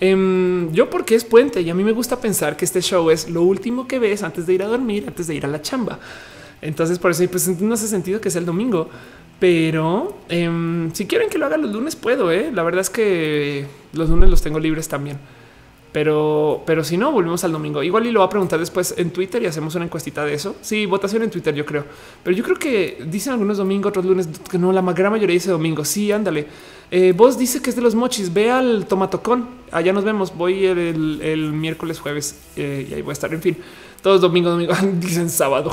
Em, 0.00 0.72
yo 0.72 0.88
porque 0.88 1.16
es 1.16 1.24
puente 1.24 1.60
y 1.60 1.70
a 1.70 1.74
mí 1.74 1.82
me 1.82 1.92
gusta 1.92 2.20
pensar 2.20 2.56
que 2.56 2.64
este 2.64 2.80
show 2.80 3.10
es 3.10 3.28
lo 3.28 3.42
último 3.42 3.88
que 3.88 3.98
ves 3.98 4.22
antes 4.22 4.46
de 4.46 4.54
ir 4.54 4.62
a 4.62 4.66
dormir, 4.66 5.04
antes 5.08 5.26
de 5.26 5.34
ir 5.34 5.44
a 5.44 5.48
la 5.48 5.60
chamba. 5.60 5.98
Entonces, 6.60 6.98
por 6.98 7.10
eso 7.10 7.24
pues, 7.30 7.48
no 7.60 7.74
hace 7.74 7.88
sentido 7.88 8.20
que 8.20 8.30
sea 8.30 8.40
el 8.40 8.46
domingo. 8.46 8.88
Pero 9.38 10.18
em, 10.28 10.92
si 10.92 11.06
quieren 11.06 11.28
que 11.30 11.38
lo 11.38 11.46
haga 11.46 11.56
los 11.56 11.72
lunes, 11.72 11.94
puedo. 11.94 12.32
¿eh? 12.32 12.50
La 12.52 12.62
verdad 12.62 12.80
es 12.80 12.90
que 12.90 13.66
los 13.92 14.08
lunes 14.10 14.30
los 14.30 14.42
tengo 14.42 14.58
libres 14.58 14.88
también. 14.88 15.18
Pero, 15.92 16.62
pero 16.66 16.84
si 16.84 16.96
no, 16.96 17.12
volvemos 17.12 17.44
al 17.44 17.52
domingo. 17.52 17.82
Igual 17.82 18.06
y 18.06 18.10
lo 18.10 18.20
va 18.20 18.26
a 18.26 18.28
preguntar 18.28 18.58
después 18.58 18.94
en 18.98 19.10
Twitter 19.10 19.42
y 19.42 19.46
hacemos 19.46 19.74
una 19.74 19.86
encuestita 19.86 20.24
de 20.24 20.34
eso. 20.34 20.56
Sí, 20.60 20.86
votación 20.86 21.22
en 21.22 21.30
Twitter, 21.30 21.54
yo 21.54 21.64
creo. 21.64 21.84
Pero 22.22 22.36
yo 22.36 22.44
creo 22.44 22.58
que 22.58 23.04
dicen 23.06 23.32
algunos 23.32 23.56
domingos, 23.56 23.90
otros 23.90 24.04
lunes, 24.04 24.28
que 24.50 24.58
no, 24.58 24.70
la 24.72 24.82
gran 24.92 25.12
mayoría 25.12 25.34
dice 25.34 25.50
domingo. 25.50 25.84
Sí, 25.84 26.12
ándale. 26.12 26.46
Eh, 26.90 27.14
vos 27.16 27.38
dice 27.38 27.62
que 27.62 27.70
es 27.70 27.76
de 27.76 27.82
los 27.82 27.94
mochis. 27.94 28.32
Ve 28.32 28.50
al 28.50 28.86
tomatocón. 28.86 29.48
Allá 29.70 29.92
nos 29.92 30.04
vemos. 30.04 30.36
Voy 30.36 30.66
el, 30.66 31.52
miércoles, 31.52 32.00
jueves 32.00 32.38
eh, 32.56 32.86
y 32.90 32.94
ahí 32.94 33.02
voy 33.02 33.12
a 33.12 33.14
estar. 33.14 33.32
En 33.32 33.40
fin, 33.40 33.56
todos 34.02 34.20
domingo, 34.20 34.50
domingo. 34.50 34.74
dicen 35.00 35.30
sábado. 35.30 35.72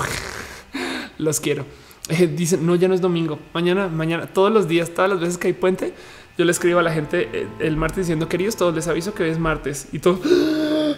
los 1.18 1.42
quiero. 1.42 1.66
Eh, 2.10 2.28
dicen 2.28 2.66
no, 2.66 2.76
ya 2.76 2.88
no 2.88 2.94
es 2.94 3.02
domingo. 3.02 3.40
Mañana, 3.54 3.88
mañana, 3.88 4.28
todos 4.28 4.52
los 4.52 4.68
días, 4.68 4.92
todas 4.92 5.10
las 5.10 5.20
veces 5.20 5.38
que 5.38 5.48
hay 5.48 5.54
puente, 5.54 5.94
yo 6.38 6.46
le 6.46 6.52
escribo 6.52 6.80
a 6.80 6.84
la 6.84 6.92
gente 6.92 7.30
eh, 7.34 7.48
el 7.60 7.78
martes 7.78 7.98
diciendo 8.00 8.30
queridos, 8.30 8.56
todos 8.56 8.76
les 8.76 8.88
aviso 8.88 9.14
que 9.14 9.30
es 9.30 9.40
martes 9.40 9.88
y 9.92 10.00
todo 10.00 10.20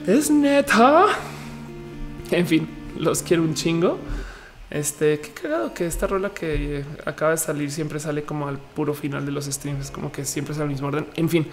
es 0.07 0.29
neta. 0.29 1.05
En 2.31 2.45
fin, 2.45 2.67
los 2.97 3.23
quiero 3.23 3.43
un 3.43 3.53
chingo. 3.53 3.97
Este 4.69 5.21
qué 5.21 5.29
cagado 5.29 5.73
que 5.73 5.85
esta 5.85 6.07
rola 6.07 6.31
que 6.31 6.83
acaba 7.05 7.31
de 7.31 7.37
salir 7.37 7.71
siempre 7.71 8.01
sale 8.01 8.23
como 8.23 8.49
al 8.49 8.57
puro 8.57 8.93
final 8.93 9.25
de 9.25 9.31
los 9.31 9.45
streams, 9.45 9.91
como 9.91 10.11
que 10.11 10.25
siempre 10.25 10.53
es 10.53 10.59
al 10.59 10.67
mismo 10.67 10.87
orden. 10.87 11.07
En 11.15 11.29
fin, 11.29 11.47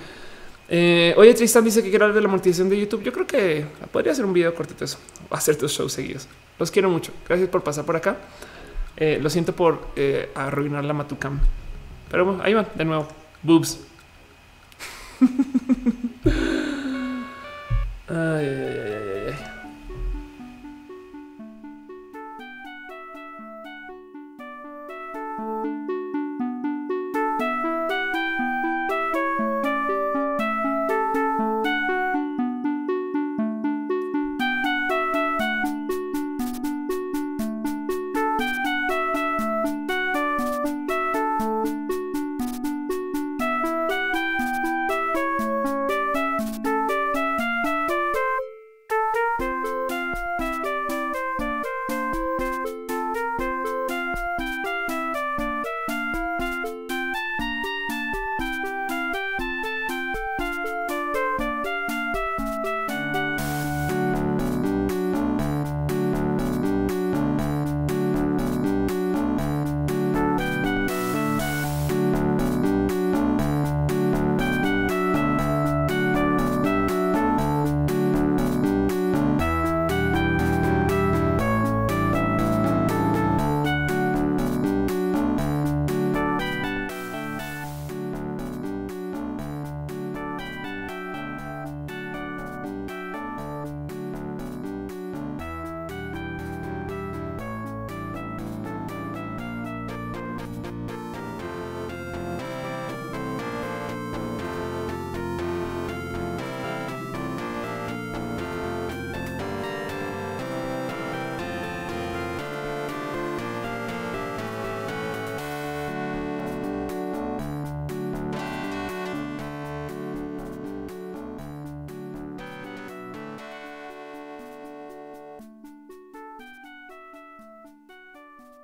eh, 0.69 1.15
oye, 1.17 1.33
Tristan 1.35 1.65
dice 1.65 1.81
que 1.81 1.91
quiere 1.91 2.05
hablar 2.05 2.17
de 2.17 2.23
la 2.23 2.29
amortización 2.29 2.69
de 2.69 2.81
YouTube. 2.81 3.03
Yo 3.05 3.13
creo 3.13 3.27
que 3.27 3.67
podría 3.93 4.13
hacer 4.13 4.25
un 4.25 4.33
video 4.33 4.53
cortito 4.53 4.85
eso, 4.85 4.99
hacer 5.31 5.57
tus 5.57 5.71
shows 5.71 5.93
seguidos. 5.93 6.27
Los 6.59 6.73
quiero 6.73 6.91
mucho. 6.91 7.13
Gracias 7.29 7.49
por 7.49 7.63
pasar 7.63 7.85
por 7.85 7.95
acá. 7.95 8.17
Eh, 8.97 9.19
lo 9.21 9.29
siento 9.29 9.55
por 9.55 9.89
eh, 9.97 10.31
arruinar 10.35 10.85
la 10.85 10.93
Matucam, 10.93 11.41
pero 12.11 12.25
bueno, 12.25 12.43
ahí 12.45 12.55
van 12.55 12.69
de 12.75 12.85
nuevo. 12.85 13.09
Boobs. 13.43 13.81
ay, 18.09 18.47
ay, 18.47 18.47
ay, 18.47 19.14